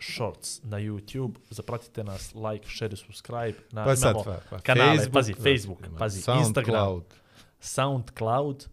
shorts 0.00 0.60
na 0.62 0.76
YouTube, 0.76 1.34
zapratite 1.50 2.04
nas, 2.04 2.34
like, 2.34 2.68
share, 2.76 2.96
subscribe, 2.96 3.58
na, 3.72 3.84
Pa 3.84 3.96
sad, 3.96 4.10
imamo 4.10 4.24
pa, 4.24 4.40
pa, 4.50 4.60
kanale, 4.60 4.96
Facebook, 4.96 5.12
pazi, 5.12 5.34
Facebook, 5.34 5.78
pazi, 5.98 6.20
SoundCloud. 6.20 6.46
Instagram, 6.46 7.02
SoundCloud, 7.60 8.68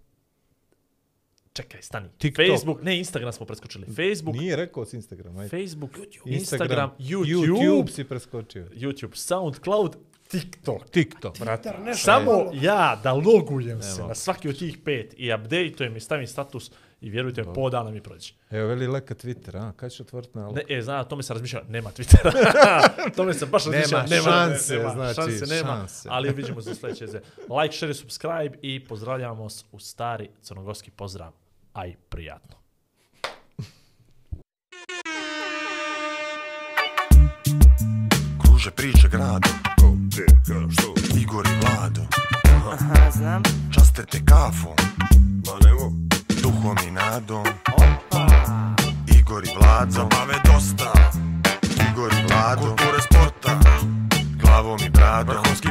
čekaj, 1.55 1.81
stani, 1.81 2.09
TikTok. 2.17 2.45
Facebook, 2.47 2.81
ne, 2.81 2.97
Instagram 2.97 3.33
smo 3.33 3.45
preskočili, 3.45 3.85
Facebook, 3.85 4.35
Nije 4.35 4.55
rekao 4.55 4.85
s 4.85 4.93
Instagram, 4.93 5.37
ajde. 5.37 5.49
Facebook, 5.49 5.91
Instagram, 6.25 6.91
YouTube, 6.99 7.47
YouTube 7.47 7.89
si 7.89 8.03
preskočio. 8.03 8.65
YouTube, 8.65 9.15
SoundCloud, 9.15 9.95
TikTok. 10.27 10.89
TikTok. 10.89 11.35
Nešto 11.85 12.05
Samo 12.05 12.31
malo. 12.31 12.51
ja 12.53 12.99
da 13.03 13.13
logujem 13.13 13.81
se 13.81 13.95
Nema. 13.95 14.07
na 14.07 14.15
svaki 14.15 14.49
od 14.49 14.59
tih 14.59 14.77
pet 14.85 15.13
i 15.17 15.33
updateujem 15.33 15.95
i 15.95 15.99
stavim 15.99 16.27
status 16.27 16.71
i 17.01 17.09
vjerujte 17.09 17.43
mi, 17.43 17.53
po 17.53 17.69
dana 17.69 17.91
mi 17.91 18.01
prođe. 18.01 18.33
Evo, 18.49 18.67
veli 18.67 18.87
leka 18.87 19.15
Twitter, 19.15 19.57
a? 19.57 19.71
Kad 19.71 19.91
ćeš 19.91 19.99
otvoriti 19.99 20.37
na 20.37 20.51
Ne, 20.51 20.63
e, 20.69 20.81
zna, 20.81 21.03
to 21.03 21.15
me 21.15 21.23
se 21.23 21.33
razmišlja, 21.33 21.61
nema 21.69 21.91
Twittera. 21.91 22.31
to 23.15 23.23
me 23.23 23.33
se 23.33 23.45
baš 23.45 23.65
Nema 23.65 23.77
razmišlja, 23.77 24.17
nema, 24.17 24.31
šanse, 24.31 24.77
nema, 24.77 24.89
znači, 24.89 25.15
šanse 25.15 25.45
nema, 25.55 25.67
šanse. 25.67 26.09
ali 26.11 26.33
vidimo 26.33 26.61
se 26.61 26.75
sljedeće. 26.75 27.05
Like, 27.61 27.75
share, 27.77 27.93
subscribe 27.93 28.57
i 28.61 28.85
pozdravljamo 28.85 29.43
vas 29.43 29.65
u 29.71 29.79
stari 29.79 30.29
crnogorski 30.41 30.91
pozdrav. 30.91 31.44
Aj, 31.75 31.95
prijatno. 32.09 32.55
Kruže 38.41 38.71
priče 38.71 39.09
grado. 39.09 39.49
Ko, 39.79 39.91
gdje, 39.91 40.25
ka, 40.25 40.71
što? 40.71 40.93
Igor 41.19 41.45
i 41.47 41.59
Vlado. 41.59 42.01
Aha, 42.71 43.11
znam. 43.11 43.43
Časte 43.73 44.05
te 44.05 44.25
kafom. 44.25 44.75
Ma 45.45 45.67
nemo. 45.67 45.91
Duhom 46.41 46.77
i 46.87 46.91
nadom. 46.91 47.45
Igor 49.19 49.43
i 49.43 49.49
Vlado. 49.59 49.91
Zabave 49.91 50.35
dosta. 50.45 50.93
Igor 51.91 52.11
i 52.13 52.27
Vlado. 52.27 52.61
Kulture 52.61 53.01
sporta. 53.01 53.59
Glavom 54.41 54.79
i 54.85 54.89
bradom. 54.89 55.35
Vrhunski 55.35 55.67